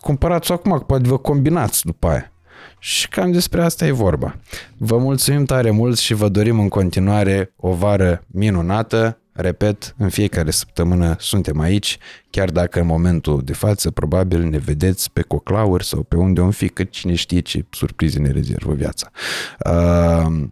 cumpărați-o 0.06 0.54
acum, 0.54 0.72
că 0.72 0.84
poate 0.84 1.08
vă 1.08 1.18
combinați 1.18 1.84
după 1.84 2.06
aia. 2.06 2.32
Și 2.78 3.08
cam 3.08 3.32
despre 3.32 3.62
asta 3.62 3.86
e 3.86 3.90
vorba. 3.90 4.36
Vă 4.76 4.98
mulțumim 4.98 5.44
tare 5.44 5.70
mult 5.70 5.98
și 5.98 6.14
vă 6.14 6.28
dorim 6.28 6.60
în 6.60 6.68
continuare 6.68 7.52
o 7.56 7.72
vară 7.72 8.22
minunată, 8.26 9.18
Repet, 9.36 9.94
în 9.98 10.08
fiecare 10.08 10.50
săptămână 10.50 11.16
suntem 11.18 11.60
aici, 11.60 11.98
chiar 12.30 12.50
dacă 12.50 12.80
în 12.80 12.86
momentul 12.86 13.42
de 13.44 13.52
față 13.52 13.90
probabil 13.90 14.42
ne 14.42 14.58
vedeți 14.58 15.12
pe 15.12 15.22
coclauri 15.22 15.84
sau 15.84 16.02
pe 16.02 16.16
unde 16.16 16.40
om 16.40 16.50
fi, 16.50 16.68
că 16.68 16.84
cine 16.84 17.14
știe 17.14 17.40
ce 17.40 17.64
surprize 17.70 18.18
ne 18.18 18.30
rezervă 18.30 18.72
viața. 18.72 19.10
Uh, 19.70 20.42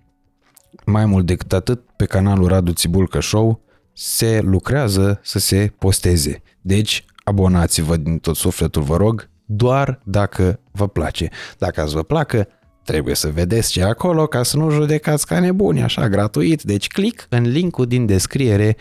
mai 0.84 1.07
mult 1.07 1.26
decât 1.26 1.52
atât, 1.52 1.81
pe 1.97 2.05
canalul 2.05 2.49
Radu 2.49 2.73
Țibulcă 2.73 3.20
Show 3.20 3.60
se 3.92 4.41
lucrează 4.41 5.20
să 5.23 5.39
se 5.39 5.73
posteze. 5.78 6.42
Deci, 6.60 7.05
abonați-vă 7.24 7.97
din 7.97 8.18
tot 8.18 8.36
sufletul, 8.36 8.83
vă 8.83 8.97
rog, 8.97 9.28
doar 9.45 10.01
dacă 10.05 10.61
vă 10.71 10.89
place. 10.89 11.29
Dacă 11.59 11.81
ați 11.81 11.95
vă 11.95 12.03
placă, 12.03 12.49
Trebuie 12.85 13.15
să 13.15 13.29
vedeți 13.29 13.71
ce 13.71 13.81
e 13.81 13.85
acolo 13.85 14.27
ca 14.27 14.43
să 14.43 14.57
nu 14.57 14.71
judecați 14.71 15.27
ca 15.27 15.41
nebuni, 15.41 15.83
așa, 15.83 16.09
gratuit. 16.09 16.63
Deci 16.63 16.87
click 16.87 17.27
în 17.29 17.43
linkul 17.43 17.87
din 17.87 18.07
descriere 18.07 18.77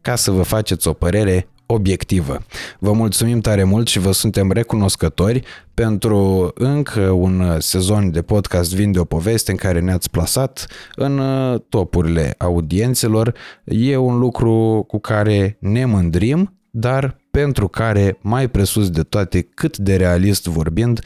ca 0.00 0.14
să 0.14 0.30
vă 0.30 0.42
faceți 0.42 0.88
o 0.88 0.92
părere 0.92 1.48
obiectivă. 1.66 2.38
Vă 2.78 2.92
mulțumim 2.92 3.40
tare 3.40 3.64
mult 3.64 3.88
și 3.88 3.98
vă 3.98 4.12
suntem 4.12 4.52
recunoscători 4.52 5.42
pentru 5.74 6.50
încă 6.54 7.10
un 7.10 7.60
sezon 7.60 8.10
de 8.10 8.22
podcast 8.22 8.74
Vin 8.74 8.92
de 8.92 8.98
o 8.98 9.04
poveste 9.04 9.50
în 9.50 9.56
care 9.56 9.80
ne-ați 9.80 10.10
plasat 10.10 10.66
în 10.94 11.20
topurile 11.68 12.34
audiențelor. 12.38 13.34
E 13.64 13.96
un 13.96 14.18
lucru 14.18 14.84
cu 14.86 14.98
care 14.98 15.56
ne 15.60 15.84
mândrim, 15.84 16.58
dar 16.70 17.16
pentru 17.34 17.68
care, 17.68 18.18
mai 18.20 18.48
presus 18.48 18.90
de 18.90 19.02
toate, 19.02 19.42
cât 19.42 19.76
de 19.76 19.96
realist 19.96 20.46
vorbind, 20.46 21.00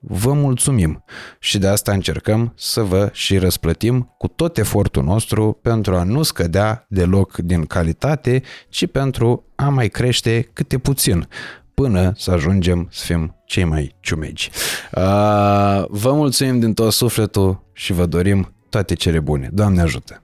vă 0.00 0.32
mulțumim 0.32 1.04
și 1.38 1.58
de 1.58 1.66
asta 1.66 1.92
încercăm 1.92 2.52
să 2.56 2.80
vă 2.80 3.08
și 3.12 3.38
răsplătim 3.38 4.14
cu 4.18 4.28
tot 4.28 4.58
efortul 4.58 5.02
nostru 5.02 5.58
pentru 5.62 5.96
a 5.96 6.02
nu 6.02 6.22
scădea 6.22 6.86
deloc 6.88 7.36
din 7.36 7.64
calitate, 7.64 8.42
ci 8.68 8.86
pentru 8.86 9.44
a 9.54 9.68
mai 9.68 9.88
crește 9.88 10.50
câte 10.52 10.78
puțin 10.78 11.28
până 11.74 12.12
să 12.16 12.30
ajungem 12.30 12.88
să 12.90 13.04
fim 13.04 13.36
cei 13.44 13.64
mai 13.64 13.96
ciumegi. 14.00 14.50
Vă 15.88 16.12
mulțumim 16.12 16.58
din 16.58 16.74
tot 16.74 16.92
sufletul 16.92 17.62
și 17.72 17.92
vă 17.92 18.06
dorim 18.06 18.54
toate 18.68 18.94
cele 18.94 19.20
bune. 19.20 19.50
Doamne 19.52 19.80
ajută! 19.80 20.22